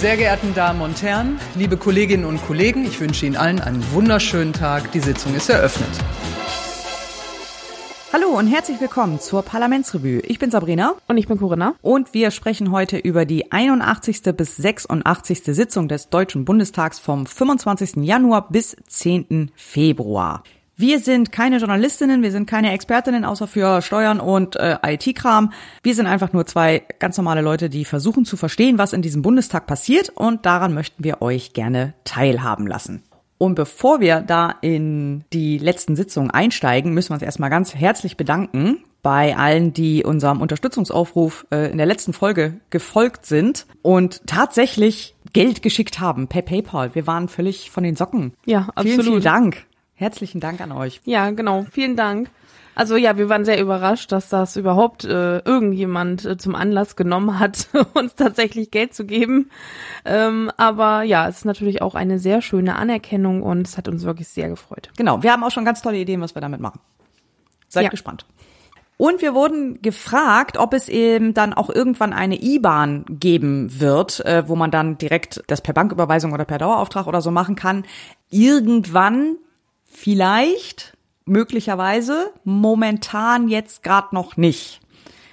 sehr 0.00 0.16
geehrten 0.16 0.54
Damen 0.54 0.80
und 0.80 1.02
Herren, 1.02 1.38
liebe 1.56 1.76
Kolleginnen 1.76 2.24
und 2.24 2.42
Kollegen, 2.46 2.86
ich 2.86 2.98
wünsche 3.00 3.26
Ihnen 3.26 3.36
allen 3.36 3.60
einen 3.60 3.84
wunderschönen 3.92 4.54
Tag. 4.54 4.90
Die 4.92 5.00
Sitzung 5.00 5.34
ist 5.34 5.50
eröffnet. 5.50 5.90
Hallo 8.10 8.28
und 8.28 8.46
herzlich 8.46 8.80
willkommen 8.80 9.20
zur 9.20 9.42
Parlamentsrevue. 9.42 10.20
Ich 10.20 10.38
bin 10.38 10.50
Sabrina. 10.50 10.94
Und 11.06 11.18
ich 11.18 11.28
bin 11.28 11.36
Corinna. 11.36 11.74
Und 11.82 12.14
wir 12.14 12.30
sprechen 12.30 12.72
heute 12.72 12.96
über 12.96 13.26
die 13.26 13.52
81. 13.52 14.22
bis 14.34 14.56
86. 14.56 15.42
Sitzung 15.44 15.86
des 15.86 16.08
Deutschen 16.08 16.46
Bundestags 16.46 16.98
vom 16.98 17.26
25. 17.26 17.96
Januar 17.96 18.48
bis 18.48 18.76
10. 18.88 19.50
Februar. 19.54 20.44
Wir 20.80 20.98
sind 20.98 21.30
keine 21.30 21.58
Journalistinnen, 21.58 22.22
wir 22.22 22.32
sind 22.32 22.46
keine 22.48 22.72
Expertinnen, 22.72 23.26
außer 23.26 23.46
für 23.46 23.82
Steuern 23.82 24.18
und 24.18 24.56
äh, 24.56 24.78
IT-Kram. 24.82 25.52
Wir 25.82 25.94
sind 25.94 26.06
einfach 26.06 26.32
nur 26.32 26.46
zwei 26.46 26.84
ganz 26.98 27.18
normale 27.18 27.42
Leute, 27.42 27.68
die 27.68 27.84
versuchen 27.84 28.24
zu 28.24 28.38
verstehen, 28.38 28.78
was 28.78 28.94
in 28.94 29.02
diesem 29.02 29.20
Bundestag 29.20 29.66
passiert 29.66 30.08
und 30.08 30.46
daran 30.46 30.72
möchten 30.72 31.04
wir 31.04 31.20
euch 31.20 31.52
gerne 31.52 31.92
teilhaben 32.04 32.66
lassen. 32.66 33.02
Und 33.36 33.56
bevor 33.56 34.00
wir 34.00 34.22
da 34.22 34.54
in 34.62 35.22
die 35.34 35.58
letzten 35.58 35.96
Sitzungen 35.96 36.30
einsteigen, 36.30 36.94
müssen 36.94 37.10
wir 37.10 37.14
uns 37.16 37.22
erstmal 37.22 37.50
ganz 37.50 37.74
herzlich 37.74 38.16
bedanken 38.16 38.78
bei 39.02 39.36
allen, 39.36 39.74
die 39.74 40.02
unserem 40.02 40.40
Unterstützungsaufruf 40.40 41.46
äh, 41.50 41.70
in 41.70 41.76
der 41.76 41.86
letzten 41.86 42.14
Folge 42.14 42.54
gefolgt 42.70 43.26
sind 43.26 43.66
und 43.82 44.26
tatsächlich 44.26 45.14
Geld 45.34 45.60
geschickt 45.60 46.00
haben 46.00 46.26
per 46.26 46.40
PayPal. 46.40 46.94
Wir 46.94 47.06
waren 47.06 47.28
völlig 47.28 47.70
von 47.70 47.84
den 47.84 47.96
Socken. 47.96 48.32
Ja, 48.46 48.68
absolut. 48.74 48.92
Vielen, 48.92 49.02
vielen 49.02 49.22
Dank. 49.22 49.66
Herzlichen 50.00 50.40
Dank 50.40 50.62
an 50.62 50.72
euch. 50.72 51.02
Ja, 51.04 51.30
genau. 51.30 51.66
Vielen 51.70 51.94
Dank. 51.94 52.30
Also 52.74 52.96
ja, 52.96 53.18
wir 53.18 53.28
waren 53.28 53.44
sehr 53.44 53.60
überrascht, 53.60 54.10
dass 54.12 54.30
das 54.30 54.56
überhaupt 54.56 55.04
äh, 55.04 55.40
irgendjemand 55.40 56.24
äh, 56.24 56.38
zum 56.38 56.54
Anlass 56.54 56.96
genommen 56.96 57.38
hat, 57.38 57.68
uns 57.92 58.14
tatsächlich 58.14 58.70
Geld 58.70 58.94
zu 58.94 59.04
geben. 59.04 59.50
Ähm, 60.06 60.50
aber 60.56 61.02
ja, 61.02 61.28
es 61.28 61.38
ist 61.38 61.44
natürlich 61.44 61.82
auch 61.82 61.94
eine 61.94 62.18
sehr 62.18 62.40
schöne 62.40 62.76
Anerkennung 62.76 63.42
und 63.42 63.66
es 63.66 63.76
hat 63.76 63.88
uns 63.88 64.04
wirklich 64.04 64.28
sehr 64.28 64.48
gefreut. 64.48 64.88
Genau, 64.96 65.22
wir 65.22 65.32
haben 65.32 65.44
auch 65.44 65.50
schon 65.50 65.66
ganz 65.66 65.82
tolle 65.82 65.98
Ideen, 65.98 66.22
was 66.22 66.34
wir 66.34 66.40
damit 66.40 66.60
machen. 66.60 66.80
Seid 67.68 67.84
Ja. 67.84 67.90
gespannt. 67.90 68.24
Und 68.96 69.20
wir 69.20 69.34
wurden 69.34 69.82
gefragt, 69.82 70.56
ob 70.56 70.72
es 70.72 70.88
eben 70.88 71.34
dann 71.34 71.52
auch 71.52 71.68
irgendwann 71.68 72.14
eine 72.14 72.42
IBAN 72.42 73.04
geben 73.10 73.80
wird, 73.80 74.24
äh, 74.24 74.44
wo 74.48 74.56
man 74.56 74.70
dann 74.70 74.96
direkt 74.96 75.42
das 75.46 75.60
per 75.60 75.74
Banküberweisung 75.74 76.32
oder 76.32 76.46
per 76.46 76.56
Dauerauftrag 76.56 77.06
oder 77.06 77.20
so 77.20 77.30
machen 77.30 77.54
kann. 77.54 77.84
Irgendwann 78.30 79.36
vielleicht, 79.90 80.96
möglicherweise, 81.26 82.30
momentan 82.44 83.48
jetzt 83.48 83.82
gerade 83.82 84.14
noch 84.14 84.36
nicht. 84.36 84.80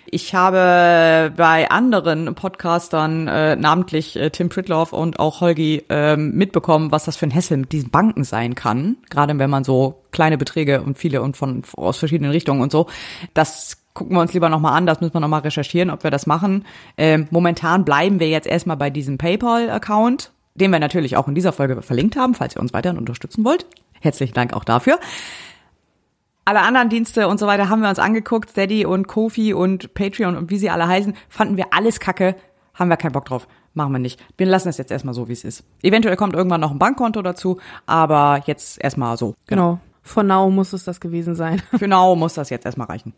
Ich 0.10 0.34
habe 0.34 1.34
bei 1.36 1.70
anderen 1.70 2.34
Podcastern, 2.34 3.28
äh, 3.28 3.58
namentlich 3.58 4.16
äh, 4.16 4.30
Tim 4.30 4.48
Pritloff 4.48 4.94
und 4.94 5.20
auch 5.20 5.42
Holgi, 5.42 5.84
ähm, 5.90 6.32
mitbekommen, 6.32 6.92
was 6.92 7.06
das 7.06 7.18
für 7.18 7.28
ein 7.28 7.36
Hassel 7.36 7.58
mit 7.58 7.74
diesen 7.74 7.90
Banken 7.90 8.24
sein 8.24 8.56
kann. 8.56 8.98
Gerade 9.10 9.38
wenn 9.38 9.50
man 9.50 9.66
so 9.66 10.02
kleine 10.12 10.38
Beträge 10.38 10.82
und 10.82 10.98
viele 10.98 11.22
und 11.22 11.36
von 11.36 11.64
aus 11.76 11.98
verschiedenen 11.98 12.32
Richtungen 12.32 12.62
und 12.62 12.72
so. 12.72 12.88
Das 13.34 13.80
gucken 13.94 14.16
wir 14.16 14.22
uns 14.22 14.34
lieber 14.34 14.48
nochmal 14.48 14.78
an, 14.78 14.86
das 14.86 15.02
müssen 15.02 15.16
wir 15.16 15.20
nochmal 15.20 15.42
recherchieren, 15.42 15.90
ob 15.90 16.04
wir 16.04 16.12
das 16.12 16.26
machen. 16.26 16.66
Ähm, 16.98 17.28
momentan 17.32 17.84
bleiben 17.84 18.20
wir 18.20 18.30
jetzt 18.30 18.48
erstmal 18.48 18.78
bei 18.78 18.90
diesem 18.90 19.18
PayPal-Account, 19.18 20.32
den 20.56 20.72
wir 20.72 20.80
natürlich 20.80 21.18
auch 21.18 21.28
in 21.28 21.36
dieser 21.36 21.52
Folge 21.52 21.82
verlinkt 21.82 22.16
haben, 22.16 22.34
falls 22.34 22.56
ihr 22.56 22.62
uns 22.62 22.74
weiterhin 22.74 22.98
unterstützen 22.98 23.44
wollt. 23.44 23.66
Herzlichen 24.02 24.34
Dank 24.34 24.54
auch 24.54 24.64
dafür. 24.64 25.00
Alle 26.46 26.62
anderen 26.62 26.90
Dienste 26.90 27.28
und 27.28 27.40
so 27.40 27.48
weiter 27.48 27.68
haben 27.68 27.82
wir 27.82 27.90
uns 27.90 28.00
angeguckt, 28.00 28.52
Steady 28.52 28.86
und 28.86 29.08
Kofi 29.08 29.54
und 29.54 29.94
Patreon 29.94 30.38
und 30.38 30.50
wie 30.50 30.58
sie 30.58 30.70
alle 30.70 30.88
heißen, 30.88 31.14
fanden 31.28 31.58
wir 31.58 31.74
alles 31.74 32.00
kacke, 32.00 32.36
haben 32.74 32.90
wir 32.90 32.96
keinen 32.96 33.12
Bock 33.12 33.26
drauf, 33.26 33.50
machen 33.74 33.92
wir 33.92 34.00
nicht. 34.00 34.24
Wir 34.38 34.46
lassen 34.46 34.70
es 34.70 34.78
jetzt 34.78 34.92
erstmal 34.92 35.14
so, 35.14 35.28
wie 35.28 35.34
es 35.34 35.44
ist. 35.44 35.66
Eventuell 35.82 36.16
kommt 36.16 36.36
irgendwann 36.36 36.62
noch 36.62 36.72
ein 36.72 36.80
Bankkonto 36.80 37.22
dazu, 37.22 37.60
aber 37.86 38.44
jetzt 38.46 38.82
erstmal 38.82 39.18
so. 39.18 39.36
Genau. 39.48 39.80
For 40.04 40.24
now 40.24 40.50
muss 40.50 40.72
es 40.72 40.86
das 40.86 41.02
gewesen 41.02 41.36
sein. 41.36 41.62
Genau, 41.80 42.16
muss 42.16 42.36
das 42.36 42.50
jetzt 42.50 42.66
erstmal 42.66 42.88
reichen. 42.88 43.14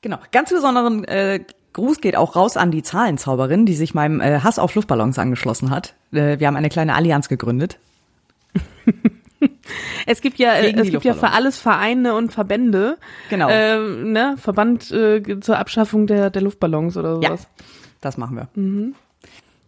Genau. 0.00 0.18
Ganz 0.30 0.50
besonderen 0.50 1.04
äh, 1.04 1.40
Gruß 1.72 2.00
geht 2.00 2.16
auch 2.16 2.36
raus 2.36 2.56
an 2.56 2.70
die 2.70 2.82
Zahlenzauberin, 2.82 3.66
die 3.66 3.74
sich 3.74 3.94
meinem 3.94 4.20
äh, 4.20 4.40
Hass 4.40 4.58
auf 4.58 4.74
Luftballons 4.74 5.18
angeschlossen 5.18 5.70
hat. 5.70 5.94
Äh, 6.12 6.38
wir 6.38 6.46
haben 6.46 6.56
eine 6.56 6.68
kleine 6.68 6.94
Allianz 6.94 7.28
gegründet. 7.28 7.78
Es 10.06 10.20
gibt 10.20 10.38
ja, 10.38 10.54
äh, 10.54 10.66
Gegen 10.66 10.78
es 10.80 10.90
gibt 10.90 11.04
ja 11.04 11.14
für 11.14 11.30
alles 11.30 11.58
Vereine 11.58 12.14
und 12.14 12.32
Verbände. 12.32 12.98
Genau. 13.30 13.48
Ähm, 13.50 14.12
ne? 14.12 14.36
Verband 14.38 14.90
äh, 14.90 15.40
zur 15.40 15.58
Abschaffung 15.58 16.06
der, 16.06 16.30
der 16.30 16.42
Luftballons 16.42 16.96
oder 16.96 17.18
Ja, 17.22 17.28
sowas. 17.30 17.48
das 18.00 18.16
machen 18.16 18.36
wir. 18.36 18.48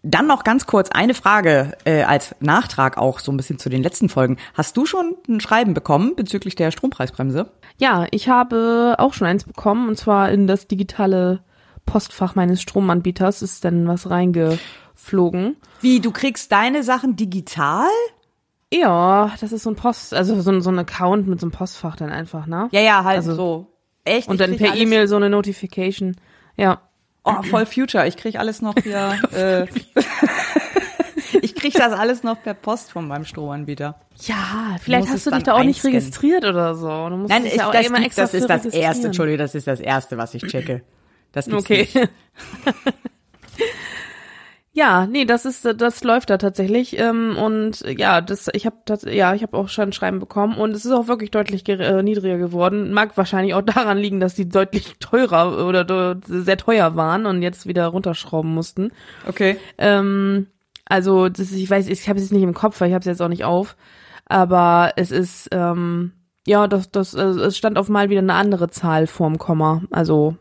Dann 0.02 0.26
noch 0.26 0.44
ganz 0.44 0.66
kurz 0.66 0.90
eine 0.90 1.14
Frage 1.14 1.72
äh, 1.84 2.02
als 2.02 2.34
Nachtrag 2.40 2.98
auch 2.98 3.20
so 3.20 3.32
ein 3.32 3.36
bisschen 3.36 3.58
zu 3.58 3.68
den 3.68 3.82
letzten 3.82 4.08
Folgen. 4.08 4.36
Hast 4.54 4.76
du 4.76 4.84
schon 4.86 5.14
ein 5.28 5.40
Schreiben 5.40 5.72
bekommen 5.72 6.14
bezüglich 6.16 6.56
der 6.56 6.70
Strompreisbremse? 6.72 7.50
Ja, 7.78 8.06
ich 8.10 8.28
habe 8.28 8.96
auch 8.98 9.14
schon 9.14 9.26
eins 9.26 9.44
bekommen 9.44 9.88
und 9.88 9.96
zwar 9.96 10.30
in 10.30 10.46
das 10.46 10.66
digitale 10.66 11.40
Postfach 11.86 12.34
meines 12.34 12.60
Stromanbieters 12.60 13.42
ist 13.42 13.64
dann 13.64 13.86
was 13.88 14.10
reingeflogen. 14.10 15.56
Wie, 15.80 16.00
du 16.00 16.10
kriegst 16.10 16.50
deine 16.52 16.82
Sachen 16.82 17.16
digital? 17.16 17.88
Ja, 18.80 19.32
das 19.40 19.52
ist 19.52 19.62
so 19.62 19.70
ein 19.70 19.76
Post, 19.76 20.14
also 20.14 20.40
so 20.40 20.50
ein, 20.50 20.60
so 20.62 20.70
ein 20.70 20.78
Account 20.78 21.28
mit 21.28 21.40
so 21.40 21.46
einem 21.46 21.52
Postfach 21.52 21.96
dann 21.96 22.10
einfach, 22.10 22.46
ne? 22.46 22.68
Ja, 22.72 22.80
ja, 22.80 23.04
halt 23.04 23.18
Also- 23.18 23.34
so. 23.34 23.66
Echt? 24.06 24.28
Und 24.28 24.38
dann 24.40 24.56
per 24.58 24.74
E-Mail 24.74 25.08
so 25.08 25.16
eine 25.16 25.30
Notification. 25.30 26.16
Ja. 26.56 26.82
Oh, 27.24 27.42
voll 27.42 27.64
Future. 27.64 28.06
Ich 28.06 28.18
krieg 28.18 28.38
alles 28.38 28.60
noch 28.60 28.74
hier. 28.82 29.18
äh, 29.32 29.66
ich 31.40 31.54
krieg 31.54 31.72
das 31.72 31.92
alles 31.94 32.22
noch 32.22 32.42
per 32.42 32.52
Post 32.52 32.92
von 32.92 33.08
meinem 33.08 33.24
Stromanbieter. 33.24 33.98
Ja, 34.20 34.76
vielleicht 34.78 35.08
hast 35.08 35.24
du 35.26 35.30
dich 35.30 35.42
da 35.44 35.54
auch 35.54 35.60
nicht 35.64 35.76
einscannen. 35.82 35.96
registriert 36.00 36.44
oder 36.44 36.74
so. 36.74 37.08
Nein, 37.08 37.46
ich, 37.46 37.54
ja 37.56 37.70
das, 37.70 37.86
gibt- 37.86 37.98
extra 38.04 38.22
das 38.24 38.34
ist 38.34 38.50
das 38.50 38.66
erste. 38.66 39.06
Entschuldigung, 39.06 39.38
das 39.38 39.54
ist 39.54 39.66
das 39.66 39.80
erste, 39.80 40.18
was 40.18 40.34
ich 40.34 40.42
checke. 40.42 40.82
Das 41.32 41.46
gibt's 41.46 41.64
Okay. 41.64 41.88
nicht. 41.94 41.96
Ja, 44.76 45.06
nee, 45.06 45.24
das 45.24 45.44
ist 45.44 45.64
das 45.64 46.02
läuft 46.02 46.30
da 46.30 46.36
tatsächlich 46.36 46.98
ähm, 46.98 47.36
und 47.36 47.84
ja, 47.96 48.20
das 48.20 48.50
ich 48.52 48.66
habe 48.66 48.76
ja, 49.08 49.32
ich 49.32 49.44
habe 49.44 49.56
auch 49.56 49.68
schon 49.68 49.90
ein 49.90 49.92
Schreiben 49.92 50.18
bekommen 50.18 50.56
und 50.58 50.72
es 50.72 50.84
ist 50.84 50.90
auch 50.90 51.06
wirklich 51.06 51.30
deutlich 51.30 51.68
äh, 51.68 52.02
niedriger 52.02 52.38
geworden. 52.38 52.92
Mag 52.92 53.16
wahrscheinlich 53.16 53.54
auch 53.54 53.62
daran 53.62 53.98
liegen, 53.98 54.18
dass 54.18 54.34
die 54.34 54.48
deutlich 54.48 54.96
teurer 54.98 55.64
oder 55.64 56.18
sehr 56.26 56.56
teuer 56.56 56.96
waren 56.96 57.26
und 57.26 57.40
jetzt 57.40 57.68
wieder 57.68 57.86
runterschrauben 57.86 58.52
mussten. 58.52 58.90
Okay. 59.28 59.58
Ähm, 59.78 60.48
also 60.86 61.28
das, 61.28 61.52
ich 61.52 61.70
weiß, 61.70 61.86
ich 61.86 62.08
habe 62.08 62.18
es 62.18 62.24
jetzt 62.24 62.32
nicht 62.32 62.42
im 62.42 62.52
Kopf, 62.52 62.80
weil 62.80 62.88
ich 62.88 62.94
habe 62.94 63.02
es 63.02 63.06
jetzt 63.06 63.22
auch 63.22 63.28
nicht 63.28 63.44
auf, 63.44 63.76
aber 64.26 64.94
es 64.96 65.12
ist 65.12 65.50
ähm, 65.52 66.10
ja, 66.48 66.66
das 66.66 66.90
das 66.90 67.14
äh, 67.14 67.22
es 67.22 67.56
stand 67.56 67.78
auf 67.78 67.88
mal 67.88 68.10
wieder 68.10 68.22
eine 68.22 68.34
andere 68.34 68.70
Zahl 68.70 69.06
vorm 69.06 69.38
Komma. 69.38 69.82
Also 69.92 70.34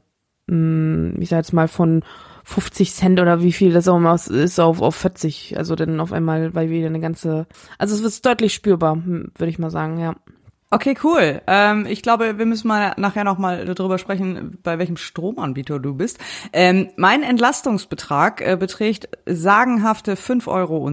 mh, 0.47 1.19
ich 1.19 1.29
sag 1.29 1.37
jetzt 1.37 1.53
mal 1.53 1.67
von 1.67 2.03
50 2.43 2.93
Cent 2.93 3.19
oder 3.19 3.41
wie 3.41 3.53
viel 3.53 3.71
das 3.71 3.87
auch 3.87 3.97
immer 3.97 4.15
ist 4.15 4.59
auf 4.59 4.81
auf 4.81 4.95
40. 4.95 5.57
Also 5.57 5.75
dann 5.75 5.99
auf 5.99 6.11
einmal 6.11 6.53
weil 6.53 6.69
wieder 6.69 6.87
eine 6.87 6.99
ganze 6.99 7.47
also 7.77 7.95
es 7.95 8.03
wird 8.03 8.25
deutlich 8.25 8.53
spürbar, 8.53 8.97
würde 8.97 9.49
ich 9.49 9.59
mal 9.59 9.71
sagen, 9.71 9.99
ja. 9.99 10.15
Okay, 10.73 10.97
cool. 11.03 11.39
Ähm, 11.45 11.85
ich 11.85 12.01
glaube, 12.01 12.39
wir 12.39 12.47
müssen 12.47 12.67
mal 12.67 12.95
nachher 12.97 13.23
noch 13.23 13.37
mal 13.37 13.63
darüber 13.63 13.99
sprechen, 13.99 14.57
bei 14.63 14.79
welchem 14.79 14.97
Stromanbieter 14.97 15.77
du 15.79 15.93
bist. 15.93 16.17
Ähm, 16.51 16.89
mein 16.97 17.21
Entlastungsbetrag 17.21 18.41
äh, 18.41 18.57
beträgt 18.59 19.07
sagenhafte 19.27 20.15
5,10 20.15 20.47
Euro 20.47 20.89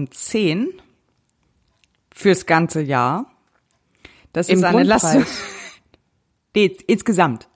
fürs 2.13 2.45
ganze 2.45 2.81
Jahr. 2.81 3.25
Das 4.33 4.49
Im 4.49 4.59
ist 4.59 4.63
eine 4.63 4.79
Entlastung. 4.81 5.25
Nee, 6.53 6.77
insgesamt. 6.87 7.47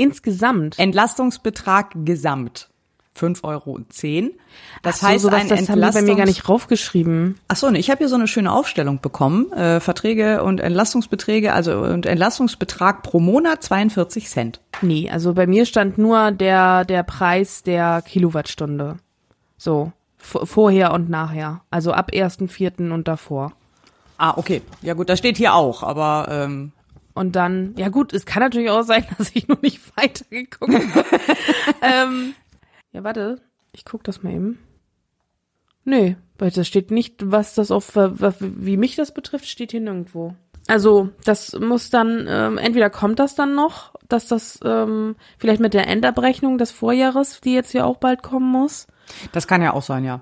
Insgesamt. 0.00 0.78
Entlastungsbetrag 0.78 1.92
gesamt. 2.04 2.68
5,10 3.18 3.44
Euro. 3.44 3.80
Das 4.82 5.00
so, 5.00 5.06
heißt, 5.08 5.22
sowas, 5.22 5.42
ein 5.42 5.48
das 5.48 5.68
haben 5.68 5.80
die 5.80 5.92
bei 5.92 6.02
mir 6.02 6.14
gar 6.14 6.24
Entlastungs- 6.24 6.26
nicht 6.26 6.48
raufgeschrieben. 6.48 7.38
Ach 7.48 7.56
so, 7.56 7.68
ne, 7.70 7.78
ich 7.78 7.90
habe 7.90 7.98
hier 7.98 8.08
so 8.08 8.14
eine 8.14 8.28
schöne 8.28 8.52
Aufstellung 8.52 9.00
bekommen. 9.00 9.52
Äh, 9.52 9.80
Verträge 9.80 10.42
und 10.42 10.60
Entlastungsbeträge, 10.60 11.52
also 11.52 11.80
und 11.80 12.06
Entlastungsbetrag 12.06 13.02
pro 13.02 13.20
Monat 13.20 13.62
42 13.62 14.28
Cent. 14.28 14.60
Nee, 14.80 15.10
also 15.10 15.34
bei 15.34 15.46
mir 15.46 15.66
stand 15.66 15.98
nur 15.98 16.30
der, 16.30 16.84
der 16.84 17.02
Preis 17.02 17.62
der 17.62 18.02
Kilowattstunde. 18.02 18.96
So. 19.58 19.92
Vorher 20.16 20.92
und 20.92 21.08
nachher. 21.08 21.62
Also 21.70 21.92
ab 21.92 22.10
1.4. 22.12 22.90
und 22.92 23.08
davor. 23.08 23.52
Ah, 24.18 24.34
okay. 24.36 24.60
Ja 24.82 24.92
gut, 24.92 25.08
das 25.08 25.18
steht 25.18 25.38
hier 25.38 25.54
auch, 25.54 25.82
aber 25.82 26.28
ähm, 26.30 26.72
Und 27.14 27.34
dann, 27.36 27.74
ja 27.76 27.88
gut, 27.88 28.12
es 28.12 28.24
kann 28.26 28.42
natürlich 28.42 28.70
auch 28.70 28.82
sein, 28.82 29.04
dass 29.18 29.30
ich 29.34 29.48
noch 29.48 29.62
nicht 29.62 29.80
weitergeguckt 29.96 30.72
habe. 30.72 31.04
ähm, 31.82 32.34
ja, 32.92 33.04
warte, 33.04 33.40
ich 33.72 33.84
guck 33.84 34.04
das 34.04 34.22
mal 34.22 34.32
eben. 34.32 34.58
Nee, 35.84 36.16
weil 36.38 36.50
das 36.50 36.66
steht 36.68 36.90
nicht, 36.90 37.30
was 37.30 37.54
das 37.54 37.70
auf, 37.70 37.96
was- 37.96 38.36
wie 38.40 38.76
mich 38.76 38.96
das 38.96 39.12
betrifft, 39.14 39.46
steht 39.48 39.70
hier 39.72 39.80
nirgendwo. 39.80 40.34
Also, 40.66 41.08
das 41.24 41.58
muss 41.58 41.90
dann, 41.90 42.26
ähm, 42.28 42.58
entweder 42.58 42.90
kommt 42.90 43.18
das 43.18 43.34
dann 43.34 43.54
noch, 43.54 43.94
dass 44.08 44.28
das 44.28 44.60
ähm, 44.64 45.16
vielleicht 45.38 45.60
mit 45.60 45.74
der 45.74 45.88
Endabrechnung 45.88 46.58
des 46.58 46.70
Vorjahres, 46.70 47.40
die 47.40 47.54
jetzt 47.54 47.72
ja 47.72 47.84
auch 47.84 47.96
bald 47.96 48.22
kommen 48.22 48.50
muss. 48.50 48.86
das 49.32 49.48
kann 49.48 49.62
ja 49.62 49.72
auch 49.72 49.82
sein, 49.82 50.04
ja. 50.04 50.20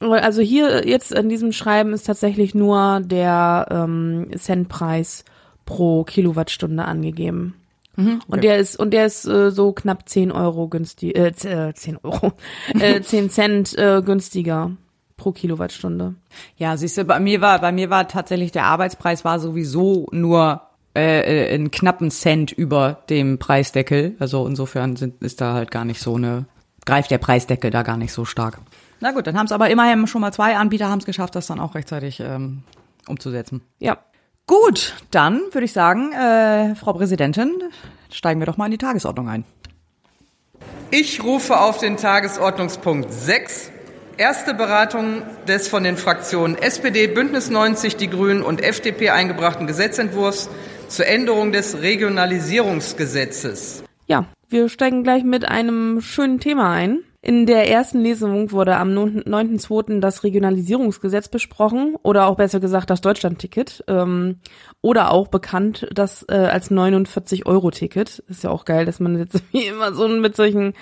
Also 0.00 0.40
hier 0.42 0.86
jetzt 0.88 1.12
in 1.12 1.28
diesem 1.28 1.52
Schreiben 1.52 1.92
ist 1.92 2.06
tatsächlich 2.06 2.54
nur 2.54 3.00
der 3.04 3.66
ähm, 3.70 4.30
Centpreis 4.36 5.24
pro 5.70 6.02
Kilowattstunde 6.04 6.84
angegeben. 6.84 7.54
Mhm, 7.96 8.20
Und 8.26 8.42
der 8.42 8.58
ist 8.58 8.76
und 8.78 8.90
der 8.92 9.06
ist 9.06 9.24
äh, 9.26 9.50
so 9.52 9.72
knapp 9.72 10.08
10 10.08 10.32
Euro 10.32 10.68
günstig, 10.68 11.16
äh, 11.16 11.32
z- 11.32 11.50
äh 11.52 11.72
10 11.74 11.98
Euro, 12.02 12.32
äh, 12.80 13.00
10 13.00 13.30
Cent 13.30 13.78
äh, 13.78 14.02
günstiger 14.04 14.72
pro 15.16 15.30
Kilowattstunde. 15.32 16.14
Ja, 16.56 16.76
siehst 16.76 16.96
du, 16.98 17.04
bei 17.04 17.20
mir 17.20 17.40
war, 17.40 17.60
bei 17.60 17.70
mir 17.72 17.88
war 17.90 18.08
tatsächlich 18.08 18.50
der 18.52 18.64
Arbeitspreis 18.64 19.24
war 19.24 19.38
sowieso 19.38 20.06
nur 20.12 20.62
äh, 20.96 21.50
äh, 21.50 21.54
einen 21.54 21.70
knappen 21.70 22.10
Cent 22.10 22.50
über 22.52 23.02
dem 23.10 23.38
Preisdeckel. 23.38 24.16
Also 24.18 24.46
insofern 24.46 24.96
sind, 24.96 25.22
ist 25.22 25.40
da 25.40 25.52
halt 25.54 25.70
gar 25.70 25.84
nicht 25.84 26.00
so 26.00 26.14
eine, 26.16 26.46
greift 26.86 27.10
der 27.12 27.18
Preisdeckel 27.18 27.70
da 27.70 27.82
gar 27.82 27.96
nicht 27.96 28.12
so 28.12 28.24
stark. 28.24 28.58
Na 29.00 29.12
gut, 29.12 29.26
dann 29.26 29.38
haben 29.38 29.46
es 29.46 29.52
aber 29.52 29.70
immerhin 29.70 30.06
schon 30.08 30.20
mal 30.20 30.32
zwei 30.32 30.56
Anbieter 30.56 30.88
haben 30.88 30.98
es 30.98 31.04
geschafft, 31.06 31.34
das 31.36 31.46
dann 31.46 31.60
auch 31.60 31.74
rechtzeitig 31.74 32.18
ähm, 32.20 32.62
umzusetzen. 33.06 33.60
Ja. 33.78 33.98
Gut, 34.50 34.94
dann 35.12 35.40
würde 35.52 35.64
ich 35.64 35.72
sagen, 35.72 36.12
äh, 36.12 36.74
Frau 36.74 36.92
Präsidentin, 36.92 37.62
steigen 38.10 38.40
wir 38.40 38.46
doch 38.46 38.56
mal 38.56 38.64
in 38.64 38.72
die 38.72 38.78
Tagesordnung 38.78 39.28
ein. 39.28 39.44
Ich 40.90 41.22
rufe 41.22 41.60
auf 41.60 41.78
den 41.78 41.96
Tagesordnungspunkt 41.96 43.12
6. 43.12 43.70
Erste 44.16 44.52
Beratung 44.52 45.22
des 45.46 45.68
von 45.68 45.84
den 45.84 45.96
Fraktionen 45.96 46.58
SPD, 46.58 47.06
Bündnis 47.06 47.48
90, 47.48 47.94
die 47.94 48.10
Grünen 48.10 48.42
und 48.42 48.60
FDP 48.60 49.10
eingebrachten 49.10 49.68
Gesetzentwurfs 49.68 50.50
zur 50.88 51.06
Änderung 51.06 51.52
des 51.52 51.80
Regionalisierungsgesetzes. 51.80 53.84
Ja, 54.08 54.24
wir 54.48 54.68
steigen 54.68 55.04
gleich 55.04 55.22
mit 55.22 55.44
einem 55.44 56.00
schönen 56.00 56.40
Thema 56.40 56.72
ein. 56.72 57.04
In 57.22 57.44
der 57.44 57.68
ersten 57.68 58.00
Lesung 58.00 58.50
wurde 58.50 58.76
am 58.76 58.90
9.2. 58.90 60.00
das 60.00 60.24
Regionalisierungsgesetz 60.24 61.28
besprochen 61.28 61.96
oder 62.02 62.26
auch 62.26 62.36
besser 62.36 62.60
gesagt 62.60 62.88
das 62.88 63.02
Deutschlandticket 63.02 63.84
ähm, 63.88 64.40
oder 64.80 65.10
auch 65.10 65.28
bekannt 65.28 65.86
das 65.92 66.24
äh, 66.30 66.32
als 66.32 66.70
49-Euro-Ticket. 66.70 68.20
Ist 68.20 68.42
ja 68.42 68.48
auch 68.48 68.64
geil, 68.64 68.86
dass 68.86 69.00
man 69.00 69.18
jetzt 69.18 69.42
wie 69.52 69.66
immer 69.66 69.92
so 69.92 70.08
mit 70.08 70.34
solchen 70.34 70.72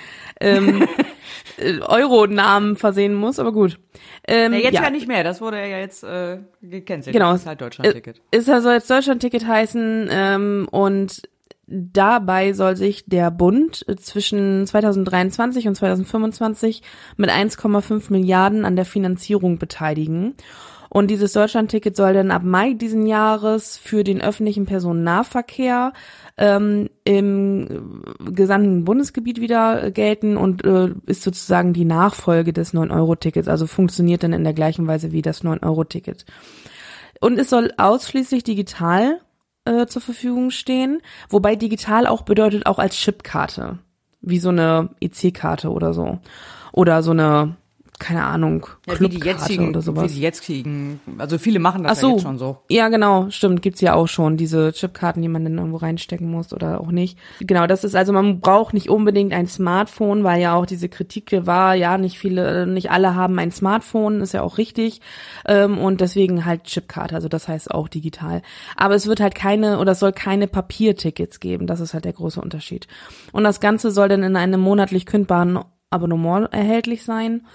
ähm, 0.41 0.87
äh, 1.57 1.81
Euro-Namen 1.81 2.77
versehen 2.77 3.15
muss, 3.15 3.41
aber 3.41 3.53
gut. 3.53 3.81
Ähm, 4.27 4.53
Nee, 4.53 4.63
jetzt 4.63 4.75
ja. 4.75 4.91
nicht 4.91 5.09
mehr, 5.09 5.25
das 5.25 5.41
wurde 5.41 5.59
ja 5.59 5.79
jetzt 5.79 6.05
äh, 6.05 6.39
gecancelt. 6.63 7.15
Genau. 7.15 7.33
Das 7.33 7.41
ist 7.41 7.47
halt 7.49 7.61
Deutschlandticket. 7.61 8.23
Ist 8.31 8.47
soll 8.47 8.75
jetzt 8.75 8.89
Deutschlandticket 8.89 9.45
heißen 9.45 10.09
ähm, 10.09 10.69
und 10.71 11.23
dabei 11.69 12.53
soll 12.55 12.77
sich 12.77 13.05
der 13.07 13.31
Bund 13.31 13.85
zwischen 14.01 14.67
2023 14.67 15.69
und 15.69 15.75
2025 15.75 16.83
mit 17.17 17.31
1,5 17.31 18.11
Milliarden 18.11 18.65
an 18.65 18.77
der 18.77 18.85
Finanzierung 18.85 19.59
beteiligen. 19.59 20.35
Und 20.91 21.11
dieses 21.11 21.35
Deutschlandticket 21.35 21.95
soll 21.97 22.15
dann 22.15 22.31
ab 22.31 22.43
Mai 22.45 22.73
diesen 22.73 23.07
Jahres 23.07 23.77
für 23.77 24.05
den 24.05 24.23
öffentlichen 24.23 24.65
Personennahverkehr 24.65 25.93
ähm, 26.39 26.89
im 27.05 28.03
gesamten 28.33 28.85
Bundesgebiet 28.85 29.39
wieder 29.41 29.91
gelten 29.91 30.39
und 30.39 30.65
äh, 30.65 30.95
ist 31.05 31.23
sozusagen 31.23 31.75
die 31.75 31.85
Nachfolge 31.85 32.55
des 32.55 32.73
9-Euro-Tickets, 32.73 33.49
also 33.49 33.67
funktioniert 33.67 34.23
dann 34.23 34.33
in 34.33 34.45
der 34.45 34.55
gleichen 34.55 34.87
Weise 34.87 35.13
wie 35.13 35.21
das 35.21 35.45
9-Euro-Ticket. 35.45 36.25
Und 37.21 37.39
es 37.39 37.51
soll 37.51 37.73
ausschließlich 37.77 38.45
digital 38.45 39.21
äh, 39.69 39.87
zur 39.87 40.03
Verfügung 40.03 40.51
stehen, 40.51 41.01
wobei 41.29 41.57
digital 41.57 42.07
auch 42.07 42.23
bedeutet 42.23 42.67
auch 42.67 42.79
als 42.79 42.97
Chipkarte, 42.97 43.79
wie 44.21 44.39
so 44.39 44.49
eine 44.49 44.91
EC-Karte 45.01 45.71
oder 45.71 45.93
so. 45.93 46.19
Oder 46.73 47.03
so 47.03 47.11
eine, 47.11 47.57
keine 47.99 48.25
Ahnung, 48.25 48.67
Ja, 48.87 48.99
wie 49.01 49.09
die 49.09 49.19
jetzigen, 49.21 49.71
oder 49.71 49.81
wie 49.81 49.85
sowas. 49.85 50.13
die 50.13 50.21
jetzigen, 50.21 51.01
also 51.19 51.39
viele 51.39 51.59
machen 51.59 51.83
das 51.85 51.99
Ach 51.99 52.01
so. 52.01 52.07
ja 52.09 52.13
jetzt 52.15 52.23
schon 52.23 52.39
so. 52.39 52.59
Ja, 52.69 52.89
genau, 52.89 53.31
stimmt, 53.31 53.63
gibt's 53.63 53.81
ja 53.81 53.95
auch 53.95 54.09
schon 54.09 54.37
diese 54.37 54.73
Chipkarten, 54.73 55.21
die 55.23 55.29
man 55.29 55.45
dann 55.45 55.59
irgendwo 55.59 55.79
reinstecken 55.79 56.31
muss 56.31 56.53
oder 56.53 56.81
auch 56.81 56.91
nicht. 56.91 57.19
Genau, 57.41 57.67
das 57.67 57.85
ist 57.85 57.95
also 57.97 58.13
man 58.13 58.41
braucht 58.41 58.75
nicht 58.75 58.89
unbedingt 58.89 59.33
ein 59.33 59.47
Smartphone, 59.47 60.25
weil 60.25 60.41
ja 60.41 60.55
auch 60.55 60.67
diese 60.67 60.89
Kritik 60.89 61.31
war, 61.47 61.75
ja, 61.75 61.99
nicht 61.99 62.19
viele, 62.19 62.67
nicht 62.67 62.91
alle 62.91 63.15
haben 63.15 63.39
ein 63.39 63.51
Smartphone, 63.51 64.21
ist 64.21 64.33
ja 64.33 64.43
auch 64.43 64.59
richtig 64.59 65.01
ähm, 65.47 65.79
und 65.79 66.01
deswegen 66.01 66.45
halt 66.45 66.65
Chipkarte, 66.65 67.15
also 67.15 67.29
das 67.29 67.49
heißt 67.49 67.71
auch 67.73 67.89
digital. 67.89 68.43
Aber 68.77 68.95
es 68.95 69.07
wird 69.07 69.21
halt 69.21 69.35
keine 69.35 69.79
oder 69.79 69.93
es 69.93 70.01
soll 70.01 70.13
keine 70.13 70.47
Papiertickets 70.47 71.41
geben, 71.41 71.67
das 71.67 71.81
ist 71.81 71.95
halt 71.95 72.05
der 72.05 72.13
große 72.13 72.41
Unterschied. 72.41 72.87
Und 73.33 73.45
das 73.45 73.61
Ganze 73.61 73.91
soll 73.91 74.09
dann 74.09 74.23
in 74.23 74.37
einem 74.37 74.61
monatlich 74.61 75.07
kündbaren 75.07 75.59
Abonnement 75.91 76.53
erhältlich 76.53 77.03
sein. 77.05 77.47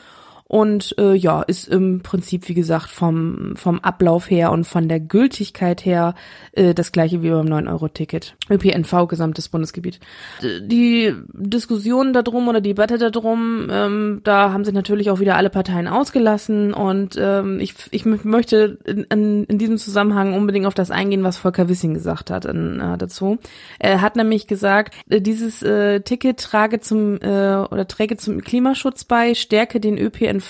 Und 0.53 0.93
äh, 0.99 1.15
ja, 1.15 1.41
ist 1.41 1.67
im 1.67 2.01
Prinzip, 2.03 2.47
wie 2.47 2.53
gesagt, 2.53 2.91
vom, 2.91 3.53
vom 3.55 3.79
Ablauf 3.79 4.29
her 4.29 4.51
und 4.51 4.65
von 4.65 4.87
der 4.87 4.99
Gültigkeit 4.99 5.83
her 5.83 6.13
äh, 6.51 6.75
das 6.75 6.91
gleiche 6.91 7.23
wie 7.23 7.31
beim 7.31 7.47
9-Euro-Ticket. 7.47 8.35
ÖPNV, 8.51 9.07
gesamtes 9.07 9.49
Bundesgebiet. 9.49 9.99
Die 10.43 11.11
Diskussion 11.33 12.13
darum 12.13 12.47
oder 12.49 12.61
Debatte 12.61 12.99
darum, 12.99 13.67
ähm, 13.71 14.21
da 14.23 14.53
haben 14.53 14.63
sich 14.63 14.75
natürlich 14.75 15.09
auch 15.09 15.19
wieder 15.19 15.37
alle 15.37 15.49
Parteien 15.49 15.87
ausgelassen 15.87 16.71
und 16.71 17.15
ähm, 17.19 17.59
ich, 17.59 17.73
ich 17.89 18.03
mö- 18.03 18.19
möchte 18.23 18.77
in, 18.85 19.05
in, 19.05 19.43
in 19.45 19.57
diesem 19.57 19.79
Zusammenhang 19.79 20.35
unbedingt 20.35 20.67
auf 20.67 20.75
das 20.75 20.91
eingehen, 20.91 21.23
was 21.23 21.37
Volker 21.37 21.67
Wissing 21.67 21.95
gesagt 21.95 22.29
hat 22.29 22.45
in, 22.45 22.79
äh, 22.79 22.99
dazu. 22.99 23.39
Er 23.79 24.01
hat 24.01 24.15
nämlich 24.15 24.45
gesagt, 24.45 24.93
äh, 25.09 25.19
dieses 25.19 25.63
äh, 25.63 26.01
Ticket 26.01 26.37
trage 26.39 26.79
zum 26.79 27.15
äh, 27.21 27.55
oder 27.55 27.87
träge 27.87 28.17
zum 28.17 28.41
Klimaschutz 28.41 29.03
bei, 29.03 29.33
stärke 29.33 29.79
den 29.79 29.97
ÖPNV 29.97 30.42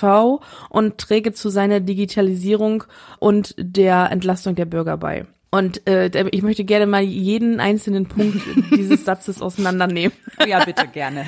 und 0.70 0.98
träge 0.98 1.34
zu 1.34 1.50
seiner 1.50 1.80
Digitalisierung 1.80 2.84
und 3.20 3.56
der 3.58 4.12
Entlastung 4.12 4.56
der 4.56 4.66
Bürger 4.66 4.98
bei. 4.98 5.26
Und 5.54 5.88
äh, 5.88 6.10
ich 6.32 6.42
möchte 6.42 6.64
gerne 6.64 6.88
mal 6.88 7.04
jeden 7.04 7.60
einzelnen 7.60 8.08
Punkt 8.08 8.42
dieses 8.72 9.06
Satzes 9.06 9.40
auseinandernehmen. 9.40 10.12
Ja, 10.48 10.66
bitte, 10.66 10.88
gerne. 10.88 11.28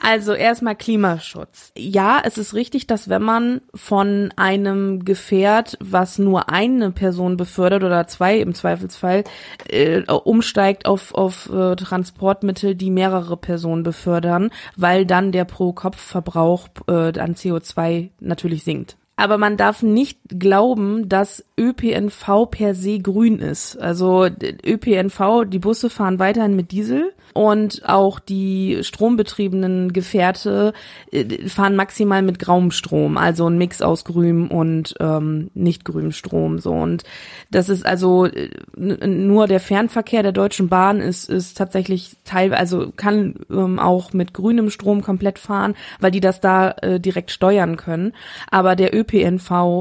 Also 0.00 0.32
erstmal 0.32 0.76
Klimaschutz. 0.76 1.72
Ja, 1.76 2.22
es 2.22 2.38
ist 2.38 2.54
richtig, 2.54 2.86
dass 2.86 3.08
wenn 3.08 3.22
man 3.22 3.60
von 3.74 4.32
einem 4.36 5.04
Gefährt, 5.04 5.76
was 5.80 6.20
nur 6.20 6.50
eine 6.50 6.92
Person 6.92 7.36
befördert 7.36 7.82
oder 7.82 8.06
zwei 8.06 8.38
im 8.38 8.54
Zweifelsfall, 8.54 9.24
äh, 9.68 10.02
umsteigt 10.02 10.86
auf, 10.86 11.12
auf 11.12 11.50
äh, 11.52 11.74
Transportmittel, 11.74 12.76
die 12.76 12.92
mehrere 12.92 13.36
Personen 13.36 13.82
befördern, 13.82 14.50
weil 14.76 15.04
dann 15.04 15.32
der 15.32 15.46
Pro-Kopf-Verbrauch 15.46 16.68
äh, 16.86 17.18
an 17.18 17.34
CO2 17.34 18.10
natürlich 18.20 18.62
sinkt. 18.62 18.96
Aber 19.18 19.36
man 19.36 19.56
darf 19.56 19.82
nicht 19.82 20.20
glauben, 20.28 21.08
dass 21.08 21.44
ÖPNV 21.58 22.46
per 22.50 22.74
se 22.76 23.00
grün 23.00 23.40
ist. 23.40 23.76
Also 23.76 24.28
d- 24.28 24.56
ÖPNV, 24.64 25.44
die 25.48 25.58
Busse 25.58 25.90
fahren 25.90 26.20
weiterhin 26.20 26.54
mit 26.54 26.70
Diesel 26.70 27.12
und 27.34 27.82
auch 27.84 28.20
die 28.20 28.78
strombetriebenen 28.82 29.92
Gefährte 29.92 30.72
äh, 31.10 31.48
fahren 31.48 31.74
maximal 31.76 32.22
mit 32.22 32.38
grauem 32.38 32.70
Strom, 32.70 33.16
also 33.16 33.48
ein 33.48 33.58
Mix 33.58 33.82
aus 33.82 34.04
grünem 34.04 34.48
und 34.50 34.94
ähm, 35.00 35.50
nicht 35.52 35.84
grünem 35.84 36.12
Strom. 36.12 36.58
So 36.60 36.70
und 36.72 37.02
das 37.50 37.68
ist 37.68 37.84
also 37.84 38.26
äh, 38.26 38.50
nur 38.76 39.46
der 39.48 39.60
Fernverkehr 39.60 40.22
der 40.22 40.32
Deutschen 40.32 40.68
Bahn 40.68 41.00
ist 41.00 41.28
ist 41.28 41.56
tatsächlich 41.58 42.16
teil, 42.24 42.54
also 42.54 42.92
kann 42.96 43.34
ähm, 43.50 43.78
auch 43.80 44.12
mit 44.12 44.32
grünem 44.32 44.70
Strom 44.70 45.02
komplett 45.02 45.38
fahren, 45.40 45.74
weil 46.00 46.12
die 46.12 46.20
das 46.20 46.40
da 46.40 46.70
äh, 46.82 47.00
direkt 47.00 47.30
steuern 47.32 47.76
können. 47.76 48.12
Aber 48.50 48.76
der 48.76 48.94
ÖPNV 48.94 49.07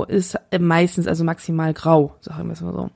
ist 0.03 0.37
äh, 0.51 0.59
meistens 0.59 1.07
also 1.07 1.23
maximal 1.23 1.73
grau, 1.73 2.15
sagen 2.21 2.47
wir 2.47 2.53
es 2.53 2.61
mal 2.61 2.73
so. 2.73 2.89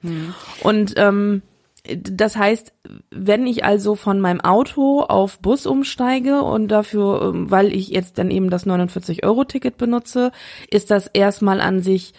Und 0.64 0.94
ähm, 0.98 1.42
das 1.84 2.36
heißt, 2.36 2.74
wenn 3.10 3.48
ich 3.48 3.66
also 3.66 3.96
von 3.96 4.22
meinem 4.22 4.40
Auto 4.42 5.02
auf 5.02 5.40
Bus 5.40 5.66
umsteige 5.66 6.44
und 6.44 6.68
dafür, 6.68 7.34
ähm, 7.34 7.50
weil 7.50 7.74
ich 7.74 7.90
jetzt 7.90 8.18
dann 8.20 8.30
eben 8.30 8.50
das 8.50 8.68
49-Euro-Ticket 8.68 9.78
benutze, 9.78 10.32
ist 10.70 10.92
das 10.92 11.08
erstmal 11.08 11.60
an 11.60 11.82
sich 11.82 12.14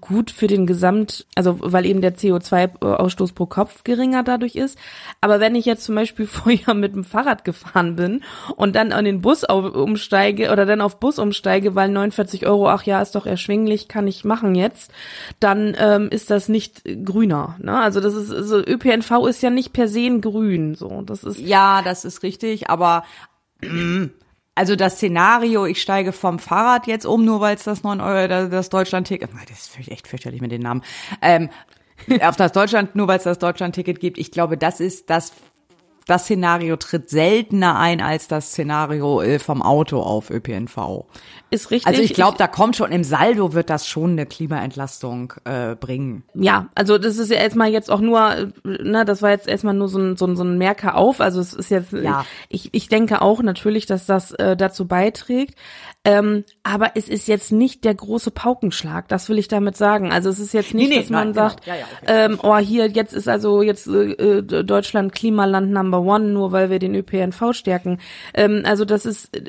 gut 0.00 0.30
für 0.30 0.46
den 0.46 0.66
Gesamt, 0.66 1.26
also 1.34 1.58
weil 1.60 1.84
eben 1.84 2.00
der 2.00 2.16
CO2-Ausstoß 2.16 3.34
pro 3.34 3.44
Kopf 3.44 3.84
geringer 3.84 4.22
dadurch 4.22 4.56
ist. 4.56 4.78
Aber 5.20 5.38
wenn 5.38 5.54
ich 5.54 5.66
jetzt 5.66 5.84
zum 5.84 5.94
Beispiel 5.94 6.26
vorher 6.28 6.74
mit 6.74 6.94
dem 6.94 7.04
Fahrrad 7.04 7.44
gefahren 7.44 7.96
bin 7.96 8.22
und 8.56 8.74
dann 8.74 8.92
an 8.92 9.04
den 9.04 9.20
Bus 9.20 9.44
umsteige 9.44 10.50
oder 10.50 10.64
dann 10.64 10.80
auf 10.80 10.98
Bus 10.98 11.18
umsteige, 11.18 11.74
weil 11.74 11.90
49 11.90 12.46
Euro, 12.46 12.70
ach 12.70 12.84
ja, 12.84 13.02
ist 13.02 13.14
doch 13.14 13.26
erschwinglich, 13.26 13.88
kann 13.88 14.06
ich 14.06 14.24
machen 14.24 14.54
jetzt, 14.54 14.92
dann 15.40 15.76
ähm, 15.78 16.08
ist 16.10 16.30
das 16.30 16.48
nicht 16.48 16.82
grüner. 17.04 17.56
Ne? 17.60 17.78
Also 17.78 18.00
das 18.00 18.14
ist, 18.14 18.32
also 18.32 18.58
ÖPNV 18.58 19.26
ist 19.28 19.42
ja 19.42 19.50
nicht 19.50 19.72
per 19.74 19.88
se 19.88 20.20
grün. 20.20 20.74
So, 20.74 21.02
das 21.02 21.22
ist 21.22 21.38
Ja, 21.38 21.82
das 21.82 22.06
ist 22.06 22.22
richtig, 22.22 22.70
aber 22.70 23.04
mm, 23.62 24.06
also 24.54 24.76
das 24.76 24.96
Szenario, 24.96 25.66
ich 25.66 25.80
steige 25.80 26.12
vom 26.12 26.38
Fahrrad 26.38 26.86
jetzt 26.86 27.06
um, 27.06 27.24
nur 27.24 27.40
weil 27.40 27.56
es 27.56 27.64
das 27.64 27.82
9 27.82 28.00
Euro, 28.00 28.48
das 28.48 28.68
Deutschland-Ticket, 28.68 29.30
das 29.48 29.68
ist 29.68 29.88
echt 29.88 30.08
fürchterlich 30.08 30.40
mit 30.40 30.52
den 30.52 30.62
Namen, 30.62 30.82
ähm, 31.22 31.50
auf 32.22 32.36
das 32.36 32.52
Deutschland, 32.52 32.96
nur 32.96 33.08
weil 33.08 33.18
es 33.18 33.24
das 33.24 33.38
Deutschland-Ticket 33.38 34.00
gibt, 34.00 34.18
ich 34.18 34.30
glaube, 34.30 34.56
das 34.56 34.80
ist 34.80 35.10
das 35.10 35.32
das 36.10 36.24
Szenario 36.24 36.76
tritt 36.76 37.08
seltener 37.08 37.78
ein 37.78 38.00
als 38.00 38.28
das 38.28 38.48
Szenario 38.50 39.22
äh, 39.22 39.38
vom 39.38 39.62
Auto 39.62 40.00
auf 40.00 40.30
ÖPNV. 40.30 41.04
Ist 41.50 41.70
richtig. 41.70 41.86
Also 41.86 42.02
ich 42.02 42.14
glaube, 42.14 42.38
da 42.38 42.46
kommt 42.46 42.76
schon 42.76 42.92
im 42.92 43.02
Saldo 43.02 43.54
wird 43.54 43.70
das 43.70 43.88
schon 43.88 44.10
eine 44.12 44.26
Klimaentlastung 44.26 45.32
äh, 45.44 45.74
bringen. 45.74 46.22
Ja, 46.34 46.68
also 46.74 46.98
das 46.98 47.18
ist 47.18 47.30
ja 47.30 47.38
erstmal 47.38 47.70
jetzt 47.70 47.90
auch 47.90 48.00
nur, 48.00 48.20
äh, 48.36 48.46
ne, 48.64 49.04
das 49.04 49.22
war 49.22 49.30
jetzt 49.30 49.48
erstmal 49.48 49.74
nur 49.74 49.88
so 49.88 49.98
ein, 49.98 50.16
so 50.16 50.26
ein, 50.26 50.36
so 50.36 50.44
ein 50.44 50.58
Merker 50.58 50.96
auf. 50.96 51.20
Also 51.20 51.40
es 51.40 51.52
ist 51.52 51.70
jetzt, 51.70 51.92
Ja. 51.92 52.24
ich, 52.48 52.70
ich 52.72 52.88
denke 52.88 53.22
auch 53.22 53.42
natürlich, 53.42 53.86
dass 53.86 54.06
das 54.06 54.32
äh, 54.32 54.56
dazu 54.56 54.86
beiträgt. 54.86 55.54
Ähm, 56.02 56.44
aber 56.62 56.92
es 56.94 57.10
ist 57.10 57.28
jetzt 57.28 57.52
nicht 57.52 57.84
der 57.84 57.94
große 57.94 58.30
Paukenschlag, 58.30 59.06
das 59.08 59.28
will 59.28 59.38
ich 59.38 59.48
damit 59.48 59.76
sagen. 59.76 60.10
Also 60.12 60.30
es 60.30 60.38
ist 60.38 60.54
jetzt 60.54 60.72
nicht, 60.72 60.88
Nee, 60.88 60.94
nee, 60.94 61.00
dass 61.02 61.10
man 61.10 61.28
nein, 61.28 61.34
genau. 61.34 61.48
sagt, 61.50 61.66
Ja, 61.66 61.74
ja, 61.74 61.84
okay. 62.02 62.06
ähm, 62.32 62.38
oh 62.42 62.56
hier, 62.56 62.86
jetzt 62.88 63.12
ist 63.12 63.28
also 63.28 63.60
jetzt 63.60 63.86
äh, 63.86 64.12
äh, 64.12 64.64
Deutschland 64.64 65.12
Klimaland 65.12 65.70
Number 65.72 66.00
One, 66.00 66.28
nur 66.28 66.52
weil 66.52 66.70
wir 66.70 66.78
den 66.78 66.94
ÖPNV 66.94 67.52
stärken. 67.52 67.98
Ähm, 68.32 68.62
also 68.64 68.86
das 68.86 69.04
ist, 69.04 69.36
äh, 69.36 69.42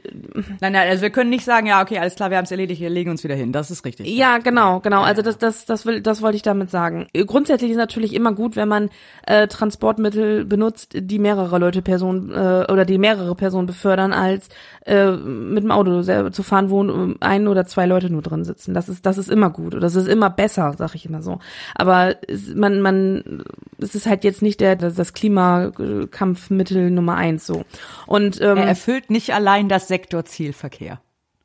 Nein, 0.60 0.74
nein, 0.74 0.90
also 0.90 1.02
wir 1.04 1.10
können 1.10 1.30
nicht 1.30 1.46
sagen, 1.46 1.68
ja, 1.68 1.82
okay, 1.82 2.00
alles 2.00 2.16
klar, 2.16 2.32
wir 2.32 2.38
haben 2.38 2.44
es 2.46 2.52
erledigt, 2.52 2.82
wir 2.82 2.90
legen 2.90 3.12
uns 3.12 3.24
wieder 3.24 3.36
hin. 3.36 3.54
Das 3.54 3.72
ist 3.72 3.86
richtig. 3.86 4.08
Ja, 4.08 4.40
genau, 4.40 4.82
genau. 4.82 5.04
Also 5.04 5.22
das, 5.22 5.38
das, 5.38 5.64
das 5.66 5.86
will, 5.86 6.02
das 6.02 6.22
wollte 6.22 6.36
ich 6.36 6.42
damit 6.44 6.70
sagen. 6.70 7.08
Äh, 7.14 7.24
Grundsätzlich 7.24 7.72
ist 7.72 7.78
natürlich 7.78 8.14
immer 8.14 8.34
gut, 8.34 8.58
wenn 8.58 8.68
man 8.68 8.90
äh, 9.26 9.48
Transportmittel 9.48 10.44
benutzt, 10.44 10.92
die 10.96 11.20
mehrere 11.20 11.60
Leute 11.60 11.82
Personen 11.82 12.30
äh, 12.32 12.66
oder 12.70 12.84
die 12.84 12.98
mehrere 12.98 13.36
Personen 13.36 13.68
befördern, 13.68 14.12
als 14.12 14.50
äh, 14.86 15.12
mit 15.12 15.64
dem 15.64 15.72
Auto 15.72 16.02
selber 16.02 16.32
zu 16.34 16.41
fahren, 16.44 16.70
wo 16.70 16.84
äh, 16.84 17.16
ein 17.20 17.48
oder 17.48 17.66
zwei 17.66 17.86
Leute 17.86 18.10
nur 18.10 18.22
drin 18.22 18.44
sitzen. 18.44 18.74
Das 18.74 18.90
ist, 18.90 19.06
das 19.06 19.18
ist 19.18 19.30
immer 19.30 19.50
gut. 19.50 19.82
Das 19.82 19.96
ist 19.96 20.08
immer 20.08 20.30
besser, 20.30 20.74
sag 20.78 20.96
ich 20.96 21.06
immer 21.06 21.22
so. 21.22 21.40
Aber 21.76 22.16
man, 22.56 22.82
man, 22.82 23.44
es 23.78 23.96
ist 23.96 24.08
halt 24.08 24.24
jetzt 24.24 24.42
nicht 24.42 24.62
der 24.62 24.76
das, 24.76 25.14
Klimakampfmittel 25.14 26.92
Nummer 26.92 27.16
eins 27.16 27.46
so. 27.46 27.64
Und 28.08 28.40
ähm, 28.42 28.58
Er 28.58 28.66
erfüllt 28.66 29.10
nicht 29.10 29.34
allein 29.34 29.70
das 29.70 29.88
Sektorziel 29.88 30.54
Verkehr. 30.54 31.02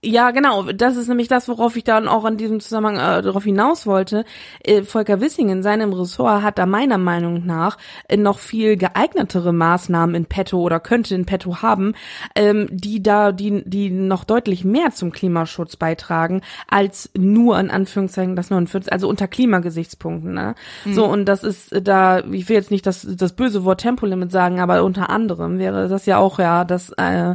Ja, 0.06 0.30
genau. 0.30 0.62
Das 0.62 0.96
ist 0.96 1.08
nämlich 1.08 1.26
das, 1.26 1.48
worauf 1.48 1.76
ich 1.76 1.82
dann 1.82 2.06
auch 2.06 2.24
in 2.24 2.36
diesem 2.36 2.60
Zusammenhang 2.60 2.96
äh, 2.96 3.22
darauf 3.22 3.42
hinaus 3.42 3.86
wollte. 3.86 4.24
Äh, 4.62 4.82
Volker 4.82 5.20
Wissing 5.20 5.48
in 5.48 5.62
seinem 5.62 5.92
Ressort 5.92 6.42
hat 6.42 6.58
da 6.58 6.66
meiner 6.66 6.98
Meinung 6.98 7.44
nach 7.44 7.76
äh, 8.08 8.16
noch 8.16 8.38
viel 8.38 8.76
geeignetere 8.76 9.52
Maßnahmen 9.52 10.14
in 10.14 10.26
petto 10.26 10.60
oder 10.60 10.78
könnte 10.78 11.14
in 11.14 11.26
petto 11.26 11.60
haben, 11.60 11.94
ähm, 12.36 12.68
die 12.70 13.02
da, 13.02 13.32
die, 13.32 13.68
die 13.68 13.90
noch 13.90 14.22
deutlich 14.22 14.64
mehr 14.64 14.92
zum 14.92 15.10
Klimaschutz 15.10 15.76
beitragen, 15.76 16.42
als 16.68 17.10
nur 17.16 17.58
in 17.58 17.70
Anführungszeichen 17.70 18.36
das 18.36 18.50
49, 18.50 18.92
also 18.92 19.08
unter 19.08 19.26
Klimagesichtspunkten. 19.26 20.34
Ne? 20.34 20.54
So, 20.88 21.06
und 21.06 21.24
das 21.24 21.42
ist 21.42 21.72
äh, 21.72 21.82
da, 21.82 22.20
ich 22.20 22.48
will 22.48 22.56
jetzt 22.56 22.70
nicht 22.70 22.86
das, 22.86 23.06
das 23.10 23.32
böse 23.32 23.64
Wort 23.64 23.80
Tempolimit 23.80 24.30
sagen, 24.30 24.60
aber 24.60 24.84
unter 24.84 25.10
anderem 25.10 25.58
wäre 25.58 25.88
das 25.88 26.06
ja 26.06 26.18
auch 26.18 26.38
ja 26.38 26.64
das 26.64 26.90
äh, 26.96 27.34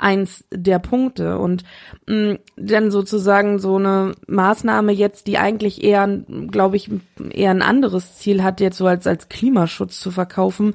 eins 0.00 0.44
der 0.50 0.78
Punkte 0.78 1.38
und 1.38 1.64
mh, 2.06 2.38
dann 2.56 2.90
sozusagen 2.90 3.58
so 3.58 3.76
eine 3.76 4.12
Maßnahme 4.26 4.92
jetzt, 4.92 5.26
die 5.26 5.38
eigentlich 5.38 5.84
eher, 5.84 6.06
glaube 6.50 6.76
ich, 6.76 6.90
eher 7.30 7.50
ein 7.50 7.62
anderes 7.62 8.16
Ziel 8.18 8.42
hat, 8.42 8.60
jetzt 8.60 8.78
so 8.78 8.86
als 8.86 9.06
als 9.06 9.28
Klimaschutz 9.28 10.00
zu 10.00 10.10
verkaufen, 10.10 10.74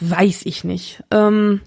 weiß 0.00 0.42
ich 0.44 0.64
nicht. 0.64 1.02
Ähm, 1.10 1.60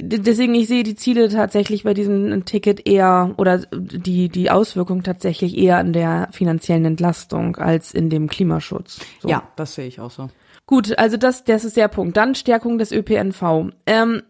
deswegen 0.00 0.54
ich 0.54 0.68
sehe 0.68 0.82
die 0.82 0.96
Ziele 0.96 1.28
tatsächlich 1.28 1.84
bei 1.84 1.94
diesem 1.94 2.44
Ticket 2.44 2.86
eher 2.86 3.34
oder 3.36 3.58
die 3.72 4.28
die 4.28 4.50
Auswirkung 4.50 5.02
tatsächlich 5.02 5.56
eher 5.56 5.78
an 5.78 5.92
der 5.92 6.28
finanziellen 6.32 6.84
Entlastung 6.84 7.56
als 7.56 7.92
in 7.92 8.10
dem 8.10 8.28
Klimaschutz. 8.28 9.00
So. 9.20 9.28
Ja, 9.28 9.48
das 9.56 9.74
sehe 9.74 9.86
ich 9.86 10.00
auch 10.00 10.10
so. 10.10 10.28
Gut, 10.66 10.96
also 10.98 11.16
das, 11.16 11.44
das 11.44 11.64
ist 11.64 11.76
der 11.76 11.88
Punkt. 11.88 12.16
Dann 12.16 12.34
Stärkung 12.34 12.78
des 12.78 12.92
ÖPNV. 12.92 13.72
Ähm, 13.84 14.22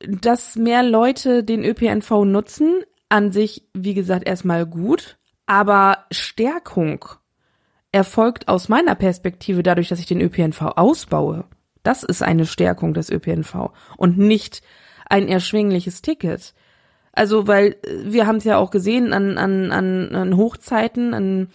dass 0.00 0.56
mehr 0.56 0.82
Leute 0.82 1.44
den 1.44 1.64
ÖPNV 1.64 2.24
nutzen, 2.24 2.82
an 3.08 3.32
sich, 3.32 3.68
wie 3.74 3.94
gesagt, 3.94 4.26
erstmal 4.26 4.66
gut, 4.66 5.18
aber 5.46 6.06
Stärkung 6.10 7.04
erfolgt 7.92 8.48
aus 8.48 8.68
meiner 8.68 8.94
Perspektive 8.94 9.62
dadurch, 9.62 9.88
dass 9.88 10.00
ich 10.00 10.06
den 10.06 10.20
ÖPNV 10.20 10.62
ausbaue. 10.76 11.44
Das 11.84 12.02
ist 12.02 12.22
eine 12.22 12.46
Stärkung 12.46 12.94
des 12.94 13.10
ÖPNV 13.10 13.70
und 13.96 14.18
nicht 14.18 14.62
ein 15.08 15.28
erschwingliches 15.28 16.02
Ticket. 16.02 16.54
Also, 17.12 17.46
weil 17.46 17.76
äh, 17.84 18.12
wir 18.12 18.26
haben 18.26 18.36
es 18.36 18.44
ja 18.44 18.56
auch 18.56 18.70
gesehen 18.70 19.12
an, 19.12 19.38
an, 19.38 19.70
an, 19.70 20.14
an 20.14 20.36
Hochzeiten, 20.36 21.14
an 21.14 21.48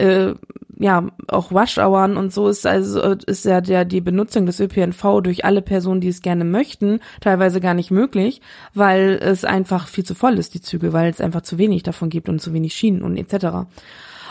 äh, 0.00 0.34
ja 0.78 1.08
auch 1.28 1.50
Rush-Hours 1.52 2.16
und 2.16 2.32
so 2.32 2.48
ist 2.48 2.66
also 2.66 3.00
ist 3.02 3.44
ja 3.44 3.60
der 3.60 3.84
die 3.84 4.00
Benutzung 4.00 4.46
des 4.46 4.60
ÖPNV 4.60 5.20
durch 5.22 5.44
alle 5.44 5.60
Personen, 5.62 6.00
die 6.00 6.08
es 6.08 6.22
gerne 6.22 6.44
möchten, 6.44 7.00
teilweise 7.20 7.60
gar 7.60 7.74
nicht 7.74 7.90
möglich, 7.90 8.40
weil 8.72 9.18
es 9.22 9.44
einfach 9.44 9.88
viel 9.88 10.04
zu 10.04 10.14
voll 10.14 10.38
ist 10.38 10.54
die 10.54 10.62
Züge, 10.62 10.92
weil 10.94 11.10
es 11.10 11.20
einfach 11.20 11.42
zu 11.42 11.58
wenig 11.58 11.82
davon 11.82 12.08
gibt 12.08 12.28
und 12.30 12.40
zu 12.40 12.54
wenig 12.54 12.72
Schienen 12.74 13.02
und 13.02 13.16
etc. 13.18 13.68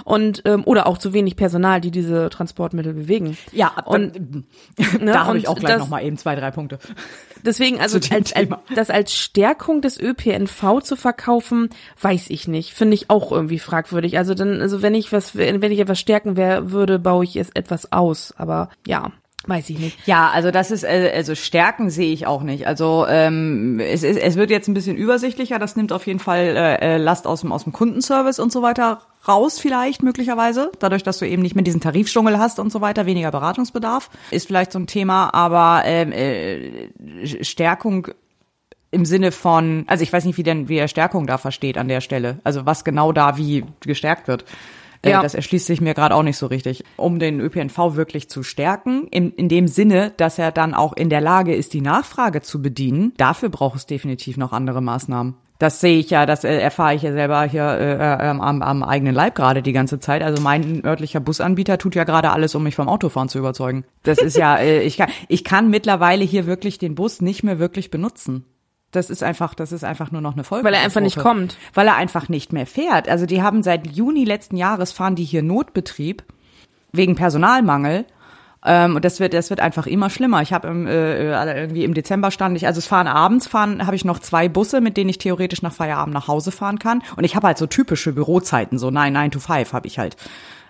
Und 0.05 0.41
ähm, 0.45 0.63
oder 0.65 0.87
auch 0.87 0.97
zu 0.97 1.13
wenig 1.13 1.35
Personal, 1.35 1.81
die 1.81 1.91
diese 1.91 2.29
Transportmittel 2.29 2.93
bewegen. 2.93 3.37
Ja, 3.51 3.73
und 3.85 4.15
und 4.15 4.35
ne, 5.03 5.11
da 5.11 5.25
habe 5.25 5.37
ich 5.37 5.47
auch 5.47 5.59
gleich 5.59 5.73
das- 5.73 5.81
noch 5.81 5.89
mal 5.89 6.03
eben 6.03 6.17
zwei, 6.17 6.35
drei 6.35 6.51
Punkte. 6.51 6.79
Deswegen, 7.43 7.79
also 7.79 7.99
als, 8.11 8.33
als, 8.33 8.49
das 8.75 8.89
als 8.89 9.13
Stärkung 9.13 9.81
des 9.81 9.99
ÖPNV 9.99 10.81
zu 10.81 10.95
verkaufen, 10.95 11.69
weiß 12.01 12.29
ich 12.29 12.47
nicht. 12.47 12.73
Finde 12.73 12.95
ich 12.95 13.09
auch 13.09 13.31
irgendwie 13.31 13.59
fragwürdig. 13.59 14.17
Also 14.17 14.33
dann, 14.33 14.61
also 14.61 14.81
wenn 14.81 14.95
ich 14.95 15.11
was, 15.11 15.35
wenn 15.35 15.61
ich 15.63 15.79
etwas 15.79 15.99
stärken 15.99 16.37
wär, 16.37 16.71
würde, 16.71 16.99
baue 16.99 17.23
ich 17.23 17.35
es 17.35 17.49
etwas 17.49 17.91
aus. 17.91 18.33
Aber 18.37 18.69
ja, 18.85 19.11
weiß 19.47 19.69
ich 19.69 19.79
nicht. 19.79 20.07
Ja, 20.07 20.29
also 20.29 20.51
das 20.51 20.71
ist, 20.71 20.83
äh, 20.83 21.11
also 21.15 21.35
Stärken 21.35 21.89
sehe 21.89 22.13
ich 22.13 22.27
auch 22.27 22.43
nicht. 22.43 22.67
Also 22.67 23.05
ähm, 23.07 23.79
es, 23.79 24.03
es, 24.03 24.17
es 24.17 24.35
wird 24.35 24.51
jetzt 24.51 24.67
ein 24.67 24.73
bisschen 24.73 24.97
übersichtlicher. 24.97 25.59
Das 25.59 25.75
nimmt 25.75 25.91
auf 25.91 26.07
jeden 26.07 26.19
Fall 26.19 26.55
äh, 26.55 26.95
äh, 26.95 26.97
Last 26.97 27.27
aus 27.27 27.41
dem, 27.41 27.51
aus 27.51 27.63
dem 27.63 27.73
Kundenservice 27.73 28.39
und 28.39 28.51
so 28.51 28.61
weiter 28.61 29.01
raus 29.27 29.59
vielleicht 29.59 30.03
möglicherweise. 30.03 30.71
Dadurch, 30.79 31.03
dass 31.03 31.19
du 31.19 31.27
eben 31.27 31.41
nicht 31.41 31.55
mehr 31.55 31.63
diesen 31.63 31.81
Tarifdschungel 31.81 32.37
hast 32.39 32.59
und 32.59 32.71
so 32.71 32.81
weiter, 32.81 33.05
weniger 33.05 33.31
Beratungsbedarf. 33.31 34.09
Ist 34.31 34.47
vielleicht 34.47 34.71
so 34.71 34.79
ein 34.79 34.87
Thema, 34.87 35.33
aber 35.33 35.83
ähm, 35.85 36.11
äh, 36.11 37.43
Stärkung 37.43 38.07
im 38.91 39.05
Sinne 39.05 39.31
von, 39.31 39.83
also 39.87 40.03
ich 40.03 40.11
weiß 40.11 40.25
nicht, 40.25 40.37
wie 40.37 40.43
denn, 40.43 40.67
wie 40.67 40.77
er 40.77 40.87
Stärkung 40.87 41.27
da 41.27 41.37
versteht 41.37 41.77
an 41.77 41.87
der 41.87 42.01
Stelle. 42.01 42.39
Also 42.43 42.65
was 42.65 42.83
genau 42.83 43.11
da 43.11 43.37
wie 43.37 43.65
gestärkt 43.81 44.27
wird. 44.27 44.45
Äh, 45.01 45.11
Ja. 45.11 45.21
Das 45.21 45.35
erschließt 45.35 45.67
sich 45.67 45.79
mir 45.79 45.93
gerade 45.93 46.15
auch 46.15 46.23
nicht 46.23 46.37
so 46.37 46.47
richtig. 46.47 46.83
Um 46.97 47.19
den 47.19 47.39
ÖPNV 47.39 47.95
wirklich 47.95 48.29
zu 48.29 48.43
stärken, 48.43 49.07
in, 49.09 49.31
in 49.33 49.47
dem 49.47 49.67
Sinne, 49.67 50.11
dass 50.17 50.39
er 50.39 50.51
dann 50.51 50.73
auch 50.73 50.93
in 50.93 51.09
der 51.09 51.21
Lage 51.21 51.53
ist, 51.53 51.73
die 51.73 51.81
Nachfrage 51.81 52.41
zu 52.41 52.61
bedienen, 52.61 53.13
dafür 53.17 53.49
braucht 53.49 53.77
es 53.77 53.85
definitiv 53.85 54.37
noch 54.37 54.51
andere 54.53 54.81
Maßnahmen. 54.81 55.35
Das 55.59 55.81
sehe 55.81 55.99
ich 55.99 56.09
ja, 56.09 56.25
das 56.25 56.45
äh, 56.45 56.57
erfahre 56.57 56.95
ich 56.95 57.01
ja 57.01 57.11
selber 57.11 57.43
hier 57.43 57.63
äh, 57.63 57.95
äh, 57.95 58.29
am, 58.29 58.61
am 58.61 58.81
eigenen 58.81 59.13
Leib 59.13 59.35
gerade 59.35 59.61
die 59.61 59.73
ganze 59.73 59.99
Zeit. 59.99 60.23
Also 60.23 60.41
mein 60.41 60.85
örtlicher 60.85 61.19
Busanbieter 61.19 61.77
tut 61.77 61.95
ja 61.95 62.05
gerade 62.05 62.31
alles, 62.31 62.55
um 62.55 62.63
mich 62.63 62.75
vom 62.77 62.87
Autofahren 62.87 63.27
zu 63.27 63.39
überzeugen. 63.39 63.83
Das 64.03 64.19
ist 64.19 64.37
ja, 64.37 64.55
äh, 64.59 64.81
ich 64.83 64.95
kann, 64.95 65.09
ich 65.27 65.43
kann 65.43 65.69
mittlerweile 65.69 66.23
hier 66.23 66.45
wirklich 66.45 66.77
den 66.77 66.95
Bus 66.95 67.21
nicht 67.21 67.43
mehr 67.43 67.59
wirklich 67.59 67.91
benutzen. 67.91 68.45
Das 68.91 69.09
ist 69.09 69.21
einfach, 69.21 69.53
das 69.53 69.73
ist 69.73 69.83
einfach 69.83 70.11
nur 70.11 70.21
noch 70.21 70.33
eine 70.33 70.45
Folge. 70.45 70.65
Weil 70.65 70.73
er 70.73 70.81
einfach 70.81 71.01
nicht 71.01 71.17
kommt. 71.17 71.57
Weil 71.73 71.87
er 71.87 71.97
einfach 71.97 72.29
nicht 72.29 72.53
mehr 72.53 72.65
fährt. 72.65 73.09
Also 73.09 73.25
die 73.25 73.41
haben 73.41 73.61
seit 73.61 73.85
Juni 73.85 74.23
letzten 74.23 74.55
Jahres 74.55 74.93
fahren 74.93 75.15
die 75.15 75.25
hier 75.25 75.43
Notbetrieb 75.43 76.23
wegen 76.93 77.15
Personalmangel. 77.15 78.05
Ähm, 78.65 78.95
und 78.95 79.05
das 79.05 79.19
wird, 79.19 79.33
das 79.33 79.49
wird 79.49 79.61
einfach 79.61 79.87
immer 79.87 80.09
schlimmer. 80.09 80.41
Ich 80.41 80.51
habe 80.51 80.67
im, 80.67 80.85
äh, 80.85 81.31
irgendwie 81.61 81.83
im 81.83 81.93
Dezember 81.93 82.29
stand 82.31 82.57
ich, 82.57 82.67
also 82.67 82.79
es 82.79 82.87
fahren 82.87 83.07
abends 83.07 83.47
fahren, 83.47 83.85
habe 83.85 83.95
ich 83.95 84.03
noch 84.03 84.19
zwei 84.19 84.49
Busse, 84.49 84.81
mit 84.81 84.97
denen 84.97 85.09
ich 85.09 85.17
theoretisch 85.17 85.61
nach 85.61 85.73
Feierabend 85.73 86.13
nach 86.13 86.27
Hause 86.27 86.51
fahren 86.51 86.79
kann. 86.79 87.01
Und 87.15 87.23
ich 87.23 87.35
habe 87.35 87.47
halt 87.47 87.57
so 87.57 87.67
typische 87.67 88.11
Bürozeiten, 88.11 88.77
so 88.77 88.91
9, 88.91 89.13
9 89.13 89.31
to 89.31 89.39
5 89.39 89.73
habe 89.73 89.87
ich 89.87 89.97
halt. 89.97 90.17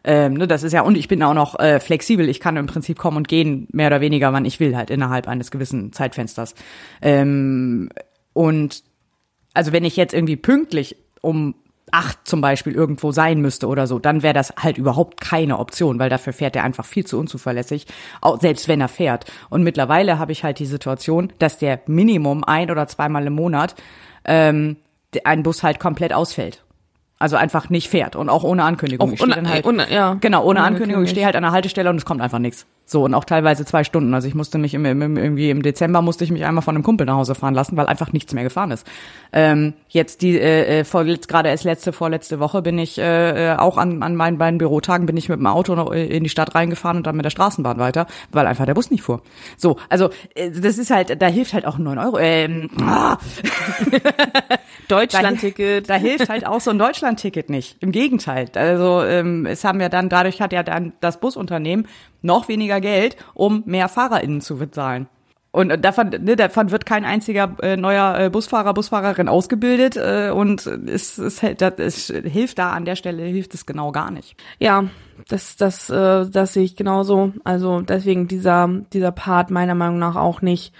Ähm, 0.04 0.36
ne, 0.36 0.48
das 0.48 0.64
ist 0.64 0.72
ja, 0.72 0.82
und 0.82 0.98
ich 0.98 1.08
bin 1.08 1.22
auch 1.24 1.34
noch 1.34 1.60
äh, 1.60 1.80
flexibel. 1.80 2.30
Ich 2.30 2.40
kann 2.40 2.58
im 2.58 2.68
Prinzip 2.68 2.98
kommen 2.98 3.18
und 3.18 3.28
gehen, 3.28 3.68
mehr 3.72 3.88
oder 3.88 4.02
weniger, 4.02 4.32
wann 4.34 4.46
ich 4.46 4.60
will, 4.60 4.76
halt 4.78 4.90
innerhalb 4.90 5.28
eines 5.28 5.52
gewissen 5.52 5.92
Zeitfensters. 5.92 6.56
Ähm, 7.02 7.90
und 8.34 8.84
also 9.54 9.72
wenn 9.72 9.84
ich 9.84 9.98
jetzt 9.98 10.14
irgendwie 10.14 10.38
pünktlich 10.38 10.96
um 11.22 11.56
acht 11.92 12.20
zum 12.26 12.42
Beispiel 12.42 12.74
irgendwo 12.74 13.12
sein 13.12 13.40
müsste 13.42 13.68
oder 13.68 13.88
so, 13.88 14.00
dann 14.00 14.24
wäre 14.24 14.34
das 14.34 14.54
halt 14.58 14.78
überhaupt 14.78 15.20
keine 15.22 15.58
Option, 15.60 16.00
weil 16.00 16.10
dafür 16.10 16.34
fährt 16.34 16.56
er 16.56 16.64
einfach 16.64 16.86
viel 16.86 17.06
zu 17.06 17.20
unzuverlässig, 17.20 17.86
auch 18.22 18.40
selbst 18.40 18.68
wenn 18.68 18.82
er 18.82 18.88
fährt. 18.88 19.26
Und 19.50 19.64
mittlerweile 19.64 20.20
habe 20.20 20.32
ich 20.32 20.44
halt 20.44 20.60
die 20.60 20.66
Situation, 20.66 21.32
dass 21.40 21.58
der 21.58 21.82
Minimum 21.88 22.44
ein 22.44 22.72
oder 22.72 22.88
zweimal 22.88 23.26
im 23.28 23.34
Monat 23.34 23.76
ähm, 24.26 24.78
ein 25.24 25.44
Bus 25.44 25.64
halt 25.64 25.80
komplett 25.80 26.14
ausfällt. 26.14 26.64
Also 27.22 27.36
einfach 27.36 27.70
nicht 27.70 27.90
fährt 27.90 28.16
und 28.16 28.30
auch 28.30 28.44
ohne 28.44 28.64
Ankündigung. 28.64 29.10
Auch 29.10 29.14
Ich 29.14 29.22
ohne- 29.22 29.36
dann 29.36 29.50
halt, 29.50 29.66
ohne- 29.66 29.92
ja. 29.92 30.14
Genau, 30.22 30.40
ohne 30.44 30.60
Ohne 30.60 30.62
Ankündigung. 30.64 31.04
Ich 31.04 31.10
stehe 31.10 31.26
halt 31.26 31.36
an 31.36 31.44
der 31.44 31.52
Haltestelle 31.52 31.90
und 31.90 31.98
es 31.98 32.06
kommt 32.06 32.22
einfach 32.22 32.40
nichts. 32.40 32.66
So, 32.90 33.04
und 33.04 33.14
auch 33.14 33.24
teilweise 33.24 33.66
zwei 33.66 33.84
Stunden. 33.84 34.16
Also 34.16 34.28
ich 34.28 34.34
musste 34.34 34.58
mich 34.58 34.74
im, 34.74 34.84
im, 34.84 35.16
irgendwie 35.16 35.52
im 35.52 35.62
Dezember 35.62 36.02
musste 36.02 36.24
ich 36.24 36.32
mich 36.32 36.44
einmal 36.44 36.64
von 36.64 36.74
einem 36.74 36.84
Kumpel 36.84 37.06
nach 37.06 37.18
Hause 37.18 37.36
fahren 37.36 37.54
lassen, 37.54 37.78
weil 37.78 37.86
einfach 37.86 38.14
nichts 38.14 38.34
mehr 38.34 38.44
gefahren 38.44 38.72
ist. 38.72 38.88
Ähm, 39.32 39.76
jetzt 39.90 40.24
die 40.24 40.40
äh, 40.40 40.80
äh 40.80 40.84
vorletzt, 40.84 41.28
gerade 41.28 41.50
erst 41.50 41.66
letzte, 41.66 41.94
vorletzte 41.94 42.40
Woche 42.40 42.64
bin 42.64 42.80
ich 42.80 42.98
äh, 42.98 43.52
äh, 43.52 43.58
auch 43.58 43.78
an, 43.78 44.02
an 44.02 44.16
meinen 44.16 44.40
beiden 44.40 44.58
Bürotagen 44.58 45.06
bin 45.06 45.18
ich 45.18 45.30
mit 45.30 45.38
dem 45.38 45.46
Auto 45.46 45.76
noch 45.76 45.92
in 45.92 46.24
die 46.24 46.32
Stadt 46.32 46.56
reingefahren 46.56 46.98
und 46.98 47.06
dann 47.06 47.16
mit 47.16 47.26
der 47.26 47.30
Straßenbahn 47.30 47.78
weiter, 47.78 48.08
weil 48.32 48.48
einfach 48.48 48.66
der 48.66 48.74
Bus 48.74 48.90
nicht 48.90 49.04
fuhr. 49.04 49.22
So, 49.56 49.78
also 49.90 50.10
äh, 50.34 50.50
das 50.50 50.80
ist 50.80 50.90
halt, 50.90 51.22
da 51.22 51.28
hilft 51.28 51.54
halt 51.54 51.68
auch 51.68 51.78
ein 51.78 51.84
9 51.84 52.00
Euro. 52.00 52.18
Ähm, 52.18 52.72
ah. 52.82 53.18
Deutschlandticket. 54.88 55.88
Da, 55.88 55.94
da 55.94 56.00
hilft 56.00 56.30
halt 56.30 56.48
auch 56.48 56.60
so 56.60 56.72
ein 56.72 56.80
Deutschlandticket 56.80 57.52
nicht. 57.52 57.78
Im 57.82 57.92
Gegenteil. 57.92 58.48
Also 58.56 59.04
ähm, 59.04 59.46
es 59.46 59.64
haben 59.64 59.80
ja 59.80 59.90
dann, 59.90 60.10
dadurch 60.10 60.42
hat 60.42 60.54
ja 60.54 60.64
dann 60.64 60.94
das 61.02 61.20
Busunternehmen 61.20 61.88
noch 62.22 62.48
weniger 62.48 62.82
Geld, 62.82 63.18
um 63.34 63.64
mehr 63.66 63.90
FahrerInnen 63.90 64.42
zu 64.42 64.58
bezahlen. 64.58 65.08
Und 65.52 65.84
davon, 65.84 66.10
ne, 66.10 66.36
davon 66.36 66.70
wird 66.70 66.86
kein 66.86 67.06
einziger 67.06 67.56
äh, 67.64 67.76
neuer 67.76 68.20
äh, 68.20 68.30
Busfahrer, 68.30 68.76
Busfahrerin 68.76 69.28
ausgebildet 69.28 69.98
äh, 69.98 70.30
und 70.30 70.68
es, 70.68 71.18
es, 71.18 71.42
das, 71.58 71.74
es 71.80 72.08
hilft 72.08 72.60
da 72.60 72.72
an 72.72 72.86
der 72.86 72.96
Stelle, 72.96 73.24
hilft 73.24 73.56
es 73.56 73.66
genau 73.66 73.92
gar 73.92 74.12
nicht. 74.12 74.36
Ja, 74.60 74.86
das, 75.28 75.56
das, 75.56 75.90
äh, 75.90 76.30
das 76.30 76.54
sehe 76.54 76.64
ich 76.64 76.76
genauso. 76.76 77.34
Also 77.44 77.82
deswegen 77.82 78.28
dieser, 78.28 78.70
dieser 78.94 79.12
Part 79.12 79.50
meiner 79.50 79.74
Meinung 79.74 79.98
nach 79.98 80.16
auch 80.16 80.44
nicht 80.44 80.72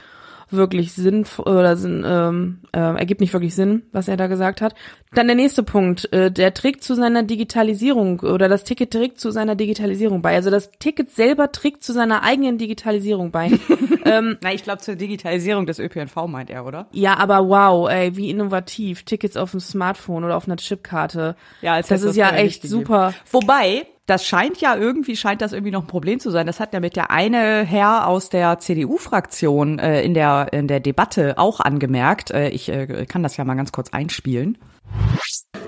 wirklich 0.52 0.94
Sinn 0.94 1.26
oder 1.38 1.76
Sinn, 1.76 2.04
ähm, 2.06 2.60
äh, 2.72 2.80
ergibt 2.80 3.22
nicht 3.22 3.34
wirklich 3.34 3.56
Sinn, 3.56 3.84
was 3.92 4.08
er 4.08 4.18
da 4.18 4.28
gesagt 4.28 4.62
hat. 4.62 4.76
Dann 5.14 5.28
der 5.28 5.36
nächste 5.36 5.64
Punkt, 5.64 6.12
äh, 6.14 6.32
der 6.32 6.54
trägt 6.54 6.84
zu 6.84 6.94
seiner 6.96 7.24
Digitalisierung 7.24 8.20
oder 8.20 8.48
das 8.48 8.64
Ticket 8.64 8.92
trägt 8.92 9.20
zu 9.20 9.32
seiner 9.32 9.56
Digitalisierung 9.56 10.22
bei. 10.22 10.36
Also 10.36 10.50
das 10.50 10.72
Ticket 10.80 11.12
selber 11.12 11.52
trägt 11.52 11.84
zu 11.84 11.94
seiner 11.94 12.24
eigenen 12.24 12.58
Digitalisierung 12.58 13.32
bei. 13.32 13.52
ähm, 14.06 14.38
Na, 14.42 14.54
ich 14.54 14.64
glaube 14.64 14.80
zur 14.80 14.96
Digitalisierung 14.96 15.66
des 15.66 15.80
ÖPNV 15.80 16.16
meint 16.28 16.50
er, 16.50 16.66
oder? 16.66 16.88
Ja, 16.92 17.18
aber 17.18 17.48
wow, 17.48 17.90
ey, 17.90 18.16
wie 18.16 18.30
innovativ. 18.30 19.04
Tickets 19.04 19.38
auf 19.38 19.52
dem 19.52 19.60
Smartphone 19.60 20.24
oder 20.24 20.38
auf 20.38 20.48
einer 20.48 20.58
Chipkarte. 20.58 21.36
Ja, 21.62 21.74
als 21.74 21.88
das 21.88 22.04
ist 22.04 22.16
ja 22.16 22.32
echt 22.32 22.64
super. 22.64 23.14
Wobei, 23.32 23.88
das 24.10 24.26
scheint 24.26 24.60
ja 24.60 24.76
irgendwie, 24.76 25.16
scheint 25.16 25.42
das 25.42 25.54
irgendwie 25.54 25.72
noch 25.72 25.84
ein 25.84 25.88
Problem 25.88 26.20
zu 26.20 26.32
sein. 26.32 26.48
Das 26.48 26.60
hat 26.60 26.74
ja 26.74 26.80
mit 26.80 26.96
der 26.96 27.12
eine 27.12 27.64
Herr 27.64 28.08
aus 28.08 28.30
der 28.30 28.60
CDU-Fraktion 28.60 29.78
äh, 29.78 30.02
in, 30.02 30.14
der, 30.14 30.48
in 30.52 30.68
der 30.68 30.80
Debatte 30.80 31.38
auch 31.38 31.60
angemerkt. 31.60 32.32
Äh, 32.32 32.50
ich 32.50 32.70
äh, 32.70 33.06
kann 33.06 33.22
das 33.22 33.38
ja 33.38 33.46
mal 33.46 33.56
ganz 33.56 33.72
kurz 33.72 33.90
einspielen. 33.92 34.58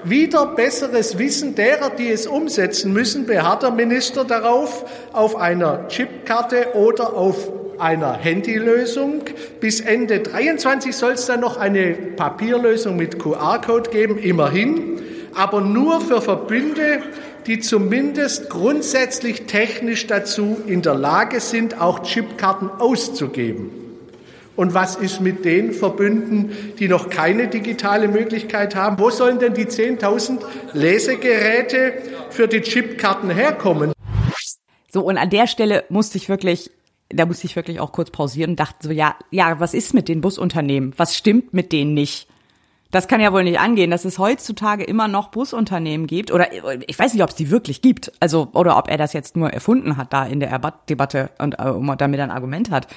Wieder 0.04 0.48
besseres 0.48 1.20
Wissen 1.20 1.54
derer, 1.54 1.92
die 1.92 2.10
es 2.10 2.26
umsetzen 2.26 2.92
müssen, 2.92 3.28
beharrt 3.28 3.62
der 3.62 3.70
Minister 3.70 4.26
darauf, 4.26 4.86
auf 5.14 5.36
einer 5.36 5.88
Chipkarte 5.88 6.74
oder 6.74 7.14
auf 7.14 7.52
einer 7.78 8.18
Handylösung. 8.18 9.22
Bis 9.60 9.80
Ende 9.80 10.22
23 10.22 10.96
soll 10.96 11.12
es 11.12 11.28
dann 11.28 11.42
noch 11.42 11.58
eine 11.58 11.94
Papierlösung 11.94 12.96
mit 12.96 13.20
QR-Code 13.20 13.92
geben, 13.92 14.18
immerhin, 14.18 15.00
aber 15.36 15.62
nur 15.62 16.02
für 16.02 16.22
Verbünde, 16.22 17.04
die 17.48 17.60
zumindest 17.60 18.50
grundsätzlich 18.50 19.44
technisch 19.44 20.08
dazu 20.08 20.58
in 20.66 20.82
der 20.82 20.96
Lage 20.96 21.40
sind, 21.40 21.80
auch 21.80 22.04
Chipkarten 22.04 22.70
auszugeben. 22.70 23.72
Und 24.56 24.74
was 24.74 24.96
ist 24.96 25.22
mit 25.22 25.46
den 25.46 25.74
Verbünden, 25.74 26.52
die 26.78 26.88
noch 26.88 27.10
keine 27.10 27.48
digitale 27.48 28.08
Möglichkeit 28.08 28.76
haben? 28.76 29.00
Wo 29.00 29.10
sollen 29.10 29.40
denn 29.40 29.54
die 29.54 29.66
10.000 29.66 30.40
Lesegeräte 30.74 31.94
für 32.30 32.48
die 32.48 32.62
Chipkarten 32.62 33.30
herkommen? 33.30 33.94
So, 34.92 35.02
und 35.04 35.18
an 35.18 35.30
der 35.30 35.48
Stelle 35.48 35.86
musste 35.90 36.18
ich 36.18 36.28
wirklich, 36.28 36.70
da 37.10 37.26
musste 37.26 37.48
ich 37.48 37.56
wirklich 37.56 37.80
auch 37.80 37.94
kurz 37.94 38.12
pausieren 38.12 38.52
und 38.52 38.60
dachte 38.60 38.88
so, 38.88 38.92
ja, 38.92 39.16
ja, 39.32 39.60
was 39.60 39.74
ist 39.74 39.94
mit 39.94 40.10
den 40.10 40.20
Busunternehmen? 40.20 40.94
Was 40.98 41.16
stimmt 41.16 41.54
mit 41.54 41.72
denen 41.72 41.94
nicht? 41.94 42.28
Das 42.92 43.08
kann 43.08 43.22
ja 43.22 43.32
wohl 43.32 43.46
nicht 43.46 43.60
angehen, 43.60 43.90
dass 43.90 44.04
es 44.04 44.20
heutzutage 44.20 44.84
immer 44.84 45.08
noch 45.08 45.30
Busunternehmen 45.30 46.08
gibt 46.08 46.32
oder 46.32 46.50
ich 46.88 47.00
weiß 47.00 47.14
nicht, 47.14 47.24
ob 47.24 47.30
es 47.30 47.36
die 47.36 47.50
wirklich 47.50 47.82
gibt, 47.82 48.12
also 48.20 48.50
oder 48.54 48.78
ob 48.78 48.90
er 48.90 48.98
das 48.98 49.14
jetzt 49.14 49.38
nur 49.38 49.52
erfunden 49.52 49.96
hat 49.96 50.12
da 50.12 50.26
in 50.26 50.42
der 50.42 50.60
Debatte 50.90 51.30
und 51.40 51.58
äh, 51.58 51.98
damit 51.98 52.20
ein 52.20 52.32
Argument 52.32 52.70
hat. 52.70 52.88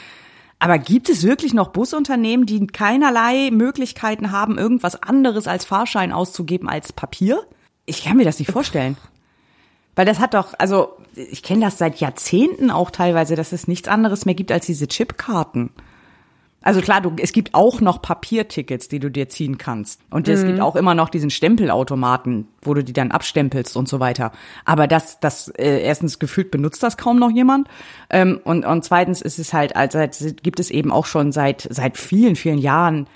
Aber 0.58 0.78
gibt 0.78 1.08
es 1.08 1.22
wirklich 1.22 1.54
noch 1.54 1.68
Busunternehmen, 1.68 2.46
die 2.46 2.66
keinerlei 2.66 3.50
Möglichkeiten 3.52 4.32
haben, 4.32 4.58
irgendwas 4.58 5.00
anderes 5.00 5.46
als 5.46 5.64
Fahrschein 5.64 6.12
auszugeben 6.12 6.68
als 6.68 6.92
Papier? 6.92 7.44
Ich 7.86 8.04
kann 8.04 8.16
mir 8.16 8.24
das 8.24 8.38
nicht 8.38 8.50
vorstellen. 8.50 8.96
Weil 9.94 10.06
das 10.06 10.18
hat 10.18 10.34
doch, 10.34 10.54
also 10.58 10.96
ich 11.14 11.42
kenne 11.42 11.66
das 11.66 11.78
seit 11.78 12.00
Jahrzehnten 12.00 12.70
auch 12.70 12.90
teilweise, 12.90 13.36
dass 13.36 13.52
es 13.52 13.68
nichts 13.68 13.88
anderes 13.88 14.24
mehr 14.24 14.34
gibt 14.34 14.50
als 14.50 14.66
diese 14.66 14.88
Chipkarten. 14.88 15.70
Also 16.64 16.80
klar, 16.80 17.02
du, 17.02 17.12
es 17.18 17.32
gibt 17.32 17.54
auch 17.54 17.82
noch 17.82 18.00
Papiertickets, 18.00 18.88
die 18.88 18.98
du 18.98 19.10
dir 19.10 19.28
ziehen 19.28 19.58
kannst. 19.58 20.00
Und 20.10 20.26
es 20.28 20.44
gibt 20.44 20.56
mhm. 20.56 20.62
auch 20.62 20.76
immer 20.76 20.94
noch 20.94 21.10
diesen 21.10 21.28
Stempelautomaten, 21.28 22.48
wo 22.62 22.72
du 22.72 22.82
die 22.82 22.94
dann 22.94 23.10
abstempelst 23.10 23.76
und 23.76 23.86
so 23.86 24.00
weiter. 24.00 24.32
Aber 24.64 24.86
das, 24.86 25.20
das 25.20 25.48
äh, 25.48 25.82
erstens 25.82 26.18
gefühlt 26.18 26.50
benutzt 26.50 26.82
das 26.82 26.96
kaum 26.96 27.18
noch 27.18 27.30
jemand. 27.30 27.68
Ähm, 28.08 28.40
und, 28.44 28.64
und 28.64 28.82
zweitens 28.82 29.20
ist 29.20 29.38
es 29.38 29.52
halt, 29.52 29.76
also 29.76 29.98
gibt 30.42 30.58
es 30.58 30.70
eben 30.70 30.90
auch 30.90 31.04
schon 31.04 31.32
seit, 31.32 31.68
seit 31.70 31.98
vielen, 31.98 32.34
vielen 32.34 32.58
Jahren 32.58 33.06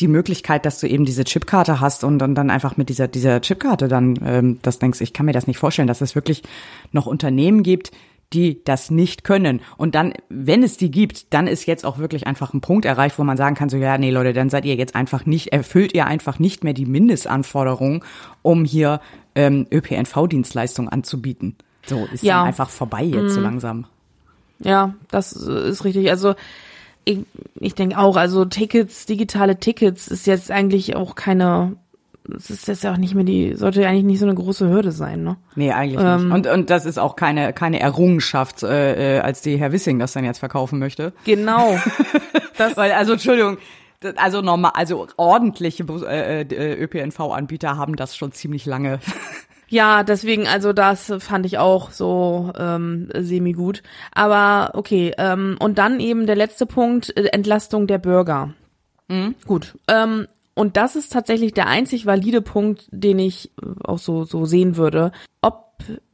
die 0.00 0.08
Möglichkeit, 0.08 0.64
dass 0.64 0.78
du 0.78 0.86
eben 0.86 1.04
diese 1.04 1.24
Chipkarte 1.24 1.80
hast 1.80 2.04
und, 2.04 2.22
und 2.22 2.34
dann 2.34 2.50
einfach 2.50 2.76
mit 2.76 2.88
dieser, 2.88 3.08
dieser 3.08 3.40
Chipkarte 3.40 3.88
dann 3.88 4.18
ähm, 4.24 4.58
das 4.62 4.78
denkst, 4.78 5.00
ich 5.00 5.12
kann 5.12 5.26
mir 5.26 5.32
das 5.32 5.46
nicht 5.46 5.58
vorstellen, 5.58 5.88
dass 5.88 6.02
es 6.02 6.14
wirklich 6.14 6.42
noch 6.92 7.06
Unternehmen 7.06 7.62
gibt, 7.62 7.90
die 8.32 8.62
das 8.64 8.90
nicht 8.90 9.24
können. 9.24 9.60
Und 9.76 9.94
dann, 9.94 10.12
wenn 10.28 10.62
es 10.62 10.76
die 10.76 10.90
gibt, 10.90 11.32
dann 11.32 11.46
ist 11.46 11.66
jetzt 11.66 11.86
auch 11.86 11.98
wirklich 11.98 12.26
einfach 12.26 12.52
ein 12.52 12.60
Punkt 12.60 12.84
erreicht, 12.84 13.18
wo 13.18 13.24
man 13.24 13.36
sagen 13.36 13.54
kann, 13.54 13.68
so 13.68 13.76
ja, 13.76 13.96
nee 13.96 14.10
Leute, 14.10 14.32
dann 14.32 14.50
seid 14.50 14.64
ihr 14.64 14.74
jetzt 14.74 14.94
einfach 14.94 15.24
nicht, 15.24 15.52
erfüllt 15.52 15.94
ihr 15.94 16.06
einfach 16.06 16.38
nicht 16.38 16.62
mehr 16.62 16.74
die 16.74 16.86
Mindestanforderungen, 16.86 18.02
um 18.42 18.64
hier 18.64 19.00
ähm, 19.34 19.66
ÖPNV-Dienstleistungen 19.72 20.90
anzubieten. 20.90 21.56
So 21.86 22.06
ist 22.12 22.22
ja. 22.22 22.42
einfach 22.42 22.68
vorbei 22.68 23.02
jetzt 23.02 23.22
mhm. 23.22 23.30
so 23.30 23.40
langsam. 23.40 23.86
Ja, 24.58 24.94
das 25.10 25.32
ist 25.32 25.84
richtig. 25.84 26.10
Also 26.10 26.34
ich, 27.04 27.20
ich 27.54 27.74
denke 27.74 27.96
auch, 27.96 28.16
also 28.16 28.44
Tickets, 28.44 29.06
digitale 29.06 29.58
Tickets 29.58 30.08
ist 30.08 30.26
jetzt 30.26 30.50
eigentlich 30.50 30.96
auch 30.96 31.14
keine 31.14 31.76
es 32.36 32.50
ist 32.50 32.68
jetzt 32.68 32.86
auch 32.86 32.96
nicht 32.96 33.14
mehr 33.14 33.24
die, 33.24 33.54
sollte 33.54 33.86
eigentlich 33.86 34.04
nicht 34.04 34.18
so 34.18 34.26
eine 34.26 34.34
große 34.34 34.68
Hürde 34.68 34.92
sein, 34.92 35.22
ne? 35.22 35.36
Nee, 35.54 35.72
eigentlich 35.72 36.00
ähm, 36.04 36.28
nicht. 36.28 36.34
Und, 36.34 36.46
und 36.46 36.70
das 36.70 36.86
ist 36.86 36.98
auch 36.98 37.16
keine, 37.16 37.52
keine 37.52 37.80
Errungenschaft, 37.80 38.62
äh, 38.62 39.16
äh, 39.16 39.20
als 39.20 39.40
die 39.42 39.56
Herr 39.56 39.72
Wissing 39.72 39.98
das 39.98 40.12
dann 40.12 40.24
jetzt 40.24 40.38
verkaufen 40.38 40.78
möchte. 40.78 41.12
Genau. 41.24 41.78
das, 42.56 42.76
Weil, 42.76 42.92
also 42.92 43.12
Entschuldigung, 43.12 43.58
also 44.16 44.42
normal, 44.42 44.72
also 44.74 45.06
ordentliche 45.16 45.84
äh, 45.84 46.42
äh 46.42 46.82
ÖPNV-Anbieter 46.82 47.76
haben 47.76 47.96
das 47.96 48.16
schon 48.16 48.32
ziemlich 48.32 48.66
lange. 48.66 49.00
Ja, 49.70 50.02
deswegen, 50.02 50.46
also 50.46 50.72
das 50.72 51.12
fand 51.18 51.44
ich 51.44 51.58
auch 51.58 51.90
so 51.90 52.52
ähm, 52.58 53.10
semi 53.14 53.52
gut. 53.52 53.82
Aber 54.12 54.70
okay, 54.72 55.12
ähm, 55.18 55.56
und 55.60 55.76
dann 55.76 56.00
eben 56.00 56.26
der 56.26 56.36
letzte 56.36 56.64
Punkt, 56.64 57.14
äh, 57.16 57.26
Entlastung 57.32 57.86
der 57.86 57.98
Bürger. 57.98 58.54
Mhm. 59.08 59.34
Gut. 59.46 59.76
Ähm, 59.86 60.26
und 60.58 60.76
das 60.76 60.96
ist 60.96 61.12
tatsächlich 61.12 61.54
der 61.54 61.68
einzig 61.68 62.04
valide 62.04 62.42
Punkt, 62.42 62.88
den 62.90 63.20
ich 63.20 63.52
äh, 63.62 63.66
auch 63.84 63.98
so, 63.98 64.24
so 64.24 64.44
sehen 64.44 64.76
würde. 64.76 65.12
Ob 65.40 65.68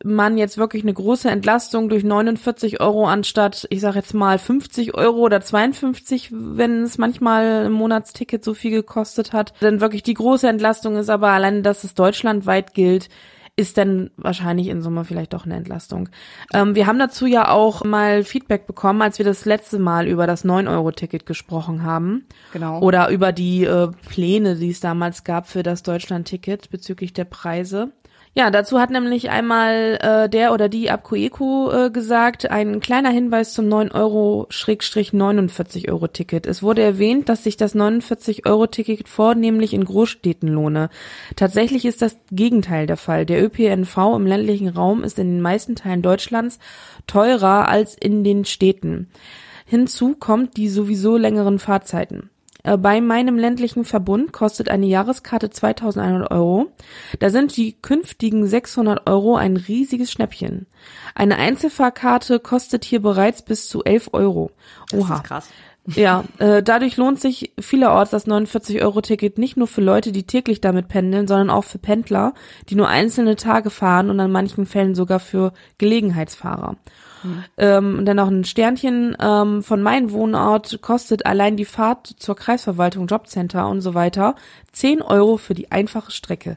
man 0.04 0.37
jetzt 0.37 0.59
wirklich 0.59 0.83
eine 0.83 0.92
große 0.92 1.30
Entlastung 1.30 1.88
durch 1.88 2.04
49 2.04 2.78
Euro 2.83 3.07
anstatt, 3.07 3.66
ich 3.70 3.80
sag 3.80 3.94
jetzt 3.94 4.12
mal 4.12 4.38
50 4.38 4.94
Euro 4.94 5.20
oder 5.20 5.40
52, 5.40 6.28
wenn 6.30 6.83
es 6.83 6.98
manchmal 6.98 7.64
ein 7.64 7.72
Monatsticket 7.72 8.44
so 8.44 8.52
viel 8.52 8.70
gekostet 8.70 9.33
hat, 9.33 9.54
denn 9.62 9.80
wirklich 9.80 10.02
die 10.02 10.12
große 10.12 10.46
Entlastung 10.46 10.96
ist 10.96 11.09
aber 11.09 11.30
allein, 11.30 11.62
dass 11.62 11.83
es 11.83 11.94
deutschlandweit 11.94 12.74
gilt, 12.74 13.09
ist 13.56 13.78
dann 13.78 14.10
wahrscheinlich 14.16 14.68
in 14.68 14.82
Summe 14.82 15.04
vielleicht 15.04 15.32
doch 15.32 15.44
eine 15.44 15.54
Entlastung. 15.54 16.08
Ähm, 16.52 16.74
wir 16.74 16.86
haben 16.86 16.98
dazu 16.98 17.26
ja 17.26 17.50
auch 17.50 17.84
mal 17.84 18.24
Feedback 18.24 18.66
bekommen, 18.66 19.00
als 19.00 19.18
wir 19.18 19.24
das 19.24 19.44
letzte 19.44 19.78
Mal 19.78 20.08
über 20.08 20.26
das 20.26 20.44
9-Euro-Ticket 20.44 21.24
gesprochen 21.24 21.84
haben. 21.84 22.26
Genau. 22.52 22.80
Oder 22.80 23.10
über 23.10 23.30
die 23.32 23.64
äh, 23.64 23.88
Pläne, 24.08 24.56
die 24.56 24.70
es 24.70 24.80
damals 24.80 25.22
gab 25.22 25.48
für 25.48 25.62
das 25.62 25.84
Deutschland-Ticket 25.84 26.70
bezüglich 26.70 27.12
der 27.12 27.26
Preise. 27.26 27.92
Ja, 28.37 28.51
dazu 28.51 28.81
hat 28.81 28.90
nämlich 28.90 29.31
einmal 29.31 29.97
äh, 30.01 30.29
der 30.29 30.53
oder 30.53 30.68
die 30.68 30.90
Abkoeku 30.90 31.70
äh, 31.70 31.90
gesagt, 31.90 32.51
ein 32.51 32.81
kleiner 32.81 33.11
Hinweis 33.11 33.55
zum 33.55 33.68
9 33.68 33.92
Euro 33.92 34.49
49 34.51 35.88
Euro 35.88 36.09
Ticket. 36.09 36.44
Es 36.44 36.61
wurde 36.61 36.83
erwähnt, 36.83 37.29
dass 37.29 37.44
sich 37.44 37.57
das 37.57 37.77
49 37.77 38.44
Euro 38.44 38.66
Ticket 38.66 39.09
vornehmlich 39.09 39.73
in 39.73 39.85
Großstädten 39.85 40.49
lohne. 40.49 40.90
Tatsächlich 41.37 41.85
ist 41.85 42.03
das 42.03 42.18
Gegenteil 42.33 42.88
der 42.88 42.97
Fall. 42.97 43.25
Der 43.25 43.40
ÖPNV 43.40 43.97
im 44.16 44.27
ländlichen 44.27 44.68
Raum 44.68 45.05
ist 45.05 45.20
in 45.20 45.35
den 45.35 45.40
meisten 45.40 45.77
Teilen 45.77 46.03
Deutschlands 46.03 46.59
teurer 47.07 47.68
als 47.68 47.94
in 47.94 48.25
den 48.25 48.44
Städten. 48.44 49.11
Hinzu 49.64 50.16
kommt 50.16 50.57
die 50.57 50.68
sowieso 50.68 51.16
längeren 51.16 51.61
Fahrzeiten. 51.61 52.31
Äh, 52.64 52.77
bei 52.77 53.00
meinem 53.00 53.38
ländlichen 53.38 53.85
Verbund 53.85 54.33
kostet 54.33 54.68
eine 54.68 54.87
Jahreskarte 54.87 55.50
2100 55.50 56.31
Euro. 56.33 56.72
Da 57.20 57.31
sind 57.31 57.57
die 57.57 57.74
künftigen 57.81 58.46
600 58.46 59.09
Euro 59.09 59.37
ein 59.37 59.57
riesiges 59.57 60.11
Schnäppchen. 60.11 60.66
Eine 61.14 61.37
Einzelfahrkarte 61.37 62.40
kostet 62.40 62.85
hier 62.85 63.00
bereits 63.00 63.42
bis 63.42 63.68
zu 63.68 63.85
11 63.85 64.11
Euro. 64.12 64.50
Oha. 64.92 65.09
Das 65.09 65.18
ist 65.18 65.24
krass. 65.24 65.48
Ja, 65.87 66.24
äh, 66.38 66.62
dadurch 66.62 66.96
lohnt 66.96 67.20
sich 67.20 67.53
vielerorts 67.61 68.11
das 68.11 68.27
49-Euro-Ticket 68.27 69.37
nicht 69.37 69.59
nur 69.59 69.66
für 69.66 69.83
Leute, 69.83 70.12
die 70.12 70.22
täglich 70.22 70.62
damit 70.62 70.88
pendeln, 70.88 71.29
sondern 71.29 71.50
auch 71.50 71.64
für 71.64 71.77
Pendler, 71.77 72.33
die 72.70 72.74
nur 72.74 72.88
einzelne 72.88 73.37
Tage 73.37 73.68
fahren 73.68 74.09
und 74.09 74.18
an 74.18 74.33
manchen 74.33 74.64
Fällen 74.64 74.94
sogar 74.94 75.20
für 75.20 75.53
Gelegenheitsfahrer. 75.77 76.77
Mhm. 77.24 77.44
Ähm, 77.56 77.98
und 77.98 78.06
dann 78.06 78.16
noch 78.16 78.28
ein 78.28 78.44
Sternchen 78.44 79.16
ähm, 79.20 79.62
von 79.62 79.82
meinem 79.82 80.12
Wohnort 80.12 80.80
kostet 80.82 81.26
allein 81.26 81.56
die 81.56 81.64
Fahrt 81.64 82.06
zur 82.06 82.37
Kreisverwaltung, 82.37 83.06
Jobcenter 83.06 83.68
und 83.68 83.80
so 83.80 83.94
weiter 83.94 84.34
10 84.72 85.02
Euro 85.02 85.37
für 85.37 85.54
die 85.54 85.72
einfache 85.72 86.12
Strecke. 86.12 86.56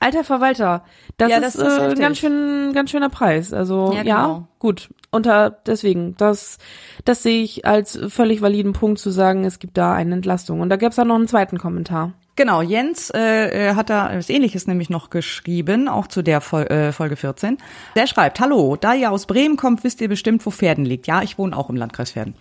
Alter 0.00 0.22
Verwalter, 0.22 0.84
das, 1.16 1.30
Ja, 1.30 1.38
ist, 1.38 1.44
das 1.44 1.54
ist 1.56 1.78
äh, 1.78 1.80
heftig. 1.82 1.98
ganz 2.00 2.18
schön, 2.18 2.72
ganz 2.72 2.90
schöner 2.90 3.08
Preis. 3.08 3.52
Also 3.52 3.92
Ja, 3.92 4.02
ja, 4.02 4.22
genau. 4.22 4.48
gut. 4.60 4.88
Unter 5.10 5.50
deswegen, 5.66 6.14
das, 6.18 6.58
das 7.04 7.22
sehe 7.22 7.42
ich 7.42 7.66
als 7.66 7.98
völlig 8.08 8.40
validen 8.40 8.74
Punkt 8.74 8.98
zu 9.00 9.10
sagen, 9.10 9.44
es 9.44 9.58
gibt 9.58 9.76
da 9.76 9.94
eine 9.94 10.14
Entlastung. 10.14 10.60
Und 10.60 10.68
da 10.68 10.76
gab 10.76 10.92
es 10.92 10.98
auch 10.98 11.04
noch 11.04 11.16
einen 11.16 11.26
zweiten 11.28 11.58
Kommentar. 11.58 12.12
Genau, 12.38 12.62
Jens 12.62 13.10
äh, 13.10 13.70
äh, 13.70 13.74
hat 13.74 13.90
da 13.90 14.12
was 14.14 14.30
ähnliches 14.30 14.68
nämlich 14.68 14.90
noch 14.90 15.10
geschrieben, 15.10 15.88
auch 15.88 16.06
zu 16.06 16.22
der 16.22 16.40
Fol 16.40 16.62
äh, 16.68 16.92
Folge 16.92 17.16
14. 17.16 17.58
Der 17.96 18.06
schreibt, 18.06 18.38
hallo, 18.38 18.76
da 18.76 18.94
ihr 18.94 19.10
aus 19.10 19.26
Bremen 19.26 19.56
kommt, 19.56 19.82
wisst 19.82 20.00
ihr 20.00 20.08
bestimmt, 20.08 20.46
wo 20.46 20.52
Pferden 20.52 20.84
liegt. 20.84 21.08
Ja, 21.08 21.20
ich 21.20 21.36
wohne 21.36 21.56
auch 21.56 21.68
im 21.68 21.74
Landkreis 21.74 22.12
Pferden. 22.12 22.36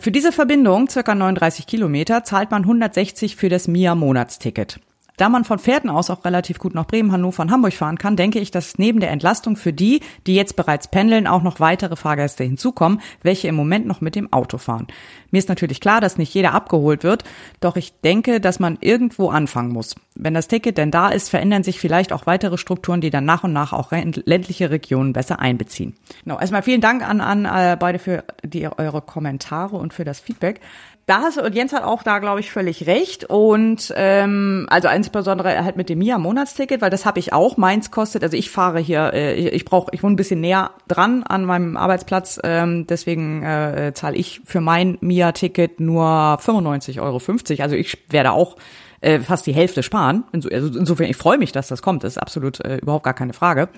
Für 0.00 0.12
diese 0.12 0.32
Verbindung, 0.32 0.90
circa 0.90 1.14
39 1.14 1.66
Kilometer, 1.66 2.24
zahlt 2.24 2.50
man 2.50 2.64
160 2.64 3.36
für 3.36 3.48
das 3.48 3.68
MIA-Monatsticket. 3.68 4.80
Da 5.18 5.28
man 5.28 5.44
von 5.44 5.58
Pferden 5.58 5.90
aus 5.90 6.10
auch 6.10 6.24
relativ 6.24 6.58
gut 6.58 6.74
nach 6.74 6.86
Bremen, 6.86 7.12
Hannover 7.12 7.42
und 7.42 7.50
Hamburg 7.50 7.74
fahren 7.74 7.98
kann, 7.98 8.16
denke 8.16 8.38
ich, 8.38 8.50
dass 8.50 8.78
neben 8.78 9.00
der 9.00 9.10
Entlastung 9.10 9.56
für 9.56 9.72
die, 9.72 10.00
die 10.26 10.34
jetzt 10.34 10.56
bereits 10.56 10.88
pendeln, 10.88 11.26
auch 11.26 11.42
noch 11.42 11.60
weitere 11.60 11.96
Fahrgäste 11.96 12.44
hinzukommen, 12.44 13.00
welche 13.22 13.48
im 13.48 13.56
Moment 13.56 13.86
noch 13.86 14.00
mit 14.00 14.14
dem 14.14 14.32
Auto 14.32 14.58
fahren. 14.58 14.86
Mir 15.30 15.38
ist 15.38 15.48
natürlich 15.48 15.80
klar, 15.80 16.00
dass 16.00 16.18
nicht 16.18 16.32
jeder 16.32 16.54
abgeholt 16.54 17.02
wird, 17.02 17.24
doch 17.60 17.76
ich 17.76 17.92
denke, 18.00 18.40
dass 18.40 18.60
man 18.60 18.78
irgendwo 18.80 19.28
anfangen 19.28 19.72
muss. 19.72 19.96
Wenn 20.14 20.34
das 20.34 20.48
Ticket 20.48 20.78
denn 20.78 20.92
da 20.92 21.08
ist, 21.08 21.28
verändern 21.28 21.64
sich 21.64 21.80
vielleicht 21.80 22.12
auch 22.12 22.26
weitere 22.26 22.56
Strukturen, 22.56 23.00
die 23.00 23.10
dann 23.10 23.24
nach 23.24 23.42
und 23.42 23.52
nach 23.52 23.72
auch 23.72 23.90
ländliche 23.92 24.70
Regionen 24.70 25.12
besser 25.12 25.40
einbeziehen. 25.40 25.94
Genau, 26.22 26.38
erstmal 26.38 26.62
vielen 26.62 26.80
Dank 26.80 27.02
an, 27.06 27.20
an 27.20 27.44
äh, 27.44 27.76
beide 27.78 27.98
für 27.98 28.24
die, 28.44 28.68
eure 28.68 29.02
Kommentare 29.02 29.76
und 29.76 29.92
für 29.92 30.04
das 30.04 30.20
Feedback. 30.20 30.60
Da 31.08 31.22
hast 31.22 31.38
und 31.38 31.54
Jens 31.54 31.72
hat 31.72 31.84
auch 31.84 32.02
da, 32.02 32.18
glaube 32.18 32.40
ich, 32.40 32.50
völlig 32.50 32.86
recht. 32.86 33.24
Und 33.24 33.94
ähm, 33.96 34.66
also 34.68 34.88
insbesondere 34.88 35.64
halt 35.64 35.74
mit 35.74 35.88
dem 35.88 36.00
Mia-Monatsticket, 36.00 36.82
weil 36.82 36.90
das 36.90 37.06
habe 37.06 37.18
ich 37.18 37.32
auch. 37.32 37.56
Meins 37.56 37.90
kostet, 37.90 38.22
also 38.22 38.36
ich 38.36 38.50
fahre 38.50 38.78
hier, 38.78 39.14
äh, 39.14 39.34
ich, 39.34 39.46
ich 39.54 39.64
brauche, 39.64 39.90
ich 39.94 40.02
wohne 40.02 40.12
ein 40.12 40.16
bisschen 40.16 40.42
näher 40.42 40.70
dran 40.86 41.22
an 41.22 41.46
meinem 41.46 41.78
Arbeitsplatz, 41.78 42.38
ähm, 42.44 42.86
deswegen 42.86 43.42
äh, 43.42 43.92
zahle 43.94 44.16
ich 44.16 44.42
für 44.44 44.60
mein 44.60 44.98
Mia-Ticket 45.00 45.80
nur 45.80 46.04
95,50 46.04 47.00
Euro. 47.00 47.22
Also 47.62 47.74
ich 47.74 47.96
werde 48.10 48.32
auch 48.32 48.56
äh, 49.00 49.20
fast 49.20 49.46
die 49.46 49.54
Hälfte 49.54 49.82
sparen. 49.82 50.24
Inso, 50.32 50.50
also 50.50 50.78
insofern, 50.78 51.08
ich 51.08 51.16
freue 51.16 51.38
mich, 51.38 51.52
dass 51.52 51.68
das 51.68 51.80
kommt. 51.80 52.04
Das 52.04 52.14
ist 52.14 52.18
absolut 52.18 52.62
äh, 52.64 52.76
überhaupt 52.76 53.04
gar 53.04 53.14
keine 53.14 53.32
Frage. 53.32 53.70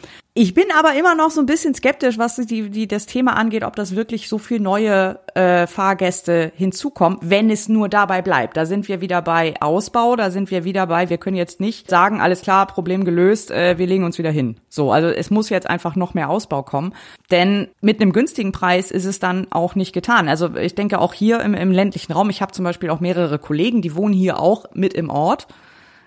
Ich 0.42 0.54
bin 0.54 0.64
aber 0.74 0.94
immer 0.94 1.14
noch 1.14 1.30
so 1.30 1.42
ein 1.42 1.44
bisschen 1.44 1.74
skeptisch, 1.74 2.16
was 2.16 2.36
die, 2.36 2.70
die 2.70 2.88
das 2.88 3.04
Thema 3.04 3.36
angeht, 3.36 3.62
ob 3.62 3.76
das 3.76 3.94
wirklich 3.94 4.26
so 4.26 4.38
viel 4.38 4.58
neue 4.58 5.18
äh, 5.34 5.66
Fahrgäste 5.66 6.50
hinzukommen, 6.56 7.18
wenn 7.20 7.50
es 7.50 7.68
nur 7.68 7.90
dabei 7.90 8.22
bleibt. 8.22 8.56
Da 8.56 8.64
sind 8.64 8.88
wir 8.88 9.02
wieder 9.02 9.20
bei 9.20 9.52
Ausbau, 9.60 10.16
da 10.16 10.30
sind 10.30 10.50
wir 10.50 10.64
wieder 10.64 10.86
bei, 10.86 11.10
wir 11.10 11.18
können 11.18 11.36
jetzt 11.36 11.60
nicht 11.60 11.90
sagen, 11.90 12.22
alles 12.22 12.40
klar, 12.40 12.66
Problem 12.66 13.04
gelöst, 13.04 13.50
äh, 13.50 13.76
wir 13.76 13.86
legen 13.86 14.02
uns 14.02 14.16
wieder 14.16 14.30
hin. 14.30 14.56
So, 14.70 14.92
also 14.92 15.08
es 15.08 15.28
muss 15.28 15.50
jetzt 15.50 15.68
einfach 15.68 15.94
noch 15.94 16.14
mehr 16.14 16.30
Ausbau 16.30 16.62
kommen, 16.62 16.94
denn 17.30 17.68
mit 17.82 18.00
einem 18.00 18.14
günstigen 18.14 18.52
Preis 18.52 18.90
ist 18.90 19.04
es 19.04 19.18
dann 19.18 19.46
auch 19.50 19.74
nicht 19.74 19.92
getan. 19.92 20.26
Also 20.26 20.56
ich 20.56 20.74
denke 20.74 21.00
auch 21.00 21.12
hier 21.12 21.40
im, 21.40 21.52
im 21.52 21.70
ländlichen 21.70 22.14
Raum, 22.14 22.30
ich 22.30 22.40
habe 22.40 22.52
zum 22.52 22.64
Beispiel 22.64 22.88
auch 22.88 23.00
mehrere 23.00 23.38
Kollegen, 23.38 23.82
die 23.82 23.94
wohnen 23.94 24.14
hier 24.14 24.40
auch 24.40 24.64
mit 24.72 24.94
im 24.94 25.10
Ort 25.10 25.48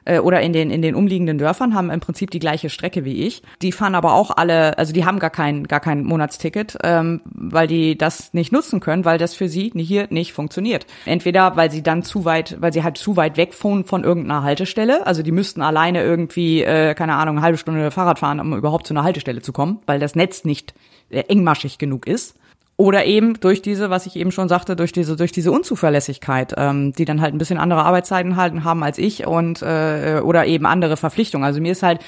äh, 0.06 0.20
oder 0.20 0.42
in 0.42 0.54
den 0.54 0.70
in 0.72 0.82
den 0.82 0.96
umliegenden 0.96 1.38
Dörfern 1.38 1.74
haben 1.74 1.90
im 1.90 2.00
Prinzip 2.00 2.32
die 2.32 2.40
gleiche 2.40 2.70
Strecke 2.70 3.06
wie 3.06 3.26
ich. 3.26 3.42
Die 3.62 3.72
fahren 3.72 3.96
aber 3.96 4.14
auch 4.14 4.32
alle, 4.36 4.78
also 4.78 4.94
die 4.94 5.06
haben 5.06 5.20
gar 5.20 5.30
kein 5.30 5.66
gar 5.68 5.80
kein 5.80 6.04
Monatsticket, 6.04 6.78
ähm, 6.84 7.22
weil 7.26 7.68
die 7.68 7.98
das 7.98 8.34
nicht 8.34 8.52
nutzen 8.52 8.80
können, 8.80 9.06
weil 9.06 9.18
das 9.18 9.36
für 9.36 9.50
sie 9.50 9.72
hier 9.76 10.08
nicht 10.10 10.34
funktioniert. 10.34 10.86
Entweder 11.06 11.56
weil 11.56 11.72
sie 11.72 11.84
dann 11.84 12.04
zu 12.04 12.26
weit, 12.26 12.58
weil 12.60 12.74
sie 12.74 12.84
halt 12.84 12.98
zu 12.98 13.18
weit 13.18 13.38
weg 13.38 13.54
von 13.54 13.86
von 13.86 14.04
irgendeiner 14.04 14.44
Haltestelle, 14.44 15.06
also 15.08 15.24
die 15.24 15.32
müssten 15.32 15.62
alleine 15.62 16.04
irgendwie 16.04 16.64
äh, 16.64 16.94
keine 16.94 17.16
Ahnung 17.16 17.38
eine 17.38 17.46
halbe 17.46 17.58
Stunde 17.58 17.92
Fahrrad 17.92 18.20
fahren, 18.20 18.40
um 18.40 18.54
überhaupt 18.56 18.88
zu 18.88 18.94
einer 18.94 19.04
Haltestelle 19.04 19.42
zu 19.42 19.54
kommen, 19.54 19.80
weil 19.86 20.00
das 20.00 20.16
Netz 20.16 20.46
nicht 20.46 20.74
äh, 21.10 21.22
engmaschig 21.28 21.78
genug 21.78 22.08
ist. 22.08 22.38
Oder 22.76 23.06
eben 23.06 23.40
durch 23.40 23.62
diese, 23.62 23.92
was 23.92 24.08
ich 24.08 24.16
eben 24.16 24.32
schon 24.32 24.50
sagte, 24.50 24.76
durch 24.76 24.92
diese, 24.92 25.16
durch 25.16 25.32
diese 25.32 25.52
Unzuverlässigkeit, 25.52 26.56
ähm, 26.58 26.92
die 26.94 27.06
dann 27.06 27.22
halt 27.22 27.34
ein 27.34 27.38
bisschen 27.38 27.60
andere 27.60 27.86
Arbeitszeiten 27.86 28.36
halten 28.36 28.64
haben 28.64 28.84
als 28.84 28.98
ich 28.98 29.28
und 29.28 29.62
äh, 29.62 30.22
oder 30.24 30.48
eben 30.48 30.66
andere 30.66 30.98
Verpflichtungen. 30.98 31.46
Also 31.46 31.62
mir 31.62 31.72
ist 31.72 31.84
halt 31.84 32.00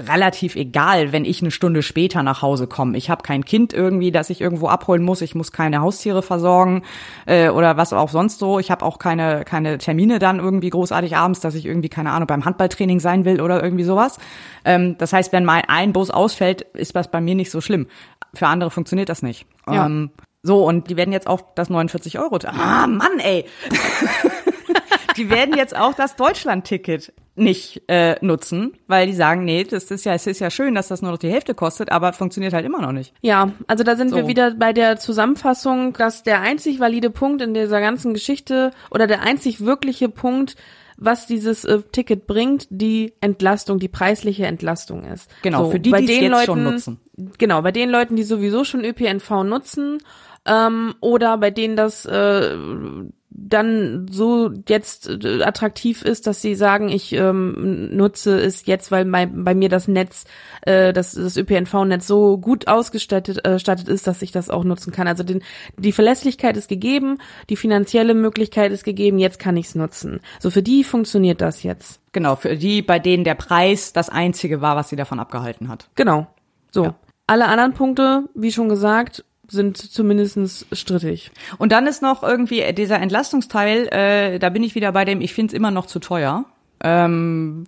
relativ 0.00 0.56
egal, 0.56 1.12
wenn 1.12 1.24
ich 1.24 1.40
eine 1.40 1.52
Stunde 1.52 1.82
später 1.82 2.22
nach 2.22 2.42
Hause 2.42 2.66
komme. 2.66 2.96
Ich 2.96 3.10
habe 3.10 3.22
kein 3.22 3.44
Kind 3.44 3.72
irgendwie, 3.72 4.10
das 4.10 4.28
ich 4.28 4.40
irgendwo 4.40 4.66
abholen 4.66 5.04
muss. 5.04 5.20
Ich 5.20 5.34
muss 5.34 5.52
keine 5.52 5.82
Haustiere 5.82 6.22
versorgen 6.22 6.82
äh, 7.26 7.50
oder 7.50 7.76
was 7.76 7.92
auch 7.92 8.08
sonst 8.08 8.38
so. 8.38 8.58
Ich 8.58 8.70
habe 8.70 8.84
auch 8.84 8.98
keine 8.98 9.44
keine 9.44 9.78
Termine 9.78 10.18
dann 10.18 10.40
irgendwie 10.40 10.70
großartig 10.70 11.16
abends, 11.16 11.40
dass 11.40 11.54
ich 11.54 11.66
irgendwie 11.66 11.90
keine 11.90 12.10
Ahnung 12.10 12.26
beim 12.26 12.44
Handballtraining 12.44 12.98
sein 12.98 13.24
will 13.24 13.40
oder 13.40 13.62
irgendwie 13.62 13.84
sowas. 13.84 14.18
Ähm, 14.64 14.96
das 14.98 15.12
heißt, 15.12 15.32
wenn 15.32 15.44
mal 15.44 15.62
ein 15.68 15.92
Bus 15.92 16.10
ausfällt, 16.10 16.62
ist 16.62 16.96
das 16.96 17.10
bei 17.10 17.20
mir 17.20 17.34
nicht 17.34 17.50
so 17.50 17.60
schlimm. 17.60 17.86
Für 18.34 18.48
andere 18.48 18.70
funktioniert 18.70 19.10
das 19.10 19.22
nicht. 19.22 19.46
Ja. 19.68 19.86
Ähm, 19.86 20.10
so, 20.42 20.66
und 20.66 20.90
die 20.90 20.96
werden 20.96 21.12
jetzt 21.12 21.26
auch 21.26 21.40
das 21.54 21.70
49 21.70 22.18
Euro. 22.18 22.38
Ah, 22.44 22.86
Mann, 22.86 23.18
ey. 23.18 23.46
die 25.16 25.30
werden 25.30 25.56
jetzt 25.56 25.74
auch 25.74 25.94
das 25.94 26.16
Deutschland-Ticket 26.16 27.14
nicht 27.36 27.82
äh, 27.88 28.16
nutzen, 28.24 28.74
weil 28.86 29.06
die 29.06 29.12
sagen, 29.12 29.44
nee, 29.44 29.64
das 29.64 29.84
ist 29.90 30.04
ja, 30.04 30.14
es 30.14 30.26
ist 30.26 30.40
ja 30.40 30.50
schön, 30.50 30.74
dass 30.74 30.88
das 30.88 31.02
nur 31.02 31.10
noch 31.10 31.18
die 31.18 31.30
Hälfte 31.30 31.54
kostet, 31.54 31.90
aber 31.90 32.12
funktioniert 32.12 32.52
halt 32.52 32.64
immer 32.64 32.80
noch 32.80 32.92
nicht. 32.92 33.12
Ja, 33.22 33.52
also 33.66 33.82
da 33.84 33.96
sind 33.96 34.14
wir 34.14 34.22
So. 34.22 34.28
wieder 34.28 34.52
bei 34.52 34.72
der 34.72 34.98
Zusammenfassung, 34.98 35.94
dass 35.94 36.22
der 36.22 36.42
einzig 36.42 36.78
valide 36.78 37.10
Punkt 37.10 37.42
in 37.42 37.54
dieser 37.54 37.80
ganzen 37.80 38.14
Geschichte 38.14 38.70
oder 38.90 39.06
der 39.06 39.22
einzig 39.22 39.64
wirkliche 39.64 40.08
Punkt, 40.08 40.56
was 40.96 41.26
dieses 41.26 41.64
äh, 41.64 41.80
Ticket 41.90 42.26
bringt, 42.26 42.68
die 42.70 43.14
Entlastung, 43.20 43.80
die 43.80 43.88
preisliche 43.88 44.46
Entlastung 44.46 45.04
ist. 45.04 45.28
Genau, 45.42 45.64
so, 45.64 45.70
für 45.72 45.80
die, 45.80 45.90
die 45.90 46.04
es 46.04 46.20
jetzt 46.20 46.30
Leuten, 46.30 46.44
schon 46.44 46.62
nutzen. 46.62 47.00
Genau, 47.16 47.62
bei 47.62 47.72
den 47.72 47.90
Leuten, 47.90 48.16
die 48.16 48.24
sowieso 48.24 48.64
schon 48.64 48.84
ÖPNV 48.84 49.44
nutzen 49.44 49.98
ähm, 50.46 50.94
oder 51.00 51.38
bei 51.38 51.50
denen 51.50 51.76
das 51.76 52.04
äh, 52.06 52.56
dann 53.36 54.06
so 54.10 54.52
jetzt 54.68 55.08
äh, 55.08 55.42
attraktiv 55.42 56.02
ist, 56.02 56.26
dass 56.26 56.40
sie 56.40 56.54
sagen, 56.54 56.88
ich 56.88 57.12
ähm, 57.12 57.94
nutze 57.96 58.38
es 58.38 58.64
jetzt, 58.66 58.92
weil 58.92 59.04
bei, 59.06 59.26
bei 59.26 59.54
mir 59.54 59.68
das 59.68 59.88
Netz, 59.88 60.24
äh, 60.62 60.92
das, 60.92 61.12
das 61.12 61.36
ÖPNV-Netz 61.36 62.06
so 62.06 62.38
gut 62.38 62.68
ausgestattet 62.68 63.44
äh, 63.44 63.56
ist, 63.56 64.06
dass 64.06 64.22
ich 64.22 64.30
das 64.30 64.50
auch 64.50 64.62
nutzen 64.62 64.92
kann. 64.92 65.08
Also 65.08 65.24
den, 65.24 65.42
die 65.76 65.92
Verlässlichkeit 65.92 66.56
ist 66.56 66.68
gegeben, 66.68 67.18
die 67.50 67.56
finanzielle 67.56 68.14
Möglichkeit 68.14 68.70
ist 68.70 68.84
gegeben, 68.84 69.18
jetzt 69.18 69.40
kann 69.40 69.56
ich 69.56 69.66
es 69.66 69.74
nutzen. 69.74 70.20
So 70.38 70.50
für 70.50 70.62
die 70.62 70.84
funktioniert 70.84 71.40
das 71.40 71.64
jetzt. 71.64 72.00
Genau, 72.12 72.36
für 72.36 72.56
die, 72.56 72.82
bei 72.82 73.00
denen 73.00 73.24
der 73.24 73.34
Preis 73.34 73.92
das 73.92 74.08
einzige 74.10 74.60
war, 74.60 74.76
was 74.76 74.90
sie 74.90 74.96
davon 74.96 75.18
abgehalten 75.18 75.68
hat. 75.68 75.88
Genau. 75.96 76.28
So. 76.70 76.84
Ja. 76.84 76.94
Alle 77.26 77.46
anderen 77.46 77.72
Punkte, 77.72 78.24
wie 78.34 78.52
schon 78.52 78.68
gesagt, 78.68 79.24
sind 79.48 79.76
zumindestens 79.76 80.66
strittig. 80.72 81.30
Und 81.58 81.72
dann 81.72 81.86
ist 81.86 82.02
noch 82.02 82.22
irgendwie 82.22 82.72
dieser 82.72 82.98
Entlastungsteil, 83.00 83.88
äh, 83.88 84.38
da 84.38 84.48
bin 84.50 84.62
ich 84.62 84.74
wieder 84.74 84.92
bei 84.92 85.04
dem, 85.04 85.20
ich 85.20 85.34
finde 85.34 85.52
es 85.52 85.54
immer 85.54 85.70
noch 85.70 85.86
zu 85.86 85.98
teuer. 85.98 86.44
Ähm, 86.82 87.66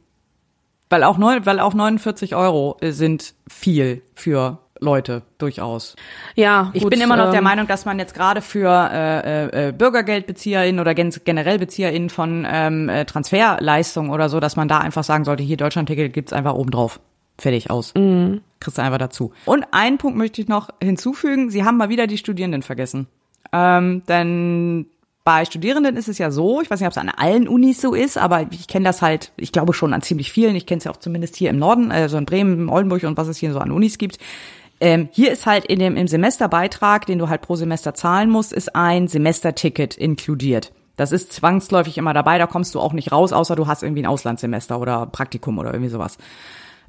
weil 0.89 1.03
auch 1.03 1.19
neun, 1.19 1.45
weil 1.47 1.61
auch 1.61 1.75
49 1.75 2.35
Euro 2.37 2.77
sind 2.83 3.35
viel 3.49 4.03
für 4.15 4.59
Leute 4.79 5.23
durchaus. 5.39 5.97
Ja, 6.35 6.71
Ich 6.75 6.83
gut, 6.83 6.91
bin 6.91 7.01
immer 7.01 7.17
noch 7.17 7.31
der 7.31 7.39
ähm, 7.39 7.45
Meinung, 7.45 7.67
dass 7.67 7.87
man 7.87 7.99
jetzt 7.99 8.15
gerade 8.15 8.43
für 8.43 8.69
äh, 8.93 9.69
äh, 9.69 9.73
BürgergeldbezieherInnen 9.73 10.81
oder 10.81 10.95
gen 10.95 11.15
generell 11.25 11.59
BezieherInnen 11.59 12.11
von 12.11 12.47
ähm, 12.49 12.89
äh, 12.89 13.05
Transferleistungen 13.05 14.11
oder 14.11 14.29
so, 14.29 14.39
dass 14.39 14.57
man 14.57 14.69
da 14.69 14.79
einfach 14.79 15.03
sagen 15.05 15.25
sollte, 15.25 15.43
hier 15.43 15.57
Deutschlandticket 15.57 16.13
gibt's 16.13 16.33
einfach 16.33 16.55
oben 16.55 16.71
drauf. 16.71 17.01
Fertig 17.39 17.71
aus. 17.71 17.95
Mhm. 17.95 18.43
Kriegst 18.61 18.79
du 18.79 18.83
einfach 18.83 18.99
dazu. 18.99 19.33
Und 19.45 19.65
einen 19.73 19.99
Punkt 19.99 20.17
möchte 20.17 20.41
ich 20.41 20.49
noch 20.49 20.71
hinzufügen. 20.83 21.51
Sie 21.51 21.65
haben 21.65 21.77
mal 21.77 21.89
wieder 21.89 22.07
die 22.07 22.19
Studierenden 22.19 22.63
vergessen. 22.63 23.07
Ähm, 23.53 24.03
denn 24.09 24.87
bei 25.25 25.45
Studierenden 25.45 25.97
ist 25.97 26.09
es 26.09 26.19
ja 26.19 26.31
so, 26.31 26.61
ich 26.61 26.71
weiß 26.71 26.79
nicht, 26.81 26.87
ob 26.87 26.93
es 26.93 26.99
an 26.99 27.09
allen 27.09 27.49
Unis 27.49 27.81
so 27.81 27.95
ist, 27.95 28.17
aber 28.17 28.47
ich 28.51 28.69
kenne 28.69 28.85
das 28.85 29.03
halt, 29.03 29.33
ich 29.37 29.51
glaube 29.51 29.75
schon 29.75 29.93
an 29.93 30.03
ziemlich 30.03 30.31
vielen. 30.31 30.55
Ich 30.55 30.67
kenne 30.67 30.79
es 30.79 30.85
ja 30.85 30.93
auch 30.93 30.99
zumindest 30.99 31.37
hier 31.37 31.51
im 31.51 31.59
Norden, 31.59 31.91
also 31.91 32.17
in 32.17 32.27
Bremen, 32.27 32.69
Oldenburg 32.69 33.03
und 33.03 33.17
was 33.17 33.29
es 33.29 33.37
hier 33.37 33.53
so 33.53 33.59
an 33.59 33.73
Unis 33.73 33.99
gibt. 33.99 34.19
Ähm, 34.79 35.09
hier 35.11 35.33
ist 35.33 35.47
halt 35.47 35.65
in 35.65 35.79
dem 35.79 35.97
im 35.97 36.07
Semesterbeitrag, 36.07 37.07
den 37.07 37.19
du 37.19 37.29
halt 37.29 37.43
pro 37.43 37.57
Semester 37.57 37.95
zahlen 37.95 38.31
musst, 38.31 38.53
ist 38.53 38.77
ein 38.77 39.09
Semesterticket 39.09 39.97
inkludiert. 39.97 40.73
Das 40.97 41.13
ist 41.13 41.33
zwangsläufig 41.33 41.99
immer 41.99 42.15
dabei, 42.15 42.39
da 42.39 42.47
kommst 42.47 42.75
du 42.75 42.81
auch 42.81 42.93
nicht 42.93 43.11
raus, 43.11 43.33
außer 43.33 43.57
du 43.57 43.67
hast 43.67 43.83
irgendwie 43.83 44.03
ein 44.03 44.07
Auslandssemester 44.07 44.81
oder 44.81 45.07
Praktikum 45.07 45.59
oder 45.59 45.73
irgendwie 45.73 45.91
sowas. 45.91 46.19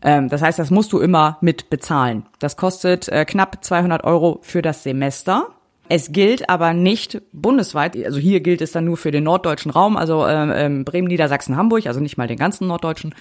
Ähm, 0.02 0.30
das 0.30 0.42
heißt, 0.42 0.60
das 0.60 0.72
musst 0.72 0.94
du 0.94 1.00
immer 1.00 1.38
mit 1.42 1.70
bezahlen. 1.70 2.26
Das 2.40 2.58
kostet 2.58 3.08
äh, 3.10 3.26
knapp 3.26 3.64
200 3.64 4.04
Euro 4.04 4.40
für 4.42 4.62
das 4.62 4.84
Semester. 4.84 5.48
Es 5.90 6.12
gilt 6.12 6.50
aber 6.50 6.74
nicht 6.74 7.22
bundesweit, 7.32 7.96
also 8.06 8.20
hier 8.20 8.42
gilt 8.42 8.62
es 8.62 8.74
dann 8.74 8.86
nur 8.86 8.98
für 8.98 9.12
den 9.12 9.24
norddeutschen 9.24 9.72
Raum, 9.72 9.96
also 9.96 10.28
ähm, 10.28 10.84
Bremen, 10.84 11.08
Niedersachsen, 11.08 11.56
Hamburg, 11.56 11.88
also 11.88 12.02
nicht 12.02 12.18
mal 12.18 12.28
den 12.28 12.38
ganzen 12.38 12.68
norddeutschen, 12.68 13.16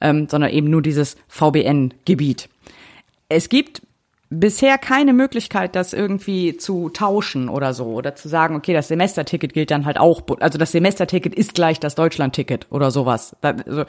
ähm, 0.00 0.26
sondern 0.28 0.50
eben 0.50 0.68
nur 0.68 0.82
dieses 0.82 1.16
VBN-Gebiet. 1.28 2.48
Es 3.28 3.48
gibt 3.48 3.82
bisher 4.30 4.78
keine 4.78 5.12
Möglichkeit, 5.12 5.74
das 5.74 5.92
irgendwie 5.92 6.56
zu 6.56 6.90
tauschen 6.90 7.48
oder 7.48 7.72
so 7.72 7.86
oder 7.86 8.14
zu 8.14 8.28
sagen, 8.28 8.56
okay, 8.56 8.72
das 8.72 8.88
Semesterticket 8.88 9.54
gilt 9.54 9.70
dann 9.70 9.86
halt 9.86 9.98
auch, 9.98 10.22
also 10.40 10.58
das 10.58 10.72
Semesterticket 10.72 11.34
ist 11.34 11.54
gleich 11.54 11.80
das 11.80 11.94
Deutschlandticket 11.94 12.66
oder 12.70 12.90
sowas. 12.90 13.36
Also, 13.42 13.84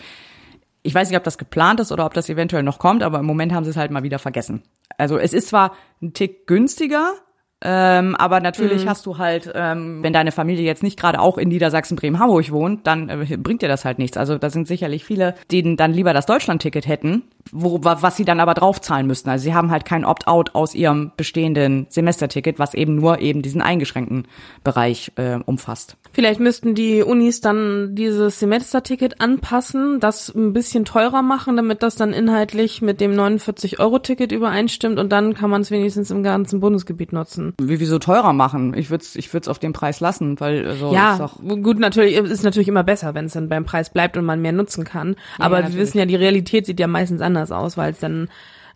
ich 0.84 0.96
weiß 0.96 1.10
nicht, 1.10 1.18
ob 1.18 1.24
das 1.24 1.38
geplant 1.38 1.80
ist 1.80 1.92
oder 1.92 2.06
ob 2.06 2.13
das 2.13 2.30
eventuell 2.30 2.63
noch 2.63 2.80
kommt, 2.80 3.04
aber 3.04 3.20
im 3.20 3.26
Moment 3.26 3.54
haben 3.54 3.63
sie 3.63 3.72
es 3.72 3.78
halt 3.78 3.92
mal 3.92 4.04
wieder 4.04 4.20
vergessen. 4.20 4.63
Also 4.98 5.18
es 5.18 5.34
ist 5.34 5.50
zwar 5.50 5.74
ein 6.02 6.13
Tick 6.13 6.48
günstiger, 6.48 7.13
ähm, 7.62 8.15
aber 8.15 8.39
natürlich 8.39 8.86
mhm. 8.86 8.89
hast 8.89 9.06
du 9.06 9.18
halt, 9.18 9.52
ähm, 9.54 10.02
wenn 10.02 10.13
deine 10.13 10.32
Familie 10.32 10.63
jetzt 10.63 10.82
nicht 10.82 10.98
gerade 10.98 11.20
auch 11.20 11.38
in 11.38 11.50
Niedersachsen, 11.50 11.98
Bremen, 11.98 12.20
Hamburg 12.20 12.52
wohnt, 12.52 12.88
dann 12.88 13.10
äh, 13.10 13.38
bringt 13.38 13.62
dir 13.62 13.68
das 13.68 13.84
halt 13.84 14.00
nichts. 14.00 14.15
Also 14.15 14.38
da 14.38 14.50
sind 14.50 14.68
sicherlich 14.68 15.04
viele, 15.04 15.36
die 15.52 15.76
dann 15.76 15.92
lieber 15.92 16.13
das 16.13 16.26
Deutschlandticket 16.26 16.88
hätten, 16.88 17.24
wo, 17.52 17.80
was 17.84 18.16
sie 18.16 18.26
dann 18.26 18.40
aber 18.40 18.54
draufzahlen 18.54 19.08
müssten. 19.08 19.30
Also 19.30 19.44
sie 19.44 19.54
haben 19.54 19.72
halt 19.72 19.86
kein 19.86 20.06
Opt-out 20.06 20.56
aus 20.56 20.76
ihrem 20.76 21.12
bestehenden 21.18 21.88
Semesterticket, 21.90 22.60
was 22.60 22.74
eben 22.74 22.96
nur 22.96 23.20
eben 23.20 23.42
diesen 23.42 23.62
eingeschränkten 23.62 24.28
Bereich 24.64 25.12
äh, 25.16 25.40
umfasst. 25.46 25.98
Vielleicht 26.12 26.40
müssten 26.40 26.76
die 26.76 27.04
Unis 27.04 27.42
dann 27.42 27.96
dieses 27.96 28.40
Semesterticket 28.40 29.22
anpassen, 29.22 30.00
das 30.00 30.34
ein 30.34 30.54
bisschen 30.54 30.86
teurer 30.86 31.22
machen, 31.22 31.56
damit 31.56 31.84
das 31.84 31.96
dann 31.96 32.14
inhaltlich 32.14 32.82
mit 32.82 33.00
dem 33.00 33.14
49-Euro-Ticket 33.14 34.32
übereinstimmt 34.32 35.00
und 35.00 35.12
dann 35.12 35.34
kann 35.34 35.50
man 35.50 35.62
es 35.62 35.72
wenigstens 35.72 36.12
im 36.12 36.24
ganzen 36.24 36.60
Bundesgebiet 36.60 37.14
nutzen. 37.14 37.54
Wie 37.62 37.80
wieso 37.80 38.00
teurer 38.00 38.34
machen? 38.34 38.74
Ich 38.76 38.90
würde 38.90 39.04
es 39.04 39.16
ich 39.16 39.32
würd's 39.34 39.48
auf 39.48 39.60
den 39.60 39.74
Preis 39.74 40.00
lassen, 40.00 40.40
weil 40.40 40.68
also 40.68 40.94
ja, 40.94 41.14
ist 41.14 41.20
doch 41.20 41.40
gut 41.40 41.80
natürlich 41.80 42.16
ist 42.16 42.44
natürlich 42.44 42.68
immer 42.68 42.84
besser, 42.84 43.14
wenn 43.14 43.26
es 43.26 43.34
dann 43.34 43.50
beim 43.50 43.66
Preis 43.66 43.92
bleibt 43.92 44.18
und 44.18 44.26
man 44.26 44.42
mehr 44.42 44.52
nutzen 44.52 44.84
kann. 44.84 45.16
Aber 45.38 45.62
ja, 45.62 45.68
wir 45.70 45.76
wissen 45.76 45.98
ja, 46.00 46.06
die 46.06 46.16
Realität 46.16 46.66
sieht 46.66 46.80
ja 46.80 46.88
meistens 46.88 47.22
anders 47.22 47.38
aus, 47.52 47.78
weil 47.78 47.91
es 47.91 47.99
dann 47.99 48.30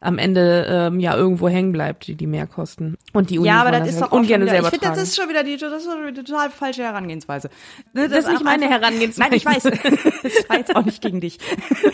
am 0.03 0.17
Ende 0.17 0.67
ähm, 0.69 0.99
ja 0.99 1.15
irgendwo 1.15 1.47
hängen 1.47 1.71
bleibt, 1.71 2.07
die, 2.07 2.15
die 2.15 2.27
Mehrkosten. 2.27 2.97
Und 3.13 3.29
die 3.29 3.39
Uni 3.39 3.47
Ja, 3.47 3.61
aber 3.61 3.71
das, 3.71 3.87
ist 3.87 3.93
halt 3.95 4.03
doch 4.03 4.11
auch 4.11 4.17
ungern 4.17 4.45
selber 4.47 4.67
Ich 4.67 4.79
finde, 4.79 4.87
das 4.87 5.01
ist 5.01 5.15
schon 5.15 5.29
wieder 5.29 5.43
die, 5.43 5.57
das 5.57 5.83
ist 5.83 5.89
eine 5.89 6.13
total 6.13 6.49
falsche 6.49 6.83
Herangehensweise. 6.83 7.49
Das, 7.93 8.09
das 8.09 8.25
ist 8.25 8.31
nicht 8.31 8.43
meine 8.43 8.69
Herangehensweise. 8.69 9.29
Nein, 9.29 9.37
ich 9.37 9.45
weiß. 9.45 9.63
das 10.23 10.49
war 10.49 10.57
jetzt 10.57 10.75
auch 10.75 10.83
nicht 10.85 11.01
gegen 11.01 11.21
dich. 11.21 11.39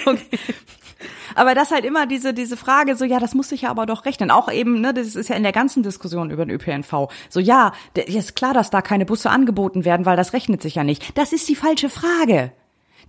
Okay. 0.05 0.39
Aber 1.35 1.55
das 1.55 1.71
halt 1.71 1.85
immer 1.85 2.05
diese, 2.05 2.33
diese 2.33 2.57
Frage, 2.57 2.95
so, 2.95 3.05
ja, 3.05 3.19
das 3.19 3.35
muss 3.35 3.49
sich 3.49 3.61
ja 3.61 3.69
aber 3.69 3.85
doch 3.85 4.05
rechnen. 4.05 4.31
Auch 4.31 4.51
eben, 4.51 4.81
ne, 4.81 4.93
das 4.93 5.15
ist 5.15 5.29
ja 5.29 5.35
in 5.35 5.43
der 5.43 5.51
ganzen 5.51 5.83
Diskussion 5.83 6.31
über 6.31 6.45
den 6.45 6.55
ÖPNV. 6.55 7.09
So, 7.29 7.39
ja, 7.39 7.73
ist 7.93 8.35
klar, 8.35 8.53
dass 8.53 8.69
da 8.69 8.81
keine 8.81 9.05
Busse 9.05 9.29
angeboten 9.29 9.85
werden, 9.85 10.05
weil 10.05 10.17
das 10.17 10.33
rechnet 10.33 10.61
sich 10.61 10.75
ja 10.75 10.83
nicht. 10.83 11.17
Das 11.17 11.31
ist 11.31 11.47
die 11.47 11.55
falsche 11.55 11.89
Frage. 11.89 12.51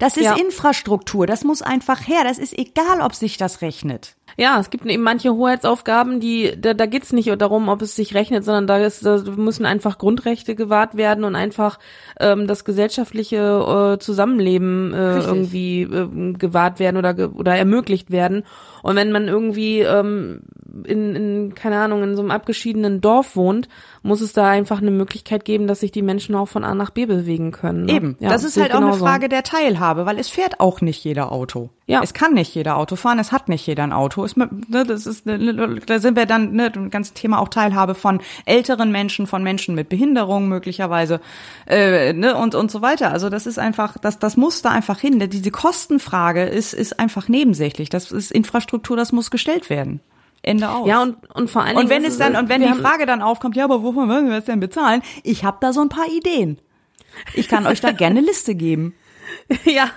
Das 0.00 0.16
ist 0.16 0.24
ja. 0.24 0.34
Infrastruktur, 0.34 1.26
das 1.26 1.44
muss 1.44 1.60
einfach 1.62 2.08
her. 2.08 2.24
Das 2.24 2.38
ist 2.38 2.58
egal, 2.58 3.02
ob 3.02 3.14
sich 3.14 3.36
das 3.36 3.60
rechnet. 3.60 4.16
Ja, 4.36 4.58
es 4.58 4.70
gibt 4.70 4.86
eben 4.86 5.02
manche 5.02 5.34
Hoheitsaufgaben, 5.34 6.20
die 6.20 6.54
da, 6.58 6.72
da 6.72 6.86
geht's 6.86 7.12
nicht 7.12 7.28
darum, 7.40 7.68
ob 7.68 7.82
es 7.82 7.94
sich 7.94 8.14
rechnet, 8.14 8.42
sondern 8.44 8.66
da, 8.66 8.78
ist, 8.78 9.04
da 9.04 9.18
müssen 9.36 9.66
einfach 9.66 9.98
Grundrechte 9.98 10.54
gewahrt 10.54 10.96
werden 10.96 11.24
und 11.24 11.36
einfach 11.36 11.78
ähm, 12.18 12.46
das 12.46 12.64
gesellschaftliche 12.64 13.96
äh, 13.96 13.98
Zusammenleben 13.98 14.94
äh, 14.94 15.18
irgendwie 15.18 15.82
äh, 15.82 16.32
gewahrt 16.32 16.78
werden 16.78 16.96
oder 16.96 17.30
oder 17.34 17.54
ermöglicht 17.54 18.10
werden. 18.10 18.44
Und 18.82 18.96
wenn 18.96 19.12
man 19.12 19.28
irgendwie 19.28 19.80
ähm, 19.80 20.40
in, 20.84 21.14
in 21.14 21.54
keine 21.54 21.78
Ahnung 21.78 22.02
in 22.02 22.16
so 22.16 22.22
einem 22.22 22.30
abgeschiedenen 22.30 23.02
Dorf 23.02 23.36
wohnt, 23.36 23.68
muss 24.02 24.20
es 24.20 24.32
da 24.32 24.48
einfach 24.48 24.80
eine 24.80 24.90
Möglichkeit 24.90 25.44
geben, 25.44 25.66
dass 25.66 25.80
sich 25.80 25.92
die 25.92 26.02
Menschen 26.02 26.34
auch 26.34 26.46
von 26.46 26.64
A 26.64 26.74
nach 26.74 26.90
B 26.90 27.06
bewegen 27.06 27.50
können. 27.50 27.84
Ne? 27.84 27.92
Eben, 27.92 28.16
ja, 28.18 28.30
das 28.30 28.44
ist 28.44 28.56
halt 28.56 28.72
auch 28.72 28.78
genauso. 28.78 29.04
eine 29.04 29.12
Frage 29.12 29.28
der 29.28 29.42
Teilhabe, 29.42 30.06
weil 30.06 30.18
es 30.18 30.28
fährt 30.28 30.60
auch 30.60 30.80
nicht 30.80 31.04
jeder 31.04 31.32
Auto. 31.32 31.70
Ja. 31.86 32.00
Es 32.02 32.14
kann 32.14 32.34
nicht 32.34 32.54
jeder 32.54 32.76
Auto 32.76 32.96
fahren, 32.96 33.18
es 33.18 33.32
hat 33.32 33.48
nicht 33.48 33.66
jeder 33.66 33.82
ein 33.82 33.92
Auto. 33.92 34.24
Es, 34.24 34.36
ne, 34.36 34.48
das 34.68 35.06
ist, 35.06 35.26
ne, 35.26 35.80
da 35.84 35.98
sind 35.98 36.16
wir 36.16 36.24
dann, 36.24 36.52
ne, 36.52 36.72
ein 36.74 36.88
ganzes 36.88 37.14
Thema 37.14 37.40
auch 37.40 37.48
Teilhabe 37.48 37.94
von 37.94 38.20
älteren 38.46 38.92
Menschen, 38.92 39.26
von 39.26 39.42
Menschen 39.42 39.74
mit 39.74 39.88
Behinderung 39.88 40.48
möglicherweise 40.48 41.20
äh, 41.66 42.12
ne, 42.12 42.36
und, 42.36 42.54
und 42.54 42.70
so 42.70 42.80
weiter. 42.80 43.10
Also 43.10 43.28
das 43.28 43.46
ist 43.46 43.58
einfach, 43.58 43.98
das, 43.98 44.18
das 44.18 44.36
muss 44.36 44.62
da 44.62 44.70
einfach 44.70 45.00
hin. 45.00 45.18
Diese 45.18 45.50
Kostenfrage 45.50 46.44
ist, 46.44 46.74
ist 46.74 46.98
einfach 46.98 47.28
nebensächlich. 47.28 47.90
Das 47.90 48.12
ist 48.12 48.30
Infrastruktur, 48.30 48.96
das 48.96 49.12
muss 49.12 49.30
gestellt 49.30 49.68
werden. 49.68 50.00
Ende 50.42 50.70
aus. 50.70 50.88
Ja, 50.88 51.02
und, 51.02 51.16
und 51.34 51.50
vor 51.50 51.62
allen 51.62 51.76
Dingen. 51.76 51.84
Und 51.84 51.90
wenn 51.90 52.04
es 52.04 52.18
dann, 52.18 52.36
und 52.36 52.48
wenn 52.48 52.62
die 52.62 52.72
Frage 52.72 53.06
dann 53.06 53.22
aufkommt, 53.22 53.56
ja, 53.56 53.64
aber 53.64 53.82
wovon 53.82 54.08
wollen 54.08 54.28
wir 54.28 54.36
das 54.36 54.46
denn 54.46 54.60
bezahlen? 54.60 55.02
Ich 55.22 55.44
habe 55.44 55.58
da 55.60 55.72
so 55.72 55.80
ein 55.80 55.88
paar 55.88 56.08
Ideen. 56.08 56.58
Ich 57.34 57.48
kann 57.48 57.66
euch 57.66 57.80
da 57.80 57.92
gerne 57.92 58.18
eine 58.18 58.26
Liste 58.26 58.54
geben. 58.54 58.94
Ja. 59.64 59.90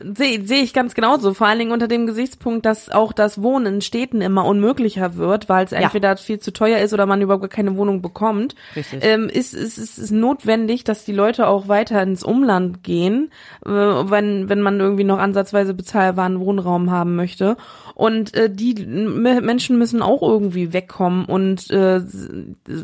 Sehe 0.00 0.44
seh 0.46 0.60
ich 0.60 0.74
ganz 0.74 0.94
genauso, 0.94 1.32
vor 1.32 1.46
allen 1.46 1.58
Dingen 1.58 1.72
unter 1.72 1.88
dem 1.88 2.06
Gesichtspunkt, 2.06 2.66
dass 2.66 2.90
auch 2.90 3.12
das 3.12 3.42
Wohnen 3.42 3.66
in 3.66 3.80
Städten 3.80 4.20
immer 4.20 4.44
unmöglicher 4.44 5.16
wird, 5.16 5.48
weil 5.48 5.64
es 5.64 5.70
ja. 5.70 5.78
entweder 5.78 6.16
viel 6.16 6.38
zu 6.38 6.52
teuer 6.52 6.78
ist 6.78 6.92
oder 6.92 7.06
man 7.06 7.22
überhaupt 7.22 7.50
keine 7.50 7.76
Wohnung 7.76 8.02
bekommt. 8.02 8.54
Richtig. 8.76 9.00
Ähm, 9.02 9.28
ist, 9.28 9.54
ist, 9.54 9.78
ist, 9.78 9.98
ist 9.98 10.10
notwendig, 10.10 10.84
dass 10.84 11.04
die 11.04 11.12
Leute 11.12 11.46
auch 11.46 11.68
weiter 11.68 12.02
ins 12.02 12.22
Umland 12.22 12.82
gehen, 12.82 13.30
äh, 13.64 13.70
wenn, 13.70 14.48
wenn 14.48 14.60
man 14.60 14.80
irgendwie 14.80 15.04
noch 15.04 15.18
ansatzweise 15.18 15.72
bezahlbaren 15.72 16.40
Wohnraum 16.40 16.90
haben 16.90 17.16
möchte. 17.16 17.56
Und 17.94 18.34
äh, 18.34 18.50
die 18.50 18.74
Menschen 18.84 19.78
müssen 19.78 20.02
auch 20.02 20.22
irgendwie 20.22 20.72
wegkommen 20.72 21.24
und 21.24 21.70
äh, 21.70 22.02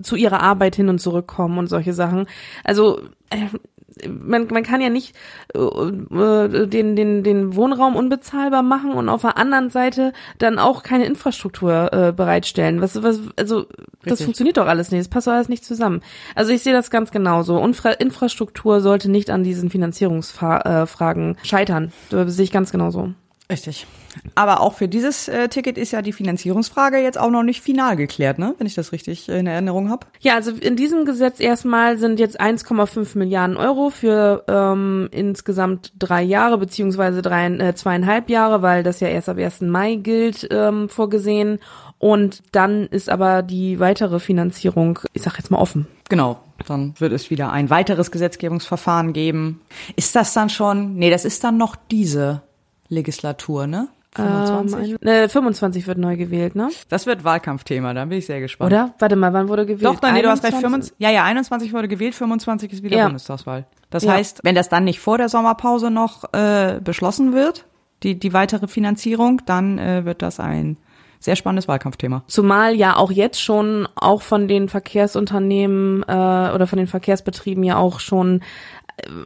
zu 0.02 0.16
ihrer 0.16 0.40
Arbeit 0.40 0.76
hin 0.76 0.88
und 0.88 1.00
zurückkommen 1.00 1.58
und 1.58 1.66
solche 1.66 1.92
Sachen. 1.92 2.26
Also 2.64 3.00
äh, 3.30 3.46
man, 4.08 4.46
man 4.48 4.62
kann 4.62 4.80
ja 4.80 4.88
nicht 4.88 5.14
äh, 5.54 5.58
äh, 5.58 6.66
den, 6.66 6.96
den, 6.96 7.22
den 7.22 7.54
Wohnraum 7.54 7.96
unbezahlbar 7.96 8.62
machen 8.62 8.92
und 8.92 9.08
auf 9.08 9.22
der 9.22 9.36
anderen 9.36 9.70
Seite 9.70 10.12
dann 10.38 10.58
auch 10.58 10.82
keine 10.82 11.06
Infrastruktur 11.06 11.92
äh, 11.92 12.12
bereitstellen. 12.12 12.80
Was, 12.80 13.02
was, 13.02 13.20
also 13.36 13.66
das 14.02 14.12
Richtig. 14.12 14.24
funktioniert 14.24 14.56
doch 14.56 14.66
alles 14.66 14.90
nicht, 14.90 15.00
das 15.00 15.08
passt 15.08 15.26
doch 15.26 15.32
alles 15.32 15.48
nicht 15.48 15.64
zusammen. 15.64 16.02
Also 16.34 16.52
ich 16.52 16.62
sehe 16.62 16.72
das 16.72 16.90
ganz 16.90 17.10
genauso. 17.10 17.58
Infra 17.58 17.90
Infrastruktur 17.90 18.80
sollte 18.80 19.10
nicht 19.10 19.30
an 19.30 19.42
diesen 19.42 19.70
Finanzierungsfragen 19.70 21.34
äh, 21.34 21.46
scheitern. 21.46 21.92
Das 22.10 22.34
sehe 22.34 22.44
ich 22.44 22.52
ganz 22.52 22.72
genauso. 22.72 23.12
Richtig. 23.50 23.86
Aber 24.34 24.60
auch 24.60 24.74
für 24.74 24.88
dieses 24.88 25.28
äh, 25.28 25.48
Ticket 25.48 25.78
ist 25.78 25.92
ja 25.92 26.02
die 26.02 26.12
Finanzierungsfrage 26.12 26.98
jetzt 26.98 27.18
auch 27.18 27.30
noch 27.30 27.42
nicht 27.42 27.60
final 27.60 27.96
geklärt, 27.96 28.38
ne? 28.38 28.54
Wenn 28.58 28.66
ich 28.66 28.74
das 28.74 28.92
richtig 28.92 29.28
in 29.28 29.46
Erinnerung 29.46 29.90
habe. 29.90 30.06
Ja, 30.20 30.34
also 30.34 30.50
in 30.52 30.76
diesem 30.76 31.04
Gesetz 31.04 31.40
erstmal 31.40 31.98
sind 31.98 32.18
jetzt 32.18 32.40
1,5 32.40 33.16
Milliarden 33.18 33.56
Euro 33.56 33.90
für 33.90 34.44
ähm, 34.48 35.08
insgesamt 35.12 35.92
drei 35.98 36.22
Jahre 36.22 36.58
beziehungsweise 36.58 37.22
drei, 37.22 37.46
äh, 37.46 37.74
zweieinhalb 37.74 38.30
Jahre, 38.30 38.62
weil 38.62 38.82
das 38.82 39.00
ja 39.00 39.08
erst 39.08 39.28
ab 39.28 39.38
1. 39.38 39.62
Mai 39.62 39.96
gilt, 39.96 40.48
ähm, 40.50 40.88
vorgesehen. 40.88 41.58
Und 41.98 42.42
dann 42.52 42.86
ist 42.86 43.10
aber 43.10 43.42
die 43.42 43.78
weitere 43.78 44.20
Finanzierung, 44.20 45.00
ich 45.12 45.22
sag 45.22 45.36
jetzt 45.36 45.50
mal 45.50 45.58
offen. 45.58 45.86
Genau, 46.08 46.40
dann 46.66 46.94
wird 46.98 47.12
es 47.12 47.30
wieder 47.30 47.52
ein 47.52 47.68
weiteres 47.68 48.10
Gesetzgebungsverfahren 48.10 49.12
geben. 49.12 49.60
Ist 49.96 50.16
das 50.16 50.32
dann 50.32 50.48
schon? 50.48 50.94
Nee, 50.94 51.10
das 51.10 51.24
ist 51.24 51.44
dann 51.44 51.58
noch 51.58 51.76
diese 51.76 52.42
Legislatur, 52.88 53.66
ne? 53.66 53.88
25? 54.14 54.96
Ähm, 55.02 55.08
äh, 55.08 55.28
25 55.28 55.86
wird 55.86 55.98
neu 55.98 56.16
gewählt, 56.16 56.56
ne? 56.56 56.68
Das 56.88 57.06
wird 57.06 57.22
Wahlkampfthema, 57.22 57.94
da 57.94 58.04
bin 58.04 58.18
ich 58.18 58.26
sehr 58.26 58.40
gespannt. 58.40 58.72
Oder? 58.72 58.94
Warte 58.98 59.16
mal, 59.16 59.32
wann 59.32 59.48
wurde 59.48 59.66
gewählt? 59.66 59.84
Doch, 59.84 60.02
nein, 60.02 60.14
nee, 60.14 60.22
du 60.22 60.28
hast 60.28 60.42
recht, 60.42 60.56
25, 60.56 60.94
ja, 60.98 61.10
ja, 61.10 61.24
21 61.24 61.72
wurde 61.72 61.86
gewählt, 61.86 62.14
25 62.14 62.72
ist 62.72 62.82
wieder 62.82 62.96
ja. 62.96 63.04
Bundestagswahl. 63.04 63.66
Das 63.90 64.04
ja. 64.04 64.12
heißt, 64.12 64.40
wenn 64.42 64.54
das 64.54 64.68
dann 64.68 64.84
nicht 64.84 65.00
vor 65.00 65.18
der 65.18 65.28
Sommerpause 65.28 65.90
noch 65.90 66.32
äh, 66.32 66.80
beschlossen 66.82 67.32
wird, 67.32 67.66
die, 68.02 68.18
die 68.18 68.32
weitere 68.32 68.66
Finanzierung, 68.66 69.42
dann 69.46 69.78
äh, 69.78 70.04
wird 70.04 70.22
das 70.22 70.40
ein 70.40 70.76
sehr 71.20 71.36
spannendes 71.36 71.68
Wahlkampfthema. 71.68 72.24
Zumal 72.26 72.74
ja 72.74 72.96
auch 72.96 73.10
jetzt 73.10 73.40
schon 73.40 73.86
auch 73.94 74.22
von 74.22 74.48
den 74.48 74.68
Verkehrsunternehmen 74.70 76.02
äh, 76.02 76.06
oder 76.06 76.66
von 76.66 76.78
den 76.78 76.86
Verkehrsbetrieben 76.86 77.62
ja 77.62 77.76
auch 77.76 78.00
schon 78.00 78.40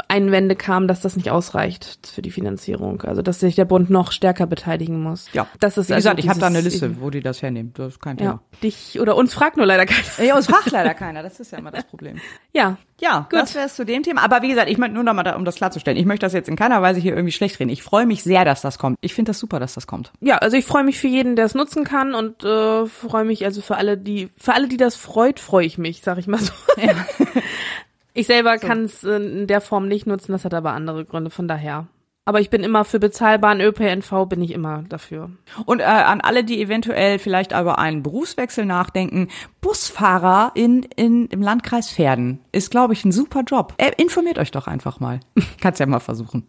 Einwände 0.08 0.56
kamen, 0.56 0.88
dass 0.88 1.00
das 1.00 1.16
nicht 1.16 1.30
ausreicht 1.30 1.98
für 2.12 2.22
die 2.22 2.30
Finanzierung. 2.30 3.02
Also 3.02 3.22
dass 3.22 3.40
sich 3.40 3.54
der 3.54 3.64
Bund 3.64 3.90
noch 3.90 4.12
stärker 4.12 4.46
beteiligen 4.46 5.02
muss. 5.02 5.32
Ja, 5.32 5.46
das 5.60 5.76
ist 5.78 5.88
wie 5.88 5.94
also 5.94 6.08
gesagt, 6.08 6.20
ich 6.20 6.28
habe 6.28 6.40
da 6.40 6.46
eine 6.46 6.60
Liste, 6.60 7.00
wo 7.00 7.10
die 7.10 7.20
das 7.20 7.42
hernehmen. 7.42 7.72
Das 7.74 7.94
ist 7.94 8.00
kein 8.00 8.16
Thema. 8.16 8.30
Ja, 8.30 8.58
dich 8.62 9.00
oder 9.00 9.16
uns 9.16 9.34
fragt 9.34 9.56
nur 9.56 9.66
leider 9.66 9.86
keiner. 9.86 10.26
Ja, 10.26 10.36
uns 10.36 10.46
fragt 10.46 10.70
leider 10.70 10.94
keiner. 10.94 11.22
Das 11.22 11.40
ist 11.40 11.52
ja 11.52 11.58
immer 11.58 11.70
das 11.70 11.84
Problem. 11.84 12.20
Ja, 12.56 12.76
ja, 13.00 13.26
gut. 13.28 13.40
Das 13.40 13.56
wäre 13.56 13.66
es 13.66 13.74
zu 13.74 13.84
dem 13.84 14.04
Thema. 14.04 14.22
Aber 14.22 14.42
wie 14.42 14.48
gesagt, 14.48 14.70
ich 14.70 14.78
möchte 14.78 14.94
nur 14.94 15.02
noch 15.02 15.12
mal, 15.12 15.24
da, 15.24 15.34
um 15.34 15.44
das 15.44 15.56
klarzustellen, 15.56 15.98
ich 15.98 16.06
möchte 16.06 16.24
das 16.24 16.32
jetzt 16.32 16.48
in 16.48 16.54
keiner 16.54 16.80
Weise 16.82 17.00
hier 17.00 17.12
irgendwie 17.12 17.32
schlecht 17.32 17.58
reden. 17.58 17.70
Ich 17.70 17.82
freue 17.82 18.06
mich 18.06 18.22
sehr, 18.22 18.44
dass 18.44 18.60
das 18.62 18.78
kommt. 18.78 18.96
Ich 19.00 19.12
finde 19.12 19.30
das 19.30 19.40
super, 19.40 19.58
dass 19.58 19.74
das 19.74 19.88
kommt. 19.88 20.12
Ja, 20.20 20.38
also 20.38 20.56
ich 20.56 20.64
freue 20.64 20.84
mich 20.84 20.96
für 20.96 21.08
jeden, 21.08 21.34
der 21.34 21.46
es 21.46 21.56
nutzen 21.56 21.82
kann 21.82 22.14
und 22.14 22.44
äh, 22.44 22.86
freue 22.86 23.24
mich 23.24 23.44
also 23.44 23.60
für 23.60 23.76
alle, 23.76 23.98
die 23.98 24.30
für 24.36 24.54
alle, 24.54 24.68
die 24.68 24.76
das 24.76 24.94
freut, 24.94 25.40
freue 25.40 25.66
ich 25.66 25.78
mich, 25.78 26.02
sag 26.02 26.18
ich 26.18 26.28
mal 26.28 26.38
so. 26.38 26.52
Ja. 26.80 26.94
Ich 28.14 28.28
selber 28.28 28.58
kann 28.58 28.84
es 28.84 29.02
in 29.02 29.48
der 29.48 29.60
Form 29.60 29.88
nicht 29.88 30.06
nutzen, 30.06 30.32
das 30.32 30.44
hat 30.44 30.54
aber 30.54 30.72
andere 30.72 31.04
Gründe, 31.04 31.30
von 31.30 31.48
daher. 31.48 31.88
Aber 32.26 32.40
ich 32.40 32.48
bin 32.48 32.62
immer 32.62 32.84
für 32.84 32.98
bezahlbaren 32.98 33.60
ÖPNV, 33.60 34.26
bin 34.28 34.40
ich 34.40 34.52
immer 34.52 34.84
dafür. 34.88 35.30
Und 35.66 35.80
äh, 35.80 35.84
an 35.84 36.22
alle, 36.22 36.42
die 36.42 36.62
eventuell 36.62 37.18
vielleicht 37.18 37.52
über 37.52 37.78
einen 37.78 38.02
Berufswechsel 38.02 38.64
nachdenken, 38.64 39.28
Busfahrer 39.60 40.52
in, 40.54 40.84
in, 40.96 41.26
im 41.26 41.42
Landkreis 41.42 41.90
Pferden 41.90 42.40
ist, 42.50 42.70
glaube 42.70 42.94
ich, 42.94 43.04
ein 43.04 43.12
super 43.12 43.42
Job. 43.42 43.74
Äh, 43.76 43.90
informiert 43.98 44.38
euch 44.38 44.52
doch 44.52 44.66
einfach 44.66 45.00
mal. 45.00 45.20
Kannst 45.60 45.80
ja 45.80 45.86
mal 45.86 46.00
versuchen. 46.00 46.46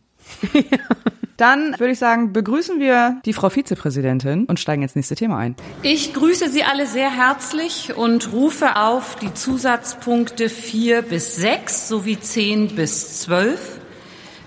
Dann 1.38 1.76
würde 1.80 1.92
ich 1.92 2.00
sagen, 2.00 2.32
begrüßen 2.32 2.80
wir 2.80 3.20
die 3.26 3.34
Frau 3.34 3.50
Vizepräsidentin 3.50 4.46
und 4.46 4.60
steigen 4.60 4.84
ins 4.84 4.96
nächste 4.96 5.16
Thema 5.16 5.38
ein. 5.38 5.56
Ich 5.82 6.14
grüße 6.14 6.50
Sie 6.50 6.64
alle 6.64 6.88
sehr 6.88 7.12
herzlich 7.12 7.96
und 7.96 8.32
rufe 8.32 8.78
auf 8.78 9.18
die 9.18 9.34
Zusatzpunkte 9.34 10.48
4 10.48 11.02
bis 11.02 11.36
6 11.36 11.90
sowie 11.90 12.20
10 12.20 12.76
bis 12.76 13.22
12. 13.22 13.80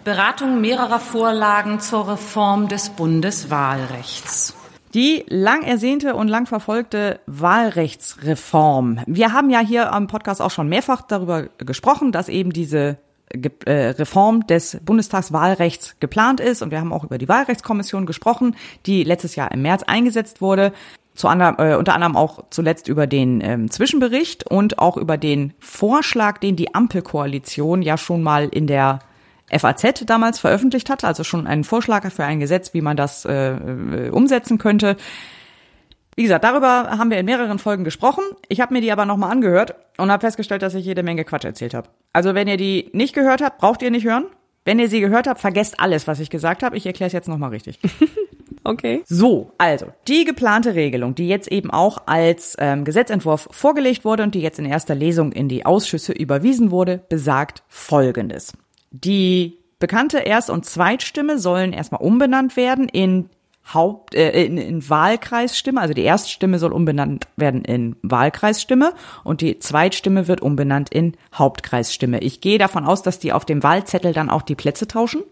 Beratung 0.05 0.63
mehrerer 0.63 1.01
Vorlagen 1.01 1.81
zur 1.81 2.09
Reform 2.09 2.69
des 2.69 2.89
Bundeswahlrechts. 2.91 4.55
Die 4.95 5.25
lang 5.29 5.63
ersehnte 5.65 6.15
und 6.15 6.29
lang 6.29 6.47
verfolgte 6.47 7.21
Wahlrechtsreform. 7.27 9.03
Wir 9.07 9.35
haben 9.35 9.51
ja 9.51 9.61
hier 9.61 9.93
am 9.93 10.07
Podcast 10.07 10.41
auch 10.41 10.51
schon 10.51 10.71
mehrfach 10.71 11.03
darüber 11.03 11.49
gesprochen, 11.59 12.11
dass 12.11 12.31
eben 12.31 12.55
diese 12.55 12.97
äh, 13.31 13.91
Reform 13.91 14.47
des 14.47 14.79
Bundestagswahlrechts 14.85 15.97
geplant 16.01 16.41
ist. 16.41 16.63
Und 16.63 16.71
wir 16.71 16.81
haben 16.81 16.93
auch 16.93 17.05
über 17.05 17.19
die 17.19 17.29
Wahlrechtskommission 17.29 18.07
gesprochen, 18.07 18.57
die 18.87 19.05
letztes 19.05 19.37
Jahr 19.37 19.53
im 19.53 19.63
März 19.63 19.83
eingesetzt 19.83 20.41
wurde. 20.41 20.73
Zu 21.15 21.29
anderem, 21.29 21.57
äh, 21.59 21.75
unter 21.75 21.95
anderem 21.95 22.17
auch 22.17 22.45
zuletzt 22.51 22.89
über 22.89 23.07
den 23.07 23.41
ähm, 23.41 23.71
Zwischenbericht 23.71 24.49
und 24.49 24.79
auch 24.79 24.97
über 24.97 25.17
den 25.17 25.53
Vorschlag, 25.59 26.39
den 26.39 26.55
die 26.55 26.75
Ampelkoalition 26.75 27.83
ja 27.83 27.99
schon 27.99 28.23
mal 28.23 28.49
in 28.49 28.67
der 28.67 29.01
FAZ 29.51 30.05
damals 30.07 30.39
veröffentlicht 30.39 30.91
hatte, 30.91 31.07
also 31.07 31.25
schon 31.25 31.47
einen 31.47 31.65
Vorschlag 31.65 32.09
für 32.13 32.25
ein 32.25 32.39
Gesetz, 32.39 32.75
wie 32.75 32.83
man 32.83 32.97
das 32.97 33.25
äh, 33.25 33.53
äh 33.53 34.11
umsetzen 34.11 34.59
könnte. 34.59 34.97
Wie 36.19 36.25
gesagt, 36.25 36.43
darüber 36.43 36.99
haben 36.99 37.11
wir 37.11 37.19
in 37.19 37.27
mehreren 37.27 37.61
Folgen 37.61 37.85
gesprochen. 37.85 38.25
Ich 38.49 38.61
habe 38.61 38.75
mir 38.75 38.81
die 38.81 38.91
aber 38.91 39.07
nochmal 39.07 39.31
angehört 39.31 39.77
und 39.99 40.11
habe 40.11 40.21
festgestellt, 40.21 40.63
dass 40.63 40.75
ich 40.75 40.85
jede 40.85 41.05
Menge 41.05 41.25
Quatsch 41.25 41.45
erzählt 41.45 41.75
habe. 41.75 41.91
Also 42.19 42.35
wenn 42.35 42.49
ihr 42.49 42.57
die 42.57 42.91
nicht 42.93 43.15
gehört 43.15 43.41
habt, 43.41 43.59
braucht 43.59 43.81
ihr 43.81 43.93
nicht 43.93 44.05
hören. 44.05 44.25
Wenn 44.65 44.81
ihr 44.81 44.89
sie 44.89 44.99
gehört 44.99 45.29
habt, 45.29 45.41
vergesst 45.41 45.79
alles, 45.79 46.09
was 46.09 46.19
ich 46.19 46.31
gesagt 46.31 46.65
habe. 46.65 46.77
Ich 46.77 46.85
erkläre 46.85 47.07
es 47.07 47.13
jetzt 47.13 47.29
nochmal 47.29 47.51
richtig. 47.51 47.79
okay. 48.65 49.03
So, 49.07 49.53
also 49.57 49.87
die 50.09 50.25
geplante 50.25 50.75
Regelung, 50.75 51.15
die 51.15 51.29
jetzt 51.29 51.47
eben 51.47 51.71
auch 51.71 52.03
als 52.07 52.57
ähm, 52.59 52.85
Gesetzentwurf 52.85 53.47
vorgelegt 53.53 54.05
wurde 54.05 54.25
und 54.25 54.35
die 54.35 54.41
jetzt 54.41 54.59
in 54.59 54.65
erster 54.65 54.97
Lesung 54.97 55.31
in 55.31 55.49
die 55.49 55.65
Ausschüsse 55.65 56.13
überwiesen 56.13 56.73
wurde, 56.73 57.01
besagt 57.09 57.63
Folgendes. 57.69 58.53
Die 58.91 59.59
bekannte 59.79 60.19
Erst- 60.19 60.51
und 60.51 60.67
Zweitstimme 60.67 61.39
sollen 61.39 61.73
erstmal 61.73 62.03
umbenannt 62.03 62.57
werden 62.57 62.89
in 62.89 63.31
Haupt, 63.73 64.15
äh, 64.15 64.45
in, 64.45 64.59
in 64.59 64.89
Wahlkreisstimme, 64.89 65.81
also 65.81 65.95
die 65.95 66.03
Erststimme 66.03 66.59
soll 66.59 66.73
umbenannt 66.73 67.27
werden 67.37 67.65
in 67.65 67.97
Wahlkreisstimme 68.03 68.93
und 69.25 69.41
die 69.41 69.59
Zweitstimme 69.59 70.29
wird 70.29 70.41
umbenannt 70.41 70.91
in 70.91 71.17
Hauptkreisstimme. 71.35 72.21
Ich 72.21 72.41
gehe 72.41 72.59
davon 72.59 72.85
aus, 72.85 73.03
dass 73.03 73.19
die 73.19 73.33
auf 73.33 73.45
dem 73.45 73.63
Wahlzettel 73.63 74.13
dann 74.13 74.31
auch 74.31 74.43
die 74.43 74.55
Plätze 74.55 74.87
tauschen, 74.87 75.23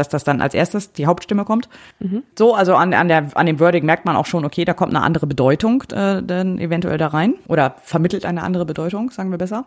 dass 0.00 0.08
das 0.08 0.24
dann 0.24 0.40
als 0.40 0.54
erstes 0.54 0.92
die 0.92 1.06
Hauptstimme 1.06 1.44
kommt. 1.44 1.68
Mhm. 2.00 2.24
So, 2.36 2.54
also 2.54 2.74
an, 2.74 2.92
an, 2.94 3.08
der, 3.08 3.28
an 3.34 3.46
dem 3.46 3.60
Wording 3.60 3.84
merkt 3.84 4.06
man 4.06 4.16
auch 4.16 4.26
schon, 4.26 4.44
okay, 4.44 4.64
da 4.64 4.72
kommt 4.72 4.94
eine 4.94 5.04
andere 5.04 5.26
Bedeutung 5.26 5.84
äh, 5.92 6.22
dann 6.22 6.58
eventuell 6.58 6.98
da 6.98 7.08
rein 7.08 7.34
oder 7.46 7.76
vermittelt 7.82 8.24
eine 8.24 8.42
andere 8.42 8.64
Bedeutung, 8.64 9.10
sagen 9.10 9.30
wir 9.30 9.38
besser. 9.38 9.66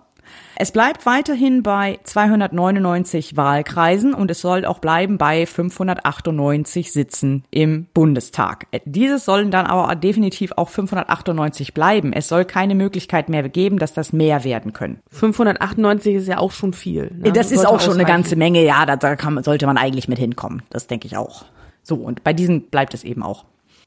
Es 0.56 0.72
bleibt 0.72 1.06
weiterhin 1.06 1.64
bei 1.64 2.00
299 2.04 3.36
Wahlkreisen 3.36 4.14
und 4.14 4.30
es 4.30 4.42
soll 4.42 4.66
auch 4.66 4.80
bleiben 4.80 5.18
bei 5.18 5.46
598 5.46 6.92
Sitzen 6.92 7.44
im 7.50 7.88
Bundestag. 7.94 8.68
Dieses 8.86 9.26
sollen 9.26 9.52
dann 9.52 9.66
aber 9.66 9.96
definitiv 9.96 10.54
auch 10.56 10.70
598 10.70 11.74
bleiben. 11.74 12.14
Es 12.14 12.28
soll 12.28 12.46
keine 12.46 12.76
Möglichkeit 12.76 13.30
mehr 13.30 13.48
geben, 13.50 13.80
dass 13.80 13.94
das 13.94 14.14
mehr 14.14 14.44
werden 14.44 14.74
können. 14.74 15.02
598 15.10 16.16
ist 16.16 16.28
ja 16.28 16.38
auch 16.38 16.52
schon 16.52 16.74
viel. 16.74 17.12
Ne? 17.18 17.32
Das 17.32 17.52
ist 17.52 17.66
auch 17.66 17.82
schon 17.82 17.96
eine 17.96 18.06
ganze 18.06 18.36
Menge. 18.36 18.64
Ja, 18.64 18.86
da, 18.86 18.96
da 18.96 19.16
kann, 19.16 19.42
sollte 19.44 19.66
man 19.66 19.78
eigentlich 19.78 20.08
mit 20.08 20.20
hinkommen. 20.24 20.64
Das 20.70 20.88
denke 20.88 21.08
ich 21.08 21.18
auch. 21.18 21.46
So, 21.84 21.96
und 21.96 22.24
bei 22.24 22.34
diesen 22.34 22.70
bleibt 22.70 22.94
es 22.94 23.04
eben 23.04 23.24
auch. 23.24 23.46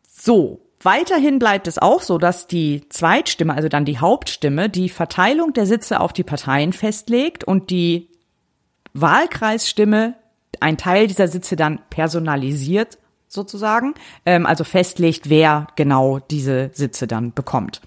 So, 0.09 0.61
Weiterhin 0.83 1.39
bleibt 1.39 1.67
es 1.69 1.79
auch 1.79 2.03
so, 2.03 2.19
dass 2.19 2.47
die 2.47 2.87
Zweitstimme, 2.91 3.55
also 3.55 3.69
dann 3.69 3.87
die 3.87 3.99
Hauptstimme, 3.99 4.69
die 4.69 4.89
Verteilung 4.89 5.53
der 5.53 5.67
Sitze 5.67 6.01
auf 6.01 6.13
die 6.13 6.23
Parteien 6.23 6.73
festlegt 6.73 7.45
und 7.45 7.71
die 7.71 8.11
Wahlkreisstimme 8.93 10.15
ein 10.61 10.77
Teil 10.77 11.07
dieser 11.07 11.29
Sitze 11.29 11.57
dann 11.57 11.81
personalisiert 11.91 12.99
sozusagen, 13.29 13.95
ähm, 14.25 14.47
also 14.47 14.65
festlegt, 14.65 15.29
wer 15.29 15.67
genau 15.77 16.19
diese 16.19 16.71
Sitze 16.73 17.07
dann 17.07 17.33
bekommt. 17.33 17.81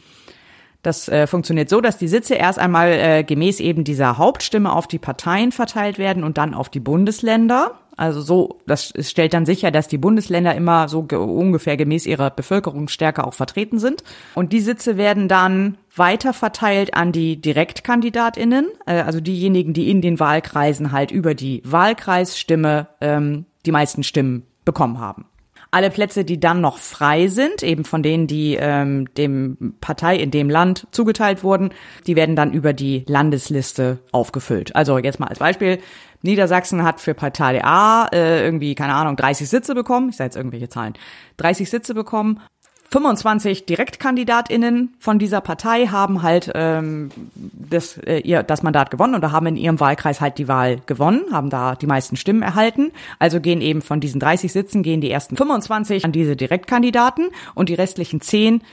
Das 0.81 1.09
äh, 1.09 1.27
funktioniert 1.27 1.69
so, 1.69 1.81
dass 1.81 1.97
die 1.97 2.07
Sitze 2.07 2.35
erst 2.35 2.57
einmal 2.57 2.91
äh, 2.91 3.23
gemäß 3.23 3.59
eben 3.59 3.83
dieser 3.83 4.17
Hauptstimme 4.17 4.71
auf 4.71 4.87
die 4.87 4.99
Parteien 4.99 5.51
verteilt 5.51 5.97
werden 5.97 6.23
und 6.23 6.37
dann 6.37 6.53
auf 6.53 6.69
die 6.69 6.79
Bundesländer. 6.79 7.79
Also 7.99 8.21
so, 8.21 8.59
das 8.65 8.93
stellt 9.01 9.33
dann 9.33 9.45
sicher, 9.45 9.71
dass 9.71 9.89
die 9.89 9.97
Bundesländer 9.97 10.55
immer 10.55 10.87
so 10.87 11.01
ungefähr 11.01 11.75
gemäß 11.75 12.05
ihrer 12.05 12.29
Bevölkerungsstärke 12.29 13.25
auch 13.25 13.33
vertreten 13.33 13.77
sind. 13.77 14.05
Und 14.35 14.53
die 14.53 14.61
Sitze 14.61 14.95
werden 14.95 15.27
dann 15.27 15.77
weiter 15.93 16.31
verteilt 16.31 16.93
an 16.93 17.11
die 17.11 17.41
Direktkandidatinnen, 17.41 18.67
äh, 18.85 19.01
also 19.01 19.19
diejenigen, 19.19 19.73
die 19.73 19.89
in 19.89 19.99
den 19.99 20.17
Wahlkreisen 20.17 20.93
halt 20.93 21.11
über 21.11 21.35
die 21.35 21.61
Wahlkreisstimme 21.65 22.87
ähm, 23.01 23.45
die 23.65 23.73
meisten 23.73 24.03
Stimmen 24.03 24.43
bekommen 24.63 24.99
haben. 24.99 25.25
Alle 25.71 25.91
Plätze, 25.91 26.25
die 26.25 26.39
dann 26.39 26.61
noch 26.61 26.77
frei 26.79 27.27
sind, 27.27 27.61
eben 27.61 27.83
von 27.83 28.01
denen, 28.01 28.25
die 28.25 28.57
ähm, 28.59 29.13
dem 29.15 29.75
Partei 29.81 30.15
in 30.15 30.31
dem 30.31 30.49
Land 30.49 30.87
zugeteilt 30.91 31.43
wurden, 31.43 31.69
die 32.07 32.15
werden 32.15 32.35
dann 32.35 32.53
über 32.53 32.73
die 32.73 33.03
Landesliste 33.07 33.99
aufgefüllt. 34.11 34.75
Also 34.75 34.97
jetzt 34.97 35.19
mal 35.19 35.27
als 35.27 35.37
Beispiel, 35.37 35.77
Niedersachsen 36.21 36.83
hat 36.83 36.99
für 36.99 37.13
Partei 37.13 37.63
A 37.63 38.07
äh, 38.11 38.43
irgendwie, 38.43 38.75
keine 38.75 38.93
Ahnung, 38.93 39.15
30 39.15 39.49
Sitze 39.49 39.75
bekommen. 39.75 40.09
Ich 40.09 40.17
sage 40.17 40.27
jetzt 40.27 40.35
irgendwelche 40.35 40.69
Zahlen. 40.69 40.93
30 41.37 41.69
Sitze 41.69 41.93
bekommen. 41.93 42.41
25 42.91 43.67
DirektkandidatInnen 43.67 44.95
von 44.99 45.19
dieser 45.19 45.41
Partei 45.41 45.85
haben 45.87 46.23
halt 46.23 46.51
ähm, 46.55 47.11
das, 47.35 47.97
äh, 47.99 48.17
ihr, 48.19 48.41
das 48.41 48.63
Mandat 48.63 48.89
gewonnen 48.89 49.13
oder 49.13 49.31
haben 49.31 49.45
in 49.45 49.57
ihrem 49.57 49.79
Wahlkreis 49.79 50.21
halt 50.21 50.39
die 50.39 50.47
Wahl 50.47 50.81
gewonnen, 50.87 51.21
haben 51.31 51.51
da 51.51 51.75
die 51.75 51.85
meisten 51.85 52.15
Stimmen 52.15 52.41
erhalten. 52.41 52.91
Also 53.19 53.41
gehen 53.41 53.61
eben 53.61 53.83
von 53.83 53.99
diesen 53.99 54.19
30 54.19 54.51
Sitzen, 54.51 54.81
gehen 54.81 55.01
die 55.01 55.11
ersten 55.11 55.37
25 55.37 56.03
an 56.03 56.11
diese 56.11 56.35
Direktkandidaten 56.35 57.29
und 57.53 57.69
die 57.69 57.75
restlichen 57.75 58.21
10 58.21 58.63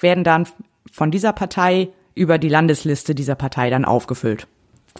werden 0.00 0.24
dann 0.24 0.46
von 0.90 1.10
dieser 1.10 1.34
Partei 1.34 1.88
über 2.14 2.38
die 2.38 2.48
Landesliste 2.48 3.14
dieser 3.14 3.34
Partei 3.34 3.68
dann 3.68 3.84
aufgefüllt. 3.84 4.46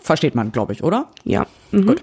Versteht 0.02 0.34
man, 0.34 0.52
glaube 0.52 0.72
ich, 0.72 0.82
oder? 0.84 1.08
Ja. 1.24 1.46
Mhm. 1.70 1.87
Gut. 1.87 2.02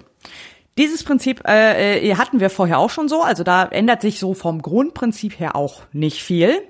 Dieses 0.77 1.03
Prinzip 1.03 1.41
äh, 1.47 1.99
äh, 1.99 2.15
hatten 2.15 2.41
wir 2.41 2.49
vorher 2.49 2.79
auch 2.79 2.89
schon 2.89 3.07
so, 3.07 3.21
also 3.21 3.43
da 3.43 3.63
ändert 3.63 4.01
sich 4.01 4.19
so 4.19 4.33
vom 4.33 4.61
Grundprinzip 4.61 5.39
her 5.39 5.55
auch 5.55 5.83
nicht 5.93 6.21
viel. 6.21 6.61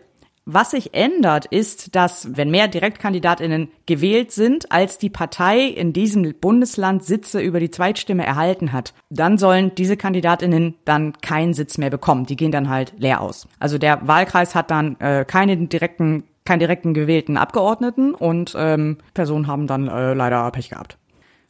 Was 0.47 0.71
sich 0.71 0.93
ändert, 0.93 1.47
ist, 1.47 1.95
dass 1.95 2.37
wenn 2.37 2.51
mehr 2.51 2.67
Direktkandidatinnen 2.67 3.69
gewählt 3.87 4.31
sind, 4.31 4.71
als 4.71 4.99
die 4.99 5.09
Partei 5.09 5.61
in 5.61 5.91
diesem 5.91 6.35
Bundesland 6.39 7.03
Sitze 7.03 7.41
über 7.41 7.59
die 7.59 7.71
Zweitstimme 7.71 8.23
erhalten 8.23 8.71
hat, 8.71 8.93
dann 9.09 9.39
sollen 9.39 9.73
diese 9.73 9.97
Kandidatinnen 9.97 10.75
dann 10.85 11.13
keinen 11.21 11.55
Sitz 11.55 11.79
mehr 11.79 11.89
bekommen. 11.89 12.27
Die 12.27 12.35
gehen 12.35 12.51
dann 12.51 12.69
halt 12.69 12.93
leer 12.99 13.21
aus. 13.21 13.47
Also 13.57 13.79
der 13.79 14.07
Wahlkreis 14.07 14.53
hat 14.53 14.69
dann 14.69 14.99
äh, 14.99 15.25
keinen 15.25 15.67
direkten, 15.67 16.25
keinen 16.45 16.59
direkten 16.59 16.93
gewählten 16.93 17.37
Abgeordneten 17.37 18.13
und 18.13 18.53
ähm, 18.55 18.99
Personen 19.15 19.47
haben 19.47 19.65
dann 19.65 19.87
äh, 19.87 20.13
leider 20.13 20.51
Pech 20.51 20.69
gehabt. 20.69 20.99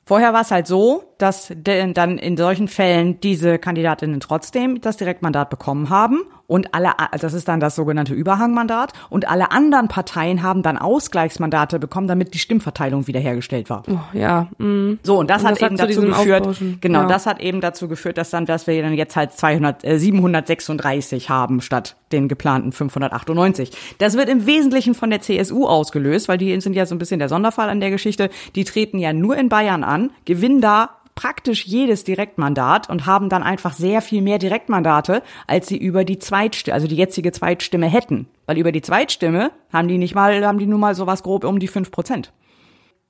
Vorher 0.07 0.33
war 0.33 0.41
es 0.41 0.51
halt 0.51 0.67
so, 0.67 1.15
dass 1.17 1.51
dann 1.55 2.17
in 2.19 2.37
solchen 2.37 2.67
Fällen 2.67 3.19
diese 3.21 3.57
Kandidatinnen 3.57 4.19
trotzdem 4.19 4.79
das 4.79 4.97
Direktmandat 4.97 5.49
bekommen 5.49 5.89
haben 5.89 6.21
und 6.47 6.73
alle, 6.73 6.91
das 7.19 7.33
ist 7.33 7.47
dann 7.47 7.59
das 7.59 7.75
sogenannte 7.75 8.13
Überhangmandat 8.13 8.93
und 9.09 9.27
alle 9.27 9.51
anderen 9.51 9.87
Parteien 9.87 10.43
haben 10.43 10.61
dann 10.61 10.77
Ausgleichsmandate 10.77 11.79
bekommen, 11.79 12.07
damit 12.07 12.33
die 12.33 12.39
Stimmverteilung 12.39 13.07
wiederhergestellt 13.07 13.69
war. 13.69 13.83
Oh, 13.89 13.99
ja. 14.17 14.47
Mm. 14.57 14.99
So 15.03 15.19
und 15.19 15.29
das 15.29 15.41
und 15.41 15.49
hat 15.49 15.61
das 15.61 15.61
eben 15.61 15.79
hat 15.79 15.89
dazu 15.89 16.01
geführt, 16.01 16.57
genau, 16.81 17.01
ja. 17.01 17.07
das 17.07 17.25
hat 17.25 17.41
eben 17.41 17.61
dazu 17.61 17.87
geführt, 17.87 18.17
dass 18.17 18.29
dann, 18.29 18.45
dass 18.45 18.67
wir 18.67 18.81
dann 18.81 18.93
jetzt 18.93 19.15
halt 19.15 19.33
200, 19.33 19.83
äh, 19.83 19.99
736 19.99 21.29
haben 21.29 21.61
statt 21.61 21.95
den 22.11 22.27
geplanten 22.27 22.71
598. 22.71 23.71
Das 23.97 24.15
wird 24.15 24.29
im 24.29 24.45
Wesentlichen 24.45 24.93
von 24.93 25.09
der 25.09 25.21
CSU 25.21 25.65
ausgelöst, 25.65 26.27
weil 26.27 26.37
die 26.37 26.59
sind 26.61 26.75
ja 26.75 26.85
so 26.85 26.95
ein 26.95 26.99
bisschen 26.99 27.19
der 27.19 27.29
Sonderfall 27.29 27.69
an 27.69 27.79
der 27.79 27.89
Geschichte. 27.89 28.29
Die 28.55 28.63
treten 28.63 28.99
ja 28.99 29.13
nur 29.13 29.35
in 29.35 29.49
Bayern 29.49 29.83
an, 29.83 30.11
gewinnen 30.25 30.61
da 30.61 30.91
praktisch 31.15 31.65
jedes 31.65 32.03
Direktmandat 32.03 32.89
und 32.89 33.05
haben 33.05 33.29
dann 33.29 33.41
einfach 33.41 33.73
sehr 33.73 34.01
viel 34.01 34.21
mehr 34.21 34.37
Direktmandate, 34.37 35.23
als 35.47 35.67
sie 35.67 35.77
über 35.77 36.03
die 36.03 36.19
Zweitstimme, 36.19 36.75
also 36.75 36.87
die 36.87 36.97
jetzige 36.97 37.31
Zweitstimme 37.31 37.87
hätten. 37.87 38.27
Weil 38.45 38.57
über 38.57 38.73
die 38.73 38.81
Zweitstimme 38.81 39.51
haben 39.71 39.87
die 39.87 39.97
nicht 39.97 40.13
mal, 40.13 40.45
haben 40.45 40.59
die 40.59 40.67
nur 40.67 40.79
mal 40.79 40.93
sowas 40.93 41.23
grob 41.23 41.45
um 41.45 41.59
die 41.59 41.69
fünf 41.69 41.89
Prozent. 41.89 42.33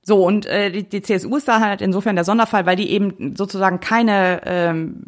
So, 0.03 0.24
und 0.24 0.45
äh, 0.45 0.72
die, 0.72 0.88
die 0.88 1.01
CSU 1.01 1.36
ist 1.36 1.47
da 1.47 1.60
halt 1.60 1.82
insofern 1.82 2.16
der 2.16 2.26
Sonderfall, 2.26 2.68
weil 2.68 2.76
die 2.76 2.91
eben 2.91 3.36
sozusagen 3.36 3.80
keine 3.80 4.41
ähm, 4.45 5.03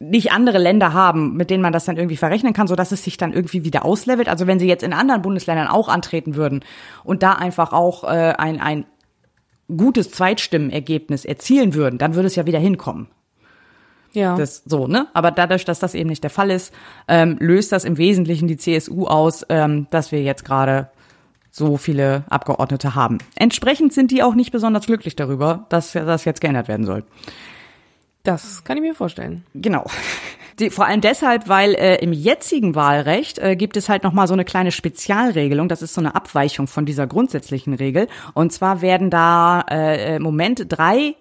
nicht 0.00 0.32
andere 0.32 0.58
Länder 0.58 0.92
haben, 0.92 1.36
mit 1.36 1.50
denen 1.50 1.62
man 1.62 1.72
das 1.72 1.84
dann 1.84 1.96
irgendwie 1.96 2.16
verrechnen 2.16 2.52
kann, 2.52 2.66
so 2.66 2.76
dass 2.76 2.92
es 2.92 3.04
sich 3.04 3.16
dann 3.16 3.32
irgendwie 3.32 3.64
wieder 3.64 3.84
auslevelt. 3.84 4.28
Also 4.28 4.46
wenn 4.48 4.58
sie 4.58 4.66
jetzt 4.66 4.82
in 4.82 4.92
anderen 4.92 5.22
Bundesländern 5.22 5.68
auch 5.68 5.88
antreten 5.88 6.34
würden 6.34 6.64
und 7.04 7.22
da 7.22 7.32
einfach 7.32 7.72
auch 7.72 8.04
äh, 8.04 8.34
ein, 8.36 8.60
ein 8.60 8.86
gutes 9.68 10.10
Zweitstimmenergebnis 10.10 11.24
erzielen 11.24 11.74
würden, 11.74 11.98
dann 11.98 12.14
würde 12.14 12.26
es 12.26 12.36
ja 12.36 12.46
wieder 12.46 12.58
hinkommen. 12.58 13.08
Ja. 14.12 14.36
Das 14.36 14.62
so, 14.64 14.86
ne? 14.86 15.08
Aber 15.12 15.30
dadurch, 15.30 15.64
dass 15.64 15.80
das 15.80 15.94
eben 15.94 16.08
nicht 16.08 16.22
der 16.22 16.30
Fall 16.30 16.50
ist, 16.50 16.72
ähm, 17.08 17.36
löst 17.40 17.72
das 17.72 17.84
im 17.84 17.98
Wesentlichen 17.98 18.46
die 18.46 18.56
CSU 18.56 19.06
aus, 19.06 19.44
ähm, 19.48 19.88
dass 19.90 20.12
wir 20.12 20.22
jetzt 20.22 20.44
gerade 20.44 20.88
so 21.50 21.76
viele 21.76 22.24
Abgeordnete 22.30 22.94
haben. 22.94 23.18
Entsprechend 23.36 23.92
sind 23.92 24.10
die 24.10 24.22
auch 24.22 24.34
nicht 24.34 24.52
besonders 24.52 24.86
glücklich 24.86 25.14
darüber, 25.16 25.66
dass 25.68 25.92
das 25.92 26.24
jetzt 26.24 26.40
geändert 26.40 26.68
werden 26.68 26.86
soll. 26.86 27.04
Das 28.24 28.64
kann 28.64 28.78
ich 28.78 28.82
mir 28.82 28.94
vorstellen. 28.94 29.44
Genau. 29.54 29.84
Die, 30.58 30.70
vor 30.70 30.86
allem 30.86 31.00
deshalb, 31.00 31.48
weil 31.48 31.74
äh, 31.74 31.96
im 31.96 32.12
jetzigen 32.12 32.74
Wahlrecht 32.74 33.38
äh, 33.38 33.54
gibt 33.54 33.76
es 33.76 33.88
halt 33.88 34.02
noch 34.02 34.12
mal 34.12 34.26
so 34.26 34.34
eine 34.34 34.44
kleine 34.44 34.72
Spezialregelung. 34.72 35.68
Das 35.68 35.82
ist 35.82 35.94
so 35.94 36.00
eine 36.00 36.14
Abweichung 36.14 36.66
von 36.66 36.86
dieser 36.86 37.06
grundsätzlichen 37.06 37.74
Regel. 37.74 38.06
Und 38.32 38.52
zwar 38.52 38.80
werden 38.80 39.10
da 39.10 39.60
äh, 39.70 40.16
im 40.16 40.22
Moment 40.22 40.66
drei 40.68 41.16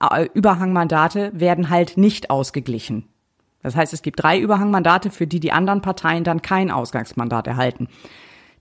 äh, 0.00 0.28
Überhangmandate 0.34 1.30
werden 1.34 1.70
halt 1.70 1.96
nicht 1.96 2.30
ausgeglichen. 2.30 3.06
Das 3.62 3.76
heißt, 3.76 3.92
es 3.92 4.02
gibt 4.02 4.22
drei 4.22 4.38
Überhangmandate, 4.38 5.10
für 5.10 5.26
die 5.26 5.40
die 5.40 5.52
anderen 5.52 5.82
Parteien 5.82 6.24
dann 6.24 6.42
kein 6.42 6.70
Ausgangsmandat 6.70 7.46
erhalten. 7.46 7.88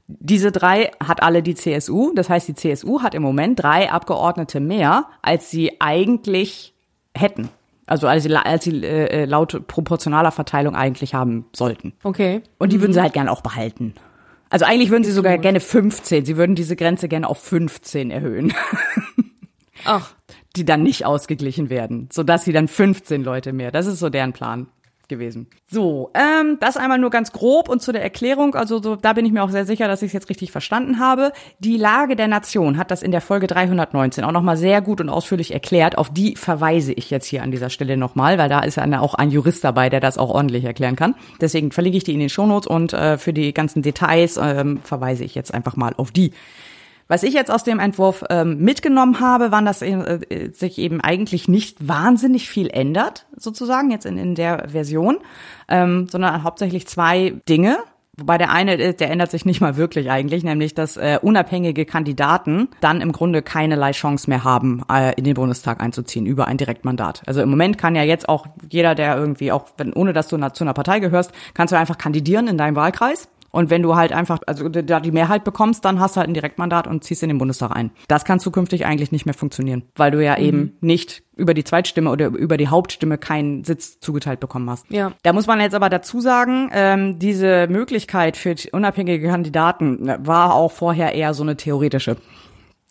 Diese 0.08 0.52
drei 0.52 0.92
hat 1.04 1.24
alle 1.24 1.42
die 1.42 1.56
CSU. 1.56 2.14
Das 2.14 2.30
heißt, 2.30 2.48
die 2.50 2.56
CSU 2.56 3.02
hat 3.02 3.16
im 3.16 3.24
Moment 3.24 3.64
drei 3.64 3.90
Abgeordnete 3.92 4.60
mehr, 4.60 5.06
als 5.22 5.50
sie 5.50 5.80
eigentlich 5.80 6.74
hätten. 7.16 7.50
Also 7.90 8.08
als 8.08 8.24
sie, 8.24 8.36
als 8.36 8.64
sie 8.64 8.84
äh, 8.84 9.26
laut 9.26 9.66
proportionaler 9.68 10.32
Verteilung 10.32 10.76
eigentlich 10.76 11.16
haben 11.16 11.46
sollten. 11.54 11.94
Okay. 12.04 12.44
Und 12.60 12.72
die 12.72 12.82
würden 12.82 12.94
sie 12.94 13.02
halt 13.02 13.14
gerne 13.14 13.32
auch 13.32 13.42
behalten. 13.42 13.96
Also 14.52 14.66
eigentlich 14.66 14.92
würden 14.92 15.04
sie 15.04 15.12
sogar 15.12 15.40
gerne 15.40 15.60
15. 15.60 16.24
Sie 16.24 16.38
würden 16.38 16.54
diese 16.54 16.76
Grenze 16.76 17.08
gerne 17.08 17.28
auf 17.28 17.42
15 17.42 18.12
erhöhen. 18.12 18.54
Ach, 19.86 20.14
die 20.56 20.66
dann 20.66 20.84
nicht 20.84 21.06
ausgeglichen 21.06 21.72
werden, 21.72 22.10
sodass 22.12 22.46
sie 22.46 22.54
dann 22.54 22.68
15 22.68 23.24
Leute 23.24 23.54
mehr. 23.54 23.72
Das 23.72 23.88
ist 23.88 24.00
so 24.00 24.10
deren 24.10 24.34
Plan 24.34 24.68
gewesen. 25.10 25.48
So, 25.70 26.12
ähm, 26.14 26.58
das 26.60 26.78
einmal 26.78 27.00
nur 27.00 27.10
ganz 27.10 27.32
grob 27.32 27.68
und 27.68 27.82
zu 27.82 27.92
der 27.92 28.02
Erklärung, 28.02 28.56
also 28.56 28.82
so, 28.82 28.96
da 28.96 29.14
bin 29.14 29.26
ich 29.26 29.32
mir 29.32 29.44
auch 29.44 29.50
sehr 29.50 29.66
sicher, 29.66 29.88
dass 29.88 30.02
ich 30.02 30.08
es 30.08 30.14
jetzt 30.14 30.30
richtig 30.30 30.52
verstanden 30.52 31.00
habe. 31.00 31.34
Die 31.60 31.78
Lage 31.78 32.16
der 32.16 32.28
Nation 32.28 32.78
hat 32.78 32.92
das 32.92 33.04
in 33.04 33.12
der 33.12 33.22
Folge 33.22 33.48
319 33.48 34.24
auch 34.24 34.32
nochmal 34.32 34.56
sehr 34.56 34.82
gut 34.82 35.02
und 35.02 35.10
ausführlich 35.10 35.52
erklärt. 35.52 35.98
Auf 35.98 36.10
die 36.10 36.36
verweise 36.36 36.94
ich 36.94 37.10
jetzt 37.10 37.26
hier 37.26 37.44
an 37.44 37.52
dieser 37.52 37.70
Stelle 37.70 37.98
nochmal, 37.98 38.38
weil 38.38 38.50
da 38.50 38.62
ist 38.62 38.78
ja 38.78 39.00
auch 39.00 39.16
ein 39.16 39.32
Jurist 39.32 39.64
dabei, 39.64 39.90
der 39.90 40.00
das 40.00 40.18
auch 40.18 40.30
ordentlich 40.30 40.64
erklären 40.64 40.96
kann. 40.96 41.16
Deswegen 41.42 41.72
verlinke 41.72 41.98
ich 41.98 42.04
die 42.04 42.14
in 42.14 42.20
den 42.20 42.30
Shownotes 42.30 42.68
und 42.68 42.94
äh, 42.94 43.18
für 43.18 43.34
die 43.34 43.54
ganzen 43.54 43.82
Details 43.82 44.40
ähm, 44.42 44.80
verweise 44.84 45.24
ich 45.24 45.36
jetzt 45.36 45.54
einfach 45.54 45.76
mal 45.76 45.94
auf 45.98 46.12
die. 46.12 46.32
Was 47.10 47.24
ich 47.24 47.34
jetzt 47.34 47.50
aus 47.50 47.64
dem 47.64 47.80
Entwurf 47.80 48.24
ähm, 48.30 48.60
mitgenommen 48.60 49.20
habe, 49.20 49.52
waren, 49.52 49.66
dass 49.66 49.82
äh, 49.82 50.20
sich 50.54 50.78
eben 50.78 51.02
eigentlich 51.02 51.48
nicht 51.48 51.88
wahnsinnig 51.88 52.48
viel 52.48 52.70
ändert, 52.70 53.26
sozusagen, 53.36 53.90
jetzt 53.90 54.06
in, 54.06 54.20
in 54.20 54.36
der 54.36 54.70
Version, 54.70 55.18
ähm, 55.68 56.08
sondern 56.08 56.44
hauptsächlich 56.44 56.88
zwei 56.88 57.34
Dinge. 57.50 57.80
Wobei 58.16 58.38
der 58.38 58.52
eine, 58.52 58.78
äh, 58.78 58.94
der 58.94 59.10
ändert 59.10 59.32
sich 59.32 59.44
nicht 59.44 59.60
mal 59.60 59.76
wirklich 59.76 60.12
eigentlich, 60.12 60.44
nämlich 60.44 60.76
dass 60.76 60.98
äh, 60.98 61.18
unabhängige 61.20 61.86
Kandidaten 61.86 62.68
dann 62.80 63.02
im 63.02 63.12
Grunde 63.12 63.42
keinerlei 63.42 63.90
Chance 63.92 64.30
mehr 64.30 64.44
haben, 64.44 64.84
äh, 64.88 65.16
in 65.16 65.24
den 65.24 65.34
Bundestag 65.34 65.82
einzuziehen 65.82 66.28
über 66.28 66.46
ein 66.46 66.58
Direktmandat. 66.58 67.24
Also 67.26 67.42
im 67.42 67.50
Moment 67.50 67.80
kann 67.80 67.96
ja 67.96 68.04
jetzt 68.04 68.30
auch 68.30 68.46
jeder, 68.70 68.94
der 68.94 69.18
irgendwie, 69.18 69.52
auch 69.52 69.66
wenn, 69.78 69.94
ohne 69.94 70.14
dass 70.14 70.28
du 70.28 70.38
zu 70.52 70.64
einer 70.64 70.74
Partei 70.74 71.00
gehörst, 71.00 71.32
kannst 71.56 71.72
du 71.72 71.78
einfach 71.78 71.98
kandidieren 71.98 72.48
in 72.48 72.60
deinem 72.60 72.76
Wahlkreis 72.76 73.30
und 73.52 73.70
wenn 73.70 73.82
du 73.82 73.96
halt 73.96 74.12
einfach, 74.12 74.40
also 74.46 74.70
da 74.70 75.00
die 75.00 75.12
Mehrheit 75.12 75.44
bekommst, 75.44 75.86
dann 75.86 76.00
hast 76.00 76.16
du 76.16 76.20
halt 76.20 76.30
ein 76.30 76.34
Direktmandat 76.34 76.88
und 76.88 77.04
ziehst 77.04 77.24
in 77.24 77.30
den 77.30 77.38
Bundestag 77.38 77.76
ein. 77.76 77.92
Das 78.08 78.26
kann 78.26 78.40
zukünftig 78.40 78.86
eigentlich 78.86 79.12
nicht 79.12 79.26
mehr 79.26 79.34
funktionieren, 79.34 79.84
weil 79.96 80.12
du 80.12 80.24
ja 80.24 80.38
mhm. 80.38 80.44
eben 80.44 80.78
nicht 80.82 81.24
über 81.36 81.54
die 81.54 81.64
Zweitstimme 81.64 82.12
oder 82.12 82.28
über 82.28 82.58
die 82.58 82.68
Hauptstimme 82.68 83.18
keinen 83.18 83.64
Sitz 83.64 84.00
zugeteilt 84.00 84.40
bekommen 84.40 84.70
hast. 84.70 84.92
Ja. 84.92 85.14
Da 85.24 85.34
muss 85.34 85.48
man 85.48 85.62
jetzt 85.62 85.74
aber 85.74 85.90
dazu 85.90 86.20
sagen, 86.20 86.70
ähm, 86.74 87.18
diese 87.18 87.68
Möglichkeit 87.68 88.38
für 88.38 88.56
unabhängige 88.72 89.28
Kandidaten 89.28 90.08
äh, 90.10 90.18
war 90.22 90.54
auch 90.54 90.72
vorher 90.72 91.16
eher 91.16 91.34
so 91.34 91.44
eine 91.44 91.56
theoretische. 91.56 92.18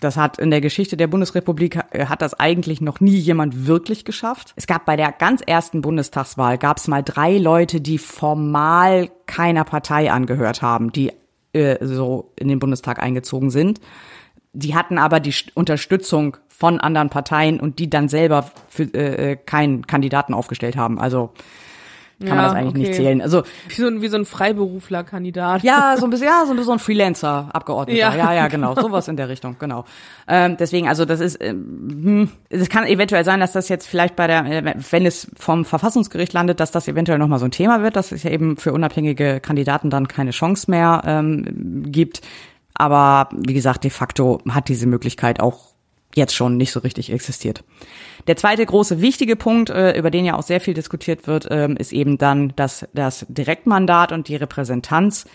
Das 0.01 0.17
hat 0.17 0.39
in 0.39 0.51
der 0.51 0.61
Geschichte 0.61 0.97
der 0.97 1.09
Bundesrepublik 1.09 1.81
äh, 1.91 2.07
hat 2.07 2.23
das 2.23 2.35
eigentlich 2.35 2.81
noch 2.81 3.01
nie 3.01 3.17
jemand 3.17 3.67
wirklich 3.67 4.05
geschafft. 4.05 4.53
Es 4.55 4.67
gab 4.67 4.85
bei 4.85 4.97
der 4.97 5.11
ganz 5.11 5.43
ersten 5.45 5.81
Bundestagswahl 5.81 6.57
gab 6.57 6.77
es 6.77 6.87
mal 6.87 7.03
drei 7.03 7.37
Leute, 7.39 7.81
die 7.81 7.99
formal 7.99 9.11
keiner 9.27 9.65
Partei 9.65 10.13
angehört 10.13 10.63
haben, 10.63 10.93
die 10.93 11.13
äh, 11.53 11.85
so 11.85 12.33
in 12.37 12.49
den 12.49 12.61
Bundestag 12.61 13.01
eingezogen 13.01 13.51
sind. 13.51 13.81
Die 14.53 14.75
hatten 14.75 14.99
aber 14.99 15.19
die 15.21 15.35
Unterstützung 15.55 16.37
von 16.49 16.81
anderen 16.81 17.11
Parteien 17.11 17.61
und 17.61 17.79
die 17.79 17.91
dann 17.91 18.09
selber 18.09 18.51
für 18.69 18.85
äh, 18.95 19.33
äh 19.33 19.37
keinen 19.37 19.87
Kandidaten 19.87 20.33
aufgestellt 20.33 20.77
haben. 20.77 20.99
Also 21.01 21.33
kann 22.21 22.29
ja, 22.29 22.35
man 22.35 22.45
das 22.45 22.55
eigentlich 22.55 22.69
okay. 22.71 22.79
nicht 22.79 22.95
zählen. 22.95 23.23
Also 23.23 23.43
wie 23.69 23.75
so, 23.75 23.87
ein, 23.87 24.03
wie 24.03 24.09
so 24.09 24.17
ein 24.17 24.25
Freiberufler-Kandidat. 24.25 25.63
Ja, 25.63 25.97
so 25.97 26.07
ein 26.07 26.11
bisschen, 26.11 26.27
ja, 26.27 26.45
so 26.47 26.53
ein 26.53 26.57
bisschen 26.57 26.73
ein 26.73 26.79
Freelancer-Abgeordneter. 26.81 27.99
Ja. 27.99 28.15
ja, 28.15 28.33
ja, 28.33 28.49
genau, 28.49 28.75
sowas 28.75 29.07
in 29.07 29.17
der 29.17 29.29
Richtung, 29.29 29.57
genau. 29.59 29.85
Ähm, 30.27 30.57
deswegen, 30.59 30.89
also 30.89 31.05
das 31.05 31.21
ist, 31.21 31.39
ähm, 31.41 32.31
es 32.49 32.69
kann 32.69 32.87
eventuell 32.87 33.25
sein, 33.25 33.39
dass 33.39 33.53
das 33.53 33.69
jetzt 33.69 33.87
vielleicht 33.87 34.17
bei 34.17 34.27
der, 34.27 34.45
äh, 34.47 34.75
wenn 34.91 35.07
es 35.07 35.31
vom 35.37 35.65
Verfassungsgericht 35.65 36.33
landet, 36.33 36.59
dass 36.59 36.73
das 36.73 36.89
eventuell 36.89 37.19
nochmal 37.19 37.39
so 37.39 37.45
ein 37.45 37.53
Thema 37.53 37.83
wird, 37.83 37.95
dass 37.95 38.11
es 38.11 38.25
ja 38.25 38.31
eben 38.31 38.57
für 38.57 38.73
unabhängige 38.73 39.39
Kandidaten 39.39 39.89
dann 39.89 40.09
keine 40.09 40.33
Chance 40.33 40.71
mehr 40.71 41.03
ähm, 41.07 41.85
gibt. 41.87 42.21
Aber 42.75 43.29
wie 43.33 43.55
gesagt, 43.55 43.85
de 43.85 43.91
facto 43.91 44.41
hat 44.49 44.69
diese 44.69 44.87
Möglichkeit 44.87 45.41
auch 45.41 45.68
jetzt 46.15 46.35
schon 46.35 46.57
nicht 46.57 46.73
so 46.73 46.81
richtig 46.81 47.13
existiert. 47.13 47.65
Der 48.27 48.37
zweite 48.37 48.65
große 48.65 49.01
wichtige 49.01 49.37
Punkt, 49.37 49.71
äh, 49.71 49.97
über 49.97 50.11
den 50.11 50.25
ja 50.25 50.37
auch 50.37 50.43
sehr 50.43 50.61
viel 50.61 50.75
diskutiert 50.75 51.27
wird, 51.27 51.49
ähm, 51.51 51.77
ist 51.77 51.93
eben 51.93 52.19
dann, 52.19 52.53
dass 52.57 52.87
das 52.95 53.27
Direktmandat 53.29 54.13
und 54.13 54.29
die 54.29 54.37
Repräsentanz 54.37 55.27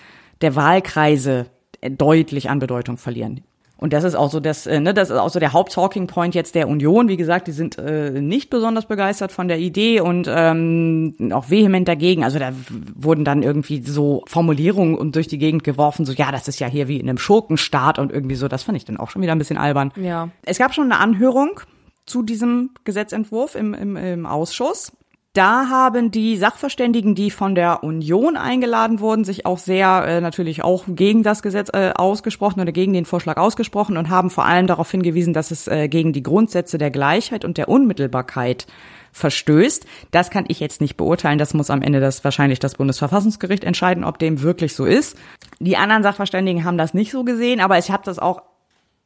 der 0.41 0.55
Wahlkreise 0.55 1.47
deutlich 1.81 2.49
an 2.49 2.59
Bedeutung 2.59 2.97
verlieren. 2.97 3.43
Und 3.77 3.91
das 3.91 4.03
ist 4.03 4.15
auch 4.15 4.31
so 4.31 4.39
das, 4.39 4.65
äh, 4.65 4.79
ne, 4.79 4.93
das 4.93 5.09
ist 5.09 5.17
auch 5.17 5.29
so 5.29 5.39
der 5.39 5.51
Haupttalking 5.51 6.07
Point 6.07 6.35
jetzt 6.35 6.55
der 6.55 6.69
Union. 6.69 7.09
Wie 7.09 7.17
gesagt, 7.17 7.47
die 7.47 7.51
sind 7.51 7.77
äh, 7.77 8.11
nicht 8.21 8.49
besonders 8.49 8.85
begeistert 8.85 9.31
von 9.31 9.47
der 9.47 9.59
Idee 9.59 9.99
und 9.99 10.27
ähm, 10.29 11.15
auch 11.33 11.49
vehement 11.49 11.87
dagegen. 11.87 12.23
Also 12.23 12.39
da 12.39 12.53
wurden 12.95 13.25
dann 13.25 13.43
irgendwie 13.43 13.81
so 13.81 14.23
Formulierungen 14.27 14.95
und 14.95 15.15
durch 15.15 15.27
die 15.27 15.37
Gegend 15.37 15.63
geworfen, 15.63 16.05
so 16.05 16.13
ja, 16.13 16.31
das 16.31 16.47
ist 16.47 16.59
ja 16.59 16.67
hier 16.67 16.87
wie 16.87 16.97
in 16.97 17.09
einem 17.09 17.17
Schurkenstaat 17.17 17.99
und 17.99 18.11
irgendwie 18.11 18.35
so. 18.35 18.47
Das 18.47 18.63
fand 18.63 18.77
ich 18.77 18.85
dann 18.85 18.97
auch 18.97 19.09
schon 19.09 19.21
wieder 19.21 19.33
ein 19.33 19.39
bisschen 19.39 19.57
albern. 19.57 19.91
Ja. 19.95 20.29
Es 20.45 20.59
gab 20.59 20.73
schon 20.73 20.91
eine 20.91 21.01
Anhörung 21.01 21.59
zu 22.05 22.21
diesem 22.21 22.71
Gesetzentwurf 22.83 23.55
im, 23.55 23.73
im, 23.73 23.97
im 23.97 24.25
Ausschuss. 24.25 24.91
Da 25.33 25.67
haben 25.67 26.11
die 26.11 26.37
Sachverständigen, 26.37 27.15
die 27.15 27.31
von 27.31 27.55
der 27.55 27.83
Union 27.83 28.37
eingeladen 28.37 28.99
wurden, 28.99 29.23
sich 29.23 29.47
auch 29.47 29.57
sehr 29.57 30.05
äh, 30.05 30.21
natürlich 30.21 30.63
auch 30.63 30.83
gegen 30.87 31.23
das 31.23 31.41
Gesetz 31.41 31.69
äh, 31.73 31.91
ausgesprochen 31.95 32.61
oder 32.61 32.71
gegen 32.71 32.93
den 32.93 33.05
Vorschlag 33.05 33.37
ausgesprochen 33.37 33.97
und 33.97 34.11
haben 34.11 34.29
vor 34.29 34.45
allem 34.45 34.67
darauf 34.67 34.91
hingewiesen, 34.91 35.33
dass 35.33 35.49
es 35.49 35.67
äh, 35.67 35.87
gegen 35.87 36.13
die 36.13 36.21
Grundsätze 36.21 36.77
der 36.77 36.91
Gleichheit 36.91 37.45
und 37.45 37.57
der 37.57 37.67
Unmittelbarkeit 37.67 38.67
verstößt. 39.11 39.87
Das 40.11 40.29
kann 40.29 40.45
ich 40.49 40.59
jetzt 40.59 40.81
nicht 40.81 40.97
beurteilen. 40.97 41.39
Das 41.39 41.55
muss 41.55 41.71
am 41.71 41.81
Ende 41.81 41.99
das 41.99 42.23
wahrscheinlich 42.23 42.59
das 42.59 42.75
Bundesverfassungsgericht 42.75 43.63
entscheiden, 43.63 44.03
ob 44.03 44.19
dem 44.19 44.43
wirklich 44.43 44.75
so 44.75 44.85
ist. 44.85 45.17
Die 45.59 45.77
anderen 45.77 46.03
Sachverständigen 46.03 46.63
haben 46.63 46.77
das 46.77 46.93
nicht 46.93 47.11
so 47.11 47.23
gesehen, 47.23 47.59
aber 47.59 47.79
ich 47.79 47.89
habe 47.89 48.03
das 48.05 48.19
auch 48.19 48.43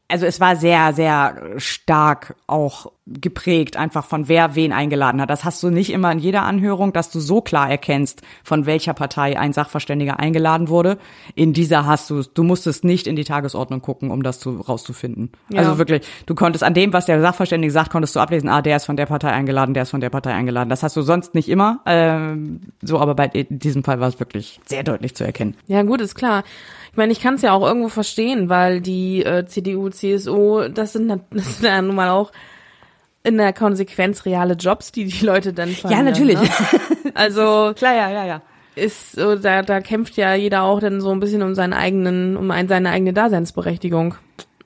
also 0.09 0.25
es 0.25 0.39
war 0.39 0.55
sehr, 0.55 0.93
sehr 0.93 1.35
stark 1.57 2.35
auch 2.47 2.91
geprägt, 3.05 3.77
einfach 3.77 4.05
von 4.05 4.27
wer 4.27 4.55
wen 4.55 4.73
eingeladen 4.73 5.21
hat. 5.21 5.29
Das 5.29 5.43
hast 5.43 5.61
du 5.63 5.69
nicht 5.69 5.91
immer 5.91 6.11
in 6.11 6.19
jeder 6.19 6.43
Anhörung, 6.43 6.93
dass 6.93 7.09
du 7.09 7.19
so 7.19 7.41
klar 7.41 7.69
erkennst, 7.69 8.21
von 8.43 8.65
welcher 8.65 8.93
Partei 8.93 9.39
ein 9.39 9.53
Sachverständiger 9.53 10.19
eingeladen 10.19 10.69
wurde. 10.69 10.97
In 11.35 11.53
dieser 11.53 11.85
hast 11.85 12.09
du, 12.09 12.21
du 12.21 12.43
musstest 12.43 12.83
nicht 12.83 13.07
in 13.07 13.15
die 13.15 13.23
Tagesordnung 13.23 13.81
gucken, 13.81 14.11
um 14.11 14.23
das 14.23 14.39
zu, 14.39 14.59
rauszufinden. 14.61 15.31
Ja. 15.49 15.59
Also 15.59 15.77
wirklich, 15.77 16.05
du 16.25 16.35
konntest 16.35 16.63
an 16.63 16.73
dem, 16.73 16.93
was 16.93 17.05
der 17.05 17.21
Sachverständige 17.21 17.71
sagt, 17.71 17.91
konntest 17.91 18.15
du 18.15 18.19
ablesen, 18.19 18.49
ah, 18.49 18.61
der 18.61 18.77
ist 18.77 18.85
von 18.85 18.97
der 18.97 19.05
Partei 19.05 19.31
eingeladen, 19.31 19.73
der 19.73 19.83
ist 19.83 19.91
von 19.91 20.01
der 20.01 20.09
Partei 20.09 20.33
eingeladen. 20.33 20.69
Das 20.69 20.83
hast 20.83 20.95
du 20.95 21.01
sonst 21.01 21.33
nicht 21.33 21.49
immer, 21.49 21.79
ähm, 21.85 22.61
so, 22.81 22.99
aber 22.99 23.15
bei 23.15 23.27
diesem 23.27 23.83
Fall 23.83 23.99
war 23.99 24.07
es 24.07 24.19
wirklich 24.19 24.59
sehr 24.65 24.83
deutlich 24.83 25.15
zu 25.15 25.25
erkennen. 25.25 25.55
Ja, 25.67 25.83
gut, 25.83 26.01
ist 26.01 26.15
klar. 26.15 26.43
Ich 26.97 26.99
meine, 26.99 27.13
ich 27.13 27.21
kann 27.21 27.35
es 27.35 27.43
ja 27.43 27.53
auch 27.53 27.61
irgendwo 27.61 27.89
verstehen, 27.89 28.49
weil 28.49 28.81
die 28.81 29.23
äh, 29.23 29.45
CDU, 29.45 29.89
CSU, 29.89 30.67
das 30.67 30.93
sind, 30.93 31.09
das 31.29 31.59
sind 31.59 31.65
ja 31.65 31.79
nun 31.79 31.95
mal 31.95 32.09
auch 32.09 32.31
in 33.21 33.37
der 33.37 33.53
Konsequenz 33.53 34.25
reale 34.25 34.55
Jobs, 34.55 34.91
die 34.91 35.05
die 35.05 35.23
Leute 35.23 35.53
dann 35.53 35.69
verlieren. 35.69 36.05
Ja, 36.07 36.11
natürlich. 36.11 36.41
Ne? 36.41 36.49
Also 37.13 37.73
klar, 37.75 37.93
ja, 37.95 38.09
ja, 38.09 38.25
ja. 38.25 38.41
Ist 38.73 39.11
so, 39.11 39.35
da, 39.35 39.61
da 39.61 39.79
kämpft 39.79 40.17
ja 40.17 40.33
jeder 40.33 40.63
auch 40.63 40.79
dann 40.79 40.99
so 40.99 41.11
ein 41.11 41.19
bisschen 41.19 41.43
um 41.43 41.53
seinen 41.53 41.73
eigenen, 41.73 42.35
um 42.35 42.49
ein, 42.49 42.67
seine 42.67 42.89
eigene 42.89 43.13
Daseinsberechtigung. 43.13 44.15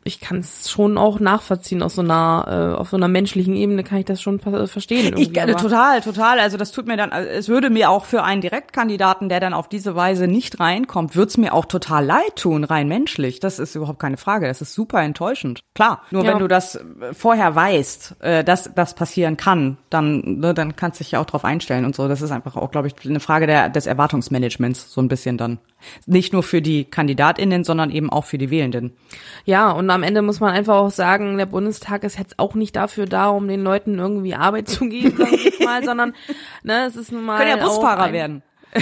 Ich 0.04 0.20
kann 0.20 0.40
es 0.40 0.70
schon 0.70 0.98
auch 0.98 1.20
nachvollziehen 1.20 1.84
aus 1.84 1.96
so 1.96 2.02
einer, 2.02 2.74
äh, 2.76 2.80
auf 2.80 2.90
so 2.90 2.98
einer 2.98 3.08
menschlichen 3.08 3.56
Ebene 3.56 3.84
kann 3.84 4.00
ich 4.00 4.06
das 4.06 4.22
schon 4.22 4.40
verstehen. 4.40 5.16
Ich, 5.18 5.38
äh, 5.38 5.54
total, 5.54 6.02
total. 6.02 6.40
Also 6.40 6.58
das 6.58 6.72
tut 6.72 6.88
mir 6.88 6.98
dann, 6.98 7.12
also 7.12 7.30
es 7.30 7.50
würde 7.50 7.70
mir 7.70 7.92
auch 7.92 8.06
für 8.06 8.24
einen 8.24 8.42
Direktkandidaten, 8.42 9.30
der 9.30 9.40
dann 9.40 9.54
auf 9.54 9.70
diese 9.70 9.96
Weise 9.96 10.28
nicht 10.28 10.60
reinkommt, 10.60 11.16
würde 11.16 11.30
es 11.30 11.38
mir 11.38 11.54
auch 11.54 11.66
total 11.66 12.04
leid 12.04 12.36
tun, 12.36 12.64
rein 12.64 12.88
menschlich. 12.88 13.40
Das 13.40 13.60
ist 13.60 13.76
überhaupt 13.76 14.00
keine 14.00 14.18
Frage. 14.18 14.48
Das 14.48 14.62
ist 14.62 14.74
super 14.74 15.02
enttäuschend. 15.02 15.62
Klar, 15.76 16.02
nur 16.10 16.24
ja. 16.24 16.32
wenn 16.32 16.40
du 16.40 16.48
das 16.48 16.76
äh, 16.78 17.14
vorher 17.14 17.54
weißt, 17.56 18.16
äh, 18.22 18.44
dass 18.44 18.74
das 18.74 18.96
passieren 18.96 19.38
kann, 19.38 19.78
dann, 19.92 20.40
ne, 20.40 20.56
dann 20.56 20.76
kannst 20.76 21.00
du 21.00 21.04
dich 21.04 21.12
ja 21.12 21.20
auch 21.20 21.26
drauf 21.26 21.46
einstellen 21.46 21.86
und 21.86 21.96
so. 21.96 22.08
Das 22.08 22.24
ist 22.24 22.32
einfach 22.32 22.56
auch, 22.56 22.72
glaube 22.72 22.88
ich, 22.88 22.96
eine 23.08 23.20
Frage 23.20 23.46
der, 23.46 23.70
des 23.70 23.86
Erwartungsmanagements, 23.86 24.92
so 24.92 25.00
ein 25.00 25.08
bisschen 25.08 25.38
dann. 25.38 25.60
Nicht 26.06 26.34
nur 26.34 26.44
für 26.44 26.62
die 26.62 26.86
KandidatInnen, 26.86 27.64
sondern 27.64 27.92
eben 27.92 28.10
auch 28.10 28.26
für 28.26 28.38
die 28.38 28.50
Wählenden. 28.50 28.94
Ja, 29.46 29.72
und 29.72 29.91
am 29.92 30.04
Ende 30.04 30.22
muss 30.22 30.40
man 30.40 30.54
einfach 30.54 30.76
auch 30.76 30.92
sagen, 30.92 31.38
der 31.38 31.46
Bundestag 31.46 32.04
ist 32.04 32.18
jetzt 32.18 32.40
auch 32.40 32.56
nicht 32.56 32.76
dafür 32.76 33.06
da, 33.06 33.30
um 33.30 33.48
den 33.48 33.64
Leuten 33.64 34.00
irgendwie 34.00 34.36
Arbeit 34.36 34.70
zu 34.70 34.88
geben, 34.88 35.16
sag 35.18 35.32
ich 35.32 35.60
mal, 35.60 35.84
sondern 35.86 36.14
ne, 36.64 36.86
es 36.88 36.96
ist 36.96 37.12
nun 37.12 37.24
mal. 37.24 37.38
Können 37.38 37.58
ja 37.58 37.66
Busfahrer 37.66 38.12
werden. 38.14 38.44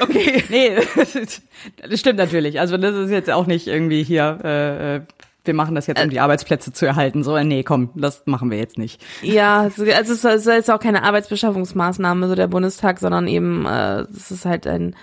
okay. 0.00 0.44
nee, 0.48 0.76
das 1.88 2.00
stimmt 2.00 2.18
natürlich. 2.18 2.60
Also 2.60 2.76
das 2.76 2.94
ist 2.96 3.10
jetzt 3.10 3.30
auch 3.30 3.46
nicht 3.46 3.66
irgendwie 3.66 4.02
hier, 4.02 4.38
äh, 4.42 4.96
äh 4.96 5.00
wir 5.46 5.54
machen 5.54 5.74
das 5.74 5.86
jetzt, 5.86 6.02
um 6.02 6.08
die 6.08 6.20
Arbeitsplätze 6.20 6.72
zu 6.72 6.86
erhalten. 6.86 7.22
So, 7.22 7.38
nee, 7.38 7.62
komm, 7.64 7.90
das 7.94 8.22
machen 8.24 8.50
wir 8.50 8.56
jetzt 8.56 8.78
nicht. 8.78 9.04
Ja, 9.20 9.60
also 9.60 9.84
es 9.84 10.46
ist 10.46 10.70
auch 10.70 10.80
keine 10.80 11.02
Arbeitsbeschaffungsmaßnahme, 11.02 12.28
so 12.28 12.34
der 12.34 12.48
Bundestag, 12.48 12.98
sondern 12.98 13.28
eben, 13.28 13.66
äh, 13.66 14.06
es 14.16 14.30
ist 14.30 14.46
halt 14.46 14.66
ein 14.66 14.96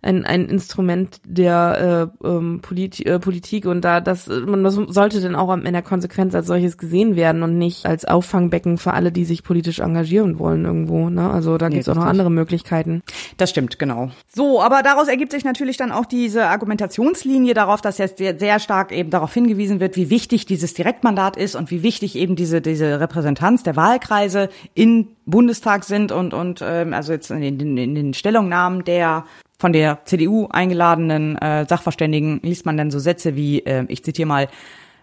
ein, 0.00 0.24
ein 0.24 0.46
Instrument 0.46 1.20
der 1.24 2.12
äh, 2.22 2.26
ähm, 2.26 2.60
Polit 2.62 3.04
äh, 3.04 3.18
Politik 3.18 3.66
und 3.66 3.82
da 3.82 4.00
das 4.00 4.28
man 4.28 4.62
das 4.62 4.74
sollte 4.74 5.20
dann 5.20 5.34
auch 5.34 5.52
in 5.56 5.72
der 5.72 5.82
Konsequenz 5.82 6.34
als 6.34 6.46
solches 6.46 6.78
gesehen 6.78 7.16
werden 7.16 7.42
und 7.42 7.58
nicht 7.58 7.84
als 7.84 8.04
Auffangbecken 8.04 8.78
für 8.78 8.92
alle, 8.92 9.10
die 9.10 9.24
sich 9.24 9.42
politisch 9.42 9.80
engagieren 9.80 10.38
wollen 10.38 10.64
irgendwo. 10.64 11.10
Ne? 11.10 11.28
Also 11.28 11.58
da 11.58 11.68
nee, 11.68 11.76
gibt's 11.76 11.88
auch 11.88 11.96
noch 11.96 12.04
andere 12.04 12.30
Möglichkeiten. 12.30 13.02
Das 13.38 13.50
stimmt, 13.50 13.78
genau. 13.80 14.10
So, 14.28 14.62
aber 14.62 14.82
daraus 14.82 15.08
ergibt 15.08 15.32
sich 15.32 15.44
natürlich 15.44 15.76
dann 15.76 15.90
auch 15.90 16.06
diese 16.06 16.46
Argumentationslinie 16.46 17.54
darauf, 17.54 17.80
dass 17.80 17.98
jetzt 17.98 18.18
sehr, 18.18 18.38
sehr 18.38 18.60
stark 18.60 18.92
eben 18.92 19.10
darauf 19.10 19.34
hingewiesen 19.34 19.80
wird, 19.80 19.96
wie 19.96 20.10
wichtig 20.10 20.46
dieses 20.46 20.74
Direktmandat 20.74 21.36
ist 21.36 21.56
und 21.56 21.72
wie 21.72 21.82
wichtig 21.82 22.14
eben 22.14 22.36
diese 22.36 22.60
diese 22.60 23.00
Repräsentanz 23.00 23.64
der 23.64 23.74
Wahlkreise 23.74 24.48
in 24.74 25.08
Bundestag 25.26 25.84
sind 25.84 26.12
und 26.12 26.34
und 26.34 26.62
ähm, 26.62 26.94
also 26.94 27.12
jetzt 27.12 27.30
in 27.32 27.58
den, 27.58 27.76
in 27.76 27.94
den 27.96 28.14
Stellungnahmen 28.14 28.84
der 28.84 29.24
von 29.60 29.72
der 29.72 30.04
CDU 30.04 30.46
eingeladenen 30.50 31.36
äh, 31.36 31.66
Sachverständigen 31.68 32.40
liest 32.42 32.64
man 32.64 32.76
dann 32.76 32.90
so 32.90 32.98
Sätze 32.98 33.34
wie, 33.34 33.60
äh, 33.60 33.84
ich 33.88 34.04
zitiere 34.04 34.28
mal, 34.28 34.48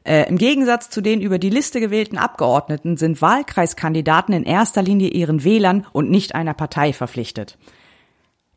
äh, 0.08 0.30
Im 0.30 0.38
Gegensatz 0.38 0.92
zu 0.92 1.02
den 1.02 1.20
über 1.20 1.40
die 1.40 1.50
Liste 1.50 1.80
gewählten 1.80 2.20
Abgeordneten 2.20 2.96
sind 2.96 3.24
Wahlkreiskandidaten 3.24 4.36
in 4.36 4.44
erster 4.44 4.84
Linie 4.84 5.10
ihren 5.10 5.44
Wählern 5.44 5.88
und 5.94 6.12
nicht 6.12 6.36
einer 6.36 6.54
Partei 6.54 6.94
verpflichtet. 6.94 7.58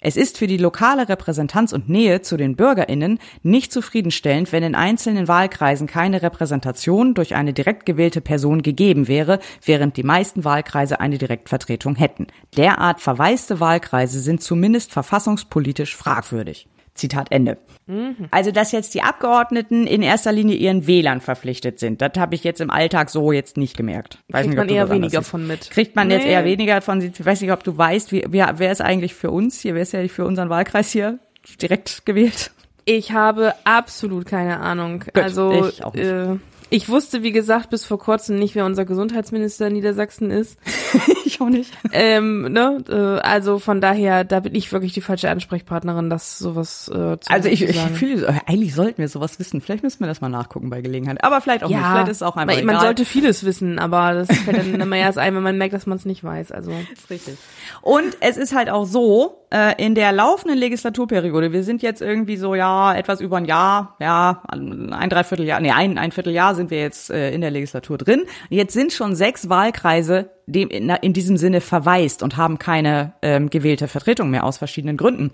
Es 0.01 0.17
ist 0.17 0.39
für 0.39 0.47
die 0.47 0.59
lokale 0.59 1.09
Repräsentanz 1.09 1.73
und 1.73 1.89
Nähe 1.89 2.23
zu 2.23 2.37
den 2.37 2.55
Bürgerinnen 2.55 3.19
nicht 3.43 3.73
zufriedenstellend, 3.73 4.53
wenn 4.53 4.63
in 4.63 4.77
einzelnen 4.77 5.27
Wahlkreisen 5.27 5.89
keine 5.89 6.23
Repräsentation 6.23 7.15
durch 7.15 7.35
eine 7.35 7.53
direkt 7.53 7.85
gewählte 7.85 8.21
Person 8.21 8.63
gegeben 8.63 9.09
wäre, 9.09 9.41
während 9.65 9.97
die 9.97 10.05
meisten 10.05 10.45
Wahlkreise 10.45 11.01
eine 11.01 11.19
Direktvertretung 11.19 11.97
hätten. 11.97 12.29
Derart 12.57 13.01
verwaiste 13.01 13.59
Wahlkreise 13.59 14.21
sind 14.21 14.41
zumindest 14.41 14.93
verfassungspolitisch 14.93 15.97
fragwürdig. 15.97 16.69
Zitat 16.99 17.29
Ende. 17.31 17.59
Mhm. 17.87 18.29
Also, 18.31 18.51
dass 18.51 18.73
jetzt 18.73 18.95
die 18.95 19.03
Abgeordneten 19.03 19.87
in 19.87 20.03
erster 20.03 20.33
Linie 20.33 20.57
ihren 20.57 20.87
Wählern 20.87 21.21
verpflichtet 21.21 21.79
sind, 21.79 22.03
das 22.03 22.13
habe 22.19 22.35
ich 22.35 22.45
jetzt 22.45 22.61
im 22.61 22.71
Alltag 22.71 23.11
so 23.11 23.33
jetzt 23.33 23.57
nicht 23.57 23.77
gemerkt. 23.77 24.19
Weiß 24.29 24.43
Kriegt 24.43 24.49
nicht, 24.49 24.59
man 24.59 24.69
eher 24.69 24.91
weniger 24.91 25.23
von 25.23 25.47
mit. 25.47 25.71
Kriegt 25.71 25.97
man 25.97 26.09
nee. 26.09 26.15
jetzt 26.15 26.27
eher 26.27 26.45
weniger 26.45 26.81
von, 26.83 27.01
ich 27.01 27.25
weiß 27.25 27.41
nicht, 27.41 27.53
ob 27.53 27.65
du 27.65 27.77
weißt, 27.77 28.13
wie, 28.13 28.25
wer, 28.29 28.59
wer 28.59 28.73
ist 28.73 28.83
eigentlich 28.83 29.15
für 29.15 29.31
uns 29.31 29.61
hier, 29.61 29.75
wer 29.75 29.83
ist 29.83 29.93
ja 29.93 30.07
für 30.09 30.25
unseren 30.25 30.51
Wahlkreis 30.51 30.93
hier 30.93 31.19
direkt 31.61 32.05
gewählt? 32.05 32.51
Ich 32.85 33.13
habe 33.13 33.55
absolut 33.65 34.27
keine 34.27 34.61
Ahnung. 34.61 35.01
Gut, 35.01 35.19
also, 35.19 35.69
ich 35.69 35.85
auch 35.85 35.95
nicht. 35.95 36.07
Äh, 36.07 36.37
ich 36.71 36.89
wusste, 36.89 37.23
wie 37.23 37.33
gesagt, 37.33 37.71
bis 37.71 37.85
vor 37.85 37.99
kurzem 37.99 38.39
nicht, 38.39 38.55
wer 38.55 38.66
unser 38.66 38.85
Gesundheitsminister 38.85 39.69
in 39.69 39.75
Niedersachsen 39.75 40.31
ist. 40.31 40.59
ich 41.25 41.41
auch 41.41 41.49
nicht. 41.49 41.73
Ähm, 41.93 42.53
ne? 42.53 42.83
Äh, 42.89 43.27
also 43.27 43.59
von 43.59 43.81
daher, 43.81 44.25
da 44.25 44.41
bin 44.41 44.55
ich 44.55 44.73
wirklich 44.73 44.93
die 44.93 45.01
falsche 45.01 45.31
Ansprechpartnerin, 45.31 46.11
das 46.11 46.39
sowas 46.39 46.89
äh, 46.89 47.19
zu 47.19 47.31
Also 47.31 47.49
ich, 47.49 47.62
ich 47.62 47.79
fühle, 47.79 48.41
eigentlich 48.47 48.75
sollten 48.75 48.99
wir 48.99 49.09
sowas 49.09 49.39
wissen. 49.39 49.61
Vielleicht 49.61 49.83
müssen 49.83 50.01
wir 50.01 50.09
das 50.09 50.21
mal 50.21 50.29
nachgucken 50.29 50.69
bei 50.71 50.81
Gelegenheit. 50.81 51.25
Aber 51.25 51.41
vielleicht 51.41 51.64
auch 51.64 51.71
ja, 51.71 51.79
nicht. 51.79 51.89
Vielleicht 51.89 52.09
ist 52.09 52.16
es 52.19 52.23
auch 52.23 52.37
einfach 52.37 52.57
man, 52.57 52.66
man 52.66 52.81
sollte 52.81 53.05
vieles 53.05 53.45
wissen, 53.45 53.79
aber 53.79 54.12
das 54.14 54.29
fällt 54.39 54.59
dann 54.59 54.75
immer 54.81 54.97
erst 54.97 55.19
ein, 55.19 55.35
wenn 55.35 55.43
man 55.43 55.57
merkt, 55.59 55.75
dass 55.75 55.87
man 55.87 55.97
es 55.97 56.05
nicht 56.05 56.23
weiß. 56.23 56.53
Also 56.53 56.71
das 56.71 56.99
ist 56.99 57.11
richtig. 57.11 57.39
Und 57.81 58.16
es 58.21 58.37
ist 58.37 58.55
halt 58.55 58.69
auch 58.69 58.85
so, 58.85 59.39
äh, 59.51 59.83
in 59.83 59.95
der 59.95 60.12
laufenden 60.12 60.59
Legislaturperiode, 60.59 61.53
wir 61.53 61.64
sind 61.64 61.83
jetzt 61.83 62.03
irgendwie 62.03 62.37
so, 62.37 62.55
ja, 62.55 62.95
etwas 62.95 63.21
über 63.21 63.39
ein 63.39 63.47
Jahr, 63.47 63.97
ja, 63.99 64.43
ein 64.49 65.09
Dreivierteljahr, 65.09 65.61
nee, 65.61 65.71
ein, 65.71 65.97
ein 65.97 66.12
Vierteljahr 66.12 66.55
sind 66.59 66.71
wir 66.71 66.79
jetzt 66.79 67.11
äh, 67.11 67.33
in 67.33 67.41
der 67.41 67.51
Legislatur 67.51 67.97
drin. 67.97 68.25
Jetzt 68.51 68.75
sind 68.75 68.93
schon 68.93 69.17
sechs 69.17 69.49
Wahlkreise 69.49 70.31
in 70.47 71.13
diesem 71.13 71.37
Sinne 71.37 71.61
verwaist 71.61 72.23
und 72.23 72.37
haben 72.37 72.59
keine 72.59 73.13
ähm, 73.23 73.51
gewählte 73.51 73.89
Vertretung 73.89 74.31
mehr 74.31 74.45
aus 74.45 74.59
verschiedenen 74.59 74.97
Gründen. 74.97 75.31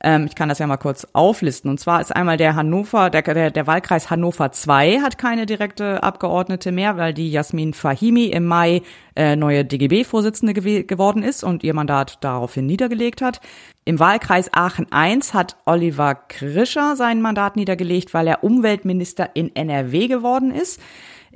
Ähm, 0.00 0.26
ich 0.26 0.36
kann 0.36 0.48
das 0.48 0.58
ja 0.60 0.66
mal 0.66 0.76
kurz 0.76 1.06
auflisten. 1.12 1.70
Und 1.70 1.80
zwar 1.80 2.00
ist 2.00 2.14
einmal 2.14 2.36
der 2.36 2.54
Hannover, 2.54 3.10
der, 3.10 3.22
der, 3.22 3.50
der 3.50 3.66
Wahlkreis 3.66 4.10
Hannover 4.10 4.52
2 4.52 5.00
hat 5.00 5.18
keine 5.18 5.44
direkte 5.44 6.02
Abgeordnete 6.02 6.70
mehr, 6.70 6.96
weil 6.96 7.12
die 7.12 7.30
Jasmin 7.30 7.74
Fahimi 7.74 8.26
im 8.26 8.46
Mai 8.46 8.82
äh, 9.16 9.34
neue 9.34 9.64
DGB-Vorsitzende 9.64 10.54
gew 10.54 10.84
geworden 10.84 11.22
ist 11.22 11.42
und 11.42 11.64
ihr 11.64 11.74
Mandat 11.74 12.18
daraufhin 12.20 12.66
niedergelegt 12.66 13.22
hat. 13.22 13.40
Im 13.84 13.98
Wahlkreis 13.98 14.52
Aachen 14.52 14.92
1 14.92 15.34
hat 15.34 15.56
Oliver 15.64 16.14
Krischer 16.14 16.94
sein 16.94 17.20
Mandat 17.20 17.56
niedergelegt, 17.56 18.14
weil 18.14 18.28
er 18.28 18.44
Umweltminister 18.44 19.30
in 19.34 19.54
NRW 19.56 20.06
geworden 20.06 20.52
ist. 20.52 20.80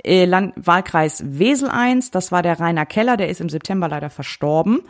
Äh, 0.03 0.23
Land 0.23 0.53
Wahlkreis 0.55 1.21
Wesel 1.25 1.69
1, 1.69 2.11
das 2.11 2.31
war 2.31 2.41
der 2.41 2.59
Rainer 2.59 2.85
Keller, 2.85 3.17
der 3.17 3.27
ist 3.27 3.41
im 3.41 3.49
September 3.49 3.89
leider 3.89 4.09
verstorben. 4.09 4.81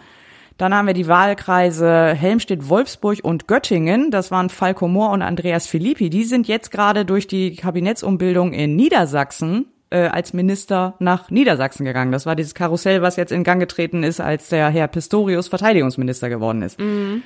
Dann 0.58 0.74
haben 0.74 0.88
wir 0.88 0.94
die 0.94 1.08
Wahlkreise 1.08 2.14
Helmstedt, 2.14 2.70
Wolfsburg 2.70 3.20
und 3.24 3.48
Göttingen. 3.48 4.12
Das 4.12 4.32
waren 4.32 4.50
Falco 4.50 4.88
Mohr 4.88 5.12
und 5.12 5.22
Andreas 5.22 5.68
Filippi. 5.68 6.10
Die 6.10 6.24
sind 6.24 6.48
jetzt 6.48 6.72
gerade 6.72 7.06
durch 7.06 7.28
die 7.28 7.56
Kabinettsumbildung 7.56 8.54
in 8.54 8.76
Niedersachsen 8.76 9.66
äh, 9.90 10.08
als 10.08 10.34
Minister 10.34 10.96
nach 11.00 11.30
Niedersachsen 11.30 11.86
gegangen. 11.86 12.12
Das 12.12 12.26
war 12.26 12.36
dieses 12.36 12.56
Karussell, 12.56 13.02
was 13.02 13.16
jetzt 13.16 13.32
in 13.32 13.44
Gang 13.44 13.60
getreten 13.60 14.04
ist, 14.04 14.20
als 14.20 14.50
der 14.50 14.70
Herr 14.70 14.88
Pistorius 14.88 15.48
Verteidigungsminister 15.48 16.30
geworden 16.30 16.62
ist. 16.62 16.80
Mhm. 16.80 17.24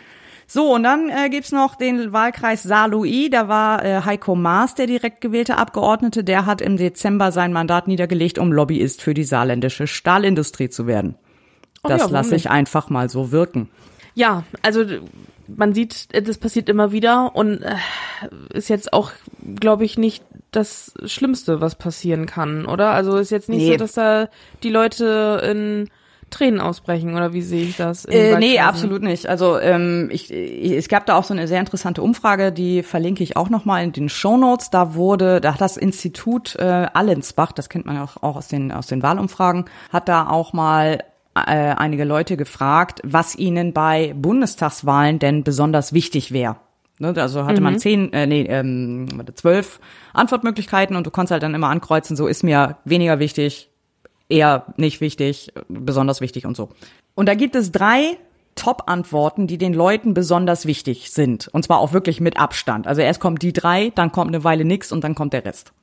So, 0.50 0.74
und 0.74 0.84
dann 0.84 1.10
äh, 1.10 1.30
gibt's 1.30 1.52
noch 1.52 1.76
den 1.76 2.14
Wahlkreis 2.14 2.64
Saarlouis. 2.64 3.30
Da 3.30 3.50
war 3.50 3.84
äh, 3.84 4.02
Heiko 4.06 4.34
Maas 4.34 4.76
der 4.76 4.88
direkt 4.88 5.20
gewählte 5.20 5.58
Abgeordnete. 5.58 6.24
Der 6.24 6.46
hat 6.46 6.62
im 6.62 6.78
Dezember 6.78 7.34
sein 7.34 7.52
Mandat 7.52 7.90
niedergelegt, 7.90 8.40
um 8.40 8.54
Lobbyist 8.54 9.02
für 9.02 9.14
die 9.14 9.26
saarländische 9.26 9.88
Stahlindustrie 9.88 10.70
zu 10.70 10.88
werden. 10.88 11.16
Das 11.88 12.04
ja, 12.04 12.08
lasse 12.10 12.36
ich 12.36 12.50
einfach 12.50 12.90
mal 12.90 13.10
so 13.10 13.32
wirken. 13.32 13.70
Ja, 14.16 14.44
also 14.62 14.84
man 15.48 15.74
sieht, 15.74 16.08
das 16.28 16.38
passiert 16.38 16.70
immer 16.70 16.92
wieder 16.92 17.36
und 17.36 17.62
äh, 17.62 17.76
ist 18.54 18.70
jetzt 18.70 18.94
auch, 18.94 19.12
glaube 19.56 19.86
ich, 19.86 19.98
nicht 19.98 20.24
das 20.52 20.94
Schlimmste, 21.06 21.62
was 21.62 21.76
passieren 21.76 22.26
kann, 22.26 22.66
oder? 22.66 22.92
Also 22.92 23.18
ist 23.18 23.32
jetzt 23.32 23.50
nicht 23.50 23.64
nee. 23.64 23.72
so, 23.72 23.78
dass 23.78 23.94
da 23.94 24.30
die 24.64 24.70
Leute 24.70 25.42
in 25.50 25.90
Tränen 26.30 26.60
ausbrechen 26.60 27.16
oder 27.16 27.32
wie 27.32 27.42
sehe 27.42 27.64
ich 27.64 27.78
das? 27.78 28.04
Äh, 28.06 28.38
nee, 28.38 28.60
absolut 28.60 29.02
nicht. 29.02 29.28
Also 29.28 29.60
ähm, 29.60 30.10
ich, 30.12 30.32
ich, 30.32 30.72
es 30.74 30.90
gab 30.90 31.06
da 31.06 31.16
auch 31.16 31.24
so 31.24 31.34
eine 31.34 31.48
sehr 31.48 31.60
interessante 31.60 32.02
Umfrage, 32.02 32.52
die 32.52 32.84
verlinke 32.84 33.24
ich 33.24 33.38
auch 33.38 33.50
nochmal 33.50 33.84
in 33.84 33.94
den 33.94 34.10
Show 34.10 34.36
Notes. 34.36 34.70
Da 34.70 34.96
wurde, 34.96 35.40
da 35.40 35.54
hat 35.54 35.62
das 35.62 35.78
Institut 35.78 36.56
äh, 36.58 36.88
Allensbach, 36.94 37.54
das 37.54 37.70
kennt 37.70 37.86
man 37.86 37.96
ja 37.96 38.04
auch, 38.04 38.22
auch 38.22 38.36
aus 38.36 38.50
den 38.50 38.72
aus 38.72 38.88
den 38.88 39.04
Wahlumfragen, 39.04 39.66
hat 39.92 40.10
da 40.10 40.28
auch 40.28 40.52
mal 40.52 41.00
äh, 41.46 41.76
einige 41.78 42.04
Leute 42.04 42.38
gefragt, 42.38 43.02
was 43.04 43.36
ihnen 43.36 43.74
bei 43.74 44.14
Bundestagswahlen 44.16 45.20
denn 45.20 45.44
besonders 45.44 45.94
wichtig 45.94 46.32
wäre. 46.32 46.58
Ne, 47.00 47.14
also 47.16 47.46
hatte 47.46 47.62
mhm. 47.62 47.64
man 47.64 47.80
zehn, 47.80 48.12
äh, 48.12 48.26
nee, 48.26 48.44
ähm, 48.44 49.08
zwölf 49.36 49.80
Antwortmöglichkeiten 50.14 50.96
und 50.96 51.06
du 51.06 51.12
konntest 51.12 51.32
halt 51.32 51.44
dann 51.44 51.54
immer 51.54 51.70
ankreuzen, 51.70 52.16
so 52.16 52.26
ist 52.26 52.44
mir 52.44 52.78
weniger 52.86 53.20
wichtig, 53.20 53.70
eher 54.30 54.66
nicht 54.78 55.00
wichtig, 55.00 55.54
besonders 55.68 56.22
wichtig 56.22 56.46
und 56.46 56.58
so. 56.58 56.70
Und 57.14 57.28
da 57.28 57.36
gibt 57.36 57.56
es 57.56 57.72
drei 57.72 58.18
Top-Antworten, 58.56 59.46
die 59.46 59.60
den 59.60 59.74
Leuten 59.74 60.16
besonders 60.16 60.66
wichtig 60.66 61.12
sind. 61.12 61.48
Und 61.50 61.64
zwar 61.64 61.80
auch 61.80 61.94
wirklich 61.94 62.20
mit 62.20 62.38
Abstand. 62.38 62.88
Also 62.88 63.02
erst 63.02 63.20
kommt 63.20 63.44
die 63.44 63.54
drei, 63.54 63.92
dann 63.94 64.12
kommt 64.12 64.30
eine 64.34 64.44
Weile 64.44 64.66
nix 64.66 64.92
und 64.92 65.04
dann 65.04 65.14
kommt 65.14 65.34
der 65.34 65.46
Rest. 65.46 65.74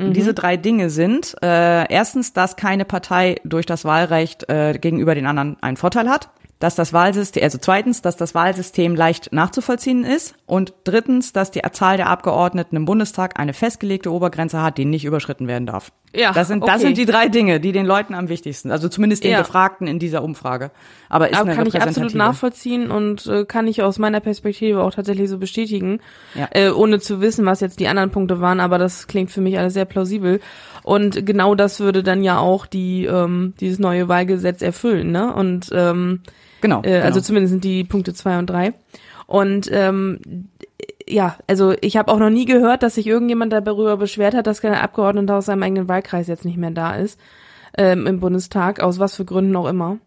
Mhm. 0.00 0.12
Diese 0.14 0.34
drei 0.34 0.56
Dinge 0.56 0.90
sind 0.90 1.36
äh, 1.42 1.90
erstens, 1.92 2.32
dass 2.32 2.56
keine 2.56 2.84
Partei 2.84 3.36
durch 3.44 3.66
das 3.66 3.84
Wahlrecht 3.84 4.48
äh, 4.48 4.78
gegenüber 4.80 5.14
den 5.14 5.26
anderen 5.26 5.56
einen 5.62 5.76
Vorteil 5.76 6.08
hat. 6.08 6.30
dass 6.60 6.74
das 6.74 6.92
Wahlsystem, 6.92 7.42
also 7.42 7.56
zweitens, 7.56 8.02
dass 8.02 8.16
das 8.18 8.34
Wahlsystem 8.34 8.94
leicht 8.94 9.32
nachzuvollziehen 9.32 10.04
ist 10.04 10.34
und 10.44 10.74
drittens, 10.84 11.32
dass 11.32 11.50
die 11.50 11.62
Zahl 11.72 11.96
der 11.96 12.08
Abgeordneten 12.08 12.76
im 12.76 12.84
Bundestag 12.84 13.40
eine 13.40 13.54
festgelegte 13.54 14.12
Obergrenze 14.12 14.60
hat, 14.60 14.76
die 14.76 14.84
nicht 14.84 15.06
überschritten 15.06 15.48
werden 15.48 15.64
darf. 15.64 15.90
Ja, 16.14 16.32
das 16.32 16.48
sind, 16.48 16.62
das 16.62 16.76
okay. 16.76 16.80
sind 16.80 16.98
die 16.98 17.06
drei 17.06 17.28
Dinge, 17.28 17.60
die 17.60 17.72
den 17.72 17.86
Leuten 17.86 18.14
am 18.14 18.28
wichtigsten, 18.28 18.70
also 18.70 18.90
zumindest 18.90 19.24
den 19.24 19.32
Ja. 19.32 19.38
Befragten 19.38 19.86
in 19.86 19.98
dieser 19.98 20.22
Umfrage. 20.22 20.70
Aber 21.10 21.28
ist 21.28 21.38
Aber 21.38 21.52
kann 21.52 21.66
ich 21.66 21.82
absolut 21.82 22.14
nachvollziehen 22.14 22.90
und 22.90 23.26
äh, 23.26 23.44
kann 23.44 23.66
ich 23.66 23.82
aus 23.82 23.98
meiner 23.98 24.20
Perspektive 24.20 24.82
auch 24.82 24.94
tatsächlich 24.94 25.28
so 25.28 25.38
bestätigen, 25.38 26.00
Ja. 26.34 26.48
äh, 26.52 26.70
ohne 26.70 27.00
zu 27.00 27.20
wissen, 27.20 27.44
was 27.44 27.60
jetzt 27.60 27.80
die 27.80 27.88
anderen 27.88 28.10
Punkte 28.10 28.40
waren, 28.40 28.60
aber 28.60 28.78
das 28.78 29.08
klingt 29.08 29.30
für 29.30 29.40
mich 29.40 29.58
alles 29.58 29.74
sehr 29.74 29.84
plausibel. 29.84 30.40
Und 30.84 31.26
genau 31.26 31.54
das 31.54 31.80
würde 31.80 32.02
dann 32.02 32.22
ja 32.22 32.38
auch 32.38 32.64
die 32.64 33.04
ähm, 33.04 33.54
dieses 33.60 33.78
neue 33.78 34.08
Wahlgesetz 34.08 34.62
erfüllen, 34.62 35.10
ne? 35.10 35.34
Und 35.34 35.68
ähm, 35.74 36.20
Genau. 36.60 36.82
äh, 36.84 37.00
also 37.00 37.14
genau. 37.14 37.24
zumindest 37.26 37.50
sind 37.52 37.64
die 37.64 37.84
Punkte 37.84 38.14
zwei 38.14 38.38
und 38.38 38.48
drei. 38.48 38.72
Und 39.26 39.68
ähm, 39.72 40.48
ja, 41.08 41.36
also 41.48 41.74
ich 41.80 41.96
habe 41.96 42.12
auch 42.12 42.18
noch 42.18 42.30
nie 42.30 42.44
gehört, 42.44 42.82
dass 42.82 42.94
sich 42.94 43.06
irgendjemand 43.06 43.52
darüber 43.52 43.96
beschwert 43.96 44.34
hat, 44.34 44.46
dass 44.46 44.60
kein 44.60 44.74
Abgeordneter 44.74 45.36
aus 45.36 45.46
seinem 45.46 45.62
eigenen 45.62 45.88
Wahlkreis 45.88 46.28
jetzt 46.28 46.44
nicht 46.44 46.56
mehr 46.56 46.70
da 46.70 46.94
ist 46.94 47.18
ähm, 47.76 48.06
im 48.06 48.20
Bundestag, 48.20 48.80
aus 48.80 48.98
was 48.98 49.16
für 49.16 49.24
Gründen 49.24 49.56
auch 49.56 49.66
immer. 49.68 49.98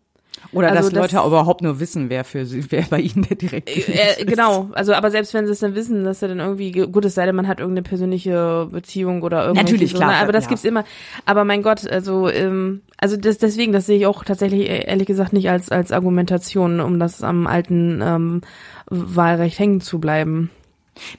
Oder 0.52 0.68
also 0.70 0.80
dass 0.82 0.90
die 0.90 0.96
das- 0.96 1.12
Leute 1.14 1.28
überhaupt 1.28 1.62
nur 1.62 1.80
wissen, 1.80 2.10
wer 2.10 2.24
für 2.24 2.46
sie, 2.46 2.64
wer 2.70 2.84
bei 2.84 3.00
ihnen 3.00 3.24
der 3.28 3.38
direkte 3.38 3.72
Äh, 3.72 4.26
genau, 4.26 4.70
also 4.74 4.94
aber 4.94 5.10
selbst 5.12 5.34
wenn 5.34 5.46
sie 5.46 5.52
es 5.54 5.60
dann 5.60 5.74
wissen, 5.76 6.04
dass 6.04 6.22
er 6.22 6.28
dann 6.28 6.40
irgendwie, 6.40 6.72
ge- 6.72 6.88
gut, 6.88 7.06
es 7.06 7.16
sei 7.16 7.26
denn, 7.26 7.36
man 7.36 7.48
hat 7.48 7.60
irgendeine 7.60 7.84
persönliche 7.84 8.68
Beziehung 8.72 9.22
oder 9.24 9.44
irgendwas. 9.46 9.64
Natürlich, 9.64 9.92
so, 9.92 9.98
klar, 9.98 10.12
ne? 10.12 10.18
aber 10.18 10.32
das 10.32 10.44
ja. 10.46 10.50
gibt's 10.50 10.66
immer. 10.66 10.84
Aber 11.26 11.44
mein 11.46 11.64
Gott, 11.64 11.90
also, 11.90 12.30
ähm, 12.30 12.82
also 12.98 13.18
das, 13.18 13.38
deswegen, 13.38 13.72
das 13.74 13.86
sehe 13.86 13.98
ich 13.98 14.06
auch 14.06 14.24
tatsächlich 14.24 14.70
äh, 14.70 14.86
ehrlich 14.86 15.08
gesagt 15.08 15.34
nicht 15.34 15.50
als, 15.50 15.70
als 15.70 15.92
Argumentation, 15.92 16.80
um 16.82 17.00
das 17.00 17.24
am 17.24 17.48
alten 17.48 18.02
ähm, 18.04 18.42
Wahlrecht 18.90 19.58
hängen 19.60 19.82
zu 19.82 20.00
bleiben. 20.00 20.50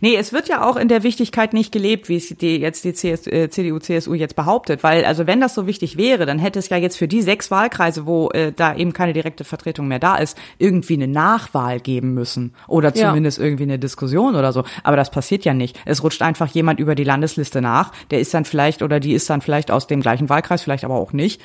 Nee, 0.01 0.15
es 0.17 0.33
wird 0.33 0.49
ja 0.49 0.65
auch 0.69 0.77
in 0.77 0.87
der 0.89 1.03
Wichtigkeit 1.03 1.53
nicht 1.53 1.73
gelebt, 1.73 2.09
wie 2.09 2.17
es 2.17 2.29
die, 2.29 2.59
jetzt 2.59 2.85
die 2.85 2.93
CS, 2.93 3.27
äh, 3.27 3.51
CDU, 3.51 3.79
CSU 3.81 4.15
jetzt 4.15 4.37
behauptet. 4.37 4.83
Weil, 4.85 5.05
also 5.05 5.27
wenn 5.27 5.41
das 5.41 5.55
so 5.55 5.67
wichtig 5.67 5.97
wäre, 5.97 6.27
dann 6.27 6.39
hätte 6.39 6.61
es 6.61 6.69
ja 6.69 6.77
jetzt 6.77 6.97
für 6.97 7.09
die 7.09 7.23
sechs 7.23 7.51
Wahlkreise, 7.51 8.07
wo 8.07 8.31
äh, 8.31 8.53
da 8.53 8.77
eben 8.77 8.93
keine 8.93 9.13
direkte 9.13 9.43
Vertretung 9.45 9.89
mehr 9.89 9.99
da 9.99 10.17
ist, 10.17 10.39
irgendwie 10.59 10.95
eine 10.95 11.09
Nachwahl 11.09 11.81
geben 11.81 12.15
müssen. 12.15 12.55
Oder 12.69 12.95
Ja. 12.95 13.09
zumindest 13.09 13.39
irgendwie 13.41 13.65
eine 13.65 13.79
Diskussion 13.81 14.37
oder 14.37 14.53
so. 14.53 14.63
Aber 14.85 14.97
das 14.97 15.11
passiert 15.11 15.45
ja 15.45 15.55
nicht. 15.55 15.79
Es 15.85 16.05
rutscht 16.05 16.23
einfach 16.23 16.49
jemand 16.49 16.79
über 16.79 16.95
die 16.95 17.05
Landesliste 17.05 17.61
nach. 17.61 17.91
Der 18.13 18.21
ist 18.21 18.33
dann 18.33 18.45
vielleicht 18.45 18.81
oder 18.83 19.01
die 19.01 19.13
ist 19.15 19.29
dann 19.29 19.41
vielleicht 19.41 19.71
aus 19.73 19.89
dem 19.89 20.01
gleichen 20.01 20.29
Wahlkreis, 20.29 20.63
vielleicht 20.63 20.85
aber 20.85 20.95
auch 20.95 21.13
nicht. 21.13 21.41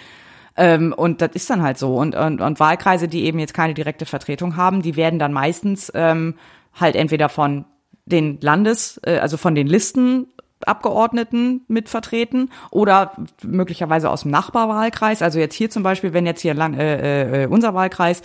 Ähm, 0.55 0.93
und 0.95 1.21
das 1.21 1.31
ist 1.33 1.49
dann 1.49 1.63
halt 1.63 1.79
so. 1.79 1.95
Und, 1.95 2.15
und, 2.15 2.41
und 2.41 2.59
Wahlkreise, 2.59 3.07
die 3.07 3.23
eben 3.25 3.39
jetzt 3.39 3.53
keine 3.55 3.73
direkte 3.73 4.05
Vertretung 4.05 4.55
haben, 4.55 4.81
die 4.83 4.95
werden 4.95 5.17
dann 5.17 5.33
meistens 5.33 5.91
ähm, 5.95 6.35
halt 6.79 6.95
entweder 6.95 7.29
von 7.29 7.65
den 8.11 8.39
Landes, 8.41 8.99
äh, 9.03 9.17
also 9.17 9.37
von 9.37 9.55
den 9.55 9.67
Listenabgeordneten 9.67 11.61
mit 11.67 11.89
vertreten 11.89 12.49
oder 12.71 13.13
möglicherweise 13.43 14.09
aus 14.09 14.23
dem 14.23 14.31
Nachbarwahlkreis. 14.31 15.21
Also 15.21 15.39
jetzt 15.39 15.55
hier 15.55 15.69
zum 15.69 15.83
Beispiel, 15.83 16.13
wenn 16.13 16.25
jetzt 16.25 16.41
hier 16.41 16.53
Land, 16.53 16.77
äh, 16.77 17.43
äh, 17.43 17.47
unser 17.47 17.73
Wahlkreis 17.73 18.21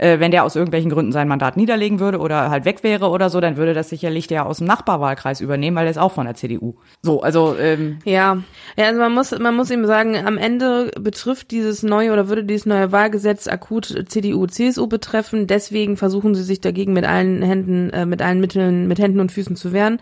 äh, 0.00 0.18
wenn 0.18 0.30
der 0.30 0.44
aus 0.44 0.56
irgendwelchen 0.56 0.90
Gründen 0.90 1.12
sein 1.12 1.28
Mandat 1.28 1.56
niederlegen 1.56 2.00
würde 2.00 2.18
oder 2.18 2.50
halt 2.50 2.64
weg 2.64 2.82
wäre 2.82 3.10
oder 3.10 3.28
so, 3.28 3.40
dann 3.40 3.56
würde 3.56 3.74
das 3.74 3.90
sicherlich 3.90 4.26
der 4.26 4.46
aus 4.46 4.58
dem 4.58 4.66
Nachbarwahlkreis 4.66 5.40
übernehmen, 5.40 5.76
weil 5.76 5.84
der 5.84 5.90
ist 5.90 5.98
auch 5.98 6.12
von 6.12 6.24
der 6.24 6.34
CDU. 6.34 6.74
So, 7.02 7.20
also 7.22 7.54
ähm, 7.58 7.98
Ja, 8.04 8.38
ja, 8.76 8.86
also 8.86 8.98
man 8.98 9.12
muss, 9.12 9.38
man 9.38 9.54
muss 9.54 9.70
eben 9.70 9.86
sagen, 9.86 10.16
am 10.16 10.38
Ende 10.38 10.90
betrifft 10.98 11.50
dieses 11.50 11.82
neue 11.82 12.12
oder 12.12 12.28
würde 12.28 12.44
dieses 12.44 12.64
neue 12.64 12.92
Wahlgesetz 12.92 13.46
akut 13.46 14.04
CDU, 14.08 14.46
CSU 14.46 14.86
betreffen. 14.86 15.46
Deswegen 15.46 15.98
versuchen 15.98 16.34
sie 16.34 16.44
sich 16.44 16.62
dagegen 16.62 16.94
mit 16.94 17.04
allen 17.04 17.42
Händen, 17.42 17.90
äh, 17.90 18.06
mit 18.06 18.22
allen 18.22 18.40
Mitteln, 18.40 18.88
mit 18.88 18.98
Händen 18.98 19.20
und 19.20 19.32
Füßen 19.32 19.56
zu 19.56 19.72
wehren. 19.74 20.00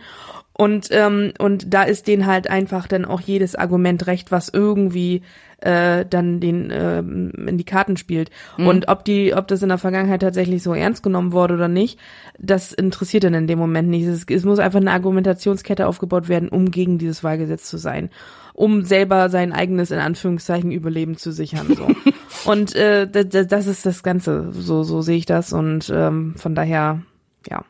Und 0.60 0.88
ähm, 0.90 1.32
und 1.38 1.72
da 1.72 1.84
ist 1.84 2.08
denen 2.08 2.26
halt 2.26 2.50
einfach 2.50 2.88
dann 2.88 3.04
auch 3.04 3.20
jedes 3.20 3.54
Argument 3.54 4.08
recht, 4.08 4.32
was 4.32 4.48
irgendwie 4.48 5.22
äh, 5.60 6.04
dann 6.04 6.40
den 6.40 6.72
ähm, 6.72 7.32
in 7.46 7.58
die 7.58 7.64
Karten 7.64 7.96
spielt. 7.96 8.30
Und 8.56 8.88
ob 8.88 9.04
die, 9.04 9.34
ob 9.34 9.46
das 9.46 9.62
in 9.62 9.68
der 9.68 9.78
Vergangenheit 9.78 10.20
tatsächlich 10.20 10.64
so 10.64 10.74
ernst 10.74 11.04
genommen 11.04 11.30
wurde 11.30 11.54
oder 11.54 11.68
nicht, 11.68 12.00
das 12.40 12.72
interessiert 12.72 13.22
dann 13.22 13.34
in 13.34 13.46
dem 13.46 13.60
Moment 13.60 13.88
nicht. 13.88 14.04
Es, 14.04 14.24
es 14.28 14.44
muss 14.44 14.58
einfach 14.58 14.80
eine 14.80 14.90
Argumentationskette 14.90 15.86
aufgebaut 15.86 16.28
werden, 16.28 16.48
um 16.48 16.72
gegen 16.72 16.98
dieses 16.98 17.22
Wahlgesetz 17.22 17.68
zu 17.68 17.76
sein, 17.76 18.10
um 18.52 18.84
selber 18.84 19.28
sein 19.28 19.52
eigenes 19.52 19.92
in 19.92 20.00
Anführungszeichen 20.00 20.72
Überleben 20.72 21.16
zu 21.16 21.30
sichern. 21.30 21.68
So. 21.76 21.88
und 22.50 22.74
äh, 22.74 23.08
das, 23.08 23.46
das 23.46 23.68
ist 23.68 23.86
das 23.86 24.02
Ganze. 24.02 24.50
So 24.52 24.82
so 24.82 25.02
sehe 25.02 25.18
ich 25.18 25.26
das 25.26 25.52
und 25.52 25.88
ähm, 25.94 26.34
von 26.36 26.56
daher 26.56 27.02
ja. 27.48 27.64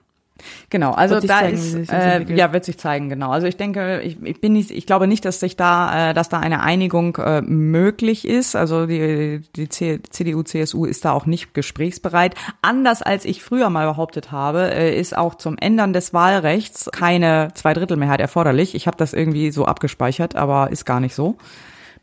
Genau, 0.71 0.93
also 0.93 1.15
Wird 1.15 1.23
sich 1.23 1.31
da 1.31 1.39
zeigen, 1.41 1.57
ist, 1.57 1.93
äh, 1.93 2.35
ja, 2.35 2.53
wird 2.53 2.65
sich 2.65 2.79
zeigen, 2.79 3.09
genau. 3.09 3.31
Also 3.31 3.47
ich 3.47 3.57
denke, 3.57 4.01
ich, 4.03 4.23
ich 4.23 4.41
bin 4.41 4.53
nicht, 4.53 4.71
ich 4.71 4.87
glaube 4.87 5.07
nicht, 5.07 5.25
dass 5.25 5.41
sich 5.41 5.57
da, 5.57 6.11
äh, 6.11 6.15
dass 6.15 6.29
da 6.29 6.39
eine 6.39 6.63
Einigung 6.63 7.17
äh, 7.17 7.41
möglich 7.41 8.27
ist. 8.27 8.55
Also 8.57 8.87
die, 8.87 9.43
die 9.57 9.69
C- 9.69 10.01
CDU, 10.09 10.43
CSU 10.43 10.85
ist 10.85 11.05
da 11.05 11.13
auch 11.13 11.27
nicht 11.27 11.55
gesprächsbereit. 11.55 12.35
Anders 12.63 13.03
als 13.03 13.25
ich 13.25 13.43
früher 13.43 13.71
mal 13.71 13.87
behauptet 13.89 14.31
habe, 14.31 14.73
äh, 14.73 14.99
ist 14.99 15.17
auch 15.17 15.35
zum 15.35 15.59
Ändern 15.59 15.93
des 15.93 16.15
Wahlrechts 16.15 16.89
keine 16.93 17.51
Zweidrittelmehrheit 17.55 18.21
erforderlich. 18.21 18.75
Ich 18.75 18.87
habe 18.87 18.97
das 18.97 19.13
irgendwie 19.13 19.51
so 19.51 19.65
abgespeichert, 19.65 20.37
aber 20.37 20.71
ist 20.71 20.85
gar 20.85 21.01
nicht 21.01 21.15
so. 21.15 21.37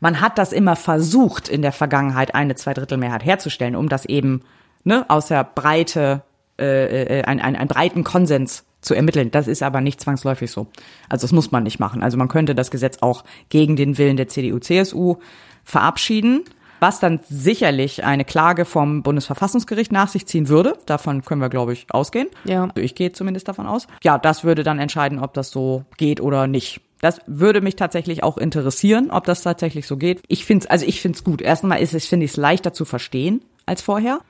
Man 0.00 0.20
hat 0.20 0.36
das 0.36 0.52
immer 0.52 0.76
versucht, 0.76 1.48
in 1.48 1.62
der 1.62 1.72
Vergangenheit 1.72 2.34
eine 2.34 2.54
Zweidrittelmehrheit 2.54 3.24
herzustellen, 3.24 3.74
um 3.76 3.88
das 3.88 4.04
eben 4.04 4.42
ne, 4.84 5.06
aus 5.08 5.28
der 5.28 5.42
Breite 5.42 6.22
äh, 6.58 7.18
äh, 7.20 7.22
ein, 7.24 7.40
ein, 7.40 7.56
einen 7.56 7.68
breiten 7.68 8.04
Konsens 8.04 8.64
zu 8.80 8.94
ermitteln. 8.94 9.30
Das 9.30 9.48
ist 9.48 9.62
aber 9.62 9.80
nicht 9.80 10.00
zwangsläufig 10.00 10.50
so. 10.50 10.68
Also 11.08 11.24
das 11.24 11.32
muss 11.32 11.50
man 11.50 11.64
nicht 11.64 11.78
machen. 11.78 12.02
Also 12.02 12.16
man 12.16 12.28
könnte 12.28 12.54
das 12.54 12.70
Gesetz 12.70 12.98
auch 13.00 13.24
gegen 13.48 13.76
den 13.76 13.98
Willen 13.98 14.16
der 14.16 14.28
CDU, 14.28 14.58
CSU 14.58 15.16
verabschieden, 15.64 16.44
was 16.80 17.00
dann 17.00 17.20
sicherlich 17.28 18.04
eine 18.04 18.24
Klage 18.24 18.64
vom 18.64 19.02
Bundesverfassungsgericht 19.02 19.92
nach 19.92 20.08
sich 20.08 20.26
ziehen 20.26 20.48
würde. 20.48 20.78
Davon 20.86 21.22
können 21.22 21.40
wir, 21.40 21.48
glaube 21.48 21.72
ich, 21.72 21.86
ausgehen. 21.90 22.28
Ja. 22.44 22.64
Also 22.64 22.80
ich 22.80 22.94
gehe 22.94 23.12
zumindest 23.12 23.48
davon 23.48 23.66
aus. 23.66 23.86
Ja, 24.02 24.18
das 24.18 24.44
würde 24.44 24.62
dann 24.62 24.78
entscheiden, 24.78 25.18
ob 25.18 25.34
das 25.34 25.50
so 25.50 25.84
geht 25.96 26.20
oder 26.20 26.46
nicht. 26.46 26.80
Das 27.00 27.20
würde 27.26 27.60
mich 27.60 27.76
tatsächlich 27.76 28.22
auch 28.22 28.38
interessieren, 28.38 29.10
ob 29.10 29.24
das 29.24 29.42
tatsächlich 29.42 29.86
so 29.86 29.96
geht. 29.96 30.22
Ich 30.28 30.44
finde 30.46 30.64
es, 30.64 30.70
also 30.70 30.86
ich 30.86 31.00
finde 31.00 31.16
es 31.16 31.24
gut. 31.24 31.42
Erstmal 31.42 31.80
ist 31.80 31.92
es, 31.92 32.06
finde 32.06 32.24
ich 32.24 32.32
es 32.32 32.36
leichter 32.36 32.72
zu 32.72 32.84
verstehen 32.84 33.42
als 33.66 33.82
vorher. 33.82 34.20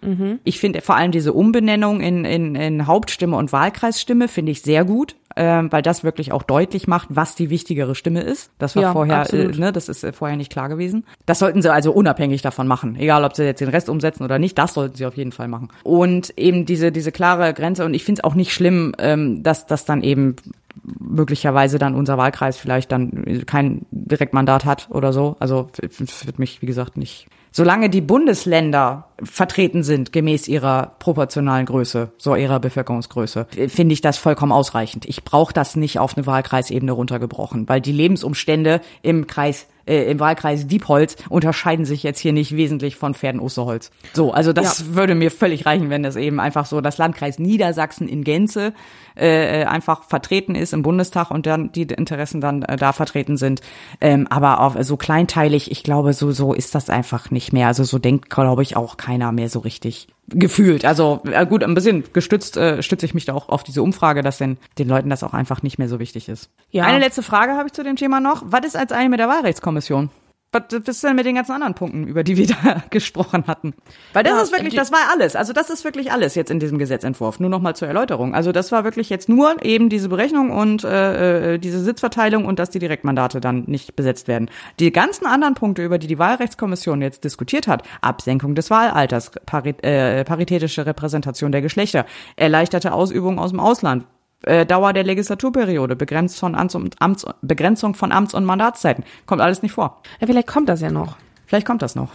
Ich 0.45 0.59
finde 0.59 0.80
vor 0.80 0.97
allem 0.97 1.12
diese 1.12 1.32
Umbenennung 1.34 2.01
in, 2.01 2.24
in, 2.24 2.55
in 2.55 2.87
Hauptstimme 2.87 3.37
und 3.37 3.53
Wahlkreisstimme 3.53 4.28
finde 4.28 4.53
ich 4.53 4.62
sehr 4.62 4.84
gut, 4.84 5.14
ähm, 5.37 5.70
weil 5.70 5.82
das 5.82 6.03
wirklich 6.03 6.32
auch 6.32 6.43
deutlich 6.43 6.89
macht, 6.89 7.09
was 7.11 7.34
die 7.34 7.51
wichtigere 7.51 7.95
Stimme 7.95 8.22
ist. 8.22 8.51
Das 8.59 8.74
war 8.74 8.82
Ja, 8.82 8.93
vorher, 8.93 9.32
äh, 9.34 9.49
ne, 9.49 9.72
das 9.72 9.91
ist 9.91 10.03
äh, 10.05 10.12
vorher 10.12 10.39
nicht 10.39 10.51
klar 10.51 10.70
gewesen. 10.70 11.05
Das 11.26 11.39
sollten 11.39 11.61
sie 11.61 11.70
also 11.70 11.93
unabhängig 11.93 12.41
davon 12.41 12.66
machen, 12.66 12.97
egal 12.97 13.24
ob 13.24 13.37
sie 13.37 13.45
jetzt 13.45 13.61
den 13.61 13.68
Rest 13.68 13.91
umsetzen 13.91 14.24
oder 14.24 14.39
nicht. 14.39 14.57
Das 14.57 14.72
sollten 14.72 14.97
sie 14.97 15.05
auf 15.05 15.16
jeden 15.18 15.32
Fall 15.32 15.49
machen. 15.49 15.68
Und 15.82 16.32
eben 16.39 16.64
diese 16.64 16.91
diese 16.91 17.12
klare 17.12 17.53
Grenze. 17.53 17.84
Und 17.84 17.93
ich 17.93 18.05
finde 18.05 18.20
es 18.20 18.24
auch 18.24 18.34
nicht 18.34 18.55
schlimm, 18.55 18.95
ähm, 18.99 19.43
dass 19.43 19.66
das 19.66 19.84
dann 19.84 20.03
eben 20.03 20.37
möglicherweise 20.99 21.78
dann 21.78 21.95
unser 21.95 22.16
Wahlkreis 22.16 22.57
vielleicht 22.57 22.93
dann 22.93 23.45
kein 23.47 23.84
Direktmandat 23.91 24.64
hat 24.64 24.89
oder 24.91 25.12
so. 25.12 25.37
Also 25.41 25.68
wird 26.24 26.39
mich, 26.39 26.62
wie 26.62 26.66
gesagt, 26.66 26.97
nicht. 26.97 27.26
Solange 27.57 27.88
die 27.88 28.02
Bundesländer 28.02 29.09
vertreten 29.22 29.82
sind, 29.82 30.12
gemäß 30.12 30.46
ihrer 30.46 30.92
proportionalen 30.98 31.64
Größe, 31.64 32.12
so 32.18 32.34
ihrer 32.34 32.61
Bevölkerungsgröße, 32.61 33.46
finde 33.68 33.94
ich 33.94 34.02
das 34.02 34.18
vollkommen 34.18 34.52
ausreichend. 34.52 35.07
Ich 35.07 35.24
brauche 35.24 35.54
das 35.54 35.74
nicht 35.74 35.98
auf 35.98 36.18
eine 36.18 36.26
Wahlkreisebene 36.26 36.92
runtergebrochen, 36.92 37.66
weil 37.66 37.80
die 37.80 37.92
Lebensumstände 37.92 38.82
im 39.00 39.26
Kreis 39.26 39.68
äh, 39.87 40.11
im 40.11 40.20
Wahlkreis 40.20 40.66
Diepholz 40.66 41.16
unterscheiden 41.28 41.84
sich 41.84 42.03
jetzt 42.03 42.18
hier 42.18 42.32
nicht 42.32 42.57
wesentlich 42.57 42.97
von 42.97 43.14
Pferden 43.14 43.41
Osterholz. 43.41 43.91
So, 44.12 44.32
also 44.32 44.53
das 44.53 44.95
würde 44.95 45.14
mir 45.14 45.30
völlig 45.30 45.66
reichen, 45.66 45.91
wenn 45.91 46.03
das 46.03 46.16
eben 46.16 46.41
einfach 46.41 46.66
so 46.66 46.80
das 46.80 46.99
Landkreis 46.99 47.39
Niedersachsen 47.39 48.09
in 48.09 48.24
Gänze 48.24 48.72
äh, 49.14 49.64
einfach 49.64 50.05
vertreten 50.05 50.55
ist 50.55 50.72
im 50.72 50.82
Bundestag 50.82 51.30
und 51.30 51.47
dann 51.47 51.72
die 51.72 51.82
Interessen 51.82 52.41
dann 52.41 52.62
äh, 52.62 52.76
da 52.76 52.93
vertreten 52.93 53.37
sind. 53.37 53.61
Ähm, 54.01 54.26
aber 54.28 54.61
auch 54.61 54.76
so 54.82 54.97
kleinteilig, 54.97 55.70
ich 55.70 55.82
glaube, 55.82 56.12
so 56.12 56.32
so 56.32 56.53
ist 56.53 56.74
das 56.74 56.91
einfach 56.91 57.30
nicht 57.30 57.53
mehr. 57.53 57.68
Also 57.68 57.84
so 57.84 57.99
denkt, 57.99 58.30
glaube 58.30 58.62
ich, 58.62 58.76
auch 58.76 58.97
keiner 58.97 59.32
mehr 59.32 59.49
so 59.49 59.61
richtig 59.61 60.09
gefühlt. 60.29 60.85
Also 60.85 61.20
äh, 61.24 61.47
gut, 61.47 61.62
ein 61.62 61.74
bisschen 61.74 62.05
gestützt 62.12 62.57
äh, 62.57 62.83
stütze 62.83 63.07
ich 63.07 63.14
mich 63.14 63.24
da 63.24 63.35
auch 63.35 63.49
auf 63.49 63.62
diese 63.62 63.83
Umfrage, 63.83 64.22
dass 64.22 64.39
den, 64.39 64.59
den 64.79 64.89
Leuten 64.89 65.11
das 65.11 65.22
auch 65.22 65.33
einfach 65.33 65.62
nicht 65.62 65.79
mehr 65.79 65.89
so 65.89 65.99
wichtig 65.99 66.29
ist. 66.29 66.51
Ja. 66.70 66.85
Eine 66.85 66.99
letzte 66.99 67.22
Frage 67.22 67.53
habe 67.53 67.68
ich 67.68 67.72
zu 67.72 67.85
dem 67.85 67.97
Thema 67.97 68.20
noch. 68.20 68.43
Was 68.47 68.64
ist 68.66 68.77
als 68.77 68.93
eine 68.93 69.09
mit 69.09 69.20
der 69.20 69.29
Wahlrechtskommission? 69.29 70.11
Was, 70.70 70.88
ist 70.88 71.04
denn 71.04 71.16
mit 71.16 71.26
den 71.26 71.34
ganzen 71.34 71.52
anderen 71.52 71.74
Punkten, 71.74 72.07
über 72.07 72.24
die 72.24 72.36
wir 72.36 72.46
da 72.46 72.82
gesprochen 72.90 73.44
hatten? 73.46 73.74
Weil 74.12 74.24
das 74.24 74.32
Ja, 74.32 74.42
ist 74.42 74.52
wirklich, 74.52 74.74
das 74.74 74.92
war 74.92 75.00
alles. 75.12 75.36
Also 75.36 75.52
das 75.52 75.70
ist 75.70 75.84
wirklich 75.84 76.12
alles 76.12 76.34
jetzt 76.34 76.50
in 76.50 76.61
diesem 76.61 76.78
Gesetzentwurf. 76.78 77.40
Nur 77.40 77.50
noch 77.50 77.61
mal 77.61 77.74
zur 77.74 77.88
Erläuterung. 77.88 78.34
Also 78.34 78.52
das 78.52 78.72
war 78.72 78.84
wirklich 78.84 79.11
jetzt 79.11 79.28
nur 79.28 79.64
eben 79.64 79.88
diese 79.88 80.09
Berechnung 80.09 80.50
und 80.50 80.84
äh, 80.84 81.54
äh, 81.54 81.59
diese 81.59 81.80
Sitzverteilung 81.80 82.44
und 82.44 82.59
dass 82.59 82.70
die 82.70 82.78
Direktmandate 82.78 83.40
dann 83.40 83.64
nicht 83.66 83.96
besetzt 83.96 84.28
werden. 84.28 84.50
Die 84.80 84.92
ganzen 84.92 85.26
anderen 85.26 85.54
Punkte, 85.54 85.84
über 85.84 85.98
die 85.98 86.07
die 86.07 86.18
Wahlrechtskommission 86.18 87.02
jetzt 87.02 87.24
diskutiert 87.24 87.68
hat, 87.68 87.82
Absenkung 88.00 88.54
des 88.54 88.70
Wahlalters, 88.70 89.30
pari 89.46 89.74
äh, 89.82 90.24
paritätische 90.24 90.86
Repräsentation 90.86 91.52
der 91.52 91.62
Geschlechter, 91.62 92.07
erleichterte 92.36 92.92
Ausübung 92.92 93.38
aus 93.38 93.50
dem 93.50 93.61
Ausland, 93.61 94.04
äh, 94.43 94.66
Dauer 94.66 94.93
der 94.93 95.05
Legislaturperiode, 95.05 95.97
begrenzt 95.97 96.39
von 96.39 96.55
Amts 96.55 96.74
und 96.74 97.01
Amts, 97.01 97.26
Begrenzung 97.43 97.95
von 97.95 98.12
Amts- 98.12 98.34
und 98.34 98.45
Mandatszeiten. 98.45 99.05
Kommt 99.26 99.41
alles 99.41 99.62
nicht 99.62 99.72
vor. 99.72 100.03
Ja, 100.20 100.26
vielleicht 100.26 100.49
kommt 100.49 100.68
das 100.68 100.80
ja 100.80 100.91
noch. 100.91 101.16
Vielleicht 101.47 101.66
kommt 101.66 101.82
das 101.82 101.95
noch. 101.95 102.12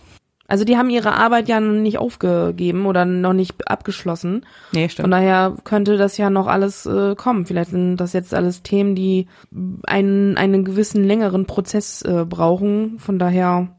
Also 0.52 0.66
die 0.66 0.76
haben 0.76 0.90
ihre 0.90 1.14
Arbeit 1.14 1.48
ja 1.48 1.62
noch 1.62 1.80
nicht 1.80 1.98
aufgegeben 1.98 2.86
oder 2.86 3.06
noch 3.06 3.32
nicht 3.32 3.70
abgeschlossen. 3.70 4.46
Nee, 4.74 4.82
Von 4.82 4.90
stimmt. 4.90 5.14
daher 5.14 5.56
könnte 5.64 5.96
das 5.96 6.18
ja 6.18 6.30
noch 6.30 6.48
alles 6.48 6.86
äh, 6.86 7.16
kommen. 7.16 7.46
Vielleicht 7.46 7.72
sind 7.72 7.96
das 7.96 8.12
jetzt 8.12 8.34
alles 8.34 8.62
Themen, 8.62 8.94
die 8.94 9.28
einen, 9.88 10.36
einen 10.36 10.66
gewissen 10.66 11.06
längeren 11.06 11.46
Prozess 11.46 12.02
äh, 12.02 12.26
brauchen. 12.28 13.00
Von 13.00 13.18
daher 13.18 13.70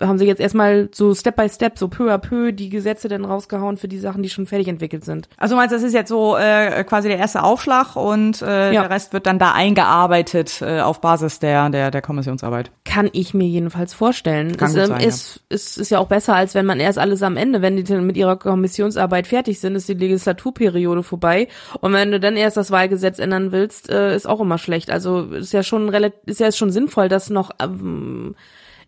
haben 0.00 0.18
sie 0.18 0.26
jetzt 0.26 0.40
erstmal 0.40 0.88
so 0.92 1.14
Step 1.14 1.36
by 1.36 1.48
Step, 1.48 1.78
so 1.78 1.88
peu 1.88 2.12
à 2.12 2.18
peu 2.18 2.52
die 2.52 2.68
Gesetze 2.68 3.08
dann 3.08 3.24
rausgehauen 3.24 3.76
für 3.76 3.88
die 3.88 3.98
Sachen, 3.98 4.22
die 4.22 4.28
schon 4.30 4.46
fertig 4.46 4.68
entwickelt 4.68 5.04
sind. 5.04 5.28
Also 5.36 5.54
du 5.54 5.58
meinst, 5.60 5.74
das 5.74 5.82
ist 5.82 5.94
jetzt 5.94 6.08
so 6.08 6.36
äh, 6.36 6.84
quasi 6.84 7.08
der 7.08 7.18
erste 7.18 7.42
Aufschlag 7.42 7.96
und 7.96 8.42
äh, 8.42 8.72
Ja. 8.72 8.82
der 8.82 8.90
Rest 8.90 9.12
wird 9.12 9.26
dann 9.26 9.38
da 9.38 9.52
eingearbeitet 9.52 10.60
äh, 10.62 10.80
auf 10.80 11.00
Basis 11.00 11.38
der, 11.38 11.70
der, 11.70 11.90
der 11.90 12.02
Kommissionsarbeit. 12.02 12.70
Kann 12.84 13.08
ich 13.12 13.34
mir 13.34 13.46
jedenfalls 13.48 13.94
vorstellen. 13.94 14.56
Kann 14.56 14.70
es 14.70 14.76
ähm, 14.76 14.86
sein, 14.86 15.00
ja. 15.00 15.06
ist, 15.06 15.40
ist, 15.48 15.78
ist 15.78 15.90
ja 15.90 15.98
auch 15.98 16.08
besser, 16.08 16.34
als 16.34 16.54
wenn 16.54 16.66
man 16.66 16.80
erst 16.80 16.98
alles 16.98 17.22
am 17.22 17.36
Ende, 17.36 17.62
wenn 17.62 17.76
die 17.76 17.84
dann 17.84 18.06
mit 18.06 18.16
ihrer 18.16 18.36
Kommissionsarbeit 18.36 19.26
fertig 19.26 19.60
sind, 19.60 19.76
ist 19.76 19.88
die 19.88 19.94
Legislaturperiode 19.94 21.02
vorbei. 21.02 21.48
Und 21.80 21.92
wenn 21.92 22.10
du 22.10 22.20
dann 22.20 22.36
erst 22.36 22.56
das 22.56 22.70
Wahlgesetz 22.70 23.18
ändern 23.18 23.52
willst, 23.52 23.88
äh, 23.90 24.14
ist 24.14 24.28
auch 24.28 24.40
immer 24.40 24.58
schlecht. 24.58 24.90
Also 24.90 25.22
ist 25.22 25.52
ja 25.52 25.62
schon 25.62 25.88
relativ, 25.88 26.18
ist 26.26 26.40
ja 26.40 26.52
schon 26.52 26.70
sinnvoll, 26.70 27.08
das 27.08 27.30
noch 27.30 27.50
ähm, 27.62 28.34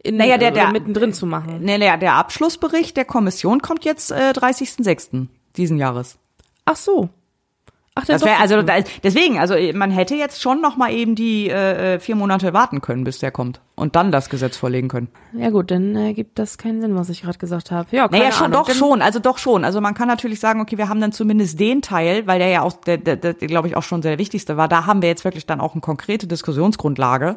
in, 0.03 0.17
Naja, 0.17 0.39
der- 0.39 0.49
äh, 0.51 0.53
der- 0.53 0.71
mittendrin 0.73 1.13
zu 1.13 1.27
machen. 1.27 1.59
Nee, 1.61 1.79
der 1.79 2.15
Abschlussbericht 2.15 2.97
der 2.97 3.05
Kommission 3.05 3.61
kommt 3.63 3.85
jetzt 3.85 4.11
äh, 4.13 4.33
30.06. 4.33 5.27
diesen 5.57 5.77
Jahres. 5.79 6.19
Ach 6.65 6.77
so. 6.77 7.09
Ach, 8.01 8.05
Das 8.05 8.23
wäre 8.25 8.37
also 8.39 8.63
da, 8.63 8.75
deswegen, 9.03 9.41
also 9.41 9.57
man 9.75 9.91
hätte 9.91 10.15
jetzt 10.15 10.41
schon 10.41 10.61
noch 10.61 10.77
mal 10.77 10.93
eben 10.93 11.17
die 11.17 11.49
äh, 11.49 11.95
äh, 11.95 11.99
vier 11.99 12.15
Monate 12.15 12.53
warten 12.53 12.81
können, 12.81 13.03
bis 13.03 13.19
der 13.19 13.33
kommt 13.33 13.61
und 13.75 13.97
dann 13.97 14.13
das 14.13 14.29
Gesetz 14.31 14.57
vorlegen 14.57 14.87
können. 14.87 15.09
Ja 15.33 15.51
gut, 15.51 15.73
dann 15.73 15.97
äh, 15.97 16.15
gibt 16.15 16.39
das 16.39 16.59
keinen 16.59 16.81
Sinn, 16.81 16.95
was 16.95 17.09
ich 17.09 17.23
gerade 17.23 17.39
gesagt 17.39 17.73
habe. 17.73 17.89
Ja, 17.91 18.07
keine 18.07 18.23
Naja, 18.23 18.33
schon, 18.33 18.53
Ahnung. 18.55 18.65
doch 18.69 18.73
schon, 18.73 19.03
also 19.03 19.19
doch 19.19 19.39
schon. 19.39 19.65
Also 19.65 19.81
man 19.81 19.95
kann 19.95 20.07
natürlich 20.07 20.39
sagen, 20.39 20.61
okay, 20.61 20.79
wir 20.79 20.89
haben 20.89 21.01
dann 21.01 21.11
zumindest 21.11 21.59
den 21.59 21.83
Teil, 21.83 22.25
weil 22.29 22.39
der 22.39 22.47
ja 22.51 22.63
auch, 22.63 22.75
der, 22.83 22.99
der, 22.99 23.17
der 23.17 23.35
glaube 23.35 23.67
ich, 23.67 23.75
auch 23.77 23.83
schon 23.83 24.01
der 24.01 24.17
wichtigste 24.19 24.57
war. 24.57 24.69
Da 24.69 24.87
haben 24.87 25.03
wir 25.03 25.09
jetzt 25.09 25.25
wirklich 25.25 25.47
dann 25.47 25.61
auch 25.61 25.73
eine 25.73 25.81
konkrete 25.81 26.29
Diskussionsgrundlage. 26.29 27.37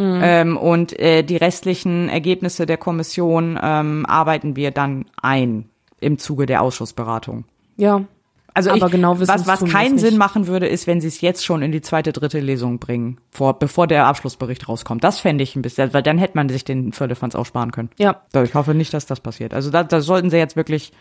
Ähm, 0.00 0.56
und 0.56 0.98
äh, 0.98 1.22
die 1.22 1.36
restlichen 1.36 2.08
Ergebnisse 2.08 2.66
der 2.66 2.76
Kommission 2.76 3.58
ähm, 3.62 4.06
arbeiten 4.06 4.56
wir 4.56 4.70
dann 4.70 5.06
ein 5.20 5.68
im 6.00 6.18
Zuge 6.18 6.46
der 6.46 6.62
Ausschussberatung. 6.62 7.44
Ja. 7.76 8.04
Also 8.52 8.70
Aber 8.70 8.86
ich, 8.86 8.92
genau 8.92 9.20
was, 9.20 9.46
was 9.46 9.64
keinen 9.64 9.98
Sinn 9.98 10.16
machen 10.16 10.46
würde, 10.46 10.66
ist, 10.66 10.86
wenn 10.86 11.00
sie 11.00 11.06
es 11.06 11.20
jetzt 11.20 11.44
schon 11.44 11.62
in 11.62 11.70
die 11.70 11.82
zweite, 11.82 12.12
dritte 12.12 12.40
Lesung 12.40 12.78
bringen, 12.78 13.18
vor, 13.30 13.58
bevor 13.58 13.86
der 13.86 14.06
Abschlussbericht 14.06 14.68
rauskommt. 14.68 15.04
Das 15.04 15.20
fände 15.20 15.44
ich 15.44 15.54
ein 15.54 15.62
bisschen, 15.62 15.94
weil 15.94 16.02
dann 16.02 16.18
hätte 16.18 16.36
man 16.36 16.48
sich 16.48 16.64
den 16.64 16.92
Viertelfanz 16.92 17.34
auch 17.36 17.46
sparen 17.46 17.70
können. 17.70 17.90
Ja. 17.98 18.22
Ich 18.42 18.54
hoffe 18.54 18.74
nicht, 18.74 18.92
dass 18.92 19.06
das 19.06 19.20
passiert. 19.20 19.54
Also 19.54 19.70
da, 19.70 19.84
da 19.84 20.00
sollten 20.00 20.30
sie 20.30 20.36
jetzt 20.36 20.56
wirklich 20.56 20.92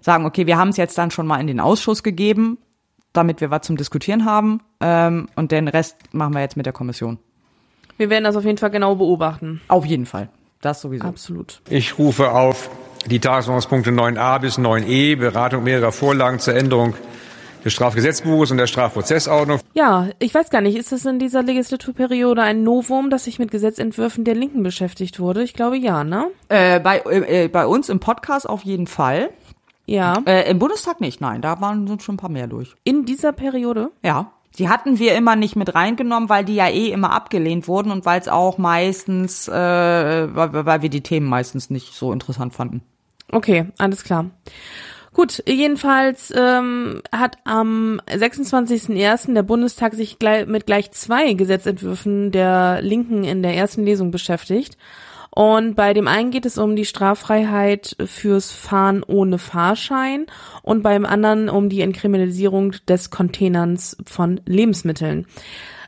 sagen, 0.00 0.26
okay, 0.26 0.46
wir 0.46 0.58
haben 0.58 0.68
es 0.68 0.76
jetzt 0.76 0.98
dann 0.98 1.10
schon 1.10 1.26
mal 1.26 1.40
in 1.40 1.46
den 1.46 1.60
Ausschuss 1.60 2.02
gegeben, 2.02 2.58
damit 3.12 3.40
wir 3.40 3.50
was 3.50 3.62
zum 3.62 3.76
Diskutieren 3.76 4.24
haben. 4.26 4.60
Ähm, 4.80 5.28
und 5.34 5.50
den 5.50 5.68
Rest 5.68 5.96
machen 6.12 6.34
wir 6.34 6.40
jetzt 6.40 6.56
mit 6.56 6.66
der 6.66 6.74
Kommission. 6.74 7.18
Wir 7.98 8.10
werden 8.10 8.24
das 8.24 8.36
auf 8.36 8.44
jeden 8.44 8.58
Fall 8.58 8.70
genau 8.70 8.94
beobachten. 8.94 9.60
Auf 9.68 9.84
jeden 9.84 10.06
Fall. 10.06 10.28
Das 10.60 10.80
sowieso. 10.80 11.06
Absolut. 11.06 11.60
Ich 11.68 11.98
rufe 11.98 12.32
auf 12.32 12.70
die 13.06 13.20
Tagesordnungspunkte 13.20 13.90
9a 13.90 14.38
bis 14.40 14.58
9e, 14.58 15.16
Beratung 15.16 15.64
mehrerer 15.64 15.92
Vorlagen 15.92 16.38
zur 16.38 16.54
Änderung 16.54 16.94
des 17.64 17.72
Strafgesetzbuches 17.72 18.50
und 18.50 18.58
der 18.58 18.66
Strafprozessordnung. 18.66 19.60
Ja, 19.74 20.08
ich 20.18 20.34
weiß 20.34 20.50
gar 20.50 20.60
nicht, 20.60 20.76
ist 20.76 20.92
es 20.92 21.04
in 21.04 21.18
dieser 21.18 21.42
Legislaturperiode 21.42 22.42
ein 22.42 22.62
Novum, 22.62 23.10
dass 23.10 23.24
sich 23.24 23.38
mit 23.38 23.50
Gesetzentwürfen 23.50 24.24
der 24.24 24.34
Linken 24.34 24.62
beschäftigt 24.62 25.20
wurde? 25.20 25.42
Ich 25.42 25.54
glaube 25.54 25.76
ja, 25.76 26.04
ne? 26.04 26.26
Äh, 26.48 26.80
bei, 26.80 27.00
äh, 27.00 27.48
bei 27.48 27.66
uns 27.66 27.88
im 27.88 28.00
Podcast 28.00 28.48
auf 28.48 28.64
jeden 28.64 28.86
Fall. 28.86 29.30
Ja. 29.86 30.22
Äh, 30.26 30.50
Im 30.50 30.58
Bundestag 30.58 31.00
nicht, 31.00 31.20
nein. 31.20 31.40
Da 31.40 31.60
waren 31.60 31.86
sind 31.86 32.02
schon 32.02 32.16
ein 32.16 32.18
paar 32.18 32.30
mehr 32.30 32.46
durch. 32.46 32.74
In 32.84 33.06
dieser 33.06 33.32
Periode? 33.32 33.90
Ja. 34.04 34.32
Die 34.56 34.68
hatten 34.68 34.98
wir 34.98 35.14
immer 35.14 35.36
nicht 35.36 35.56
mit 35.56 35.74
reingenommen, 35.74 36.28
weil 36.28 36.44
die 36.44 36.54
ja 36.54 36.68
eh 36.68 36.90
immer 36.90 37.12
abgelehnt 37.12 37.68
wurden 37.68 37.92
und 37.92 38.06
weil 38.06 38.20
es 38.20 38.28
auch 38.28 38.58
meistens, 38.58 39.46
äh, 39.48 39.52
weil, 39.52 40.66
weil 40.66 40.82
wir 40.82 40.88
die 40.88 41.02
Themen 41.02 41.26
meistens 41.26 41.70
nicht 41.70 41.94
so 41.94 42.12
interessant 42.12 42.54
fanden. 42.54 42.82
Okay, 43.30 43.66
alles 43.78 44.04
klar. 44.04 44.26
Gut, 45.12 45.42
jedenfalls 45.48 46.32
ähm, 46.36 47.02
hat 47.10 47.38
am 47.44 48.00
26.01. 48.06 49.34
der 49.34 49.42
Bundestag 49.42 49.94
sich 49.94 50.18
gleich, 50.18 50.46
mit 50.46 50.64
gleich 50.66 50.92
zwei 50.92 51.32
Gesetzentwürfen 51.32 52.30
der 52.30 52.80
Linken 52.82 53.24
in 53.24 53.42
der 53.42 53.54
ersten 53.54 53.84
Lesung 53.84 54.10
beschäftigt. 54.12 54.76
Und 55.38 55.76
bei 55.76 55.94
dem 55.94 56.08
einen 56.08 56.32
geht 56.32 56.46
es 56.46 56.58
um 56.58 56.74
die 56.74 56.84
Straffreiheit 56.84 57.94
fürs 58.06 58.50
Fahren 58.50 59.04
ohne 59.04 59.38
Fahrschein 59.38 60.26
und 60.62 60.82
beim 60.82 61.06
anderen 61.06 61.48
um 61.48 61.68
die 61.68 61.80
Entkriminalisierung 61.80 62.72
des 62.88 63.10
Containerns 63.10 63.96
von 64.04 64.40
Lebensmitteln. 64.46 65.26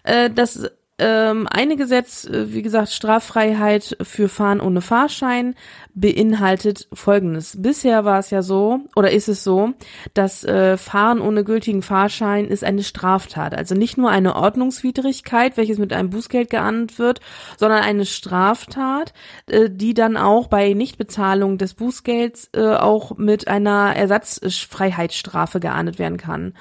Äh, 0.05 0.31
das 0.31 0.71
ähm, 1.01 1.49
eine 1.51 1.77
Gesetz, 1.77 2.25
äh, 2.25 2.53
wie 2.53 2.63
gesagt, 2.63 2.91
Straffreiheit 2.91 3.97
für 4.03 4.29
Fahren 4.29 4.61
ohne 4.61 4.81
Fahrschein 4.81 5.55
beinhaltet 5.95 6.89
Folgendes. 6.93 7.61
Bisher 7.61 8.05
war 8.05 8.19
es 8.19 8.31
ja 8.31 8.43
so, 8.43 8.81
oder 8.95 9.11
ist 9.11 9.29
es 9.29 9.43
so, 9.43 9.73
dass 10.15 10.45
äh, 10.45 10.77
Fahren 10.77 11.21
ohne 11.21 11.43
gültigen 11.43 11.83
Fahrschein 11.83 12.47
ist 12.47 12.63
eine 12.63 12.83
Straftat. 12.83 13.57
Also 13.57 13.75
nicht 13.75 13.99
nur 13.99 14.11
eine 14.11 14.37
Ordnungswidrigkeit, 14.37 15.57
welches 15.57 15.79
mit 15.79 15.93
einem 15.93 16.11
Bußgeld 16.11 16.51
geahndet 16.51 16.99
wird, 16.99 17.21
sondern 17.57 17.83
eine 17.83 18.07
Straftat, 18.07 19.13
äh, 19.47 19.69
die 19.71 19.95
dann 19.95 20.17
auch 20.17 20.47
bei 20.47 20.73
Nichtbezahlung 20.75 21.59
des 21.59 21.75
Bußgelds 21.75 22.51
äh, 22.55 22.75
auch 22.77 23.17
mit 23.17 23.49
einer 23.49 23.97
Ersatzfreiheitsstrafe 23.97 25.61
geahndet 25.61 25.99
werden 25.99 26.19
kann. 26.19 26.55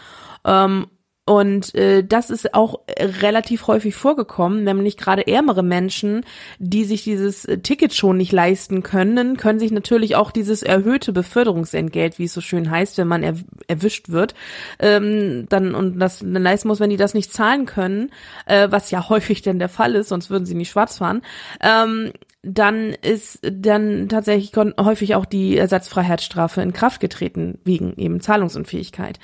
Ähm, 0.46 0.88
und 1.30 1.76
äh, 1.76 2.04
das 2.04 2.32
ist 2.32 2.56
auch 2.56 2.80
äh, 2.88 3.06
relativ 3.22 3.68
häufig 3.68 3.94
vorgekommen, 3.94 4.64
nämlich 4.64 4.98
gerade 4.98 5.28
ärmere 5.28 5.62
Menschen, 5.62 6.26
die 6.58 6.86
sich 6.86 7.04
dieses 7.04 7.46
äh, 7.46 7.60
Ticket 7.60 7.94
schon 7.94 8.18
nicht 8.18 8.32
leisten 8.32 8.82
können, 8.82 9.38
können 9.38 9.60
sich 9.60 9.72
natürlich 9.72 10.16
auch 10.16 10.32
dieses 10.32 10.64
erhöhte 10.64 11.14
Beförderungsentgelt, 11.14 12.18
wie 12.18 12.24
es 12.24 12.34
so 12.34 12.42
schön 12.42 12.72
heißt, 12.72 12.98
wenn 12.98 13.08
man 13.08 13.22
er, 13.22 13.36
erwischt 13.68 14.10
wird, 14.10 14.34
ähm, 14.80 15.46
dann 15.50 15.76
und 15.76 16.00
das 16.00 16.18
dann 16.18 16.34
leisten 16.34 16.68
muss, 16.68 16.80
wenn 16.80 16.90
die 16.90 16.98
das 16.98 17.14
nicht 17.14 17.32
zahlen 17.32 17.68
können, 17.68 18.10
äh, 18.48 18.68
was 18.72 18.90
ja 18.90 19.08
häufig 19.10 19.44
denn 19.44 19.60
der 19.60 19.70
Fall 19.70 19.94
ist, 19.94 20.10
sonst 20.10 20.32
würden 20.32 20.48
sie 20.48 20.56
nicht 20.56 20.72
schwarz 20.72 20.98
fahren. 20.98 21.22
Ähm, 21.62 22.12
dann 22.42 22.96
ist 23.04 23.38
dann 23.44 24.10
tatsächlich 24.10 24.52
häufig 24.80 25.14
auch 25.14 25.26
die 25.26 25.60
Ersatzfreiheitsstrafe 25.60 26.64
in 26.64 26.74
Kraft 26.74 27.00
getreten 27.02 27.60
wegen 27.66 27.94
eben 27.98 28.20
Zahlungsunfähigkeit. 28.20 29.20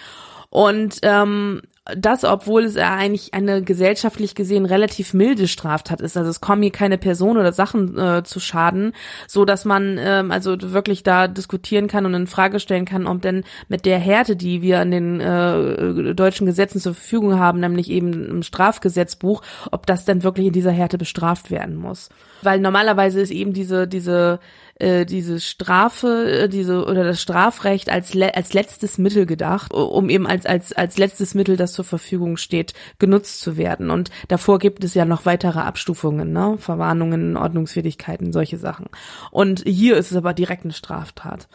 Und 0.52 1.00
ähm, 1.02 1.64
das, 1.96 2.24
obwohl 2.24 2.64
es 2.64 2.76
ja 2.76 2.96
eigentlich 2.96 3.36
eine 3.36 3.62
gesellschaftlich 3.62 4.34
gesehen 4.34 4.66
relativ 4.66 5.14
milde 5.14 5.48
Straftat 5.48 6.02
ist. 6.02 6.18
Also 6.18 6.32
es 6.32 6.42
kommen 6.42 6.64
hier 6.64 6.72
keine 6.72 6.98
Personen 6.98 7.38
oder 7.38 7.54
Sachen 7.54 7.98
äh, 7.98 8.24
zu 8.24 8.40
Schaden, 8.40 8.94
so 9.28 9.46
dass 9.46 9.66
man 9.66 10.00
ähm, 10.00 10.32
also 10.32 10.56
wirklich 10.60 11.04
da 11.04 11.28
diskutieren 11.28 11.88
kann 11.88 12.08
und 12.08 12.16
in 12.16 12.26
Frage 12.26 12.60
stellen 12.60 12.86
kann, 12.86 13.06
ob 13.06 13.22
denn 13.22 13.44
mit 13.68 13.86
der 13.86 14.00
Härte, 14.00 14.36
die 14.36 14.64
wir 14.64 14.82
in 14.82 14.92
den 14.92 15.22
äh, 15.22 16.16
deutschen 16.16 16.48
Gesetzen 16.48 16.80
zur 16.80 16.96
Verfügung 16.96 17.38
haben, 17.38 17.60
nämlich 17.60 17.92
eben 17.92 18.30
im 18.30 18.44
Strafgesetzbuch, 18.44 19.44
ob 19.72 19.86
das 19.86 20.06
denn 20.06 20.24
wirklich 20.24 20.48
in 20.48 20.54
dieser 20.54 20.72
Härte 20.72 20.98
bestraft 20.98 21.52
werden 21.52 21.76
muss. 21.76 22.10
Weil 22.42 22.60
normalerweise 22.60 23.22
ist 23.22 23.32
eben 23.32 23.54
diese 23.54 23.88
diese 23.88 24.40
äh, 24.76 25.06
diese 25.06 25.40
Strafe, 25.40 26.44
äh, 26.44 26.50
diese 26.50 26.86
oder 26.86 27.04
das 27.04 27.22
Strafrecht 27.22 27.90
als 27.90 28.14
le 28.14 28.36
als 28.36 28.54
letztes 28.54 28.98
Mittel 28.98 29.26
gedacht, 29.26 29.74
um 29.74 30.10
eben 30.10 30.28
als 30.28 30.46
als 30.46 30.74
als 30.74 30.98
letztes 30.98 31.34
Mittel, 31.34 31.56
das 31.56 31.74
zur 31.74 31.86
Verfügung 31.86 32.38
steht, 32.38 32.74
genutzt 33.00 33.40
zu 33.40 33.58
werden. 33.58 33.90
Und 33.90 34.12
davor 34.28 34.60
gibt 34.60 34.84
es 34.84 34.94
ja 34.94 35.06
noch 35.06 35.26
weitere 35.26 35.60
Abstufungen, 35.60 36.34
ne, 36.34 36.58
Verwarnungen, 36.60 37.38
Ordnungswidrigkeiten, 37.38 38.34
solche 38.34 38.58
Sachen. 38.58 38.88
Und 39.32 39.64
hier 39.66 39.98
ist 39.98 40.12
es 40.12 40.18
aber 40.18 40.34
direkt 40.34 40.66
eine 40.66 40.74
Straftat. 40.74 41.48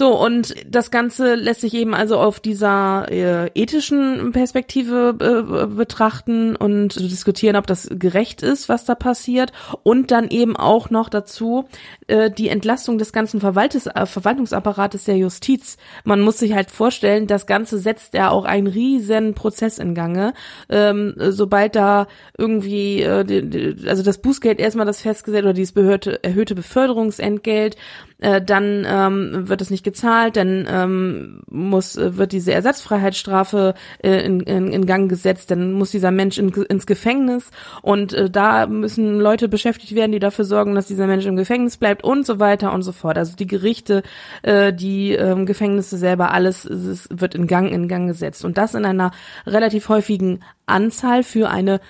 So, 0.00 0.18
und 0.18 0.54
das 0.66 0.90
Ganze 0.90 1.34
lässt 1.34 1.60
sich 1.60 1.74
eben 1.74 1.92
also 1.92 2.16
auf 2.16 2.40
dieser 2.40 3.12
äh, 3.12 3.50
ethischen 3.54 4.32
Perspektive 4.32 5.14
äh, 5.20 5.66
betrachten 5.66 6.56
und 6.56 6.98
diskutieren, 6.98 7.54
ob 7.54 7.66
das 7.66 7.86
gerecht 7.90 8.40
ist, 8.40 8.70
was 8.70 8.86
da 8.86 8.94
passiert. 8.94 9.52
Und 9.82 10.10
dann 10.10 10.30
eben 10.30 10.56
auch 10.56 10.88
noch 10.88 11.10
dazu 11.10 11.68
äh, 12.06 12.30
die 12.30 12.48
Entlastung 12.48 12.96
des 12.96 13.12
ganzen 13.12 13.40
Verwaltes, 13.40 13.88
äh, 13.88 14.06
Verwaltungsapparates 14.06 15.04
der 15.04 15.18
Justiz. 15.18 15.76
Man 16.04 16.22
muss 16.22 16.38
sich 16.38 16.54
halt 16.54 16.70
vorstellen, 16.70 17.26
das 17.26 17.44
Ganze 17.44 17.78
setzt 17.78 18.14
ja 18.14 18.30
auch 18.30 18.46
einen 18.46 18.68
riesen 18.68 19.34
Prozess 19.34 19.78
in 19.78 19.94
Gange. 19.94 20.32
Ähm, 20.70 21.12
sobald 21.18 21.76
da 21.76 22.06
irgendwie, 22.38 23.02
äh, 23.02 23.22
die, 23.22 23.86
also 23.86 24.02
das 24.02 24.16
Bußgeld 24.16 24.60
erstmal 24.60 24.86
das 24.86 25.02
festgesetzt 25.02 25.44
oder 25.44 25.52
dieses 25.52 25.72
behörte, 25.72 26.24
erhöhte 26.24 26.54
Beförderungsentgelt, 26.54 27.76
äh, 28.20 28.42
dann 28.42 28.86
ähm, 28.86 29.48
wird 29.48 29.60
es 29.60 29.70
nicht 29.70 29.84
gezahlt, 29.84 30.36
dann 30.36 30.66
ähm, 30.70 31.40
muss 31.50 31.96
äh, 31.96 32.16
wird 32.16 32.32
diese 32.32 32.52
Ersatzfreiheitsstrafe 32.52 33.74
äh, 34.02 34.24
in, 34.24 34.40
in, 34.40 34.72
in 34.72 34.86
Gang 34.86 35.08
gesetzt, 35.08 35.50
dann 35.50 35.72
muss 35.72 35.90
dieser 35.90 36.10
Mensch 36.10 36.38
in, 36.38 36.50
ins 36.50 36.86
Gefängnis 36.86 37.50
und 37.82 38.12
äh, 38.12 38.30
da 38.30 38.66
müssen 38.66 39.18
Leute 39.18 39.48
beschäftigt 39.48 39.94
werden, 39.94 40.12
die 40.12 40.18
dafür 40.18 40.44
sorgen, 40.44 40.74
dass 40.74 40.86
dieser 40.86 41.06
Mensch 41.06 41.26
im 41.26 41.36
Gefängnis 41.36 41.76
bleibt 41.76 42.04
und 42.04 42.26
so 42.26 42.38
weiter 42.38 42.72
und 42.72 42.82
so 42.82 42.92
fort. 42.92 43.18
Also 43.18 43.36
die 43.36 43.46
Gerichte, 43.46 44.02
äh, 44.42 44.72
die 44.72 45.12
ähm, 45.12 45.46
Gefängnisse 45.46 45.96
selber, 45.96 46.32
alles 46.32 46.64
es 46.64 47.08
wird 47.10 47.34
in 47.34 47.46
Gang 47.46 47.70
in 47.70 47.88
Gang 47.88 48.06
gesetzt 48.06 48.44
und 48.44 48.58
das 48.58 48.74
in 48.74 48.84
einer 48.84 49.12
relativ 49.46 49.88
häufigen 49.88 50.40
Anzahl 50.66 51.22
für 51.22 51.50
eine 51.50 51.80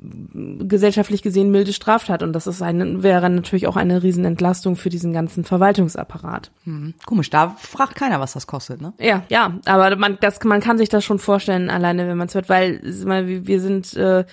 gesellschaftlich 0.00 1.22
gesehen 1.22 1.50
milde 1.50 1.72
Straftat 1.72 2.22
und 2.22 2.32
das 2.32 2.46
ist 2.46 2.62
eine, 2.62 3.02
wäre 3.02 3.28
natürlich 3.28 3.66
auch 3.66 3.76
eine 3.76 4.02
Riesenentlastung 4.02 4.76
für 4.76 4.90
diesen 4.90 5.12
ganzen 5.12 5.42
Verwaltungsapparat. 5.42 6.52
Hm. 6.64 6.94
Komisch, 7.04 7.30
da 7.30 7.56
fragt 7.58 7.96
keiner, 7.96 8.20
was 8.20 8.34
das 8.34 8.46
kostet, 8.46 8.80
ne? 8.80 8.92
Ja, 9.00 9.24
ja, 9.28 9.58
aber 9.64 9.96
man, 9.96 10.16
das, 10.20 10.42
man 10.44 10.60
kann 10.60 10.78
sich 10.78 10.88
das 10.88 11.04
schon 11.04 11.18
vorstellen, 11.18 11.68
alleine 11.68 12.06
wenn 12.06 12.16
man 12.16 12.28
es 12.28 12.34
hört, 12.34 12.48
weil 12.48 12.80
wir 12.82 13.60
sind 13.60 13.92
äh, 13.94 14.24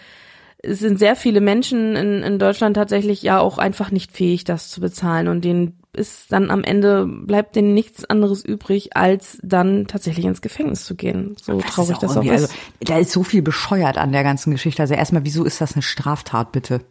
sind 0.67 0.99
sehr 0.99 1.15
viele 1.15 1.41
Menschen 1.41 1.95
in, 1.95 2.23
in 2.23 2.39
Deutschland 2.39 2.75
tatsächlich 2.75 3.21
ja 3.21 3.39
auch 3.39 3.57
einfach 3.57 3.91
nicht 3.91 4.11
fähig, 4.11 4.43
das 4.43 4.69
zu 4.69 4.81
bezahlen 4.81 5.27
und 5.27 5.43
denen 5.43 5.79
ist 5.93 6.31
dann 6.31 6.51
am 6.51 6.63
Ende 6.63 7.05
bleibt 7.05 7.55
denen 7.55 7.73
nichts 7.73 8.05
anderes 8.05 8.43
übrig, 8.43 8.95
als 8.97 9.37
dann 9.41 9.87
tatsächlich 9.87 10.25
ins 10.25 10.41
Gefängnis 10.41 10.85
zu 10.85 10.95
gehen. 10.95 11.35
So 11.41 11.59
das 11.59 11.71
traurig 11.71 11.97
das 11.97 12.17
auch 12.17 12.23
ist. 12.23 12.31
Also, 12.31 12.47
da 12.81 12.97
ist 12.99 13.11
so 13.11 13.23
viel 13.23 13.41
bescheuert 13.41 13.97
an 13.97 14.11
der 14.11 14.23
ganzen 14.23 14.51
Geschichte. 14.51 14.81
Also 14.81 14.93
erstmal, 14.93 15.23
wieso 15.23 15.45
ist 15.45 15.61
das 15.61 15.73
eine 15.73 15.81
Straftat, 15.81 16.51
bitte? 16.51 16.81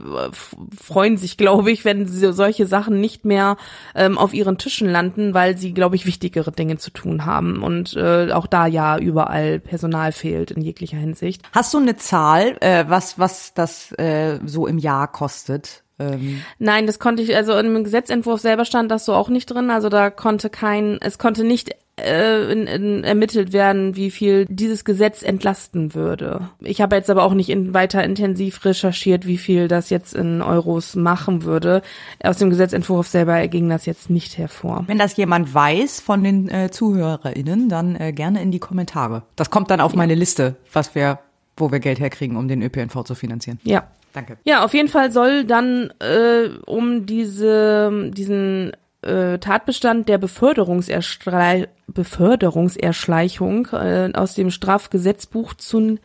freuen 0.77 1.16
sich, 1.16 1.37
glaube 1.37 1.72
ich, 1.72 1.85
wenn 1.85 2.07
solche 2.07 2.66
Sachen 2.66 3.01
nicht 3.01 3.24
mehr 3.24 3.57
ähm, 3.97 4.18
auf 4.18 4.33
ihren 4.33 4.59
Tischen 4.59 4.89
landen, 4.89 5.35
weil 5.35 5.57
sie, 5.59 5.74
glaube 5.74 5.97
ich, 5.97 6.07
wichtigere 6.07 6.53
Dinge 6.53 6.77
zu 6.77 6.91
tun 6.93 7.27
haben 7.27 7.62
und 7.62 7.97
äh, 7.97 8.31
auch 8.31 8.47
da 8.47 8.66
ja 8.66 8.97
überall 8.97 9.59
Personal 9.59 10.12
fehlt 10.12 10.53
in 10.53 10.62
jeglicher 10.62 10.99
Hinsicht. 10.99 11.43
Hast 11.53 11.74
du 11.74 11.79
eine 11.79 11.97
Zahl, 11.97 12.57
äh, 12.61 12.85
was 12.87 13.18
was 13.18 13.55
das 13.55 13.91
äh, 13.93 14.39
so 14.45 14.68
im 14.68 14.79
Jahr 14.79 15.11
kostet. 15.17 15.83
Ähm. 15.99 16.43
Nein, 16.59 16.87
das 16.87 16.99
konnte 16.99 17.23
ich, 17.23 17.35
also 17.35 17.59
im 17.59 17.83
Gesetzentwurf 17.83 18.43
selber 18.43 18.67
stand 18.67 18.91
das 18.91 19.07
so 19.07 19.14
auch 19.14 19.31
nicht 19.31 19.47
drin. 19.47 19.71
Also 19.71 19.89
da 19.89 20.11
konnte 20.11 20.51
kein, 20.51 20.99
es 21.01 21.19
konnte 21.19 21.43
nicht 21.43 21.71
äh, 21.99 22.53
in, 22.53 22.67
in, 22.67 23.03
ermittelt 23.03 23.55
werden, 23.55 23.97
wie 23.97 24.11
viel 24.11 24.45
dieses 24.51 24.85
Gesetz 24.85 25.23
entlasten 25.23 25.95
würde. 25.95 26.51
Ich 26.61 26.83
habe 26.83 26.97
jetzt 26.97 27.09
aber 27.09 27.23
auch 27.23 27.33
nicht 27.33 27.49
in, 27.49 27.73
weiter 27.73 28.05
intensiv 28.05 28.62
recherchiert, 28.67 29.27
wie 29.27 29.39
viel 29.39 29.69
das 29.69 29.89
jetzt 29.89 30.14
in 30.14 30.43
Euros 30.43 30.97
machen 30.97 31.45
würde. 31.45 31.81
Aus 32.23 32.37
dem 32.37 32.51
Gesetzentwurf 32.51 33.09
selber 33.09 33.49
ging 33.49 33.71
das 33.71 33.87
jetzt 33.87 34.11
nicht 34.11 34.37
hervor. 34.37 34.85
Wenn 34.89 34.99
das 34.99 35.17
jemand 35.17 35.55
weiß 35.55 36.01
von 36.01 36.23
den 36.23 36.51
äh, 36.51 36.71
ZuhörerInnen, 36.71 37.71
dann 37.71 37.97
äh, 37.97 38.12
gerne 38.12 38.43
in 38.43 38.51
die 38.51 38.59
Kommentare. 38.59 39.23
Das 39.35 39.49
kommt 39.49 39.71
dann 39.71 39.81
auf 39.81 39.93
ja. 39.93 39.97
meine 39.97 40.14
Liste, 40.14 40.57
was 40.75 40.95
wir, 40.95 41.21
wo 41.57 41.73
wir 41.73 41.81
Geld 41.81 42.01
herkriegen, 42.01 42.37
um 42.37 42.49
den 42.49 42.61
ÖPNV 42.61 43.05
zu 43.05 43.14
finanzieren. 43.14 43.59
Ja, 43.64 43.89
Danke. 44.17 44.39
Ja, 44.45 44.64
auf 44.64 44.73
jeden 44.73 44.89
Fall 44.89 45.12
soll 45.12 45.45
dann 45.45 45.93
äh, 46.01 46.49
um 46.64 47.05
diese, 47.05 48.11
diesen 48.14 48.73
äh, 49.03 49.37
Tatbestand 49.39 50.09
der 50.09 50.17
Beförderungserschlei 50.17 51.69
Beförderungserschleichung 51.87 53.69
äh, 53.73 54.11
aus 54.14 54.35
dem 54.35 54.51
Strafgesetzbuch 54.51 55.53
zu 55.53 55.99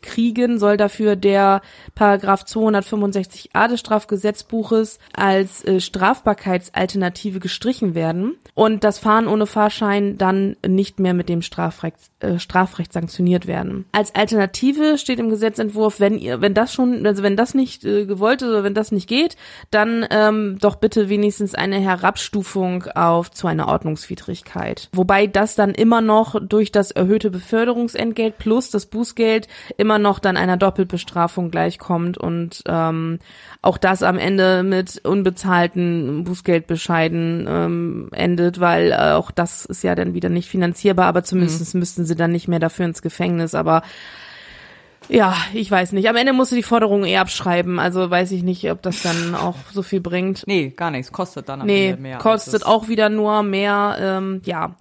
kriegen, 0.00 0.60
soll 0.60 0.76
dafür 0.76 1.16
der 1.16 1.60
Paragraph 1.96 2.44
265a 2.44 3.68
des 3.68 3.80
Strafgesetzbuches 3.80 5.00
als 5.12 5.64
äh, 5.64 5.80
Strafbarkeitsalternative 5.80 7.40
gestrichen 7.40 7.94
werden 7.96 8.36
und 8.54 8.84
das 8.84 8.98
Fahren 8.98 9.26
ohne 9.26 9.46
Fahrschein 9.46 10.16
dann 10.16 10.56
nicht 10.64 11.00
mehr 11.00 11.14
mit 11.14 11.28
dem 11.28 11.42
Strafrecht, 11.42 11.96
äh, 12.26 12.38
Strafrecht 12.38 12.92
sanktioniert 12.92 13.46
werden. 13.46 13.86
Als 13.92 14.14
Alternative 14.14 14.98
steht 14.98 15.18
im 15.18 15.30
Gesetzentwurf, 15.30 16.00
wenn 16.00 16.18
ihr, 16.18 16.40
wenn 16.40 16.54
das 16.54 16.72
schon, 16.72 17.06
also 17.06 17.22
wenn 17.22 17.36
das 17.36 17.54
nicht 17.54 17.84
äh, 17.84 18.06
gewollt 18.06 18.42
ist 18.42 18.48
oder 18.48 18.64
wenn 18.64 18.74
das 18.74 18.92
nicht 18.92 19.08
geht, 19.08 19.36
dann 19.70 20.06
ähm, 20.10 20.58
doch 20.60 20.76
bitte 20.76 21.08
wenigstens 21.08 21.54
eine 21.54 21.78
Herabstufung 21.78 22.84
auf 22.94 23.30
zu 23.30 23.46
einer 23.46 23.68
Ordnungswidrigkeit. 23.68 24.88
Wobei 24.92 25.26
das 25.26 25.54
dann 25.54 25.72
immer 25.72 26.00
noch 26.00 26.36
durch 26.40 26.72
das 26.72 26.90
erhöhte 26.90 27.30
Beförderungsentgelt 27.30 28.38
plus 28.38 28.70
das 28.70 28.86
Bußgeld 28.86 29.48
immer 29.76 29.98
noch 29.98 30.18
dann 30.18 30.36
einer 30.36 30.56
Doppelbestrafung 30.56 31.50
gleichkommt 31.50 32.18
und 32.18 32.62
ähm, 32.66 33.18
auch 33.62 33.78
das 33.78 34.02
am 34.02 34.18
Ende 34.18 34.62
mit 34.62 35.04
unbezahlten 35.04 36.24
Bußgeldbescheiden 36.24 37.46
ähm, 37.48 38.08
endet, 38.12 38.60
weil 38.60 38.92
äh, 38.92 39.12
auch 39.12 39.30
das 39.30 39.64
ist 39.64 39.82
ja 39.82 39.94
dann 39.94 40.14
wieder 40.14 40.28
nicht 40.28 40.48
finanzierbar, 40.48 41.06
aber 41.06 41.24
zumindest 41.24 41.74
mhm. 41.74 41.80
müssten 41.80 42.04
sie 42.04 42.15
dann 42.16 42.32
nicht 42.32 42.48
mehr 42.48 42.58
dafür 42.58 42.86
ins 42.86 43.02
Gefängnis, 43.02 43.54
aber 43.54 43.82
ja, 45.08 45.36
ich 45.52 45.70
weiß 45.70 45.92
nicht. 45.92 46.08
Am 46.08 46.16
Ende 46.16 46.32
musst 46.32 46.52
du 46.52 46.56
die 46.56 46.62
Forderung 46.62 47.04
eh 47.04 47.18
abschreiben. 47.18 47.78
Also 47.78 48.10
weiß 48.10 48.32
ich 48.32 48.42
nicht, 48.42 48.70
ob 48.70 48.82
das 48.82 49.02
dann 49.02 49.34
auch 49.34 49.54
so 49.72 49.82
viel 49.82 50.00
bringt. 50.00 50.42
Nee, 50.46 50.70
gar 50.70 50.90
nichts. 50.90 51.12
Kostet 51.12 51.48
dann 51.48 51.60
am 51.60 51.66
nee, 51.66 51.90
Ende 51.90 52.02
mehr. 52.02 52.18
Kostet 52.18 52.66
auch 52.66 52.88
wieder 52.88 53.08
nur 53.08 53.42
mehr. 53.42 53.96
Ähm, 54.00 54.42
ja. 54.44 54.74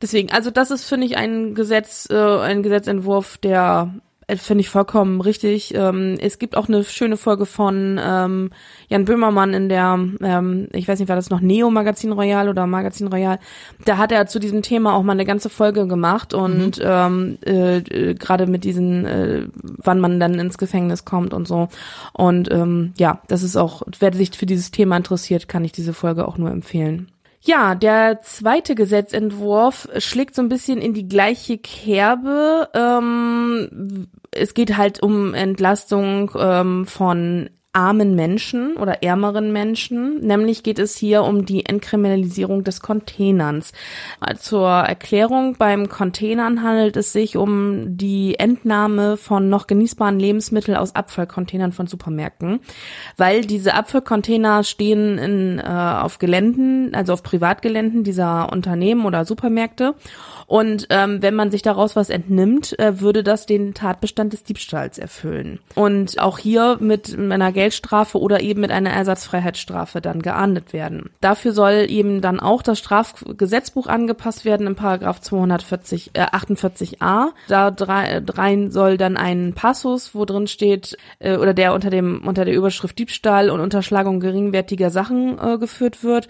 Deswegen, 0.00 0.30
also 0.30 0.50
das 0.50 0.70
ist, 0.70 0.84
finde 0.84 1.06
ich, 1.06 1.18
ein 1.18 1.54
Gesetz, 1.54 2.08
äh, 2.10 2.16
ein 2.16 2.62
Gesetzentwurf, 2.62 3.36
der 3.36 3.92
finde 4.36 4.62
ich 4.62 4.68
vollkommen 4.68 5.20
richtig. 5.20 5.74
Ähm, 5.74 6.16
es 6.20 6.38
gibt 6.38 6.56
auch 6.56 6.68
eine 6.68 6.84
schöne 6.84 7.16
Folge 7.16 7.46
von 7.46 8.00
ähm, 8.02 8.50
Jan 8.88 9.04
Böhmermann 9.04 9.54
in 9.54 9.68
der, 9.68 9.98
ähm, 10.22 10.68
ich 10.72 10.88
weiß 10.88 10.98
nicht, 10.98 11.08
war 11.08 11.16
das 11.16 11.30
noch 11.30 11.40
Neo 11.40 11.70
Magazin 11.70 12.12
Royal 12.12 12.48
oder 12.48 12.66
Magazin 12.66 13.08
Royal. 13.08 13.38
Da 13.84 13.96
hat 13.98 14.12
er 14.12 14.26
zu 14.26 14.38
diesem 14.38 14.62
Thema 14.62 14.94
auch 14.94 15.02
mal 15.02 15.12
eine 15.12 15.24
ganze 15.24 15.50
Folge 15.50 15.86
gemacht 15.86 16.34
und 16.34 16.78
mhm. 16.78 16.84
ähm, 16.84 17.38
äh, 17.44 17.78
äh, 17.78 18.14
gerade 18.14 18.46
mit 18.46 18.64
diesen, 18.64 19.04
äh, 19.04 19.46
wann 19.62 20.00
man 20.00 20.20
dann 20.20 20.38
ins 20.38 20.58
Gefängnis 20.58 21.04
kommt 21.04 21.34
und 21.34 21.48
so. 21.48 21.68
Und 22.12 22.50
ähm, 22.50 22.92
ja, 22.98 23.22
das 23.28 23.42
ist 23.42 23.56
auch, 23.56 23.82
wer 23.98 24.12
sich 24.12 24.30
für 24.36 24.46
dieses 24.46 24.70
Thema 24.70 24.96
interessiert, 24.96 25.48
kann 25.48 25.64
ich 25.64 25.72
diese 25.72 25.92
Folge 25.92 26.26
auch 26.26 26.38
nur 26.38 26.50
empfehlen. 26.50 27.10
Ja, 27.42 27.74
der 27.74 28.20
zweite 28.20 28.74
Gesetzentwurf 28.74 29.88
schlägt 29.96 30.34
so 30.34 30.42
ein 30.42 30.50
bisschen 30.50 30.78
in 30.78 30.92
die 30.92 31.08
gleiche 31.08 31.56
Kerbe. 31.56 32.68
Ähm, 32.74 34.08
es 34.32 34.54
geht 34.54 34.76
halt 34.76 35.02
um 35.02 35.34
Entlastung 35.34 36.30
ähm, 36.38 36.86
von 36.86 37.50
armen 37.72 38.16
Menschen 38.16 38.76
oder 38.76 39.02
ärmeren 39.04 39.52
Menschen. 39.52 40.20
Nämlich 40.26 40.64
geht 40.64 40.80
es 40.80 40.96
hier 40.96 41.22
um 41.22 41.44
die 41.46 41.66
Entkriminalisierung 41.66 42.64
des 42.64 42.80
Containerns. 42.80 43.72
Zur 44.38 44.68
Erklärung, 44.68 45.54
beim 45.56 45.88
Containern 45.88 46.64
handelt 46.64 46.96
es 46.96 47.12
sich 47.12 47.36
um 47.36 47.96
die 47.96 48.36
Entnahme 48.40 49.16
von 49.16 49.48
noch 49.48 49.68
genießbaren 49.68 50.18
Lebensmitteln 50.18 50.76
aus 50.76 50.96
Abfallcontainern 50.96 51.70
von 51.70 51.86
Supermärkten, 51.86 52.58
weil 53.16 53.42
diese 53.42 53.74
Abfallcontainer 53.74 54.64
stehen 54.64 55.18
in, 55.18 55.58
äh, 55.60 55.62
auf 55.62 56.18
Geländen, 56.18 56.92
also 56.94 57.12
auf 57.12 57.22
Privatgeländen 57.22 58.02
dieser 58.02 58.52
Unternehmen 58.52 59.04
oder 59.06 59.24
Supermärkte. 59.24 59.94
Und 60.50 60.88
ähm, 60.90 61.22
wenn 61.22 61.36
man 61.36 61.52
sich 61.52 61.62
daraus 61.62 61.94
was 61.94 62.10
entnimmt, 62.10 62.76
äh, 62.80 62.98
würde 62.98 63.22
das 63.22 63.46
den 63.46 63.72
Tatbestand 63.72 64.32
des 64.32 64.42
Diebstahls 64.42 64.98
erfüllen. 64.98 65.60
Und 65.76 66.18
auch 66.18 66.38
hier 66.38 66.76
mit 66.80 67.16
einer 67.16 67.52
Geldstrafe 67.52 68.18
oder 68.18 68.40
eben 68.40 68.62
mit 68.62 68.72
einer 68.72 68.90
Ersatzfreiheitsstrafe 68.90 70.00
dann 70.00 70.22
geahndet 70.22 70.72
werden. 70.72 71.10
Dafür 71.20 71.52
soll 71.52 71.86
eben 71.88 72.20
dann 72.20 72.40
auch 72.40 72.62
das 72.62 72.80
Strafgesetzbuch 72.80 73.86
angepasst 73.86 74.44
werden 74.44 74.66
im 74.66 74.74
Paragraph 74.74 75.20
240, 75.20 76.10
äh, 76.14 76.22
48a. 76.22 77.28
Da 77.46 77.72
rein 77.78 78.72
soll 78.72 78.96
dann 78.96 79.16
ein 79.16 79.52
Passus, 79.54 80.16
wo 80.16 80.24
drin 80.24 80.48
steht, 80.48 80.96
äh, 81.20 81.36
oder 81.36 81.54
der 81.54 81.74
unter 81.74 81.90
dem, 81.90 82.26
unter 82.26 82.44
der 82.44 82.56
Überschrift 82.56 82.98
Diebstahl 82.98 83.50
und 83.50 83.60
Unterschlagung 83.60 84.18
geringwertiger 84.18 84.90
Sachen 84.90 85.38
äh, 85.38 85.58
geführt 85.58 86.02
wird 86.02 86.26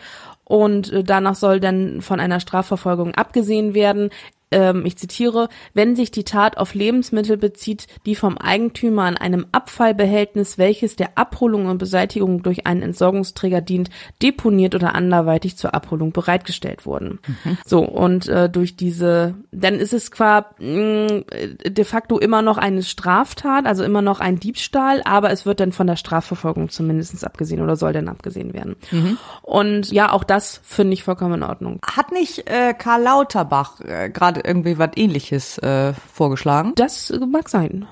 und 0.51 0.93
äh, 0.93 1.05
danach 1.05 1.37
soll 1.37 1.61
dann 1.61 2.01
von 2.03 2.19
einer 2.19 2.41
Strafverfolgung 2.41 3.15
abgesehen 3.15 3.73
werden 3.73 4.11
ähm, 4.51 4.85
ich 4.85 4.97
zitiere, 4.97 5.49
wenn 5.75 5.97
sich 5.97 6.11
die 6.11 6.25
Tat 6.25 6.57
auf 6.57 6.75
Lebensmittel 6.75 7.37
bezieht, 7.37 7.87
die 8.07 8.15
vom 8.15 8.39
Eigentümer 8.39 9.05
an 9.05 9.17
einem 9.17 9.47
Abfallbehältnis, 9.53 10.59
welches 10.59 10.97
der 10.97 11.17
Abholung 11.17 11.67
und 11.67 11.79
Beseitigung 11.79 12.43
durch 12.43 12.67
einen 12.67 12.83
Entsorgungsträger 12.83 13.61
dient, 13.61 13.91
deponiert 14.23 14.75
oder 14.75 14.95
anderweitig 14.95 15.57
zur 15.57 15.75
Abholung 15.75 16.13
bereitgestellt 16.13 16.87
wurden. 16.87 17.21
Mhm. 17.27 17.59
So, 17.65 17.81
und 17.81 18.29
äh, 18.29 18.49
durch 18.49 18.77
diese, 18.77 19.35
dann 19.53 19.75
ist 19.75 19.93
es 19.93 20.11
qua 20.11 20.47
mh, 20.59 21.25
de 21.67 21.85
facto 21.85 22.19
immer 22.19 22.43
noch 22.43 22.59
eine 22.59 22.83
Straftat, 22.83 23.67
also 23.67 23.85
immer 23.85 24.03
noch 24.03 24.21
ein 24.21 24.41
Diebstahl, 24.41 25.03
aber 25.05 25.31
es 25.31 25.47
wird 25.47 25.61
dann 25.61 25.73
von 25.73 25.87
der 25.87 25.97
Strafverfolgung 25.97 26.69
zumindest 26.71 27.25
abgesehen 27.25 27.61
oder 27.61 27.77
soll 27.77 27.93
dann 27.93 28.09
abgesehen 28.09 28.55
werden. 28.55 28.77
Mhm. 28.91 29.19
Und 29.43 29.93
ja, 29.93 30.13
auch 30.13 30.25
das 30.25 30.61
finde 30.65 30.95
ich 30.95 31.05
vollkommen 31.05 31.35
in 31.35 31.43
Ordnung. 31.43 31.81
Hat 31.85 32.13
nicht 32.13 32.49
äh, 32.51 32.75
Karl 32.75 33.03
Lauterbach 33.03 33.81
äh, 33.81 34.11
gerade 34.11 34.40
irgendwie 34.45 34.79
was 34.79 34.91
ähnliches 34.97 35.59
äh, 35.59 35.93
vorgeschlagen. 36.13 36.73
Das 36.77 37.13
mag 37.29 37.49
sein. 37.49 37.87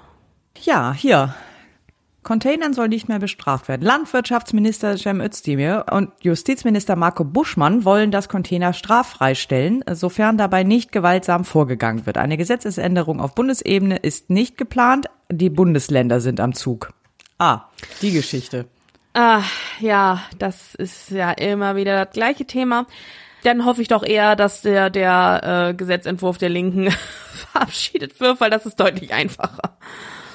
Ja, 0.63 0.93
hier. 0.93 1.35
Containern 2.23 2.75
soll 2.75 2.89
nicht 2.89 3.09
mehr 3.09 3.21
bestraft 3.21 3.69
werden. 3.69 3.83
Landwirtschaftsminister 3.83 4.99
Cem 4.99 5.21
Özdemir 5.21 5.87
und 5.91 6.11
Justizminister 6.21 6.95
Marco 6.95 7.25
Buschmann 7.25 7.87
wollen 7.87 8.11
das 8.11 8.29
Container 8.29 8.75
straffrei 8.75 9.35
stellen, 9.35 9.83
sofern 9.93 10.37
dabei 10.37 10.63
nicht 10.63 10.93
gewaltsam 10.93 11.45
vorgegangen 11.47 12.05
wird. 12.05 12.19
Eine 12.19 12.37
Gesetzesänderung 12.37 13.21
auf 13.21 13.35
Bundesebene 13.35 13.97
ist 13.97 14.29
nicht 14.29 14.59
geplant. 14.59 15.07
Die 15.31 15.49
Bundesländer 15.49 16.21
sind 16.21 16.41
am 16.41 16.53
Zug. 16.53 16.93
Ah, 17.39 17.63
die 18.03 18.13
Geschichte. 18.13 18.67
Ah, 19.15 19.43
ja, 19.81 20.21
das 20.39 20.75
ist 20.75 21.11
ja 21.11 21.31
immer 21.31 21.77
wieder 21.77 22.05
das 22.05 22.13
gleiche 22.13 22.45
Thema 22.45 22.87
dann 23.45 23.65
hoffe 23.65 23.83
ich 23.83 23.89
doch 23.89 24.03
eher, 24.03 24.37
dass 24.37 24.63
der, 24.63 24.91
der 24.91 25.69
äh, 25.71 25.75
Gesetzentwurf 25.75 26.39
der 26.39 26.49
Linken 26.49 26.91
verabschiedet 27.53 28.19
wird, 28.21 28.41
weil 28.41 28.51
das 28.51 28.67
ist 28.67 28.79
deutlich 28.81 29.13
einfacher. 29.13 29.77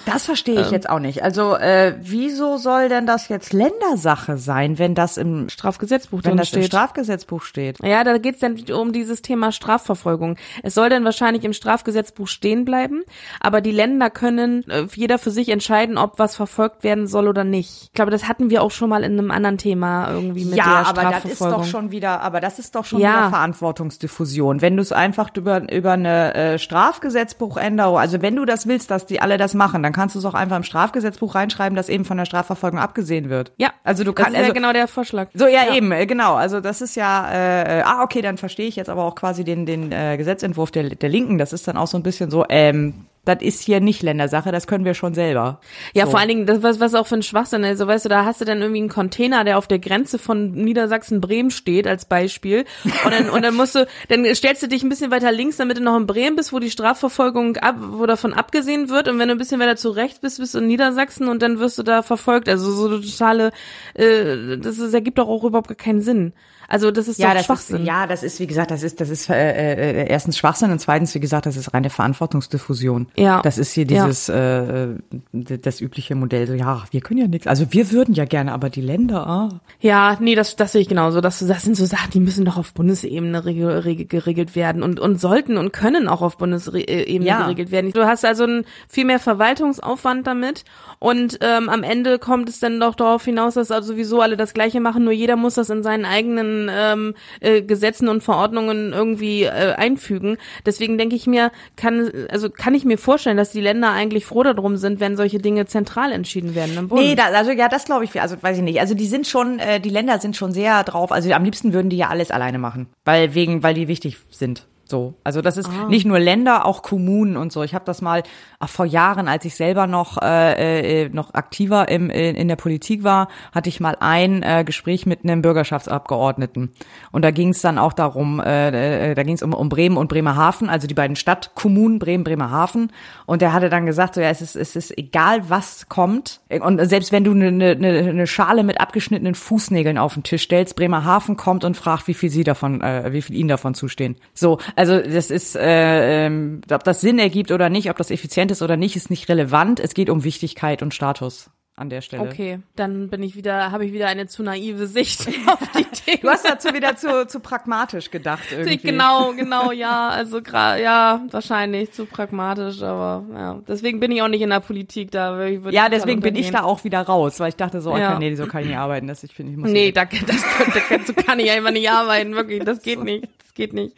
Das 0.06 0.26
verstehe 0.26 0.60
ich 0.60 0.68
ähm. 0.68 0.74
jetzt 0.74 0.89
auch 0.89 0.99
nicht. 0.99 1.24
Also 1.24 1.56
äh, 1.56 1.95
wieso 1.99 2.58
soll 2.58 2.89
denn 2.89 3.06
das 3.06 3.30
jetzt 3.30 3.54
Ländersache 3.54 4.38
sein, 4.38 4.78
wenn 4.80 4.95
das 4.95 5.18
im 5.18 5.49
Strafgesetzbuch 5.49 6.22
wenn 6.24 6.38
das 6.38 6.49
steht? 6.49 6.62
im 6.62 6.66
Strafgesetzbuch 6.66 7.41
steht? 7.41 7.80
Ja, 7.84 8.04
da 8.04 8.18
geht's 8.18 8.39
dann 8.39 8.58
um 8.74 8.91
dieses 8.91 9.22
Thema 9.22 9.51
Strafverfolgung. 9.51 10.38
Es 10.62 10.74
soll 10.74 10.89
dann 10.89 11.06
wahrscheinlich 11.06 11.43
im 11.45 11.54
Strafgesetzbuch 11.54 12.28
stehen 12.28 12.66
bleiben, 12.66 13.04
aber 13.39 13.62
die 13.62 13.72
Länder 13.72 14.10
können 14.10 14.68
äh, 14.70 14.88
jeder 14.93 15.18
für 15.18 15.32
sich 15.32 15.49
entscheiden, 15.49 15.97
ob 15.97 16.20
was 16.20 16.36
verfolgt 16.36 16.84
werden 16.84 17.08
soll 17.08 17.28
oder 17.28 17.43
nicht. 17.43 17.84
Ich 17.84 17.93
glaube, 17.93 18.12
das 18.12 18.28
hatten 18.28 18.49
wir 18.49 18.62
auch 18.62 18.72
schon 18.72 18.89
mal 18.89 19.04
in 19.04 19.14
einem 19.14 19.32
anderen 19.32 19.58
Thema 19.58 20.12
irgendwie 20.12 20.45
mit 20.45 20.58
ja, 20.58 20.80
der 20.80 20.86
Strafverfolgung. 20.86 21.01
Ja, 21.01 21.08
aber 21.08 21.22
das 21.22 21.32
ist 21.32 21.41
doch 21.41 21.64
schon 21.64 21.91
wieder, 21.91 22.22
aber 22.22 22.39
das 22.41 22.60
ist 22.60 22.76
doch 22.76 22.86
schon 22.86 22.99
ja. 22.99 23.10
wieder 23.10 23.30
Verantwortungsdiffusion. 23.30 24.62
Wenn 24.62 24.76
du 24.76 24.82
es 24.82 24.91
einfach 24.91 25.30
über 25.36 25.72
über 25.72 25.93
eine 25.93 26.34
äh, 26.34 26.60
Strafgesetzbuchänderung, 26.60 27.97
also 27.97 28.22
wenn 28.22 28.36
du 28.36 28.45
das 28.45 28.68
willst, 28.68 28.91
dass 28.91 29.06
die 29.06 29.22
alle 29.22 29.38
das 29.38 29.54
machen, 29.54 29.84
dann 29.84 29.92
dann 29.93 30.01
kannst 30.01 30.15
du 30.15 30.19
es 30.19 30.25
auch 30.25 30.33
einfach 30.33 30.57
im 30.57 30.63
Strafgesetzbuch 30.63 31.35
reinschreiben, 31.35 31.75
dass 31.75 31.87
eben 31.87 32.03
von 32.03 32.17
der 32.17 32.25
Strafverfolgung 32.25 32.79
abgesehen 32.79 33.29
wird. 33.29 33.51
Ja, 33.57 33.71
also 33.83 34.03
du 34.03 34.11
kannst. 34.11 34.31
Das 34.31 34.33
ist 34.33 34.39
also, 34.39 34.47
ja 34.49 34.53
genau 34.53 34.73
der 34.73 34.87
Vorschlag. 34.87 35.29
So, 35.33 35.45
ja, 35.45 35.65
ja, 35.67 35.75
eben, 35.75 35.91
äh, 35.91 36.05
genau. 36.05 36.33
Also 36.33 36.59
das 36.59 36.81
ist 36.81 36.95
ja, 36.95 37.29
äh, 37.29 37.79
äh, 37.79 37.81
ah, 37.83 38.03
okay, 38.03 38.21
dann 38.21 38.37
verstehe 38.37 38.67
ich 38.67 38.75
jetzt 38.75 38.89
aber 38.89 39.03
auch 39.03 39.15
quasi 39.15 39.43
den, 39.43 39.65
den 39.65 39.91
äh, 39.91 40.17
Gesetzentwurf 40.17 40.71
der, 40.71 40.89
der 40.89 41.09
Linken. 41.09 41.37
Das 41.37 41.53
ist 41.53 41.67
dann 41.67 41.77
auch 41.77 41.87
so 41.87 41.97
ein 41.97 42.03
bisschen 42.03 42.31
so, 42.31 42.45
ähm, 42.49 43.05
das 43.26 43.38
ist 43.41 43.61
hier 43.61 43.80
nicht 43.80 44.03
Ländersache, 44.03 44.51
das 44.51 44.67
können 44.67 44.84
wir 44.84 44.93
schon 44.93 45.13
selber. 45.13 45.61
Ja, 45.93 46.05
so. 46.05 46.11
vor 46.11 46.19
allen 46.19 46.28
Dingen, 46.28 46.45
das 46.45 46.61
was, 46.61 46.80
was 46.80 46.93
auch 46.93 47.07
für 47.07 47.15
ein 47.15 47.24
Schwachsinn 47.24 47.63
ist. 47.63 47.80
So, 47.80 47.88
weißt 47.88 48.05
du, 48.05 48.09
da 48.09 48.26
hast 48.26 48.41
du 48.41 48.45
dann 48.45 48.61
irgendwie 48.61 48.82
einen 48.82 48.89
Container, 48.89 49.43
der 49.45 49.57
auf 49.57 49.67
der 49.67 49.80
Grenze 49.80 50.19
von 50.19 50.51
Niedersachsen-Bremen 50.51 51.51
steht, 51.51 51.88
als 51.88 52.05
Beispiel. 52.05 52.65
Und 52.84 53.13
dann, 53.13 53.30
und 53.30 53.41
dann 53.43 53.55
musst 53.55 53.76
du, 53.76 53.88
dann 54.09 54.26
stellst 54.36 54.61
du 54.61 54.67
dich 54.67 54.84
ein 54.84 54.89
bisschen 54.89 55.11
weiter 55.11 55.32
links, 55.32 55.57
damit 55.57 55.78
du 55.78 55.82
noch 55.82 55.95
in 55.95 56.05
Bremen 56.05 56.36
bist, 56.36 56.51
wo 56.51 56.59
die 56.59 56.71
Strafverfolgung 56.71 57.57
ab, 57.57 57.76
wo 57.80 58.05
davon 58.05 58.34
abgesehen 58.34 58.89
wird. 58.89 59.07
Und 59.07 59.19
wenn 59.19 59.30
du 59.30 59.36
ein 59.36 59.38
bisschen 59.38 59.61
weiter 59.61 59.78
zu 59.78 59.91
rechts 59.91 60.19
bist, 60.19 60.39
bist 60.39 60.53
du 60.53 60.59
in 60.59 60.67
Niedersachsen 60.67 61.30
und 61.30 61.41
dann 61.41 61.59
wirst 61.59 61.78
du 61.78 61.84
da 61.84 62.01
verfolgt. 62.01 62.49
Also 62.49 62.71
so 62.71 62.99
totale, 62.99 63.51
äh, 63.93 64.57
das, 64.57 64.78
das 64.78 64.93
ergibt 64.93 65.17
doch 65.17 65.30
auch 65.30 65.43
überhaupt 65.43 65.69
gar 65.69 65.76
keinen 65.76 66.01
Sinn. 66.01 66.34
Also 66.68 66.91
das 66.91 67.07
ist 67.07 67.20
ja, 67.20 67.34
das 67.34 67.45
Schwachsinn. 67.45 67.82
Ist, 67.82 67.88
ja, 67.88 68.07
das 68.07 68.24
ist, 68.24 68.39
wie 68.39 68.47
gesagt, 68.47 68.72
das 68.72 68.84
ist, 68.84 69.01
das 69.01 69.09
ist 69.09 69.30
äh, 69.30 70.03
äh, 70.03 70.07
erstens 70.07 70.38
Schwachsinn 70.38 70.72
und 70.72 70.80
zweitens, 70.80 71.14
wie 71.16 71.20
gesagt, 71.20 71.45
das 71.45 71.57
ist 71.57 71.74
reine 71.74 71.89
Verantwortungsdiffusion. 71.89 73.07
Ja. 73.16 73.41
Das 73.41 73.57
ist 73.57 73.74
hier 73.74 73.86
dieses 73.86 74.28
ja. 74.28 74.84
äh, 74.84 74.88
das 75.32 75.82
übliche 75.82 76.16
Modell. 76.16 76.47
So, 76.47 76.53
ja, 76.53 76.84
wir 76.91 77.01
können 77.01 77.20
ja 77.20 77.28
nichts. 77.28 77.47
Also 77.47 77.72
wir 77.72 77.91
würden 77.91 78.14
ja 78.14 78.26
gerne, 78.26 78.53
aber 78.53 78.70
die 78.70 78.82
Länder. 78.82 79.28
Ah. 79.28 79.49
Ja, 79.80 80.18
nee, 80.20 80.36
das, 80.36 80.55
das 80.55 80.72
sehe 80.72 80.82
ich 80.82 80.89
genauso. 80.89 81.22
Das, 81.22 81.39
das 81.39 81.64
sind 81.64 81.76
so 81.76 81.86
Sachen, 81.86 82.11
die 82.11 82.20
müssen 82.20 82.45
doch 82.45 82.57
auf 82.57 82.74
Bundesebene 82.74 83.41
geregelt 83.41 84.55
werden 84.55 84.84
und, 84.84 84.99
und 84.99 85.20
sollten 85.20 85.57
und 85.57 85.74
können 85.74 86.07
auch 86.07 86.22
auf 86.22 86.38
Bundesebene 86.38 87.26
ja. 87.26 87.43
geregelt 87.43 87.72
werden. 87.72 87.91
Du 87.91 88.05
hast 88.05 88.26
also 88.26 88.43
einen 88.43 88.66
viel 88.88 89.05
mehr 89.05 89.20
Verwaltungsaufwand 89.20 90.26
damit 90.28 90.64
und 90.99 91.39
ähm, 91.41 91.70
am 91.70 91.84
Ende 91.84 92.20
kommt 92.20 92.49
es 92.49 92.59
dann 92.59 92.80
doch 92.80 92.95
darauf 92.95 93.26
hinaus, 93.26 93.55
dass 93.55 93.72
also 93.72 93.93
sowieso 93.93 94.22
alle 94.22 94.38
das 94.38 94.53
Gleiche 94.53 94.80
machen, 94.80 95.03
nur 95.03 95.14
jeder 95.14 95.36
muss 95.36 95.55
das 95.55 95.70
in 95.70 95.84
seinen 95.84 96.05
eigenen 96.05 96.53
ähm, 96.72 97.16
äh, 97.39 97.62
Gesetzen 97.62 98.08
und 98.08 98.24
Verordnungen 98.24 98.93
irgendwie 98.93 99.43
äh, 99.43 99.74
einfügen. 99.74 100.38
Deswegen 100.66 100.97
denke 100.97 101.16
ich 101.16 101.28
mir, 101.28 101.51
kann 101.76 102.12
also 102.30 102.49
kann 102.49 102.74
ich 102.76 102.86
mir 102.86 102.97
vorstellen, 102.97 103.38
dass 103.38 103.51
die 103.51 103.62
Länder 103.62 103.91
eigentlich 103.91 104.26
froh 104.26 104.43
darum 104.43 104.78
sind, 104.78 104.99
wenn 104.99 105.18
solche 105.18 105.39
Dinge 105.39 105.66
zentral 105.66 106.12
entschieden 106.12 106.56
werden 106.56 106.78
im 106.78 106.88
Bund. 106.88 107.01
Nee, 107.01 107.16
da, 107.16 107.26
also 107.26 107.51
ja, 107.51 107.70
das 107.70 107.86
glaube 107.86 108.06
ich, 108.06 108.22
also 108.22 108.41
weiß 108.41 108.58
ich 108.58 108.64
nicht. 108.64 108.80
Also 108.80 108.95
die 108.95 109.08
sind 109.08 109.28
schon, 109.28 109.60
äh, 109.60 109.80
die 109.80 109.89
Länder 109.89 110.20
sind 110.20 110.36
schon 110.36 110.51
sehr 110.51 110.84
drauf. 110.84 111.12
Also 111.12 111.32
am 111.32 111.43
liebsten 111.43 111.74
würden 111.74 111.89
die 111.89 111.97
ja 111.97 112.10
alles 112.10 112.32
alleine 112.32 112.60
machen, 112.60 112.88
weil 113.06 113.36
wegen, 113.36 113.64
weil 113.64 113.74
die 113.74 113.88
wichtig 113.88 114.18
sind. 114.30 114.68
So, 114.86 115.13
also 115.23 115.41
das 115.41 115.55
ist 115.55 115.69
ah. 115.69 115.88
nicht 115.88 116.05
nur 116.05 116.19
Länder, 116.19 116.65
auch 116.65 116.81
Kommunen 116.81 117.38
und 117.38 117.53
so. 117.53 117.63
Ich 117.63 117.73
habe 117.73 117.86
das 117.86 118.01
mal 118.01 118.21
ach, 118.59 118.67
vor 118.67 118.86
Jahren, 118.86 119.29
als 119.29 119.45
ich 119.45 119.55
selber 119.55 119.88
noch 119.88 120.21
äh, 120.21 121.03
äh, 121.03 121.09
noch 121.09 121.34
aktiver 121.34 121.88
im, 121.88 122.09
in, 122.09 122.36
in 122.36 122.47
der 122.49 122.57
Politik 122.57 123.03
war, 123.03 123.29
hatte 123.53 123.69
ich 123.69 123.79
mal 123.79 123.95
ein 124.01 124.43
äh, 124.43 124.63
Gespräch 124.65 125.05
mit 125.05 125.23
einem 125.23 125.41
Bürgerschaftsabgeordneten 125.41 126.73
und 127.11 127.21
da 127.23 127.31
ging 127.31 127.49
es 127.49 127.61
dann 127.61 127.77
auch 127.77 127.93
darum, 127.93 128.41
äh, 128.41 129.11
äh 129.11 129.15
da 129.15 129.23
ging 129.23 129.36
es 129.36 129.41
um, 129.41 129.53
um 129.53 129.69
Bremen 129.69 129.95
und 129.95 130.09
Bremerhaven, 130.09 130.69
also 130.69 130.86
die 130.86 130.93
beiden 130.93 131.15
Stadtkommunen 131.15 131.97
Bremen, 131.97 132.25
Bremerhaven 132.25 132.91
und 133.25 133.41
der 133.41 133.53
hatte 133.53 133.69
dann 133.69 133.86
gesagt, 133.86 134.15
so 134.15 134.21
ja, 134.21 134.29
es 134.29 134.41
ist 134.41 134.57
es 134.57 134.75
ist 134.75 134.97
egal 134.97 135.49
was 135.49 135.88
kommt 135.88 136.41
und 136.49 136.86
selbst 136.89 137.13
wenn 137.13 137.23
du 137.23 137.31
eine 137.31 137.53
ne, 137.53 137.75
ne, 137.77 138.13
ne 138.13 138.27
Schale 138.27 138.63
mit 138.63 138.81
abgeschnittenen 138.81 139.36
Fußnägeln 139.36 139.97
auf 139.97 140.15
den 140.15 140.23
Tisch 140.23 140.43
stellst, 140.43 140.75
Bremerhaven 140.75 141.38
kommt 141.38 141.63
und 141.63 141.77
fragt, 141.77 142.09
wie 142.09 142.13
viel 142.13 142.29
sie 142.29 142.43
davon, 142.43 142.81
äh, 142.81 143.13
wie 143.13 143.21
viel 143.21 143.36
ihnen 143.38 143.47
davon 143.47 143.75
zustehen. 143.75 144.17
So, 144.34 144.59
also 144.76 144.99
das 144.99 145.32
ist, 145.32 145.55
äh, 145.55 146.26
ähm, 146.26 146.61
ob 146.71 146.84
das 146.84 147.01
Sinn 147.01 147.19
ergibt 147.19 147.51
oder 147.51 147.69
nicht, 147.69 147.89
ob 147.89 147.97
das 147.97 148.11
effizient 148.11 148.51
ist 148.51 148.61
oder 148.61 148.78
nicht, 148.78 148.95
ist 148.95 149.09
nicht 149.09 149.30
relevant. 149.30 149.80
Es 149.80 149.93
geht 149.93 150.09
um 150.09 150.24
Wichtigkeit 150.24 150.82
und 150.82 150.93
Status 150.93 151.49
an 151.76 151.89
der 151.89 152.01
Stelle. 152.01 152.24
Okay, 152.24 152.59
dann 152.76 153.09
bin 153.09 153.24
ich 153.24 153.36
wieder, 153.36 153.71
habe 153.71 153.86
ich 153.86 153.93
wieder 153.93 154.07
eine 154.07 154.28
zu 154.28 154.43
naive 154.43 154.86
Sicht 154.86 155.28
auf 155.47 155.59
die 155.71 155.84
Dinge. 156.05 156.19
Du 156.21 156.30
hast 156.30 156.47
dazu 156.47 156.74
wieder 156.74 156.95
zu, 156.95 157.26
zu 157.28 157.39
pragmatisch 157.39 158.11
gedacht 158.11 158.43
irgendwie. 158.51 158.78
Genau, 158.78 159.34
genau, 159.34 159.71
ja, 159.71 160.09
also 160.09 160.41
gerade, 160.41 160.84
ja, 160.84 161.21
wahrscheinlich 161.32 161.91
zu 161.91 162.05
pragmatisch, 162.05 162.82
aber 162.84 163.26
ja, 163.34 163.59
deswegen 163.67 163.99
bin 163.99 164.11
ich 164.11 164.21
auch 164.21 164.28
nicht 164.28 164.41
in 164.41 164.51
der 164.51 164.59
Politik 164.59 165.09
da. 165.11 165.47
Ja, 165.47 165.89
deswegen 165.89 166.21
bin 166.21 166.36
ich 166.36 166.51
da 166.51 166.63
auch 166.63 166.84
wieder 166.84 167.01
raus, 167.01 167.39
weil 167.39 167.49
ich 167.49 167.55
dachte 167.55 167.82
so, 167.82 167.97
ja. 167.97 168.11
okay, 168.11 168.19
nee, 168.19 168.36
so 168.36 168.45
kann 168.45 168.61
ich 168.61 168.67
nicht 168.67 168.78
arbeiten, 168.78 169.07
das 169.07 169.24
ich 169.24 169.34
finde, 169.34 169.53
ich 169.53 169.57
muss. 169.57 169.71
Nee, 169.71 169.91
da, 169.91 170.05
das, 170.05 170.43
das, 170.89 171.07
so 171.07 171.13
kann 171.13 171.39
ich 171.39 171.49
einfach 171.49 171.71
nicht 171.71 171.89
arbeiten, 171.89 172.36
wirklich, 172.36 172.63
das 172.63 172.84
geht 172.84 173.03
nicht, 173.03 173.28
das 173.39 173.53
geht 173.55 173.74
nicht. 173.74 173.95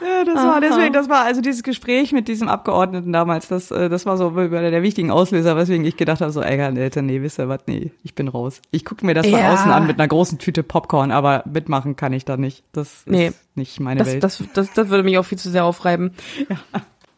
Ja, 0.00 0.24
das 0.24 0.34
war 0.34 0.60
deswegen, 0.60 0.92
das 0.92 1.08
war 1.08 1.24
also 1.24 1.40
dieses 1.40 1.62
Gespräch 1.62 2.12
mit 2.12 2.28
diesem 2.28 2.48
Abgeordneten 2.48 3.12
damals, 3.12 3.48
das, 3.48 3.70
äh, 3.70 3.88
das 3.88 4.04
war 4.06 4.16
so 4.16 4.28
einer 4.36 4.70
der 4.70 4.82
wichtigen 4.82 5.10
Auslöser, 5.10 5.56
weswegen 5.56 5.84
ich 5.84 5.96
gedacht 5.96 6.20
habe, 6.20 6.30
so, 6.32 6.42
ey, 6.42 6.60
Alter, 6.60 7.02
nee, 7.02 7.22
wisst 7.22 7.38
ihr 7.38 7.48
was, 7.48 7.60
nee, 7.66 7.92
ich 8.02 8.14
bin 8.14 8.28
raus. 8.28 8.60
Ich 8.70 8.84
gucke 8.84 9.06
mir 9.06 9.14
das 9.14 9.26
von 9.26 9.38
Ja. 9.38 9.52
außen 9.52 9.70
an 9.70 9.86
mit 9.86 9.98
einer 9.98 10.08
großen 10.08 10.38
Tüte 10.38 10.62
Popcorn, 10.62 11.10
aber 11.10 11.42
mitmachen 11.50 11.96
kann 11.96 12.12
ich 12.12 12.24
da 12.24 12.36
nicht. 12.36 12.64
Das 12.72 13.02
Nee. 13.06 13.28
ist 13.28 13.56
nicht 13.56 13.80
meine 13.80 13.98
Das, 14.00 14.08
Welt. 14.08 14.22
das, 14.24 14.42
das, 14.52 14.72
das 14.72 14.88
würde 14.88 15.04
mich 15.04 15.16
auch 15.18 15.24
viel 15.24 15.38
zu 15.38 15.50
sehr 15.50 15.64
aufreiben. 15.64 16.14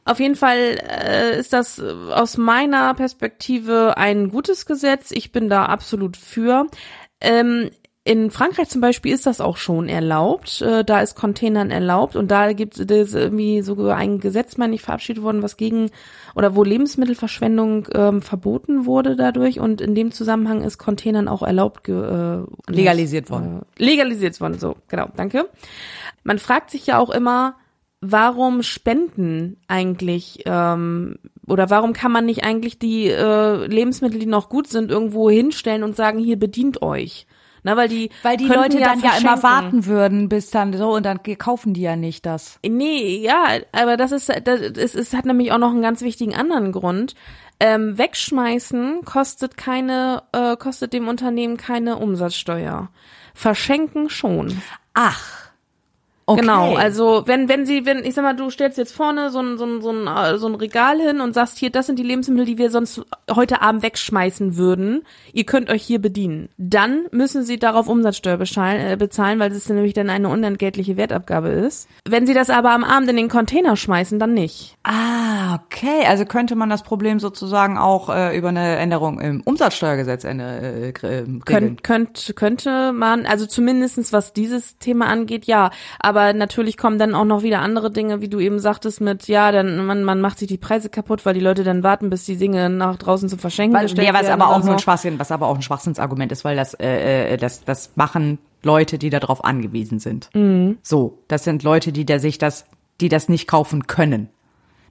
Auf 0.05 0.21
jeden 0.21 0.37
Fall 0.37 0.79
äh, 0.89 1.41
ist 1.41 1.53
das 1.53 1.81
äh, 1.81 1.83
aus 2.13 2.37
meiner 2.37 2.95
Perspektive 2.95 3.97
ein 3.97 4.29
gutes 4.31 4.65
Gesetz. 4.67 5.11
Ich 5.11 5.33
bin 5.33 5.49
da 5.49 5.65
absolut 5.67 6.17
für. 6.17 6.67
Ähm, 7.21 7.71
in 8.07 8.31
Frankreich 8.31 8.69
zum 8.69 8.81
Beispiel 8.81 9.13
ist 9.13 9.27
das 9.27 9.41
auch 9.41 9.57
schon 9.57 9.89
erlaubt. 9.89 10.63
Äh, 10.63 10.85
da 10.85 11.01
ist 11.01 11.17
Containern 11.17 11.73
erlaubt 11.73 12.15
und 12.15 12.31
da 12.31 12.53
gibt 12.53 12.79
es 12.79 13.15
irgendwie 13.15 13.63
sogar 13.63 13.97
ein 13.97 14.21
Gesetz, 14.21 14.57
meine 14.57 14.77
ich, 14.77 14.83
verabschiedet 14.83 15.25
worden, 15.25 15.43
was 15.43 15.57
gegen 15.57 15.91
oder 16.37 16.55
wo 16.55 16.63
Lebensmittelverschwendung 16.63 17.89
ähm, 17.93 18.23
verboten 18.23 18.87
wurde 18.87 19.17
dadurch 19.17 19.59
und 19.59 19.81
in 19.81 19.97
dem 19.97 20.13
Zusammenhang 20.13 20.63
ist 20.63 20.79
Containern 20.79 21.27
auch 21.27 21.43
erlaubt 21.43 21.89
äh, 21.89 22.45
Legalisiert 22.69 23.29
worden. 23.29 23.63
Äh, 23.77 23.85
legalisiert 23.85 24.41
worden, 24.41 24.59
so 24.61 24.77
genau, 24.87 25.09
danke. 25.17 25.49
Man 26.23 26.39
fragt 26.39 26.71
sich 26.71 26.87
ja 26.87 27.01
auch 27.01 27.11
immer, 27.11 27.57
warum 28.01 28.63
spenden 28.63 29.57
eigentlich 29.67 30.45
ähm, 30.47 31.17
oder 31.49 31.71
warum 31.71 31.93
kann 31.93 32.13
man 32.13 32.25
nicht 32.25 32.45
eigentlich 32.45 32.79
die 32.79 33.09
äh, 33.09 33.67
Lebensmittel, 33.67 34.21
die 34.21 34.27
noch 34.27 34.49
gut 34.49 34.69
sind, 34.69 34.93
irgendwo 34.93 35.29
hinstellen 35.29 35.83
und 35.83 35.97
sagen, 35.97 36.21
hier 36.21 36.39
bedient 36.39 36.83
euch. 36.83 37.27
Na, 37.67 37.77
weil 37.77 37.89
die, 37.89 38.11
Weil 38.23 38.37
die 38.37 38.47
Leute 38.47 38.79
dann 38.79 39.01
ja 39.01 39.19
immer 39.19 39.43
warten 39.43 39.87
würden, 39.87 40.29
bis 40.29 40.51
dann 40.51 40.73
so 40.73 40.95
und 40.95 41.05
dann 41.05 41.19
kaufen 41.37 41.75
die 41.75 41.81
ja 41.81 41.97
nicht 41.97 42.25
das. 42.25 42.61
Nee, 42.65 43.19
ja, 43.19 43.59
aber 43.73 43.97
das 43.97 44.13
ist, 44.13 44.33
das 44.45 44.61
ist, 44.61 44.95
es 44.95 45.13
hat 45.13 45.25
nämlich 45.25 45.51
auch 45.51 45.59
noch 45.59 45.73
einen 45.73 45.83
ganz 45.83 46.01
wichtigen 46.01 46.37
anderen 46.37 46.71
Grund. 46.71 47.17
Ähm, 47.59 47.99
wegschmeißen 47.99 49.05
kostet 49.05 49.57
keine, 49.57 50.23
äh, 50.31 50.57
kostet 50.57 50.93
dem 50.93 51.09
Unternehmen 51.09 51.57
keine 51.57 51.97
Umsatzsteuer. 51.97 52.89
Verschenken 53.35 54.11
schon. 54.11 54.63
Ach. 54.95 55.46
Okay. 56.29 56.41
Genau, 56.41 56.75
also 56.75 57.23
wenn 57.27 57.49
wenn 57.49 57.67
sie 57.67 57.87
wenn 57.87 58.05
ich 58.05 58.15
sag 58.15 58.25
mal, 58.25 58.35
du 58.35 58.51
stellst 58.51 58.79
jetzt 58.79 58.93
vorne 58.93 59.31
so 59.31 59.41
ein 59.41 59.59
so 59.59 59.65
ein 59.65 59.81
so 59.81 59.93
ein, 59.93 60.09
äh, 60.09 60.39
so 60.39 60.49
ein 60.49 60.57
Regal 60.57 60.99
hin 60.99 61.21
und 61.21 61.35
sagst 61.35 61.57
hier, 61.57 61.71
das 61.71 61.87
sind 61.87 62.01
die 62.01 62.03
Lebensmittel, 62.03 62.45
die 62.45 62.59
wir 62.59 62.71
sonst 62.71 63.01
heute 63.31 63.63
Abend 63.63 63.85
wegschmeißen 63.85 64.57
würden. 64.57 65.05
Ihr 65.33 65.45
könnt 65.45 65.71
euch 65.71 65.85
hier 65.85 66.01
bedienen. 66.01 66.49
Dann 66.59 67.07
müssen 67.13 67.45
sie 67.45 67.61
darauf 67.61 67.87
Umsatzsteuer 67.87 68.39
bezahlen, 68.39 68.81
äh, 68.81 68.97
bezahlen 68.97 69.39
weil 69.39 69.53
es 69.53 69.69
nämlich 69.69 69.95
dann 69.95 70.11
eine 70.11 70.29
unentgeltliche 70.29 70.97
Wertabgabe 70.97 71.49
ist. 71.49 71.89
Wenn 72.09 72.27
sie 72.27 72.35
das 72.35 72.51
aber 72.51 72.73
am 72.73 72.83
Abend 72.83 73.09
in 73.09 73.17
den 73.17 73.29
Container 73.29 73.77
schmeißen, 73.77 74.19
dann 74.19 74.35
nicht. 74.35 74.77
Ah, 74.83 75.61
okay. 75.65 76.07
Also 76.09 76.25
könnte 76.25 76.57
man 76.57 76.71
das 76.71 76.83
Problem 76.83 77.21
sozusagen 77.21 77.79
auch 77.79 78.09
äh, 78.09 78.37
über 78.37 78.49
eine 78.49 78.77
Änderung 78.79 79.21
im 79.21 79.43
Umsatzsteuergesetz 79.43 80.25
äh, 80.25 80.31
äh, 80.31 80.87
regeln. 81.03 81.43
Könnt, 81.45 81.85
könnt, 81.85 82.33
könnte 82.35 82.93
man, 82.93 83.27
also 83.27 83.47
zumindestens 83.47 84.13
was 84.13 84.33
dieses 84.33 84.79
Thema 84.79 85.07
angeht, 85.07 85.45
ja. 85.45 85.71
Aber 86.01 86.16
natürlich 86.17 86.77
kommen 86.77 86.99
dann 86.99 87.15
auch 87.15 87.25
noch 87.25 87.43
wieder 87.43 87.61
andere 87.61 87.91
Dinge, 87.91 88.21
wie 88.21 88.29
du 88.29 88.41
eben 88.41 88.59
sagtest, 88.59 89.01
mit, 89.01 89.29
ja, 89.29 89.53
dann 89.53 89.85
man, 89.87 90.05
man 90.05 90.21
macht 90.21 90.39
sich 90.39 90.49
die 90.49 90.59
Preise 90.59 90.89
kaputt, 90.89 91.25
weil 91.25 91.35
die 91.35 91.41
Leute 91.41 91.65
dann 91.65 91.83
warten, 91.83 92.11
bis 92.11 92.25
die 92.25 92.37
Dinge 92.37 92.71
nach 92.71 92.97
draußen 92.97 93.29
zum 93.29 93.39
Verschenken 93.39 93.77
Weil, 93.77 93.85
gestellt 93.85 94.07
ja, 94.07 94.15
was 94.15 94.23
werden. 94.23 94.41
aber 94.41 94.53
auch 94.53 94.63
nur 94.63 94.75
ein 94.75 94.79
so. 94.79 94.85
Schwachsinn, 94.85 95.19
was 95.19 95.31
aber 95.31 95.47
auch 95.49 95.57
ein 95.57 95.63
Schwachsinnsargument 95.63 96.33
ist, 96.33 96.45
weil 96.45 96.57
das, 96.57 96.75
äh, 96.75 97.35
äh, 97.35 97.37
das, 97.37 97.65
das 97.65 97.93
machen 97.95 98.39
Leute, 98.63 98.99
die 98.99 99.11
darauf 99.11 99.45
angewiesen 99.45 99.99
sind. 99.99 100.31
Mhm. 100.35 100.79
So, 100.83 101.23
das 101.29 101.45
sind 101.45 101.63
Leute, 101.63 101.93
die 101.93 102.05
der 102.05 102.21
sich 102.21 102.39
das, 102.39 102.67
die 103.01 103.09
das 103.09 103.29
nicht 103.29 103.47
kaufen 103.47 103.87
können. 103.87 104.29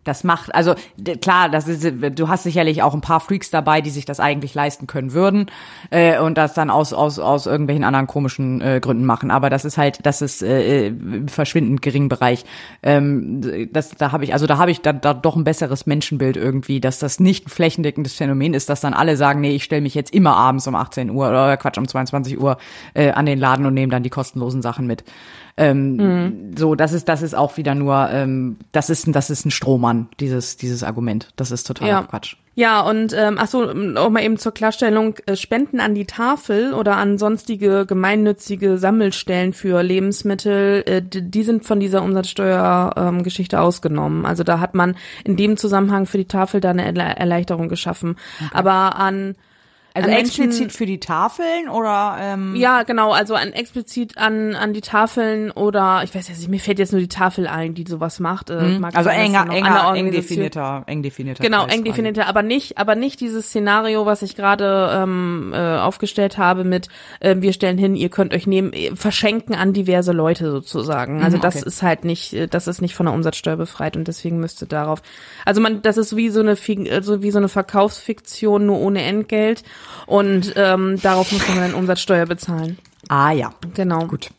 Das 0.06 0.24
macht, 0.24 0.54
also 0.54 0.76
klar, 1.20 1.50
das 1.50 1.68
ist, 1.68 1.84
du 1.84 2.30
hast 2.30 2.44
sicherlich 2.44 2.84
auch 2.84 2.94
ein 2.94 3.02
paar 3.02 3.20
Freaks 3.20 3.50
dabei, 3.50 3.82
die 3.82 3.90
sich 3.90 4.06
das 4.06 4.20
eigentlich 4.20 4.54
leisten 4.54 4.88
können 4.88 5.14
würden 5.14 5.48
äh, 5.90 6.20
und 6.20 6.38
das 6.38 6.54
dann 6.54 6.70
aus 6.70 6.94
aus 6.94 7.20
aus 7.20 7.48
irgendwelchen 7.48 7.84
anderen 7.84 8.06
komischen 8.08 8.62
äh, 8.62 8.80
Gründen 8.80 9.04
machen. 9.04 9.32
Aber 9.32 9.50
das 9.50 9.66
ist 9.66 9.78
halt, 9.78 10.06
das 10.06 10.22
ist 10.22 10.44
äh, 10.44 10.88
im 10.88 11.28
verschwindend 11.28 11.82
geringen 11.82 12.08
Bereich. 12.08 12.46
Ähm, 12.84 13.70
das, 13.74 13.90
da 13.90 14.12
habe 14.12 14.24
ich, 14.24 14.34
also 14.34 14.46
da 14.46 14.58
habe 14.58 14.70
ich 14.70 14.82
da, 14.82 14.94
da 14.94 15.16
doch 15.16 15.36
ein 15.36 15.44
besseres 15.44 15.88
Menschenbild 15.88 16.38
irgendwie, 16.38 16.80
dass 16.80 17.00
das 17.00 17.20
nicht 17.20 17.48
ein 17.48 17.50
flächendeckendes 17.50 18.14
Phänomen 18.14 18.54
ist, 18.54 18.70
dass 18.70 18.82
dann 18.82 18.94
alle 18.94 19.18
sagen, 19.18 19.42
nee, 19.42 19.56
ich 19.56 19.64
stelle 19.64 19.82
mich 19.82 19.96
jetzt 19.96 20.14
immer 20.14 20.38
abends 20.38 20.68
um 20.68 20.76
18 20.76 21.10
Uhr 21.10 21.28
oder 21.30 21.58
Quatsch 21.58 21.80
um 21.80 21.88
22 21.88 22.40
Uhr 22.40 22.58
äh, 22.94 23.10
an 23.12 23.26
den 23.26 23.40
Laden 23.40 23.66
und 23.66 23.74
nehme 23.74 23.92
dann 23.92 24.04
die 24.04 24.12
kostenlosen 24.12 24.62
Sachen 24.62 24.86
mit. 24.86 25.04
Ähm, 25.58 26.52
So, 26.58 26.76
das 26.76 26.92
ist, 26.94 27.08
das 27.10 27.22
ist 27.22 27.34
auch 27.36 27.58
wieder 27.58 27.76
nur, 27.76 28.10
ähm, 28.12 28.58
das 28.72 28.90
ist, 28.90 29.08
ein- 29.08 29.14
das 29.14 29.30
ist 29.30 29.46
ein 29.46 29.52
Strohmann, 29.52 30.08
dieses, 30.20 30.58
dieses 30.58 30.84
Argument. 30.84 31.30
Das 31.38 31.52
ist 31.52 31.66
total 31.66 31.88
Ja. 31.88 32.02
Quatsch. 32.04 32.36
Ja, 32.58 32.80
und 32.82 33.12
ähm, 33.14 33.36
ach 33.38 33.48
so, 33.48 33.70
auch 33.98 34.10
mal 34.10 34.24
eben 34.24 34.38
zur 34.38 34.54
Klarstellung, 34.54 35.16
äh, 35.26 35.36
Spenden 35.36 35.82
an 35.82 35.94
die 35.94 36.06
Tafel 36.06 36.74
oder 36.74 36.96
an 36.96 37.18
sonstige 37.18 37.86
gemeinnützige 37.86 38.78
Sammelstellen 38.78 39.52
für 39.52 39.84
Lebensmittel, 39.84 40.84
äh, 40.86 41.02
die, 41.02 41.22
die 41.30 41.44
sind 41.44 41.66
von 41.66 41.82
dieser 41.82 42.02
Umsatzsteuergeschichte 42.04 43.02
ähm, 43.18 43.24
Geschichte 43.24 43.60
ausgenommen. 43.60 44.26
Also 44.26 44.44
da 44.44 44.62
hat 44.62 44.74
man 44.74 44.96
in 45.26 45.36
dem 45.36 45.58
Zusammenhang 45.58 46.06
für 46.06 46.18
die 46.18 46.26
Tafel 46.30 46.62
da 46.62 46.70
eine 46.70 46.86
Erle- 46.90 47.18
Erleichterung 47.18 47.68
geschaffen. 47.68 48.16
Aber 48.54 48.96
an 48.98 49.36
Also 49.96 50.10
an 50.10 50.16
Menschen- 50.16 50.46
explizit 50.46 50.72
für 50.74 50.86
die 50.86 51.00
Tafeln 51.00 51.70
oder 51.70 52.18
ähm, 52.20 52.56
Ja, 52.56 52.84
genau, 52.84 53.12
also 53.14 53.34
an 53.34 53.54
explizit 53.54 54.18
an 54.18 54.54
an 54.56 54.74
die 54.74 54.82
Tafeln 54.82 55.52
oder 55.52 56.02
ich 56.04 56.14
weiß 56.14 56.28
jetzt 56.28 56.40
nicht, 56.40 56.50
mir 56.50 56.60
fällt 56.60 56.80
jetzt 56.80 56.92
nur 56.92 57.02
die 57.02 57.08
Tafel 57.08 57.48
ein, 57.48 57.74
die 57.74 57.86
sowas 57.88 58.20
macht. 58.20 58.50
Äh, 58.50 58.78
mag 58.78 58.94
also 58.96 59.10
enger, 59.10 59.50
enger, 59.50 59.94
eng 59.96 60.12
definierter, 60.12 60.84
eng 60.86 61.02
definierter. 61.02 61.42
Genau, 61.42 61.64
Kreis 61.64 61.76
eng 61.76 61.84
definierter, 61.86 62.28
aber 62.28 62.44
nicht, 62.44 62.78
aber 62.78 62.96
nicht 62.96 63.22
dieses 63.22 63.48
Szenario, 63.48 64.06
was 64.06 64.22
ich 64.22 64.36
gerade 64.36 64.92
ähm, 65.02 65.54
äh, 65.56 65.78
aufgestellt 65.78 66.38
habe 66.38 66.66
mit 66.66 66.90
äh, 67.22 67.38
wir 67.40 67.54
stellen 67.54 67.78
hin, 67.78 67.96
ihr 67.96 68.10
könnt 68.10 68.34
euch 68.34 68.48
nehmen, 68.48 68.74
äh, 68.74 68.96
verschenken 68.96 69.56
an 69.56 69.72
diverse 69.74 70.12
Leute 70.12 70.52
sozusagen. 70.52 71.24
Also 71.24 71.38
Mhm, 71.38 71.42
das 71.42 71.56
okay. 71.56 71.66
ist 71.68 71.82
halt 71.84 72.04
nicht, 72.04 72.34
äh, 72.34 72.48
das 72.48 72.68
ist 72.68 72.82
nicht 72.82 72.96
von 72.96 73.06
der 73.06 73.16
Umsatzsteuer 73.16 73.56
befreit 73.56 73.96
und 73.96 74.08
deswegen 74.10 74.40
müsste 74.42 74.66
darauf. 74.66 75.02
Also 75.46 75.62
man, 75.62 75.82
das 75.82 75.96
ist 75.98 76.16
wie 76.18 76.30
so 76.30 76.42
eine 76.42 76.56
Fig- 76.58 76.92
also 76.92 77.22
wie 77.24 77.32
so 77.32 77.38
eine 77.38 77.48
Verkaufsfiktion 77.48 78.66
nur 78.66 78.80
ohne 78.80 79.02
Entgelt 79.04 79.64
und 80.08 80.54
ähm, 80.56 81.00
darauf 81.02 81.32
muss 81.32 81.48
man 81.50 81.58
dann 81.58 81.74
Umsatzsteuer 81.74 82.26
bezahlen. 82.26 82.78
Ah 83.10 83.32
ja, 83.32 83.54
Genau. 83.74 84.06
gut. 84.08 84.30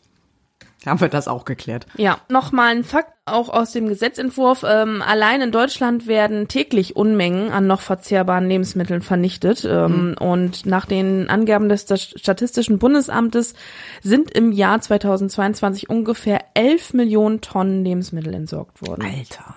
Haben 0.85 1.01
wir 1.01 1.09
das 1.09 1.27
auch 1.27 1.43
geklärt. 1.43 1.85
Ja, 1.97 2.19
nochmal 2.29 2.73
ein 2.73 2.85
Fakt 2.85 3.11
auch 3.25 3.49
aus 3.49 3.73
dem 3.73 3.89
Gesetzentwurf. 3.89 4.63
Ähm, 4.65 5.01
allein 5.05 5.41
in 5.41 5.51
Deutschland 5.51 6.07
werden 6.07 6.47
täglich 6.47 6.95
Unmengen 6.95 7.51
an 7.51 7.67
noch 7.67 7.81
verzehrbaren 7.81 8.47
Lebensmitteln 8.47 9.01
vernichtet. 9.01 9.65
Ähm, 9.69 10.15
Und 10.17 10.65
nach 10.65 10.85
den 10.85 11.29
Angaben 11.29 11.67
des 11.67 11.81
Statistischen 12.15 12.79
Bundesamtes 12.79 13.53
sind 14.01 14.31
im 14.31 14.53
Jahr 14.53 14.79
2022 14.79 15.89
ungefähr 15.89 16.39
11 16.53 16.93
Millionen 16.93 17.41
Tonnen 17.41 17.83
Lebensmittel 17.83 18.33
entsorgt 18.33 18.87
worden. 18.87 19.03
Alter. 19.03 19.55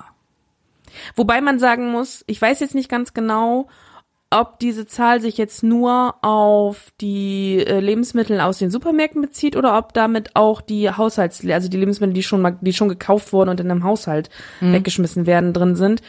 Wobei 1.14 1.41
man 1.41 1.61
sagen 1.61 1.93
muss, 1.93 2.24
ich 2.26 2.43
weiß 2.43 2.59
jetzt 2.59 2.74
nicht 2.74 2.88
ganz 2.88 3.14
genau, 3.14 3.68
ob 4.33 4.61
diese 4.61 4.87
Zahl 4.87 5.20
sich 5.20 5.37
jetzt 5.39 5.64
nur 5.64 6.14
auf 6.22 6.93
die 7.01 7.64
äh, 7.66 7.81
Lebensmittel 7.81 8.41
aus 8.41 8.59
den 8.59 8.70
Supermärkten 8.70 9.20
bezieht 9.20 9.57
oder 9.57 9.76
ob 9.76 9.93
damit 9.93 10.37
auch 10.37 10.61
die 10.61 10.89
Haushalts, 10.89 11.45
also 11.45 11.68
die 11.68 11.76
Lebensmittel, 11.76 12.14
die 12.14 12.22
schon 12.22 12.41
mal, 12.41 12.57
die 12.61 12.72
schon 12.72 12.89
gekauft 12.89 13.33
wurden 13.33 13.51
und 13.51 13.59
in 13.59 13.68
einem 13.68 13.83
Haushalt 13.83 14.31
weggeschmissen 14.61 15.26
werden, 15.26 15.53
drin 15.53 15.74
sind, 15.74 16.03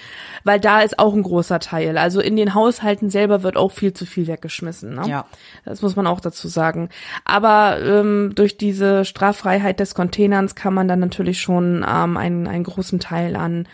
weil 0.44 0.60
da 0.60 0.82
ist 0.82 1.00
auch 1.00 1.16
ein 1.16 1.24
großer 1.24 1.60
Teil. 1.60 1.98
Also 1.98 2.22
in 2.22 2.36
den 2.36 2.54
Haushalten 2.54 3.10
selber 3.10 3.42
wird 3.42 3.58
auch 3.58 3.72
viel 3.72 3.94
zu 3.94 4.06
viel 4.06 4.28
weggeschmissen. 4.28 4.94
Ne? 4.94 5.04
Ja. 5.08 5.26
Das 5.66 5.82
muss 5.82 5.96
man 5.96 6.06
auch 6.06 6.20
dazu 6.20 6.48
sagen. 6.48 6.90
Aber 7.26 7.80
ähm, 7.82 8.34
durch 8.36 8.58
diese 8.58 9.04
Straffreiheit 9.04 9.80
des 9.80 9.96
Containers 9.96 10.54
kann 10.54 10.76
man 10.76 10.88
dann 10.88 11.00
natürlich 11.00 11.42
schon 11.42 11.84
ähm, 11.88 12.18
einen, 12.18 12.48
einen 12.48 12.64
großen 12.66 13.00
Teil 13.00 13.36
an 13.36 13.68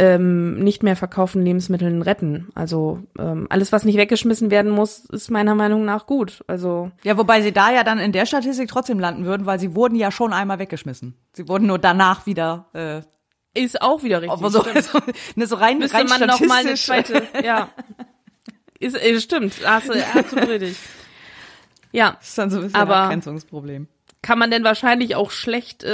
ähm, 0.00 0.54
nicht 0.60 0.82
mehr 0.82 0.96
verkauften 0.96 1.42
Lebensmitteln 1.44 2.00
retten. 2.00 2.48
Also 2.54 3.02
ähm, 3.18 3.46
alles, 3.50 3.70
was 3.70 3.84
nicht 3.84 3.98
weggeschmissen 3.98 4.50
werden 4.50 4.70
muss, 4.70 5.00
ist 5.10 5.30
meiner 5.30 5.54
Meinung 5.54 5.84
nach 5.84 6.06
gut. 6.06 6.42
Also 6.46 6.90
Ja, 7.02 7.18
wobei 7.18 7.42
sie 7.42 7.52
da 7.52 7.70
ja 7.70 7.84
dann 7.84 7.98
in 7.98 8.12
der 8.12 8.24
Statistik 8.24 8.68
trotzdem 8.68 8.98
landen 8.98 9.24
würden, 9.26 9.44
weil 9.46 9.60
sie 9.60 9.74
wurden 9.74 9.96
ja 9.96 10.10
schon 10.10 10.32
einmal 10.32 10.58
weggeschmissen. 10.58 11.16
Sie 11.34 11.48
wurden 11.48 11.66
nur 11.66 11.78
danach 11.78 12.24
wieder 12.26 12.66
äh, 12.72 13.02
ist 13.52 13.82
auch 13.82 14.02
wieder 14.04 14.22
richtig. 14.22 14.38
aber 14.38 14.48
so, 14.50 14.62
so, 14.80 14.98
ne, 15.34 15.46
so 15.46 15.56
rein, 15.56 15.78
Müsste 15.78 15.98
rein 15.98 16.06
man 16.06 16.26
noch 16.26 16.40
mal 16.40 16.60
eine 16.64 16.74
zweite, 16.76 17.22
ja. 17.44 17.68
Ist, 18.78 18.96
äh, 18.96 19.20
stimmt, 19.20 19.54
hast 19.66 19.88
du 19.88 19.92
absolut 20.14 20.48
richtig. 20.48 20.76
Ja, 21.92 22.12
Das 22.20 22.28
ist 22.28 22.38
dann 22.38 22.50
so 22.50 22.56
ein 22.58 22.62
bisschen 22.62 22.80
Aber- 22.80 22.96
ein 22.96 23.02
Abgrenzungsproblem. 23.02 23.88
kann 24.22 24.38
man 24.38 24.50
denn 24.50 24.62
wahrscheinlich 24.64 25.16
auch 25.16 25.30
schlecht 25.32 25.82
äh, 25.82 25.88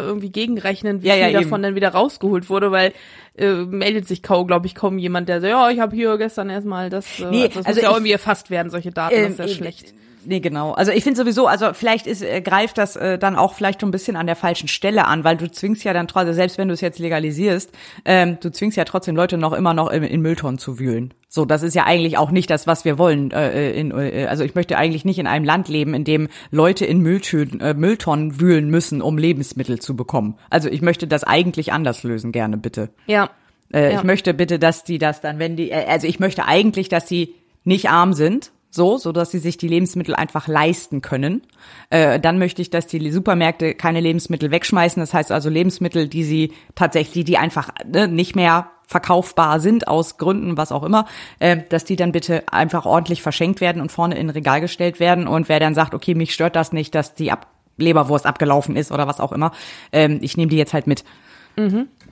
äh, 0.00 0.02
irgendwie 0.04 0.30
gegenrechnen, 0.30 1.02
wie 1.02 1.06
Ja, 1.06 1.14
viel 1.14 1.22
ja, 1.22 1.28
eben. 1.30 1.42
davon 1.42 1.62
dann 1.62 1.74
wieder 1.74 1.88
rausgeholt 1.90 2.50
wurde, 2.50 2.70
weil 2.70 2.92
äh, 3.36 3.54
meldet 3.64 4.06
sich 4.08 4.22
kaum, 4.22 4.46
glaube 4.46 4.66
ich, 4.66 4.74
kaum 4.74 4.98
jemand, 4.98 5.28
der 5.28 5.40
so, 5.40 5.46
ja, 5.46 5.70
ich 5.70 5.80
habe 5.80 5.94
hier 5.94 6.16
gestern 6.18 6.50
erstmal 6.50 6.90
das, 6.90 7.20
äh, 7.20 7.26
Nee, 7.30 7.46
das 7.46 7.56
muss 7.56 7.66
also 7.66 7.80
ja 7.80 7.88
auch 7.88 7.92
ich- 7.92 7.96
irgendwie 7.98 8.12
erfasst 8.12 8.50
werden, 8.50 8.70
solche 8.70 8.90
Daten, 8.90 9.14
das 9.14 9.30
ist 9.32 9.38
ja 9.38 9.44
Ähm, 9.46 9.50
schlecht. 9.50 9.94
Nee, 10.24 10.40
genau. 10.40 10.72
Also 10.72 10.92
ich 10.92 11.02
finde 11.04 11.18
sowieso, 11.18 11.46
also 11.46 11.72
vielleicht 11.72 12.06
ist, 12.06 12.22
äh, 12.22 12.40
greift 12.40 12.78
das 12.78 12.96
äh, 12.96 13.18
dann 13.18 13.36
auch 13.36 13.54
vielleicht 13.54 13.80
so 13.80 13.86
ein 13.86 13.90
bisschen 13.90 14.16
an 14.16 14.26
der 14.26 14.36
falschen 14.36 14.68
Stelle 14.68 15.06
an, 15.06 15.24
weil 15.24 15.36
du 15.36 15.50
zwingst 15.50 15.84
ja 15.84 15.92
dann 15.92 16.08
trotzdem, 16.08 16.34
selbst 16.34 16.58
wenn 16.58 16.68
du 16.68 16.74
es 16.74 16.80
jetzt 16.80 16.98
legalisierst, 16.98 17.70
ähm, 18.04 18.38
du 18.40 18.50
zwingst 18.50 18.76
ja 18.76 18.84
trotzdem 18.84 19.16
Leute 19.16 19.38
noch 19.38 19.52
immer 19.52 19.74
noch 19.74 19.90
in, 19.90 20.02
in 20.02 20.20
Mülltonnen 20.20 20.58
zu 20.58 20.78
wühlen. 20.78 21.14
So, 21.28 21.44
das 21.44 21.62
ist 21.62 21.74
ja 21.74 21.84
eigentlich 21.84 22.18
auch 22.18 22.30
nicht 22.30 22.50
das, 22.50 22.66
was 22.66 22.84
wir 22.84 22.98
wollen. 22.98 23.30
Äh, 23.30 23.72
in, 23.72 23.92
äh, 23.92 24.26
also 24.28 24.44
ich 24.44 24.54
möchte 24.54 24.76
eigentlich 24.76 25.04
nicht 25.04 25.18
in 25.18 25.26
einem 25.26 25.44
Land 25.44 25.68
leben, 25.68 25.94
in 25.94 26.04
dem 26.04 26.28
Leute 26.50 26.84
in 26.84 26.98
Mülltüten, 27.00 27.60
äh, 27.60 27.74
Mülltonnen 27.74 28.40
wühlen 28.40 28.68
müssen, 28.68 29.00
um 29.00 29.16
Lebensmittel 29.16 29.78
zu 29.78 29.96
bekommen. 29.96 30.36
Also 30.50 30.68
ich 30.68 30.82
möchte 30.82 31.06
das 31.06 31.24
eigentlich 31.24 31.72
anders 31.72 32.02
lösen, 32.02 32.32
gerne 32.32 32.56
bitte. 32.56 32.90
Ja. 33.06 33.30
Äh, 33.72 33.92
Ja. 33.92 33.98
Ich 33.98 34.04
möchte 34.04 34.34
bitte, 34.34 34.58
dass 34.58 34.82
die 34.82 34.98
das 34.98 35.20
dann, 35.20 35.38
wenn 35.38 35.56
die, 35.56 35.70
äh, 35.70 35.86
also 35.86 36.06
ich 36.08 36.18
möchte 36.18 36.46
eigentlich, 36.46 36.88
dass 36.88 37.08
sie 37.08 37.34
nicht 37.62 37.88
arm 37.88 38.12
sind, 38.14 38.50
so, 38.70 38.96
so 38.96 39.12
dass 39.12 39.30
sie 39.30 39.38
sich 39.38 39.56
die 39.56 39.68
Lebensmittel 39.68 40.14
einfach 40.14 40.48
leisten 40.48 41.02
können. 41.02 41.42
Äh, 41.90 42.20
dann 42.20 42.38
möchte 42.38 42.62
ich, 42.62 42.70
dass 42.70 42.86
die 42.86 43.10
Supermärkte 43.10 43.74
keine 43.74 44.00
Lebensmittel 44.00 44.50
wegschmeißen. 44.50 45.00
Das 45.00 45.12
heißt 45.12 45.32
also 45.32 45.50
Lebensmittel, 45.50 46.08
die 46.08 46.24
sie 46.24 46.52
tatsächlich, 46.74 47.24
die 47.24 47.36
einfach 47.36 47.70
ne, 47.84 48.08
nicht 48.08 48.36
mehr 48.36 48.70
verkaufbar 48.86 49.60
sind 49.60 49.86
aus 49.86 50.18
Gründen, 50.18 50.56
was 50.56 50.72
auch 50.72 50.82
immer, 50.82 51.06
äh, 51.38 51.58
dass 51.68 51.84
die 51.84 51.96
dann 51.96 52.12
bitte 52.12 52.44
einfach 52.52 52.86
ordentlich 52.86 53.22
verschenkt 53.22 53.60
werden 53.60 53.80
und 53.82 53.92
vorne 53.92 54.16
in 54.16 54.30
Regal 54.30 54.60
gestellt 54.60 54.98
werden. 55.00 55.28
Und 55.28 55.48
wer 55.48 55.60
dann 55.60 55.74
sagt, 55.74 55.94
okay, 55.94 56.14
mich 56.14 56.32
stört 56.34 56.56
das 56.56 56.72
nicht, 56.72 56.94
dass 56.94 57.14
die 57.14 57.30
Ab 57.30 57.46
Leberwurst 57.76 58.26
abgelaufen 58.26 58.76
ist 58.76 58.92
oder 58.92 59.06
was 59.06 59.20
auch 59.20 59.32
immer, 59.32 59.52
ähm, 59.92 60.18
ich 60.20 60.36
nehme 60.36 60.50
die 60.50 60.56
jetzt 60.56 60.74
halt 60.74 60.86
mit. 60.86 61.02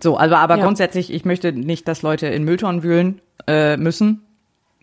So, 0.03 0.17
also 0.17 0.35
aber 0.35 0.57
Ja. 0.57 0.65
grundsätzlich, 0.65 1.13
ich 1.13 1.25
möchte 1.25 1.53
nicht, 1.53 1.87
dass 1.89 2.03
Leute 2.03 2.27
in 2.27 2.45
Mülltonnen 2.45 2.83
wühlen 2.83 3.21
äh, 3.47 3.77
müssen. 3.77 4.23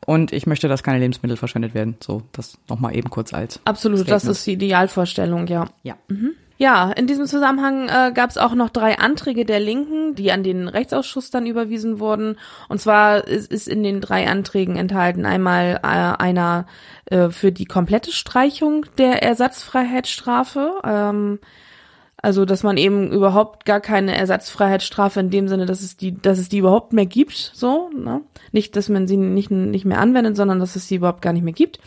Und 0.06 0.32
ich 0.32 0.46
möchte, 0.46 0.68
dass 0.68 0.84
keine 0.84 1.00
Lebensmittel 1.00 1.38
verschwendet 1.38 1.74
werden. 1.74 1.98
So, 2.00 2.22
das 2.32 2.58
nochmal 2.70 2.96
eben 2.96 3.10
kurz 3.10 3.34
als. 3.34 3.60
Absolut, 3.66 4.00
das 4.02 4.24
Statement. 4.24 4.38
ist 4.38 4.48
die 4.48 4.54
Idealvorstellung, 4.54 5.48
ja. 5.48 5.66
Ja. 5.84 5.98
Ja, 6.58 6.92
in 6.92 7.06
diesem 7.06 7.26
Zusammenhang 7.26 7.90
äh, 7.90 8.14
gab 8.14 8.30
es 8.30 8.38
auch 8.38 8.56
noch 8.56 8.70
drei 8.70 8.98
Anträge 8.98 9.44
der 9.44 9.60
Linken, 9.60 10.16
die 10.16 10.32
an 10.32 10.42
den 10.42 10.70
Rechtsausschuss 10.70 11.30
dann 11.30 11.46
überwiesen 11.48 12.00
wurden. 12.00 12.38
Und 12.70 12.80
zwar 12.80 13.28
ist, 13.28 13.52
ist 13.52 13.68
in 13.68 13.84
den 13.84 14.00
drei 14.00 14.28
Anträgen 14.28 14.78
enthalten 14.78 15.26
einmal 15.26 15.82
äh, 15.84 15.88
einer 16.24 16.66
äh, 17.06 17.30
für 17.30 17.52
die 17.52 17.66
komplette 17.66 18.14
Streichung 18.14 18.86
der 18.98 19.22
Ersatzfreiheitsstrafe. 19.22 20.82
Ähm, 20.86 21.40
also, 22.26 22.44
dass 22.44 22.64
man 22.64 22.76
eben 22.78 23.12
überhaupt 23.12 23.66
gar 23.66 23.80
keine 23.80 24.18
Ersatzfreiheitsstrafe 24.18 25.20
in 25.20 25.30
dem 25.30 25.48
Sinne, 25.48 25.68
dass 25.68 25.84
es 25.84 25.96
die, 25.96 26.20
dass 26.20 26.40
es 26.40 26.50
die 26.50 26.58
überhaupt 26.58 26.92
mehr 26.92 27.06
gibt, 27.06 27.52
so, 27.54 27.92
ne? 27.96 28.22
Nicht, 28.52 28.76
dass 28.76 28.90
man 28.90 29.08
sie 29.08 29.16
nicht, 29.16 29.52
nicht 29.52 29.86
mehr 29.86 30.00
anwendet, 30.00 30.36
sondern 30.36 30.60
dass 30.60 30.76
es 30.76 30.88
sie 30.88 30.96
überhaupt 30.96 31.22
gar 31.22 31.34
nicht 31.34 31.44
mehr 31.44 31.54
gibt. 31.54 31.78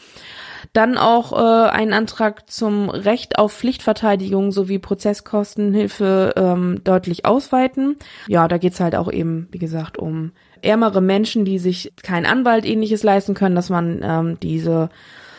Dann 0.72 0.96
auch 0.96 1.32
äh, 1.32 1.70
ein 1.70 1.92
Antrag 1.92 2.48
zum 2.48 2.88
Recht 2.88 3.36
auf 3.36 3.52
Pflichtverteidigung 3.52 4.52
sowie 4.52 4.78
Prozesskostenhilfe 4.78 6.34
ähm, 6.36 6.82
deutlich 6.84 7.24
ausweiten. 7.24 7.96
Ja, 8.28 8.46
da 8.46 8.58
geht's 8.58 8.78
halt 8.78 8.94
auch 8.94 9.10
eben, 9.10 9.48
wie 9.50 9.58
gesagt, 9.58 9.98
um 9.98 10.30
ärmere 10.62 11.00
Menschen, 11.00 11.46
die 11.46 11.58
sich 11.58 11.92
keinen 12.04 12.26
Anwalt 12.26 12.64
ähnliches 12.64 13.02
leisten 13.02 13.34
können, 13.34 13.56
dass 13.56 13.70
man 13.70 14.02
ähm, 14.04 14.38
diese 14.40 14.88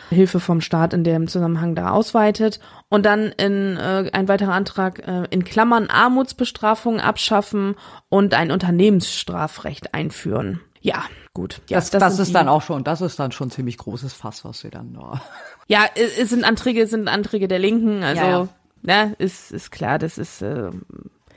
Hilfe 0.10 0.40
vom 0.40 0.62
Staat 0.62 0.94
in 0.94 1.04
dem 1.04 1.28
Zusammenhang 1.28 1.76
da 1.76 1.92
ausweitet. 1.92 2.60
Und 2.90 3.06
dann 3.06 3.32
in 3.38 3.78
äh, 3.78 4.10
ein 4.14 4.28
weiterer 4.28 4.54
Antrag 4.54 5.08
äh, 5.08 5.24
in 5.30 5.44
Klammern 5.44 5.90
Armutsbestrafung 5.90 7.00
abschaffen 7.00 7.76
und 8.10 8.34
ein 8.34 8.52
Unternehmensstrafrecht 8.52 9.94
einführen. 9.94 10.60
Ja, 10.82 11.04
gut. 11.34 11.62
Ja, 11.70 11.78
Das, 11.78 11.90
das, 11.92 12.14
sind 12.16 12.22
ist 12.24 12.30
die- 12.30 12.34
dann 12.34 12.48
auch 12.50 12.62
schon, 12.62 12.84
das 12.84 13.02
ist 13.02 13.20
dann 13.20 13.32
schon 13.32 13.52
ziemlich 13.52 13.78
großes 13.78 14.14
Fass, 14.14 14.46
was 14.46 14.64
wir 14.64 14.72
dann 14.72 14.94
da. 14.94 15.22
Ja, 15.68 15.86
es 15.94 16.30
sind 16.30 16.44
Anträge, 16.46 16.82
es 16.82 16.90
sind 16.90 17.08
Anträge 17.08 17.48
der 17.48 17.60
Linken, 17.60 18.02
also 18.02 18.22
Ja, 18.22 18.48
ne, 18.82 19.14
ist 19.20 19.52
ist 19.52 19.70
klar, 19.72 20.00
das 20.00 20.18
ist 20.18 20.42
äh, 20.42 20.72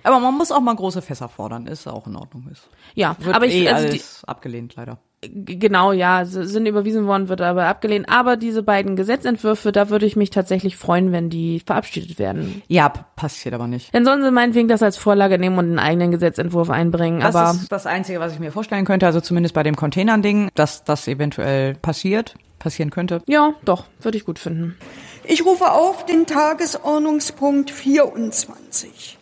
Aber 0.04 0.20
man 0.20 0.34
muss 0.38 0.50
auch 0.50 0.60
mal 0.62 0.74
große 0.74 1.02
Fässer 1.02 1.28
fordern, 1.28 1.66
ist 1.66 1.86
auch 1.86 2.06
in 2.06 2.16
Ordnung. 2.16 2.48
Ist. 2.50 2.66
ja, 2.94 3.14
Wird 3.18 3.36
aber 3.36 3.44
ich 3.44 3.54
eh 3.56 3.68
also 3.68 3.88
alles 3.88 4.24
abgelehnt, 4.24 4.74
leider. 4.76 4.98
Genau, 5.22 5.92
ja, 5.92 6.24
sind 6.24 6.66
überwiesen 6.66 7.06
worden, 7.06 7.28
wird 7.28 7.40
aber 7.40 7.66
abgelehnt, 7.66 8.08
aber 8.08 8.36
diese 8.36 8.62
beiden 8.62 8.96
Gesetzentwürfe, 8.96 9.72
da 9.72 9.88
würde 9.88 10.06
ich 10.06 10.16
mich 10.16 10.30
tatsächlich 10.30 10.76
freuen, 10.76 11.12
wenn 11.12 11.30
die 11.30 11.60
verabschiedet 11.60 12.18
werden. 12.18 12.62
Ja, 12.68 12.88
passiert 12.88 13.54
aber 13.54 13.66
nicht. 13.66 13.94
Dann 13.94 14.04
sollen 14.04 14.22
sie 14.22 14.30
meinetwegen 14.30 14.68
das 14.68 14.82
als 14.82 14.96
Vorlage 14.96 15.38
nehmen 15.38 15.58
und 15.58 15.66
einen 15.66 15.78
eigenen 15.78 16.10
Gesetzentwurf 16.10 16.70
einbringen, 16.70 17.20
Das 17.20 17.34
aber 17.34 17.50
ist 17.52 17.70
das 17.70 17.86
Einzige, 17.86 18.20
was 18.20 18.32
ich 18.32 18.40
mir 18.40 18.52
vorstellen 18.52 18.84
könnte, 18.84 19.06
also 19.06 19.20
zumindest 19.20 19.54
bei 19.54 19.62
dem 19.62 19.76
Containern-Ding, 19.76 20.50
dass 20.54 20.84
das 20.84 21.06
eventuell 21.08 21.74
passiert, 21.74 22.34
passieren 22.58 22.90
könnte. 22.90 23.22
ja, 23.26 23.54
doch, 23.64 23.84
würde 24.00 24.18
ich 24.18 24.24
gut 24.24 24.38
finden. 24.38 24.76
Ich 25.24 25.44
rufe 25.44 25.70
auf 25.70 26.04
den 26.06 26.26
Tagesordnungspunkt 26.26 27.70
24. 27.70 29.18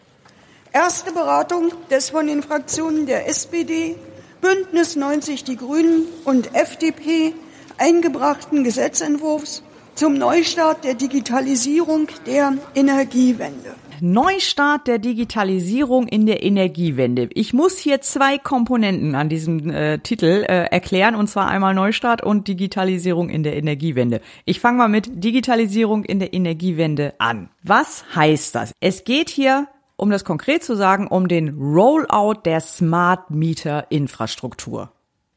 Erste 0.72 1.12
Beratung 1.12 1.72
des 1.90 2.10
von 2.10 2.27
den 2.27 2.43
Fraktionen 2.43 3.06
der 3.06 3.28
SPD, 3.28 3.97
Bündnis 4.41 4.97
90 4.97 5.45
Die 5.45 5.57
Grünen 5.57 6.07
und 6.25 6.55
FDP 6.55 7.35
eingebrachten 7.77 8.65
Gesetzentwurfs 8.65 9.62
zum 9.95 10.15
Neustart 10.15 10.83
der 10.85 10.95
Digitalisierung 10.95 12.09
der 12.27 12.55
Energiewende. 12.75 13.75
Neustart 14.01 14.87
der 14.87 14.99
Digitalisierung 14.99 16.09
in 16.09 16.25
der 16.25 16.43
Energiewende. 16.43 17.29
Ich 17.35 17.53
muss 17.53 17.77
hier 17.77 18.01
zwei 18.01 18.39
Komponenten 18.39 19.15
an 19.15 19.29
diesem 19.29 19.69
äh, 19.69 19.99
Titel 19.99 20.45
äh, 20.49 20.65
erklären, 20.71 21.15
und 21.15 21.29
zwar 21.29 21.49
einmal 21.49 21.75
Neustart 21.75 22.23
und 22.23 22.49
Digitalisierung 22.49 23.29
in 23.29 23.43
der 23.43 23.57
Energiewende. 23.57 24.23
Ich 24.47 24.59
fange 24.59 24.79
mal 24.79 24.89
mit 24.89 25.23
Digitalisierung 25.23 26.05
in 26.05 26.19
der 26.19 26.33
Energiewende 26.33 27.12
an. 27.19 27.51
Was 27.62 28.05
heißt 28.15 28.55
das? 28.55 28.73
Es 28.81 29.05
geht 29.05 29.29
hier, 29.29 29.69
um 30.01 30.10
das 30.10 30.24
konkret 30.24 30.64
zu 30.64 30.77
sagen, 30.77 31.06
um 31.06 31.28
den 31.28 31.59
Rollout 31.59 32.40
der 32.44 32.60
Smart 32.60 33.31
Meter 33.31 33.86
Infrastruktur. 33.90 34.93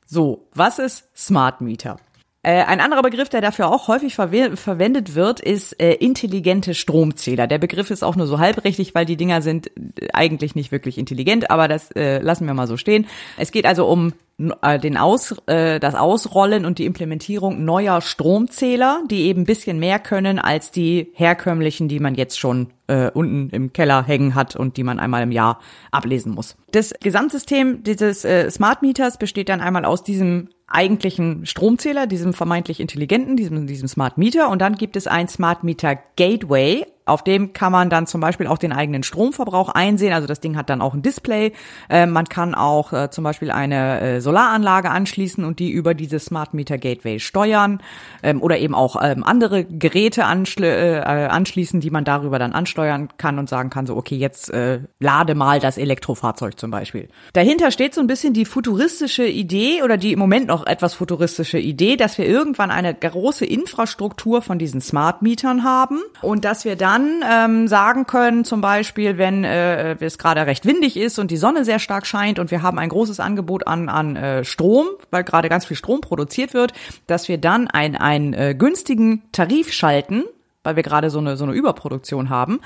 So, 0.05 0.47
was 0.53 0.79
ist 0.79 1.09
Smart 1.15 1.59
Meter? 1.59 1.97
Äh, 2.43 2.63
ein 2.63 2.81
anderer 2.81 3.01
Begriff, 3.01 3.29
der 3.29 3.41
dafür 3.41 3.69
auch 3.69 3.87
häufig 3.87 4.15
verwe 4.15 4.55
verwendet 4.55 5.15
wird, 5.15 5.39
ist 5.39 5.81
äh, 5.81 5.93
intelligente 5.93 6.73
Stromzähler. 6.73 7.47
Der 7.47 7.57
Begriff 7.57 7.89
ist 7.89 8.03
auch 8.03 8.17
nur 8.17 8.27
so 8.27 8.39
halbrichtig, 8.39 8.93
weil 8.95 9.05
die 9.05 9.15
Dinger 9.15 9.41
sind 9.41 9.67
äh, 9.75 10.09
eigentlich 10.13 10.53
nicht 10.53 10.71
wirklich 10.71 10.97
intelligent, 10.97 11.49
aber 11.49 11.67
das 11.67 11.89
lassen 11.95 12.45
wir 12.45 12.53
mal 12.53 12.67
so 12.67 12.77
stehen. 12.77 13.07
Es 13.37 13.51
geht 13.51 13.65
also 13.65 13.85
um 13.87 14.13
den 14.37 14.97
Aus, 14.97 15.35
das 15.45 15.95
Ausrollen 15.95 16.65
und 16.65 16.79
die 16.79 16.85
Implementierung 16.85 17.63
neuer 17.63 18.01
Stromzähler, 18.01 19.03
die 19.09 19.27
eben 19.27 19.41
ein 19.41 19.45
bisschen 19.45 19.77
mehr 19.79 19.99
können 19.99 20.39
als 20.39 20.71
die 20.71 21.11
herkömmlichen, 21.13 21.87
die 21.87 21.99
man 21.99 22.15
jetzt 22.15 22.39
schon 22.39 22.71
äh, 22.93 23.11
unten 23.13 23.49
im 23.49 23.73
Keller 23.73 24.03
hängen 24.03 24.35
hat 24.35 24.55
und 24.55 24.77
die 24.77 24.83
man 24.83 24.99
einmal 24.99 25.23
im 25.23 25.31
Jahr 25.31 25.59
ablesen 25.91 26.33
muss. 26.33 26.55
Das 26.71 26.93
Gesamtsystem 27.01 27.83
dieses 27.83 28.23
äh, 28.23 28.49
Smart 28.51 28.81
Meters 28.81 29.17
besteht 29.17 29.49
dann 29.49 29.61
einmal 29.61 29.85
aus 29.85 30.03
diesem 30.03 30.49
eigentlichen 30.67 31.45
Stromzähler, 31.45 32.07
diesem 32.07 32.33
vermeintlich 32.33 32.79
intelligenten, 32.79 33.35
diesem, 33.35 33.67
diesem 33.67 33.87
Smart 33.87 34.17
Meter. 34.17 34.49
Und 34.49 34.59
dann 34.59 34.75
gibt 34.75 34.95
es 34.95 35.07
ein 35.07 35.27
Smart 35.27 35.63
Meter 35.63 35.97
Gateway. 36.15 36.85
Auf 37.05 37.23
dem 37.23 37.51
kann 37.51 37.71
man 37.71 37.89
dann 37.89 38.07
zum 38.07 38.21
Beispiel 38.21 38.47
auch 38.47 38.57
den 38.57 38.71
eigenen 38.71 39.03
Stromverbrauch 39.03 39.69
einsehen. 39.69 40.13
Also 40.13 40.25
das 40.25 40.39
Ding 40.39 40.55
hat 40.55 40.69
dann 40.69 40.81
auch 40.81 40.93
ein 40.93 41.01
Display. 41.01 41.51
Äh, 41.89 42.05
man 42.05 42.25
kann 42.25 42.55
auch 42.55 42.93
äh, 42.93 43.09
zum 43.09 43.25
Beispiel 43.25 43.51
eine 43.51 43.99
äh, 43.99 44.21
Solaranlage 44.21 44.89
anschließen 44.89 45.43
und 45.43 45.59
die 45.59 45.71
über 45.71 45.93
dieses 45.93 46.25
Smart 46.25 46.53
Meter 46.53 46.77
Gateway 46.77 47.19
steuern. 47.19 47.81
Ähm, 48.21 48.41
oder 48.41 48.57
eben 48.57 48.73
auch 48.73 48.95
ähm, 49.03 49.23
andere 49.23 49.65
Geräte 49.65 50.25
anschl 50.25 50.63
äh, 50.63 51.01
anschließen, 51.03 51.81
die 51.81 51.89
man 51.89 52.05
darüber 52.05 52.39
dann 52.39 52.53
ansteuern 52.53 53.09
kann 53.17 53.37
und 53.37 53.49
sagen 53.49 53.69
kann, 53.69 53.85
so 53.85 53.97
okay, 53.97 54.15
jetzt 54.15 54.49
äh, 54.51 54.79
lade 54.99 55.35
mal 55.35 55.59
das 55.59 55.77
Elektrofahrzeug 55.77 56.57
zum 56.57 56.71
Beispiel. 56.71 57.09
Dahinter 57.33 57.71
steht 57.71 57.93
so 57.93 58.01
ein 58.01 58.07
bisschen 58.07 58.33
die 58.33 58.45
futuristische 58.45 59.25
Idee 59.25 59.83
oder 59.83 59.97
die 59.97 60.13
im 60.13 60.19
Moment 60.19 60.47
noch 60.47 60.65
etwas 60.65 60.93
futuristische 60.93 61.59
Idee, 61.59 61.97
dass 61.97 62.17
wir 62.17 62.25
irgendwann 62.25 62.71
eine 62.71 62.93
große 62.93 63.45
Infrastruktur 63.45 64.41
von 64.41 64.57
diesen 64.57 64.79
Smart 64.79 65.21
Mietern 65.21 65.63
haben 65.63 65.99
und 66.21 66.45
dass 66.45 66.63
wir 66.63 66.77
dann 66.77 66.92
ähm, 67.01 67.67
sagen 67.67 68.05
können, 68.05 68.45
zum 68.45 68.61
Beispiel, 68.61 69.17
wenn 69.17 69.43
äh, 69.43 69.93
es 70.03 70.17
gerade 70.17 70.45
recht 70.45 70.65
windig 70.65 70.97
ist 70.97 71.19
und 71.19 71.31
die 71.31 71.37
Sonne 71.37 71.65
sehr 71.65 71.79
stark 71.79 72.05
scheint 72.05 72.39
und 72.39 72.51
wir 72.51 72.61
haben 72.61 72.77
ein 72.77 72.89
großes 72.89 73.19
Angebot 73.19 73.67
an, 73.67 73.89
an 73.89 74.15
äh, 74.15 74.43
Strom, 74.43 74.87
weil 75.11 75.23
gerade 75.23 75.49
ganz 75.49 75.65
viel 75.65 75.77
Strom 75.77 76.01
produziert 76.01 76.53
wird, 76.53 76.73
dass 77.07 77.27
wir 77.27 77.37
dann 77.37 77.67
ein, 77.67 77.95
einen 77.95 78.33
äh, 78.33 78.55
günstigen 78.57 79.23
Tarif 79.31 79.71
schalten, 79.71 80.23
weil 80.63 80.75
wir 80.75 80.83
gerade 80.83 81.09
so 81.09 81.19
eine, 81.19 81.37
so 81.37 81.45
eine 81.45 81.53
Überproduktion 81.53 82.29
haben. 82.29 82.59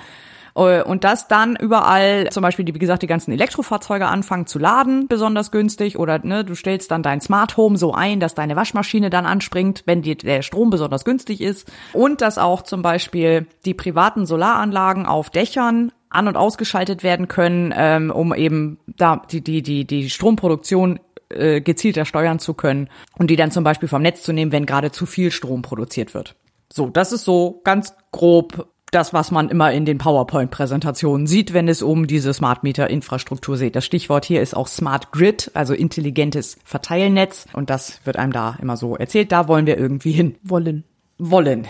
Äh, 0.57 0.81
Und 0.81 1.03
dass 1.03 1.27
dann 1.27 1.55
überall 1.55 2.29
zum 2.31 2.41
Beispiel, 2.41 2.65
wie 2.65 2.79
gesagt, 2.79 3.03
die 3.03 3.07
ganzen 3.07 3.31
Elektrofahrzeuge 3.31 4.07
anfangen 4.07 4.47
zu 4.47 4.59
laden, 4.59 5.07
besonders 5.07 5.51
günstig. 5.51 5.97
Oder 5.99 6.19
ne, 6.23 6.43
du 6.43 6.55
stellst 6.55 6.91
dann 6.91 7.03
dein 7.03 7.21
Smart 7.21 7.55
Home 7.57 7.77
so 7.77 7.93
ein, 7.93 8.19
dass 8.19 8.33
deine 8.33 8.55
Waschmaschine 8.55 9.09
dann 9.09 9.25
anspringt, 9.25 9.83
wenn 9.85 10.01
die, 10.01 10.17
der 10.17 10.41
Strom 10.41 10.69
besonders 10.69 11.05
günstig 11.05 11.41
ist. 11.41 11.71
Und 11.93 12.21
dass 12.21 12.37
auch 12.37 12.63
zum 12.63 12.81
Beispiel 12.81 13.47
die 13.65 13.73
privaten 13.73 14.25
Solaranlagen 14.25 15.05
auf 15.05 15.29
Dächern 15.29 15.91
an- 16.09 16.27
und 16.27 16.37
ausgeschaltet 16.37 17.03
werden 17.03 17.27
können, 17.27 17.73
ähm, 17.75 18.11
um 18.11 18.33
eben 18.33 18.79
da 18.87 19.21
die, 19.29 19.41
die, 19.41 19.61
die, 19.61 19.85
die 19.85 20.09
Stromproduktion 20.09 20.99
äh, 21.29 21.59
gezielter 21.59 22.05
steuern 22.05 22.39
zu 22.39 22.53
können 22.53 22.89
und 23.17 23.29
die 23.29 23.35
dann 23.35 23.51
zum 23.51 23.65
Beispiel 23.65 23.89
vom 23.89 24.01
Netz 24.01 24.23
zu 24.23 24.31
nehmen, 24.31 24.53
wenn 24.53 24.65
gerade 24.65 24.91
zu 24.91 25.05
viel 25.05 25.31
Strom 25.31 25.61
produziert 25.61 26.13
wird. 26.13 26.35
So, 26.71 26.89
das 26.89 27.11
ist 27.11 27.25
so 27.25 27.61
ganz 27.63 27.93
grob 28.11 28.69
das, 28.91 29.13
was 29.13 29.31
man 29.31 29.49
immer 29.49 29.71
in 29.71 29.85
den 29.85 29.97
PowerPoint-Präsentationen 29.97 31.27
sieht, 31.27 31.53
wenn 31.53 31.67
es 31.67 31.81
um 31.81 32.07
diese 32.07 32.33
Smart 32.33 32.63
Meter-Infrastruktur 32.63 33.57
geht. 33.57 33.75
Das 33.75 33.85
Stichwort 33.85 34.25
hier 34.25 34.41
ist 34.41 34.55
auch 34.55 34.67
Smart 34.67 35.11
Grid, 35.11 35.51
also 35.53 35.73
intelligentes 35.73 36.57
Verteilnetz. 36.63 37.47
Und 37.53 37.69
das 37.69 37.99
wird 38.05 38.17
einem 38.17 38.31
da 38.31 38.57
immer 38.61 38.77
so 38.77 38.95
erzählt. 38.95 39.31
Da 39.31 39.47
wollen 39.47 39.65
wir 39.65 39.77
irgendwie 39.77 40.11
hin. 40.11 40.35
Wollen. 40.41 40.85
Wollen. 41.17 41.67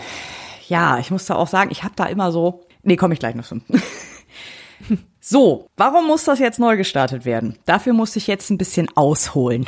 Ja, 0.68 0.98
ich 0.98 1.10
muss 1.10 1.26
da 1.26 1.34
auch 1.34 1.48
sagen, 1.48 1.70
ich 1.72 1.82
habe 1.82 1.94
da 1.96 2.04
immer 2.06 2.30
so. 2.30 2.62
Nee, 2.82 2.96
komme 2.96 3.14
ich 3.14 3.20
gleich 3.20 3.34
noch 3.34 3.44
zu. 3.44 3.60
So, 5.30 5.68
warum 5.76 6.06
muss 6.06 6.24
das 6.24 6.38
jetzt 6.38 6.58
neu 6.58 6.78
gestartet 6.78 7.26
werden? 7.26 7.58
Dafür 7.66 7.92
muss 7.92 8.16
ich 8.16 8.26
jetzt 8.26 8.48
ein 8.48 8.56
bisschen 8.56 8.88
ausholen. 8.96 9.66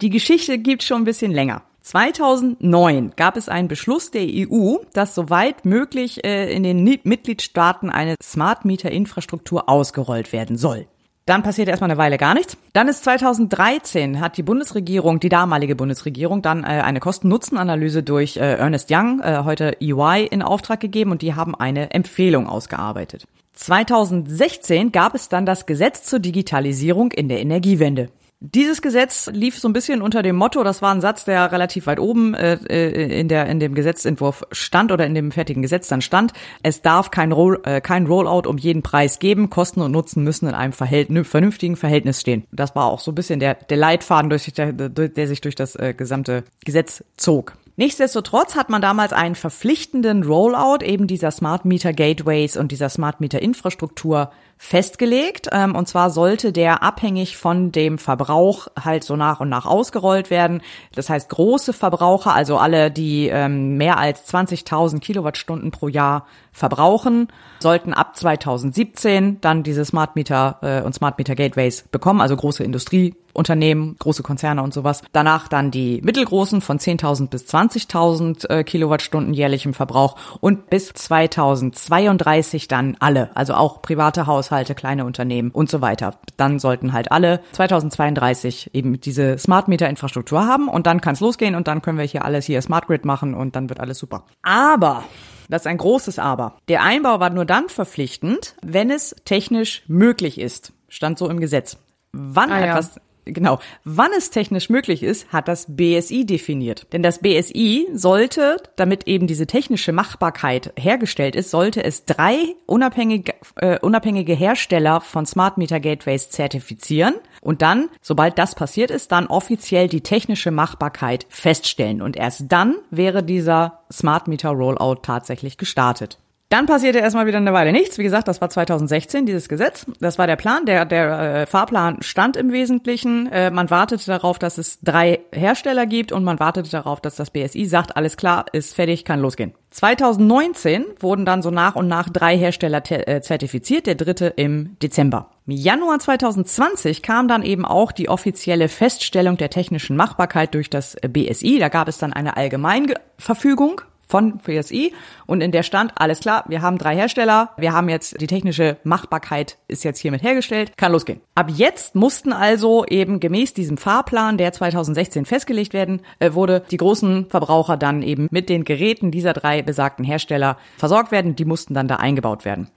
Die 0.00 0.10
Geschichte 0.10 0.56
gibt 0.56 0.84
schon 0.84 1.02
ein 1.02 1.04
bisschen 1.04 1.32
länger. 1.32 1.62
2009 1.82 3.12
gab 3.16 3.36
es 3.36 3.48
einen 3.48 3.68
Beschluss 3.68 4.10
der 4.10 4.22
EU, 4.24 4.76
dass 4.92 5.14
soweit 5.14 5.64
möglich 5.64 6.24
äh, 6.24 6.52
in 6.52 6.62
den 6.62 6.84
Mitgliedstaaten 6.84 7.90
eine 7.90 8.14
Smart 8.22 8.64
Meter 8.64 8.90
Infrastruktur 8.90 9.68
ausgerollt 9.68 10.32
werden 10.32 10.56
soll. 10.56 10.86
Dann 11.26 11.42
passiert 11.42 11.68
erstmal 11.68 11.90
eine 11.90 11.98
Weile 11.98 12.18
gar 12.18 12.34
nichts. 12.34 12.56
Dann 12.72 12.88
ist 12.88 13.04
2013 13.04 14.20
hat 14.20 14.36
die 14.36 14.42
Bundesregierung, 14.42 15.20
die 15.20 15.28
damalige 15.28 15.76
Bundesregierung, 15.76 16.42
dann 16.42 16.64
äh, 16.64 16.66
eine 16.66 17.00
Kosten-Nutzen-Analyse 17.00 18.02
durch 18.02 18.36
äh, 18.36 18.54
Ernest 18.54 18.88
Young, 18.90 19.22
heute 19.24 19.80
EY, 19.80 20.26
in 20.30 20.42
Auftrag 20.42 20.80
gegeben 20.80 21.10
und 21.10 21.22
die 21.22 21.34
haben 21.34 21.54
eine 21.54 21.92
Empfehlung 21.92 22.48
ausgearbeitet. 22.48 23.24
2016 23.54 24.92
gab 24.92 25.14
es 25.14 25.28
dann 25.28 25.46
das 25.46 25.66
Gesetz 25.66 26.04
zur 26.04 26.18
Digitalisierung 26.18 27.12
in 27.12 27.28
der 27.28 27.40
Energiewende. 27.40 28.08
Dieses 28.44 28.82
Gesetz 28.82 29.30
lief 29.32 29.56
so 29.56 29.68
ein 29.68 29.72
bisschen 29.72 30.02
unter 30.02 30.20
dem 30.20 30.34
Motto, 30.34 30.64
das 30.64 30.82
war 30.82 30.92
ein 30.92 31.00
Satz, 31.00 31.24
der 31.24 31.52
relativ 31.52 31.86
weit 31.86 32.00
oben 32.00 32.34
äh, 32.34 32.54
äh, 32.54 33.20
in, 33.20 33.28
der, 33.28 33.46
in 33.46 33.60
dem 33.60 33.72
Gesetzentwurf 33.72 34.42
stand 34.50 34.90
oder 34.90 35.06
in 35.06 35.14
dem 35.14 35.30
fertigen 35.30 35.62
Gesetz 35.62 35.86
dann 35.86 36.02
stand. 36.02 36.32
Es 36.60 36.82
darf 36.82 37.12
kein, 37.12 37.30
Roll, 37.30 37.60
äh, 37.62 37.80
kein 37.80 38.04
Rollout 38.04 38.48
um 38.48 38.58
jeden 38.58 38.82
Preis 38.82 39.20
geben. 39.20 39.48
Kosten 39.48 39.80
und 39.80 39.92
Nutzen 39.92 40.24
müssen 40.24 40.48
in 40.48 40.56
einem 40.56 40.72
Verhältnis, 40.72 41.28
vernünftigen 41.28 41.76
Verhältnis 41.76 42.20
stehen. 42.20 42.42
Das 42.50 42.74
war 42.74 42.86
auch 42.86 42.98
so 42.98 43.12
ein 43.12 43.14
bisschen 43.14 43.38
der, 43.38 43.54
der 43.54 43.76
Leitfaden, 43.76 44.28
durch, 44.28 44.52
der, 44.52 44.72
der 44.72 45.28
sich 45.28 45.40
durch 45.40 45.54
das 45.54 45.76
äh, 45.76 45.94
gesamte 45.96 46.42
Gesetz 46.64 47.04
zog. 47.16 47.52
Nichtsdestotrotz 47.76 48.54
hat 48.54 48.68
man 48.68 48.82
damals 48.82 49.12
einen 49.12 49.34
verpflichtenden 49.34 50.24
Rollout 50.24 50.84
eben 50.84 51.06
dieser 51.06 51.30
Smart 51.30 51.64
Meter 51.64 51.92
Gateways 51.92 52.56
und 52.56 52.70
dieser 52.70 52.90
Smart 52.90 53.20
Meter 53.20 53.40
Infrastruktur 53.40 54.30
festgelegt. 54.62 55.48
Ähm, 55.50 55.74
und 55.74 55.88
zwar 55.88 56.10
sollte 56.10 56.52
der 56.52 56.84
abhängig 56.84 57.36
von 57.36 57.72
dem 57.72 57.98
Verbrauch 57.98 58.68
halt 58.82 59.02
so 59.02 59.16
nach 59.16 59.40
und 59.40 59.48
nach 59.48 59.66
ausgerollt 59.66 60.30
werden. 60.30 60.62
Das 60.94 61.10
heißt, 61.10 61.28
große 61.30 61.72
Verbraucher, 61.72 62.32
also 62.32 62.58
alle, 62.58 62.92
die 62.92 63.26
ähm, 63.26 63.76
mehr 63.76 63.98
als 63.98 64.32
20.000 64.32 65.00
Kilowattstunden 65.00 65.72
pro 65.72 65.88
Jahr 65.88 66.26
verbrauchen, 66.52 67.28
sollten 67.60 67.92
ab 67.92 68.16
2017 68.16 69.40
dann 69.40 69.62
diese 69.62 69.84
Smart 69.84 70.14
Meter 70.16 70.58
äh, 70.60 70.82
und 70.82 70.94
Smart 70.94 71.18
Meter 71.18 71.34
Gateways 71.34 71.84
bekommen, 71.90 72.20
also 72.20 72.36
große 72.36 72.62
Industrieunternehmen, 72.62 73.96
große 73.98 74.22
Konzerne 74.22 74.62
und 74.62 74.74
sowas. 74.74 75.02
Danach 75.12 75.48
dann 75.48 75.70
die 75.70 76.00
mittelgroßen 76.02 76.60
von 76.60 76.78
10.000 76.78 77.30
bis 77.30 77.46
20.000 77.46 78.50
äh, 78.50 78.64
Kilowattstunden 78.64 79.32
jährlichem 79.32 79.72
Verbrauch 79.72 80.16
und 80.40 80.68
bis 80.68 80.92
2032 80.92 82.68
dann 82.68 82.96
alle, 83.00 83.34
also 83.34 83.54
auch 83.54 83.80
private 83.80 84.26
Haushalte, 84.26 84.51
kleine 84.74 85.04
Unternehmen 85.04 85.50
und 85.50 85.70
so 85.70 85.80
weiter. 85.80 86.16
Dann 86.36 86.58
sollten 86.58 86.92
halt 86.92 87.10
alle 87.10 87.40
2032 87.52 88.70
eben 88.74 89.00
diese 89.00 89.38
Smart 89.38 89.68
Meter 89.68 89.88
Infrastruktur 89.88 90.46
haben 90.46 90.68
und 90.68 90.86
dann 90.86 91.00
kann 91.00 91.14
es 91.14 91.20
losgehen 91.20 91.54
und 91.54 91.68
dann 91.68 91.82
können 91.82 91.98
wir 91.98 92.04
hier 92.04 92.24
alles 92.24 92.46
hier 92.46 92.62
Smart 92.62 92.86
Grid 92.86 93.04
machen 93.04 93.34
und 93.34 93.56
dann 93.56 93.68
wird 93.68 93.80
alles 93.80 93.98
super. 93.98 94.24
Aber 94.42 95.04
das 95.48 95.62
ist 95.62 95.66
ein 95.66 95.78
großes 95.78 96.18
Aber. 96.18 96.56
Der 96.68 96.82
Einbau 96.82 97.20
war 97.20 97.30
nur 97.30 97.44
dann 97.44 97.68
verpflichtend, 97.68 98.54
wenn 98.62 98.90
es 98.90 99.14
technisch 99.24 99.82
möglich 99.86 100.40
ist. 100.40 100.72
Stand 100.88 101.18
so 101.18 101.28
im 101.28 101.40
Gesetz. 101.40 101.78
Wann 102.12 102.50
Ah, 102.52 102.64
ja. 102.64 102.80
Genau. 103.24 103.60
Wann 103.84 104.10
es 104.16 104.30
technisch 104.30 104.68
möglich 104.68 105.02
ist, 105.02 105.32
hat 105.32 105.46
das 105.46 105.66
BSI 105.68 106.26
definiert. 106.26 106.86
Denn 106.92 107.02
das 107.02 107.20
BSI 107.20 107.88
sollte, 107.92 108.56
damit 108.76 109.06
eben 109.06 109.28
diese 109.28 109.46
technische 109.46 109.92
Machbarkeit 109.92 110.72
hergestellt 110.76 111.36
ist, 111.36 111.50
sollte 111.50 111.84
es 111.84 112.04
drei 112.04 112.36
unabhängige, 112.66 113.34
äh, 113.56 113.78
unabhängige 113.78 114.34
Hersteller 114.34 115.00
von 115.00 115.24
Smart 115.24 115.56
Meter 115.56 115.78
Gateways 115.78 116.30
zertifizieren 116.30 117.14
und 117.40 117.62
dann, 117.62 117.88
sobald 118.00 118.38
das 118.38 118.56
passiert 118.56 118.90
ist, 118.90 119.12
dann 119.12 119.28
offiziell 119.28 119.88
die 119.88 120.00
technische 120.00 120.50
Machbarkeit 120.50 121.26
feststellen. 121.28 122.02
Und 122.02 122.16
erst 122.16 122.50
dann 122.50 122.76
wäre 122.90 123.22
dieser 123.22 123.82
Smart 123.92 124.26
Meter 124.26 124.50
Rollout 124.50 125.02
tatsächlich 125.02 125.58
gestartet. 125.58 126.18
Dann 126.52 126.66
passierte 126.66 126.98
erstmal 126.98 127.24
wieder 127.24 127.38
eine 127.38 127.54
Weile 127.54 127.72
nichts. 127.72 127.96
Wie 127.96 128.02
gesagt, 128.02 128.28
das 128.28 128.42
war 128.42 128.50
2016, 128.50 129.24
dieses 129.24 129.48
Gesetz. 129.48 129.86
Das 130.00 130.18
war 130.18 130.26
der 130.26 130.36
Plan. 130.36 130.66
Der, 130.66 130.84
der 130.84 131.20
äh, 131.44 131.46
Fahrplan 131.46 132.02
stand 132.02 132.36
im 132.36 132.52
Wesentlichen. 132.52 133.26
Äh, 133.32 133.50
man 133.50 133.70
wartete 133.70 134.04
darauf, 134.04 134.38
dass 134.38 134.58
es 134.58 134.78
drei 134.82 135.20
Hersteller 135.32 135.86
gibt 135.86 136.12
und 136.12 136.24
man 136.24 136.38
wartete 136.40 136.68
darauf, 136.68 137.00
dass 137.00 137.16
das 137.16 137.30
BSI 137.30 137.64
sagt, 137.64 137.96
alles 137.96 138.18
klar, 138.18 138.44
ist 138.52 138.74
fertig, 138.74 139.06
kann 139.06 139.20
losgehen. 139.20 139.54
2019 139.70 140.84
wurden 141.00 141.24
dann 141.24 141.40
so 141.40 141.50
nach 141.50 141.74
und 141.74 141.88
nach 141.88 142.10
drei 142.10 142.36
Hersteller 142.36 142.82
te- 142.82 143.06
äh, 143.06 143.22
zertifiziert, 143.22 143.86
der 143.86 143.94
dritte 143.94 144.26
im 144.26 144.76
Dezember. 144.82 145.30
Im 145.46 145.56
Januar 145.56 146.00
2020 146.00 147.00
kam 147.00 147.28
dann 147.28 147.44
eben 147.44 147.64
auch 147.64 147.92
die 147.92 148.10
offizielle 148.10 148.68
Feststellung 148.68 149.38
der 149.38 149.48
technischen 149.48 149.96
Machbarkeit 149.96 150.52
durch 150.52 150.68
das 150.68 150.96
BSI. 151.00 151.60
Da 151.60 151.70
gab 151.70 151.88
es 151.88 151.96
dann 151.96 152.12
eine 152.12 152.36
Allgemeinverfügung 152.36 153.80
von 154.12 154.40
PSI 154.40 154.92
und 155.24 155.40
in 155.40 155.52
der 155.52 155.62
stand, 155.62 155.92
alles 155.94 156.20
klar, 156.20 156.44
wir 156.46 156.60
haben 156.60 156.76
drei 156.76 156.94
Hersteller, 156.94 157.52
wir 157.56 157.72
haben 157.72 157.88
jetzt 157.88 158.20
die 158.20 158.26
technische 158.26 158.76
Machbarkeit 158.84 159.56
ist 159.68 159.84
jetzt 159.84 160.00
hiermit 160.00 160.22
hergestellt, 160.22 160.76
kann 160.76 160.92
losgehen. 160.92 161.22
Ab 161.34 161.50
jetzt 161.50 161.94
mussten 161.94 162.34
also 162.34 162.84
eben 162.84 163.20
gemäß 163.20 163.54
diesem 163.54 163.78
Fahrplan, 163.78 164.36
der 164.36 164.52
2016 164.52 165.24
festgelegt 165.24 165.72
werden 165.72 166.02
äh, 166.18 166.34
wurde, 166.34 166.62
die 166.70 166.76
großen 166.76 167.30
Verbraucher 167.30 167.78
dann 167.78 168.02
eben 168.02 168.28
mit 168.30 168.50
den 168.50 168.64
Geräten 168.64 169.10
dieser 169.10 169.32
drei 169.32 169.62
besagten 169.62 170.04
Hersteller 170.04 170.58
versorgt 170.76 171.10
werden, 171.10 171.34
die 171.34 171.46
mussten 171.46 171.72
dann 171.72 171.88
da 171.88 171.96
eingebaut 171.96 172.44
werden. 172.44 172.68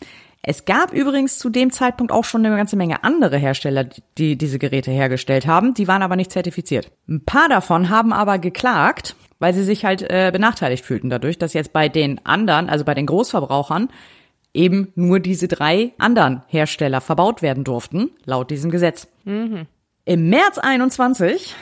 Es 0.47 0.65
gab 0.65 0.93
übrigens 0.93 1.39
zu 1.39 1.49
dem 1.49 1.71
Zeitpunkt 1.71 2.13
auch 2.13 2.23
schon 2.23 2.45
eine 2.45 2.55
ganze 2.55 2.75
Menge 2.75 3.03
andere 3.03 3.35
Hersteller, 3.35 3.87
die 4.19 4.37
diese 4.37 4.59
Geräte 4.59 4.91
hergestellt 4.91 5.47
haben, 5.47 5.73
die 5.73 5.87
waren 5.87 6.03
aber 6.03 6.15
nicht 6.15 6.31
zertifiziert. 6.31 6.91
Ein 7.09 7.25
paar 7.25 7.49
davon 7.49 7.89
haben 7.89 8.13
aber 8.13 8.37
geklagt, 8.37 9.15
weil 9.39 9.55
sie 9.55 9.63
sich 9.63 9.85
halt 9.85 10.03
äh, 10.03 10.29
benachteiligt 10.31 10.85
fühlten 10.85 11.09
dadurch, 11.09 11.39
dass 11.39 11.53
jetzt 11.53 11.73
bei 11.73 11.89
den 11.89 12.23
anderen, 12.27 12.69
also 12.69 12.85
bei 12.85 12.93
den 12.93 13.07
Großverbrauchern, 13.07 13.89
eben 14.53 14.93
nur 14.93 15.19
diese 15.19 15.47
drei 15.47 15.93
anderen 15.97 16.43
Hersteller 16.45 17.01
verbaut 17.01 17.41
werden 17.41 17.63
durften, 17.63 18.11
laut 18.23 18.51
diesem 18.51 18.69
Gesetz. 18.69 19.07
Im 20.05 20.29
März 20.29 20.59
21, 20.59 21.55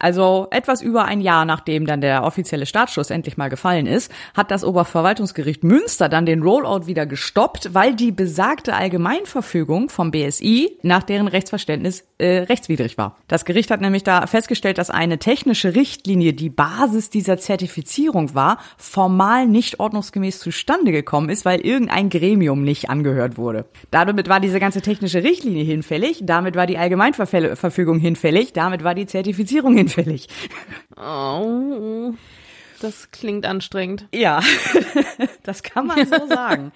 also 0.00 0.48
etwas 0.50 0.80
über 0.80 1.04
ein 1.04 1.20
Jahr 1.20 1.44
nachdem 1.44 1.86
dann 1.86 2.00
der 2.00 2.24
offizielle 2.24 2.64
Startschuss 2.64 3.10
endlich 3.10 3.36
mal 3.36 3.50
gefallen 3.50 3.86
ist, 3.86 4.10
hat 4.34 4.50
das 4.50 4.64
Oberverwaltungsgericht 4.64 5.62
Münster 5.62 6.08
dann 6.08 6.24
den 6.24 6.42
Rollout 6.42 6.86
wieder 6.86 7.04
gestoppt, 7.04 7.74
weil 7.74 7.94
die 7.94 8.10
besagte 8.10 8.74
Allgemeinverfügung 8.74 9.90
vom 9.90 10.10
BSI 10.10 10.78
nach 10.82 11.02
deren 11.02 11.28
Rechtsverständnis 11.28 12.04
äh, 12.16 12.38
rechtswidrig 12.38 12.96
war. 12.96 13.18
Das 13.28 13.44
Gericht 13.44 13.70
hat 13.70 13.82
nämlich 13.82 14.02
da 14.02 14.26
festgestellt, 14.26 14.78
dass 14.78 14.88
eine 14.88 15.18
technische 15.18 15.74
Richtlinie, 15.74 16.32
die 16.32 16.48
Basis 16.48 17.10
dieser 17.10 17.36
Zertifizierung 17.36 18.34
war, 18.34 18.58
formal 18.78 19.46
nicht 19.46 19.80
ordnungsgemäß 19.80 20.38
zustande 20.38 20.92
gekommen 20.92 21.28
ist, 21.28 21.44
weil 21.44 21.60
irgendein 21.60 22.08
Gremium 22.08 22.64
nicht 22.64 22.88
angehört 22.88 23.36
wurde. 23.36 23.66
Damit 23.90 24.30
war 24.30 24.40
diese 24.40 24.60
ganze 24.60 24.80
technische 24.80 25.22
Richtlinie 25.22 25.64
hinfällig, 25.64 26.20
damit 26.22 26.56
war 26.56 26.66
die 26.66 26.78
Allgemeinverfügung 26.78 27.98
hinfällig, 27.98 28.54
damit 28.54 28.82
war 28.82 28.94
die 28.94 29.04
Zertifizierung 29.04 29.76
hinfällig. 29.76 29.89
Oh, 30.96 32.12
das 32.80 33.10
klingt 33.10 33.46
anstrengend. 33.46 34.06
Ja, 34.14 34.40
das 35.42 35.62
kann 35.62 35.86
man 35.86 36.06
so 36.06 36.26
sagen. 36.26 36.72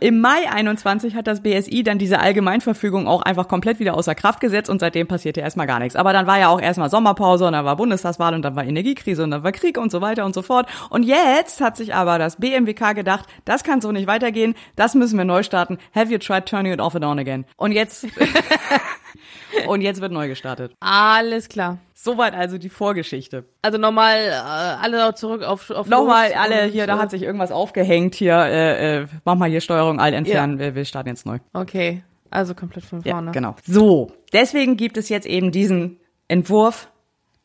Im 0.00 0.20
Mai 0.20 0.50
21 0.50 1.14
hat 1.14 1.28
das 1.28 1.42
BSI 1.42 1.84
dann 1.84 1.98
diese 1.98 2.18
Allgemeinverfügung 2.18 3.06
auch 3.06 3.22
einfach 3.22 3.46
komplett 3.46 3.78
wieder 3.78 3.94
außer 3.94 4.14
Kraft 4.16 4.40
gesetzt 4.40 4.68
und 4.68 4.80
seitdem 4.80 5.06
passierte 5.06 5.40
erstmal 5.40 5.68
gar 5.68 5.78
nichts. 5.78 5.94
Aber 5.94 6.12
dann 6.12 6.26
war 6.26 6.38
ja 6.38 6.48
auch 6.48 6.60
erstmal 6.60 6.90
Sommerpause 6.90 7.46
und 7.46 7.52
dann 7.52 7.64
war 7.64 7.76
Bundestagswahl 7.76 8.34
und 8.34 8.42
dann 8.42 8.56
war 8.56 8.64
Energiekrise 8.64 9.22
und 9.22 9.30
dann 9.30 9.44
war 9.44 9.52
Krieg 9.52 9.78
und 9.78 9.92
so 9.92 10.00
weiter 10.00 10.24
und 10.24 10.34
so 10.34 10.42
fort. 10.42 10.68
Und 10.90 11.04
jetzt 11.04 11.60
hat 11.60 11.76
sich 11.76 11.94
aber 11.94 12.18
das 12.18 12.36
BMWK 12.36 12.94
gedacht, 12.94 13.26
das 13.44 13.62
kann 13.62 13.80
so 13.80 13.92
nicht 13.92 14.08
weitergehen, 14.08 14.54
das 14.74 14.94
müssen 14.96 15.16
wir 15.16 15.24
neu 15.24 15.44
starten. 15.44 15.78
Have 15.94 16.10
you 16.10 16.18
tried 16.18 16.46
turning 16.46 16.72
it 16.72 16.80
off 16.80 16.96
and 16.96 17.04
on 17.04 17.18
again? 17.20 17.44
Und 17.56 17.70
jetzt 17.70 18.04
Und 19.66 19.80
jetzt 19.80 20.00
wird 20.00 20.12
neu 20.12 20.28
gestartet. 20.28 20.72
Alles 20.80 21.48
klar. 21.48 21.78
Soweit 21.94 22.34
also 22.34 22.58
die 22.58 22.68
Vorgeschichte. 22.68 23.44
Also 23.62 23.78
nochmal 23.78 24.18
äh, 24.18 24.30
alle 24.32 25.14
zurück 25.14 25.42
auf, 25.42 25.70
auf 25.70 25.88
Nochmal 25.88 26.32
alle 26.34 26.64
hier, 26.64 26.86
da 26.86 26.98
hat 26.98 27.10
sich 27.10 27.22
irgendwas 27.22 27.50
aufgehängt 27.50 28.14
hier. 28.14 28.36
Äh, 28.36 28.98
äh, 29.02 29.06
mach 29.24 29.34
mal 29.34 29.48
hier 29.48 29.60
Steuerung 29.60 29.98
alt 30.00 30.14
entfernen. 30.14 30.58
Wir, 30.58 30.74
wir 30.74 30.84
starten 30.84 31.08
jetzt 31.08 31.26
neu. 31.26 31.38
Okay, 31.52 32.02
also 32.30 32.54
komplett 32.54 32.84
von 32.84 33.02
Ja, 33.02 33.14
vorne. 33.14 33.32
genau. 33.32 33.56
So, 33.66 34.12
deswegen 34.32 34.76
gibt 34.76 34.96
es 34.96 35.08
jetzt 35.08 35.26
eben 35.26 35.50
diesen 35.50 35.98
Entwurf 36.28 36.88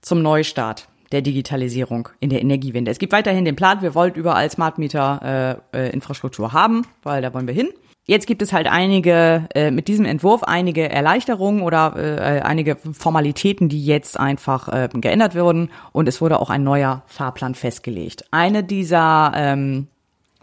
zum 0.02 0.22
Neustart 0.22 0.88
der 1.12 1.22
Digitalisierung 1.22 2.10
in 2.20 2.30
der 2.30 2.42
Energiewende. 2.42 2.92
Es 2.92 3.00
gibt 3.00 3.14
weiterhin 3.14 3.46
den 3.46 3.56
Plan, 3.56 3.82
wir 3.82 3.96
wollen 3.96 4.14
überall 4.14 4.50
Smart 4.50 4.78
Meter 4.80 5.62
äh, 5.74 5.78
äh, 5.88 5.90
Infrastruktur 5.92 6.54
haben, 6.54 6.86
weil 7.04 7.22
da 7.22 7.34
wollen 7.34 7.48
wir 7.48 7.54
hin. 7.54 7.70
Jetzt 8.06 8.28
gibt 8.28 8.42
es 8.42 8.52
halt 8.52 8.68
einige, 8.68 9.48
äh, 9.56 9.72
mit 9.72 9.88
diesem 9.88 10.04
Entwurf 10.04 10.44
einige 10.44 10.90
Erleichterungen 10.90 11.62
oder 11.62 11.96
äh, 11.96 12.42
einige 12.42 12.76
Formalitäten, 12.76 13.70
die 13.70 13.86
jetzt 13.86 14.20
einfach 14.20 14.68
äh, 14.68 14.90
geändert 14.92 15.36
wurden 15.36 15.70
und 15.94 16.10
es 16.10 16.20
wurde 16.20 16.40
auch 16.42 16.50
ein 16.50 16.64
neuer 16.64 17.04
Fahrplan 17.08 17.56
festgelegt. 17.56 18.26
Eine 18.32 18.66
dieser 18.66 19.32
ähm, 19.36 19.88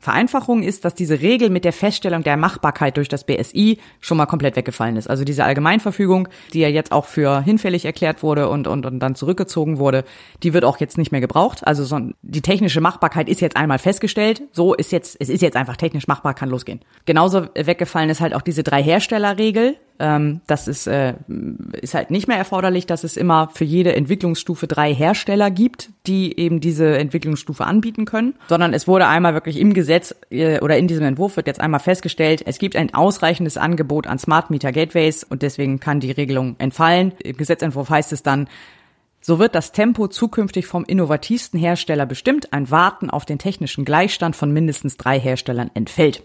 Vereinfachung 0.01 0.63
ist, 0.63 0.85
dass 0.87 0.95
diese 0.95 1.21
Regel 1.21 1.51
mit 1.51 1.65
der 1.65 1.75
Feststellung 1.75 2.23
der 2.23 2.39
Machbarkeit 2.39 2.97
durch 2.97 3.09
das 3.09 3.25
BSI 3.25 3.79
schon 4.01 4.17
mal 4.17 4.25
komplett 4.27 4.57
weggefallen 4.57 4.97
ist. 4.97 5.09
Also 5.09 5.25
diese 5.25 5.45
Allgemeinverfügung, 5.45 6.29
die 6.55 6.61
ja 6.61 6.69
jetzt 6.69 6.91
auch 6.91 7.05
für 7.05 7.43
hinfällig 7.43 7.85
erklärt 7.85 8.23
wurde 8.23 8.49
und, 8.49 8.67
und, 8.67 8.87
und 8.87 8.99
dann 8.99 9.15
zurückgezogen 9.15 9.79
wurde, 9.79 10.05
die 10.43 10.55
wird 10.55 10.65
auch 10.65 10.81
jetzt 10.81 10.97
nicht 10.97 11.13
mehr 11.13 11.21
gebraucht. 11.21 11.67
Also 11.67 11.85
so, 11.85 12.01
die 12.23 12.41
technische 12.41 12.81
Machbarkeit 12.81 13.29
ist 13.29 13.43
jetzt 13.43 13.57
einmal 13.57 13.79
festgestellt. 13.79 14.43
So 14.53 14.73
ist 14.73 14.91
jetzt, 14.91 15.17
es 15.21 15.29
ist 15.29 15.43
jetzt 15.43 15.57
einfach 15.57 15.77
technisch 15.77 16.09
machbar, 16.09 16.33
kann 16.33 16.49
losgehen. 16.49 16.81
Genauso 17.05 17.49
weggefallen 17.55 18.09
ist 18.09 18.21
halt 18.21 18.35
auch 18.35 18.43
diese 18.43 18.63
drei 18.63 18.83
Herstellerregel. 18.83 19.77
Ähm, 20.01 20.41
das 20.47 20.67
ist, 20.67 20.87
äh, 20.87 21.15
ist 21.81 21.95
halt 21.95 22.11
nicht 22.11 22.27
mehr 22.27 22.39
erforderlich, 22.39 22.87
dass 22.87 23.05
es 23.05 23.19
immer 23.19 23.51
für 23.53 23.65
jede 23.65 23.95
Entwicklungsstufe 23.95 24.67
drei 24.67 24.95
Hersteller 24.95 25.51
gibt, 25.51 25.91
die 26.07 26.39
eben 26.39 26.61
diese 26.61 26.97
Entwicklungsstufe 26.97 27.65
anbieten 27.65 28.07
können, 28.07 28.35
sondern 28.49 28.73
es 28.73 28.89
wurde 28.89 29.07
einmal 29.07 29.35
wirklich 29.35 29.59
im 29.59 29.75
Gesetz 29.75 30.15
äh, 30.31 30.59
oder 30.61 30.79
in 30.79 30.89
diesem 30.89 31.05
Entwurf 31.05 31.37
wird 31.37 31.47
jetzt 31.47 31.61
einmal 31.61 31.81
festgestellt, 31.81 32.43
es 32.47 32.59
gibt 32.59 32.77
ein 32.77 32.95
ausreichendes 32.95 33.59
Angebot 33.59 34.07
an 34.07 34.19
Smart 34.19 34.49
Meter 34.49 34.73
Gateways 34.73 35.23
und 35.23 35.43
deswegen 35.43 35.81
kann 35.81 36.01
die 36.01 36.13
Regelung 36.13 36.57
entfallen. 36.59 37.13
Im 37.23 37.37
Gesetzentwurf 37.37 37.91
heißt 37.91 38.13
es 38.13 38.23
dann, 38.23 38.49
so 39.21 39.39
wird 39.39 39.55
das 39.55 39.73
Tempo 39.73 40.09
zukünftig 40.09 40.67
vom 40.67 40.87
innovativsten 40.87 41.61
Hersteller 41.61 42.07
bestimmt. 42.07 42.55
Ein 42.55 42.71
Warten 42.71 43.11
auf 43.11 43.27
den 43.27 43.39
technischen 43.39 43.85
Gleichstand 43.85 44.35
von 44.35 44.51
mindestens 44.51 44.97
drei 44.97 45.21
Herstellern 45.21 45.71
entfällt. 45.75 46.23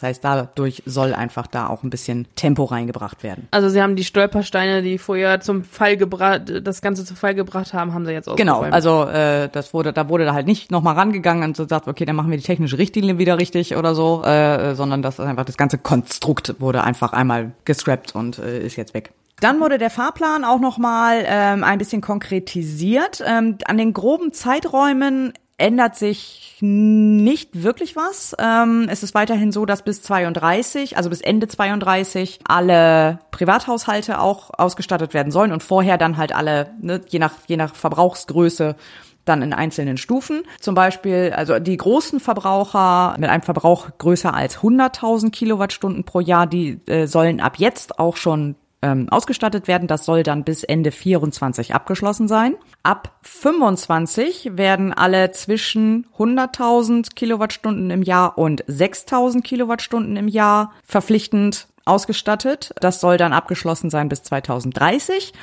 Das 0.00 0.10
heißt, 0.10 0.22
dadurch 0.24 0.84
soll 0.86 1.12
einfach 1.12 1.48
da 1.48 1.66
auch 1.66 1.82
ein 1.82 1.90
bisschen 1.90 2.28
Tempo 2.36 2.62
reingebracht 2.64 3.24
werden. 3.24 3.48
Also 3.50 3.68
sie 3.68 3.82
haben 3.82 3.96
die 3.96 4.04
Stolpersteine, 4.04 4.80
die 4.80 4.96
vorher 4.96 5.40
zum 5.40 5.64
Fall 5.64 5.96
gebracht, 5.96 6.42
das 6.62 6.82
Ganze 6.82 7.04
zu 7.04 7.16
Fall 7.16 7.34
gebracht 7.34 7.74
haben, 7.74 7.94
haben 7.94 8.06
sie 8.06 8.12
jetzt 8.12 8.28
Genau, 8.36 8.58
ausgeräumt. 8.58 8.74
also 8.74 9.04
äh, 9.06 9.48
das 9.48 9.74
wurde, 9.74 9.92
da 9.92 10.08
wurde 10.08 10.24
da 10.24 10.34
halt 10.34 10.46
nicht 10.46 10.70
nochmal 10.70 10.94
rangegangen 10.94 11.42
und 11.42 11.56
so 11.56 11.66
sagt, 11.66 11.88
okay, 11.88 12.04
dann 12.04 12.14
machen 12.14 12.30
wir 12.30 12.38
die 12.38 12.44
technische 12.44 12.78
Richtlinie 12.78 13.18
wieder 13.18 13.38
richtig 13.38 13.74
oder 13.74 13.96
so, 13.96 14.22
äh, 14.22 14.76
sondern 14.76 15.02
das 15.02 15.18
ist 15.18 15.24
einfach 15.24 15.44
das 15.44 15.56
ganze 15.56 15.78
Konstrukt 15.78 16.54
wurde 16.60 16.84
einfach 16.84 17.12
einmal 17.12 17.50
gescrapped 17.64 18.14
und 18.14 18.38
äh, 18.38 18.60
ist 18.64 18.76
jetzt 18.76 18.94
weg. 18.94 19.10
Dann 19.40 19.60
wurde 19.60 19.78
der 19.78 19.90
Fahrplan 19.90 20.44
auch 20.44 20.60
nochmal 20.60 21.24
ähm, 21.26 21.64
ein 21.64 21.78
bisschen 21.78 22.02
konkretisiert. 22.02 23.20
Ähm, 23.26 23.58
an 23.66 23.78
den 23.78 23.92
groben 23.92 24.32
Zeiträumen 24.32 25.32
ändert 25.58 25.96
sich 25.96 26.56
nicht 26.60 27.62
wirklich 27.62 27.94
was. 27.94 28.34
Ähm, 28.38 28.86
es 28.90 29.02
ist 29.02 29.14
weiterhin 29.14 29.52
so, 29.52 29.66
dass 29.66 29.82
bis 29.82 30.02
32, 30.02 30.96
also 30.96 31.10
bis 31.10 31.20
Ende 31.20 31.48
32, 31.48 32.40
alle 32.48 33.18
Privathaushalte 33.30 34.20
auch 34.20 34.50
ausgestattet 34.56 35.14
werden 35.14 35.30
sollen 35.30 35.52
und 35.52 35.62
vorher 35.62 35.98
dann 35.98 36.16
halt 36.16 36.34
alle, 36.34 36.70
ne, 36.80 37.00
je 37.08 37.18
nach 37.18 37.34
je 37.46 37.56
nach 37.56 37.74
Verbrauchsgröße 37.74 38.76
dann 39.24 39.42
in 39.42 39.52
einzelnen 39.52 39.98
Stufen. 39.98 40.42
Zum 40.58 40.74
Beispiel, 40.74 41.32
also 41.36 41.58
die 41.58 41.76
großen 41.76 42.18
Verbraucher 42.18 43.14
mit 43.18 43.28
einem 43.28 43.42
Verbrauch 43.42 43.88
größer 43.98 44.32
als 44.32 44.58
100.000 44.58 45.30
Kilowattstunden 45.30 46.04
pro 46.04 46.20
Jahr, 46.20 46.46
die 46.46 46.80
äh, 46.86 47.06
sollen 47.06 47.40
ab 47.40 47.58
jetzt 47.58 47.98
auch 47.98 48.16
schon 48.16 48.56
ähm, 48.80 49.08
ausgestattet 49.10 49.68
werden. 49.68 49.88
Das 49.88 50.04
soll 50.04 50.22
dann 50.22 50.44
bis 50.44 50.64
Ende 50.64 50.92
24 50.92 51.74
abgeschlossen 51.74 52.28
sein. 52.28 52.54
Ab 52.88 53.18
25 53.20 54.56
werden 54.56 54.94
alle 54.94 55.30
zwischen 55.32 56.06
100.000 56.16 57.14
Kilowattstunden 57.14 57.90
im 57.90 58.02
Jahr 58.02 58.38
und 58.38 58.64
6.000 58.64 59.42
Kilowattstunden 59.42 60.16
im 60.16 60.26
Jahr 60.26 60.72
verpflichtend 60.84 61.68
ausgestattet. 61.84 62.72
Das 62.80 63.02
soll 63.02 63.18
dann 63.18 63.34
abgeschlossen 63.34 63.90
sein 63.90 64.08
bis 64.08 64.22
2030. 64.22 65.34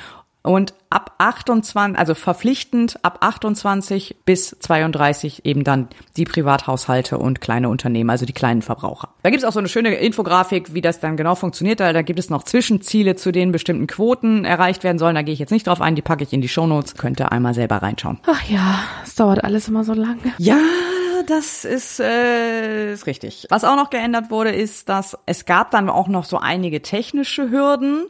Und 0.46 0.74
ab 0.90 1.16
28, 1.18 1.98
also 1.98 2.14
verpflichtend 2.14 3.04
ab 3.04 3.18
28 3.20 4.16
bis 4.24 4.56
32 4.60 5.44
eben 5.44 5.64
dann 5.64 5.88
die 6.16 6.24
Privathaushalte 6.24 7.18
und 7.18 7.40
kleine 7.40 7.68
Unternehmen, 7.68 8.10
also 8.10 8.26
die 8.26 8.32
kleinen 8.32 8.62
Verbraucher. 8.62 9.08
Da 9.24 9.30
gibt 9.30 9.42
es 9.42 9.48
auch 9.48 9.52
so 9.52 9.58
eine 9.58 9.68
schöne 9.68 9.92
Infografik, 9.96 10.72
wie 10.72 10.80
das 10.80 11.00
dann 11.00 11.16
genau 11.16 11.34
funktioniert. 11.34 11.80
Da, 11.80 11.92
da 11.92 12.02
gibt 12.02 12.20
es 12.20 12.30
noch 12.30 12.44
Zwischenziele, 12.44 13.16
zu 13.16 13.32
denen 13.32 13.50
bestimmten 13.50 13.88
Quoten 13.88 14.44
erreicht 14.44 14.84
werden 14.84 14.98
sollen. 14.98 15.16
Da 15.16 15.22
gehe 15.22 15.34
ich 15.34 15.40
jetzt 15.40 15.50
nicht 15.50 15.66
drauf 15.66 15.80
ein, 15.80 15.96
die 15.96 16.02
packe 16.02 16.22
ich 16.22 16.32
in 16.32 16.42
die 16.42 16.48
Shownotes. 16.48 16.94
Könnt 16.94 17.18
ihr 17.20 17.32
einmal 17.32 17.54
selber 17.54 17.78
reinschauen. 17.78 18.20
Ach 18.26 18.48
ja, 18.48 18.78
es 19.02 19.16
dauert 19.16 19.42
alles 19.42 19.66
immer 19.66 19.82
so 19.82 19.94
lange. 19.94 20.20
Ja, 20.38 20.60
das 21.26 21.64
ist, 21.64 21.98
äh, 21.98 22.92
ist 22.92 23.06
richtig. 23.08 23.46
Was 23.50 23.64
auch 23.64 23.74
noch 23.74 23.90
geändert 23.90 24.30
wurde, 24.30 24.50
ist, 24.50 24.88
dass 24.88 25.18
es 25.26 25.44
gab 25.44 25.72
dann 25.72 25.90
auch 25.90 26.06
noch 26.06 26.24
so 26.24 26.38
einige 26.38 26.82
technische 26.82 27.50
Hürden. 27.50 28.06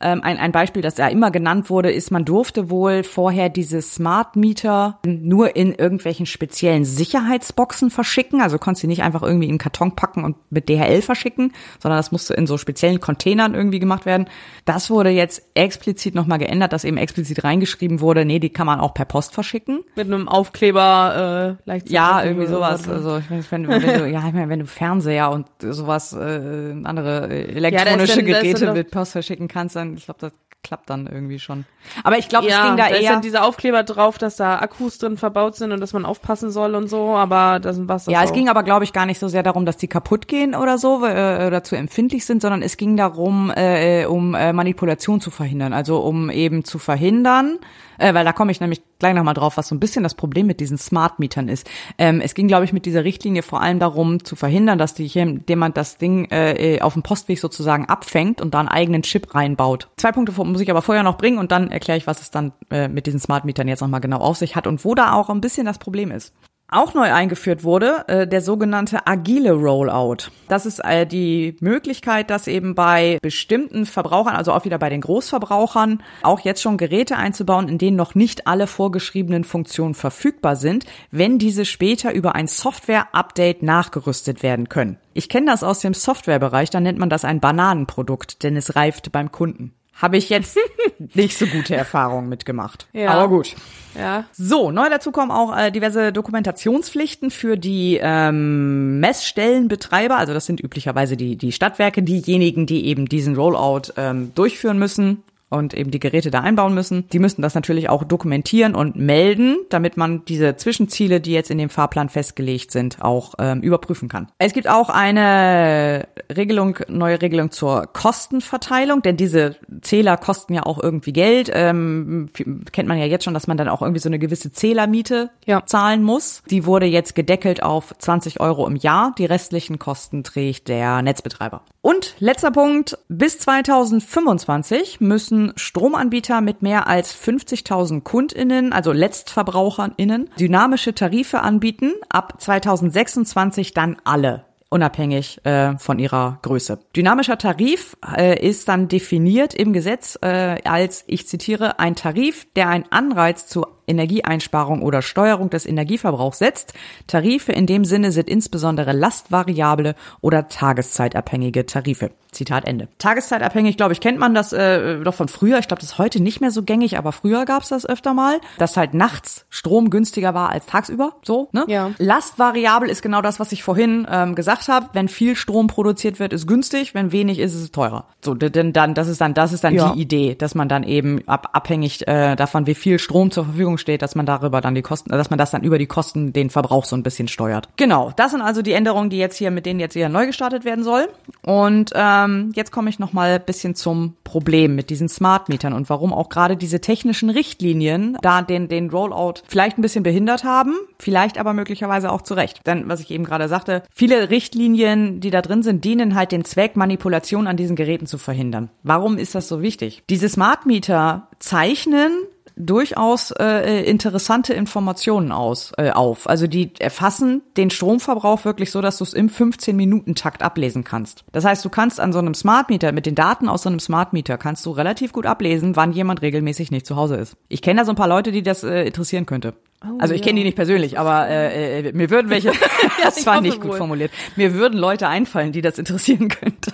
Ähm, 0.00 0.22
ein, 0.22 0.38
ein 0.38 0.52
Beispiel, 0.52 0.80
das 0.80 0.96
ja 0.96 1.08
immer 1.08 1.30
genannt 1.32 1.70
wurde, 1.70 1.90
ist, 1.90 2.10
man 2.12 2.24
durfte 2.24 2.70
wohl 2.70 3.02
vorher 3.02 3.48
diese 3.48 3.82
Smart 3.82 4.36
Meter 4.36 5.00
nur 5.04 5.56
in 5.56 5.74
irgendwelchen 5.74 6.26
speziellen 6.26 6.84
Sicherheitsboxen 6.84 7.90
verschicken. 7.90 8.40
Also 8.40 8.58
konntest 8.58 8.84
du 8.84 8.86
nicht 8.86 9.02
einfach 9.02 9.22
irgendwie 9.22 9.46
in 9.46 9.52
einen 9.52 9.58
Karton 9.58 9.96
packen 9.96 10.24
und 10.24 10.36
mit 10.50 10.68
DHL 10.68 11.02
verschicken, 11.02 11.52
sondern 11.82 11.98
das 11.98 12.12
musste 12.12 12.34
in 12.34 12.46
so 12.46 12.58
speziellen 12.58 13.00
Containern 13.00 13.54
irgendwie 13.54 13.80
gemacht 13.80 14.06
werden. 14.06 14.28
Das 14.64 14.88
wurde 14.88 15.10
jetzt 15.10 15.42
explizit 15.54 16.14
nochmal 16.14 16.38
geändert, 16.38 16.72
dass 16.72 16.84
eben 16.84 16.96
explizit 16.96 17.42
reingeschrieben 17.42 18.00
wurde, 18.00 18.24
nee, 18.24 18.38
die 18.38 18.50
kann 18.50 18.66
man 18.66 18.78
auch 18.78 18.94
per 18.94 19.04
Post 19.04 19.34
verschicken. 19.34 19.80
Mit 19.96 20.06
einem 20.06 20.28
Aufkleber 20.28 21.56
äh, 21.64 21.68
leicht 21.68 21.90
Ja, 21.90 22.22
irgendwie 22.22 22.46
sowas. 22.46 22.84
so. 22.84 22.92
Also 22.92 23.18
ich 23.18 23.30
weiß, 23.30 23.50
wenn 23.50 23.64
du, 23.64 23.70
wenn 23.70 24.00
du 24.00 24.08
ja, 24.08 24.26
ich 24.28 24.34
meine, 24.34 24.48
wenn 24.48 24.60
du 24.60 24.66
Fernseher 24.66 25.30
und 25.32 25.46
sowas, 25.60 26.12
äh, 26.12 26.74
andere 26.84 27.28
äh, 27.30 27.54
elektronische 27.54 28.20
ist 28.20 28.26
Geräte 28.26 28.72
mit 28.72 28.90
Post 28.92 29.12
verschicken 29.12 29.48
kannst, 29.48 29.74
dann 29.74 29.87
ich 29.96 30.04
glaube, 30.04 30.20
das 30.20 30.32
klappt 30.64 30.90
dann 30.90 31.06
irgendwie 31.06 31.38
schon. 31.38 31.64
Aber 32.02 32.18
ich 32.18 32.28
glaube, 32.28 32.48
ja, 32.48 32.62
es 32.62 32.66
ging 32.66 32.76
da 32.76 32.86
ist 32.88 33.02
eher. 33.02 33.12
dann 33.12 33.22
dieser 33.22 33.44
Aufkleber 33.44 33.84
drauf, 33.84 34.18
dass 34.18 34.36
da 34.36 34.58
Akkus 34.58 34.98
drin 34.98 35.16
verbaut 35.16 35.54
sind 35.54 35.72
und 35.72 35.80
dass 35.80 35.92
man 35.92 36.04
aufpassen 36.04 36.50
soll 36.50 36.74
und 36.74 36.88
so, 36.88 37.14
aber 37.14 37.60
das 37.60 37.78
was 37.88 38.04
das 38.04 38.12
Ja, 38.12 38.22
es 38.24 38.30
auch. 38.30 38.34
ging 38.34 38.48
aber, 38.48 38.64
glaube 38.64 38.84
ich, 38.84 38.92
gar 38.92 39.06
nicht 39.06 39.18
so 39.20 39.28
sehr 39.28 39.42
darum, 39.42 39.64
dass 39.64 39.76
die 39.76 39.88
kaputt 39.88 40.26
gehen 40.28 40.54
oder 40.54 40.76
so 40.76 41.04
äh, 41.06 41.46
oder 41.46 41.62
zu 41.62 41.76
empfindlich 41.76 42.26
sind, 42.26 42.42
sondern 42.42 42.62
es 42.62 42.76
ging 42.76 42.96
darum, 42.96 43.52
äh, 43.54 44.04
um 44.06 44.34
äh, 44.34 44.52
Manipulation 44.52 45.20
zu 45.20 45.30
verhindern. 45.30 45.72
Also 45.72 45.98
um 46.00 46.28
eben 46.28 46.64
zu 46.64 46.78
verhindern, 46.78 47.58
äh, 47.98 48.12
weil 48.12 48.24
da 48.24 48.32
komme 48.32 48.50
ich 48.50 48.60
nämlich 48.60 48.82
gleich 48.98 49.14
nochmal 49.14 49.34
drauf, 49.34 49.56
was 49.56 49.68
so 49.68 49.74
ein 49.74 49.80
bisschen 49.80 50.02
das 50.02 50.14
Problem 50.14 50.46
mit 50.46 50.60
diesen 50.60 50.78
Smart 50.78 51.18
Mietern 51.18 51.48
ist. 51.48 51.68
Ähm, 51.98 52.20
es 52.20 52.34
ging, 52.34 52.48
glaube 52.48 52.64
ich, 52.64 52.72
mit 52.72 52.86
dieser 52.86 53.04
Richtlinie 53.04 53.42
vor 53.42 53.60
allem 53.60 53.78
darum, 53.78 54.24
zu 54.24 54.36
verhindern, 54.36 54.78
dass 54.78 54.94
die, 54.94 55.06
jemand 55.06 55.76
das 55.76 55.98
Ding 55.98 56.26
äh, 56.30 56.80
auf 56.80 56.94
dem 56.94 57.02
Postweg 57.02 57.38
sozusagen 57.38 57.86
abfängt 57.86 58.40
und 58.40 58.54
da 58.54 58.60
einen 58.60 58.68
eigenen 58.68 59.02
Chip 59.02 59.34
reinbaut. 59.34 59.88
Zwei 59.96 60.12
Punkte 60.12 60.32
muss 60.44 60.60
ich 60.60 60.70
aber 60.70 60.82
vorher 60.82 61.04
noch 61.04 61.18
bringen 61.18 61.38
und 61.38 61.52
dann 61.52 61.70
erkläre 61.70 61.98
ich, 61.98 62.06
was 62.06 62.20
es 62.20 62.30
dann 62.30 62.52
äh, 62.70 62.88
mit 62.88 63.06
diesen 63.06 63.20
Smart 63.20 63.44
Mietern 63.44 63.68
jetzt 63.68 63.80
nochmal 63.80 64.00
genau 64.00 64.18
auf 64.18 64.36
sich 64.36 64.56
hat 64.56 64.66
und 64.66 64.84
wo 64.84 64.94
da 64.94 65.12
auch 65.12 65.30
ein 65.30 65.40
bisschen 65.40 65.66
das 65.66 65.78
Problem 65.78 66.10
ist. 66.10 66.32
Auch 66.70 66.92
neu 66.92 67.10
eingeführt 67.10 67.64
wurde 67.64 68.04
äh, 68.08 68.26
der 68.26 68.42
sogenannte 68.42 69.06
agile 69.06 69.52
Rollout. 69.52 70.30
Das 70.48 70.66
ist 70.66 70.84
äh, 70.84 71.06
die 71.06 71.56
Möglichkeit, 71.60 72.28
dass 72.28 72.46
eben 72.46 72.74
bei 72.74 73.18
bestimmten 73.22 73.86
Verbrauchern, 73.86 74.36
also 74.36 74.52
auch 74.52 74.66
wieder 74.66 74.78
bei 74.78 74.90
den 74.90 75.00
Großverbrauchern, 75.00 76.02
auch 76.22 76.40
jetzt 76.40 76.60
schon 76.60 76.76
Geräte 76.76 77.16
einzubauen, 77.16 77.70
in 77.70 77.78
denen 77.78 77.96
noch 77.96 78.14
nicht 78.14 78.46
alle 78.46 78.66
vorgeschriebenen 78.66 79.44
Funktionen 79.44 79.94
verfügbar 79.94 80.56
sind, 80.56 80.84
wenn 81.10 81.38
diese 81.38 81.64
später 81.64 82.12
über 82.12 82.34
ein 82.34 82.48
Software-Update 82.48 83.62
nachgerüstet 83.62 84.42
werden 84.42 84.68
können. 84.68 84.98
Ich 85.14 85.30
kenne 85.30 85.46
das 85.46 85.64
aus 85.64 85.80
dem 85.80 85.94
Softwarebereich, 85.94 86.68
da 86.68 86.80
nennt 86.80 86.98
man 86.98 87.08
das 87.08 87.24
ein 87.24 87.40
Bananenprodukt, 87.40 88.42
denn 88.42 88.58
es 88.58 88.76
reift 88.76 89.10
beim 89.10 89.32
Kunden. 89.32 89.72
Habe 89.98 90.16
ich 90.16 90.28
jetzt 90.30 90.56
nicht 91.14 91.36
so 91.36 91.46
gute 91.46 91.74
Erfahrungen 91.74 92.28
mitgemacht. 92.28 92.86
Ja. 92.92 93.10
Aber 93.10 93.28
gut. 93.28 93.56
ja. 93.98 94.24
So, 94.32 94.70
neu 94.70 94.88
dazu 94.88 95.10
kommen 95.10 95.32
auch 95.32 95.56
äh, 95.56 95.72
diverse 95.72 96.12
Dokumentationspflichten 96.12 97.30
für 97.30 97.56
die 97.56 97.98
ähm, 98.00 99.00
Messstellenbetreiber. 99.00 100.16
Also 100.16 100.32
das 100.32 100.46
sind 100.46 100.60
üblicherweise 100.60 101.16
die, 101.16 101.36
die 101.36 101.50
Stadtwerke, 101.50 102.02
diejenigen, 102.02 102.66
die 102.66 102.86
eben 102.86 103.06
diesen 103.06 103.34
Rollout 103.34 103.92
ähm, 103.96 104.32
durchführen 104.34 104.78
müssen. 104.78 105.24
Und 105.50 105.74
eben 105.74 105.90
die 105.90 106.00
Geräte 106.00 106.30
da 106.30 106.40
einbauen 106.40 106.74
müssen. 106.74 107.08
Die 107.12 107.18
müssten 107.18 107.42
das 107.42 107.54
natürlich 107.54 107.88
auch 107.88 108.04
dokumentieren 108.04 108.74
und 108.74 108.96
melden, 108.96 109.56
damit 109.70 109.96
man 109.96 110.24
diese 110.26 110.56
Zwischenziele, 110.56 111.20
die 111.20 111.32
jetzt 111.32 111.50
in 111.50 111.58
dem 111.58 111.70
Fahrplan 111.70 112.08
festgelegt 112.08 112.70
sind, 112.70 112.98
auch 113.00 113.34
ähm, 113.38 113.60
überprüfen 113.62 114.08
kann. 114.08 114.28
Es 114.38 114.52
gibt 114.52 114.68
auch 114.68 114.90
eine 114.90 116.06
Regelung, 116.34 116.78
neue 116.88 117.20
Regelung 117.22 117.50
zur 117.50 117.86
Kostenverteilung, 117.86 119.02
denn 119.02 119.16
diese 119.16 119.56
Zähler 119.80 120.16
kosten 120.16 120.54
ja 120.54 120.64
auch 120.64 120.82
irgendwie 120.82 121.12
Geld. 121.12 121.50
Ähm, 121.52 122.28
kennt 122.72 122.88
man 122.88 122.98
ja 122.98 123.06
jetzt 123.06 123.24
schon, 123.24 123.34
dass 123.34 123.46
man 123.46 123.56
dann 123.56 123.68
auch 123.68 123.82
irgendwie 123.82 124.00
so 124.00 124.08
eine 124.08 124.18
gewisse 124.18 124.52
Zählermiete 124.52 125.30
Ja. 125.46 125.64
zahlen 125.66 126.02
muss. 126.02 126.42
Die 126.50 126.66
wurde 126.66 126.86
jetzt 126.86 127.14
gedeckelt 127.14 127.62
auf 127.62 127.94
20 127.98 128.40
Euro 128.40 128.66
im 128.66 128.76
Jahr. 128.76 129.14
Die 129.18 129.24
restlichen 129.24 129.78
Kosten 129.78 130.24
trägt 130.24 130.68
der 130.68 131.02
Netzbetreiber. 131.02 131.62
Und 131.80 132.14
letzter 132.18 132.50
Punkt. 132.50 132.98
Bis 133.08 133.38
2025 133.38 135.00
müssen 135.00 135.37
Stromanbieter 135.56 136.40
mit 136.40 136.62
mehr 136.62 136.86
als 136.86 137.14
50.000 137.14 138.02
KundInnen, 138.02 138.72
also 138.72 138.92
LetztverbraucherInnen, 138.92 140.30
dynamische 140.38 140.94
Tarife 140.94 141.40
anbieten. 141.40 141.92
Ab 142.08 142.40
2026 142.40 143.74
dann 143.74 143.96
alle 144.04 144.44
unabhängig 144.70 145.44
äh, 145.44 145.78
von 145.78 145.98
ihrer 145.98 146.38
Größe. 146.42 146.78
Dynamischer 146.94 147.38
Tarif 147.38 147.96
äh, 148.16 148.46
ist 148.46 148.68
dann 148.68 148.88
definiert 148.88 149.54
im 149.54 149.72
Gesetz 149.72 150.18
äh, 150.20 150.56
als, 150.64 151.04
ich 151.06 151.26
zitiere, 151.26 151.78
ein 151.78 151.96
Tarif, 151.96 152.46
der 152.54 152.68
einen 152.68 152.84
Anreiz 152.90 153.46
zur 153.46 153.77
Energieeinsparung 153.88 154.82
oder 154.82 155.02
Steuerung 155.02 155.50
des 155.50 155.66
Energieverbrauchs 155.66 156.38
setzt. 156.38 156.74
Tarife 157.06 157.52
in 157.52 157.66
dem 157.66 157.84
Sinne 157.84 158.12
sind 158.12 158.28
insbesondere 158.28 158.92
lastvariable 158.92 159.94
oder 160.20 160.48
tageszeitabhängige 160.48 161.66
Tarife. 161.66 162.10
Zitat 162.30 162.66
Ende. 162.66 162.88
Tageszeitabhängig, 162.98 163.78
glaube 163.78 163.94
ich, 163.94 164.00
kennt 164.00 164.18
man 164.18 164.34
das 164.34 164.52
äh, 164.52 165.00
doch 165.00 165.14
von 165.14 165.28
früher. 165.28 165.58
Ich 165.60 165.66
glaube, 165.66 165.80
das 165.80 165.92
ist 165.92 165.98
heute 165.98 166.22
nicht 166.22 166.42
mehr 166.42 166.50
so 166.50 166.62
gängig, 166.62 166.98
aber 166.98 167.12
früher 167.12 167.46
gab 167.46 167.62
es 167.62 167.70
das 167.70 167.86
öfter 167.86 168.12
mal, 168.12 168.38
dass 168.58 168.76
halt 168.76 168.92
nachts 168.92 169.46
Strom 169.48 169.88
günstiger 169.88 170.34
war 170.34 170.50
als 170.50 170.66
tagsüber. 170.66 171.14
So, 171.22 171.48
ne? 171.52 171.64
Ja. 171.68 171.90
Lastvariabel 171.96 172.90
ist 172.90 173.00
genau 173.00 173.22
das, 173.22 173.40
was 173.40 173.50
ich 173.52 173.62
vorhin 173.62 174.06
ähm, 174.10 174.34
gesagt 174.34 174.68
habe. 174.68 174.90
Wenn 174.92 175.08
viel 175.08 175.36
Strom 175.36 175.68
produziert 175.68 176.20
wird, 176.20 176.34
ist 176.34 176.46
günstig. 176.46 176.94
Wenn 176.94 177.12
wenig 177.12 177.38
ist, 177.38 177.54
ist 177.54 177.62
es 177.62 177.72
teurer. 177.72 178.04
So, 178.22 178.34
denn 178.34 178.74
dann, 178.74 178.92
das 178.92 179.08
ist 179.08 179.22
dann, 179.22 179.32
das 179.32 179.54
ist 179.54 179.64
dann 179.64 179.74
Ja. 179.74 179.92
die 179.92 180.00
Idee, 180.02 180.34
dass 180.34 180.54
man 180.54 180.68
dann 180.68 180.82
eben 180.82 181.26
ab, 181.26 181.48
abhängig 181.54 182.06
äh, 182.06 182.36
davon, 182.36 182.66
wie 182.66 182.74
viel 182.74 182.98
Strom 182.98 183.30
zur 183.30 183.46
Verfügung 183.46 183.77
steht, 183.78 184.02
dass 184.02 184.14
man 184.14 184.26
darüber 184.26 184.60
dann 184.60 184.74
die 184.74 184.82
Kosten, 184.82 185.10
dass 185.10 185.30
man 185.30 185.38
das 185.38 185.50
dann 185.50 185.62
über 185.62 185.78
die 185.78 185.86
Kosten 185.86 186.32
den 186.32 186.50
Verbrauch 186.50 186.84
so 186.84 186.96
ein 186.96 187.02
bisschen 187.02 187.28
steuert. 187.28 187.68
Genau, 187.76 188.12
das 188.16 188.32
sind 188.32 188.42
also 188.42 188.62
die 188.62 188.72
Änderungen, 188.72 189.10
die 189.10 189.18
jetzt 189.18 189.36
hier 189.36 189.50
mit 189.50 189.66
denen 189.66 189.80
jetzt 189.80 189.94
hier 189.94 190.08
neu 190.08 190.26
gestartet 190.26 190.64
werden 190.64 190.84
soll. 190.84 191.08
Und 191.42 191.92
ähm, 191.94 192.52
jetzt 192.54 192.72
komme 192.72 192.90
ich 192.90 192.98
noch 192.98 193.12
mal 193.12 193.30
ein 193.30 193.44
bisschen 193.44 193.74
zum 193.74 194.14
Problem 194.24 194.74
mit 194.74 194.90
diesen 194.90 195.08
Smart 195.08 195.48
Mietern 195.48 195.72
und 195.72 195.88
warum 195.88 196.12
auch 196.12 196.28
gerade 196.28 196.56
diese 196.56 196.80
technischen 196.80 197.30
Richtlinien 197.30 198.18
da 198.20 198.42
den 198.42 198.68
den 198.68 198.90
Rollout 198.90 199.42
vielleicht 199.48 199.78
ein 199.78 199.82
bisschen 199.82 200.02
behindert 200.02 200.44
haben, 200.44 200.74
vielleicht 200.98 201.38
aber 201.38 201.52
möglicherweise 201.52 202.10
auch 202.10 202.22
zu 202.22 202.34
Recht. 202.34 202.66
Denn 202.66 202.88
was 202.88 203.00
ich 203.00 203.10
eben 203.10 203.24
gerade 203.24 203.48
sagte, 203.48 203.82
viele 203.92 204.30
Richtlinien, 204.30 205.20
die 205.20 205.30
da 205.30 205.42
drin 205.42 205.62
sind, 205.62 205.84
dienen 205.84 206.14
halt 206.14 206.32
dem 206.32 206.44
Zweck, 206.44 206.76
Manipulation 206.76 207.46
an 207.46 207.56
diesen 207.56 207.76
Geräten 207.76 208.06
zu 208.06 208.18
verhindern. 208.18 208.70
Warum 208.82 209.18
ist 209.18 209.34
das 209.34 209.48
so 209.48 209.62
wichtig? 209.62 210.02
Diese 210.10 210.28
Smart 210.28 210.66
Meter 210.66 211.28
zeichnen 211.38 212.12
durchaus 212.58 213.30
äh, 213.30 213.84
interessante 213.84 214.52
Informationen 214.52 215.32
aus 215.32 215.72
äh, 215.78 215.90
auf. 215.90 216.28
Also 216.28 216.46
die 216.46 216.72
erfassen 216.78 217.42
den 217.56 217.70
Stromverbrauch 217.70 218.44
wirklich 218.44 218.70
so, 218.70 218.82
dass 218.82 218.98
du 218.98 219.04
es 219.04 219.14
im 219.14 219.28
15-Minuten-Takt 219.28 220.42
ablesen 220.42 220.84
kannst. 220.84 221.24
Das 221.32 221.44
heißt, 221.44 221.64
du 221.64 221.70
kannst 221.70 222.00
an 222.00 222.12
so 222.12 222.18
einem 222.18 222.34
Smart 222.34 222.68
Meter, 222.68 222.92
mit 222.92 223.06
den 223.06 223.14
Daten 223.14 223.48
aus 223.48 223.62
so 223.62 223.68
einem 223.68 223.80
Smart 223.80 224.12
Meter, 224.12 224.36
kannst 224.38 224.66
du 224.66 224.70
relativ 224.72 225.12
gut 225.12 225.26
ablesen, 225.26 225.76
wann 225.76 225.92
jemand 225.92 226.22
regelmäßig 226.22 226.70
nicht 226.70 226.86
zu 226.86 226.96
Hause 226.96 227.16
ist. 227.16 227.36
Ich 227.48 227.62
kenne 227.62 227.80
da 227.80 227.84
so 227.84 227.92
ein 227.92 227.96
paar 227.96 228.08
Leute, 228.08 228.32
die 228.32 228.42
das 228.42 228.64
äh, 228.64 228.82
interessieren 228.82 229.26
könnte. 229.26 229.54
also 229.98 230.14
ich 230.14 230.22
kenne 230.22 230.40
die 230.40 230.44
nicht 230.44 230.56
persönlich, 230.56 230.98
aber 230.98 231.28
äh, 231.28 231.88
äh, 231.88 231.92
mir 231.92 232.10
würden 232.10 232.30
welche, 232.30 232.52
das 233.02 233.24
war 233.24 233.40
nicht 233.40 233.60
gut 233.60 233.72
wohl. 233.72 233.78
formuliert, 233.78 234.10
mir 234.36 234.54
würden 234.54 234.78
Leute 234.78 235.08
einfallen, 235.08 235.52
die 235.52 235.62
das 235.62 235.78
interessieren 235.78 236.28
könnte. 236.40 236.72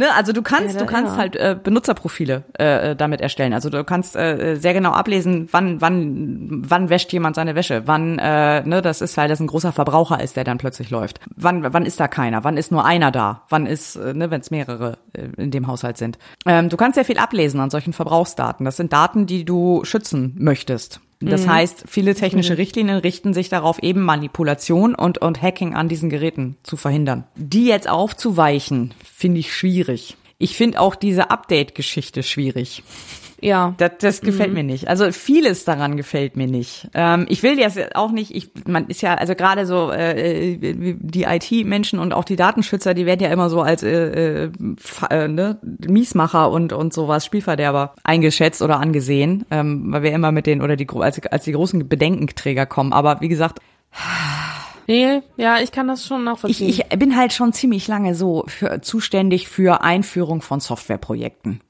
Ne, 0.00 0.14
also 0.14 0.32
du 0.32 0.40
kannst, 0.40 0.76
Ja, 0.76 0.80
du 0.80 0.86
kannst 0.86 1.12
ja. 1.12 1.18
halt 1.18 1.36
äh, 1.36 1.54
Benutzerprofile 1.62 2.44
äh, 2.58 2.92
äh, 2.92 2.96
damit 2.96 3.20
erstellen. 3.20 3.52
Also 3.52 3.68
du 3.68 3.84
kannst 3.84 4.16
äh, 4.16 4.56
sehr 4.56 4.72
genau 4.72 4.92
ablesen, 4.92 5.50
wann, 5.52 5.82
wann, 5.82 6.62
wann 6.66 6.88
wäscht 6.88 7.12
jemand 7.12 7.36
seine 7.36 7.54
Wäsche, 7.54 7.82
wann, 7.84 8.18
äh, 8.18 8.62
ne, 8.66 8.80
das 8.80 9.02
ist, 9.02 9.18
weil 9.18 9.28
das 9.28 9.40
ein 9.40 9.46
großer 9.46 9.72
Verbraucher 9.72 10.18
ist, 10.22 10.36
der 10.36 10.44
dann 10.44 10.56
plötzlich 10.56 10.88
läuft. 10.88 11.20
Wann, 11.36 11.70
wann 11.74 11.84
ist 11.84 12.00
da 12.00 12.08
keiner? 12.08 12.44
Wann 12.44 12.56
ist 12.56 12.72
nur 12.72 12.86
einer 12.86 13.10
da? 13.10 13.42
Wann 13.50 13.66
ist, 13.66 13.96
äh, 13.96 14.14
ne, 14.14 14.30
wenn 14.30 14.40
es 14.40 14.50
mehrere 14.50 14.96
äh, 15.12 15.24
in 15.36 15.50
dem 15.50 15.66
Haushalt 15.66 15.98
sind? 15.98 16.16
Ähm, 16.46 16.70
du 16.70 16.78
kannst 16.78 16.94
sehr 16.94 17.04
viel 17.04 17.18
ablesen 17.18 17.60
an 17.60 17.68
solchen 17.68 17.92
Verbrauchsdaten. 17.92 18.64
Das 18.64 18.78
sind 18.78 18.94
Daten, 18.94 19.26
die 19.26 19.44
du 19.44 19.84
schützen 19.84 20.34
möchtest. 20.38 21.02
Das 21.20 21.46
heißt, 21.46 21.84
viele 21.86 22.14
technische 22.14 22.56
Richtlinien 22.56 22.96
richten 22.96 23.34
sich 23.34 23.50
darauf, 23.50 23.82
eben 23.82 24.00
Manipulation 24.00 24.94
und, 24.94 25.18
und 25.18 25.42
Hacking 25.42 25.74
an 25.74 25.88
diesen 25.88 26.08
Geräten 26.08 26.56
zu 26.62 26.78
verhindern. 26.78 27.24
Die 27.36 27.66
jetzt 27.66 27.88
aufzuweichen, 27.88 28.94
finde 29.04 29.40
ich 29.40 29.54
schwierig. 29.54 30.16
Ich 30.38 30.56
finde 30.56 30.80
auch 30.80 30.94
diese 30.94 31.30
Update-Geschichte 31.30 32.22
schwierig. 32.22 32.82
Ja. 33.42 33.74
Das, 33.78 33.92
das 34.00 34.20
gefällt 34.20 34.52
mir 34.52 34.62
nicht. 34.62 34.88
Also 34.88 35.10
vieles 35.12 35.64
daran 35.64 35.96
gefällt 35.96 36.36
mir 36.36 36.46
nicht. 36.46 36.88
Ähm, 36.94 37.26
ich 37.28 37.42
will 37.42 37.58
jetzt 37.58 37.96
auch 37.96 38.10
nicht, 38.10 38.34
ich, 38.34 38.50
man 38.66 38.86
ist 38.88 39.00
ja, 39.02 39.14
also 39.14 39.34
gerade 39.34 39.66
so 39.66 39.90
äh, 39.90 40.52
äh, 40.52 40.96
die 40.98 41.24
IT-Menschen 41.24 41.98
und 41.98 42.12
auch 42.12 42.24
die 42.24 42.36
Datenschützer, 42.36 42.94
die 42.94 43.06
werden 43.06 43.20
ja 43.20 43.30
immer 43.30 43.50
so 43.50 43.62
als 43.62 43.82
äh, 43.82 44.44
äh, 44.44 44.50
äh, 45.10 45.28
ne, 45.28 45.58
Miesmacher 45.86 46.50
und 46.50 46.72
und 46.72 46.92
sowas, 46.92 47.24
Spielverderber 47.24 47.94
eingeschätzt 48.04 48.62
oder 48.62 48.80
angesehen, 48.80 49.44
ähm, 49.50 49.92
weil 49.92 50.02
wir 50.02 50.12
immer 50.12 50.32
mit 50.32 50.46
den 50.46 50.62
oder 50.62 50.76
die 50.76 50.88
als, 50.88 51.20
als 51.26 51.44
die 51.44 51.52
großen 51.52 51.88
Bedenkenträger 51.88 52.66
kommen. 52.66 52.92
Aber 52.92 53.20
wie 53.20 53.28
gesagt, 53.28 53.60
Nee, 54.86 55.22
ja, 55.36 55.60
ich 55.60 55.70
kann 55.70 55.86
das 55.86 56.04
schon 56.04 56.22
ich, 56.22 56.24
nachvollziehen. 56.24 56.68
ich 56.68 56.98
bin 56.98 57.16
halt 57.16 57.32
schon 57.32 57.52
ziemlich 57.52 57.86
lange 57.86 58.16
so 58.16 58.42
für, 58.48 58.80
zuständig 58.80 59.48
für 59.48 59.82
Einführung 59.82 60.42
von 60.42 60.58
Softwareprojekten. 60.58 61.60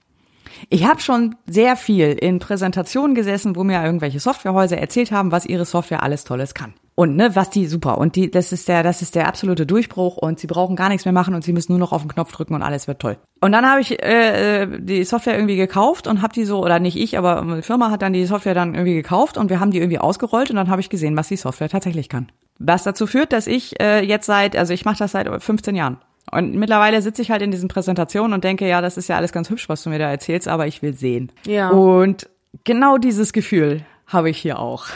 Ich 0.68 0.86
habe 0.86 1.01
schon 1.01 1.36
sehr 1.47 1.77
viel 1.77 2.12
in 2.12 2.39
Präsentationen 2.39 3.14
gesessen, 3.14 3.56
wo 3.56 3.64
mir 3.64 3.82
irgendwelche 3.85 4.20
Softwarehäuser 4.20 4.78
erzählt 4.78 5.12
haben, 5.12 5.32
was 5.32 5.47
ihre 5.47 5.64
Software 5.64 6.02
alles 6.02 6.24
Tolles 6.24 6.55
kann. 6.55 6.74
Und 7.01 7.16
ne, 7.16 7.35
was 7.35 7.48
die 7.48 7.66
super 7.66 7.97
und 7.97 8.14
die 8.14 8.31
das 8.31 8.52
ist 8.52 8.68
der 8.68 8.82
das 8.82 9.01
ist 9.01 9.14
der 9.14 9.27
absolute 9.27 9.64
Durchbruch 9.64 10.18
und 10.18 10.39
sie 10.39 10.47
brauchen 10.47 10.77
gar 10.77 10.90
nichts 10.90 11.06
mehr 11.06 11.14
machen 11.14 11.35
und 11.35 11.43
sie 11.43 11.55
müssen 11.55 11.72
nur 11.72 11.78
noch 11.78 11.93
auf 11.93 12.02
den 12.02 12.10
Knopf 12.10 12.31
drücken 12.31 12.55
und 12.55 12.62
alles 12.62 12.89
wird 12.89 13.01
toll. 13.01 13.16
Und 13.40 13.52
dann 13.52 13.64
habe 13.64 13.81
ich 13.81 14.02
äh, 14.02 14.64
äh, 14.64 14.81
die 14.81 15.05
Software 15.05 15.35
irgendwie 15.35 15.56
gekauft 15.56 16.06
und 16.06 16.20
habe 16.20 16.35
die 16.35 16.44
so 16.44 16.62
oder 16.62 16.78
nicht 16.78 16.98
ich, 16.98 17.16
aber 17.16 17.56
die 17.56 17.62
Firma 17.62 17.90
hat 17.90 18.02
dann 18.02 18.12
die 18.12 18.27
Software 18.27 18.52
dann 18.52 18.74
irgendwie 18.74 18.97
gekauft 18.97 19.39
und 19.39 19.48
wir 19.48 19.60
haben 19.60 19.70
die 19.70 19.78
irgendwie 19.78 19.98
ausgerollt 19.98 20.51
und 20.51 20.56
dann 20.56 20.68
habe 20.68 20.82
ich 20.82 20.90
gesehen, 20.90 21.16
was 21.16 21.28
die 21.28 21.36
Software 21.36 21.70
tatsächlich 21.70 22.10
kann. 22.10 22.31
Was 22.59 22.82
dazu 22.82 23.06
führt, 23.06 23.32
dass 23.32 23.47
ich 23.47 23.81
äh, 23.81 24.05
jetzt 24.05 24.27
seit 24.27 24.55
also 24.55 24.74
ich 24.74 24.85
mache 24.85 24.98
das 24.98 25.12
seit 25.12 25.43
15 25.43 25.74
Jahren 25.74 26.01
und 26.31 26.55
mittlerweile 26.55 27.02
sitze 27.02 27.23
ich 27.23 27.31
halt 27.31 27.43
in 27.43 27.51
diesen 27.51 27.69
Präsentationen 27.69 28.32
und 28.32 28.44
denke, 28.44 28.69
ja, 28.69 28.81
das 28.81 28.97
ist 28.97 29.09
ja 29.09 29.16
alles 29.16 29.32
ganz 29.32 29.51
hübsch, 29.51 29.69
was 29.69 29.82
du 29.82 29.90
mir 29.90 29.98
da 29.98 30.11
erzählst, 30.11 30.48
aber 30.48 30.66
ich 30.66 30.82
will 30.82 30.94
sehen. 30.94 31.32
Ja. 31.47 31.70
Und 31.70 32.28
genau 32.65 32.98
dieses 32.98 33.32
Gefühl 33.32 33.85
habe 34.07 34.31
ich 34.31 34.39
hier 34.39 34.59
auch. 34.59 34.86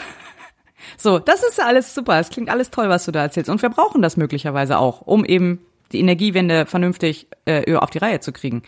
So, 0.97 1.17
das 1.17 1.41
ist 1.41 1.59
alles 1.59 1.95
super. 1.95 2.19
Es 2.19 2.29
klingt 2.29 2.47
alles 2.47 2.69
toll, 2.69 2.89
was 2.89 3.05
du 3.05 3.11
da 3.11 3.23
erzählst. 3.23 3.49
Und 3.49 3.59
wir 3.63 3.69
brauchen 3.69 4.03
das 4.03 4.17
möglicherweise 4.17 4.77
auch, 4.77 5.01
um 5.01 5.25
eben 5.25 5.59
die 5.91 5.99
Energiewende 5.99 6.67
vernünftig 6.67 7.27
äh, 7.45 7.75
auf 7.75 7.89
die 7.89 7.97
Reihe 7.97 8.19
zu 8.19 8.31
kriegen. 8.31 8.61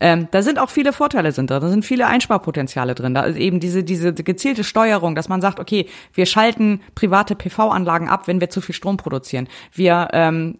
Ähm, 0.00 0.28
da 0.30 0.42
sind 0.42 0.58
auch 0.58 0.70
viele 0.70 0.92
Vorteile 0.92 1.32
sind 1.32 1.50
drin, 1.50 1.60
da 1.60 1.68
sind 1.68 1.84
viele 1.84 2.06
Einsparpotenziale 2.06 2.94
drin. 2.94 3.14
Da 3.14 3.22
ist 3.22 3.36
eben 3.36 3.60
diese, 3.60 3.82
diese 3.82 4.12
gezielte 4.12 4.64
Steuerung, 4.64 5.14
dass 5.14 5.28
man 5.28 5.40
sagt, 5.40 5.60
okay, 5.60 5.86
wir 6.12 6.26
schalten 6.26 6.80
private 6.94 7.34
PV-Anlagen 7.34 8.08
ab, 8.08 8.26
wenn 8.26 8.40
wir 8.40 8.50
zu 8.50 8.60
viel 8.60 8.74
Strom 8.74 8.96
produzieren. 8.96 9.48
Wir 9.72 10.08
ähm, 10.12 10.58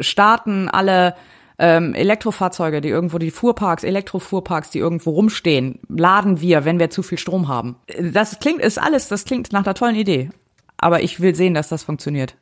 starten 0.00 0.68
alle 0.68 1.14
ähm, 1.58 1.94
Elektrofahrzeuge, 1.94 2.80
die 2.80 2.88
irgendwo 2.88 3.18
die 3.18 3.30
Fuhrparks, 3.30 3.84
Elektrofuhrparks, 3.84 4.70
die 4.70 4.78
irgendwo 4.78 5.10
rumstehen, 5.10 5.78
laden 5.88 6.40
wir, 6.40 6.64
wenn 6.64 6.78
wir 6.78 6.90
zu 6.90 7.02
viel 7.02 7.18
Strom 7.18 7.48
haben. 7.48 7.76
Das 8.00 8.38
klingt, 8.40 8.60
ist 8.60 8.78
alles, 8.78 9.08
das 9.08 9.24
klingt 9.24 9.52
nach 9.52 9.64
einer 9.64 9.74
tollen 9.74 9.96
Idee. 9.96 10.30
Aber 10.78 11.02
ich 11.02 11.20
will 11.20 11.34
sehen, 11.34 11.54
dass 11.54 11.68
das 11.68 11.84
funktioniert. 11.84 12.34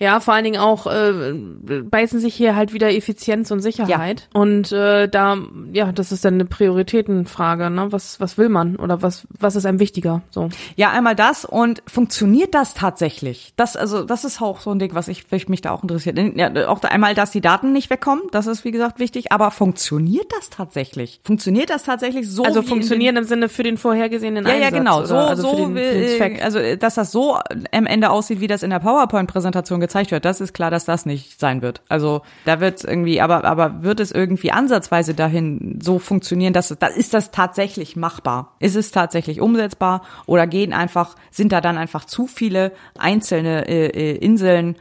Ja, 0.00 0.20
vor 0.20 0.34
allen 0.34 0.44
Dingen 0.44 0.60
auch 0.60 0.86
äh, 0.86 1.32
beißen 1.32 2.20
sich 2.20 2.34
hier 2.34 2.54
halt 2.54 2.72
wieder 2.72 2.92
Effizienz 2.94 3.50
und 3.50 3.60
Sicherheit. 3.60 4.28
Und 4.32 4.70
äh, 4.72 5.08
da, 5.08 5.38
ja, 5.72 5.90
das 5.92 6.12
ist 6.12 6.24
dann 6.24 6.34
eine 6.34 6.44
Prioritätenfrage, 6.44 7.70
ne? 7.70 7.90
Was, 7.90 8.20
was 8.20 8.38
will 8.38 8.48
man 8.48 8.76
oder 8.76 9.02
was, 9.02 9.26
was 9.38 9.56
ist 9.56 9.66
einem 9.66 9.80
wichtiger? 9.80 10.22
So. 10.30 10.48
Ja, 10.76 10.90
einmal 10.90 11.16
das 11.16 11.44
und 11.44 11.82
funktioniert 11.86 12.54
das 12.54 12.74
tatsächlich? 12.74 13.52
Das, 13.56 13.76
also, 13.76 14.04
das 14.04 14.24
ist 14.24 14.40
auch 14.40 14.60
so 14.60 14.70
ein 14.70 14.78
Ding, 14.78 14.94
was 14.94 15.08
ich, 15.08 15.30
was 15.32 15.48
mich 15.48 15.62
da 15.62 15.72
auch 15.72 15.82
interessiert. 15.82 16.18
Ja, 16.36 16.68
auch 16.68 16.82
einmal, 16.82 17.14
dass 17.14 17.30
die 17.30 17.40
Daten 17.40 17.72
nicht 17.72 17.90
wegkommen, 17.90 18.24
das 18.30 18.46
ist 18.46 18.64
wie 18.64 18.70
gesagt 18.70 18.98
wichtig, 19.00 19.32
aber 19.32 19.50
funktioniert 19.50 20.26
das 20.38 20.50
tatsächlich? 20.50 21.20
Funktioniert 21.24 21.70
das 21.70 21.82
tatsächlich 21.82 22.30
so? 22.30 22.44
Also 22.44 22.62
funktionieren 22.62 23.16
im 23.16 23.24
Sinne 23.24 23.48
für 23.48 23.62
den 23.62 23.76
vorhergesehenen 23.76 24.46
Ja, 24.46 24.52
ja, 24.52 24.56
Einsatz. 24.66 24.74
genau. 24.74 25.04
So, 25.04 25.14
oder? 25.14 25.28
also 25.28 25.42
so 25.42 25.56
den, 25.56 25.74
will, 25.74 26.38
also, 26.42 26.58
dass 26.76 26.94
das 26.94 27.10
so 27.10 27.38
am 27.72 27.86
Ende 27.86 28.10
aussieht, 28.10 28.40
wie 28.40 28.46
das 28.46 28.62
in 28.62 28.70
der 28.70 28.78
PowerPoint-Präsentation 28.78 29.80
gezeigt 29.88 30.10
wird, 30.10 30.24
das 30.24 30.40
ist 30.40 30.52
klar, 30.52 30.70
dass 30.70 30.84
das 30.84 31.06
nicht 31.06 31.40
sein 31.40 31.62
wird. 31.62 31.82
Also 31.88 32.22
da 32.44 32.60
wird 32.60 32.84
irgendwie, 32.84 33.20
aber 33.20 33.44
aber 33.44 33.82
wird 33.82 34.00
es 34.00 34.12
irgendwie 34.12 34.52
ansatzweise 34.52 35.14
dahin 35.14 35.78
so 35.82 35.98
funktionieren, 35.98 36.52
dass 36.52 36.68
da 36.78 36.86
ist 36.86 37.14
das 37.14 37.30
tatsächlich 37.30 37.96
machbar? 37.96 38.56
Ist 38.60 38.76
es 38.76 38.90
tatsächlich 38.90 39.40
umsetzbar 39.40 40.02
oder 40.26 40.46
gehen 40.46 40.72
einfach 40.72 41.16
sind 41.30 41.52
da 41.52 41.60
dann 41.60 41.78
einfach 41.78 42.04
zu 42.04 42.26
viele 42.26 42.72
einzelne 42.98 43.66
äh, 43.66 43.86
äh, 43.86 44.16
Inseln, 44.16 44.76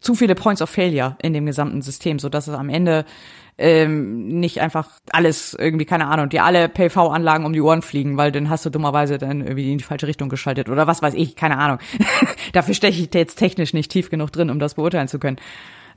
zu 0.00 0.14
viele 0.14 0.34
Points 0.34 0.62
of 0.62 0.70
Failure 0.70 1.16
in 1.20 1.32
dem 1.32 1.46
gesamten 1.46 1.82
System, 1.82 2.18
so 2.18 2.28
es 2.28 2.48
am 2.48 2.68
Ende 2.68 3.04
ähm, 3.58 4.28
nicht 4.40 4.60
einfach 4.60 4.90
alles 5.10 5.56
irgendwie, 5.58 5.86
keine 5.86 6.08
Ahnung, 6.08 6.28
dir 6.28 6.44
alle 6.44 6.68
PV-Anlagen 6.68 7.46
um 7.46 7.52
die 7.52 7.60
Ohren 7.60 7.82
fliegen, 7.82 8.16
weil 8.16 8.30
dann 8.30 8.50
hast 8.50 8.66
du 8.66 8.70
dummerweise 8.70 9.18
dann 9.18 9.40
irgendwie 9.40 9.72
in 9.72 9.78
die 9.78 9.84
falsche 9.84 10.06
Richtung 10.06 10.28
geschaltet 10.28 10.68
oder 10.68 10.86
was 10.86 11.00
weiß 11.00 11.14
ich, 11.14 11.36
keine 11.36 11.58
Ahnung. 11.58 11.78
Dafür 12.52 12.74
steche 12.74 13.02
ich 13.02 13.14
jetzt 13.14 13.36
technisch 13.36 13.72
nicht 13.72 13.90
tief 13.90 14.10
genug 14.10 14.30
drin, 14.32 14.50
um 14.50 14.58
das 14.58 14.74
beurteilen 14.74 15.08
zu 15.08 15.18
können. 15.18 15.38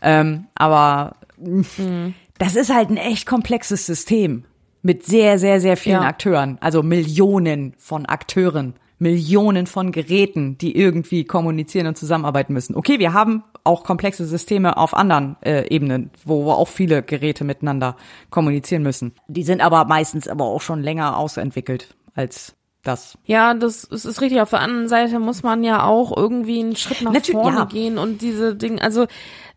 Ähm, 0.02 0.46
aber 0.56 1.18
mhm. 1.38 2.14
das 2.38 2.56
ist 2.56 2.74
halt 2.74 2.90
ein 2.90 2.98
echt 2.98 3.26
komplexes 3.26 3.86
System 3.86 4.46
mit 4.82 5.06
sehr, 5.06 5.38
sehr, 5.38 5.60
sehr 5.60 5.76
vielen 5.76 6.04
ja. 6.04 6.08
Akteuren, 6.08 6.58
also 6.62 6.82
Millionen 6.82 7.74
von 7.78 8.06
Akteuren. 8.06 8.76
Millionen 9.00 9.66
von 9.66 9.92
Geräten, 9.92 10.58
die 10.58 10.76
irgendwie 10.76 11.24
kommunizieren 11.24 11.88
und 11.88 11.98
zusammenarbeiten 11.98 12.54
müssen. 12.54 12.76
Okay, 12.76 13.00
wir 13.00 13.14
haben 13.14 13.44
auch 13.64 13.84
komplexe 13.84 14.26
Systeme 14.26 14.78
auf 14.78 14.94
anderen 14.94 15.38
äh, 15.42 15.68
Ebenen, 15.74 16.12
wo, 16.26 16.46
wo 16.46 16.52
auch 16.52 16.68
viele 16.68 17.02
Geräte 17.02 17.44
miteinander 17.44 17.96
kommunizieren 18.30 18.84
müssen. 18.84 19.14
Die 19.28 19.44
sind 19.44 19.62
aber 19.62 19.86
meistens 19.86 20.28
aber 20.28 20.46
auch 20.46 20.62
schon 20.62 20.84
länger 20.84 21.18
ausentwickelt 21.18 21.96
als 22.14 22.56
das. 22.90 23.18
Ja, 23.26 23.54
das, 23.54 23.88
das 23.90 24.06
ist 24.06 24.22
richtig. 24.22 24.42
Auf 24.42 24.50
der 24.50 24.62
anderen 24.62 24.88
Seite 24.88 25.20
muss 25.20 25.44
man 25.44 25.64
ja 25.64 25.84
auch 25.84 26.16
irgendwie 26.16 26.60
einen 26.60 26.76
Schritt 26.76 27.02
nach 27.02 27.14
Natürlich, 27.14 27.42
vorne 27.42 27.58
ja. 27.58 27.66
gehen 27.66 27.98
und 27.98 28.22
diese 28.22 28.56
Dinge, 28.56 28.82
also 28.82 29.08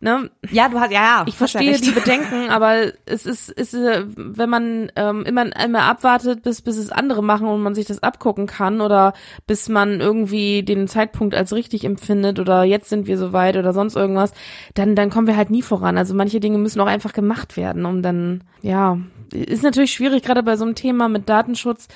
Ne? 0.03 0.31
Ja, 0.51 0.69
du 0.69 0.81
hast 0.81 0.91
ja, 0.91 1.01
ja 1.01 1.25
ich 1.29 1.37
verstehe 1.37 1.71
ja 1.71 1.79
die 1.79 1.93
Bedenken, 1.93 2.49
aber 2.51 2.93
es 3.07 3.25
ist, 3.25 3.49
ist 3.53 3.73
äh, 3.73 4.05
wenn 4.17 4.51
man 4.51 4.91
ähm, 4.97 5.25
immer, 5.25 5.47
immer 5.65 5.83
abwartet, 5.83 6.43
bis 6.43 6.61
bis 6.61 6.77
es 6.77 6.91
andere 6.91 7.23
machen 7.23 7.47
und 7.47 7.63
man 7.63 7.77
sich 7.77 7.87
das 7.87 8.03
abgucken 8.03 8.49
kann 8.49 8.81
oder 8.81 9.13
bis 9.47 9.69
man 9.69 10.01
irgendwie 10.01 10.65
den 10.65 10.89
Zeitpunkt 10.89 11.37
als 11.37 11.53
richtig 11.53 11.85
empfindet 11.85 12.41
oder 12.41 12.65
jetzt 12.65 12.89
sind 12.89 13.07
wir 13.07 13.17
soweit 13.17 13.57
oder 13.57 13.73
sonst 13.73 13.95
irgendwas, 13.95 14.33
dann 14.75 14.97
dann 14.97 15.09
kommen 15.09 15.29
wir 15.29 15.37
halt 15.37 15.51
nie 15.51 15.63
voran. 15.63 15.97
Also 15.97 16.17
manche 16.17 16.41
Dinge 16.41 16.59
müssen 16.59 16.81
auch 16.81 16.87
einfach 16.87 17.13
gemacht 17.13 17.57
werden, 17.57 17.87
um 17.87 18.03
dann 18.03 18.43
ja 18.61 18.99
ist 19.31 19.63
natürlich 19.63 19.93
schwierig 19.93 20.25
gerade 20.25 20.43
bei 20.43 20.57
so 20.57 20.65
einem 20.65 20.75
Thema 20.75 21.09
mit 21.09 21.29
Datenschutz 21.29 21.87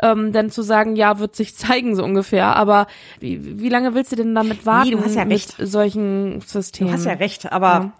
ähm, 0.00 0.32
dann 0.32 0.50
zu 0.50 0.62
sagen, 0.62 0.96
ja, 0.96 1.18
wird 1.18 1.36
sich 1.36 1.54
zeigen, 1.56 1.96
so 1.96 2.04
ungefähr. 2.04 2.56
Aber 2.56 2.86
wie, 3.20 3.60
wie 3.60 3.68
lange 3.68 3.94
willst 3.94 4.12
du 4.12 4.16
denn 4.16 4.34
damit 4.34 4.66
warten 4.66 4.90
nee, 4.90 4.96
du 4.96 5.04
hast 5.04 5.14
ja 5.14 5.22
recht. 5.22 5.58
mit 5.58 5.68
solchen 5.68 6.40
Systemen? 6.40 6.90
Du 6.90 6.96
hast 6.96 7.06
ja 7.06 7.12
recht, 7.12 7.52
aber 7.52 7.92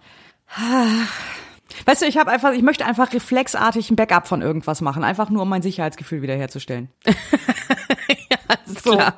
ja. 0.57 1.07
Weißt 1.85 2.01
du, 2.01 2.05
ich 2.05 2.17
habe 2.17 2.31
einfach, 2.31 2.53
ich 2.53 2.61
möchte 2.61 2.85
einfach 2.85 3.11
reflexartig 3.11 3.89
ein 3.89 3.95
Backup 3.95 4.27
von 4.27 4.41
irgendwas 4.41 4.81
machen, 4.81 5.03
einfach 5.03 5.29
nur 5.29 5.41
um 5.41 5.49
mein 5.49 5.61
Sicherheitsgefühl 5.61 6.21
wiederherzustellen. 6.21 6.89
ja, 7.05 8.37
so. 8.65 8.91
klar. 8.91 9.15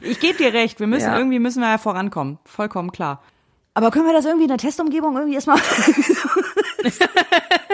Ich 0.00 0.18
gebe 0.18 0.38
dir 0.38 0.52
recht, 0.52 0.80
wir 0.80 0.86
müssen 0.86 1.10
ja. 1.10 1.16
irgendwie 1.16 1.38
müssen 1.38 1.60
wir 1.60 1.70
ja 1.70 1.78
vorankommen, 1.78 2.38
vollkommen 2.44 2.90
klar. 2.90 3.22
Aber 3.74 3.90
können 3.90 4.06
wir 4.06 4.12
das 4.12 4.24
irgendwie 4.24 4.44
in 4.44 4.48
der 4.48 4.58
Testumgebung 4.58 5.14
irgendwie 5.14 5.34
erstmal 5.34 5.58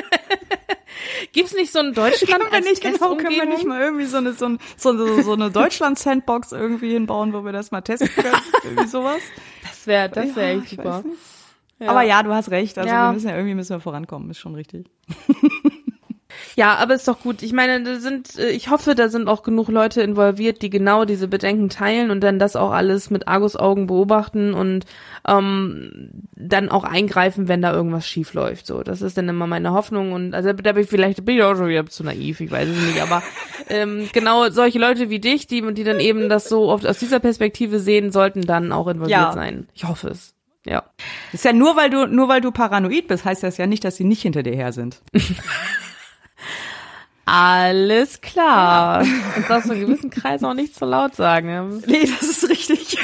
Gibt's 1.32 1.55
nicht 1.55 1.73
so 1.73 1.78
ein 1.78 1.94
Deutschland 1.94 2.43
können 2.43 2.53
wir 2.53 2.61
nicht, 2.61 2.82
genau, 2.82 3.16
können 3.16 3.31
wir 3.31 3.47
nicht 3.47 3.65
mal 3.65 3.81
irgendwie 3.81 4.07
so 4.07 4.19
eine, 4.19 4.32
so, 4.32 4.47
ein, 4.47 4.59
so, 4.77 5.23
so 5.23 5.32
eine 5.32 5.51
Deutschland-Sandbox 5.51 6.53
irgendwie 6.53 6.93
hinbauen, 6.93 7.32
wo 7.32 7.44
wir 7.44 7.53
das 7.53 7.70
mal 7.70 7.82
testen 7.82 8.09
können? 8.09 8.35
irgendwie 8.65 8.86
sowas? 8.86 9.20
Das 9.62 9.86
wäre, 9.86 10.09
das 10.09 10.35
wäre 10.36 10.55
ja, 10.55 10.61
echt 10.61 10.70
super. 10.70 11.05
Ja. 11.78 11.90
Aber 11.90 12.03
ja, 12.03 12.23
du 12.23 12.32
hast 12.32 12.51
recht. 12.51 12.78
Also 12.78 12.89
ja. 12.89 13.09
wir 13.09 13.12
müssen 13.12 13.28
ja 13.28 13.36
irgendwie 13.36 13.55
müssen 13.55 13.77
wir 13.77 13.81
vorankommen, 13.81 14.31
ist 14.31 14.39
schon 14.39 14.55
richtig. 14.55 14.90
Ja, 16.56 16.76
aber 16.76 16.94
ist 16.94 17.06
doch 17.06 17.20
gut. 17.20 17.42
Ich 17.42 17.52
meine, 17.52 17.82
da 17.82 18.00
sind, 18.00 18.38
äh, 18.38 18.48
ich 18.48 18.70
hoffe, 18.70 18.94
da 18.94 19.10
sind 19.10 19.28
auch 19.28 19.42
genug 19.42 19.68
Leute 19.68 20.00
involviert, 20.00 20.62
die 20.62 20.70
genau 20.70 21.04
diese 21.04 21.28
Bedenken 21.28 21.68
teilen 21.68 22.10
und 22.10 22.22
dann 22.22 22.38
das 22.38 22.56
auch 22.56 22.70
alles 22.70 23.10
mit 23.10 23.28
Argus-Augen 23.28 23.86
beobachten 23.86 24.54
und 24.54 24.86
ähm, 25.28 26.10
dann 26.34 26.70
auch 26.70 26.84
eingreifen, 26.84 27.46
wenn 27.46 27.60
da 27.60 27.74
irgendwas 27.74 28.08
schief 28.08 28.32
läuft. 28.32 28.66
So, 28.66 28.82
das 28.82 29.02
ist 29.02 29.18
dann 29.18 29.28
immer 29.28 29.46
meine 29.46 29.72
Hoffnung 29.72 30.12
und 30.12 30.34
also 30.34 30.50
da 30.54 30.72
bin 30.72 30.84
ich 30.84 30.88
vielleicht 30.88 31.26
bin 31.26 31.36
ich 31.36 31.42
auch 31.42 31.56
schon 31.56 31.68
wieder 31.68 31.84
zu 31.84 32.04
naiv, 32.04 32.40
ich 32.40 32.50
weiß 32.50 32.70
es 32.70 32.86
nicht, 32.86 33.02
aber 33.02 33.22
ähm, 33.68 34.08
genau 34.14 34.48
solche 34.48 34.78
Leute 34.78 35.10
wie 35.10 35.20
dich, 35.20 35.46
die 35.46 35.60
die 35.74 35.84
dann 35.84 36.00
eben 36.00 36.30
das 36.30 36.48
so 36.48 36.70
oft 36.70 36.86
aus 36.86 36.98
dieser 36.98 37.20
Perspektive 37.20 37.80
sehen, 37.80 38.12
sollten 38.12 38.40
dann 38.40 38.72
auch 38.72 38.88
involviert 38.88 39.10
ja. 39.20 39.32
sein. 39.32 39.68
Ich 39.74 39.84
hoffe 39.84 40.08
es. 40.08 40.32
Ja. 40.64 40.84
Das 41.32 41.40
ist 41.40 41.44
ja 41.44 41.52
nur 41.52 41.76
weil 41.76 41.90
du 41.90 42.06
nur 42.06 42.28
weil 42.28 42.40
du 42.40 42.50
paranoid 42.50 43.08
bist, 43.08 43.26
heißt 43.26 43.42
das 43.42 43.58
ja 43.58 43.66
nicht, 43.66 43.84
dass 43.84 43.96
sie 43.96 44.04
nicht 44.04 44.22
hinter 44.22 44.42
dir 44.42 44.54
her 44.54 44.72
sind. 44.72 45.02
Alles 47.28 48.20
klar. 48.20 49.02
Ja. 49.02 49.12
Das 49.34 49.48
darfst 49.48 49.68
du 49.68 49.74
in 49.74 49.80
gewissen 49.80 50.10
Kreisen 50.10 50.46
auch 50.46 50.54
nicht 50.54 50.76
so 50.76 50.86
laut 50.86 51.16
sagen. 51.16 51.82
Nee, 51.86 52.08
das 52.20 52.28
ist 52.28 52.48
richtig. 52.48 52.98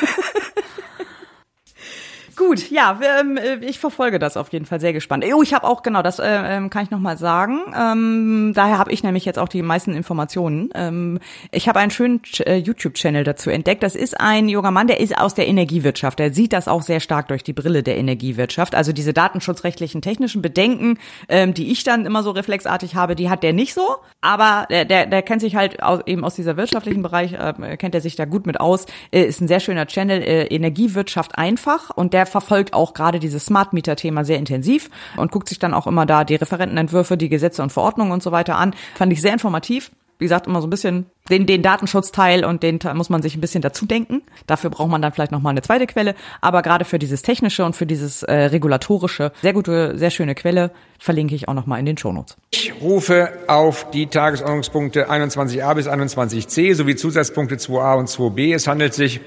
Gut, 2.35 2.71
ja, 2.71 2.99
ähm, 3.21 3.37
äh, 3.37 3.57
ich 3.65 3.79
verfolge 3.79 4.19
das 4.19 4.37
auf 4.37 4.53
jeden 4.53 4.65
Fall 4.65 4.81
sehr 4.81 4.93
gespannt. 4.93 5.25
Oh, 5.35 5.43
ich 5.43 5.53
habe 5.53 5.67
auch 5.67 5.83
genau, 5.83 6.03
das 6.03 6.19
äh, 6.19 6.25
ähm, 6.27 6.71
kann 6.71 6.85
ich 6.85 6.91
noch 6.91 6.99
mal 6.99 7.19
sagen. 7.19 7.61
Ähm, 7.77 8.53
daher 8.55 8.79
habe 8.79 8.93
ich 8.93 9.03
nämlich 9.03 9.25
jetzt 9.25 9.39
auch 9.39 9.49
die 9.49 9.63
meisten 9.63 9.95
Informationen. 9.95 11.21
Ich 11.51 11.69
habe 11.69 11.81
einen 11.81 11.91
schönen 11.91 12.21
äh, 12.47 12.57
YouTube-Channel 12.57 13.25
dazu 13.25 13.51
entdeckt. 13.51 13.83
Das 13.83 13.95
ist 13.95 14.19
ein 14.19 14.49
junger 14.49 14.71
Mann, 14.71 14.87
der 14.87 15.01
ist 15.01 15.17
aus 15.17 15.35
der 15.35 15.47
Energiewirtschaft. 15.47 16.19
Der 16.19 16.33
sieht 16.33 16.53
das 16.53 16.69
auch 16.69 16.83
sehr 16.83 17.01
stark 17.01 17.29
durch 17.29 17.43
die 17.43 17.53
Brille 17.53 17.83
der 17.83 17.97
Energiewirtschaft. 17.97 18.75
Also 18.75 18.93
diese 18.93 19.13
datenschutzrechtlichen, 19.13 20.03
technischen 20.03 20.43
Bedenken, 20.43 20.99
die 21.31 21.71
ich 21.71 21.85
dann 21.85 22.07
immer 22.07 22.23
so 22.23 22.31
reflexartig 22.31 22.95
habe, 22.95 23.15
die 23.15 23.29
hat 23.29 23.43
der 23.43 23.53
nicht 23.53 23.75
so. 23.75 23.97
Aber 24.21 24.67
der, 24.71 24.85
der, 24.85 25.07
der 25.07 25.23
kennt 25.23 25.41
sich 25.41 25.57
halt 25.57 25.79
eben 26.07 26.25
aus 26.25 26.35
dieser 26.35 26.57
wirtschaftlichen 26.57 27.03
Bereich, 27.03 27.37
kennt 27.79 27.95
er 27.95 28.01
sich 28.01 28.17
da 28.17 28.25
gut 28.25 28.47
mit 28.47 28.61
aus. 28.61 28.87
Ist 29.11 29.41
ein 29.41 29.49
sehr 29.49 29.61
schöner 29.61 29.87
Channel, 29.87 30.23
Energiewirtschaft 30.51 31.37
einfach 31.37 31.91
und 31.91 32.15
der 32.15 32.22
der 32.23 32.27
verfolgt 32.27 32.73
auch 32.73 32.95
gerade 32.95 33.19
dieses 33.19 33.47
Smart 33.47 33.73
Meter 33.73 33.97
Thema 33.97 34.25
sehr 34.25 34.39
intensiv 34.39 34.91
und 35.17 35.33
guckt 35.33 35.49
sich 35.49 35.59
dann 35.59 35.75
auch 35.75 35.89
immer 35.89 36.07
da 36.07 36.23
die 36.23 36.37
Referentenentwürfe, 36.37 37.17
die 37.17 37.29
Gesetze 37.29 37.65
und 37.65 37.73
Verordnungen 37.73 38.13
und 38.13 38.23
so 38.23 38.31
weiter 38.31 38.57
an. 38.57 38.75
Fand 38.95 39.13
ich 39.13 39.21
sehr 39.21 39.33
informativ. 39.33 39.91
Wie 40.19 40.27
gesagt, 40.27 40.47
immer 40.47 40.61
so 40.61 40.69
ein 40.69 40.71
bisschen 40.71 41.07
den, 41.31 41.47
den 41.47 41.63
Datenschutzteil 41.63 42.45
und 42.45 42.63
den 42.63 42.79
muss 42.95 43.11
man 43.11 43.23
sich 43.23 43.35
ein 43.35 43.41
bisschen 43.41 43.61
dazu 43.61 43.87
denken. 43.87 44.23
Dafür 44.47 44.71
braucht 44.71 44.89
man 44.89 45.03
dann 45.03 45.13
vielleicht 45.13 45.33
nochmal 45.33 45.51
eine 45.51 45.63
zweite 45.63 45.89
Quelle. 45.89 46.15
Aber 46.41 46.63
gerade 46.63 46.85
für 46.85 47.01
dieses 47.01 47.23
Technische 47.23 47.65
und 47.65 47.75
für 47.75 47.87
dieses 47.87 48.23
äh, 48.23 48.33
Regulatorische, 48.33 49.33
sehr 49.43 49.53
gute, 49.53 49.99
sehr 49.99 50.11
schöne 50.11 50.37
Quelle, 50.37 50.71
verlinke 51.01 51.35
ich 51.35 51.49
auch 51.49 51.55
nochmal 51.55 51.81
in 51.81 51.87
den 51.87 51.99
Shownotes. 51.99 52.37
Ich 52.53 52.73
rufe 52.81 53.33
auf 53.49 53.91
die 53.91 54.07
Tagesordnungspunkte 54.07 55.11
21a 55.11 55.75
bis 55.75 55.89
21c 55.89 56.77
sowie 56.77 56.95
Zusatzpunkte 56.95 57.57
2a 57.57 57.99
und 57.99 58.09
2b. 58.09 58.55
Es 58.55 58.69
handelt 58.69 58.95
sich 58.95 59.21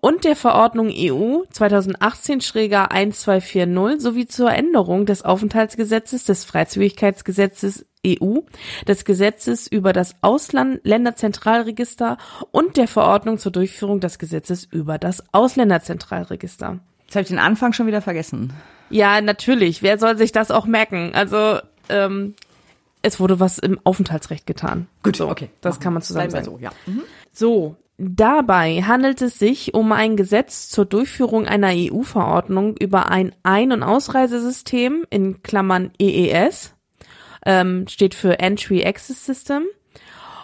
und 0.00 0.24
der 0.24 0.34
Verordnung 0.36 0.88
EU 0.88 1.42
2018-1240 1.52 4.00
sowie 4.00 4.26
zur 4.26 4.52
Änderung 4.52 5.06
des 5.06 5.24
Aufenthaltsgesetzes, 5.24 6.24
des 6.24 6.44
Freizügigkeitsgesetzes 6.44 7.86
EU, 8.06 8.40
des 8.86 9.04
Gesetzes 9.04 9.66
über 9.66 9.92
das 9.92 10.16
Ausländerzentralregister 10.22 12.18
und 12.50 12.76
der 12.76 12.88
Verordnung 12.88 13.38
zur 13.38 13.52
Durchführung 13.52 14.00
des 14.00 14.18
Gesetzes 14.18 14.64
über 14.64 14.98
das 14.98 15.22
Ausländerzentralregister. 15.32 16.80
Jetzt 17.04 17.14
habe 17.14 17.22
ich 17.22 17.28
den 17.28 17.38
Anfang 17.38 17.72
schon 17.72 17.86
wieder 17.86 18.02
vergessen. 18.02 18.52
Ja, 18.90 19.20
natürlich. 19.20 19.82
Wer 19.82 19.98
soll 19.98 20.18
sich 20.18 20.32
das 20.32 20.50
auch 20.50 20.66
merken? 20.66 21.12
Also 21.14 21.58
ähm, 21.88 22.34
es 23.02 23.20
wurde 23.20 23.40
was 23.40 23.58
im 23.58 23.78
Aufenthaltsrecht 23.84 24.46
getan. 24.46 24.86
Gut, 25.02 25.16
so, 25.16 25.28
okay. 25.28 25.50
Das 25.60 25.80
kann 25.80 25.92
man 25.92 26.02
zusammen 26.02 26.30
sagen. 26.30 26.44
So, 26.44 26.58
ja. 26.58 26.70
Mhm. 26.86 27.02
so, 27.32 27.76
dabei 27.98 28.82
handelt 28.82 29.22
es 29.22 29.38
sich 29.38 29.74
um 29.74 29.92
ein 29.92 30.16
Gesetz 30.16 30.68
zur 30.68 30.86
Durchführung 30.86 31.46
einer 31.46 31.72
EU-Verordnung 31.72 32.76
über 32.76 33.10
ein 33.10 33.34
Ein- 33.42 33.72
und 33.72 33.82
Ausreisesystem 33.82 35.04
in 35.10 35.42
Klammern 35.42 35.90
EES, 35.98 36.74
ähm, 37.44 37.86
steht 37.88 38.14
für 38.14 38.38
Entry 38.38 38.84
Access 38.84 39.26
System, 39.26 39.64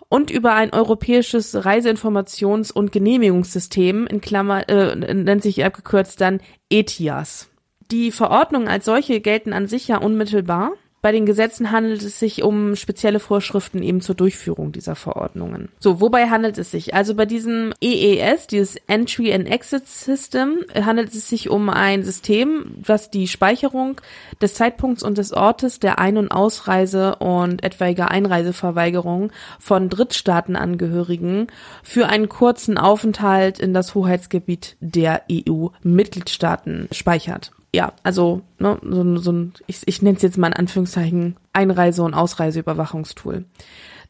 und 0.09 0.31
über 0.31 0.55
ein 0.55 0.73
europäisches 0.73 1.55
Reiseinformations- 1.55 2.73
und 2.73 2.93
Genehmigungssystem 2.93 4.07
in 4.07 4.21
Klammer 4.21 4.69
äh, 4.69 4.97
nennt 4.97 5.43
sich 5.43 5.65
abgekürzt 5.65 6.21
dann 6.21 6.41
ETIAS. 6.71 7.51
Die 7.91 8.11
Verordnungen 8.11 8.69
als 8.69 8.85
solche 8.85 9.21
gelten 9.21 9.53
an 9.53 9.67
sich 9.67 9.89
ja 9.89 9.99
unmittelbar 9.99 10.73
bei 11.01 11.13
den 11.13 11.27
Gesetzen 11.27 11.71
handelt 11.71 12.03
es 12.03 12.19
sich 12.19 12.43
um 12.43 12.75
spezielle 12.75 13.21
Vorschriften 13.21 13.83
eben 13.83 14.01
zur 14.01 14.17
Durchführung 14.17 14.73
dieser 14.73 14.97
Verordnungen. 14.97 15.69
So, 15.79 16.01
wobei 16.01 16.29
handelt 16.29 16.59
es 16.59 16.73
sich? 16.73 16.95
Also 16.95 17.15
bei 17.15 17.25
diesem 17.25 17.73
EES, 17.81 18.49
dieses 18.49 18.77
Entry 18.89 19.33
and 19.33 19.49
Exit 19.49 19.87
System, 19.87 20.59
handelt 20.75 21.15
es 21.15 21.29
sich 21.29 21.51
um 21.51 21.71
ein 21.71 22.03
System, 22.03 22.75
das 22.85 23.11
die 23.11 23.29
Speicherung 23.29 24.01
des 24.43 24.55
Zeitpunkts 24.55 25.03
und 25.05 25.19
des 25.19 25.33
Ortes 25.33 25.79
der 25.79 25.99
Ein- 26.01 26.17
und 26.17 26.33
Ausreise 26.33 27.17
und 27.17 27.63
etwaiger 27.63 28.11
Einreiseverweigerung 28.11 29.31
von 29.61 29.89
Drittstaatenangehörigen 29.89 31.47
für 31.83 32.09
einen 32.09 32.29
kurzen 32.29 32.77
Aufenthalt 32.77 33.61
in 33.61 33.73
das 33.73 33.95
Hoheitsgebiet 33.95 34.77
der 34.81 35.23
EU-Mitgliedstaaten 35.31 36.89
speichert 36.93 37.53
ja, 37.75 37.93
also 38.03 38.43
ne, 38.59 38.79
so, 38.83 39.17
so 39.19 39.33
ein, 39.33 39.53
ich, 39.67 39.83
ich 39.87 40.03
nenne 40.03 40.17
es 40.17 40.23
jetzt 40.23 40.39
mal 40.39 40.49
in 40.49 40.55
Anführungszeichen 40.55 41.37
Einreise- 41.53 42.03
und 42.03 42.15
Ausreiseüberwachungstool. 42.15 43.45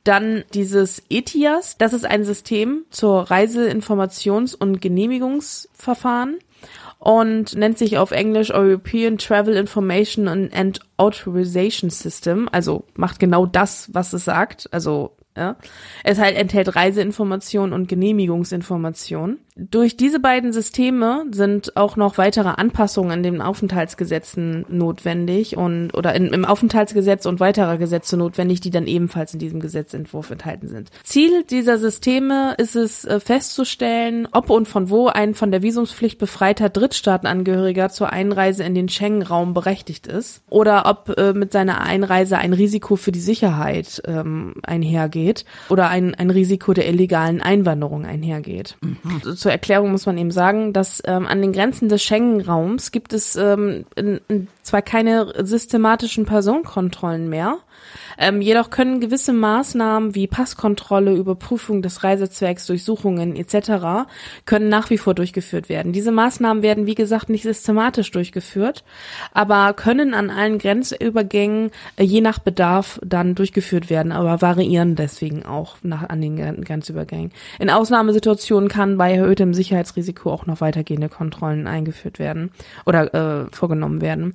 Dann 0.04 0.44
dieses 0.54 1.02
ETIAS, 1.10 1.76
das 1.76 1.92
ist 1.92 2.06
ein 2.06 2.24
System 2.24 2.84
zur 2.90 3.24
Reiseinformations- 3.24 4.54
und 4.56 4.80
Genehmigungsverfahren 4.80 6.38
und 6.98 7.54
nennt 7.56 7.78
sich 7.78 7.98
auf 7.98 8.12
Englisch 8.12 8.52
European 8.52 9.18
Travel 9.18 9.56
Information 9.56 10.28
and 10.28 10.80
Authorization 10.96 11.90
System, 11.90 12.48
also 12.50 12.84
macht 12.94 13.18
genau 13.18 13.46
das, 13.46 13.92
was 13.92 14.12
es 14.12 14.24
sagt, 14.24 14.68
also 14.72 15.16
ja. 15.38 15.56
Es 16.04 16.18
halt 16.18 16.36
enthält 16.36 16.74
Reiseinformationen 16.74 17.72
und 17.72 17.88
Genehmigungsinformationen. 17.88 19.38
Durch 19.60 19.96
diese 19.96 20.20
beiden 20.20 20.52
Systeme 20.52 21.24
sind 21.32 21.76
auch 21.76 21.96
noch 21.96 22.16
weitere 22.16 22.50
Anpassungen 22.50 23.18
in 23.18 23.22
den 23.24 23.42
Aufenthaltsgesetzen 23.42 24.64
notwendig 24.68 25.56
und 25.56 25.92
oder 25.94 26.14
in, 26.14 26.26
im 26.26 26.44
Aufenthaltsgesetz 26.44 27.26
und 27.26 27.40
weiterer 27.40 27.76
Gesetze 27.76 28.16
notwendig, 28.16 28.60
die 28.60 28.70
dann 28.70 28.86
ebenfalls 28.86 29.32
in 29.32 29.40
diesem 29.40 29.58
Gesetzentwurf 29.58 30.30
enthalten 30.30 30.68
sind. 30.68 30.90
Ziel 31.02 31.42
dieser 31.42 31.78
Systeme 31.78 32.54
ist 32.58 32.76
es 32.76 33.04
äh, 33.04 33.18
festzustellen, 33.18 34.28
ob 34.30 34.50
und 34.50 34.68
von 34.68 34.90
wo 34.90 35.08
ein 35.08 35.34
von 35.34 35.50
der 35.50 35.62
Visumspflicht 35.62 36.18
befreiter 36.18 36.68
Drittstaatenangehöriger 36.68 37.88
zur 37.88 38.12
Einreise 38.12 38.62
in 38.62 38.76
den 38.76 38.88
Schengen-Raum 38.88 39.54
berechtigt 39.54 40.06
ist 40.06 40.42
oder 40.50 40.86
ob 40.86 41.18
äh, 41.18 41.32
mit 41.32 41.50
seiner 41.50 41.80
Einreise 41.80 42.38
ein 42.38 42.52
Risiko 42.52 42.94
für 42.94 43.10
die 43.10 43.18
Sicherheit 43.18 44.02
ähm, 44.06 44.54
einhergeht 44.62 45.27
oder 45.68 45.88
ein, 45.88 46.14
ein 46.14 46.30
Risiko 46.30 46.72
der 46.72 46.88
illegalen 46.88 47.40
Einwanderung 47.40 48.04
einhergeht. 48.04 48.76
Mhm 48.80 48.98
zur 49.36 49.52
Erklärung 49.52 49.90
muss 49.90 50.06
man 50.06 50.18
eben 50.18 50.30
sagen, 50.30 50.72
dass 50.72 51.02
ähm, 51.06 51.26
an 51.26 51.40
den 51.40 51.52
Grenzen 51.52 51.88
des 51.88 52.02
Schengen-Raums 52.02 52.90
gibt 52.90 53.12
es 53.12 53.36
ähm, 53.36 53.84
in, 53.94 54.20
in 54.28 54.48
zwar 54.62 54.82
keine 54.82 55.32
systematischen 55.44 56.26
Personenkontrollen 56.26 57.28
mehr, 57.28 57.58
ähm, 58.18 58.40
jedoch 58.40 58.70
können 58.70 59.00
gewisse 59.00 59.32
Maßnahmen 59.32 60.14
wie 60.14 60.26
Passkontrolle, 60.26 61.14
Überprüfung 61.14 61.82
des 61.82 62.02
Reisezwecks, 62.04 62.66
Durchsuchungen 62.66 63.36
etc. 63.36 64.08
können 64.44 64.68
nach 64.68 64.90
wie 64.90 64.98
vor 64.98 65.14
durchgeführt 65.14 65.68
werden. 65.68 65.92
Diese 65.92 66.10
Maßnahmen 66.10 66.62
werden, 66.62 66.86
wie 66.86 66.94
gesagt, 66.94 67.28
nicht 67.28 67.42
systematisch 67.44 68.10
durchgeführt, 68.10 68.84
aber 69.32 69.72
können 69.74 70.14
an 70.14 70.30
allen 70.30 70.58
Grenzübergängen 70.58 71.70
äh, 71.96 72.04
je 72.04 72.20
nach 72.20 72.38
Bedarf 72.38 72.98
dann 73.04 73.34
durchgeführt 73.34 73.90
werden, 73.90 74.12
aber 74.12 74.42
variieren 74.42 74.96
deswegen 74.96 75.44
auch 75.44 75.76
nach, 75.82 76.08
an 76.08 76.20
den 76.20 76.36
Grenzübergängen. 76.64 77.32
In 77.58 77.70
Ausnahmesituationen 77.70 78.68
kann 78.68 78.98
bei 78.98 79.12
erhöhtem 79.12 79.54
Sicherheitsrisiko 79.54 80.32
auch 80.32 80.46
noch 80.46 80.60
weitergehende 80.60 81.08
Kontrollen 81.08 81.66
eingeführt 81.66 82.18
werden 82.18 82.50
oder 82.86 83.14
äh, 83.14 83.46
vorgenommen 83.52 84.00
werden. 84.00 84.34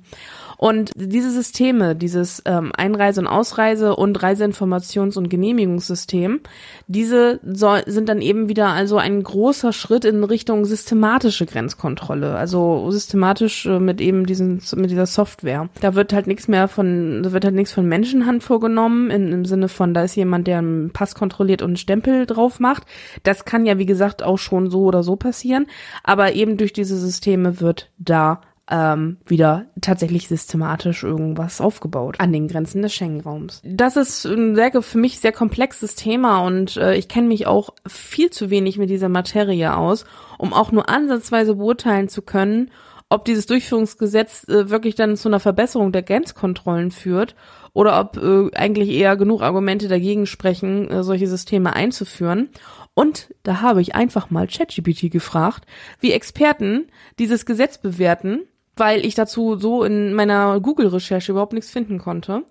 Und 0.56 0.92
diese 0.94 1.30
Systeme, 1.30 1.96
dieses 1.96 2.42
ähm, 2.46 2.72
Einreise- 2.76 3.20
und 3.20 3.26
Ausreise- 3.26 3.96
und 3.96 4.18
Reiseinformations- 4.20 5.18
und 5.18 5.28
Genehmigungssystem, 5.28 6.40
diese 6.86 7.40
soll, 7.44 7.82
sind 7.86 8.08
dann 8.08 8.20
eben 8.20 8.48
wieder 8.48 8.68
also 8.68 8.98
ein 8.98 9.22
großer 9.22 9.72
Schritt 9.72 10.04
in 10.04 10.24
Richtung 10.24 10.64
systematische 10.64 11.46
Grenzkontrolle. 11.46 12.36
Also 12.36 12.90
systematisch 12.90 13.66
äh, 13.66 13.78
mit 13.78 14.00
eben 14.00 14.26
diesen, 14.26 14.62
mit 14.76 14.90
dieser 14.90 15.06
Software. 15.06 15.68
Da 15.80 15.94
wird 15.94 16.12
halt 16.12 16.26
nichts 16.26 16.48
mehr 16.48 16.68
von, 16.68 17.22
da 17.22 17.32
wird 17.32 17.44
halt 17.44 17.54
nichts 17.54 17.72
von 17.72 17.86
Menschenhand 17.86 18.42
vorgenommen, 18.42 19.10
in, 19.10 19.32
im 19.32 19.44
Sinne 19.44 19.68
von, 19.68 19.94
da 19.94 20.04
ist 20.04 20.16
jemand, 20.16 20.46
der 20.46 20.58
einen 20.58 20.90
Pass 20.90 21.14
kontrolliert 21.14 21.62
und 21.62 21.70
einen 21.70 21.76
Stempel 21.76 22.26
drauf 22.26 22.60
macht. 22.60 22.84
Das 23.22 23.44
kann 23.44 23.66
ja, 23.66 23.78
wie 23.78 23.86
gesagt, 23.86 24.22
auch 24.22 24.38
schon 24.38 24.70
so 24.70 24.84
oder 24.84 25.02
so 25.02 25.16
passieren. 25.16 25.66
Aber 26.02 26.34
eben 26.34 26.56
durch 26.56 26.72
diese 26.72 26.96
Systeme 26.96 27.60
wird 27.60 27.90
da 27.98 28.40
ähm, 28.70 29.18
wieder 29.26 29.66
tatsächlich 29.80 30.28
systematisch 30.28 31.02
irgendwas 31.02 31.60
aufgebaut 31.60 32.16
an 32.18 32.32
den 32.32 32.48
Grenzen 32.48 32.82
des 32.82 32.94
Schengen-Raums. 32.94 33.60
Das 33.64 33.96
ist 33.96 34.24
ein 34.24 34.54
sehr, 34.54 34.80
für 34.80 34.98
mich 34.98 35.20
sehr 35.20 35.32
komplexes 35.32 35.94
Thema 35.96 36.44
und 36.46 36.76
äh, 36.76 36.94
ich 36.94 37.08
kenne 37.08 37.28
mich 37.28 37.46
auch 37.46 37.70
viel 37.86 38.30
zu 38.30 38.50
wenig 38.50 38.78
mit 38.78 38.88
dieser 38.88 39.08
Materie 39.10 39.76
aus, 39.76 40.06
um 40.38 40.52
auch 40.52 40.72
nur 40.72 40.88
ansatzweise 40.88 41.56
beurteilen 41.56 42.08
zu 42.08 42.22
können, 42.22 42.70
ob 43.10 43.26
dieses 43.26 43.46
Durchführungsgesetz 43.46 44.48
äh, 44.48 44.70
wirklich 44.70 44.94
dann 44.94 45.16
zu 45.16 45.28
einer 45.28 45.40
Verbesserung 45.40 45.92
der 45.92 46.02
Grenzkontrollen 46.02 46.90
führt 46.90 47.36
oder 47.74 48.00
ob 48.00 48.16
äh, 48.16 48.56
eigentlich 48.56 48.88
eher 48.88 49.16
genug 49.16 49.42
Argumente 49.42 49.88
dagegen 49.88 50.24
sprechen, 50.24 50.90
äh, 50.90 51.02
solche 51.04 51.26
Systeme 51.26 51.74
einzuführen. 51.74 52.48
Und 52.94 53.34
da 53.42 53.60
habe 53.60 53.82
ich 53.82 53.94
einfach 53.94 54.30
mal 54.30 54.46
ChatGPT 54.46 55.10
gefragt, 55.10 55.66
wie 56.00 56.12
Experten 56.12 56.86
dieses 57.18 57.44
Gesetz 57.44 57.78
bewerten 57.78 58.42
weil 58.76 59.04
ich 59.04 59.14
dazu 59.14 59.56
so 59.56 59.84
in 59.84 60.14
meiner 60.14 60.60
Google-Recherche 60.60 61.32
überhaupt 61.32 61.52
nichts 61.52 61.70
finden 61.70 61.98
konnte. 61.98 62.44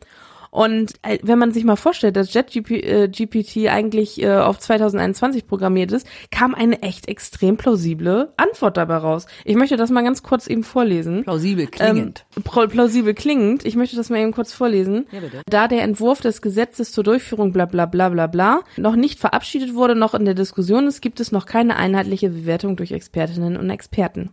Und 0.53 0.93
äh, 1.01 1.17
wenn 1.23 1.39
man 1.39 1.51
sich 1.51 1.63
mal 1.63 1.77
vorstellt, 1.77 2.15
dass 2.15 2.31
JetGPT 2.31 3.55
äh, 3.57 3.69
eigentlich 3.69 4.21
äh, 4.21 4.35
auf 4.35 4.59
2021 4.59 5.47
programmiert 5.47 5.91
ist, 5.91 6.05
kam 6.29 6.53
eine 6.53 6.83
echt 6.83 7.07
extrem 7.07 7.57
plausible 7.57 8.31
Antwort 8.37 8.77
dabei 8.77 8.97
raus. 8.97 9.25
Ich 9.45 9.55
möchte 9.55 9.77
das 9.77 9.89
mal 9.89 10.03
ganz 10.03 10.21
kurz 10.21 10.45
eben 10.45 10.63
vorlesen. 10.63 11.23
Plausibel 11.23 11.65
klingend. 11.65 12.27
Ähm, 12.35 12.69
plausibel 12.69 13.15
klingend. 13.15 13.65
Ich 13.65 13.75
möchte 13.75 13.95
das 13.95 14.11
mal 14.11 14.19
eben 14.19 14.31
kurz 14.31 14.53
vorlesen. 14.53 15.07
Ja, 15.11 15.21
bitte. 15.21 15.41
Da 15.47 15.67
der 15.67 15.81
Entwurf 15.81 16.21
des 16.21 16.43
Gesetzes 16.43 16.91
zur 16.91 17.03
Durchführung 17.03 17.51
bla 17.51 17.65
bla 17.65 17.87
bla 17.87 18.09
bla 18.09 18.27
bla 18.27 18.59
noch 18.77 18.95
nicht 18.95 19.19
verabschiedet 19.19 19.73
wurde, 19.73 19.95
noch 19.95 20.13
in 20.13 20.25
der 20.25 20.35
Diskussion 20.35 20.85
ist, 20.85 21.01
gibt 21.01 21.19
es 21.19 21.31
noch 21.31 21.47
keine 21.47 21.77
einheitliche 21.77 22.29
Bewertung 22.29 22.75
durch 22.75 22.91
Expertinnen 22.91 23.57
und 23.57 23.71
Experten. 23.71 24.29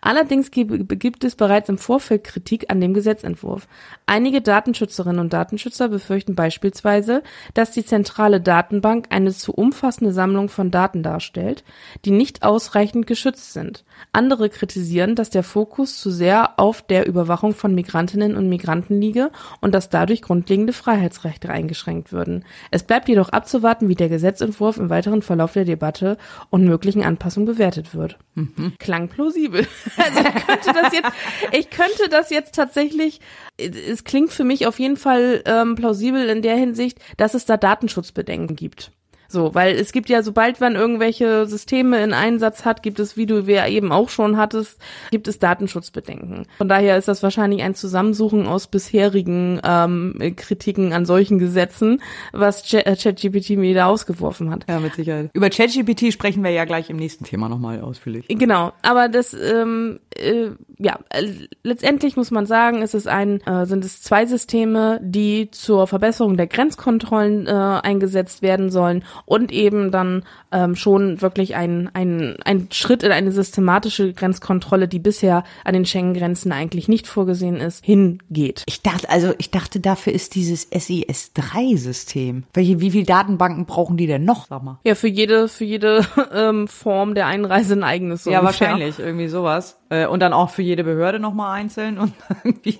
Allerdings 0.00 0.50
gibt 0.50 1.24
es 1.24 1.36
bereits 1.36 1.68
im 1.68 1.78
Vorfeld 1.78 2.24
Kritik 2.24 2.70
an 2.70 2.80
dem 2.80 2.94
Gesetzentwurf. 2.94 3.66
Einige 4.06 4.40
Datenschützerinnen 4.40 5.20
und 5.20 5.32
Datenschützer 5.32 5.88
befürchten 5.88 6.34
beispielsweise, 6.34 7.22
dass 7.54 7.70
die 7.70 7.84
zentrale 7.84 8.40
Datenbank 8.40 9.06
eine 9.10 9.32
zu 9.32 9.52
umfassende 9.52 10.12
Sammlung 10.12 10.48
von 10.48 10.70
Daten 10.70 11.02
darstellt, 11.02 11.64
die 12.04 12.10
nicht 12.10 12.42
ausreichend 12.42 13.06
geschützt 13.06 13.52
sind. 13.52 13.84
Andere 14.12 14.48
kritisieren, 14.48 15.14
dass 15.14 15.30
der 15.30 15.42
Fokus 15.42 15.98
zu 16.00 16.10
sehr 16.10 16.58
auf 16.58 16.82
der 16.82 17.06
Überwachung 17.06 17.54
von 17.54 17.74
Migrantinnen 17.74 18.36
und 18.36 18.48
Migranten 18.48 19.00
liege 19.00 19.30
und 19.60 19.74
dass 19.74 19.90
dadurch 19.90 20.22
grundlegende 20.22 20.72
Freiheitsrechte 20.72 21.50
eingeschränkt 21.50 22.12
würden. 22.12 22.44
Es 22.70 22.84
bleibt 22.84 23.08
jedoch 23.08 23.30
abzuwarten, 23.30 23.88
wie 23.88 23.94
der 23.94 24.08
Gesetzentwurf 24.08 24.76
im 24.76 24.90
weiteren 24.90 25.22
Verlauf 25.22 25.52
der 25.52 25.64
Debatte 25.64 26.16
und 26.50 26.64
möglichen 26.64 27.02
Anpassungen 27.02 27.46
bewertet 27.46 27.94
wird. 27.94 28.18
Mhm. 28.34 28.74
Klang 28.78 29.08
plausibel. 29.08 29.66
Also 29.96 30.20
ich 30.20 30.46
könnte 30.46 30.72
das 30.72 30.92
jetzt, 30.92 31.10
ich 31.52 31.70
könnte 31.70 32.08
das 32.10 32.30
jetzt 32.30 32.54
tatsächlich, 32.54 33.20
es 33.58 34.04
klingt 34.04 34.32
für 34.32 34.44
mich 34.44 34.66
auf 34.66 34.78
jeden 34.78 34.96
Fall 34.96 35.42
ähm, 35.46 35.76
plausibel 35.76 36.28
in 36.28 36.42
der 36.42 36.56
Hinsicht, 36.56 36.98
dass 37.16 37.34
es 37.34 37.46
da 37.46 37.56
Datenschutzbedenken 37.56 38.56
gibt. 38.56 38.92
So, 39.28 39.54
weil 39.54 39.74
es 39.76 39.92
gibt 39.92 40.08
ja, 40.08 40.22
sobald 40.22 40.60
man 40.60 40.74
irgendwelche 40.74 41.46
Systeme 41.46 42.02
in 42.02 42.12
Einsatz 42.12 42.64
hat, 42.64 42.82
gibt 42.82 43.00
es, 43.00 43.16
wie 43.16 43.26
du 43.26 43.40
ja 43.40 43.66
eben 43.66 43.92
auch 43.92 44.08
schon 44.08 44.36
hattest, 44.36 44.80
gibt 45.10 45.28
es 45.28 45.38
Datenschutzbedenken. 45.38 46.46
Von 46.58 46.68
daher 46.68 46.98
ist 46.98 47.08
das 47.08 47.22
wahrscheinlich 47.22 47.62
ein 47.62 47.74
Zusammensuchen 47.74 48.46
aus 48.46 48.66
bisherigen 48.66 49.60
ähm, 49.64 50.34
Kritiken 50.36 50.92
an 50.92 51.06
solchen 51.06 51.38
Gesetzen, 51.38 52.02
was 52.32 52.72
äh, 52.72 52.96
ChatGPT 52.96 53.50
mir 53.50 53.74
da 53.74 53.86
ausgeworfen 53.86 54.50
hat. 54.50 54.66
Ja, 54.68 54.80
mit 54.80 54.94
Sicherheit. 54.94 55.30
Über 55.32 55.50
ChatGPT 55.50 56.12
sprechen 56.12 56.44
wir 56.44 56.50
ja 56.50 56.64
gleich 56.64 56.90
im 56.90 56.96
nächsten 56.96 57.24
Thema 57.24 57.48
nochmal 57.48 57.80
ausführlich. 57.80 58.26
Genau, 58.28 58.72
aber 58.82 59.08
das, 59.08 59.34
ähm, 59.34 60.00
äh, 60.16 60.50
ja, 60.78 60.98
äh, 61.10 61.26
letztendlich 61.62 62.16
muss 62.16 62.30
man 62.30 62.46
sagen, 62.46 62.82
ist 62.82 62.94
es 62.94 63.06
ein, 63.06 63.40
äh, 63.46 63.66
sind 63.66 63.84
es 63.84 64.02
zwei 64.02 64.26
Systeme, 64.26 65.00
die 65.02 65.50
zur 65.50 65.86
Verbesserung 65.86 66.36
der 66.36 66.46
Grenzkontrollen 66.46 67.46
äh, 67.46 67.50
eingesetzt 67.50 68.42
werden 68.42 68.70
sollen 68.70 69.04
und 69.26 69.52
eben 69.52 69.90
dann 69.90 70.24
ähm, 70.52 70.76
schon 70.76 71.20
wirklich 71.20 71.54
ein, 71.56 71.90
ein, 71.94 72.36
ein 72.44 72.68
Schritt 72.70 73.02
in 73.02 73.12
eine 73.12 73.32
systematische 73.32 74.12
Grenzkontrolle, 74.12 74.88
die 74.88 74.98
bisher 74.98 75.44
an 75.64 75.74
den 75.74 75.86
Schengen-Grenzen 75.86 76.52
eigentlich 76.52 76.88
nicht 76.88 77.06
vorgesehen 77.06 77.56
ist, 77.56 77.84
hingeht. 77.84 78.62
Ich 78.66 78.82
dachte, 78.82 79.08
also 79.10 79.34
ich 79.38 79.50
dachte, 79.50 79.80
dafür 79.80 80.12
ist 80.12 80.34
dieses 80.34 80.68
SIS-3-System. 80.70 82.44
Welche, 82.52 82.80
wie 82.80 82.90
viele 82.90 83.04
Datenbanken 83.04 83.66
brauchen 83.66 83.96
die 83.96 84.06
denn 84.06 84.24
noch, 84.24 84.46
sag 84.48 84.62
mal? 84.62 84.78
Ja, 84.84 84.94
für 84.94 85.08
jede, 85.08 85.48
für 85.48 85.64
jede 85.64 86.06
ähm, 86.34 86.68
Form 86.68 87.14
der 87.14 87.26
Einreise 87.26 87.74
ein 87.74 87.84
eigenes. 87.84 88.24
So 88.24 88.30
ja, 88.30 88.40
ungefähr. 88.40 88.68
wahrscheinlich, 88.70 88.98
irgendwie 88.98 89.28
sowas. 89.28 89.78
Äh, 89.90 90.06
Und 90.06 90.20
dann 90.20 90.32
auch 90.32 90.50
für 90.50 90.62
jede 90.62 90.84
Behörde 90.84 91.18
nochmal 91.18 91.58
einzeln 91.58 91.98
und. 91.98 92.12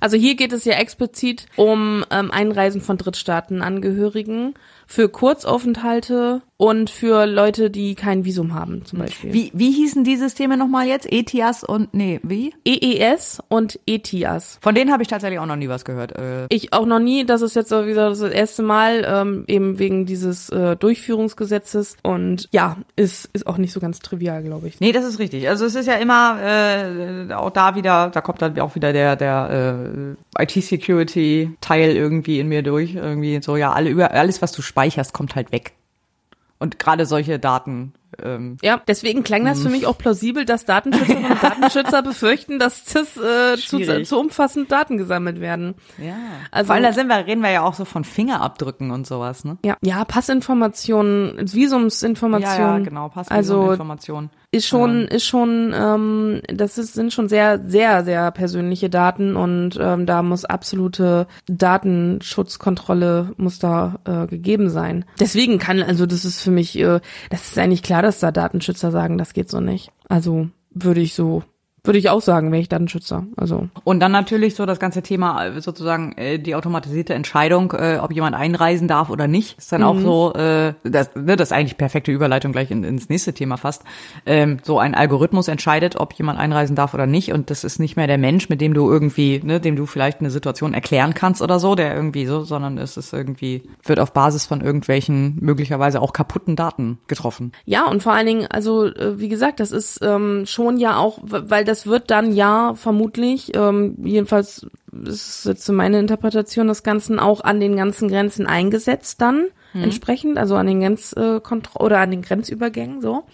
Also 0.01 0.17
hier 0.17 0.35
geht 0.35 0.53
es 0.53 0.65
ja 0.65 0.75
explizit 0.75 1.47
um 1.57 2.05
ähm, 2.11 2.31
Einreisen 2.31 2.81
von 2.81 2.97
Drittstaatenangehörigen 2.97 4.55
für 4.87 5.09
Kurzaufenthalte 5.09 6.43
und 6.57 6.89
für 6.89 7.27
Leute, 7.27 7.69
die 7.69 7.97
kein 7.97 8.25
Visum 8.25 8.55
haben, 8.55 8.85
zum 8.85 9.01
Beispiel. 9.01 9.33
Wie, 9.33 9.51
wie 9.55 9.73
hießen 9.73 10.05
die 10.05 10.17
Systeme 10.17 10.57
nochmal 10.57 10.87
jetzt? 10.87 11.11
ETIAS 11.11 11.65
und, 11.65 11.93
nee, 11.93 12.21
wie? 12.23 12.55
EES 12.65 13.43
und 13.49 13.81
ETIAS. 13.87 14.59
Von 14.63 14.75
denen 14.77 14.93
habe 14.93 15.03
ich 15.03 15.09
tatsächlich 15.09 15.41
auch 15.41 15.47
noch 15.47 15.57
nie 15.57 15.69
was 15.69 15.85
gehört. 15.85 16.13
Äh, 16.13 16.47
Ich 16.51 16.73
auch 16.73 16.87
noch 16.87 17.01
nie, 17.01 17.25
das 17.27 17.43
ist 17.43 17.57
jetzt 17.57 17.71
so 17.71 17.87
wieder 17.87 18.09
das 18.09 18.21
erste 18.21 18.63
Mal, 18.63 19.05
ähm, 19.07 19.45
eben 19.49 19.81
wegen 19.81 20.07
dieses 20.07 20.49
äh, 20.51 20.77
Durchführungsgesetzes. 20.77 21.97
Und 22.03 22.49
ja, 22.53 22.77
ist, 22.95 23.29
ist 23.33 23.47
auch 23.49 23.59
nicht 23.59 23.73
so 23.73 23.81
ganz 23.81 23.99
trivial, 23.99 24.43
glaube 24.45 24.69
ich. 24.69 24.79
Nee, 24.81 24.93
das 24.93 25.05
ist 25.05 25.19
richtig. 25.19 25.49
Also 25.49 25.65
es 25.65 25.75
ist 25.75 25.87
ja 25.87 25.95
immer 25.95 26.39
äh, 26.41 27.33
auch 27.35 27.51
da 27.51 27.75
wieder, 27.75 28.11
da 28.11 28.21
kommt 28.21 28.41
dann 28.43 28.59
auch 28.61 28.77
wieder 28.77 28.93
der 28.93 29.17
der 29.17 30.17
äh, 30.39 30.43
IT-Security-Teil 30.43 31.97
irgendwie 31.97 32.39
in 32.39 32.49
mir 32.49 32.63
durch. 32.63 32.95
Irgendwie 32.95 33.41
so, 33.43 33.57
ja, 33.57 33.73
alle 33.73 33.91
über 33.91 34.13
alles, 34.13 34.41
was 34.43 34.53
du 34.53 34.63
speicherst, 34.63 35.13
kommt 35.13 35.35
halt 35.35 35.51
weg. 35.53 35.73
Und 36.65 36.79
gerade 36.79 37.05
solche 37.05 37.39
Daten. 37.39 37.93
Ähm, 38.23 38.57
Ja, 38.63 38.81
deswegen 38.87 39.23
klang 39.25 39.45
das 39.45 39.61
für 39.61 39.69
mich 39.71 39.87
auch 39.87 39.99
plausibel, 39.99 40.45
dass 40.45 40.65
Datenschützerinnen 40.65 41.33
und 41.33 41.43
Datenschützer 41.43 42.03
befürchten, 42.03 42.59
dass 42.59 42.85
das 42.85 43.17
äh, 43.17 43.57
zu, 43.57 43.81
zu 44.05 44.19
umfassend 44.19 44.71
Daten 44.71 44.97
gesammelt 44.99 45.41
werden. 45.41 45.75
ja. 45.99 46.15
Also- 46.51 46.67
Vor 46.69 46.75
allem 46.77 46.85
da 46.85 46.93
sind 46.93 47.09
wir, 47.09 47.27
reden 47.27 47.43
wir 47.43 47.51
ja 47.51 47.63
auch 47.63 47.75
so 47.75 47.85
von 47.85 48.05
Fingerabdrücken 48.05 48.91
und 48.91 49.07
sowas, 49.07 49.45
ne? 49.45 49.59
Ja, 49.65 49.77
ja, 49.83 50.05
Passinformationen, 50.05 51.37
Visumsinformationen. 51.53 52.59
Ja, 52.61 52.79
ja, 52.79 52.85
genau, 52.85 53.11
Also 53.29 53.73
Informationen. 53.73 54.31
ist 54.51 54.67
schon, 54.67 55.07
ist 55.09 55.25
schon, 55.25 55.73
ähm, 55.75 56.41
das 56.47 56.79
ist, 56.79 56.95
sind 56.95 57.13
schon 57.13 57.29
sehr, 57.29 57.61
sehr, 57.67 58.05
sehr 58.05 58.31
persönliche 58.31 58.89
Daten 58.91 59.37
und 59.37 59.79
ähm, 59.81 60.07
da 60.07 60.23
muss 60.23 60.45
absolute 60.45 61.27
Datenschutzkontrolle 62.15 63.33
muss 63.37 63.59
da 63.59 63.97
äh, 64.05 64.27
gegeben 64.27 64.71
sein. 64.71 65.05
Deswegen 65.21 65.59
kann, 65.59 65.83
also 65.83 66.07
das 66.07 66.25
ist 66.25 66.41
für 66.41 66.51
mich, 66.51 66.79
äh, 66.79 67.01
das 67.31 67.49
ist 67.49 67.59
eigentlich 67.59 67.83
klar, 67.83 68.03
dass 68.05 68.21
da 68.21 68.31
Datenschützer 68.31 68.91
sagen, 68.91 69.19
das 69.19 69.33
geht 69.33 69.51
so 69.51 69.61
nicht. 69.61 69.91
Also 70.09 70.49
würde 70.71 71.01
ich 71.01 71.15
so, 71.15 71.43
würde 71.85 71.99
ich 71.99 72.09
auch 72.09 72.23
sagen, 72.23 72.51
wäre 72.51 72.63
ich 72.63 72.69
Datenschützer. 72.71 73.27
Also 73.37 73.69
Und 73.85 74.01
dann 74.01 74.11
natürlich 74.11 74.55
so 74.55 74.65
das 74.65 74.81
ganze 74.81 75.03
Thema 75.03 75.47
äh, 75.47 75.61
sozusagen 75.61 76.13
äh, 76.17 76.39
die 76.39 76.55
automatisierte 76.55 77.13
Entscheidung, 77.13 77.73
äh, 77.73 77.99
ob 78.01 78.13
jemand 78.13 78.35
einreisen 78.35 78.89
darf 78.89 79.11
oder 79.11 79.29
nicht, 79.29 79.59
ist 79.59 79.71
dann 79.71 79.83
auch 79.83 79.99
so, 79.99 80.33
äh, 80.33 80.73
das, 80.83 81.15
ne, 81.15 81.37
das 81.37 81.49
ist 81.49 81.53
eigentlich 81.53 81.77
perfekte 81.77 82.11
Überleitung 82.11 82.53
gleich 82.53 82.71
in, 82.71 82.85
ins 82.85 83.11
nächste 83.11 83.35
Thema 83.35 83.59
fast. 83.59 83.83
Ähm, 84.25 84.59
so 84.63 84.79
ein 84.79 84.95
Algorithmus 84.95 85.49
entscheidet, 85.49 85.97
ob 85.97 86.15
jemand 86.15 86.39
einreisen 86.39 86.75
darf 86.75 86.95
oder 86.95 87.07
nicht 87.07 87.33
und 87.33 87.51
das 87.51 87.65
ist 87.65 87.79
nicht 87.79 87.97
mehr 87.97 88.07
der 88.07 88.19
Mensch, 88.19 88.49
mit 88.49 88.63
dem 88.63 88.73
du 88.73 88.91
irgendwie, 88.91 89.41
ne, 89.45 89.61
dem 89.61 89.77
du 89.77 89.85
vielleicht 89.85 90.21
eine 90.21 90.31
Situation 90.31 90.73
erklären 90.73 91.13
kannst 91.13 91.43
oder 91.43 91.59
so, 91.59 91.75
der 91.75 91.95
irgendwie 91.95 92.25
so, 92.25 92.45
sondern 92.45 92.79
es 92.79 92.97
ist 92.97 93.13
irgendwie, 93.13 93.63
wird 93.85 94.01
auf 94.01 94.13
Basis 94.13 94.47
von 94.47 94.63
irgendwelchen 94.63 95.37
möglicherweise 95.41 96.01
auch 96.01 96.15
kaputten 96.15 96.57
Daten 96.57 96.99
getroffen. 97.09 97.53
Ja, 97.67 97.87
und 97.89 98.03
vor 98.03 98.15
allen 98.15 98.27
Dingen, 98.27 98.47
also 98.47 98.87
äh, 98.87 99.19
wie 99.19 99.29
gesagt, 99.29 99.61
das 99.61 99.71
ist 99.71 100.01
ähm, 100.03 100.47
schon 100.47 100.79
ja 100.79 100.97
auch, 100.97 101.19
weil 101.23 101.65
das 101.65 101.74
wird 101.87 102.11
dann 102.11 102.33
ja 102.33 102.75
vermutlich, 102.75 103.55
ähm, 103.57 103.97
jedenfalls 104.03 104.67
ist 105.05 105.45
jetzt 105.45 105.65
so 105.65 105.73
meine 105.73 105.99
Interpretation 105.99 106.69
des 106.69 106.83
Ganzen, 106.83 107.19
auch 107.19 107.43
an 107.43 107.61
den 107.61 107.77
ganzen 107.77 108.09
Grenzen 108.09 108.47
eingesetzt 108.47 109.21
dann 109.21 109.47
entsprechend, 109.83 110.39
also 110.39 110.55
an 110.55 110.67
den 110.67 110.81
Grenzkontroll 110.81 111.83
äh, 111.83 111.85
oder 111.85 111.99
an 111.99 112.11
den 112.11 112.23
Grenzübergängen 112.23 113.01
so. 113.01 113.25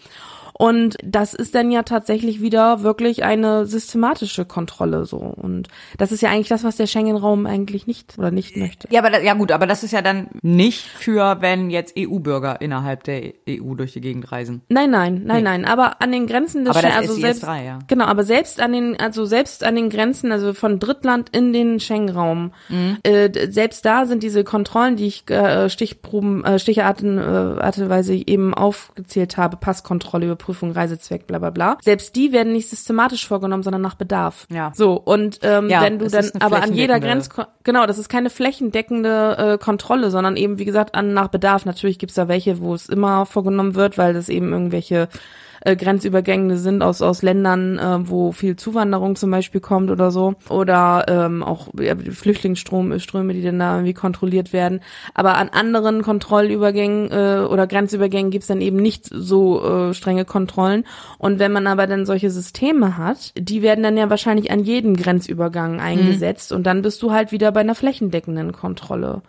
Und 0.61 0.99
das 1.03 1.33
ist 1.33 1.55
dann 1.55 1.71
ja 1.71 1.85
tatsächlich 1.85 2.43
wieder 2.43 2.83
wirklich 2.83 3.25
eine 3.25 3.65
systematische 3.65 4.45
Kontrolle 4.45 5.07
so. 5.07 5.17
Und 5.17 5.69
das 5.97 6.13
ist 6.13 6.21
ja 6.21 6.29
eigentlich 6.29 6.49
das, 6.49 6.65
was 6.65 6.77
der 6.77 6.87
Schengen-Raum 6.87 7.47
eigentlich 7.47 7.87
nicht 7.87 8.19
oder 8.19 8.31
nicht 8.31 8.59
möchte. 8.59 8.87
Ja, 8.91 9.03
aber 9.03 9.23
ja 9.23 9.33
gut, 9.33 9.53
aber 9.53 9.67
das 9.67 9.83
ist 9.85 9.93
ja 9.93 10.03
dann 10.03 10.29
nicht 10.43 10.83
für, 10.87 11.41
wenn 11.41 11.71
jetzt 11.71 11.95
EU-Bürger 11.99 12.61
innerhalb 12.61 13.05
der 13.05 13.33
EU 13.49 13.73
durch 13.75 13.95
die 13.95 14.03
Gegend 14.03 14.31
reisen. 14.33 14.61
Nein, 14.69 14.91
nein, 14.91 15.23
nein, 15.25 15.37
Nee. 15.39 15.43
nein. 15.45 15.65
Aber 15.65 16.03
an 16.03 16.13
den 16.13 16.27
Grenzen 16.27 16.67
des 16.67 16.79
Schengen, 16.79 16.93
also 16.95 17.15
selbst, 17.15 17.43
3, 17.45 17.65
ja. 17.65 17.79
genau, 17.87 18.05
aber 18.05 18.25
selbst 18.25 18.61
an 18.61 18.73
den, 18.73 19.01
also 19.01 19.25
selbst 19.25 19.65
an 19.65 19.75
den 19.77 19.89
Grenzen, 19.89 20.31
also 20.31 20.53
von 20.53 20.79
Drittland 20.79 21.31
in 21.35 21.55
den 21.55 21.81
Schengen-Raum, 21.81 22.53
Mhm. 22.69 22.99
äh, 23.05 23.31
selbst 23.51 23.87
da 23.87 24.05
sind 24.05 24.23
diese 24.23 24.45
Kontrollen, 24.45 24.97
die 24.97 25.07
ich 25.07 25.25
äh, 25.31 25.71
Stichproben, 25.71 26.45
äh, 26.45 26.59
Sticharten, 26.59 27.17
äh, 27.17 27.23
Arteweise 27.23 28.13
eben 28.15 28.53
aufgezählt 28.53 29.39
habe, 29.39 29.57
Passkontrolle, 29.57 30.37
Überprüfung, 30.51 30.73
Reisezweck, 30.73 31.27
bla 31.27 31.39
bla 31.39 31.51
bla. 31.51 31.79
Selbst 31.83 32.17
die 32.17 32.33
werden 32.33 32.53
nicht 32.53 32.69
systematisch 32.69 33.27
vorgenommen, 33.27 33.63
sondern 33.63 33.83
nach 33.83 33.95
Bedarf. 33.95 34.47
Ja. 34.51 34.73
So 34.75 34.95
und 34.95 35.39
ähm, 35.43 35.69
Ja, 35.69 35.83
wenn 35.83 35.99
du 35.99 36.09
dann, 36.09 36.31
aber 36.41 36.63
an 36.63 36.75
jeder 36.75 36.97
flächendeckende- 36.97 37.01
Grenz 37.01 37.29
genau, 37.65 37.87
das 37.87 37.99
ist 37.99 38.09
keine 38.09 38.31
flächendeckende 38.31 39.37
äh, 39.39 39.59
Kontrolle, 39.59 40.11
sondern 40.11 40.37
eben, 40.37 40.59
wie 40.59 40.65
gesagt, 40.65 40.95
an 40.95 41.15
nach 41.15 41.29
Bedarf. 41.29 41.65
Natürlich 41.65 41.99
gibt's 41.99 42.15
da 42.15 42.29
welche, 42.29 42.61
wo 42.61 42.75
es 42.75 42.89
immer 42.89 43.27
vorgenommen 43.27 43.75
wird, 43.75 43.99
weil 43.99 44.13
das 44.15 44.29
eben 44.29 44.53
irgendwelche 44.53 45.09
äh, 45.61 45.77
Grenzübergänge 45.77 46.57
sind 46.57 46.83
aus 46.83 47.03
aus 47.03 47.23
Ländern, 47.23 47.79
äh, 47.79 48.09
wo 48.09 48.33
viel 48.33 48.57
Zuwanderung 48.57 49.17
zum 49.17 49.31
Beispiel 49.31 49.61
kommt 49.61 49.91
oder 49.91 50.11
so. 50.11 50.35
Oder 50.49 51.07
ähm, 51.09 51.43
auch 51.43 51.69
ja, 51.79 51.95
Flüchtlingsströme, 51.97 53.01
Ströme, 53.01 53.35
die 53.35 53.43
dann 53.43 53.59
da 53.59 53.77
irgendwie 53.77 53.95
kontrolliert 53.95 54.53
werden. 54.53 54.81
Aber 55.15 55.37
an 55.37 55.49
anderen 55.51 56.03
Kontrollübergängen 56.03 57.11
äh, 57.11 57.47
oder 57.47 57.67
Grenzübergängen 57.67 58.31
gibt's 58.31 58.49
dann 58.49 58.61
eben 58.61 58.77
nicht 58.77 59.09
so 59.11 59.63
äh, 59.91 59.95
strenge 59.95 60.25
Kontrollen. 60.25 60.85
Und 61.19 61.39
wenn 61.39 61.53
man 61.53 61.67
aber 61.67 61.87
dann 61.87 62.07
solche 62.07 62.31
Systeme 62.31 62.97
hat, 62.97 63.33
die 63.39 63.63
werden 63.63 63.83
dann 63.83 63.97
ja 63.97 64.11
wahrscheinlich 64.11 64.51
an 64.51 64.61
jedem 64.61 64.97
Grenzübergang 64.97 65.81
eingesetzt 65.81 66.53
und 66.53 66.65
dann 66.65 66.83
bist 66.83 67.03
du 67.03 67.13
halt 67.13 67.33
wieder 67.33 67.53
bei 67.53 67.61
einer 67.61 67.75
flächendeckenden 67.75 68.53
Kontrolle. 68.53 69.23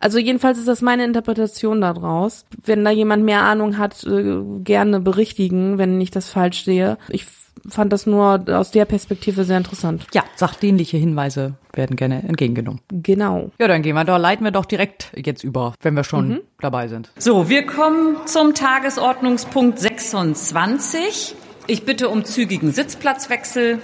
Also 0.00 0.18
jedenfalls 0.18 0.58
ist 0.58 0.68
das 0.68 0.82
meine 0.82 1.04
Interpretation 1.04 1.80
daraus. 1.80 2.44
Wenn 2.64 2.84
da 2.84 2.90
jemand 2.90 3.24
mehr 3.24 3.42
Ahnung 3.42 3.78
hat, 3.78 4.04
äh, 4.04 4.36
gerne 4.62 5.00
berichtigen, 5.00 5.78
wenn 5.78 6.00
ich 6.00 6.10
das 6.10 6.28
falsch 6.30 6.64
sehe. 6.64 6.98
Ich 7.08 7.26
fand 7.68 7.92
das 7.92 8.06
nur 8.06 8.44
aus 8.48 8.70
der 8.70 8.84
Perspektive 8.84 9.44
sehr 9.44 9.58
interessant. 9.58 10.06
Ja, 10.14 10.22
sachdienliche 10.36 10.96
Hinweise 10.96 11.54
werden 11.74 11.96
gerne 11.96 12.22
entgegengenommen. 12.26 12.80
Genau. 12.88 13.50
Ja, 13.58 13.66
dann 13.66 13.82
gehen 13.82 13.94
wir 13.96 14.04
doch, 14.04 14.18
leiten 14.18 14.44
wir 14.44 14.52
doch 14.52 14.64
direkt 14.64 15.10
jetzt 15.16 15.42
über, 15.42 15.74
wenn 15.82 15.94
wir 15.94 16.04
schon 16.04 16.28
Mhm. 16.28 16.40
dabei 16.60 16.86
sind. 16.88 17.10
So, 17.18 17.48
wir 17.48 17.66
kommen 17.66 18.16
zum 18.26 18.54
Tagesordnungspunkt 18.54 19.78
26. 19.80 21.34
Ich 21.66 21.84
bitte 21.84 22.08
um 22.08 22.24
zügigen 22.24 22.72
Sitzplatzwechsel. 22.72 23.78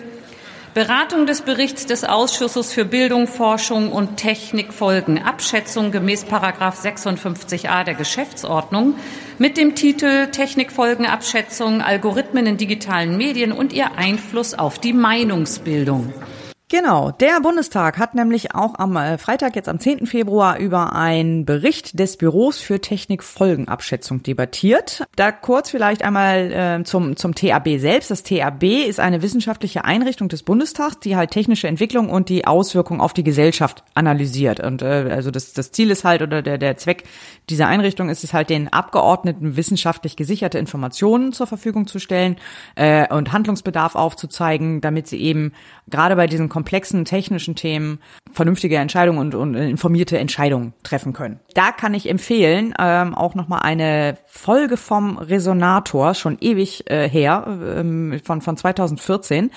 Beratung 0.75 1.27
des 1.27 1.43
Berichts 1.43 1.87
des 1.87 2.03
Ausschusses 2.03 2.73
für 2.73 2.85
Bildung, 2.85 3.29
Forschung 3.29 3.93
und 3.93 4.17
Technikfolgenabschätzung 4.17 5.93
gemäß 5.93 6.25
Paragraph 6.25 6.85
56a 6.85 7.85
der 7.85 7.95
Geschäftsordnung 7.95 8.97
mit 9.39 9.57
dem 9.57 9.77
Titel 9.77 10.27
Technikfolgenabschätzung, 10.33 11.81
Algorithmen 11.81 12.47
in 12.47 12.57
digitalen 12.57 13.17
Medien 13.17 13.53
und 13.53 13.73
ihr 13.73 13.97
Einfluss 13.97 14.53
auf 14.53 14.81
die 14.81 14.93
Meinungsbildung. 14.93 16.13
Genau, 16.77 17.13
der 17.13 17.39
Bundestag 17.41 17.99
hat 17.99 18.17
nämlich 18.17 18.57
auch 18.57 18.75
am 18.81 18.97
äh, 18.97 19.17
Freitag, 19.17 19.55
jetzt 19.55 19.69
am 19.69 19.79
10. 19.79 20.07
Februar, 20.09 20.59
über 20.59 20.93
einen 20.93 21.45
Bericht 21.45 22.01
des 22.01 22.17
Büros 22.17 22.59
für 22.59 22.81
Technikfolgenabschätzung 22.81 24.25
debattiert. 24.25 25.05
Da 25.15 25.31
kurz 25.31 25.71
vielleicht 25.71 26.03
einmal 26.03 26.51
äh, 26.51 26.83
zum, 26.83 27.17
zum 27.17 27.37
TAB 27.37 27.79
selbst. 27.79 28.11
Das 28.11 28.25
TAB 28.25 28.65
ist 28.65 28.99
eine 28.99 29.23
wissenschaftliche 29.23 29.85
Einrichtung 29.85 30.29
des 30.29 30.43
Bundestags, 30.43 30.99
die 30.99 31.15
halt 31.15 31.31
technische 31.31 31.69
Entwicklung 31.69 32.11
und 32.11 32.29
die 32.29 32.45
Auswirkungen 32.45 33.01
auf 33.01 33.13
die 33.13 33.23
Gesellschaft 33.23 33.85
analysiert. 33.95 34.59
Und 34.59 34.83
äh, 34.83 35.11
also 35.13 35.31
das, 35.31 35.53
das 35.53 35.71
Ziel 35.71 35.93
ist 35.93 36.03
halt, 36.03 36.23
oder 36.23 36.43
der, 36.43 36.59
der 36.59 36.77
Zweck 36.77 37.05
dieser 37.51 37.67
Einrichtung 37.69 38.09
ist 38.09 38.25
es 38.25 38.33
halt, 38.33 38.51
den 38.51 38.73
Abgeordneten 38.73 39.57
wissenschaftlich 39.57 40.17
gesicherte 40.17 40.59
Informationen 40.59 41.33
zur 41.33 41.47
Verfügung 41.47 41.87
zu 41.87 41.99
stellen 41.99 42.37
äh, 42.75 43.13
und 43.13 43.33
Handlungsbedarf 43.33 43.95
aufzuzeigen, 43.95 44.81
damit 44.81 45.07
sie 45.07 45.21
eben 45.21 45.53
gerade 45.89 46.17
bei 46.17 46.27
diesen 46.27 46.49
komplexen 46.49 47.05
technischen 47.05 47.55
Themen 47.55 48.01
vernünftige 48.33 48.77
Entscheidungen 48.77 49.19
und, 49.19 49.35
und 49.35 49.55
informierte 49.55 50.19
Entscheidungen 50.19 50.73
treffen 50.83 51.13
können. 51.13 51.41
Da 51.55 51.71
kann 51.73 51.95
ich 51.95 52.09
empfehlen, 52.09 52.75
ähm, 52.79 53.15
auch 53.15 53.35
nochmal 53.35 53.61
eine 53.63 54.17
Folge 54.27 54.77
vom 54.77 55.19
Resonator, 55.19 56.15
schon 56.15 56.39
ewig 56.41 56.91
äh, 56.91 57.09
her, 57.09 57.45
ähm, 57.47 58.21
von, 58.25 58.41
von 58.41 58.57
2014, 58.57 59.51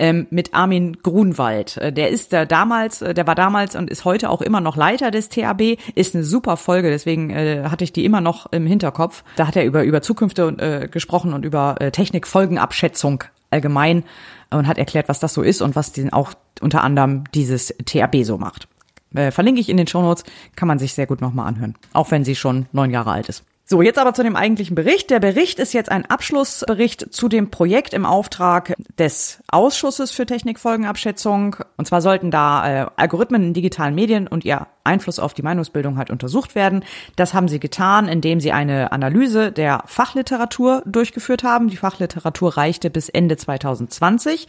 ähm, 0.00 0.26
mit 0.30 0.54
Armin 0.54 0.96
Grunwald. 1.02 1.76
Äh, 1.76 1.92
der 1.92 2.08
ist 2.08 2.32
da 2.32 2.46
damals, 2.46 3.02
äh, 3.02 3.14
der 3.14 3.26
war 3.26 3.34
damals 3.34 3.76
und 3.76 3.90
ist 3.90 4.04
heute 4.04 4.30
auch 4.30 4.40
immer 4.40 4.60
noch 4.60 4.76
Leiter 4.76 5.10
des 5.10 5.28
TAB, 5.28 5.76
ist 5.94 6.14
eine 6.14 6.24
super 6.24 6.56
Folge, 6.56 6.90
deswegen 6.90 7.30
äh, 7.30 7.64
hatte 7.68 7.84
ich 7.84 7.92
die 7.92 8.06
immer 8.06 8.22
noch 8.22 8.50
im 8.50 8.66
Hinterkopf. 8.66 9.22
Da 9.36 9.46
hat 9.46 9.56
er 9.56 9.64
über, 9.64 9.84
über 9.84 10.00
Zukünfte 10.00 10.56
äh, 10.58 10.88
gesprochen 10.88 11.34
und 11.34 11.44
über 11.44 11.76
äh, 11.80 11.90
Technikfolgenabschätzung 11.90 13.24
allgemein 13.50 14.04
und 14.50 14.66
hat 14.66 14.78
erklärt, 14.78 15.08
was 15.08 15.20
das 15.20 15.34
so 15.34 15.42
ist 15.42 15.60
und 15.60 15.76
was 15.76 15.92
den 15.92 16.12
auch 16.12 16.32
unter 16.62 16.82
anderem 16.82 17.24
dieses 17.34 17.74
TAB 17.84 18.24
so 18.24 18.38
macht. 18.38 18.68
Äh, 19.14 19.30
verlinke 19.32 19.60
ich 19.60 19.68
in 19.68 19.76
den 19.76 19.86
Shownotes, 19.86 20.24
kann 20.56 20.68
man 20.68 20.78
sich 20.78 20.94
sehr 20.94 21.06
gut 21.06 21.20
nochmal 21.20 21.46
anhören, 21.46 21.74
auch 21.92 22.10
wenn 22.10 22.24
sie 22.24 22.36
schon 22.36 22.66
neun 22.72 22.90
Jahre 22.90 23.10
alt 23.10 23.28
ist. 23.28 23.44
So, 23.72 23.82
jetzt 23.82 24.00
aber 24.00 24.14
zu 24.14 24.24
dem 24.24 24.34
eigentlichen 24.34 24.74
Bericht. 24.74 25.10
Der 25.10 25.20
Bericht 25.20 25.60
ist 25.60 25.72
jetzt 25.74 25.92
ein 25.92 26.04
Abschlussbericht 26.04 27.14
zu 27.14 27.28
dem 27.28 27.52
Projekt 27.52 27.94
im 27.94 28.04
Auftrag 28.04 28.74
des 28.98 29.38
Ausschusses 29.46 30.10
für 30.10 30.26
Technikfolgenabschätzung. 30.26 31.54
Und 31.76 31.86
zwar 31.86 32.00
sollten 32.00 32.32
da 32.32 32.68
äh, 32.68 32.86
Algorithmen 32.96 33.44
in 33.44 33.54
digitalen 33.54 33.94
Medien 33.94 34.26
und 34.26 34.44
ihr 34.44 34.66
Einfluss 34.84 35.18
auf 35.18 35.34
die 35.34 35.42
Meinungsbildung 35.42 35.98
halt 35.98 36.10
untersucht 36.10 36.54
werden. 36.54 36.84
Das 37.16 37.34
haben 37.34 37.48
sie 37.48 37.60
getan, 37.60 38.08
indem 38.08 38.40
sie 38.40 38.52
eine 38.52 38.92
Analyse 38.92 39.52
der 39.52 39.82
Fachliteratur 39.86 40.82
durchgeführt 40.86 41.44
haben. 41.44 41.68
Die 41.68 41.76
Fachliteratur 41.76 42.56
reichte 42.56 42.88
bis 42.90 43.08
Ende 43.08 43.36
2020. 43.36 44.48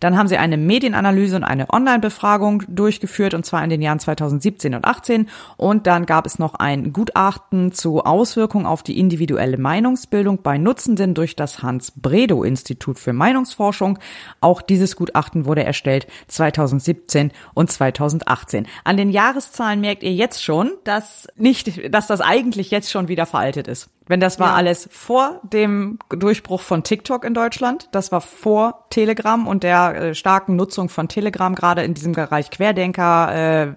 Dann 0.00 0.16
haben 0.16 0.28
sie 0.28 0.36
eine 0.36 0.56
Medienanalyse 0.56 1.36
und 1.36 1.44
eine 1.44 1.68
Online-Befragung 1.70 2.62
durchgeführt, 2.68 3.34
und 3.34 3.44
zwar 3.44 3.64
in 3.64 3.70
den 3.70 3.82
Jahren 3.82 3.98
2017 3.98 4.74
und 4.74 4.84
18. 4.84 5.28
Und 5.56 5.86
dann 5.86 6.06
gab 6.06 6.26
es 6.26 6.38
noch 6.38 6.54
ein 6.54 6.92
Gutachten 6.92 7.72
zu 7.72 8.04
Auswirkungen 8.04 8.66
auf 8.66 8.82
die 8.82 8.98
individuelle 8.98 9.58
Meinungsbildung 9.58 10.42
bei 10.42 10.58
Nutzenden 10.58 11.14
durch 11.14 11.34
das 11.34 11.62
Hans-Bredow-Institut 11.62 12.98
für 12.98 13.12
Meinungsforschung. 13.12 13.98
Auch 14.40 14.62
dieses 14.62 14.96
Gutachten 14.96 15.44
wurde 15.44 15.64
erstellt 15.64 16.06
2017 16.28 17.32
und 17.54 17.70
2018. 17.70 18.66
An 18.84 18.96
den 18.96 19.10
Jahreszahlen 19.10 19.71
merkt 19.80 20.02
ihr 20.02 20.12
jetzt 20.12 20.42
schon, 20.42 20.72
dass 20.84 21.28
nicht, 21.36 21.92
dass 21.94 22.06
das 22.06 22.20
eigentlich 22.20 22.70
jetzt 22.70 22.90
schon 22.90 23.08
wieder 23.08 23.26
veraltet 23.26 23.68
ist. 23.68 23.88
Wenn 24.12 24.20
das 24.20 24.38
war 24.38 24.48
ja. 24.48 24.54
alles 24.56 24.90
vor 24.92 25.40
dem 25.42 25.98
Durchbruch 26.10 26.60
von 26.60 26.82
TikTok 26.82 27.24
in 27.24 27.32
Deutschland, 27.32 27.88
das 27.92 28.12
war 28.12 28.20
vor 28.20 28.84
Telegram 28.90 29.46
und 29.46 29.62
der 29.62 29.94
äh, 29.94 30.14
starken 30.14 30.54
Nutzung 30.54 30.90
von 30.90 31.08
Telegram 31.08 31.54
gerade 31.54 31.82
in 31.82 31.94
diesem 31.94 32.12
Bereich 32.12 32.50
Querdenker 32.50 33.62
äh, 33.62 33.72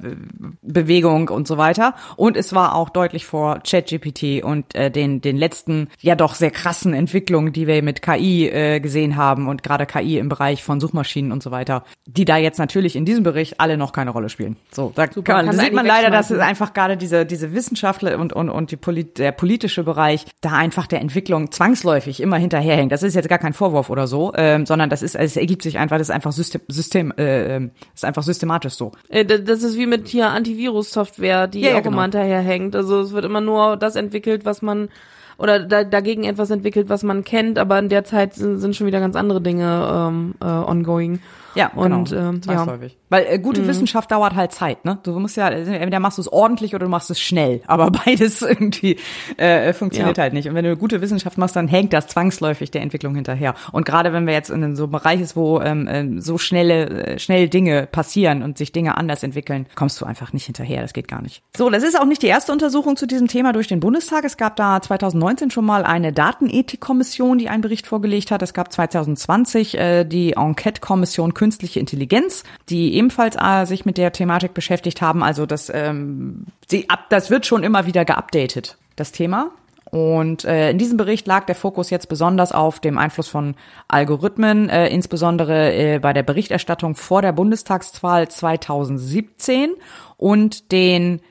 Bewegung 0.62 1.30
und 1.30 1.48
so 1.48 1.58
weiter 1.58 1.96
und 2.18 2.36
es 2.36 2.52
war 2.52 2.76
auch 2.76 2.90
deutlich 2.90 3.26
vor 3.26 3.60
ChatGPT 3.60 4.44
und 4.44 4.76
äh, 4.76 4.92
den 4.92 5.22
den 5.22 5.38
letzten 5.38 5.88
ja 6.02 6.16
doch 6.16 6.36
sehr 6.36 6.52
krassen 6.52 6.94
Entwicklungen, 6.94 7.54
die 7.54 7.66
wir 7.66 7.82
mit 7.82 8.02
KI 8.02 8.50
äh, 8.50 8.82
gesehen 8.82 9.16
haben 9.16 9.48
und 9.48 9.64
gerade 9.64 9.86
KI 9.86 10.18
im 10.18 10.28
Bereich 10.28 10.66
von 10.66 10.82
Suchmaschinen 10.82 11.32
und 11.32 11.44
so 11.44 11.52
weiter, 11.52 11.86
die 12.08 12.26
da 12.26 12.36
jetzt 12.36 12.60
natürlich 12.60 12.98
in 12.98 13.06
diesem 13.06 13.24
Bericht 13.24 13.62
alle 13.62 13.78
noch 13.78 13.94
keine 13.94 14.10
Rolle 14.10 14.28
spielen. 14.28 14.58
So, 14.70 14.92
da, 14.94 15.10
Super, 15.10 15.36
kann 15.36 15.46
man, 15.46 15.58
sieht 15.58 15.72
man 15.72 15.86
leider, 15.86 16.10
dass 16.10 16.30
es 16.30 16.40
einfach 16.40 16.74
gerade 16.74 16.98
diese 16.98 17.26
diese 17.26 17.54
Wissenschaftler 17.54 18.20
und 18.20 18.34
und 18.34 18.50
und 18.50 18.72
die 18.72 18.76
Polit 18.76 19.18
der 19.18 19.32
politische 19.32 19.86
Bereich 19.86 20.25
Bereich 20.26 20.36
da 20.42 20.52
einfach 20.52 20.88
der 20.88 21.02
Entwicklung 21.02 21.52
zwangsläufig 21.52 22.22
immer 22.22 22.38
hinterherhängt. 22.38 22.92
Das 22.92 23.04
ist 23.04 23.16
jetzt 23.16 23.30
gar 23.30 23.40
kein 23.40 23.54
Vorwurf 23.54 23.90
oder 23.90 24.08
so, 24.08 24.34
ähm, 24.36 24.66
sondern 24.66 24.90
das 24.90 25.02
ist, 25.02 25.16
es 25.16 25.38
ergibt 25.38 25.62
sich 25.62 25.78
einfach, 25.78 25.98
das 25.98 26.10
ist 26.10 26.16
einfach 26.16 26.32
System, 26.32 26.62
System 26.68 27.14
äh, 27.18 27.56
ähm, 27.56 27.72
ist 27.94 28.06
einfach 28.06 28.24
systematisch 28.24 28.74
so. 28.74 28.92
Äh, 29.10 29.26
das 29.26 29.64
ist 29.64 29.78
wie 29.78 29.88
mit 29.88 30.08
hier 30.08 30.30
Antivirus-Software, 30.30 31.48
die 31.48 31.62
ja, 31.62 31.72
ja, 31.72 31.78
auch 31.78 31.84
genau. 31.84 31.96
immer 31.96 32.04
hinterherhängt. 32.04 32.76
Also 32.76 33.02
es 33.02 33.12
wird 33.12 33.26
immer 33.26 33.42
nur 33.42 33.78
das 33.78 33.96
entwickelt, 33.96 34.46
was 34.46 34.62
man 34.62 34.90
oder 35.38 35.60
da, 35.60 35.84
dagegen 35.84 36.24
etwas 36.24 36.50
entwickelt, 36.50 36.88
was 36.88 37.04
man 37.04 37.26
kennt, 37.26 37.60
aber 37.60 37.78
in 37.78 37.90
der 37.90 38.06
Zeit 38.06 38.36
sind, 38.36 38.60
sind 38.60 38.76
schon 38.76 38.88
wieder 38.88 39.02
ganz 39.02 39.18
andere 39.18 39.42
Dinge 39.42 39.90
ähm, 39.92 40.36
äh, 40.42 40.46
ongoing. 40.46 41.20
Ja, 41.56 41.72
und 41.74 42.10
genau. 42.10 42.30
ähm, 42.30 42.42
ja. 42.46 42.78
Weil 43.10 43.26
äh, 43.30 43.40
gute 43.40 43.62
mhm. 43.62 43.68
Wissenschaft 43.68 44.12
dauert 44.12 44.36
halt 44.36 44.52
Zeit, 44.52 44.84
ne? 44.86 45.00
Du 45.04 45.18
musst 45.20 45.38
ja, 45.38 45.50
entweder 45.50 46.00
machst 46.00 46.18
du 46.18 46.22
es 46.22 46.32
ordentlich 46.32 46.76
oder 46.76 46.86
du 46.86 46.90
machst 46.90 47.10
es 47.10 47.20
schnell. 47.20 47.62
Aber 47.68 47.92
beides 47.92 48.42
irgendwie 48.42 48.98
äh, 49.38 49.74
funktioniert 49.74 50.18
ja. 50.18 50.24
halt 50.24 50.34
nicht. 50.34 50.48
Und 50.48 50.56
wenn 50.56 50.64
du 50.64 50.72
eine 50.72 50.78
gute 50.78 51.02
Wissenschaft 51.02 51.38
machst, 51.38 51.56
dann 51.56 51.68
hängt 51.68 51.94
das 51.94 52.08
zwangsläufig 52.08 52.72
der 52.72 52.82
Entwicklung 52.82 53.16
hinterher. 53.16 53.56
Und 53.72 53.86
gerade 53.86 54.14
wenn 54.14 54.28
wir 54.28 54.34
jetzt 54.34 54.50
in 54.50 54.76
so 54.76 54.84
einem 54.84 54.92
Bereich 54.92 55.22
ist, 55.22 55.36
wo 55.36 55.62
ähm, 55.62 55.88
ähm, 55.90 56.22
so 56.22 56.38
schnelle, 56.38 56.90
äh, 56.90 57.20
schnell 57.20 57.50
Dinge 57.50 57.88
passieren 57.88 58.44
und 58.44 58.58
sich 58.58 58.72
Dinge 58.72 58.98
anders 58.98 59.24
entwickeln, 59.24 59.68
kommst 59.76 60.00
du 60.02 60.06
einfach 60.06 60.34
nicht 60.34 60.46
hinterher. 60.46 60.82
Das 60.82 60.94
geht 60.94 61.08
gar 61.08 61.22
nicht. 61.22 61.44
So, 61.56 61.70
das 61.70 61.84
ist 61.84 62.00
auch 62.00 62.06
nicht 62.06 62.22
die 62.22 62.28
erste 62.28 62.52
Untersuchung 62.52 62.98
zu 62.98 63.08
diesem 63.08 63.28
Thema 63.28 63.54
durch 63.54 63.68
den 63.68 63.80
Bundestag. 63.80 64.26
Es 64.26 64.38
gab 64.38 64.56
da 64.56 64.82
2019 64.82 65.52
schon 65.52 65.66
mal 65.66 65.84
eine 65.84 66.12
Datenethikkommission, 66.12 67.38
die 67.38 67.50
einen 67.50 67.62
Bericht 67.62 67.88
vorgelegt 67.88 68.32
hat. 68.32 68.42
Es 68.42 68.54
gab 68.54 68.72
2020 68.72 69.78
äh, 69.78 70.04
die 70.04 70.34
Enquete-Kommission 70.34 71.34
künstliche 71.46 71.80
Intelligenz, 71.80 72.44
die 72.70 72.96
ebenfalls 72.96 73.36
äh, 73.40 73.66
sich 73.66 73.86
mit 73.86 74.00
der 74.00 74.12
Thematik 74.12 74.56
beschäftigt 74.56 75.00
haben. 75.00 75.22
Also 75.22 75.46
das, 75.46 75.72
ähm, 75.72 76.48
sie 76.68 76.90
ab, 76.90 77.02
das 77.10 77.30
wird 77.30 77.46
schon 77.46 77.64
immer 77.64 77.86
wieder 77.86 78.04
geupdatet, 78.04 78.78
das 78.96 79.12
Thema. 79.12 79.52
Und 79.92 80.44
äh, 80.44 80.72
in 80.72 80.80
diesem 80.80 80.98
Bericht 80.98 81.28
lag 81.28 81.46
der 81.46 81.54
Fokus 81.54 81.92
jetzt 81.92 82.10
besonders 82.10 82.52
auf 82.52 82.80
dem 82.80 82.98
Einfluss 82.98 83.28
von 83.28 83.54
Algorithmen, 83.88 84.70
äh, 84.70 84.88
insbesondere 84.88 85.72
äh, 85.76 86.00
bei 86.00 86.14
der 86.14 86.24
Berichterstattung 86.24 86.96
vor 86.96 87.22
der 87.22 87.32
Bundestagswahl 87.32 88.28
2017 88.28 89.70
und 90.18 90.72
den 90.72 91.22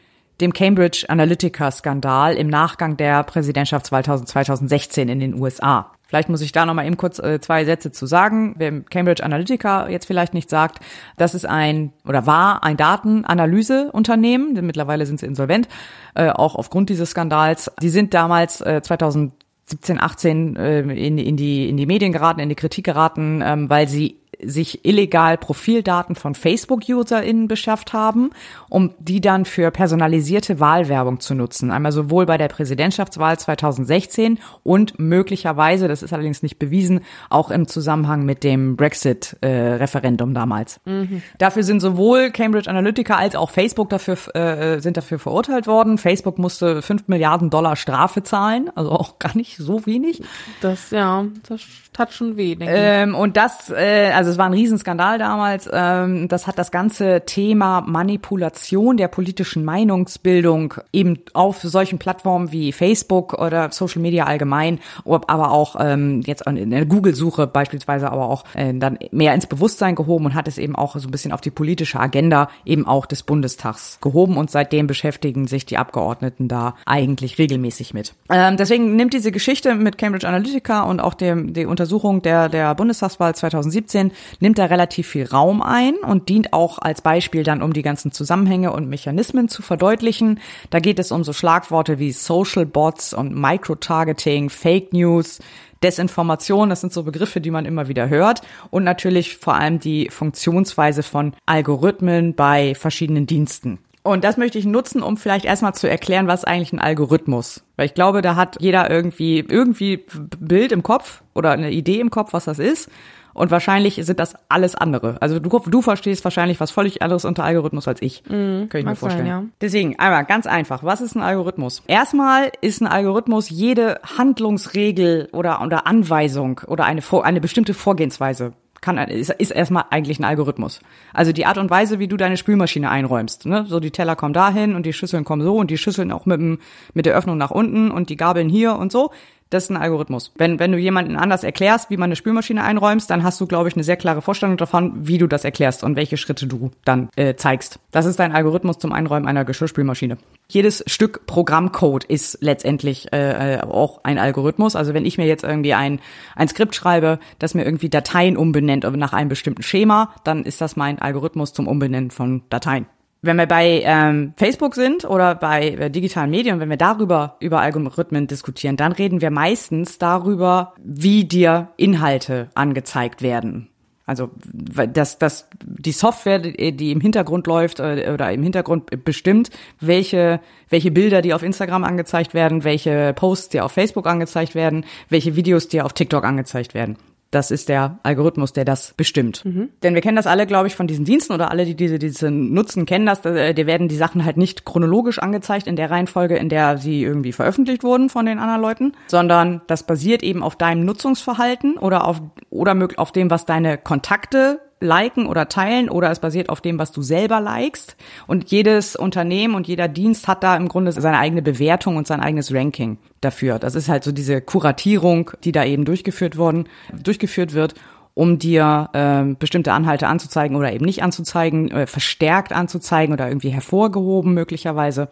dem 0.41 0.53
Cambridge 0.53 1.07
Analytica-Skandal 1.09 2.36
im 2.36 2.49
Nachgang 2.49 2.97
der 2.97 3.24
Präsidentschaftswahl 3.24 4.05
2016 4.05 5.09
in 5.09 5.19
den 5.19 5.35
USA. 5.35 5.94
Vielleicht 6.15 6.28
muss 6.28 6.43
ich 6.43 6.53
da 6.53 6.65
noch 6.65 6.74
mal 6.74 6.86
eben 6.86 6.97
kurz 6.97 7.19
äh, 7.19 7.41
zwei 7.41 7.65
Sätze 7.65 7.91
zu 7.91 8.07
sagen. 8.07 8.55
Wer 8.57 8.82
Cambridge 8.82 9.24
Analytica 9.24 9.89
jetzt 9.89 10.07
vielleicht 10.07 10.32
nicht 10.32 10.49
sagt, 10.49 10.78
das 11.16 11.35
ist 11.35 11.45
ein 11.45 11.93
oder 12.07 12.24
war 12.24 12.62
ein 12.62 12.77
Datenanalyseunternehmen, 12.77 14.55
denn 14.55 14.65
mittlerweile 14.65 15.07
sind 15.07 15.19
sie 15.19 15.27
insolvent, 15.27 15.66
äh, 16.15 16.31
auch 16.31 16.55
aufgrund 16.55 16.89
dieses 16.89 17.11
Skandals. 17.11 17.69
Die 17.82 17.89
sind 17.89 18.15
damals 18.15 18.61
äh, 18.61 18.81
2017, 18.81 20.01
18 20.01 20.55
äh, 20.55 20.81
in, 20.82 21.19
in, 21.19 21.36
die, 21.36 21.69
in 21.69 21.77
die 21.77 21.86
Medien 21.86 22.12
geraten, 22.12 22.39
in 22.39 22.49
die 22.49 22.55
Kritik 22.55 22.85
geraten, 22.85 23.43
ähm, 23.45 23.69
weil 23.69 23.89
sie 23.89 24.20
sich 24.47 24.85
illegal 24.85 25.39
Profildaten 25.39 26.15
von 26.15 26.35
Facebook-UserInnen 26.35 27.49
beschafft 27.49 27.93
haben, 27.93 28.31
um 28.69 28.95
die 28.99 29.21
dann 29.21 29.45
für 29.45 29.71
personalisierte 29.71 30.61
Wahlwerbung 30.61 31.21
zu 31.21 31.35
nutzen. 31.35 31.71
Einmal 31.71 31.93
sowohl 31.93 32.27
bei 32.27 32.39
der 32.39 32.49
Präsidentschaftswahl 32.49 33.39
2016 33.39 34.39
und 34.62 34.99
möglicherweise, 34.99 35.89
das 35.89 36.03
ist 36.03 36.12
allerdings 36.12 36.43
nicht 36.43 36.59
bewiesen, 36.59 37.01
auch 37.31 37.51
im 37.51 37.66
Zusammenhang 37.66 38.25
mit 38.25 38.45
dem 38.45 38.77
Brexit-Referendum 38.77 40.31
äh, 40.31 40.35
damals. 40.35 40.81
Mhm. 40.85 41.23
Dafür 41.39 41.62
sind 41.62 41.81
sowohl 41.81 42.31
Cambridge 42.31 42.69
Analytica 42.69 43.16
als 43.16 43.37
auch 43.37 43.51
Facebook 43.51 43.91
dafür, 43.91 44.16
äh, 44.35 44.81
sind 44.81 44.97
dafür 44.97 45.19
verurteilt 45.19 45.66
worden. 45.66 45.99
Facebook 45.99 46.39
musste 46.39 46.83
fünf 46.83 47.09
Milliarden 47.09 47.51
Dollar 47.51 47.77
Strafe 47.77 48.23
zahlen, 48.23 48.71
also 48.75 48.91
auch 48.91 49.19
gar 49.19 49.37
nicht 49.37 49.57
so 49.57 49.87
wenig. 49.87 50.23
Das, 50.61 50.91
ja, 50.91 51.27
das 51.49 51.61
tat 51.95 52.12
schon 52.12 52.37
weh, 52.37 52.57
denke 52.57 52.75
ähm, 52.77 53.11
ich. 53.11 53.16
Und 53.16 53.37
das, 53.37 53.71
äh, 53.71 54.11
also 54.15 54.31
es 54.31 54.37
war 54.37 54.47
ein 54.47 54.53
Riesenskandal 54.53 55.19
damals. 55.19 55.71
Ähm, 55.73 56.29
das 56.29 56.47
hat 56.47 56.59
das 56.59 56.71
ganze 56.71 57.23
Thema 57.25 57.81
Manipulation 57.83 58.97
der 58.97 59.09
politischen 59.09 59.65
Meinungsbildung 59.65 60.75
eben 60.93 61.21
auf 61.33 61.61
solchen 61.62 61.99
Plattformen 61.99 62.53
wie 62.53 62.73
Facebook 62.73 63.35
oder 63.35 63.71
Social 63.71 64.03
Media 64.03 64.25
allgemein, 64.25 64.81
aber 65.05 65.53
auch 65.53 65.77
ähm, 65.79 66.21
jetzt 66.27 66.47
in 66.47 66.71
der 66.71 66.85
Google-Suche 66.85 67.47
beispielsweise, 67.47 68.11
aber 68.11 68.29
auch 68.29 68.45
äh, 68.55 68.75
dann 68.75 68.99
mehr 69.12 69.33
ins 69.35 69.47
Bewusstsein 69.47 69.95
gehoben 69.95 70.27
und 70.27 70.35
hat 70.35 70.49
es 70.49 70.59
eben 70.59 70.75
auch 70.75 70.97
so 70.97 71.09
ein 71.09 71.12
bisschen 71.12 71.33
auf 71.33 71.41
die 71.41 71.51
politische 71.51 72.01
Agenda 72.01 72.49
eben 72.65 72.87
auch 72.87 73.07
des 73.07 73.23
Bundestags 73.23 73.99
gehoben 74.01 74.37
und 74.37 74.51
seitdem 74.51 74.89
beschäftigen 74.89 75.47
sich 75.47 75.65
die 75.65 75.79
Abgeordneten 75.79 76.49
da 76.49 76.75
eigentlich 76.87 77.39
regelmäßig 77.39 77.95
mit. 77.95 78.15
Ähm, 78.31 78.57
deswegen 78.57 78.97
nimmt 78.97 79.15
diese 79.15 79.31
Geschichte 79.31 79.75
mit 79.77 79.97
Cambridge 79.97 80.27
Analytica 80.27 80.83
und 80.83 81.01
auch 81.01 81.15
dem, 81.15 81.53
die 81.53 81.66
Untersuchung 81.85 82.23
der, 82.23 82.48
der 82.48 82.74
Bundestagswahl 82.74 83.35
2017 83.35 84.11
nimmt 84.40 84.56
da 84.56 84.65
relativ 84.65 85.06
viel 85.06 85.27
Raum 85.27 85.61
ein 85.61 85.97
und 85.97 86.31
dient 86.31 86.55
auch 86.55 86.78
als 86.78 87.02
Beispiel 87.02 87.43
dann, 87.43 87.61
um 87.61 87.74
die 87.74 87.82
ganzen 87.82 88.11
Zusammenhänge 88.11 88.73
und 88.73 88.89
Mechanismen 88.89 89.48
zu 89.51 89.61
verdeutlichen. 89.61 90.40
Da 90.70 90.81
geht 90.81 90.98
es 90.98 91.12
um 91.12 91.24
so 91.24 91.35
Schlagworte 91.35 91.98
wie 91.98 92.12
Social 92.12 92.65
Bots 92.65 93.12
und 93.12 93.39
Microtargeting, 93.39 94.48
Fake 94.48 94.94
News, 94.94 95.40
Desinformation, 95.82 96.70
das 96.70 96.81
sind 96.81 96.94
so 96.94 97.02
Begriffe, 97.02 97.43
die 97.43 97.51
man 97.51 97.66
immer 97.66 97.86
wieder 97.86 98.09
hört. 98.09 98.40
Und 98.70 98.85
natürlich 98.85 99.36
vor 99.36 99.55
allem 99.55 99.78
die 99.78 100.09
Funktionsweise 100.09 101.02
von 101.02 101.35
Algorithmen 101.44 102.35
bei 102.35 102.74
verschiedenen 102.74 103.27
Diensten. 103.27 103.78
Und 104.07 104.23
das 104.23 104.37
möchte 104.37 104.59
ich 104.59 104.67
nutzen, 104.67 105.03
um 105.03 105.17
vielleicht 105.17 105.47
erstmal 105.47 105.75
zu 105.75 105.89
erklären, 105.89 106.27
was 106.27 106.45
eigentlich 106.45 106.75
ein 106.75 106.79
Algorithmus. 106.79 107.65
Weil 107.77 107.87
ich 107.87 107.95
glaube, 107.95 108.21
da 108.21 108.37
hat 108.37 108.59
jeder 108.61 108.91
irgendwie, 108.91 109.41
irgendwie 109.41 110.05
Bild 110.39 110.73
im 110.73 110.83
Kopf 110.83 111.23
oder 111.35 111.53
eine 111.53 111.71
Idee 111.71 112.01
im 112.01 112.11
Kopf, 112.11 112.35
was 112.35 112.45
das 112.45 112.59
ist. 112.59 112.91
Und 113.33 113.51
wahrscheinlich 113.51 113.99
sind 114.03 114.21
das 114.21 114.35
alles 114.51 114.75
andere. 114.75 115.17
Also 115.21 115.41
du, 115.41 115.59
du 115.59 115.83
verstehst 115.83 116.23
wahrscheinlich 116.23 116.61
was 116.61 116.71
völlig 116.71 117.01
anderes 117.01 117.25
unter 117.25 117.45
Algorithmus 117.45 117.89
als 117.89 118.03
ich. 118.03 118.23
Mhm, 118.29 118.69
Könnte 118.69 118.79
ich 118.79 118.85
mir 118.85 118.95
vorstellen. 118.95 119.27
Sein, 119.27 119.43
ja. 119.45 119.49
Deswegen, 119.63 119.99
einmal 119.99 120.27
ganz 120.27 120.47
einfach. 120.47 120.85
Was 120.85 121.01
ist 121.01 121.17
ein 121.17 121.23
Algorithmus? 121.23 121.83
Erstmal 121.87 122.53
ist 122.61 122.83
ein 122.83 122.87
Algorithmus 122.87 123.49
jede 123.49 124.01
Handlungsregel 124.19 125.31
oder, 125.33 125.63
oder 125.63 125.87
Anweisung 125.87 126.61
oder 126.67 126.85
eine, 126.85 127.01
eine 127.23 127.41
bestimmte 127.41 127.73
Vorgehensweise 127.73 128.53
kann, 128.85 128.98
ist, 128.98 129.31
ist 129.31 129.51
erstmal 129.51 129.86
eigentlich 129.90 130.19
ein 130.19 130.24
Algorithmus. 130.24 130.81
Also 131.15 131.32
die 131.32 131.47
Art 131.47 131.56
und 131.56 131.70
Weise, 131.70 131.98
wie 131.98 132.06
du 132.06 132.19
deine 132.19 132.36
Spülmaschine 132.36 132.90
einräumst. 132.90 133.47
Ne? 133.47 133.65
So 133.66 133.81
die 133.81 133.90
Teller 133.90 134.15
kommen 134.15 134.35
dahin 134.35 134.74
und 134.74 134.85
die 134.85 134.93
Schüsseln 134.93 135.24
kommen 135.24 135.43
so 135.43 135.56
und 135.56 135.70
die 135.70 135.78
Schüsseln 135.78 136.12
auch 136.12 136.27
mit, 136.27 136.39
dem, 136.39 136.59
mit 136.93 137.06
der 137.06 137.15
Öffnung 137.15 137.39
nach 137.39 137.51
unten 137.51 137.90
und 137.90 138.11
die 138.11 138.16
Gabeln 138.16 138.51
hier 138.51 138.77
und 138.77 138.93
so. 138.93 139.11
Das 139.55 139.65
ist 139.65 139.71
ein 139.71 139.77
Algorithmus. 139.77 140.33
Wenn, 140.35 140.59
wenn 140.59 140.73
du 140.73 140.79
jemanden 140.79 141.15
anders 141.15 141.45
erklärst, 141.45 141.89
wie 141.89 141.97
man 141.97 142.09
eine 142.09 142.17
Spülmaschine 142.17 142.65
einräumst, 142.65 143.09
dann 143.09 143.23
hast 143.23 143.41
du, 143.41 143.47
glaube 143.47 143.69
ich, 143.69 143.77
eine 143.77 143.85
sehr 143.85 143.97
klare 143.97 144.21
Vorstellung 144.21 144.57
davon, 144.57 145.07
wie 145.07 145.17
du 145.17 145.29
das 145.29 145.45
erklärst 145.45 145.85
und 145.85 145.95
welche 145.95 146.17
Schritte 146.17 146.49
du 146.49 146.73
dann 146.85 147.09
äh, 147.15 147.37
zeigst. 147.37 147.79
Das 147.93 148.05
ist 148.05 148.19
dein 148.19 148.33
Algorithmus 148.33 148.81
zum 148.81 148.93
Einräumen 148.93 149.29
einer 149.29 149.45
Geschirrspülmaschine. 149.45 150.19
Jedes 150.49 150.83
Stück 150.89 151.27
Programmcode 151.27 152.03
ist 152.03 152.39
letztendlich 152.41 153.13
äh, 153.13 153.59
äh, 153.59 153.61
auch 153.61 154.03
ein 154.03 154.19
Algorithmus. 154.19 154.75
Also 154.75 154.93
wenn 154.93 155.07
ich 155.07 155.19
mir 155.19 155.27
jetzt 155.27 155.45
irgendwie 155.45 155.75
ein, 155.75 156.01
ein 156.35 156.49
Skript 156.49 156.75
schreibe, 156.75 157.21
das 157.39 157.55
mir 157.55 157.65
irgendwie 157.65 157.89
Dateien 157.89 158.37
umbenennt 158.37 158.83
nach 158.97 159.13
einem 159.13 159.29
bestimmten 159.29 159.63
Schema, 159.63 160.13
dann 160.25 160.43
ist 160.43 160.61
das 160.61 160.75
mein 160.75 160.99
Algorithmus 160.99 161.53
zum 161.53 161.69
Umbenennen 161.69 162.11
von 162.11 162.43
Dateien 162.51 162.87
wenn 163.25 163.37
wir 163.37 163.47
bei 163.47 163.83
ähm, 163.85 164.33
Facebook 164.37 164.75
sind 164.75 165.05
oder 165.05 165.35
bei 165.35 165.71
äh, 165.71 165.91
digitalen 165.91 166.31
Medien, 166.31 166.61
wenn 166.61 166.69
wir 166.69 166.77
darüber 166.77 167.37
über 167.41 167.61
Algorithmen 167.61 168.27
diskutieren, 168.27 168.77
dann 168.77 168.93
reden 168.93 169.21
wir 169.21 169.31
meistens 169.31 169.99
darüber, 169.99 170.75
wie 170.83 171.25
dir 171.25 171.69
Inhalte 171.77 172.49
angezeigt 172.55 173.23
werden. 173.23 173.69
Also 174.07 174.31
dass, 174.53 175.19
dass 175.19 175.49
die 175.63 175.93
Software, 175.93 176.39
die 176.39 176.93
im 176.93 177.01
Hintergrund 177.01 177.47
läuft 177.47 177.81
äh, 177.81 178.11
oder 178.13 178.31
im 178.33 178.43
Hintergrund 178.43 179.05
bestimmt, 179.05 179.49
welche, 179.81 180.41
welche 180.69 180.91
Bilder 180.91 181.23
die 181.23 181.33
auf 181.33 181.43
Instagram 181.43 181.85
angezeigt 181.85 182.35
werden, 182.35 182.65
welche 182.65 183.15
Posts 183.15 183.49
die 183.49 183.61
auf 183.63 183.73
Facebook 183.73 184.07
angezeigt 184.07 184.55
werden, 184.55 184.85
welche 185.09 185.37
Videos 185.37 185.69
die 185.69 185.81
auf 185.81 185.95
TikTok 185.95 186.25
angezeigt 186.25 186.75
werden. 186.75 186.99
Das 187.35 187.51
ist 187.51 187.69
der 187.69 187.98
Algorithmus, 188.05 188.52
der 188.52 188.65
das 188.65 188.94
bestimmt. 188.97 189.44
Mhm. 189.44 189.70
Denn 189.82 189.94
wir 189.94 190.02
kennen 190.02 190.15
das 190.15 190.28
alle, 190.28 190.47
glaube 190.47 190.69
ich, 190.69 190.77
von 190.77 190.86
diesen 190.86 191.05
Diensten 191.05 191.32
oder 191.32 191.51
alle, 191.51 191.65
die 191.65 191.74
diese, 191.74 191.98
diese 191.98 192.31
nutzen, 192.31 192.86
kennen 192.86 193.06
das. 193.06 193.24
Äh, 193.24 193.55
dir 193.55 193.66
werden 193.66 193.89
die 193.89 193.97
Sachen 193.97 194.24
halt 194.24 194.36
nicht 194.36 194.65
chronologisch 194.65 195.19
angezeigt 195.19 195.66
in 195.66 195.74
der 195.74 195.90
Reihenfolge, 195.90 196.36
in 196.36 196.48
der 196.48 196.78
sie 196.78 197.02
irgendwie 197.02 197.32
veröffentlicht 197.32 197.82
wurden 197.82 198.09
von 198.09 198.27
den 198.27 198.39
anderen 198.39 198.61
Leuten, 198.61 198.93
sondern 199.09 199.62
das 199.66 199.85
basiert 199.85 200.23
eben 200.23 200.44
auf 200.44 200.55
deinem 200.55 200.85
Nutzungsverhalten 200.85 201.77
oder 201.77 202.06
auf, 202.06 202.23
oder 202.51 202.89
auf 202.97 203.11
dem, 203.11 203.31
was 203.31 203.47
deine 203.47 203.78
Kontakte 203.78 204.61
liken 204.81 205.27
oder 205.27 205.49
teilen 205.49 205.89
oder 205.89 206.11
es 206.11 206.21
basiert 206.21 206.49
auf 206.49 206.61
dem, 206.61 206.79
was 206.79 206.93
du 206.93 207.03
selber 207.03 207.41
likest. 207.41 207.97
Und 208.27 208.51
jedes 208.51 208.97
Unternehmen 208.97 209.55
und 209.55 209.67
jeder 209.67 209.89
Dienst 209.89 210.29
hat 210.29 210.43
da 210.43 210.57
im 210.57 210.69
Grunde 210.69 210.93
seine 210.93 211.19
eigene 211.19 211.43
Bewertung 211.43 211.97
und 211.97 212.07
sein 212.07 212.21
eigenes 212.21 212.53
Ranking 212.53 212.99
dafür. 213.21 213.59
Das 213.59 213.75
ist 213.75 213.89
halt 213.89 214.05
so 214.05 214.13
diese 214.13 214.41
Kuratierung, 214.41 215.31
die 215.45 215.53
da 215.53 215.65
eben 215.65 215.85
durchgeführt 215.85 216.37
worden, 216.37 216.69
durchgeführt 216.93 217.55
wird 217.55 217.75
um 218.15 218.39
dir 218.39 218.91
äh, 218.93 219.35
bestimmte 219.35 219.73
Anhalte 219.73 220.07
anzuzeigen 220.07 220.57
oder 220.57 220.73
eben 220.73 220.85
nicht 220.85 221.03
anzuzeigen, 221.03 221.71
äh, 221.73 221.87
verstärkt 221.87 222.53
anzuzeigen 222.53 223.13
oder 223.13 223.27
irgendwie 223.27 223.51
hervorgehoben 223.51 224.35
möglicherweise. 224.35 225.09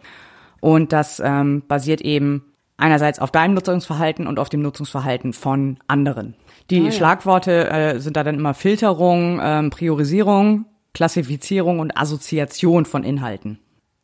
Und 0.61 0.93
das 0.93 1.21
ähm, 1.23 1.63
basiert 1.67 1.99
eben 1.99 2.53
einerseits 2.77 3.19
auf 3.19 3.31
deinem 3.31 3.53
Nutzungsverhalten 3.55 4.25
und 4.25 4.39
auf 4.39 4.49
dem 4.49 4.61
Nutzungsverhalten 4.61 5.33
von 5.33 5.77
anderen. 5.87 6.35
Die 6.69 6.81
ah, 6.81 6.85
ja. 6.85 6.91
Schlagworte 6.91 7.69
äh, 7.69 7.99
sind 7.99 8.17
da 8.17 8.23
dann 8.23 8.35
immer 8.35 8.53
Filterung, 8.53 9.39
ähm, 9.43 9.69
Priorisierung, 9.69 10.65
Klassifizierung 10.93 11.79
und 11.79 11.97
Assoziation 11.97 12.85
von 12.85 13.03
Inhalten. 13.03 13.59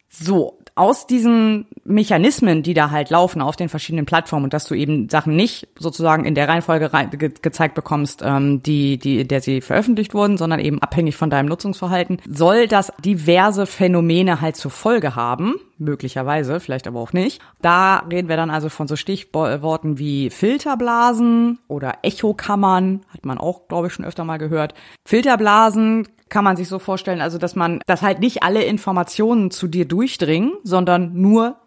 So, 0.10 0.59
aus 0.80 1.08
diesen 1.08 1.68
Mechanismen, 1.84 2.64
die 2.64 2.74
da 2.74 2.90
halt 2.90 3.10
laufen 3.10 3.42
auf 3.42 3.58
den 3.58 3.68
verschiedenen 3.68 4.06
Plattformen 4.06 4.46
und 4.46 4.54
dass 4.54 4.64
du 4.64 4.76
eben 4.76 5.10
Sachen 5.10 5.36
nicht 5.36 5.68
sozusagen 5.78 6.24
in 6.24 6.36
der 6.36 6.48
Reihenfolge 6.48 6.90
ge 7.12 7.32
gezeigt 7.42 7.76
bekommst, 7.76 8.22
ähm, 8.24 8.64
die, 8.64 8.98
die, 8.98 9.20
in 9.20 9.28
der 9.28 9.42
sie 9.42 9.60
veröffentlicht 9.60 10.14
wurden, 10.14 10.38
sondern 10.38 10.62
eben 10.62 10.82
abhängig 10.82 11.18
von 11.18 11.30
deinem 11.30 11.48
Nutzungsverhalten, 11.48 12.22
soll 12.26 12.68
das 12.68 12.94
diverse 13.04 13.66
Phänomene 13.66 14.40
halt 14.40 14.56
zur 14.56 14.72
Folge 14.72 15.18
haben, 15.18 15.56
möglicherweise, 15.78 16.62
vielleicht 16.62 16.88
aber 16.88 17.02
auch 17.02 17.12
nicht. 17.12 17.42
Da 17.62 17.98
reden 18.10 18.30
wir 18.30 18.38
dann 18.38 18.50
also 18.50 18.70
von 18.70 18.88
so 18.88 18.96
Stichworten 18.96 20.00
wie 20.00 20.30
Filterblasen 20.30 21.60
oder 21.68 21.98
Echokammern, 22.04 23.02
hat 23.10 23.26
man 23.26 23.38
auch, 23.38 23.68
glaube 23.68 23.88
ich, 23.88 23.94
schon 23.94 24.06
öfter 24.06 24.24
mal 24.24 24.38
gehört. 24.38 24.76
Filterblasen 25.06 26.08
kann 26.30 26.44
man 26.44 26.56
sich 26.56 26.68
so 26.68 26.80
vorstellen, 26.80 27.22
also 27.22 27.38
dass 27.38 27.56
man, 27.56 27.82
dass 27.86 28.02
halt 28.02 28.20
nicht 28.20 28.44
alle 28.44 28.64
Informationen 28.64 29.52
zu 29.52 29.68
dir 29.68 29.86
durchdringen, 29.86 30.54
sondern 30.64 31.14
nur 31.14 31.58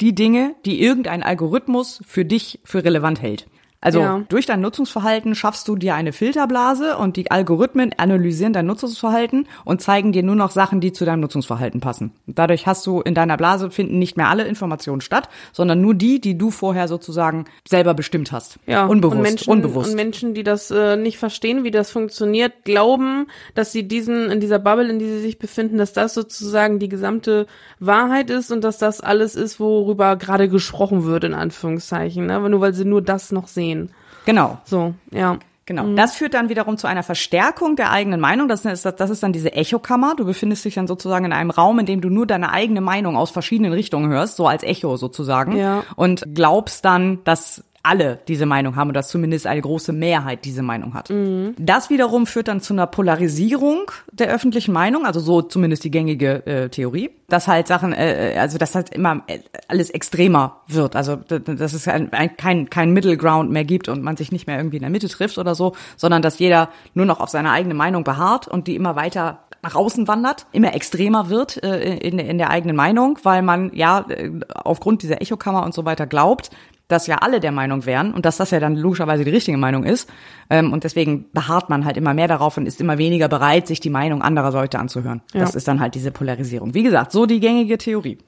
die 0.00 0.14
Dinge, 0.14 0.54
die 0.64 0.82
irgendein 0.82 1.22
Algorithmus 1.22 2.00
für 2.04 2.24
dich 2.24 2.60
für 2.64 2.84
relevant 2.84 3.22
hält. 3.22 3.46
Also 3.84 4.00
ja. 4.00 4.22
durch 4.30 4.46
dein 4.46 4.62
Nutzungsverhalten 4.62 5.34
schaffst 5.34 5.68
du 5.68 5.76
dir 5.76 5.94
eine 5.94 6.14
Filterblase 6.14 6.96
und 6.96 7.16
die 7.18 7.30
Algorithmen 7.30 7.92
analysieren 7.98 8.54
dein 8.54 8.64
Nutzungsverhalten 8.64 9.46
und 9.66 9.82
zeigen 9.82 10.12
dir 10.12 10.22
nur 10.22 10.36
noch 10.36 10.50
Sachen, 10.52 10.80
die 10.80 10.92
zu 10.92 11.04
deinem 11.04 11.20
Nutzungsverhalten 11.20 11.82
passen. 11.82 12.12
Dadurch 12.26 12.66
hast 12.66 12.86
du 12.86 13.02
in 13.02 13.14
deiner 13.14 13.36
Blase 13.36 13.70
finden 13.70 13.98
nicht 13.98 14.16
mehr 14.16 14.30
alle 14.30 14.44
Informationen 14.44 15.02
statt, 15.02 15.28
sondern 15.52 15.82
nur 15.82 15.94
die, 15.94 16.18
die 16.18 16.38
du 16.38 16.50
vorher 16.50 16.88
sozusagen 16.88 17.44
selber 17.68 17.92
bestimmt 17.92 18.32
hast. 18.32 18.58
Ja, 18.66 18.86
unbewusst, 18.86 19.16
und 19.16 19.22
Menschen, 19.22 19.52
unbewusst. 19.52 19.90
Und 19.90 19.96
Menschen, 19.96 20.32
die 20.32 20.44
das 20.44 20.70
äh, 20.70 20.96
nicht 20.96 21.18
verstehen, 21.18 21.62
wie 21.62 21.70
das 21.70 21.90
funktioniert, 21.90 22.64
glauben, 22.64 23.26
dass 23.54 23.70
sie 23.70 23.86
diesen 23.86 24.30
in 24.30 24.40
dieser 24.40 24.60
Bubble, 24.60 24.88
in 24.88 24.98
die 24.98 25.08
sie 25.08 25.20
sich 25.20 25.38
befinden, 25.38 25.76
dass 25.76 25.92
das 25.92 26.14
sozusagen 26.14 26.78
die 26.78 26.88
gesamte 26.88 27.46
Wahrheit 27.80 28.30
ist 28.30 28.50
und 28.50 28.64
dass 28.64 28.78
das 28.78 29.02
alles 29.02 29.34
ist, 29.34 29.60
worüber 29.60 30.16
gerade 30.16 30.48
gesprochen 30.48 31.04
wird 31.04 31.24
in 31.24 31.34
Anführungszeichen, 31.34 32.24
ne? 32.24 32.48
nur 32.48 32.62
weil 32.62 32.72
sie 32.72 32.86
nur 32.86 33.02
das 33.02 33.30
noch 33.30 33.46
sehen 33.46 33.73
sehen. 33.74 33.90
Genau. 34.24 34.58
So, 34.64 34.94
ja. 35.10 35.38
Genau. 35.66 35.84
Mhm. 35.84 35.96
Das 35.96 36.14
führt 36.14 36.34
dann 36.34 36.50
wiederum 36.50 36.76
zu 36.76 36.86
einer 36.86 37.02
Verstärkung 37.02 37.74
der 37.74 37.90
eigenen 37.90 38.20
Meinung. 38.20 38.48
Das 38.48 38.66
ist, 38.66 38.84
das 38.84 39.10
ist 39.10 39.22
dann 39.22 39.32
diese 39.32 39.52
Echokammer. 39.52 40.14
Du 40.14 40.26
befindest 40.26 40.64
dich 40.64 40.74
dann 40.74 40.86
sozusagen 40.86 41.24
in 41.24 41.32
einem 41.32 41.50
Raum, 41.50 41.78
in 41.78 41.86
dem 41.86 42.02
du 42.02 42.10
nur 42.10 42.26
deine 42.26 42.52
eigene 42.52 42.82
Meinung 42.82 43.16
aus 43.16 43.30
verschiedenen 43.30 43.72
Richtungen 43.72 44.10
hörst, 44.10 44.36
so 44.36 44.46
als 44.46 44.62
Echo 44.62 44.98
sozusagen. 44.98 45.56
Ja. 45.56 45.82
Und 45.96 46.24
glaubst 46.34 46.84
dann, 46.84 47.24
dass 47.24 47.64
alle 47.84 48.18
diese 48.26 48.46
Meinung 48.46 48.76
haben 48.76 48.88
oder 48.88 49.00
dass 49.00 49.08
zumindest 49.08 49.46
eine 49.46 49.60
große 49.60 49.92
Mehrheit 49.92 50.44
diese 50.44 50.62
Meinung 50.62 50.94
hat. 50.94 51.10
Mhm. 51.10 51.54
Das 51.58 51.90
wiederum 51.90 52.26
führt 52.26 52.48
dann 52.48 52.60
zu 52.60 52.72
einer 52.72 52.86
Polarisierung 52.86 53.90
der 54.10 54.28
öffentlichen 54.28 54.72
Meinung, 54.72 55.04
also 55.04 55.20
so 55.20 55.42
zumindest 55.42 55.84
die 55.84 55.90
gängige 55.90 56.46
äh, 56.46 56.68
Theorie, 56.70 57.10
dass 57.28 57.46
halt 57.46 57.66
Sachen, 57.66 57.92
äh, 57.92 58.32
äh 58.32 58.38
also 58.38 58.58
dass 58.58 58.74
halt 58.74 58.94
immer 58.94 59.22
äh, 59.26 59.40
alles 59.68 59.90
extremer 59.90 60.62
wird, 60.66 60.96
also 60.96 61.16
dass 61.16 61.72
es 61.74 61.86
ein, 61.86 62.12
ein, 62.12 62.36
kein 62.36 62.70
kein 62.70 62.92
Middle 62.92 63.16
Ground 63.16 63.50
mehr 63.50 63.64
gibt 63.64 63.88
und 63.88 64.02
man 64.02 64.16
sich 64.16 64.32
nicht 64.32 64.46
mehr 64.46 64.56
irgendwie 64.56 64.76
in 64.76 64.82
der 64.82 64.90
Mitte 64.90 65.08
trifft 65.08 65.36
oder 65.36 65.54
so, 65.54 65.74
sondern 65.96 66.22
dass 66.22 66.38
jeder 66.38 66.70
nur 66.94 67.06
noch 67.06 67.20
auf 67.20 67.28
seine 67.28 67.50
eigene 67.50 67.74
Meinung 67.74 68.02
beharrt 68.02 68.48
und 68.48 68.66
die 68.66 68.76
immer 68.76 68.96
weiter 68.96 69.40
nach 69.64 69.74
außen 69.74 70.06
wandert, 70.06 70.46
immer 70.52 70.74
extremer 70.74 71.30
wird 71.30 71.62
äh, 71.64 71.96
in, 71.96 72.18
in 72.18 72.38
der 72.38 72.50
eigenen 72.50 72.76
Meinung, 72.76 73.18
weil 73.22 73.42
man 73.42 73.74
ja 73.74 74.04
äh, 74.10 74.30
aufgrund 74.54 75.02
dieser 75.02 75.22
Echokammer 75.22 75.64
und 75.64 75.74
so 75.74 75.86
weiter 75.86 76.06
glaubt, 76.06 76.50
dass 76.88 77.06
ja 77.06 77.16
alle 77.16 77.40
der 77.40 77.52
Meinung 77.52 77.86
wären 77.86 78.12
und 78.12 78.26
dass 78.26 78.36
das 78.36 78.50
ja 78.50 78.60
dann 78.60 78.76
logischerweise 78.76 79.24
die 79.24 79.30
richtige 79.30 79.56
Meinung 79.56 79.84
ist. 79.84 80.08
Ähm, 80.50 80.72
und 80.72 80.84
deswegen 80.84 81.30
beharrt 81.32 81.70
man 81.70 81.84
halt 81.84 81.96
immer 81.96 82.14
mehr 82.14 82.28
darauf 82.28 82.56
und 82.56 82.66
ist 82.66 82.80
immer 82.80 82.98
weniger 82.98 83.28
bereit, 83.28 83.66
sich 83.66 83.80
die 83.80 83.90
Meinung 83.90 84.22
anderer 84.22 84.52
Leute 84.52 84.78
anzuhören. 84.78 85.22
Ja. 85.32 85.40
Das 85.40 85.54
ist 85.54 85.66
dann 85.66 85.80
halt 85.80 85.94
diese 85.94 86.10
Polarisierung. 86.10 86.74
Wie 86.74 86.82
gesagt, 86.82 87.12
so 87.12 87.26
die 87.26 87.40
gängige 87.40 87.78
Theorie. 87.78 88.18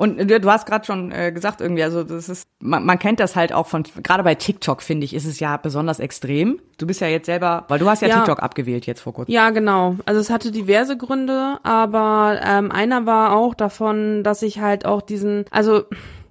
Und 0.00 0.30
du 0.30 0.50
hast 0.50 0.64
gerade 0.64 0.86
schon 0.86 1.12
äh, 1.12 1.30
gesagt 1.30 1.60
irgendwie, 1.60 1.82
also 1.82 2.02
das 2.02 2.30
ist, 2.30 2.48
man, 2.58 2.86
man 2.86 2.98
kennt 2.98 3.20
das 3.20 3.36
halt 3.36 3.52
auch 3.52 3.66
von, 3.66 3.82
gerade 4.02 4.22
bei 4.22 4.34
TikTok 4.34 4.80
finde 4.80 5.04
ich, 5.04 5.12
ist 5.12 5.26
es 5.26 5.40
ja 5.40 5.58
besonders 5.58 6.00
extrem. 6.00 6.58
Du 6.78 6.86
bist 6.86 7.02
ja 7.02 7.08
jetzt 7.08 7.26
selber, 7.26 7.66
weil 7.68 7.78
du 7.78 7.86
hast 7.86 8.00
ja, 8.00 8.08
ja, 8.08 8.16
TikTok 8.16 8.42
abgewählt 8.42 8.86
jetzt 8.86 9.02
vor 9.02 9.12
kurzem. 9.12 9.34
Ja, 9.34 9.50
genau. 9.50 9.96
Also 10.06 10.18
es 10.18 10.30
hatte 10.30 10.52
diverse 10.52 10.96
Gründe, 10.96 11.58
aber 11.64 12.40
ähm, 12.42 12.72
einer 12.72 13.04
war 13.04 13.36
auch 13.36 13.52
davon, 13.52 14.24
dass 14.24 14.40
ich 14.40 14.58
halt 14.58 14.86
auch 14.86 15.02
diesen, 15.02 15.44
also 15.50 15.82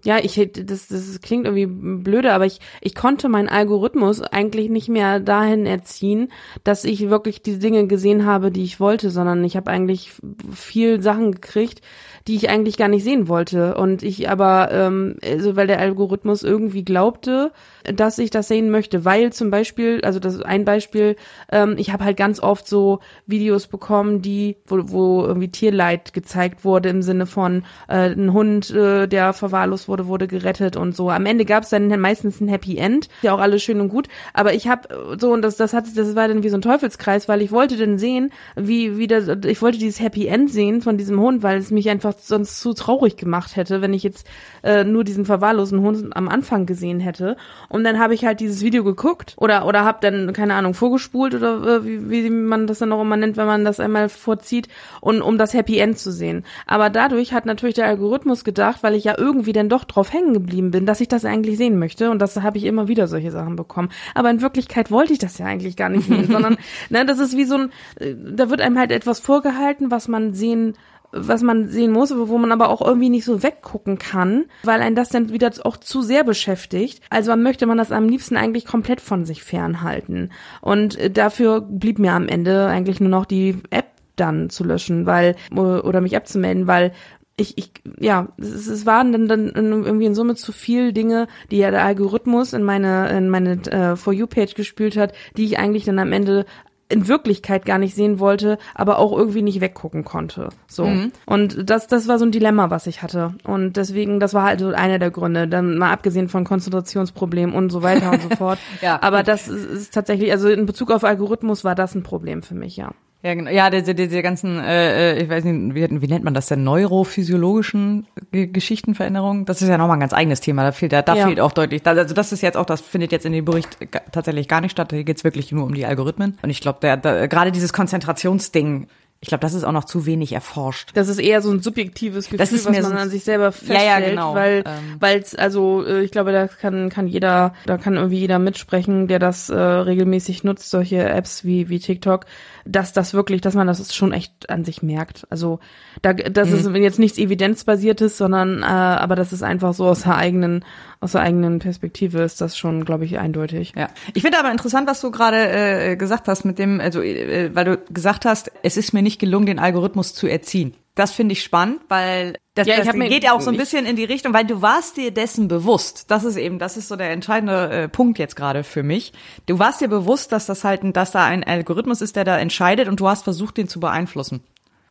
ja, 0.04 0.18
ich 0.20 0.36
das, 0.54 0.88
das 0.88 1.22
klingt 1.22 1.46
irgendwie 1.46 1.66
blöde, 2.04 2.34
aber 2.34 2.46
ich, 2.46 2.60
ich 2.82 2.96
konnte 2.96 3.30
meinen 3.30 3.50
Algorithmus 3.50 4.22
eigentlich 4.22 4.70
nicht 4.70 4.90
mehr 4.90 5.20
dahin 5.20 5.66
erziehen, 5.66 6.32
dass 6.64 6.86
ich 6.86 7.10
wirklich 7.10 7.42
die 7.42 7.60
Dinge 7.60 7.88
gesehen 7.88 8.26
habe, 8.26 8.52
die 8.52 8.64
ich 8.64 8.80
wollte, 8.80 9.10
sondern 9.10 9.44
ich 9.44 9.58
habe 9.58 9.72
eigentlich 9.72 10.12
viel 10.54 11.02
Sachen 11.02 11.34
gekriegt, 11.34 11.82
die 12.30 12.36
ich 12.36 12.48
eigentlich 12.48 12.78
gar 12.78 12.90
nicht 12.90 13.04
sehen 13.04 13.28
wollte. 13.28 13.74
Und 13.74 14.04
ich 14.04 14.30
aber, 14.30 14.70
ähm, 14.72 15.16
also 15.26 15.56
weil 15.56 15.66
der 15.66 15.80
Algorithmus 15.80 16.44
irgendwie 16.44 16.86
glaubte, 16.86 17.52
dass 17.92 18.20
ich 18.20 18.30
das 18.30 18.48
sehen 18.48 18.70
möchte, 18.70 19.04
weil 19.04 19.34
zum 19.34 19.50
Beispiel, 19.50 20.02
also 20.04 20.20
das 20.20 20.36
ist 20.36 20.46
ein 20.46 20.64
Beispiel, 20.64 21.16
ähm, 21.52 21.74
ich 21.80 21.92
habe 21.92 22.04
halt 22.04 22.18
ganz 22.18 22.40
oft 22.40 22.68
so 22.68 23.00
Videos 23.26 23.66
bekommen, 23.66 24.22
die, 24.22 24.58
wo, 24.68 24.78
wo 24.92 25.26
irgendwie 25.26 25.48
Tierleid 25.48 26.14
gezeigt 26.14 26.64
wurde 26.64 26.90
im 26.90 27.02
Sinne 27.02 27.26
von 27.26 27.64
äh, 27.88 28.12
ein 28.12 28.32
Hund, 28.32 28.70
äh, 28.70 29.08
der 29.08 29.34
verwahrlost 29.34 29.88
wurde, 29.88 30.06
wurde 30.06 30.28
gerettet 30.28 30.78
und 30.78 30.96
so. 30.96 31.10
Am 31.10 31.26
Ende 31.26 31.46
gab 31.46 31.64
es 31.64 31.70
dann 31.70 31.88
meistens 32.00 32.42
ein 32.42 32.48
Happy 32.48 32.78
End, 32.78 33.10
ja 33.24 33.34
auch 33.34 33.40
alles 33.40 33.64
schön 33.64 33.82
und 33.82 33.90
gut, 33.90 34.08
aber 34.36 34.54
ich 34.54 34.68
habe 34.68 35.18
so 35.20 35.32
und 35.34 35.42
das 35.42 35.58
das 35.58 35.74
hat 35.74 35.86
das 35.96 36.16
war 36.16 36.28
dann 36.28 36.44
wie 36.44 36.50
so 36.50 36.58
ein 36.58 36.62
Teufelskreis, 36.62 37.28
weil 37.28 37.42
ich 37.42 37.52
wollte 37.52 37.76
dann 37.76 37.98
sehen, 37.98 38.32
wie 38.56 39.00
wie 39.00 39.08
das 39.08 39.28
ich 39.46 39.64
wollte 39.64 39.80
dieses 39.80 40.00
Happy 40.00 40.28
End 40.28 40.52
sehen 40.52 40.82
von 40.82 40.96
diesem 40.96 41.20
Hund, 41.20 41.42
weil 41.42 41.58
es 41.58 41.72
mich 41.72 41.90
einfach 41.90 42.19
sonst 42.28 42.60
zu 42.60 42.74
traurig 42.74 43.18
gemacht 43.18 43.56
hätte, 43.56 43.82
wenn 43.82 43.94
ich 43.94 44.04
jetzt 44.04 44.28
äh, 44.64 44.84
nur 44.84 45.04
diesen 45.04 45.26
verwahrlosen 45.26 45.82
Hund 45.82 46.16
am 46.16 46.28
Anfang 46.30 46.66
gesehen 46.66 47.00
hätte. 47.00 47.38
Und 47.70 47.84
dann 47.84 48.00
habe 48.00 48.14
ich 48.14 48.26
halt 48.26 48.40
dieses 48.40 48.62
Video 48.62 48.84
geguckt 48.84 49.36
oder 49.38 49.66
oder 49.66 49.86
habe 49.86 50.00
dann 50.02 50.34
keine 50.34 50.56
Ahnung 50.56 50.74
vorgespult 50.74 51.36
oder 51.36 51.64
äh, 51.64 51.86
wie, 51.86 52.10
wie 52.10 52.30
man 52.30 52.68
das 52.68 52.80
dann 52.80 52.92
auch 52.92 53.02
immer 53.02 53.18
nennt, 53.18 53.38
wenn 53.38 53.48
man 53.48 53.66
das 53.66 53.80
einmal 53.80 54.10
vorzieht 54.10 54.68
und 55.02 55.22
um 55.22 55.38
das 55.38 55.54
Happy 55.54 55.80
End 55.80 55.98
zu 55.98 56.12
sehen. 56.12 56.46
Aber 56.68 56.90
dadurch 56.90 57.34
hat 57.34 57.46
natürlich 57.46 57.76
der 57.76 57.88
Algorithmus 57.88 58.44
gedacht, 58.44 58.84
weil 58.84 58.96
ich 58.96 59.04
ja 59.04 59.18
irgendwie 59.18 59.54
dann 59.54 59.70
doch 59.70 59.84
drauf 59.84 60.14
hängen 60.14 60.34
geblieben 60.34 60.72
bin, 60.72 60.86
dass 60.86 61.02
ich 61.02 61.08
das 61.08 61.26
eigentlich 61.26 61.58
sehen 61.58 61.80
möchte 61.80 62.10
und 62.12 62.20
das 62.20 62.38
habe 62.42 62.58
ich 62.58 62.66
immer 62.66 62.88
wieder 62.88 63.08
solche 63.08 63.32
Sachen 63.32 63.56
bekommen. 63.56 63.90
Aber 64.16 64.30
in 64.30 64.42
Wirklichkeit 64.42 64.92
wollte 64.92 65.14
ich 65.14 65.20
das 65.20 65.38
ja 65.38 65.46
eigentlich 65.46 65.76
gar 65.76 65.90
nicht 65.90 66.08
sehen, 66.08 66.28
sondern 66.32 66.58
ne, 66.90 67.06
das 67.06 67.20
ist 67.20 67.38
wie 67.38 67.46
so 67.46 67.56
ein, 67.56 67.72
äh, 68.00 68.16
da 68.16 68.50
wird 68.50 68.62
einem 68.62 68.78
halt 68.78 68.92
etwas 68.92 69.20
vorgehalten, 69.20 69.92
was 69.92 70.08
man 70.08 70.34
sehen 70.34 70.76
was 71.12 71.42
man 71.42 71.70
sehen 71.70 71.92
muss, 71.92 72.14
wo 72.16 72.38
man 72.38 72.52
aber 72.52 72.70
auch 72.70 72.82
irgendwie 72.82 73.10
nicht 73.10 73.26
so 73.26 73.42
weggucken 73.42 73.98
kann, 73.98 74.46
weil 74.64 74.82
ein 74.82 74.96
das 74.96 75.10
dann 75.10 75.32
wieder 75.32 75.52
auch 75.64 75.78
zu 75.78 76.02
sehr 76.02 76.24
beschäftigt. 76.24 77.02
Also 77.10 77.36
möchte 77.36 77.66
man 77.66 77.78
das 77.78 77.92
am 77.92 78.08
liebsten 78.08 78.38
eigentlich 78.38 78.66
komplett 78.66 79.02
von 79.02 79.26
sich 79.26 79.44
fernhalten. 79.44 80.32
Und 80.62 80.98
äh, 80.98 81.10
dafür 81.10 81.62
blieb 81.62 82.00
mir 82.00 82.14
am 82.14 82.28
Ende 82.28 82.68
eigentlich 82.68 83.00
nur 83.00 83.10
noch 83.10 83.26
die 83.26 83.58
App 83.70 83.88
dann 84.16 84.50
zu 84.50 84.64
löschen, 84.64 85.06
weil 85.06 85.36
oder 85.56 86.02
mich 86.02 86.16
abzumelden, 86.16 86.68
weil 86.68 86.92
ich, 87.40 87.58
ich 87.58 87.72
ja, 88.00 88.28
es, 88.38 88.68
es 88.68 88.86
waren 88.86 89.12
dann, 89.12 89.28
dann 89.28 89.48
irgendwie 89.54 90.06
in 90.06 90.16
Summe 90.16 90.36
zu 90.36 90.52
viel 90.52 90.94
Dinge, 90.94 91.28
die 91.52 91.58
ja 91.58 91.72
der 91.72 91.86
Algorithmus 91.86 92.54
in 92.54 92.64
meine 92.64 93.10
in 93.18 93.30
meine 93.30 93.52
äh, 93.72 93.96
For 93.96 94.14
You 94.14 94.28
Page 94.28 94.56
gespült 94.56 94.98
hat, 94.98 95.14
die 95.38 95.46
ich 95.46 95.58
eigentlich 95.58 95.86
dann 95.86 96.00
am 96.00 96.12
Ende 96.12 96.46
in 96.90 97.08
Wirklichkeit 97.08 97.66
gar 97.66 97.78
nicht 97.78 97.96
sehen 97.96 98.20
wollte, 98.20 98.58
aber 98.74 98.98
auch 98.98 99.16
irgendwie 99.16 99.44
nicht 99.44 99.62
weggucken 99.62 100.04
konnte. 100.04 100.50
So. 100.68 100.86
Mhm. 100.86 101.12
Und 101.26 101.70
das, 101.70 101.86
das 101.88 102.08
war 102.08 102.18
so 102.18 102.26
ein 102.26 102.32
Dilemma, 102.32 102.72
was 102.72 102.88
ich 102.88 103.04
hatte. 103.04 103.36
Und 103.44 103.78
deswegen, 103.78 104.20
das 104.20 104.34
war 104.34 104.44
halt 104.44 104.60
so 104.60 104.70
einer 104.70 104.98
der 104.98 105.12
Gründe. 105.12 105.48
Dann 105.48 105.78
mal 105.78 105.92
abgesehen 105.92 106.30
von 106.30 106.44
Konzentrationsproblemen 106.44 107.56
und 107.56 107.70
so 107.70 107.84
weiter 107.84 108.12
und 108.12 108.24
so 108.24 108.30
fort. 108.38 108.58
ja. 108.82 109.00
Aber 109.02 109.22
das 109.22 109.48
ist, 109.48 109.66
ist 109.66 109.94
tatsächlich, 109.94 110.32
also 110.32 110.50
in 110.50 110.66
Bezug 110.66 110.92
auf 110.92 111.04
Algorithmus 111.04 111.64
war 111.64 111.76
das 111.76 111.94
ein 111.94 112.04
Problem 112.04 112.42
für 112.42 112.56
mich, 112.56 112.76
ja. 112.76 112.92
Ja, 113.22 113.34
genau. 113.34 113.52
Ja, 113.52 113.70
diese, 113.70 113.94
diese 113.94 114.22
ganzen, 114.22 114.60
äh, 114.60 115.14
äh, 115.14 115.24
ich 115.24 115.30
weiß 115.30 115.44
nicht, 115.44 115.76
wie, 115.76 116.02
wie 116.02 116.08
nennt 116.08 116.24
man 116.24 116.34
das 116.34 116.48
denn, 116.48 116.64
neurophysiologischen 116.64 118.08
G 118.32 118.48
Geschichtenveränderungen? 118.48 119.44
Das 119.44 119.62
ist 119.62 119.68
ja 119.68 119.78
nochmal 119.78 119.98
ein 119.98 120.00
ganz 120.00 120.14
eigenes 120.14 120.40
Thema. 120.40 120.64
Da 120.64 120.72
fehlt, 120.72 120.94
da, 120.94 121.02
da 121.02 121.16
ja. 121.16 121.28
fehlt 121.28 121.42
auch 121.42 121.52
deutlich. 121.52 121.86
Also 121.86 122.14
das 122.14 122.32
ist 122.32 122.42
jetzt 122.42 122.56
auch, 122.56 122.66
das 122.66 122.80
findet 122.80 123.12
jetzt 123.12 123.26
in 123.26 123.34
dem 123.34 123.44
Bericht 123.44 123.78
tatsächlich 124.14 124.48
gar 124.48 124.62
nicht 124.62 124.72
statt. 124.72 124.92
Hier 124.94 125.04
geht's 125.04 125.26
wirklich 125.26 125.52
nur 125.52 125.66
um 125.66 125.74
die 125.74 125.86
Algorithmen. 125.86 126.38
Und 126.42 126.50
ich 126.50 126.62
glaube, 126.62 126.80
gerade 126.80 127.52
dieses 127.52 127.74
Konzentrationsding 127.74 128.88
ich 129.22 129.28
glaube, 129.28 129.42
das 129.42 129.54
ist 129.54 129.66
auch 129.66 129.74
noch 129.74 129.84
zu 129.84 130.06
wenig 130.06 130.32
erforscht. 130.32 130.92
Das 130.94 131.10
ist 131.10 131.20
eher 131.20 131.42
so 131.42 131.52
ein 131.52 131.62
subjektives 131.62 132.26
Gefühl, 132.26 132.38
das 132.38 132.54
ist 132.54 132.66
was 132.66 132.82
man 132.82 132.98
an 132.98 133.10
sich 133.10 133.26
selber 133.26 133.52
feststellt, 133.52 133.82
ja, 133.82 134.00
ja, 134.00 134.10
genau. 134.10 134.34
weil 134.34 134.64
ähm. 134.66 134.96
weil's 135.00 135.36
also 135.36 135.86
äh, 135.86 136.04
ich 136.04 136.12
glaube, 136.12 136.32
da 136.32 136.48
kann 136.48 136.90
kann 136.90 137.06
jeder, 137.06 137.54
da 137.66 137.78
kann 137.78 137.96
irgendwie 137.96 138.20
jeder 138.20 138.40
mitsprechen, 138.40 139.08
der 139.08 139.20
das 139.20 139.50
äh, 139.50 139.58
regelmäßig 139.58 140.46
nutzt, 140.46 140.70
solche 140.70 141.04
Apps 141.10 141.44
wie 141.44 141.68
wie 141.68 141.80
TikTok, 141.80 142.28
dass 142.72 142.94
das 142.94 143.14
wirklich, 143.14 143.42
dass 143.42 143.56
man 143.56 143.68
das 143.68 143.94
schon 143.96 144.14
echt 144.14 144.50
an 144.50 144.64
sich 144.64 144.82
merkt. 144.82 145.26
Also 145.30 145.60
da, 146.02 146.14
das 146.14 146.50
mhm. 146.50 146.76
ist 146.76 146.82
jetzt 146.82 147.00
nichts 147.00 147.18
evidenzbasiertes, 147.18 148.18
sondern 148.18 148.62
äh, 148.62 148.66
aber 148.66 149.16
das 149.16 149.34
ist 149.34 149.44
einfach 149.44 149.74
so 149.74 149.88
aus 149.88 150.04
der 150.04 150.16
eigenen 150.16 150.64
aus 151.02 151.14
der 151.14 151.22
eigenen 151.22 151.60
Perspektive 151.60 152.22
ist 152.22 152.42
das 152.42 152.58
schon, 152.58 152.84
glaube 152.84 153.06
ich, 153.06 153.20
eindeutig. 153.20 153.74
Ja, 153.76 153.88
ich 154.14 154.22
finde 154.22 154.38
aber 154.38 154.52
interessant, 154.52 154.88
was 154.88 155.00
du 155.00 155.12
gerade 155.12 155.50
äh, 155.50 155.96
gesagt 155.96 156.28
hast 156.28 156.44
mit 156.44 156.60
dem, 156.60 156.82
also 156.82 157.02
äh, 157.02 157.56
weil 157.56 157.66
du 157.66 157.78
gesagt 157.90 158.26
hast, 158.26 158.52
es 158.64 158.76
ist 158.76 158.94
mir 158.94 159.02
nicht 159.02 159.20
gelungen, 159.20 159.46
den 159.46 159.60
Algorithmus 159.60 160.14
zu 160.14 160.28
erziehen. 160.28 160.74
Das 160.96 161.12
finde 161.12 161.34
ich 161.34 161.44
spannend, 161.44 161.80
weil 161.88 162.36
das, 162.60 162.68
ja, 162.68 162.84
das 162.84 162.94
geht 162.94 163.24
ja 163.24 163.34
auch 163.34 163.42
so 163.42 163.50
ein 163.50 163.58
bisschen 163.58 163.86
in 163.86 163.96
die 163.96 164.06
Richtung, 164.06 164.34
weil 164.34 164.46
du 164.46 164.62
warst 164.62 164.98
dir 164.98 165.12
dessen 165.12 165.48
bewusst. 165.48 166.12
Das 166.12 166.24
ist 166.24 166.36
eben, 166.36 166.60
das 166.60 166.78
ist 166.78 166.88
so 166.88 166.96
der 166.96 167.12
entscheidende 167.12 167.70
äh, 167.70 167.88
Punkt 167.88 168.20
jetzt 168.20 168.36
gerade 168.36 168.64
für 168.64 168.84
mich. 168.84 169.14
Du 169.46 169.60
warst 169.60 169.82
dir 169.82 169.88
bewusst, 169.88 170.32
dass 170.32 170.46
das 170.46 170.64
halt, 170.64 170.82
dass 170.96 171.12
da 171.12 171.26
ein 171.26 171.44
Algorithmus 171.44 172.02
ist, 172.02 172.16
der 172.16 172.24
da 172.24 172.38
entscheidet, 172.38 172.88
und 172.88 173.00
du 173.00 173.08
hast 173.08 173.24
versucht, 173.24 173.58
den 173.58 173.68
zu 173.68 173.80
beeinflussen. 173.80 174.42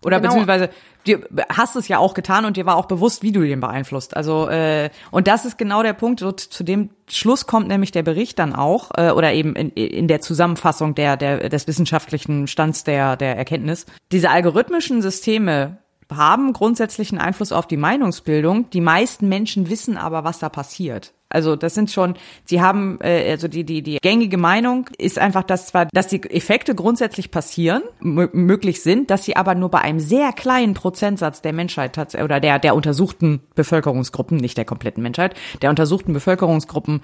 Oder 0.05 0.21
genau. 0.21 0.29
beziehungsweise 0.35 0.71
du 1.05 1.19
hast 1.49 1.75
es 1.77 1.89
ja 1.89 1.99
auch 1.99 2.15
getan 2.15 2.45
und 2.45 2.57
dir 2.57 2.67
war 2.67 2.77
auch 2.77 2.87
bewusst, 2.87 3.23
wie 3.23 3.33
du 3.33 3.41
den 3.41 3.61
beeinflusst. 3.61 4.17
Also 4.17 4.49
äh, 4.49 4.91
und 5.11 5.27
das 5.27 5.45
ist 5.45 5.59
genau 5.59 5.83
der 5.83 5.93
Punkt. 5.93 6.21
So, 6.21 6.31
zu 6.33 6.63
dem 6.63 6.91
Schluss 7.09 7.47
kommt 7.47 7.69
nämlich 7.69 7.91
der 7.91 8.03
Bericht 8.03 8.39
dann 8.39 8.55
auch 8.55 8.91
äh, 8.97 9.11
oder 9.11 9.33
eben 9.33 9.57
in, 9.57 9.71
in 9.71 10.07
der 10.07 10.21
Zusammenfassung 10.21 10.95
der, 10.95 11.17
der 11.17 11.49
des 11.49 11.67
wissenschaftlichen 11.67 12.47
Stands 12.47 12.85
der 12.85 13.17
der 13.17 13.37
Erkenntnis. 13.37 13.87
Diese 14.13 14.31
algorithmischen 14.31 15.03
Systeme 15.03 15.79
haben 16.15 16.53
grundsätzlichen 16.53 17.19
Einfluss 17.19 17.53
auf 17.53 17.67
die 17.67 17.77
Meinungsbildung. 17.77 18.71
Die 18.71 18.81
meisten 18.81 19.29
Menschen 19.29 19.69
wissen 19.69 19.97
aber, 19.97 20.25
was 20.25 20.39
da 20.39 20.49
passiert. 20.49 21.13
Also 21.31 21.57
das 21.57 21.75
sind 21.75 21.91
schon, 21.91 22.15
sie 22.45 22.63
haben, 22.63 22.99
äh, 23.03 23.31
also 23.31 23.49
die, 23.49 23.65
die, 23.65 23.83
die 23.83 23.99
gängige 24.01 24.39
Meinung 24.39 24.89
ist 24.97 25.19
einfach, 25.19 25.43
dass 25.43 25.67
zwar, 25.67 25.87
dass 25.93 26.07
die 26.09 26.23
Effekte 26.23 26.75
grundsätzlich 26.75 27.31
passieren, 27.31 27.83
möglich 28.01 28.83
sind, 28.83 29.11
dass 29.11 29.25
sie 29.25 29.37
aber 29.37 29.55
nur 29.55 29.71
bei 29.71 29.81
einem 29.81 30.01
sehr 30.01 30.33
kleinen 30.33 30.73
Prozentsatz 30.73 31.43
der 31.43 31.53
Menschheit 31.53 31.99
oder 32.23 32.41
der, 32.41 32.59
der 32.59 32.75
untersuchten 32.75 33.41
Bevölkerungsgruppen, 33.55 34.39
nicht 34.39 34.57
der 34.57 34.65
kompletten 34.65 35.03
Menschheit, 35.03 35.35
der 35.61 35.69
untersuchten 35.69 36.15
Bevölkerungsgruppen 36.15 37.03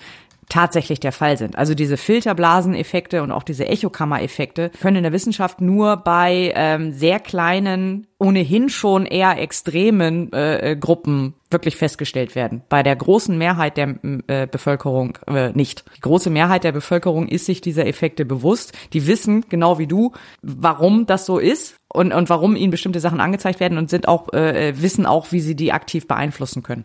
tatsächlich 0.49 1.01
der 1.01 1.13
Fall 1.13 1.37
sind. 1.37 1.57
Also 1.57 1.75
diese 1.75 1.97
Filterblaseneffekte 1.97 3.23
und 3.23 3.33
auch 3.33 3.43
diese 3.43 3.67
Echokammereffekte 3.67 4.71
können 4.81 4.99
in 4.99 5.03
der 5.03 5.13
Wissenschaft 5.13 5.61
nur 5.61 5.97
bei 5.97 6.53
ähm, 6.55 6.93
sehr 6.93 7.21
kleinen, 7.21 8.07
ohnehin 8.19 8.69
schon 8.69 9.07
eher 9.07 9.39
extremen 9.39 10.33
äh, 10.33 10.73
äh 10.73 10.77
Gruppen 10.77 11.35
wirklich 11.51 11.77
festgestellt 11.77 12.35
werden. 12.35 12.63
Bei 12.69 12.83
der 12.83 12.97
großen 12.97 13.37
Mehrheit 13.37 13.77
der 13.77 13.97
äh, 14.27 14.47
Bevölkerung 14.47 15.19
äh, 15.27 15.53
nicht. 15.53 15.85
Die 15.97 16.01
große 16.01 16.31
Mehrheit 16.31 16.65
der 16.65 16.73
Bevölkerung 16.73 17.29
ist 17.29 17.47
sich 17.47 17.61
dieser 17.61 17.87
Effekte 17.87 18.25
bewusst. 18.25 18.73
Die 18.93 19.07
wissen, 19.07 19.45
genau 19.49 19.79
wie 19.79 19.87
du, 19.87 20.13
warum 20.43 21.07
das 21.07 21.27
so 21.27 21.39
ist 21.39 21.77
und, 21.89 22.13
und 22.13 22.29
warum 22.29 22.57
ihnen 22.57 22.73
bestimmte 22.73 23.01
Sachen 23.01 23.21
angezeigt 23.21 23.61
werden 23.61 23.79
und 23.79 23.89
sind 23.89 24.09
auch, 24.09 24.33
äh, 24.33 24.71
äh 24.71 24.83
wissen 24.83 25.07
auch, 25.07 25.31
wie 25.31 25.41
sie 25.41 25.55
die 25.55 25.73
aktiv 25.73 26.09
beeinflussen 26.09 26.63
können 26.63 26.85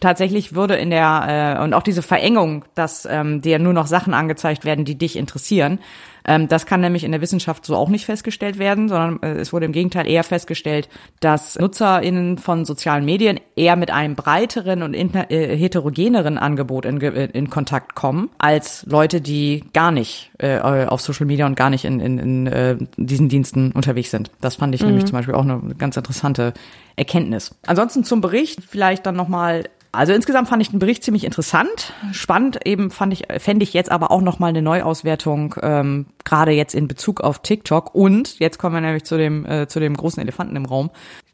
tatsächlich 0.00 0.54
würde 0.54 0.74
in 0.76 0.90
der 0.90 1.56
äh, 1.58 1.62
und 1.62 1.74
auch 1.74 1.82
diese 1.82 2.02
Verengung, 2.02 2.64
dass 2.74 3.06
ähm, 3.06 3.42
dir 3.42 3.58
nur 3.58 3.72
noch 3.72 3.86
Sachen 3.86 4.14
angezeigt 4.14 4.64
werden, 4.64 4.84
die 4.84 4.96
dich 4.96 5.16
interessieren, 5.16 5.78
das 6.24 6.66
kann 6.66 6.80
nämlich 6.80 7.04
in 7.04 7.12
der 7.12 7.20
Wissenschaft 7.20 7.64
so 7.64 7.76
auch 7.76 7.88
nicht 7.88 8.06
festgestellt 8.06 8.58
werden, 8.58 8.88
sondern 8.88 9.22
äh, 9.22 9.38
es 9.38 9.52
wurde 9.52 9.66
im 9.66 9.72
Gegenteil 9.72 10.06
eher 10.06 10.24
festgestellt, 10.24 10.88
dass 11.20 11.58
NutzerInnen 11.58 12.38
von 12.38 12.64
sozialen 12.64 13.04
Medien 13.04 13.40
eher 13.56 13.76
mit 13.76 13.90
einem 13.90 14.14
breiteren 14.14 14.82
und 14.82 14.94
äh, 14.94 15.56
heterogeneren 15.56 16.38
Angebot 16.38 16.84
in, 16.84 17.00
in 17.00 17.50
Kontakt 17.50 17.94
kommen, 17.94 18.30
als 18.38 18.84
Leute, 18.86 19.20
die 19.20 19.64
gar 19.72 19.90
nicht 19.90 20.30
äh, 20.38 20.58
auf 20.58 21.00
Social 21.00 21.26
Media 21.26 21.46
und 21.46 21.56
gar 21.56 21.70
nicht 21.70 21.84
in, 21.84 22.00
in, 22.00 22.18
in 22.18 22.46
äh, 22.46 22.76
diesen 22.96 23.28
Diensten 23.28 23.72
unterwegs 23.72 24.10
sind. 24.10 24.30
Das 24.40 24.56
fand 24.56 24.74
ich 24.74 24.82
mhm. 24.82 24.88
nämlich 24.88 25.06
zum 25.06 25.12
Beispiel 25.12 25.34
auch 25.34 25.42
eine 25.42 25.74
ganz 25.78 25.96
interessante 25.96 26.52
Erkenntnis. 26.96 27.54
Ansonsten 27.66 28.04
zum 28.04 28.20
Bericht 28.20 28.60
vielleicht 28.66 29.06
dann 29.06 29.16
nochmal 29.16 29.64
also 29.92 30.12
insgesamt 30.12 30.48
fand 30.48 30.62
ich 30.62 30.70
den 30.70 30.78
Bericht 30.78 31.02
ziemlich 31.02 31.24
interessant, 31.24 31.92
spannend. 32.12 32.64
Eben 32.64 32.90
fand 32.90 33.12
ich, 33.12 33.24
fände 33.38 33.64
ich 33.64 33.72
jetzt 33.72 33.90
aber 33.90 34.12
auch 34.12 34.20
noch 34.20 34.38
mal 34.38 34.48
eine 34.48 34.62
Neuauswertung, 34.62 35.56
ähm, 35.62 36.06
gerade 36.24 36.52
jetzt 36.52 36.74
in 36.74 36.88
Bezug 36.88 37.20
auf 37.20 37.40
TikTok. 37.40 37.94
Und 37.94 38.38
jetzt 38.38 38.58
kommen 38.58 38.74
wir 38.74 38.80
nämlich 38.80 39.04
zu 39.04 39.16
dem 39.16 39.46
äh, 39.46 39.66
zu 39.68 39.80
dem 39.80 39.96
großen 39.96 40.22
Elefanten 40.22 40.56
im 40.56 40.64
Raum. 40.64 40.90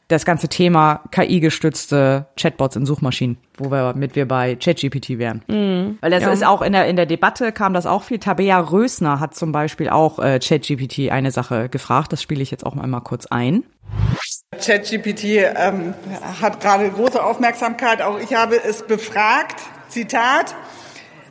Das 0.08 0.24
ganze 0.24 0.48
Thema 0.48 1.00
KI-gestützte 1.10 2.26
Chatbots 2.36 2.76
in 2.76 2.86
Suchmaschinen, 2.86 3.38
wo 3.58 3.72
wir 3.72 3.94
mit 3.94 4.14
wir 4.14 4.28
bei 4.28 4.54
ChatGPT 4.54 5.18
wären. 5.18 5.42
Mhm. 5.48 5.98
Weil 6.00 6.12
das 6.12 6.22
ja. 6.22 6.30
ist 6.30 6.46
auch 6.46 6.62
in 6.62 6.72
der 6.72 6.86
in 6.86 6.94
der 6.94 7.06
Debatte 7.06 7.50
kam 7.50 7.74
das 7.74 7.86
auch 7.86 8.04
viel. 8.04 8.20
Tabea 8.20 8.60
Rösner 8.60 9.18
hat 9.18 9.34
zum 9.34 9.50
Beispiel 9.50 9.88
auch 9.88 10.20
äh, 10.20 10.38
ChatGPT 10.38 11.10
eine 11.10 11.32
Sache 11.32 11.68
gefragt. 11.68 12.12
Das 12.12 12.22
spiele 12.22 12.42
ich 12.42 12.52
jetzt 12.52 12.64
auch 12.64 12.74
mal 12.74 13.00
kurz 13.00 13.26
ein. 13.26 13.64
ChatGPT 14.52 15.24
ähm, 15.24 15.94
hat 16.40 16.60
gerade 16.60 16.88
große 16.90 17.22
Aufmerksamkeit. 17.22 18.00
Auch 18.02 18.18
ich 18.20 18.34
habe 18.34 18.62
es 18.62 18.86
befragt. 18.86 19.60
Zitat. 19.88 20.54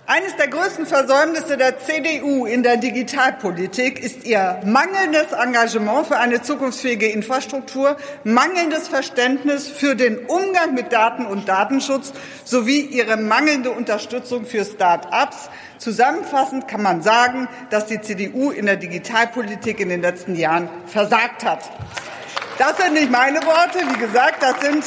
Eines 0.07 0.35
der 0.35 0.49
größten 0.49 0.85
Versäumnisse 0.85 1.57
der 1.57 1.79
CDU 1.79 2.45
in 2.45 2.61
der 2.61 2.77
Digitalpolitik 2.77 3.99
ist 3.99 4.23
ihr 4.23 4.59
mangelndes 4.63 5.31
Engagement 5.31 6.05
für 6.05 6.17
eine 6.17 6.43
zukunftsfähige 6.43 7.07
Infrastruktur, 7.07 7.97
mangelndes 8.23 8.87
Verständnis 8.87 9.67
für 9.67 9.95
den 9.95 10.19
Umgang 10.27 10.75
mit 10.75 10.93
Daten 10.93 11.25
und 11.25 11.49
Datenschutz 11.49 12.13
sowie 12.43 12.81
ihre 12.81 13.17
mangelnde 13.17 13.71
Unterstützung 13.71 14.45
für 14.45 14.63
Start-ups. 14.63 15.49
Zusammenfassend 15.79 16.67
kann 16.67 16.83
man 16.83 17.01
sagen, 17.01 17.47
dass 17.71 17.87
die 17.87 17.99
CDU 17.99 18.51
in 18.51 18.67
der 18.67 18.75
Digitalpolitik 18.75 19.79
in 19.79 19.89
den 19.89 20.03
letzten 20.03 20.35
Jahren 20.35 20.69
versagt 20.85 21.43
hat. 21.43 21.63
Das 22.59 22.77
sind 22.77 22.93
nicht 22.93 23.09
meine 23.09 23.43
Worte. 23.43 23.79
Wie 23.91 23.99
gesagt, 23.99 24.43
das 24.43 24.61
sind 24.61 24.83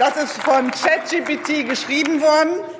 das 0.00 0.16
ist 0.16 0.42
von 0.42 0.70
ChatGPT 0.70 1.68
geschrieben 1.68 2.20
worden. 2.20 2.77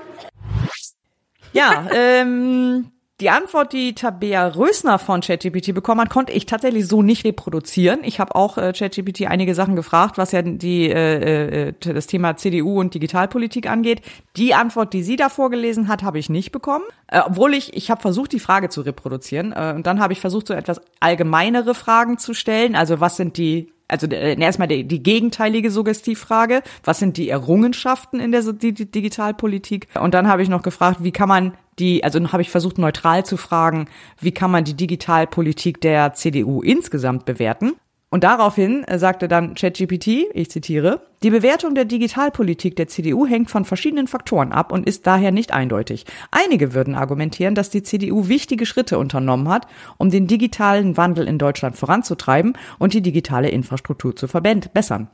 Ja, 1.59 1.89
ähm, 1.93 2.93
die 3.21 3.31
Antwort, 3.31 3.73
die 3.73 3.97
Tabea 3.97 4.47
Rösner 4.47 5.01
von 5.01 5.23
ChatGPT 5.23 5.75
bekommen 5.75 6.03
hat, 6.03 6.11
konnte 6.11 6.33
ich 6.33 6.47
tatsächlich 6.47 6.87
so 6.87 7.03
nicht 7.03 7.25
reproduzieren. 7.25 8.05
Ich 8.05 8.21
habe 8.21 8.37
auch 8.37 8.59
äh, 8.59 8.73
ChatGPT 8.73 9.27
einige 9.27 9.57
Sachen 9.57 9.75
gefragt, 9.75 10.19
was 10.19 10.31
ja 10.31 10.43
die 10.43 10.89
äh, 10.89 11.71
äh, 11.71 11.73
das 11.81 12.07
Thema 12.07 12.37
CDU 12.37 12.79
und 12.79 12.95
Digitalpolitik 12.95 13.69
angeht. 13.69 14.03
Die 14.37 14.55
Antwort, 14.55 14.93
die 14.93 15.03
sie 15.03 15.17
da 15.17 15.31
vorgelesen 15.31 15.89
hat, 15.89 16.05
habe 16.05 16.21
ich 16.21 16.31
nicht 16.31 16.53
bekommen, 16.53 16.85
äh, 17.09 17.21
obwohl 17.27 17.55
ich 17.55 17.77
ich 17.77 17.91
habe 17.91 18.01
versucht, 18.01 18.31
die 18.31 18.39
Frage 18.39 18.69
zu 18.69 18.83
reproduzieren 18.83 19.53
äh, 19.53 19.73
und 19.75 19.89
dann 19.89 19.99
habe 19.99 20.13
ich 20.13 20.21
versucht, 20.21 20.47
so 20.47 20.55
etwas 20.55 20.81
allgemeinere 21.01 21.75
Fragen 21.75 22.19
zu 22.19 22.35
stellen. 22.35 22.77
Also 22.77 23.01
was 23.01 23.17
sind 23.17 23.37
die 23.37 23.73
also 23.89 24.07
äh, 24.07 24.39
erstmal 24.39 24.69
die, 24.69 24.85
die 24.85 25.03
gegenteilige 25.03 25.71
Suggestivfrage, 25.71 26.63
was 26.85 26.99
sind 26.99 27.17
die 27.17 27.31
Errungenschaften 27.31 28.21
in 28.21 28.33
der 28.33 28.43
Digitalpolitik? 28.43 29.89
Und 29.99 30.15
dann 30.15 30.29
habe 30.29 30.43
ich 30.43 30.49
noch 30.49 30.63
gefragt, 30.63 31.03
wie 31.03 31.13
kann 31.13 31.29
man 31.29 31.55
die, 31.79 32.05
also 32.05 32.21
habe 32.33 32.43
ich 32.43 32.51
versucht 32.51 32.79
neutral 32.79 33.25
zu 33.25 33.37
fragen, 33.37 33.87
wie 34.21 34.33
kann 34.33 34.51
man 34.51 34.65
die 34.65 34.75
Digitalpolitik 34.75 35.81
der 35.81 36.13
CDU 36.15 36.61
insgesamt 36.61 37.25
bewerten? 37.25 37.75
Und 38.11 38.25
daraufhin 38.25 38.85
äh, 38.85 38.99
sagte 38.99 39.29
dann 39.29 39.55
ChatGPT, 39.55 40.29
ich 40.33 40.51
zitiere, 40.51 41.03
die 41.23 41.31
Bewertung 41.31 41.75
der 41.75 41.85
Digitalpolitik 41.85 42.75
der 42.77 42.89
CDU 42.89 43.27
hängt 43.27 43.51
von 43.51 43.67
verschiedenen 43.67 44.07
Faktoren 44.07 44.53
ab 44.53 44.73
und 44.73 44.87
ist 44.87 45.07
daher 45.07 45.31
nicht 45.31 45.53
eindeutig. 45.53 46.07
Einige 46.31 46.73
würden 46.73 46.95
argumentieren, 46.95 47.55
dass 47.55 47.69
die 47.69 47.83
CDU 47.83 48.29
wichtige 48.29 48.65
Schritte 48.65 48.99
unternommen 48.99 49.51
hat, 49.51 49.67
um 49.99 50.11
den 50.11 50.27
digitalen 50.27 50.97
Wandel 50.97 51.29
in 51.29 51.39
Deutschland 51.39 51.77
voranzutreiben 51.77 52.55
und 52.79 52.95
die 52.95 53.03
digitale 53.03 53.51
Infrastruktur 53.51 54.17
zu 54.17 54.27
verbessern. 54.27 55.11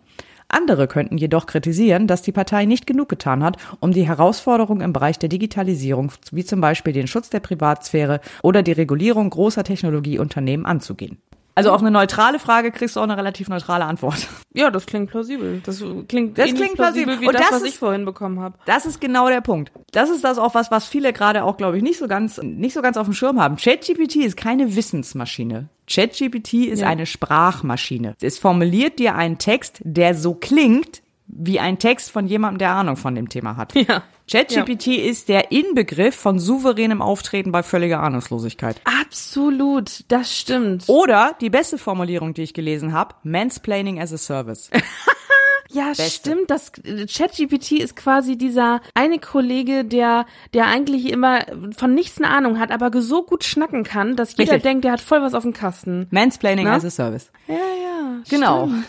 Andere 0.46 0.86
könnten 0.86 1.18
jedoch 1.18 1.46
kritisieren, 1.46 2.06
dass 2.06 2.22
die 2.22 2.30
Partei 2.30 2.64
nicht 2.64 2.86
genug 2.86 3.08
getan 3.08 3.42
hat, 3.42 3.56
um 3.80 3.92
die 3.92 4.06
Herausforderungen 4.06 4.82
im 4.82 4.92
Bereich 4.92 5.18
der 5.18 5.30
Digitalisierung, 5.30 6.12
wie 6.30 6.44
zum 6.44 6.60
Beispiel 6.60 6.92
den 6.92 7.08
Schutz 7.08 7.30
der 7.30 7.40
Privatsphäre 7.40 8.20
oder 8.42 8.62
die 8.62 8.72
Regulierung 8.72 9.30
großer 9.30 9.64
Technologieunternehmen 9.64 10.66
anzugehen. 10.66 11.18
Also 11.56 11.70
auf 11.70 11.80
eine 11.80 11.90
neutrale 11.92 12.38
Frage 12.40 12.72
kriegst 12.72 12.96
du 12.96 13.00
auch 13.00 13.04
eine 13.04 13.16
relativ 13.16 13.48
neutrale 13.48 13.84
Antwort. 13.84 14.26
Ja, 14.54 14.70
das 14.70 14.86
klingt 14.86 15.10
plausibel. 15.10 15.60
Das 15.64 15.82
klingt, 16.08 16.36
das 16.38 16.52
klingt 16.54 16.74
plausibel 16.74 17.20
wie 17.20 17.26
und 17.28 17.34
das, 17.34 17.42
das 17.42 17.52
was 17.52 17.62
ist, 17.62 17.68
ich 17.70 17.78
vorhin 17.78 18.04
bekommen 18.04 18.40
habe. 18.40 18.56
Das 18.66 18.86
ist 18.86 19.00
genau 19.00 19.28
der 19.28 19.40
Punkt. 19.40 19.72
Das 19.92 20.10
ist 20.10 20.24
das 20.24 20.38
auch 20.38 20.54
was, 20.54 20.70
was 20.70 20.86
viele 20.86 21.12
gerade 21.12 21.44
auch, 21.44 21.56
glaube 21.56 21.76
ich, 21.76 21.82
nicht 21.82 21.98
so 21.98 22.08
ganz, 22.08 22.40
nicht 22.42 22.74
so 22.74 22.82
ganz 22.82 22.96
auf 22.96 23.06
dem 23.06 23.14
Schirm 23.14 23.40
haben. 23.40 23.56
ChatGPT 23.56 24.16
ist 24.16 24.36
keine 24.36 24.74
Wissensmaschine. 24.76 25.68
ChatGPT 25.88 26.54
ist 26.66 26.80
Ja. 26.80 26.88
eine 26.88 27.06
Sprachmaschine. 27.06 28.14
Es 28.20 28.38
formuliert 28.38 28.98
dir 28.98 29.14
einen 29.14 29.38
Text, 29.38 29.80
der 29.84 30.14
so 30.14 30.34
klingt 30.34 31.02
wie 31.26 31.58
ein 31.60 31.78
Text 31.78 32.10
von 32.10 32.26
jemandem, 32.26 32.58
der 32.58 32.70
Ahnung 32.70 32.96
von 32.96 33.14
dem 33.14 33.28
Thema 33.28 33.56
hat. 33.56 33.74
Ja. 33.74 34.02
ChatGPT 34.30 34.86
ist 34.86 35.28
der 35.28 35.52
Inbegriff 35.52 36.14
von 36.14 36.38
souveränem 36.38 37.02
Auftreten 37.02 37.52
bei 37.52 37.62
völliger 37.62 38.02
Ahnungslosigkeit. 38.02 38.80
Absolut, 38.84 40.04
das 40.08 40.34
stimmt. 40.34 40.84
Oder 40.86 41.36
die 41.40 41.50
beste 41.50 41.76
Formulierung, 41.76 42.32
die 42.32 42.42
ich 42.42 42.54
gelesen 42.54 42.94
habe, 42.94 43.14
Mansplaining 43.22 44.00
as 44.00 44.12
a 44.12 44.18
Service. 44.18 44.70
Ja, 45.70 45.92
stimmt. 45.94 46.50
Das 46.50 46.70
ChatGPT 46.72 47.72
ist 47.72 47.96
quasi 47.96 48.38
dieser 48.38 48.80
eine 48.94 49.18
Kollege, 49.18 49.84
der 49.84 50.24
der 50.52 50.66
eigentlich 50.66 51.10
immer 51.10 51.40
von 51.76 51.94
nichts 51.94 52.18
eine 52.18 52.30
Ahnung 52.30 52.60
hat, 52.60 52.70
aber 52.70 53.02
so 53.02 53.24
gut 53.24 53.42
schnacken 53.42 53.82
kann, 53.82 54.14
dass 54.14 54.36
jeder 54.36 54.52
Richtig. 54.52 54.62
denkt, 54.62 54.84
der 54.84 54.92
hat 54.92 55.00
voll 55.00 55.20
was 55.22 55.34
auf 55.34 55.42
dem 55.42 55.52
Kasten. 55.52 56.06
Mansplaining 56.10 56.66
Na? 56.66 56.74
as 56.74 56.84
a 56.84 56.90
Service. 56.90 57.32
Ja, 57.48 57.54
ja. 57.54 58.22
Genau. 58.28 58.68
stimmt. 58.68 58.84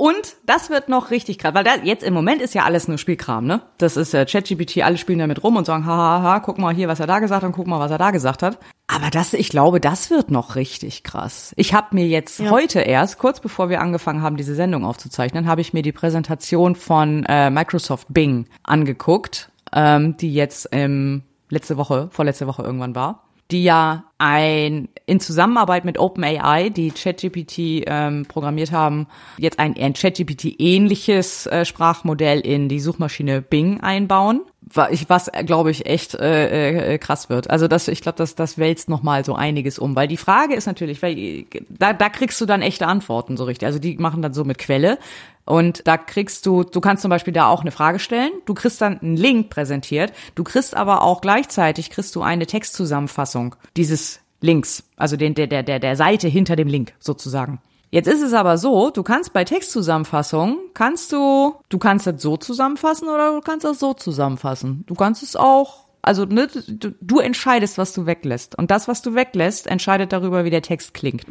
Und 0.00 0.36
das 0.46 0.70
wird 0.70 0.88
noch 0.88 1.10
richtig 1.10 1.36
krass, 1.36 1.52
weil 1.52 1.62
da, 1.62 1.72
jetzt 1.82 2.02
im 2.02 2.14
Moment 2.14 2.40
ist 2.40 2.54
ja 2.54 2.64
alles 2.64 2.88
nur 2.88 2.96
Spielkram, 2.96 3.44
ne? 3.44 3.60
Das 3.76 3.98
ist 3.98 4.14
äh, 4.14 4.24
ChatGPT, 4.24 4.78
alle 4.78 4.96
spielen 4.96 5.18
damit 5.18 5.44
rum 5.44 5.56
und 5.56 5.66
sagen, 5.66 5.84
hahaha, 5.84 6.22
ha, 6.22 6.22
ha, 6.22 6.40
guck 6.40 6.56
mal 6.56 6.74
hier, 6.74 6.88
was 6.88 7.00
er 7.00 7.06
da 7.06 7.18
gesagt 7.18 7.42
hat 7.42 7.46
und 7.46 7.54
guck 7.54 7.66
mal, 7.66 7.80
was 7.80 7.90
er 7.90 7.98
da 7.98 8.10
gesagt 8.10 8.42
hat. 8.42 8.56
Aber 8.86 9.10
das, 9.10 9.34
ich 9.34 9.50
glaube, 9.50 9.78
das 9.78 10.08
wird 10.08 10.30
noch 10.30 10.56
richtig 10.56 11.02
krass. 11.02 11.52
Ich 11.58 11.74
habe 11.74 11.88
mir 11.94 12.06
jetzt 12.06 12.40
heute 12.40 12.80
erst, 12.80 13.18
kurz 13.18 13.40
bevor 13.40 13.68
wir 13.68 13.82
angefangen 13.82 14.22
haben, 14.22 14.38
diese 14.38 14.54
Sendung 14.54 14.86
aufzuzeichnen, 14.86 15.46
habe 15.46 15.60
ich 15.60 15.74
mir 15.74 15.82
die 15.82 15.92
Präsentation 15.92 16.76
von 16.76 17.26
äh, 17.26 17.50
Microsoft 17.50 18.06
Bing 18.08 18.46
angeguckt, 18.62 19.50
ähm, 19.74 20.16
die 20.16 20.32
jetzt 20.32 20.70
ähm, 20.72 21.24
letzte 21.50 21.76
Woche, 21.76 22.08
vorletzte 22.10 22.46
Woche 22.46 22.62
irgendwann 22.62 22.94
war 22.94 23.24
die 23.50 23.64
ja 23.64 24.04
ein 24.18 24.88
in 25.10 25.18
Zusammenarbeit 25.18 25.84
mit 25.84 25.98
OpenAI, 25.98 26.70
die 26.70 26.92
ChatGPT 26.92 27.82
ähm, 27.86 28.26
programmiert 28.28 28.70
haben, 28.70 29.08
jetzt 29.38 29.58
ein, 29.58 29.74
ein 29.76 29.92
ChatGPT-ähnliches 29.92 31.46
äh, 31.48 31.64
Sprachmodell 31.64 32.38
in 32.40 32.68
die 32.68 32.78
Suchmaschine 32.78 33.42
Bing 33.42 33.80
einbauen, 33.80 34.42
was 34.62 35.26
äh, 35.26 35.42
glaube 35.42 35.72
ich 35.72 35.86
echt 35.86 36.14
äh, 36.14 36.94
äh, 36.94 36.98
krass 36.98 37.28
wird. 37.28 37.50
Also 37.50 37.66
das, 37.66 37.88
ich 37.88 38.02
glaube, 38.02 38.18
das, 38.18 38.36
das 38.36 38.56
wälzt 38.56 38.88
noch 38.88 39.02
mal 39.02 39.24
so 39.24 39.34
einiges 39.34 39.80
um, 39.80 39.96
weil 39.96 40.06
die 40.06 40.16
Frage 40.16 40.54
ist 40.54 40.66
natürlich, 40.66 41.02
weil 41.02 41.44
da, 41.68 41.92
da 41.92 42.08
kriegst 42.08 42.40
du 42.40 42.46
dann 42.46 42.62
echte 42.62 42.86
Antworten 42.86 43.36
so 43.36 43.42
richtig. 43.44 43.66
Also 43.66 43.80
die 43.80 43.96
machen 43.96 44.22
dann 44.22 44.32
so 44.32 44.44
mit 44.44 44.58
Quelle. 44.58 44.96
Und 45.44 45.88
da 45.88 45.96
kriegst 45.96 46.46
du, 46.46 46.62
du 46.62 46.80
kannst 46.80 47.02
zum 47.02 47.08
Beispiel 47.08 47.32
da 47.32 47.48
auch 47.48 47.62
eine 47.62 47.72
Frage 47.72 47.98
stellen, 47.98 48.30
du 48.44 48.54
kriegst 48.54 48.80
dann 48.80 49.00
einen 49.00 49.16
Link 49.16 49.50
präsentiert, 49.50 50.12
du 50.36 50.44
kriegst 50.44 50.76
aber 50.76 51.02
auch 51.02 51.20
gleichzeitig 51.20 51.90
kriegst 51.90 52.14
du 52.14 52.22
eine 52.22 52.46
Textzusammenfassung 52.46 53.56
dieses 53.76 54.20
Links, 54.40 54.84
also 54.96 55.16
den, 55.16 55.34
der, 55.34 55.46
der, 55.46 55.62
der, 55.62 55.78
der 55.78 55.96
Seite 55.96 56.28
hinter 56.28 56.56
dem 56.56 56.68
Link 56.68 56.94
sozusagen. 56.98 57.60
Jetzt 57.90 58.06
ist 58.06 58.22
es 58.22 58.32
aber 58.32 58.56
so, 58.56 58.90
du 58.90 59.02
kannst 59.02 59.32
bei 59.32 59.44
Textzusammenfassungen, 59.44 60.58
kannst 60.74 61.12
du, 61.12 61.56
du 61.68 61.78
kannst 61.78 62.06
das 62.06 62.22
so 62.22 62.36
zusammenfassen 62.36 63.08
oder 63.08 63.34
du 63.34 63.40
kannst 63.40 63.64
das 63.64 63.80
so 63.80 63.94
zusammenfassen. 63.94 64.84
Du 64.86 64.94
kannst 64.94 65.24
es 65.24 65.34
auch, 65.34 65.86
also 66.00 66.24
ne, 66.24 66.46
du, 66.46 66.92
du 67.00 67.18
entscheidest, 67.18 67.78
was 67.78 67.92
du 67.92 68.06
weglässt. 68.06 68.56
Und 68.56 68.70
das, 68.70 68.86
was 68.86 69.02
du 69.02 69.16
weglässt, 69.16 69.66
entscheidet 69.66 70.12
darüber, 70.12 70.44
wie 70.44 70.50
der 70.50 70.62
Text 70.62 70.94
klingt. 70.94 71.28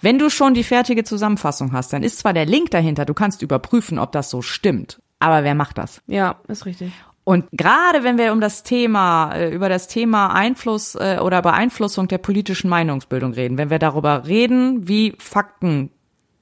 Wenn 0.00 0.18
du 0.18 0.30
schon 0.30 0.54
die 0.54 0.62
fertige 0.62 1.02
Zusammenfassung 1.02 1.72
hast, 1.72 1.92
dann 1.92 2.04
ist 2.04 2.18
zwar 2.18 2.32
der 2.32 2.46
Link 2.46 2.70
dahinter, 2.70 3.04
du 3.04 3.14
kannst 3.14 3.42
überprüfen, 3.42 3.98
ob 3.98 4.12
das 4.12 4.30
so 4.30 4.42
stimmt. 4.42 5.00
Aber 5.18 5.42
wer 5.42 5.56
macht 5.56 5.76
das? 5.76 6.02
Ja, 6.06 6.36
ist 6.46 6.66
richtig. 6.66 6.92
Und 7.28 7.46
gerade 7.50 8.04
wenn 8.04 8.18
wir 8.18 8.30
um 8.30 8.40
das 8.40 8.62
Thema, 8.62 9.32
äh, 9.34 9.52
über 9.52 9.68
das 9.68 9.88
Thema 9.88 10.32
Einfluss 10.32 10.94
äh, 10.94 11.18
oder 11.20 11.42
Beeinflussung 11.42 12.06
der 12.06 12.18
politischen 12.18 12.70
Meinungsbildung 12.70 13.32
reden, 13.32 13.58
wenn 13.58 13.68
wir 13.68 13.80
darüber 13.80 14.28
reden, 14.28 14.86
wie 14.86 15.12
Fakten 15.18 15.90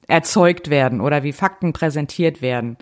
erzeugt 0.07 0.69
werden 0.69 1.01
oder 1.01 1.23
wie 1.23 1.33
Fakten 1.33 1.73
präsentiert 1.73 2.43
werden, 2.43 2.77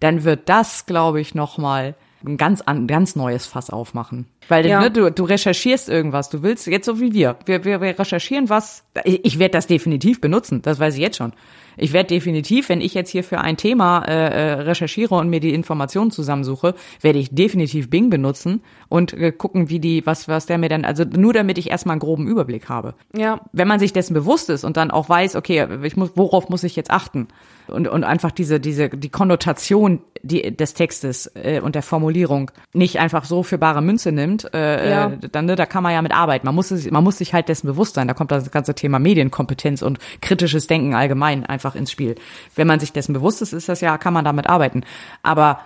dann 0.00 0.24
wird 0.24 0.48
das, 0.48 0.86
glaube 0.86 1.20
ich, 1.20 1.34
nochmal 1.34 1.94
ein 2.24 2.36
ganz, 2.36 2.60
an, 2.60 2.86
ganz 2.86 3.16
neues 3.16 3.46
Fass 3.46 3.70
aufmachen. 3.70 4.26
Weil 4.48 4.66
Ja. 4.66 4.80
ne, 4.80 4.90
du, 4.90 5.10
du 5.10 5.24
recherchierst 5.24 5.88
irgendwas, 5.88 6.30
du 6.30 6.42
willst, 6.42 6.66
jetzt 6.66 6.86
so 6.86 7.00
wie 7.00 7.12
wir, 7.12 7.36
wir, 7.46 7.64
wir, 7.64 7.80
wir 7.80 7.98
recherchieren 7.98 8.48
was, 8.48 8.84
ich, 9.04 9.24
ich 9.24 9.38
werde 9.38 9.52
das 9.52 9.66
definitiv 9.66 10.20
benutzen, 10.20 10.62
das 10.62 10.78
weiß 10.78 10.94
ich 10.94 11.00
jetzt 11.00 11.16
schon. 11.16 11.32
Ich 11.76 11.92
werde 11.92 12.08
definitiv, 12.08 12.68
wenn 12.68 12.82
ich 12.82 12.92
jetzt 12.92 13.08
hier 13.08 13.24
für 13.24 13.40
ein 13.40 13.56
Thema 13.56 14.04
äh, 14.04 14.12
äh, 14.12 14.52
recherchiere 14.60 15.14
und 15.14 15.30
mir 15.30 15.40
die 15.40 15.54
Informationen 15.54 16.10
zusammensuche, 16.10 16.74
werde 17.00 17.18
ich 17.18 17.34
definitiv 17.34 17.88
Bing 17.88 18.10
benutzen 18.10 18.60
und 18.88 19.14
äh, 19.14 19.32
gucken, 19.32 19.70
wie 19.70 19.80
die, 19.80 20.04
was, 20.04 20.28
was 20.28 20.46
der 20.46 20.58
mir 20.58 20.68
dann, 20.68 20.84
also 20.84 21.04
nur 21.04 21.32
damit 21.32 21.56
ich 21.56 21.70
erstmal 21.70 21.94
einen 21.94 22.00
groben 22.00 22.26
Überblick 22.26 22.68
habe. 22.68 22.94
Ja. 23.16 23.40
Wenn 23.52 23.68
man 23.68 23.80
sich 23.80 23.92
dessen 23.94 24.12
bewusst 24.12 24.50
ist 24.50 24.64
und 24.64 24.76
dann 24.76 24.90
auch 24.90 25.08
weiß, 25.08 25.34
okay, 25.36 25.66
ich 25.82 25.96
muss, 25.96 26.10
worauf 26.14 26.50
muss 26.50 26.62
ich 26.62 26.76
jetzt 26.76 26.90
achten? 26.90 27.28
Und, 27.68 27.88
und 27.88 28.04
einfach 28.04 28.30
diese, 28.32 28.60
diese, 28.60 28.88
die 28.88 29.08
Konnotation 29.08 30.00
die, 30.22 30.56
des 30.56 30.74
Textes 30.74 31.30
äh, 31.34 31.60
und 31.60 31.74
der 31.74 31.82
Formulierung 31.82 32.50
nicht 32.72 32.98
einfach 32.98 33.24
so 33.24 33.42
für 33.42 33.58
bare 33.58 33.82
Münze 33.82 34.12
nimmt, 34.12 34.52
äh, 34.54 34.90
Ja. 34.90 35.06
äh, 35.10 35.18
dann, 35.30 35.46
ne, 35.46 35.56
da 35.56 35.66
kann 35.66 35.82
man 35.82 35.92
ja 35.92 36.02
mit 36.02 36.12
arbeiten. 36.12 36.46
Man 36.46 36.54
muss, 36.54 36.70
es, 36.70 36.90
man 36.90 37.02
muss 37.04 37.18
sich 37.18 37.34
halt 37.34 37.48
dessen 37.48 37.66
bewusst 37.66 37.94
sein. 37.94 38.08
Da 38.08 38.14
kommt 38.14 38.30
das 38.30 38.50
ganze 38.50 38.74
Thema 38.74 38.98
Medienkompetenz 38.98 39.82
und 39.82 39.98
kritisches 40.20 40.66
Denken 40.66 40.94
allgemein 40.94 41.46
einfach 41.46 41.74
ins 41.74 41.90
Spiel. 41.90 42.14
Wenn 42.54 42.66
man 42.66 42.80
sich 42.80 42.92
dessen 42.92 43.12
bewusst 43.12 43.42
ist, 43.42 43.52
ist 43.52 43.68
das 43.68 43.80
ja, 43.80 43.98
kann 43.98 44.12
man 44.14 44.24
damit 44.24 44.48
arbeiten. 44.48 44.84
Aber 45.22 45.60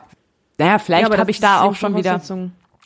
naja, 0.59 0.79
vielleicht 0.79 1.11
ja, 1.11 1.19
habe 1.19 1.31
ich 1.31 1.41
da 1.41 1.61
auch 1.63 1.75
schon 1.75 1.97
wieder. 1.97 2.21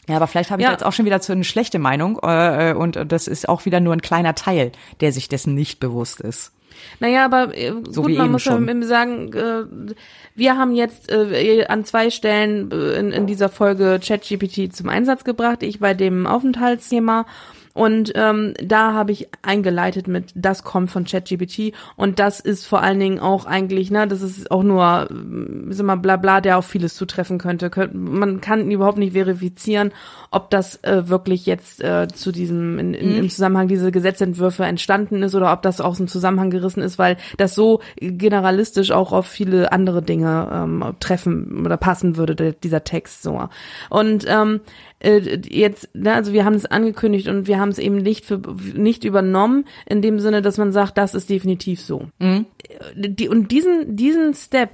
Ja, 0.08 0.16
aber 0.16 0.26
vielleicht 0.26 0.50
habe 0.50 0.60
ich 0.60 0.66
Ja. 0.66 0.72
jetzt 0.72 0.84
auch 0.84 0.92
schon 0.92 1.04
wieder 1.04 1.20
zu 1.20 1.30
eine 1.32 1.44
schlechte 1.44 1.78
Meinung 1.78 2.18
äh, 2.22 2.70
äh, 2.70 2.74
und 2.74 2.98
das 3.12 3.28
ist 3.28 3.48
auch 3.48 3.64
wieder 3.64 3.78
nur 3.78 3.92
ein 3.92 4.02
kleiner 4.02 4.34
Teil, 4.34 4.72
der 5.00 5.12
sich 5.12 5.28
dessen 5.28 5.54
nicht 5.54 5.78
bewusst 5.78 6.20
ist. 6.20 6.52
Naja, 7.00 7.24
aber 7.24 7.56
äh, 7.56 7.72
So 7.88 8.02
gut, 8.02 8.16
man 8.16 8.30
muss 8.30 8.44
ja 8.44 8.52
schon. 8.52 8.82
sagen, 8.82 9.32
äh, 9.32 9.94
wir 10.34 10.56
haben 10.56 10.74
jetzt 10.74 11.10
äh, 11.10 11.64
an 11.66 11.84
zwei 11.84 12.10
Stellen 12.10 12.70
äh, 12.70 12.98
in, 12.98 13.12
in 13.12 13.26
dieser 13.26 13.48
Folge 13.48 14.00
ChatGPT 14.02 14.74
zum 14.74 14.88
Einsatz 14.88 15.24
gebracht. 15.24 15.62
Ich 15.62 15.80
bei 15.80 15.94
dem 15.94 16.26
Aufenthaltsthema. 16.26 17.26
Und 17.72 18.12
ähm, 18.16 18.54
da 18.60 18.94
habe 18.94 19.12
ich 19.12 19.28
eingeleitet 19.42 20.08
mit, 20.08 20.32
das 20.34 20.64
kommt 20.64 20.90
von 20.90 21.04
ChatGPT 21.04 21.72
und 21.96 22.18
das 22.18 22.40
ist 22.40 22.66
vor 22.66 22.82
allen 22.82 22.98
Dingen 22.98 23.20
auch 23.20 23.46
eigentlich, 23.46 23.92
ne, 23.92 24.08
das 24.08 24.22
ist 24.22 24.50
auch 24.50 24.64
nur, 24.64 25.08
äh, 25.08 25.72
sag 25.72 25.86
mal, 25.86 25.96
bla 25.96 26.16
bla, 26.16 26.40
der 26.40 26.58
auf 26.58 26.66
vieles 26.66 26.96
zutreffen 26.96 27.38
könnte. 27.38 27.70
Könnt, 27.70 27.94
man 27.94 28.40
kann 28.40 28.70
überhaupt 28.72 28.98
nicht 28.98 29.12
verifizieren, 29.12 29.92
ob 30.32 30.50
das 30.50 30.82
äh, 30.82 31.08
wirklich 31.08 31.46
jetzt 31.46 31.80
äh, 31.82 32.08
zu 32.08 32.32
diesem, 32.32 32.78
in, 32.80 32.94
in, 32.94 33.16
im 33.16 33.30
Zusammenhang 33.30 33.68
diese 33.68 33.92
Gesetzentwürfe 33.92 34.64
entstanden 34.64 35.22
ist 35.22 35.36
oder 35.36 35.52
ob 35.52 35.62
das 35.62 35.80
aus 35.80 35.98
dem 35.98 36.08
Zusammenhang 36.08 36.50
gerissen 36.50 36.82
ist, 36.82 36.98
weil 36.98 37.18
das 37.36 37.54
so 37.54 37.80
generalistisch 38.00 38.90
auch 38.90 39.12
auf 39.12 39.26
viele 39.26 39.70
andere 39.70 40.02
Dinge 40.02 40.48
ähm, 40.52 40.84
treffen 40.98 41.64
oder 41.64 41.76
passen 41.76 42.16
würde, 42.16 42.34
der, 42.34 42.52
dieser 42.52 42.82
Text 42.82 43.22
so. 43.22 43.48
Und 43.90 44.24
ähm, 44.26 44.60
äh, 45.00 45.40
jetzt, 45.48 45.94
ne, 45.94 46.14
also 46.14 46.32
wir 46.32 46.44
haben 46.44 46.54
es 46.54 46.66
angekündigt 46.66 47.28
und 47.28 47.46
wir 47.46 47.58
haben 47.58 47.70
es 47.70 47.78
eben 47.78 47.96
nicht 47.96 48.24
für 48.24 48.40
nicht 48.74 49.04
übernommen 49.04 49.64
in 49.86 50.02
dem 50.02 50.20
Sinne, 50.20 50.42
dass 50.42 50.58
man 50.58 50.72
sagt, 50.72 50.98
das 50.98 51.14
ist 51.14 51.30
definitiv 51.30 51.80
so. 51.80 52.08
Mhm. 52.18 52.46
Die, 52.94 53.28
und 53.28 53.50
diesen 53.50 53.96
diesen 53.96 54.34
Step 54.34 54.70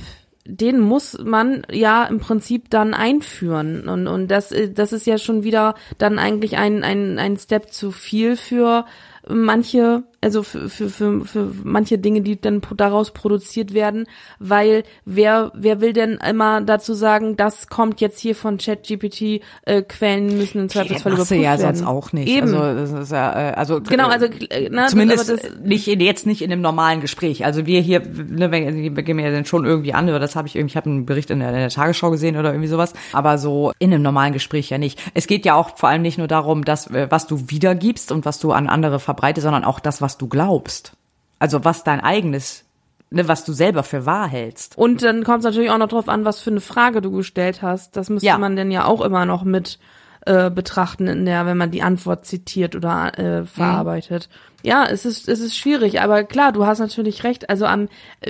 den 0.49 0.79
muss 0.79 1.19
man 1.25 1.63
ja 1.73 2.05
im 2.05 2.21
Prinzip 2.21 2.71
dann 2.71 2.95
einführen 2.95 3.89
und 3.89 4.07
und 4.07 4.29
das 4.29 4.53
äh, 4.53 4.71
das 4.71 4.93
ist 4.93 5.07
ja 5.07 5.19
schon 5.19 5.43
wieder 5.43 5.75
dann 5.99 6.19
eigentlich 6.19 6.57
ein 6.57 6.85
ein 6.85 7.19
ein 7.19 7.37
Step 7.37 7.73
zu 7.73 7.91
viel 7.91 8.37
für 8.37 8.85
manche, 9.29 10.05
also 10.21 10.43
für, 10.43 10.69
für, 10.69 10.89
für, 10.89 11.25
für 11.25 11.53
manche 11.63 11.99
Dinge, 11.99 12.23
die 12.23 12.41
dann 12.41 12.63
daraus 12.77 13.13
produziert 13.13 13.75
werden, 13.75 14.07
weil 14.39 14.83
wer, 15.05 15.53
wer 15.55 15.81
will 15.81 15.93
denn 15.93 16.19
immer 16.29 16.61
dazu 16.63 16.95
sagen, 16.95 17.37
das 17.37 17.69
kommt 17.69 18.01
jetzt 18.01 18.19
hier 18.21 18.35
von 18.35 18.59
ChatGPT, 18.59 19.43
äh, 19.63 19.83
Quellen 19.83 20.37
müssen 20.37 20.63
im 20.63 20.69
Zweifelsfall 20.69 21.13
überprüft 21.13 21.43
ja 21.43 21.59
werden. 21.59 21.77
sonst 21.77 21.87
auch 21.87 22.13
nicht. 22.13 22.29
Eben. 22.29 22.55
Also, 22.55 22.81
das 22.95 23.03
ist 23.05 23.13
ja, 23.13 23.51
äh, 23.51 23.55
also 23.55 23.81
genau, 23.81 24.09
äh, 24.09 24.13
also, 24.13 24.27
äh, 24.27 24.69
na, 24.71 24.87
Zumindest 24.87 25.29
das, 25.29 25.41
nicht 25.63 25.87
in, 25.87 26.01
jetzt 26.01 26.27
nicht 26.27 26.43
in 26.43 26.51
einem 26.51 26.63
normalen 26.63 27.01
Gespräch. 27.01 27.45
Also 27.45 27.67
wir 27.67 27.81
hier, 27.81 28.01
ne, 28.01 28.51
wir 28.51 28.91
gehen 29.03 29.17
mir 29.17 29.27
ja 29.27 29.31
dann 29.31 29.45
schon 29.45 29.65
irgendwie 29.65 29.93
an, 29.93 30.09
oder 30.09 30.19
das 30.19 30.35
habe 30.35 30.49
ich 30.49 30.57
irgendwie, 30.57 30.73
ich 30.73 30.77
habe 30.77 30.91
einen 30.91 31.07
Bericht 31.07 31.31
in 31.31 31.41
der, 31.41 31.51
in 31.51 31.57
der 31.57 31.69
Tagesschau 31.69 32.11
gesehen 32.11 32.37
oder 32.37 32.51
irgendwie 32.51 32.69
sowas, 32.69 32.95
aber 33.13 33.39
so 33.39 33.73
in 33.79 33.93
einem 33.93 34.03
normalen 34.03 34.33
Gespräch 34.33 34.71
ja 34.71 34.79
nicht. 34.79 35.01
Es 35.15 35.27
geht 35.27 35.45
ja 35.45 35.55
auch 35.55 35.77
vor 35.77 35.89
allem 35.89 36.03
nicht 36.03 36.19
nur 36.19 36.27
darum, 36.27 36.65
dass 36.65 36.91
was 36.93 37.27
du 37.27 37.49
wiedergibst 37.49 38.13
und 38.13 38.25
was 38.25 38.39
du 38.39 38.53
an 38.53 38.69
andere 38.69 38.99
verbreitest, 38.99 39.45
sondern 39.45 39.65
auch 39.65 39.81
das, 39.81 40.01
was 40.01 40.06
du 40.17 40.29
glaubst. 40.29 40.93
Also 41.39 41.65
was 41.65 41.85
dein 41.85 42.01
eigenes, 42.01 42.65
ne, 43.11 43.29
was 43.29 43.45
du 43.45 43.53
selber 43.53 43.83
für 43.83 44.07
wahr 44.07 44.29
hältst. 44.29 44.79
Und 44.79 45.03
dann 45.03 45.25
kommt 45.25 45.39
es 45.41 45.45
natürlich 45.45 45.71
auch 45.71 45.79
noch 45.79 45.89
drauf 45.89 46.09
an, 46.09 46.25
was 46.25 46.41
für 46.41 46.51
eine 46.51 46.61
Frage 46.61 47.01
du 47.03 47.11
gestellt 47.11 47.61
hast. 47.63 47.97
Das 47.97 48.09
müsste 48.09 48.27
Ja. 48.27 48.39
man 48.39 48.57
denn 48.57 48.71
ja 48.71 48.85
auch 48.85 49.01
immer 49.03 49.27
noch 49.27 49.45
mit 49.45 49.79
äh, 50.25 50.51
betrachten 50.51 51.07
in 51.07 51.25
der, 51.25 51.47
wenn 51.47 51.57
man 51.57 51.71
die 51.71 51.83
Antwort 51.83 52.27
zitiert 52.27 52.75
oder 52.75 53.17
äh, 53.19 53.45
verarbeitet. 53.45 54.29
Ja, 54.63 54.85
es 54.85 55.05
ist 55.05 55.29
es 55.29 55.39
ist 55.41 55.57
schwierig, 55.57 56.01
aber 56.01 56.25
klar, 56.25 56.51
du 56.53 56.67
hast 56.67 56.81
natürlich 56.81 57.23
recht. 57.23 57.49
Also 57.49 57.67
am, 57.67 57.89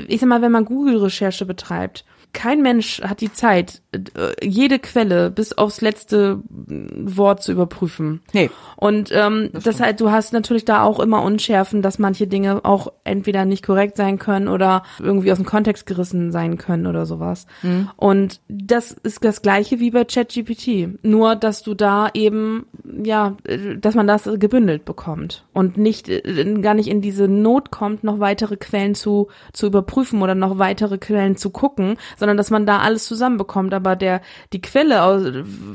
ich 0.09 0.20
sag 0.20 0.28
mal, 0.28 0.43
wenn 0.43 0.53
man 0.53 0.66
Google-Recherche 0.66 1.47
betreibt, 1.47 2.05
kein 2.32 2.62
Mensch 2.62 3.01
hat 3.03 3.20
die 3.20 3.32
Zeit, 3.32 3.82
äh, 3.93 4.01
jede 4.43 4.78
Quelle 4.78 5.31
bis 5.31 5.57
aufs 5.57 5.81
letzte 5.81 6.40
Wort 6.48 7.43
zu 7.43 7.53
überprüfen. 7.53 8.20
Nee. 8.32 8.51
Und 8.77 9.11
ähm, 9.12 9.51
das 9.53 9.81
heißt, 9.81 10.01
du 10.01 10.11
hast 10.11 10.32
natürlich 10.32 10.65
da 10.65 10.82
auch 10.82 11.01
immer 11.01 11.23
Unschärfen, 11.23 11.82
dass 11.82 11.98
manche 11.98 12.27
Dinge 12.27 12.65
auch 12.65 12.93
entweder 13.05 13.44
nicht 13.44 13.65
korrekt 13.65 13.97
sein 13.97 14.19
können 14.19 14.48
oder 14.48 14.82
irgendwie 14.98 15.32
aus 15.32 15.39
dem 15.39 15.47
Kontext 15.47 15.86
gerissen 15.86 16.32
sein 16.32 16.59
können 16.59 16.86
oder 16.86 17.07
sowas. 17.07 17.47
Und 17.97 18.40
das 18.48 18.93
ist 18.93 19.24
das 19.24 19.43
gleiche 19.43 19.81
wie 19.81 19.90
bei 19.90 20.05
ChatGPT. 20.05 21.05
Nur, 21.05 21.36
dass 21.36 21.62
du 21.62 21.74
da 21.74 22.09
eben, 22.15 22.66
ja, 23.03 23.36
dass 23.78 23.94
man 23.94 24.07
das 24.07 24.28
gebündelt 24.39 24.85
bekommt 24.85 25.44
und 25.53 25.77
nicht, 25.77 26.09
äh, 26.09 26.55
gar 26.61 26.74
nicht 26.74 26.89
in 26.89 27.01
diese 27.01 27.28
Not 27.28 27.70
kommt, 27.70 28.05
noch 28.05 28.20
weitere 28.20 28.57
Quellen 28.57 28.94
zu, 28.94 29.28
zu 29.53 29.66
überprüfen 29.66 30.23
oder 30.23 30.35
noch 30.35 30.59
weitere 30.59 30.98
Quellen 30.98 31.36
zu 31.36 31.51
gucken, 31.51 31.97
sondern 32.16 32.36
dass 32.36 32.51
man 32.51 32.66
da 32.66 32.78
alles 32.78 33.05
zusammenbekommt. 33.06 33.74
Aber 33.74 33.97
der, 33.97 34.20
die 34.52 34.60
Quelle, 34.60 35.02
aus, 35.02 35.22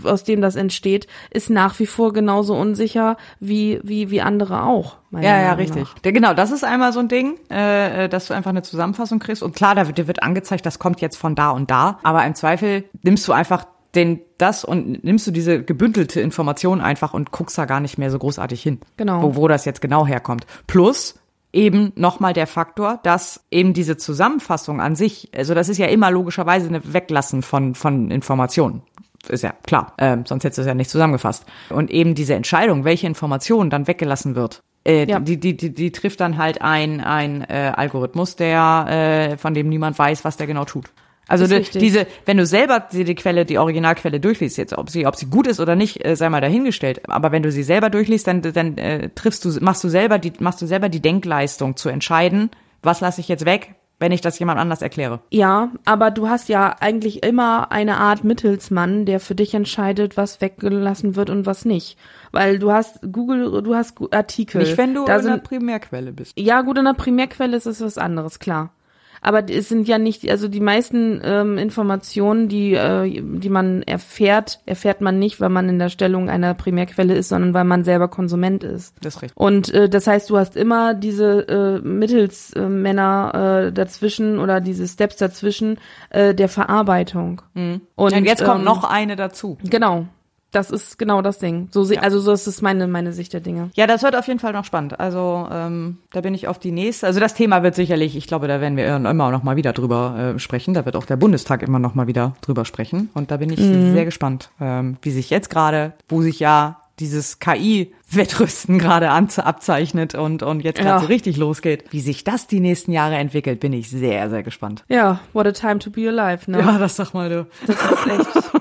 aus 0.03 0.23
dem 0.23 0.41
das 0.41 0.55
entsteht, 0.55 1.07
ist 1.31 1.49
nach 1.49 1.79
wie 1.79 1.85
vor 1.85 2.13
genauso 2.13 2.55
unsicher 2.55 3.17
wie, 3.39 3.79
wie, 3.83 4.09
wie 4.09 4.21
andere 4.21 4.63
auch. 4.63 4.97
Ja, 5.11 5.41
ja, 5.41 5.53
richtig. 5.53 5.87
Der, 6.03 6.13
genau, 6.13 6.33
das 6.33 6.51
ist 6.51 6.63
einmal 6.63 6.93
so 6.93 6.99
ein 6.99 7.09
Ding, 7.09 7.37
äh, 7.49 8.05
äh, 8.05 8.09
dass 8.09 8.27
du 8.27 8.33
einfach 8.33 8.51
eine 8.51 8.61
Zusammenfassung 8.61 9.19
kriegst. 9.19 9.43
Und 9.43 9.55
klar, 9.55 9.75
da 9.75 9.87
wird, 9.87 9.97
dir 9.97 10.07
wird 10.07 10.23
angezeigt, 10.23 10.65
das 10.65 10.79
kommt 10.79 11.01
jetzt 11.01 11.17
von 11.17 11.35
da 11.35 11.49
und 11.49 11.69
da. 11.69 11.99
Aber 12.03 12.25
im 12.25 12.35
Zweifel 12.35 12.85
nimmst 13.03 13.27
du 13.27 13.33
einfach 13.33 13.65
den, 13.95 14.21
das 14.37 14.63
und 14.63 15.03
nimmst 15.03 15.27
du 15.27 15.31
diese 15.31 15.63
gebündelte 15.63 16.21
Information 16.21 16.79
einfach 16.81 17.13
und 17.13 17.31
guckst 17.31 17.57
da 17.57 17.65
gar 17.65 17.79
nicht 17.79 17.97
mehr 17.97 18.09
so 18.09 18.19
großartig 18.19 18.61
hin. 18.61 18.79
Genau. 18.97 19.21
Wo, 19.21 19.35
wo 19.35 19.47
das 19.47 19.65
jetzt 19.65 19.81
genau 19.81 20.07
herkommt. 20.07 20.45
Plus, 20.67 21.15
eben 21.53 21.91
nochmal 21.95 22.33
der 22.33 22.47
Faktor, 22.47 22.99
dass 23.03 23.43
eben 23.51 23.73
diese 23.73 23.97
Zusammenfassung 23.97 24.79
an 24.81 24.95
sich, 24.95 25.29
also 25.35 25.53
das 25.53 25.69
ist 25.69 25.77
ja 25.77 25.87
immer 25.87 26.11
logischerweise 26.11 26.67
eine 26.67 26.93
Weglassen 26.93 27.41
von, 27.41 27.75
von 27.75 28.09
Informationen. 28.11 28.83
Ist 29.27 29.43
ja 29.43 29.53
klar, 29.67 29.93
ähm, 29.99 30.25
sonst 30.25 30.43
hättest 30.43 30.57
du 30.57 30.61
es 30.63 30.67
ja 30.67 30.73
nicht 30.73 30.89
zusammengefasst. 30.89 31.45
Und 31.69 31.91
eben 31.91 32.15
diese 32.15 32.33
Entscheidung, 32.33 32.85
welche 32.85 33.05
Information 33.05 33.69
dann 33.69 33.85
weggelassen 33.87 34.35
wird, 34.35 34.63
äh, 34.87 35.05
Ja. 35.07 35.19
die, 35.19 35.39
die, 35.39 35.55
die, 35.55 35.73
die 35.73 35.91
trifft 35.91 36.19
dann 36.21 36.37
halt 36.37 36.61
ein, 36.61 37.01
ein 37.01 37.41
äh, 37.41 37.71
Algorithmus, 37.75 38.35
der, 38.35 38.87
äh, 39.33 39.37
von 39.37 39.53
dem 39.53 39.69
niemand 39.69 39.99
weiß, 39.99 40.25
was 40.25 40.37
der 40.37 40.47
genau 40.47 40.65
tut. 40.65 40.85
Also 41.31 41.47
die, 41.47 41.61
diese, 41.79 42.07
wenn 42.25 42.35
du 42.35 42.45
selber 42.45 42.85
die, 42.91 43.15
Quelle, 43.15 43.45
die 43.45 43.57
Originalquelle 43.57 44.19
durchliest, 44.19 44.57
jetzt 44.57 44.77
ob 44.77 44.89
sie, 44.89 45.05
ob 45.07 45.15
sie 45.15 45.27
gut 45.27 45.47
ist 45.47 45.61
oder 45.61 45.75
nicht, 45.75 46.05
äh, 46.05 46.17
sei 46.17 46.29
mal 46.29 46.41
dahingestellt. 46.41 47.09
Aber 47.09 47.31
wenn 47.31 47.41
du 47.41 47.51
sie 47.51 47.63
selber 47.63 47.89
durchliest, 47.89 48.27
dann, 48.27 48.41
dann 48.41 48.77
äh, 48.77 49.09
triffst 49.15 49.45
du, 49.45 49.49
machst 49.61 49.81
du 49.83 49.87
selber 49.87 50.19
die, 50.19 50.33
machst 50.39 50.61
du 50.61 50.65
selber 50.65 50.89
die 50.89 51.01
Denkleistung 51.01 51.77
zu 51.77 51.87
entscheiden, 51.87 52.51
was 52.83 52.99
lasse 52.99 53.21
ich 53.21 53.29
jetzt 53.29 53.45
weg, 53.45 53.75
wenn 53.97 54.11
ich 54.11 54.19
das 54.19 54.39
jemand 54.39 54.59
anders 54.59 54.81
erkläre. 54.81 55.21
Ja, 55.29 55.71
aber 55.85 56.11
du 56.11 56.27
hast 56.27 56.49
ja 56.49 56.75
eigentlich 56.81 57.23
immer 57.23 57.71
eine 57.71 57.95
Art 57.95 58.25
Mittelsmann, 58.25 59.05
der 59.05 59.21
für 59.21 59.35
dich 59.35 59.53
entscheidet, 59.53 60.17
was 60.17 60.41
weggelassen 60.41 61.15
wird 61.15 61.29
und 61.29 61.45
was 61.45 61.63
nicht. 61.63 61.97
Weil 62.33 62.59
du 62.59 62.73
hast 62.73 62.99
Google, 63.09 63.61
du 63.61 63.73
hast 63.73 63.95
Artikel. 64.11 64.63
Nicht, 64.63 64.77
wenn 64.77 64.93
du 64.93 65.05
da 65.05 65.15
in 65.15 65.23
der 65.23 65.33
sind, 65.35 65.43
Primärquelle 65.43 66.11
bist. 66.11 66.33
Ja, 66.37 66.61
gut, 66.61 66.77
in 66.77 66.83
der 66.83 66.93
Primärquelle 66.93 67.55
ist 67.55 67.67
es 67.67 67.79
was 67.79 67.97
anderes, 67.97 68.39
klar. 68.39 68.73
Aber 69.21 69.47
es 69.49 69.69
sind 69.69 69.87
ja 69.87 69.99
nicht, 69.99 70.29
also 70.29 70.47
die 70.47 70.59
meisten 70.59 71.21
ähm, 71.23 71.57
Informationen, 71.57 72.47
die, 72.47 72.73
äh, 72.73 73.21
die 73.21 73.49
man 73.49 73.83
erfährt, 73.83 74.59
erfährt 74.65 75.01
man 75.01 75.19
nicht, 75.19 75.39
weil 75.39 75.49
man 75.49 75.69
in 75.69 75.77
der 75.77 75.89
Stellung 75.89 76.29
einer 76.29 76.55
Primärquelle 76.55 77.13
ist, 77.13 77.29
sondern 77.29 77.53
weil 77.53 77.63
man 77.63 77.83
selber 77.83 78.07
Konsument 78.07 78.63
ist. 78.63 78.95
Das 79.01 79.15
ist 79.15 79.21
richtig. 79.21 79.37
Und 79.37 79.71
äh, 79.73 79.87
das 79.89 80.07
heißt, 80.07 80.29
du 80.29 80.37
hast 80.37 80.55
immer 80.57 80.95
diese 80.95 81.47
äh, 81.47 81.87
Mittelsmänner 81.87 83.67
äh, 83.67 83.71
dazwischen 83.71 84.39
oder 84.39 84.59
diese 84.59 84.87
Steps 84.87 85.17
dazwischen 85.17 85.77
äh, 86.09 86.33
der 86.33 86.49
Verarbeitung. 86.49 87.43
Und, 87.53 87.81
Und 87.95 88.25
jetzt 88.25 88.43
kommt 88.43 88.59
ähm, 88.59 88.65
noch 88.65 88.83
eine 88.83 89.15
dazu. 89.15 89.57
genau. 89.63 90.07
Das 90.51 90.69
ist 90.69 90.99
genau 90.99 91.21
das 91.21 91.39
Ding. 91.39 91.69
So 91.71 91.83
se 91.85 92.01
also 92.01 92.19
so 92.19 92.33
ist 92.33 92.45
es 92.45 92.61
meine 92.61 92.85
meine 92.87 93.13
Sicht 93.13 93.31
der 93.31 93.39
Dinge. 93.39 93.69
Ja, 93.75 93.87
das 93.87 94.03
wird 94.03 94.15
auf 94.17 94.27
jeden 94.27 94.39
Fall 94.39 94.51
noch 94.51 94.65
spannend. 94.65 94.99
Also 94.99 95.47
ähm, 95.51 95.97
da 96.11 96.19
bin 96.21 96.33
ich 96.33 96.47
auf 96.49 96.59
die 96.59 96.71
nächste. 96.71 97.07
Also 97.07 97.19
das 97.21 97.33
Thema 97.33 97.63
wird 97.63 97.75
sicherlich, 97.75 98.17
ich 98.17 98.27
glaube, 98.27 98.47
da 98.49 98.59
werden 98.59 98.75
wir 98.75 98.95
immer 98.95 99.31
noch 99.31 99.43
mal 99.43 99.55
wieder 99.55 99.71
drüber 99.71 100.33
äh, 100.35 100.39
sprechen. 100.39 100.73
Da 100.73 100.85
wird 100.85 100.95
auch 100.97 101.05
der 101.05 101.15
Bundestag 101.15 101.63
immer 101.63 101.79
noch 101.79 101.95
mal 101.95 102.07
wieder 102.07 102.33
drüber 102.41 102.65
sprechen. 102.65 103.09
Und 103.13 103.31
da 103.31 103.37
bin 103.37 103.49
ich 103.51 103.59
sehr 103.59 104.03
gespannt, 104.05 104.49
ähm, 104.59 104.97
wie 105.01 105.11
sich 105.11 105.29
jetzt 105.29 105.49
gerade, 105.49 105.93
wo 106.09 106.21
sich 106.21 106.39
ja 106.41 106.77
dieses 106.99 107.39
KI-Wettrüsten 107.39 108.77
gerade 108.77 109.09
abzeichnet 109.09 110.15
und, 110.15 110.43
und 110.43 110.59
jetzt 110.63 110.77
gerade 110.79 110.89
Ja. 110.89 110.99
so 110.99 111.07
richtig 111.07 111.37
losgeht. 111.37 111.85
Wie 111.91 112.01
sich 112.01 112.23
das 112.23 112.47
die 112.47 112.59
nächsten 112.59 112.91
Jahre 112.91 113.15
entwickelt, 113.15 113.59
bin 113.59 113.73
ich 113.73 113.89
sehr, 113.89 114.29
sehr 114.29 114.43
gespannt. 114.43 114.83
Ja, 114.89 115.19
what 115.33 115.47
a 115.47 115.51
time 115.51 115.79
to 115.79 115.89
be 115.89 116.07
alive, 116.07 116.49
ne? 116.51 116.59
Ja, 116.59 116.77
das 116.77 116.97
sag 116.97 117.13
mal 117.13 117.29
du. 117.29 117.47
Das 117.67 117.75
ist 117.77 118.07
echt. 118.07 118.51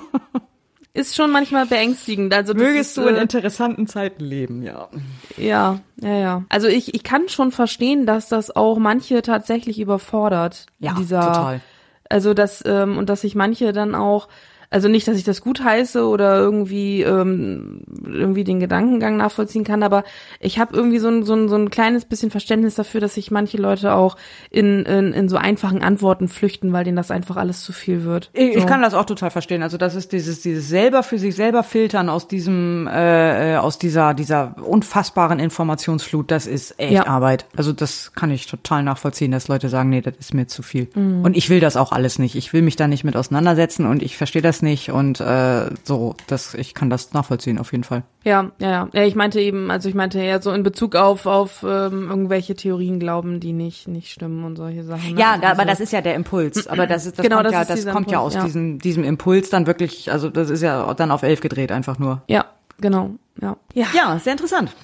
Ist 0.92 1.14
schon 1.14 1.30
manchmal 1.30 1.66
beängstigend. 1.66 2.34
Also 2.34 2.52
das 2.52 2.62
Mögest 2.62 2.90
ist, 2.90 2.96
du 2.96 3.08
in 3.08 3.16
äh, 3.16 3.22
interessanten 3.22 3.86
Zeiten 3.86 4.24
leben, 4.24 4.62
ja. 4.62 4.88
Ja, 5.36 5.80
ja, 5.96 6.14
ja. 6.16 6.44
Also 6.48 6.66
ich, 6.66 6.94
ich 6.94 7.02
kann 7.02 7.28
schon 7.28 7.52
verstehen, 7.52 8.06
dass 8.06 8.28
das 8.28 8.54
auch 8.54 8.78
manche 8.78 9.22
tatsächlich 9.22 9.78
überfordert. 9.80 10.66
Ja, 10.78 10.94
dieser, 10.94 11.20
total. 11.20 11.60
Also 12.08 12.34
das, 12.34 12.62
ähm, 12.66 12.98
und 12.98 13.08
dass 13.08 13.20
sich 13.20 13.34
manche 13.34 13.72
dann 13.72 13.94
auch 13.94 14.28
Also 14.70 14.88
nicht, 14.88 15.08
dass 15.08 15.16
ich 15.16 15.24
das 15.24 15.40
gut 15.40 15.64
heiße 15.64 16.06
oder 16.06 16.38
irgendwie 16.38 17.02
ähm, 17.02 17.82
irgendwie 18.04 18.44
den 18.44 18.60
Gedankengang 18.60 19.16
nachvollziehen 19.16 19.64
kann, 19.64 19.82
aber 19.82 20.04
ich 20.38 20.60
habe 20.60 20.76
irgendwie 20.76 21.00
so 21.00 21.08
ein, 21.08 21.24
so, 21.24 21.34
ein, 21.34 21.48
so 21.48 21.56
ein 21.56 21.70
kleines 21.70 22.04
bisschen 22.04 22.30
Verständnis 22.30 22.76
dafür, 22.76 23.00
dass 23.00 23.14
sich 23.14 23.32
manche 23.32 23.56
Leute 23.56 23.94
auch 23.94 24.16
in, 24.48 24.84
in, 24.84 25.12
in 25.12 25.28
so 25.28 25.36
einfachen 25.36 25.82
Antworten 25.82 26.28
flüchten, 26.28 26.72
weil 26.72 26.84
denen 26.84 26.96
das 26.96 27.10
einfach 27.10 27.36
alles 27.36 27.64
zu 27.64 27.72
viel 27.72 28.04
wird. 28.04 28.30
Ich, 28.32 28.52
so. 28.52 28.58
ich 28.60 28.66
kann 28.66 28.80
das 28.80 28.94
auch 28.94 29.06
total 29.06 29.30
verstehen. 29.30 29.64
Also 29.64 29.76
das 29.76 29.96
ist 29.96 30.12
dieses 30.12 30.40
dieses 30.40 30.68
selber 30.68 31.02
für 31.02 31.18
sich 31.18 31.34
selber 31.34 31.64
filtern 31.64 32.08
aus 32.08 32.28
diesem 32.28 32.86
äh, 32.86 33.54
äh, 33.54 33.56
aus 33.56 33.78
dieser 33.78 34.14
dieser 34.14 34.54
unfassbaren 34.64 35.40
Informationsflut. 35.40 36.30
Das 36.30 36.46
ist 36.46 36.78
echt 36.78 36.92
Ja. 36.92 37.06
Arbeit. 37.08 37.46
Also 37.56 37.72
das 37.72 38.12
kann 38.12 38.30
ich 38.30 38.46
total 38.46 38.84
nachvollziehen, 38.84 39.32
dass 39.32 39.48
Leute 39.48 39.68
sagen, 39.68 39.90
nee, 39.90 40.00
das 40.00 40.14
ist 40.20 40.32
mir 40.32 40.46
zu 40.46 40.62
viel. 40.62 40.88
Und 40.94 41.36
ich 41.36 41.50
will 41.50 41.58
das 41.58 41.76
auch 41.76 41.90
alles 41.90 42.20
nicht. 42.20 42.36
Ich 42.36 42.52
will 42.52 42.62
mich 42.62 42.76
da 42.76 42.86
nicht 42.86 43.02
mit 43.02 43.16
auseinandersetzen 43.16 43.86
und 43.86 44.00
ich 44.02 44.16
verstehe 44.16 44.42
das 44.42 44.59
nicht 44.62 44.90
und 44.90 45.20
äh, 45.20 45.66
so. 45.84 46.14
Das 46.26 46.54
ich 46.54 46.74
kann 46.74 46.90
das 46.90 47.12
nachvollziehen 47.12 47.58
auf 47.58 47.72
jeden 47.72 47.84
Fall. 47.84 48.02
Ja, 48.24 48.50
ja, 48.58 48.88
ja. 48.92 49.02
Ich 49.04 49.14
meinte 49.14 49.40
eben, 49.40 49.70
also 49.70 49.88
ich 49.88 49.94
meinte 49.94 50.18
eher 50.20 50.42
so 50.42 50.52
in 50.52 50.62
Bezug 50.62 50.94
auf 50.96 51.26
auf 51.26 51.62
ähm, 51.66 52.08
irgendwelche 52.08 52.54
Theorien 52.54 52.98
glauben, 53.00 53.40
die 53.40 53.52
nicht 53.52 53.88
nicht 53.88 54.10
stimmen 54.12 54.44
und 54.44 54.56
solche 54.56 54.84
Sachen. 54.84 55.14
ne? 55.14 55.20
Ja, 55.20 55.32
Also 55.32 55.46
aber 55.46 55.64
das 55.64 55.80
ist 55.80 55.92
ja 55.92 56.00
der 56.00 56.14
Impuls. 56.14 56.66
Aber 56.68 56.86
das 56.86 57.06
ist 57.06 57.18
das 57.18 57.22
Genau, 57.22 57.36
kommt 57.36 57.46
das 57.46 57.52
ja, 57.52 57.74
ist 57.74 57.86
das 57.86 57.94
kommt 57.94 58.10
ja 58.10 58.18
aus 58.18 58.34
ja. 58.34 58.44
diesem 58.44 58.78
diesem 58.78 59.04
Impuls 59.04 59.50
dann 59.50 59.66
wirklich. 59.66 60.10
Also 60.12 60.28
das 60.30 60.50
ist 60.50 60.62
ja 60.62 60.92
dann 60.94 61.10
auf 61.10 61.22
elf 61.22 61.40
gedreht 61.40 61.72
einfach 61.72 61.98
nur. 61.98 62.22
Ja, 62.28 62.44
genau. 62.80 63.10
Ja. 63.40 63.56
Ja. 63.74 63.86
Ja, 63.94 64.18
sehr 64.18 64.32
interessant. 64.32 64.74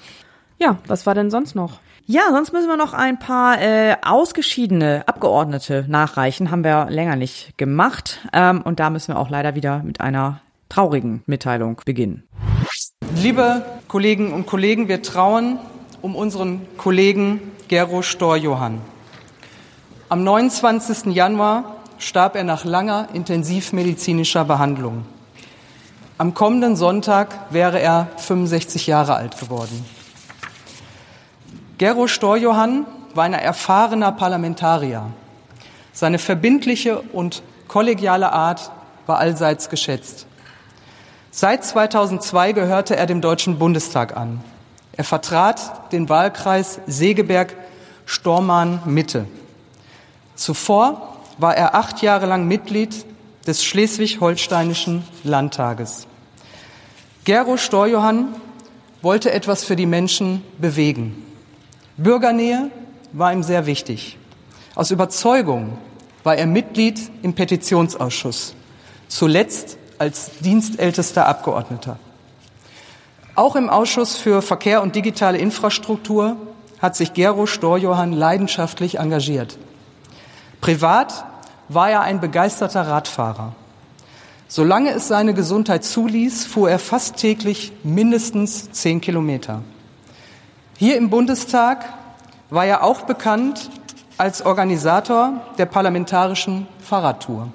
Ja, 0.59 0.77
was 0.87 1.05
war 1.05 1.13
denn 1.13 1.29
sonst 1.29 1.55
noch? 1.55 1.79
Ja, 2.05 2.21
sonst 2.31 2.53
müssen 2.53 2.67
wir 2.67 2.77
noch 2.77 2.93
ein 2.93 3.19
paar 3.19 3.61
äh, 3.61 3.95
ausgeschiedene 4.01 5.03
Abgeordnete 5.07 5.85
nachreichen. 5.87 6.51
Haben 6.51 6.63
wir 6.63 6.87
länger 6.89 7.15
nicht 7.15 7.57
gemacht. 7.57 8.19
Ähm, 8.33 8.61
und 8.61 8.79
da 8.79 8.89
müssen 8.89 9.13
wir 9.13 9.19
auch 9.19 9.29
leider 9.29 9.55
wieder 9.55 9.83
mit 9.83 10.01
einer 10.01 10.41
traurigen 10.69 11.21
Mitteilung 11.25 11.81
beginnen. 11.85 12.23
Liebe 13.15 13.65
Kolleginnen 13.87 14.33
und 14.33 14.47
Kollegen, 14.47 14.87
wir 14.87 15.01
trauen 15.01 15.59
um 16.01 16.15
unseren 16.15 16.61
Kollegen 16.77 17.41
Gero 17.67 18.01
Storjohann. 18.01 18.81
Am 20.09 20.23
29. 20.23 21.13
Januar 21.13 21.75
starb 21.97 22.35
er 22.35 22.43
nach 22.45 22.63
langer 22.63 23.09
intensivmedizinischer 23.13 24.45
Behandlung. 24.45 25.05
Am 26.17 26.33
kommenden 26.33 26.75
Sonntag 26.75 27.51
wäre 27.51 27.79
er 27.79 28.07
65 28.17 28.87
Jahre 28.87 29.15
alt 29.15 29.37
geworden. 29.39 29.85
Gero 31.77 32.07
Storjohann 32.07 32.87
war 33.13 33.25
ein 33.25 33.33
erfahrener 33.33 34.11
Parlamentarier. 34.11 35.11
Seine 35.93 36.17
verbindliche 36.17 37.01
und 37.01 37.43
kollegiale 37.67 38.33
Art 38.33 38.71
war 39.05 39.19
allseits 39.19 39.69
geschätzt. 39.69 40.25
Seit 41.29 41.63
2002 41.63 42.53
gehörte 42.53 42.95
er 42.95 43.05
dem 43.05 43.21
Deutschen 43.21 43.59
Bundestag 43.59 44.17
an. 44.17 44.43
Er 44.93 45.03
vertrat 45.03 45.91
den 45.91 46.09
Wahlkreis 46.09 46.79
Segeberg-Stormarn-Mitte. 46.87 49.27
Zuvor 50.33 51.15
war 51.37 51.55
er 51.55 51.75
acht 51.75 52.01
Jahre 52.01 52.25
lang 52.25 52.47
Mitglied 52.47 53.05
des 53.45 53.63
Schleswig-Holsteinischen 53.63 55.03
Landtages. 55.23 56.07
Gero 57.23 57.57
Storjohann 57.57 58.29
wollte 59.03 59.31
etwas 59.31 59.63
für 59.63 59.75
die 59.75 59.85
Menschen 59.85 60.41
bewegen. 60.57 61.26
Bürgernähe 61.97 62.69
war 63.11 63.33
ihm 63.33 63.41
sehr 63.41 63.65
wichtig. 63.65 64.17
Aus 64.75 64.91
Überzeugung 64.91 65.77
war 66.23 66.35
er 66.35 66.45
Mitglied 66.45 67.09
im 67.23 67.33
Petitionsausschuss, 67.33 68.53
zuletzt 69.07 69.77
als 69.97 70.31
dienstältester 70.39 71.25
Abgeordneter. 71.25 71.97
Auch 73.33 73.55
im 73.55 73.69
Ausschuss 73.69 74.15
für 74.15 74.41
Verkehr 74.43 74.81
und 74.83 74.95
digitale 74.95 75.39
Infrastruktur 75.39 76.37
hat 76.79 76.95
sich 76.95 77.13
Gero 77.13 77.47
Storjohann 77.47 78.13
leidenschaftlich 78.13 78.99
engagiert. 78.99 79.57
Privat 80.61 81.25
war 81.69 81.89
er 81.89 82.01
ein 82.01 82.19
begeisterter 82.19 82.87
Radfahrer. 82.87 83.55
Solange 84.47 84.91
es 84.91 85.07
seine 85.07 85.33
Gesundheit 85.33 85.83
zuließ, 85.83 86.45
fuhr 86.45 86.69
er 86.69 86.79
fast 86.79 87.17
täglich 87.17 87.73
mindestens 87.83 88.71
zehn 88.71 89.01
Kilometer. 89.01 89.63
Hier 90.79 90.95
im 90.95 91.09
Bundestag 91.09 91.85
war 92.51 92.63
er 92.63 92.83
auch 92.83 93.01
bekannt 93.01 93.71
als 94.19 94.43
Organisator 94.43 95.41
der 95.57 95.65
parlamentarischen 95.65 96.67
Fahrradtour 96.79 97.47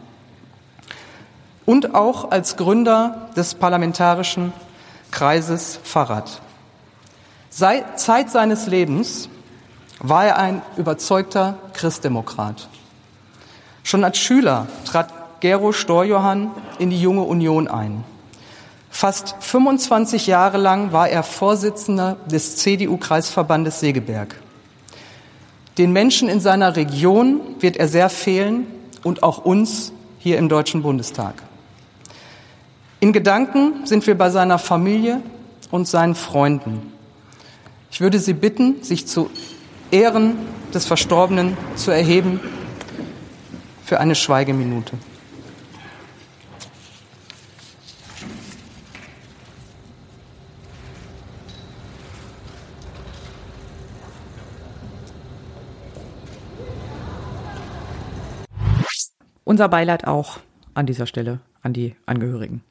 und 1.64 1.94
auch 1.94 2.32
als 2.32 2.56
Gründer 2.56 3.28
des 3.36 3.54
parlamentarischen 3.54 4.52
Kreises 5.12 5.78
Fahrrad. 5.84 6.40
Seit 7.48 8.00
Zeit 8.00 8.28
seines 8.28 8.66
Lebens 8.66 9.28
war 10.00 10.26
er 10.26 10.38
ein 10.38 10.60
überzeugter 10.76 11.58
Christdemokrat. 11.74 12.68
Schon 13.84 14.02
als 14.02 14.18
Schüler 14.18 14.66
trat 14.84 15.12
Gero 15.38 15.70
Storjohann 15.70 16.50
in 16.80 16.90
die 16.90 17.00
Junge 17.00 17.22
Union 17.22 17.68
ein. 17.68 18.02
Fast 18.94 19.36
25 19.40 20.26
Jahre 20.26 20.58
lang 20.58 20.92
war 20.92 21.08
er 21.08 21.22
Vorsitzender 21.22 22.18
des 22.30 22.56
CDU-Kreisverbandes 22.56 23.80
Segeberg. 23.80 24.36
Den 25.78 25.92
Menschen 25.92 26.28
in 26.28 26.40
seiner 26.40 26.76
Region 26.76 27.40
wird 27.58 27.78
er 27.78 27.88
sehr 27.88 28.10
fehlen 28.10 28.66
und 29.02 29.22
auch 29.22 29.38
uns 29.38 29.92
hier 30.18 30.36
im 30.36 30.50
Deutschen 30.50 30.82
Bundestag. 30.82 31.42
In 33.00 33.14
Gedanken 33.14 33.86
sind 33.86 34.06
wir 34.06 34.16
bei 34.16 34.28
seiner 34.28 34.58
Familie 34.58 35.22
und 35.70 35.88
seinen 35.88 36.14
Freunden. 36.14 36.92
Ich 37.90 38.02
würde 38.02 38.18
Sie 38.18 38.34
bitten, 38.34 38.84
sich 38.84 39.06
zu 39.06 39.30
Ehren 39.90 40.36
des 40.74 40.84
Verstorbenen 40.84 41.56
zu 41.76 41.90
erheben 41.90 42.40
für 43.86 43.98
eine 43.98 44.14
Schweigeminute. 44.14 44.98
Unser 59.52 59.68
Beileid 59.68 60.06
auch 60.06 60.38
an 60.72 60.86
dieser 60.86 61.04
Stelle 61.04 61.40
an 61.60 61.74
die 61.74 61.94
Angehörigen. 62.06 62.62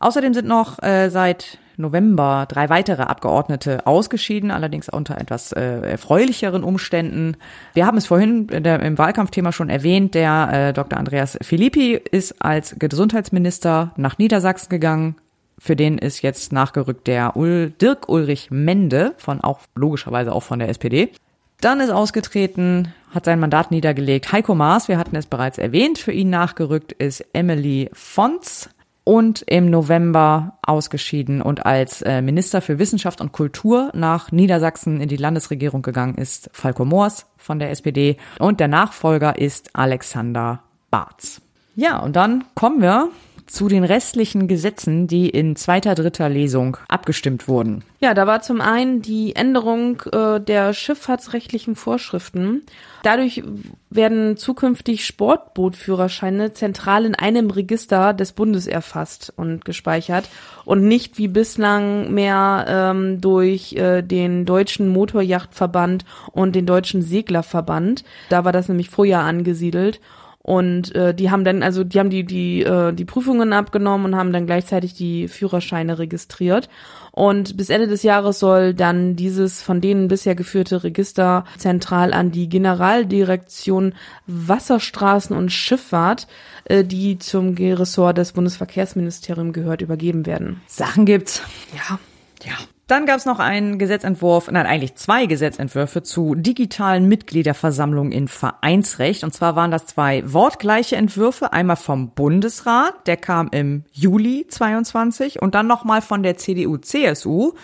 Außerdem 0.00 0.34
sind 0.34 0.48
noch 0.48 0.82
äh, 0.82 1.10
seit 1.10 1.58
November 1.76 2.46
drei 2.48 2.68
weitere 2.70 3.02
Abgeordnete 3.02 3.86
ausgeschieden, 3.86 4.50
allerdings 4.50 4.88
unter 4.88 5.20
etwas 5.20 5.52
äh, 5.52 5.92
erfreulicheren 5.92 6.64
Umständen. 6.64 7.36
Wir 7.72 7.86
haben 7.86 7.98
es 7.98 8.06
vorhin 8.06 8.48
in 8.48 8.64
der, 8.64 8.80
im 8.80 8.98
Wahlkampfthema 8.98 9.52
schon 9.52 9.70
erwähnt, 9.70 10.16
der 10.16 10.48
äh, 10.52 10.72
Dr. 10.72 10.98
Andreas 10.98 11.38
Filippi 11.40 11.92
ist 11.92 12.42
als 12.42 12.74
Gesundheitsminister 12.80 13.92
nach 13.96 14.18
Niedersachsen 14.18 14.70
gegangen. 14.70 15.14
Für 15.56 15.76
den 15.76 15.98
ist 15.98 16.22
jetzt 16.22 16.52
nachgerückt 16.52 17.06
der 17.06 17.36
Ul 17.36 17.70
Dirk 17.80 18.08
Ulrich 18.08 18.50
Mende 18.50 19.14
von 19.18 19.40
auch 19.40 19.60
logischerweise 19.76 20.32
auch 20.32 20.42
von 20.42 20.58
der 20.58 20.68
SPD. 20.68 21.12
Dann 21.60 21.78
ist 21.78 21.90
ausgetreten, 21.90 22.92
hat 23.12 23.24
sein 23.24 23.40
Mandat 23.40 23.70
niedergelegt 23.70 24.32
Heiko 24.32 24.54
Maas, 24.54 24.88
wir 24.88 24.98
hatten 24.98 25.16
es 25.16 25.26
bereits 25.26 25.58
erwähnt, 25.58 25.98
für 25.98 26.12
ihn 26.12 26.30
nachgerückt 26.30 26.92
ist 26.92 27.24
Emily 27.32 27.90
Fons 27.92 28.70
und 29.04 29.42
im 29.42 29.68
November 29.68 30.58
ausgeschieden 30.62 31.42
und 31.42 31.66
als 31.66 32.02
äh, 32.02 32.22
Minister 32.22 32.60
für 32.60 32.78
Wissenschaft 32.78 33.20
und 33.20 33.32
Kultur 33.32 33.90
nach 33.94 34.32
Niedersachsen 34.32 35.00
in 35.00 35.08
die 35.08 35.16
Landesregierung 35.16 35.82
gegangen 35.82 36.14
ist 36.14 36.50
Falco 36.52 36.84
Moors 36.84 37.26
von 37.36 37.58
der 37.58 37.70
SPD 37.70 38.16
und 38.38 38.60
der 38.60 38.68
Nachfolger 38.68 39.38
ist 39.38 39.70
Alexander 39.74 40.62
Barz. 40.90 41.40
Ja, 41.74 41.98
und 41.98 42.16
dann 42.16 42.44
kommen 42.54 42.82
wir 42.82 43.08
zu 43.52 43.68
den 43.68 43.84
restlichen 43.84 44.48
Gesetzen, 44.48 45.06
die 45.06 45.28
in 45.28 45.56
zweiter, 45.56 45.94
dritter 45.94 46.30
Lesung 46.30 46.78
abgestimmt 46.88 47.48
wurden. 47.48 47.84
Ja, 48.00 48.14
da 48.14 48.26
war 48.26 48.40
zum 48.40 48.62
einen 48.62 49.02
die 49.02 49.36
Änderung 49.36 50.02
äh, 50.10 50.40
der 50.40 50.72
schifffahrtsrechtlichen 50.72 51.76
Vorschriften. 51.76 52.62
Dadurch 53.02 53.42
werden 53.90 54.38
zukünftig 54.38 55.04
Sportbootführerscheine 55.04 56.54
zentral 56.54 57.04
in 57.04 57.14
einem 57.14 57.50
Register 57.50 58.14
des 58.14 58.32
Bundes 58.32 58.66
erfasst 58.66 59.34
und 59.36 59.66
gespeichert 59.66 60.30
und 60.64 60.88
nicht 60.88 61.18
wie 61.18 61.28
bislang 61.28 62.10
mehr 62.10 62.64
ähm, 62.68 63.20
durch 63.20 63.74
äh, 63.74 64.00
den 64.00 64.46
deutschen 64.46 64.88
Motorjachtverband 64.88 66.06
und 66.32 66.56
den 66.56 66.64
deutschen 66.64 67.02
Seglerverband. 67.02 68.02
Da 68.30 68.46
war 68.46 68.52
das 68.52 68.68
nämlich 68.68 68.88
vorher 68.88 69.20
angesiedelt. 69.20 70.00
Und 70.42 70.92
äh, 70.96 71.14
die 71.14 71.30
haben 71.30 71.44
dann, 71.44 71.62
also 71.62 71.84
die 71.84 71.98
haben 72.00 72.10
die, 72.10 72.24
die, 72.24 72.62
äh, 72.62 72.92
die 72.92 73.04
Prüfungen 73.04 73.52
abgenommen 73.52 74.06
und 74.06 74.16
haben 74.16 74.32
dann 74.32 74.46
gleichzeitig 74.46 74.92
die 74.92 75.28
Führerscheine 75.28 76.00
registriert. 76.00 76.68
Und 77.12 77.56
bis 77.56 77.70
Ende 77.70 77.86
des 77.86 78.02
Jahres 78.02 78.40
soll 78.40 78.74
dann 78.74 79.14
dieses 79.14 79.62
von 79.62 79.80
denen 79.80 80.08
bisher 80.08 80.34
geführte 80.34 80.82
Register 80.82 81.44
zentral 81.58 82.12
an 82.12 82.32
die 82.32 82.48
Generaldirektion 82.48 83.94
Wasserstraßen 84.26 85.36
und 85.36 85.52
Schifffahrt, 85.52 86.26
äh, 86.64 86.82
die 86.82 87.18
zum 87.18 87.54
Ressort 87.54 88.18
des 88.18 88.32
Bundesverkehrsministeriums 88.32 89.52
gehört, 89.52 89.80
übergeben 89.80 90.26
werden. 90.26 90.60
Sachen 90.66 91.06
gibt's. 91.06 91.42
Ja. 91.72 92.00
Ja. 92.44 92.54
Dann 92.92 93.06
gab 93.06 93.16
es 93.16 93.24
noch 93.24 93.38
einen 93.38 93.78
Gesetzentwurf, 93.78 94.50
nein, 94.50 94.66
eigentlich 94.66 94.96
zwei 94.96 95.24
Gesetzentwürfe 95.24 96.02
zu 96.02 96.34
digitalen 96.34 97.08
Mitgliederversammlungen 97.08 98.12
in 98.12 98.28
Vereinsrecht. 98.28 99.24
Und 99.24 99.32
zwar 99.32 99.56
waren 99.56 99.70
das 99.70 99.86
zwei 99.86 100.30
wortgleiche 100.30 100.96
Entwürfe, 100.96 101.54
einmal 101.54 101.76
vom 101.76 102.10
Bundesrat, 102.10 103.06
der 103.06 103.16
kam 103.16 103.48
im 103.50 103.84
Juli 103.92 104.46
22 104.46 105.40
und 105.40 105.54
dann 105.54 105.66
nochmal 105.66 106.02
von 106.02 106.22
der 106.22 106.36
CDU-CSU, 106.36 107.54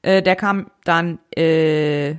äh, 0.00 0.22
der 0.22 0.34
kam 0.34 0.70
dann 0.84 1.18
äh, 1.36 2.14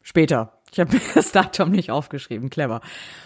später. 0.00 0.54
Ich 0.72 0.80
habe 0.80 0.92
mir 0.94 1.00
das 1.14 1.32
Datum 1.32 1.72
nicht 1.72 1.90
aufgeschrieben, 1.90 2.48
clever. 2.48 2.80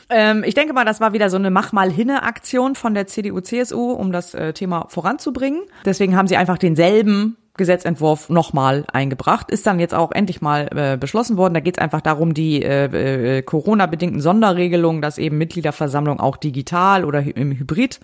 Ähm, 0.09 0.43
ich 0.45 0.55
denke 0.55 0.73
mal, 0.73 0.85
das 0.85 1.01
war 1.01 1.13
wieder 1.13 1.31
so 1.31 1.37
eine 1.37 1.53
Mach 1.53 1.71
mal 1.71 1.89
hinne 1.89 2.25
Aktion 2.25 2.75
von 2.75 2.95
der 2.95 3.07
CDU-CSU, 3.07 3.93
um 3.93 4.11
das 4.11 4.35
äh, 4.35 4.53
Thema 4.55 4.87
voranzubringen. 4.89 5.63
Deswegen 5.85 6.17
haben 6.17 6.27
sie 6.27 6.37
einfach 6.37 6.59
denselben 6.59 7.37
Gesetzentwurf 7.57 8.29
nochmal 8.29 8.85
eingebracht. 8.93 9.51
Ist 9.51 9.67
dann 9.67 9.81
jetzt 9.81 9.95
auch 9.95 10.13
endlich 10.13 10.41
mal 10.41 10.69
äh, 10.75 10.97
beschlossen 10.97 11.37
worden. 11.37 11.55
Da 11.55 11.61
geht 11.61 11.77
es 11.77 11.83
einfach 11.83 12.01
darum, 12.01 12.35
die 12.35 12.63
äh, 12.63 13.39
äh, 13.39 13.43
Corona-bedingten 13.43 14.21
Sonderregelungen, 14.21 15.03
dass 15.03 15.19
eben 15.19 15.39
Mitgliederversammlungen 15.39 16.21
auch 16.21 16.37
digital 16.37 17.05
oder 17.05 17.21
im 17.21 17.53
Hybrid 17.53 18.01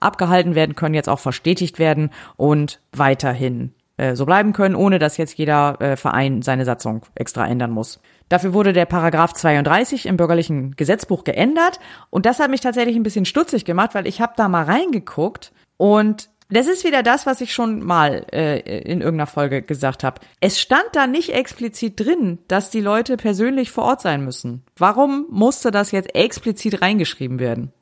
abgehalten 0.00 0.54
werden 0.54 0.74
können, 0.74 0.94
jetzt 0.94 1.08
auch 1.08 1.20
verstetigt 1.20 1.78
werden 1.78 2.10
und 2.36 2.80
weiterhin 2.92 3.72
äh, 3.96 4.16
so 4.16 4.26
bleiben 4.26 4.52
können, 4.52 4.74
ohne 4.74 4.98
dass 4.98 5.16
jetzt 5.16 5.38
jeder 5.38 5.80
äh, 5.80 5.96
Verein 5.96 6.42
seine 6.42 6.64
Satzung 6.64 7.02
extra 7.14 7.46
ändern 7.46 7.70
muss. 7.70 8.00
Dafür 8.28 8.54
wurde 8.54 8.72
der 8.72 8.86
Paragraph 8.86 9.34
32 9.34 10.06
im 10.06 10.16
bürgerlichen 10.16 10.74
Gesetzbuch 10.76 11.24
geändert 11.24 11.78
und 12.10 12.26
das 12.26 12.40
hat 12.40 12.50
mich 12.50 12.60
tatsächlich 12.60 12.96
ein 12.96 13.02
bisschen 13.02 13.26
stutzig 13.26 13.64
gemacht, 13.64 13.94
weil 13.94 14.06
ich 14.06 14.20
habe 14.20 14.32
da 14.36 14.48
mal 14.48 14.64
reingeguckt 14.64 15.52
und 15.76 16.30
das 16.52 16.66
ist 16.66 16.84
wieder 16.84 17.02
das, 17.02 17.26
was 17.26 17.40
ich 17.40 17.52
schon 17.52 17.84
mal 17.84 18.26
äh, 18.32 18.60
in 18.80 19.00
irgendeiner 19.00 19.26
Folge 19.26 19.62
gesagt 19.62 20.04
habe. 20.04 20.20
Es 20.40 20.60
stand 20.60 20.86
da 20.92 21.06
nicht 21.06 21.30
explizit 21.30 21.98
drin, 21.98 22.38
dass 22.48 22.70
die 22.70 22.80
Leute 22.80 23.16
persönlich 23.16 23.70
vor 23.70 23.84
Ort 23.84 24.00
sein 24.00 24.24
müssen. 24.24 24.62
Warum 24.76 25.26
musste 25.30 25.70
das 25.70 25.90
jetzt 25.90 26.14
explizit 26.14 26.82
reingeschrieben 26.82 27.38
werden? 27.38 27.72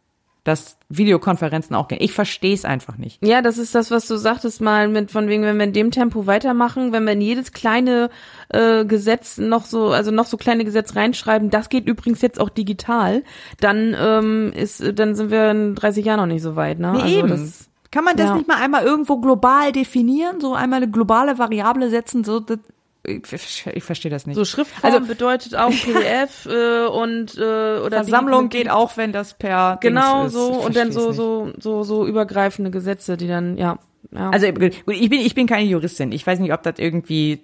dass 0.45 0.79
Videokonferenzen 0.89 1.77
auch 1.77 1.89
gehen. 1.89 1.99
Ich 2.01 2.13
verstehe 2.13 2.55
es 2.55 2.65
einfach 2.65 2.97
nicht. 2.97 3.25
Ja, 3.25 3.43
das 3.43 3.59
ist 3.59 3.75
das, 3.75 3.91
was 3.91 4.07
du 4.07 4.17
sagtest 4.17 4.61
mal 4.61 4.89
mit 4.89 5.11
von 5.11 5.29
wegen, 5.29 5.43
wenn 5.43 5.59
wir 5.59 5.65
in 5.65 5.73
dem 5.73 5.91
Tempo 5.91 6.27
weitermachen, 6.27 6.93
wenn 6.93 7.05
wir 7.05 7.13
in 7.13 7.21
jedes 7.21 7.53
kleine 7.53 8.11
äh, 8.49 8.85
Gesetz 8.85 9.39
noch 9.39 9.67
so, 9.67 9.89
also 9.91 10.11
noch 10.11 10.27
so 10.27 10.37
kleine 10.37 10.65
Gesetz 10.65 10.97
reinschreiben, 10.97 11.51
das 11.51 11.69
geht 11.69 11.87
übrigens 11.87 12.23
jetzt 12.23 12.41
auch 12.41 12.49
digital, 12.49 13.23
dann 13.61 13.95
ähm, 13.99 14.53
ist, 14.55 14.83
dann 14.99 15.15
sind 15.15 15.31
wir 15.31 15.51
in 15.51 15.75
30 15.75 16.05
Jahren 16.05 16.21
noch 16.21 16.27
nicht 16.27 16.43
so 16.43 16.57
weit, 16.57 16.79
ne? 16.79 16.93
Nee, 16.93 17.01
also 17.01 17.19
eben. 17.19 17.29
das 17.29 17.70
Kann 17.93 18.05
man 18.05 18.17
das 18.17 18.27
Ja. 18.27 18.35
nicht 18.37 18.47
mal 18.49 18.57
einmal 18.59 18.85
irgendwo 18.85 19.17
global 19.19 19.73
definieren, 19.73 20.41
so 20.41 20.55
einmal 20.55 20.79
eine 20.83 20.91
globale 20.91 21.39
Variable 21.39 21.91
setzen, 21.91 22.23
so 22.25 22.39
das, 22.41 22.59
ich, 23.05 23.67
ich 23.73 23.83
verstehe 23.83 24.11
das 24.11 24.27
nicht. 24.27 24.37
So 24.37 24.45
Schriftform 24.45 24.93
Also- 24.95 25.07
bedeutet 25.07 25.57
auch 25.57 25.71
PDF 25.85 26.47
äh, 26.47 26.87
und 26.87 27.37
äh, 27.39 27.79
oder 27.81 28.05
Versammlung 28.05 28.49
die- 28.51 28.59
geht 28.59 28.71
auch, 28.71 28.97
wenn 28.97 29.13
das 29.13 29.35
per 29.35 29.79
genau 29.81 30.21
Dings 30.23 30.35
ist. 30.35 30.39
so 30.41 30.51
Ich 30.61 30.67
und 30.67 30.77
dann 30.77 30.93
so 30.93 31.13
so 31.13 31.53
so 31.59 31.83
so 31.83 32.07
übergreifende 32.07 32.71
Gesetze, 32.71 33.17
die 33.17 33.27
dann 33.27 33.57
ja 33.57 33.79
ja 34.13 34.31
Also 34.31 34.47
ich 34.47 34.55
bin 34.55 34.73
ich 35.21 35.35
bin 35.35 35.47
keine 35.47 35.65
Juristin. 35.65 36.13
Ich 36.13 36.27
weiß 36.27 36.39
nicht, 36.41 36.53
ob 36.53 36.63
das 36.63 36.75
irgendwie 36.79 37.43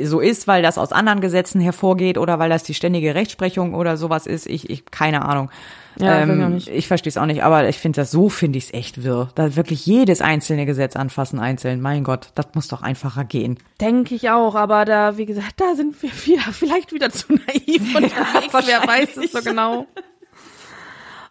so 0.00 0.20
ist, 0.20 0.46
weil 0.46 0.62
das 0.62 0.78
aus 0.78 0.92
anderen 0.92 1.20
Gesetzen 1.20 1.60
hervorgeht 1.60 2.18
oder 2.18 2.38
weil 2.38 2.50
das 2.50 2.62
die 2.62 2.74
ständige 2.74 3.14
Rechtsprechung 3.14 3.74
oder 3.74 3.96
sowas 3.96 4.26
ist. 4.26 4.46
Ich 4.46 4.68
ich 4.70 4.86
keine 4.86 5.24
Ahnung. 5.24 5.50
Ja, 5.98 6.22
ich 6.22 6.28
ähm, 6.28 6.54
nicht. 6.54 6.68
ich 6.68 6.88
verstehe 6.88 7.08
es 7.08 7.16
auch 7.16 7.24
nicht, 7.24 7.42
aber 7.42 7.66
ich 7.68 7.78
finde 7.78 8.02
das 8.02 8.10
so 8.10 8.28
finde 8.28 8.58
ich 8.58 8.64
es 8.64 8.74
echt 8.74 9.02
wirr. 9.02 9.30
Da 9.34 9.56
wirklich 9.56 9.86
jedes 9.86 10.20
einzelne 10.20 10.66
Gesetz 10.66 10.94
anfassen 10.94 11.38
einzeln. 11.38 11.80
Mein 11.80 12.04
Gott, 12.04 12.28
das 12.34 12.48
muss 12.54 12.68
doch 12.68 12.82
einfacher 12.82 13.24
gehen. 13.24 13.58
denke 13.80 14.14
ich 14.14 14.28
auch, 14.30 14.54
aber 14.54 14.84
da 14.84 15.16
wie 15.16 15.26
gesagt, 15.26 15.54
da 15.56 15.74
sind 15.74 16.00
wir 16.02 16.10
wieder 16.26 16.52
vielleicht 16.52 16.92
wieder 16.92 17.10
zu 17.10 17.32
naiv 17.32 17.94
unterwegs, 17.94 18.66
wer 18.66 18.86
weiß 18.86 19.16
es 19.16 19.32
so 19.32 19.40
genau. 19.40 19.86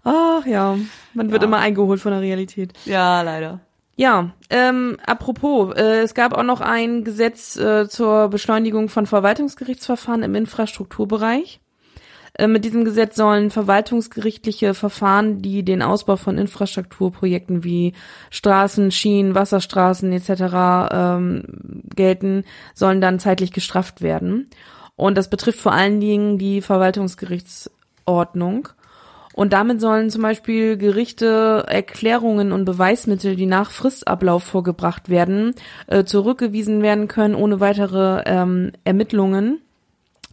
Ach 0.04 0.46
ja, 0.46 0.78
man 1.14 1.32
wird 1.32 1.44
immer 1.44 1.58
eingeholt 1.58 2.00
von 2.00 2.12
der 2.12 2.22
Realität. 2.22 2.74
Ja, 2.86 3.22
leider. 3.22 3.60
Ja, 3.98 4.32
ähm, 4.50 4.98
apropos, 5.06 5.74
äh, 5.76 6.02
es 6.02 6.14
gab 6.14 6.34
auch 6.34 6.44
noch 6.44 6.60
ein 6.60 7.06
Gesetz 7.06 7.56
äh, 7.56 7.88
zur 7.88 8.28
Beschleunigung 8.28 8.90
von 8.90 9.06
Verwaltungsgerichtsverfahren 9.06 10.24
im 10.24 10.36
Infrastrukturbereich. 10.36 11.62
Äh, 12.38 12.48
mit 12.48 12.66
diesem 12.66 12.84
Gesetz 12.84 13.16
sollen 13.16 13.52
verwaltungsgerichtliche 13.52 14.74
Verfahren, 14.74 15.42
die 15.42 15.64
den 15.64 15.82
Ausbau 15.82 16.18
von 16.18 16.38
Infrastrukturprojekten 16.38 17.64
wie 17.64 17.94
Straßen, 18.32 18.92
Schienen, 18.92 19.34
Wasserstraßen 19.34 20.12
etc. 20.12 20.90
Ähm, 20.92 21.44
gelten, 21.96 22.44
sollen 22.74 23.00
dann 23.00 23.20
zeitlich 23.20 23.54
gestrafft 23.54 24.02
werden. 24.02 24.50
Und 24.98 25.18
das 25.18 25.30
betrifft 25.30 25.60
vor 25.60 25.72
allen 25.72 26.02
Dingen 26.02 26.38
die 26.38 26.60
Verwaltungsgerichtsordnung. 26.62 28.68
Und 29.36 29.52
damit 29.52 29.82
sollen 29.82 30.10
zum 30.10 30.22
Beispiel 30.22 30.78
Gerichte 30.78 31.66
Erklärungen 31.68 32.54
und 32.54 32.64
Beweismittel, 32.64 33.36
die 33.36 33.48
nach 33.48 33.70
Fristablauf 33.70 34.44
vorgebracht 34.44 35.10
werden, 35.10 35.54
äh, 35.88 36.06
zurückgewiesen 36.06 36.82
werden 36.82 37.10
können, 37.10 37.36
ohne 37.36 37.60
weitere 37.60 38.24
ähm, 38.26 38.72
Ermittlungen. 38.86 39.60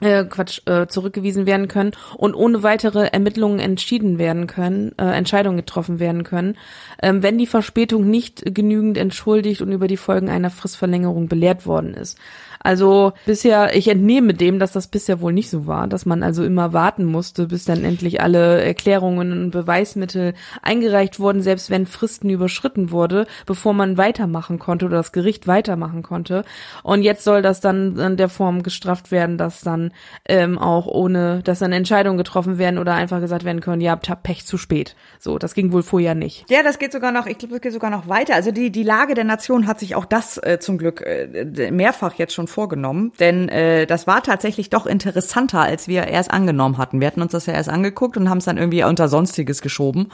Äh, 0.03 0.25
Quatsch, 0.25 0.61
äh, 0.67 0.87
zurückgewiesen 0.89 1.47
werden 1.47 1.69
können 1.69 1.93
und 2.17 2.35
ohne 2.35 2.63
weitere 2.63 3.07
Ermittlungen 3.07 3.61
entschieden 3.61 4.19
werden 4.19 4.47
können, 4.47 4.93
äh, 4.99 5.05
Entscheidungen 5.05 5.57
getroffen 5.57 6.01
werden 6.01 6.25
können, 6.25 6.57
ähm, 7.01 7.23
wenn 7.23 7.39
die 7.39 7.47
Verspätung 7.47 8.11
nicht 8.11 8.43
genügend 8.55 8.99
entschuldigt 8.99 9.63
und 9.63 9.71
über 9.71 9.87
die 9.87 9.97
Folgen 9.97 10.29
einer 10.29 10.51
Fristverlängerung 10.51 11.29
belehrt 11.29 11.67
worden 11.67 11.95
ist. 11.95 12.19
Also 12.65 13.13
bisher, 13.27 13.75
ich 13.77 13.89
entnehme 13.89 14.35
dem, 14.35 14.61
dass 14.61 14.71
das 14.71 14.87
bisher 14.87 15.21
wohl 15.21 15.33
nicht 15.33 15.51
so 15.51 15.67
war, 15.67 15.89
dass 15.89 16.07
man 16.07 16.23
also 16.23 16.45
immer 16.45 16.73
warten 16.73 17.05
musste, 17.05 17.49
bis 17.49 17.65
dann 17.65 17.85
endlich 17.85 18.21
alle 18.21 18.63
Erklärungen 18.63 19.33
und 19.33 19.51
Beweismittel 19.51 20.35
eingereicht 20.63 21.19
wurden, 21.19 21.43
selbst 21.43 21.71
wenn 21.71 21.87
Fristen 21.87 22.31
überschritten 22.31 22.93
wurde, 22.93 23.27
bevor 23.47 23.73
man 23.73 23.97
weitermachen 23.97 24.61
konnte 24.61 24.87
oder 24.87 24.99
das 24.99 25.11
Gericht 25.11 25.49
weitermachen 25.49 26.03
konnte. 26.03 26.45
Und 26.85 27.03
jetzt 27.03 27.25
soll 27.25 27.43
das 27.43 27.61
dann 27.61 27.99
in 27.99 28.17
der 28.17 28.29
Form 28.29 28.63
gestraft 28.63 29.11
werden, 29.11 29.39
dass 29.39 29.63
dann 29.63 29.92
ähm, 30.29 30.59
auch 30.59 30.87
ohne, 30.87 31.43
dass 31.43 31.61
dann 31.61 31.73
Entscheidungen 31.73 32.19
getroffen 32.19 32.59
werden 32.59 32.79
oder 32.79 32.95
einfach 32.95 33.21
gesagt 33.21 33.45
werden 33.45 33.61
können, 33.61 33.81
ja, 33.81 33.93
habt 33.93 34.23
Pech 34.23 34.47
zu 34.47 34.59
spät. 34.59 34.97
So, 35.19 35.39
das 35.39 35.55
ging 35.55 35.73
wohl 35.73 35.83
vorher 35.83 36.15
nicht. 36.15 36.45
Ja, 36.51 36.63
das 36.63 36.79
geht 36.79 36.93
sogar 36.93 37.13
noch, 37.13 37.27
ich 37.27 37.39
glaube, 37.39 37.55
das 37.55 37.61
geht 37.61 37.73
sogar 37.73 37.91
noch 37.91 38.09
weiter. 38.09 38.35
Also 38.35 38.51
die, 38.51 38.71
die 38.71 38.83
Lage 38.83 39.15
der 39.15 39.25
Nation 39.25 39.67
hat 39.67 39.79
sich 39.79 39.95
auch 39.95 40.05
das 40.05 40.39
äh, 40.39 40.59
zum 40.61 40.79
Glück 40.79 41.03
äh, 41.03 41.71
mehrfach 41.71 42.15
jetzt 42.15 42.35
schon 42.35 42.47
vorgenommen. 42.47 43.13
Denn 43.21 43.49
äh, 43.49 43.87
das 43.87 44.07
war 44.07 44.23
tatsächlich 44.23 44.71
doch 44.71 44.87
interessanter, 44.87 45.61
als 45.61 45.89
wir 45.89 46.07
erst 46.07 46.31
angenommen 46.31 46.79
hatten. 46.79 47.01
Wir 47.01 47.07
hatten 47.07 47.23
uns 47.23 47.33
das 47.33 47.47
ja 47.47 47.55
erst 47.55 47.69
angeguckt 47.69 48.17
und 48.17 48.29
haben 48.29 48.39
es 48.39 48.45
dann 48.45 48.59
irgendwie 48.59 48.85
unter 48.85 49.09
Sonstiges 49.09 49.63
geschoben. 49.63 50.09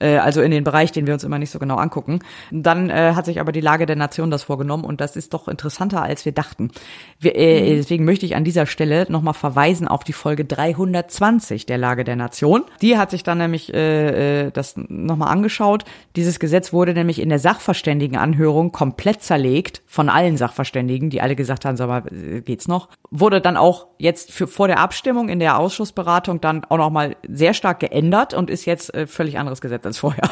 Äh, 0.00 0.16
also 0.16 0.42
in 0.42 0.50
den 0.50 0.64
Bereich, 0.64 0.92
den 0.92 1.06
wir 1.06 1.14
uns 1.14 1.24
immer 1.24 1.38
nicht 1.38 1.50
so 1.50 1.58
genau 1.58 1.76
angucken. 1.76 2.20
Dann 2.50 2.90
äh, 2.90 3.12
hat 3.14 3.26
sich 3.26 3.40
aber 3.40 3.52
die 3.52 3.60
Lage 3.60 3.86
der 3.86 3.96
Nation 3.96 4.30
das 4.30 4.44
vorgenommen 4.44 4.84
und 4.84 5.00
das 5.00 5.16
ist 5.16 5.34
doch 5.34 5.48
interessanter, 5.48 6.02
als 6.02 6.24
wir 6.24 6.32
dachten. 6.32 6.70
Wir, 7.18 7.36
äh, 7.36 7.76
Deswegen 7.76 8.04
möchte 8.04 8.26
ich 8.26 8.36
an 8.36 8.44
dieser 8.44 8.66
Stelle 8.66 9.06
nochmal 9.08 9.34
verweisen 9.34 9.88
auf 9.88 10.04
die 10.04 10.12
Folge 10.12 10.44
320 10.44 11.66
der 11.66 11.78
Lage 11.78 12.04
der 12.04 12.16
Nation. 12.16 12.64
Die 12.82 12.98
hat 12.98 13.10
sich 13.10 13.22
dann 13.22 13.38
nämlich 13.38 13.72
äh, 13.74 14.46
äh, 14.46 14.50
das 14.50 14.74
nochmal 14.76 15.30
angeschaut. 15.30 15.84
Dieses 16.16 16.38
Gesetz 16.38 16.72
wurde 16.72 16.94
nämlich 16.94 17.20
in 17.20 17.28
der 17.28 17.38
Sachverständigenanhörung 17.38 18.72
komplett 18.72 19.22
zerlegt 19.22 19.82
von 19.86 20.08
allen 20.08 20.36
Sachverständigen, 20.36 21.10
die 21.10 21.20
alle 21.20 21.36
gesagt 21.36 21.64
haben, 21.64 21.76
sag 21.76 21.88
mal, 21.88 22.02
äh, 22.12 22.40
geht's 22.40 22.68
noch? 22.68 22.88
Wurde 23.10 23.40
dann 23.40 23.56
auch 23.56 23.86
jetzt 23.98 24.32
für, 24.32 24.46
vor 24.46 24.68
der 24.68 24.78
Abstimmung 24.78 25.28
in 25.28 25.38
der 25.38 25.58
Ausschussberatung 25.58 26.40
dann 26.40 26.64
auch 26.64 26.78
nochmal 26.78 27.16
sehr 27.28 27.54
stark 27.54 27.80
geändert 27.80 28.34
und 28.34 28.50
ist 28.50 28.64
jetzt 28.64 28.94
äh, 28.94 29.06
völlig 29.06 29.38
anderes 29.38 29.60
Gesetz 29.60 29.87
als 29.88 29.98
vorher. 29.98 30.30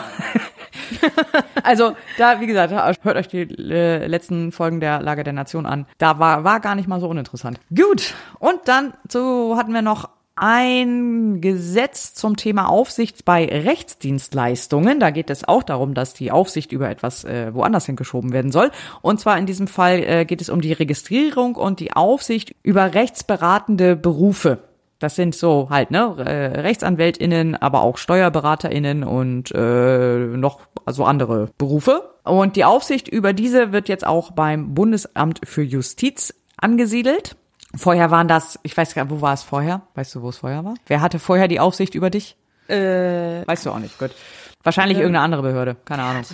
also 1.62 1.96
da, 2.18 2.40
wie 2.40 2.46
gesagt, 2.46 2.72
hört 3.02 3.16
euch 3.16 3.28
die 3.28 3.42
äh, 3.42 4.06
letzten 4.06 4.52
Folgen 4.52 4.80
der 4.80 5.00
Lage 5.02 5.24
der 5.24 5.32
Nation 5.32 5.66
an. 5.66 5.86
Da 5.98 6.18
war, 6.18 6.44
war 6.44 6.60
gar 6.60 6.74
nicht 6.74 6.88
mal 6.88 7.00
so 7.00 7.08
uninteressant. 7.08 7.58
Gut, 7.74 8.14
und 8.38 8.60
dann 8.66 8.94
so 9.08 9.56
hatten 9.56 9.72
wir 9.72 9.82
noch 9.82 10.08
ein 10.38 11.40
Gesetz 11.40 12.12
zum 12.12 12.36
Thema 12.36 12.68
Aufsicht 12.68 13.24
bei 13.24 13.46
Rechtsdienstleistungen. 13.46 15.00
Da 15.00 15.10
geht 15.10 15.30
es 15.30 15.48
auch 15.48 15.62
darum, 15.62 15.94
dass 15.94 16.12
die 16.12 16.30
Aufsicht 16.30 16.72
über 16.72 16.90
etwas 16.90 17.24
äh, 17.24 17.54
woanders 17.54 17.86
hingeschoben 17.86 18.32
werden 18.34 18.52
soll. 18.52 18.70
Und 19.00 19.18
zwar 19.18 19.38
in 19.38 19.46
diesem 19.46 19.66
Fall 19.66 20.00
äh, 20.00 20.24
geht 20.26 20.42
es 20.42 20.50
um 20.50 20.60
die 20.60 20.74
Registrierung 20.74 21.54
und 21.56 21.80
die 21.80 21.94
Aufsicht 21.94 22.54
über 22.62 22.92
rechtsberatende 22.92 23.96
Berufe. 23.96 24.58
Das 24.98 25.14
sind 25.14 25.34
so 25.34 25.68
halt, 25.70 25.90
ne, 25.90 26.16
äh, 26.18 26.60
RechtsanwältInnen, 26.60 27.54
aber 27.54 27.82
auch 27.82 27.98
SteuerberaterInnen 27.98 29.04
und 29.04 29.52
äh, 29.54 30.16
noch 30.16 30.60
also 30.84 31.04
andere 31.04 31.50
Berufe. 31.58 32.10
Und 32.24 32.56
die 32.56 32.64
Aufsicht 32.64 33.08
über 33.08 33.32
diese 33.32 33.72
wird 33.72 33.88
jetzt 33.88 34.06
auch 34.06 34.32
beim 34.32 34.74
Bundesamt 34.74 35.40
für 35.44 35.62
Justiz 35.62 36.34
angesiedelt. 36.56 37.36
Vorher 37.74 38.10
waren 38.10 38.28
das, 38.28 38.58
ich 38.62 38.76
weiß 38.76 38.94
gar 38.94 39.04
nicht, 39.04 39.12
wo 39.12 39.20
war 39.20 39.34
es 39.34 39.42
vorher? 39.42 39.82
Weißt 39.94 40.14
du, 40.14 40.22
wo 40.22 40.30
es 40.30 40.38
vorher 40.38 40.64
war? 40.64 40.74
Wer 40.86 41.02
hatte 41.02 41.18
vorher 41.18 41.48
die 41.48 41.60
Aufsicht 41.60 41.94
über 41.94 42.08
dich? 42.08 42.36
Äh, 42.68 43.46
weißt 43.46 43.66
du 43.66 43.70
auch 43.70 43.78
nicht, 43.78 43.98
gut. 43.98 44.12
Wahrscheinlich 44.66 44.98
irgendeine 44.98 45.24
andere 45.24 45.42
Behörde, 45.42 45.76
keine 45.84 46.02
Ahnung. 46.02 46.24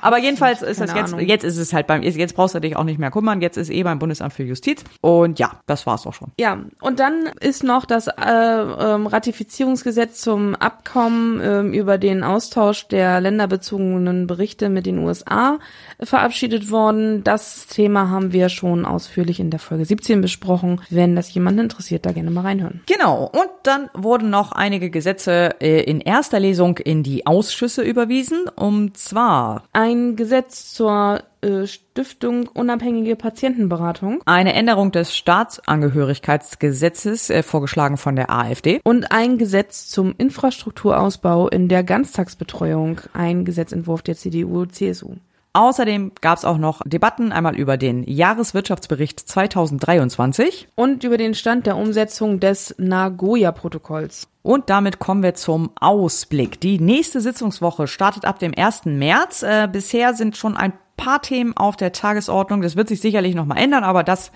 Aber 0.00 0.18
jedenfalls 0.18 0.62
ist 0.62 0.80
das 0.80 0.94
jetzt, 0.94 1.12
Ahnung. 1.12 1.26
jetzt 1.26 1.44
ist 1.44 1.58
es 1.58 1.74
halt 1.74 1.86
beim, 1.86 2.02
jetzt 2.02 2.34
brauchst 2.34 2.54
du 2.54 2.58
dich 2.58 2.74
auch 2.74 2.84
nicht 2.84 2.98
mehr 2.98 3.10
kümmern, 3.10 3.42
jetzt 3.42 3.58
ist 3.58 3.68
eh 3.68 3.82
beim 3.82 3.98
Bundesamt 3.98 4.32
für 4.32 4.44
Justiz. 4.44 4.82
Und 5.02 5.38
ja, 5.38 5.60
das 5.66 5.86
war's 5.86 6.06
auch 6.06 6.14
schon. 6.14 6.32
Ja, 6.40 6.58
und 6.80 7.00
dann 7.00 7.28
ist 7.40 7.64
noch 7.64 7.84
das 7.84 8.06
äh, 8.06 8.12
ähm, 8.16 9.06
Ratifizierungsgesetz 9.06 10.22
zum 10.22 10.54
Abkommen 10.54 11.38
ähm, 11.44 11.74
über 11.74 11.98
den 11.98 12.24
Austausch 12.24 12.88
der 12.88 13.20
länderbezogenen 13.20 14.26
Berichte 14.26 14.70
mit 14.70 14.86
den 14.86 14.96
USA 14.96 15.58
verabschiedet 16.00 16.70
worden. 16.70 17.22
Das 17.24 17.66
Thema 17.66 18.08
haben 18.08 18.32
wir 18.32 18.48
schon 18.48 18.86
ausführlich 18.86 19.38
in 19.38 19.50
der 19.50 19.60
Folge 19.60 19.84
17 19.84 20.22
besprochen. 20.22 20.80
Wenn 20.88 21.14
das 21.14 21.34
jemanden 21.34 21.60
interessiert, 21.60 22.06
da 22.06 22.12
gerne 22.12 22.30
mal 22.30 22.40
reinhören. 22.40 22.80
Genau. 22.86 23.24
Und 23.24 23.50
dann 23.64 23.90
wurden 23.92 24.30
noch 24.30 24.52
einige 24.52 24.88
Gesetze 24.88 25.60
äh, 25.60 25.82
in 25.82 26.00
erster 26.00 26.40
Lesung 26.40 26.78
in 26.78 27.02
die 27.02 27.26
Ausschüsse 27.26 27.81
überwiesen. 27.84 28.48
Und 28.48 28.96
zwar 28.96 29.64
Ein 29.72 30.16
Gesetz 30.16 30.72
zur 30.72 31.22
äh, 31.40 31.66
Stiftung 31.66 32.48
Unabhängige 32.48 33.16
Patientenberatung 33.16 34.22
eine 34.26 34.54
Änderung 34.54 34.92
des 34.92 35.16
Staatsangehörigkeitsgesetzes, 35.16 37.30
äh, 37.30 37.42
vorgeschlagen 37.42 37.96
von 37.96 38.14
der 38.16 38.30
AfD. 38.30 38.80
und 38.84 39.10
ein 39.10 39.38
Gesetz 39.38 39.88
zum 39.88 40.14
Infrastrukturausbau 40.16 41.48
in 41.48 41.68
der 41.68 41.82
Ganztagsbetreuung. 41.84 43.00
Ein 43.12 43.44
Gesetzentwurf 43.44 44.02
der 44.02 44.16
CDU-CSU. 44.16 45.16
Außerdem 45.54 46.12
gab 46.20 46.38
es 46.38 46.44
auch 46.46 46.56
noch 46.56 46.80
Debatten 46.84 47.30
einmal 47.30 47.54
über 47.56 47.76
den 47.76 48.04
Jahreswirtschaftsbericht 48.04 49.20
2023. 49.20 50.68
Und 50.74 51.04
über 51.04 51.18
den 51.18 51.34
Stand 51.34 51.66
der 51.66 51.76
Umsetzung 51.76 52.40
des 52.40 52.74
Nagoya-Protokolls. 52.78 54.28
Und 54.42 54.70
damit 54.70 54.98
kommen 54.98 55.22
wir 55.22 55.34
zum 55.34 55.70
Ausblick. 55.78 56.58
Die 56.60 56.80
nächste 56.80 57.20
Sitzungswoche 57.20 57.86
startet 57.86 58.24
ab 58.24 58.38
dem 58.38 58.52
1. 58.56 58.86
März. 58.86 59.42
Äh, 59.42 59.68
bisher 59.70 60.14
sind 60.14 60.36
schon 60.36 60.56
ein 60.56 60.72
paar 60.96 61.20
Themen 61.20 61.54
auf 61.56 61.76
der 61.76 61.92
Tagesordnung. 61.92 62.62
Das 62.62 62.76
wird 62.76 62.88
sich 62.88 63.00
sicherlich 63.00 63.34
nochmal 63.34 63.58
ändern, 63.58 63.84
aber 63.84 64.04
das 64.04 64.32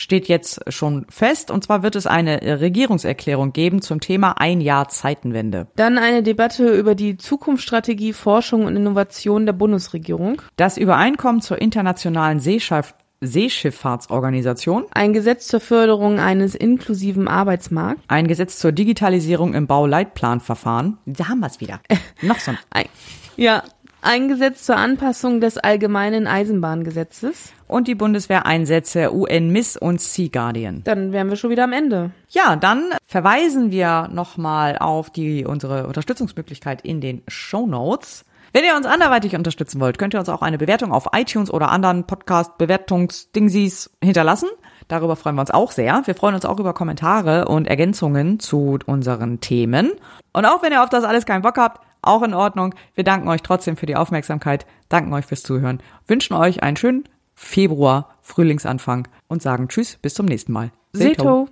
steht 0.00 0.28
jetzt 0.28 0.60
schon 0.72 1.06
fest. 1.10 1.50
Und 1.50 1.62
zwar 1.62 1.82
wird 1.82 1.94
es 1.94 2.06
eine 2.06 2.40
äh, 2.42 2.52
Regierungserklärung 2.54 3.52
geben 3.52 3.82
zum 3.82 4.00
Thema 4.00 4.32
ein 4.40 4.60
Jahr 4.60 4.88
Zeitenwende. 4.88 5.66
Dann 5.76 5.98
eine 5.98 6.22
Debatte 6.22 6.70
über 6.70 6.94
die 6.94 7.18
Zukunftsstrategie 7.18 8.14
Forschung 8.14 8.64
und 8.64 8.76
Innovation 8.76 9.44
der 9.44 9.52
Bundesregierung. 9.52 10.40
Das 10.56 10.78
Übereinkommen 10.78 11.42
zur 11.42 11.60
internationalen 11.60 12.40
Seeschiff 12.40 12.94
Seeschifffahrtsorganisation, 13.22 14.86
Ein 14.92 15.12
Gesetz 15.12 15.46
zur 15.46 15.60
Förderung 15.60 16.18
eines 16.18 16.54
inklusiven 16.54 17.28
Arbeitsmarkts. 17.28 18.02
ein 18.08 18.26
Gesetz 18.26 18.58
zur 18.58 18.72
Digitalisierung 18.72 19.52
im 19.52 19.66
Bauleitplanverfahren. 19.66 20.96
Da 21.04 21.28
haben 21.28 21.40
wir 21.40 21.48
es 21.48 21.60
wieder. 21.60 21.80
Noch 22.22 22.38
so 22.38 22.52
ein 22.52 22.58
Ein, 22.70 22.86
ja, 23.36 23.62
ein 24.02 24.28
Gesetz 24.28 24.64
zur 24.64 24.76
Anpassung 24.76 25.40
des 25.40 25.58
allgemeinen 25.58 26.26
Eisenbahngesetzes. 26.26 27.52
und 27.66 27.86
die 27.86 27.94
Bundeswehreinsätze 27.94 29.14
UN 29.14 29.50
Miss 29.50 29.76
und 29.76 30.00
Sea 30.00 30.28
Guardian. 30.32 30.82
Dann 30.84 31.12
wären 31.12 31.28
wir 31.28 31.36
schon 31.36 31.50
wieder 31.50 31.64
am 31.64 31.72
Ende. 31.72 32.10
Ja, 32.28 32.56
dann 32.56 32.90
verweisen 33.06 33.70
wir 33.70 34.08
nochmal 34.12 34.76
auf 34.78 35.10
die 35.10 35.44
unsere 35.44 35.86
Unterstützungsmöglichkeit 35.86 36.82
in 36.82 37.00
den 37.00 37.22
Show 37.28 37.66
Notes. 37.66 38.24
Wenn 38.52 38.64
ihr 38.64 38.74
uns 38.74 38.86
anderweitig 38.86 39.36
unterstützen 39.36 39.80
wollt, 39.80 39.98
könnt 39.98 40.14
ihr 40.14 40.18
uns 40.18 40.28
auch 40.28 40.42
eine 40.42 40.58
Bewertung 40.58 40.92
auf 40.92 41.06
iTunes 41.12 41.52
oder 41.52 41.70
anderen 41.70 42.04
Podcast-Bewertungsdingsies 42.08 43.90
hinterlassen. 44.02 44.48
Darüber 44.88 45.14
freuen 45.14 45.36
wir 45.36 45.42
uns 45.42 45.52
auch 45.52 45.70
sehr. 45.70 46.02
Wir 46.06 46.16
freuen 46.16 46.34
uns 46.34 46.44
auch 46.44 46.58
über 46.58 46.74
Kommentare 46.74 47.46
und 47.46 47.68
Ergänzungen 47.68 48.40
zu 48.40 48.80
unseren 48.86 49.38
Themen. 49.40 49.92
Und 50.32 50.46
auch 50.46 50.64
wenn 50.64 50.72
ihr 50.72 50.82
auf 50.82 50.88
das 50.88 51.04
alles 51.04 51.26
keinen 51.26 51.42
Bock 51.42 51.58
habt, 51.58 51.86
auch 52.02 52.22
in 52.22 52.34
Ordnung. 52.34 52.74
Wir 52.94 53.04
danken 53.04 53.28
euch 53.28 53.42
trotzdem 53.42 53.76
für 53.76 53.86
die 53.86 53.96
Aufmerksamkeit, 53.96 54.66
danken 54.88 55.12
euch 55.12 55.26
fürs 55.26 55.42
Zuhören, 55.42 55.82
wünschen 56.06 56.34
euch 56.34 56.62
einen 56.62 56.76
schönen 56.76 57.04
Februar, 57.34 58.16
Frühlingsanfang 58.20 59.08
und 59.28 59.42
sagen 59.42 59.68
Tschüss, 59.68 59.98
bis 60.02 60.14
zum 60.14 60.26
nächsten 60.26 60.52
Mal. 60.52 60.70
Seto. 60.92 61.48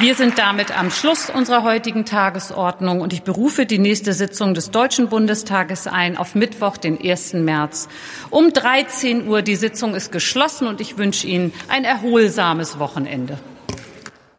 Wir 0.00 0.16
sind 0.16 0.38
damit 0.38 0.76
am 0.76 0.90
Schluss 0.90 1.30
unserer 1.30 1.62
heutigen 1.62 2.04
Tagesordnung 2.04 3.00
und 3.00 3.12
ich 3.12 3.22
berufe 3.22 3.64
die 3.64 3.78
nächste 3.78 4.12
Sitzung 4.12 4.52
des 4.52 4.72
Deutschen 4.72 5.08
Bundestages 5.08 5.86
ein 5.86 6.16
auf 6.16 6.34
Mittwoch, 6.34 6.76
den 6.76 7.00
1. 7.00 7.34
März 7.34 7.88
um 8.30 8.52
13 8.52 9.28
Uhr. 9.28 9.42
Die 9.42 9.54
Sitzung 9.54 9.94
ist 9.94 10.10
geschlossen 10.10 10.66
und 10.66 10.80
ich 10.80 10.98
wünsche 10.98 11.28
Ihnen 11.28 11.52
ein 11.68 11.84
erholsames 11.84 12.80
Wochenende. 12.80 13.38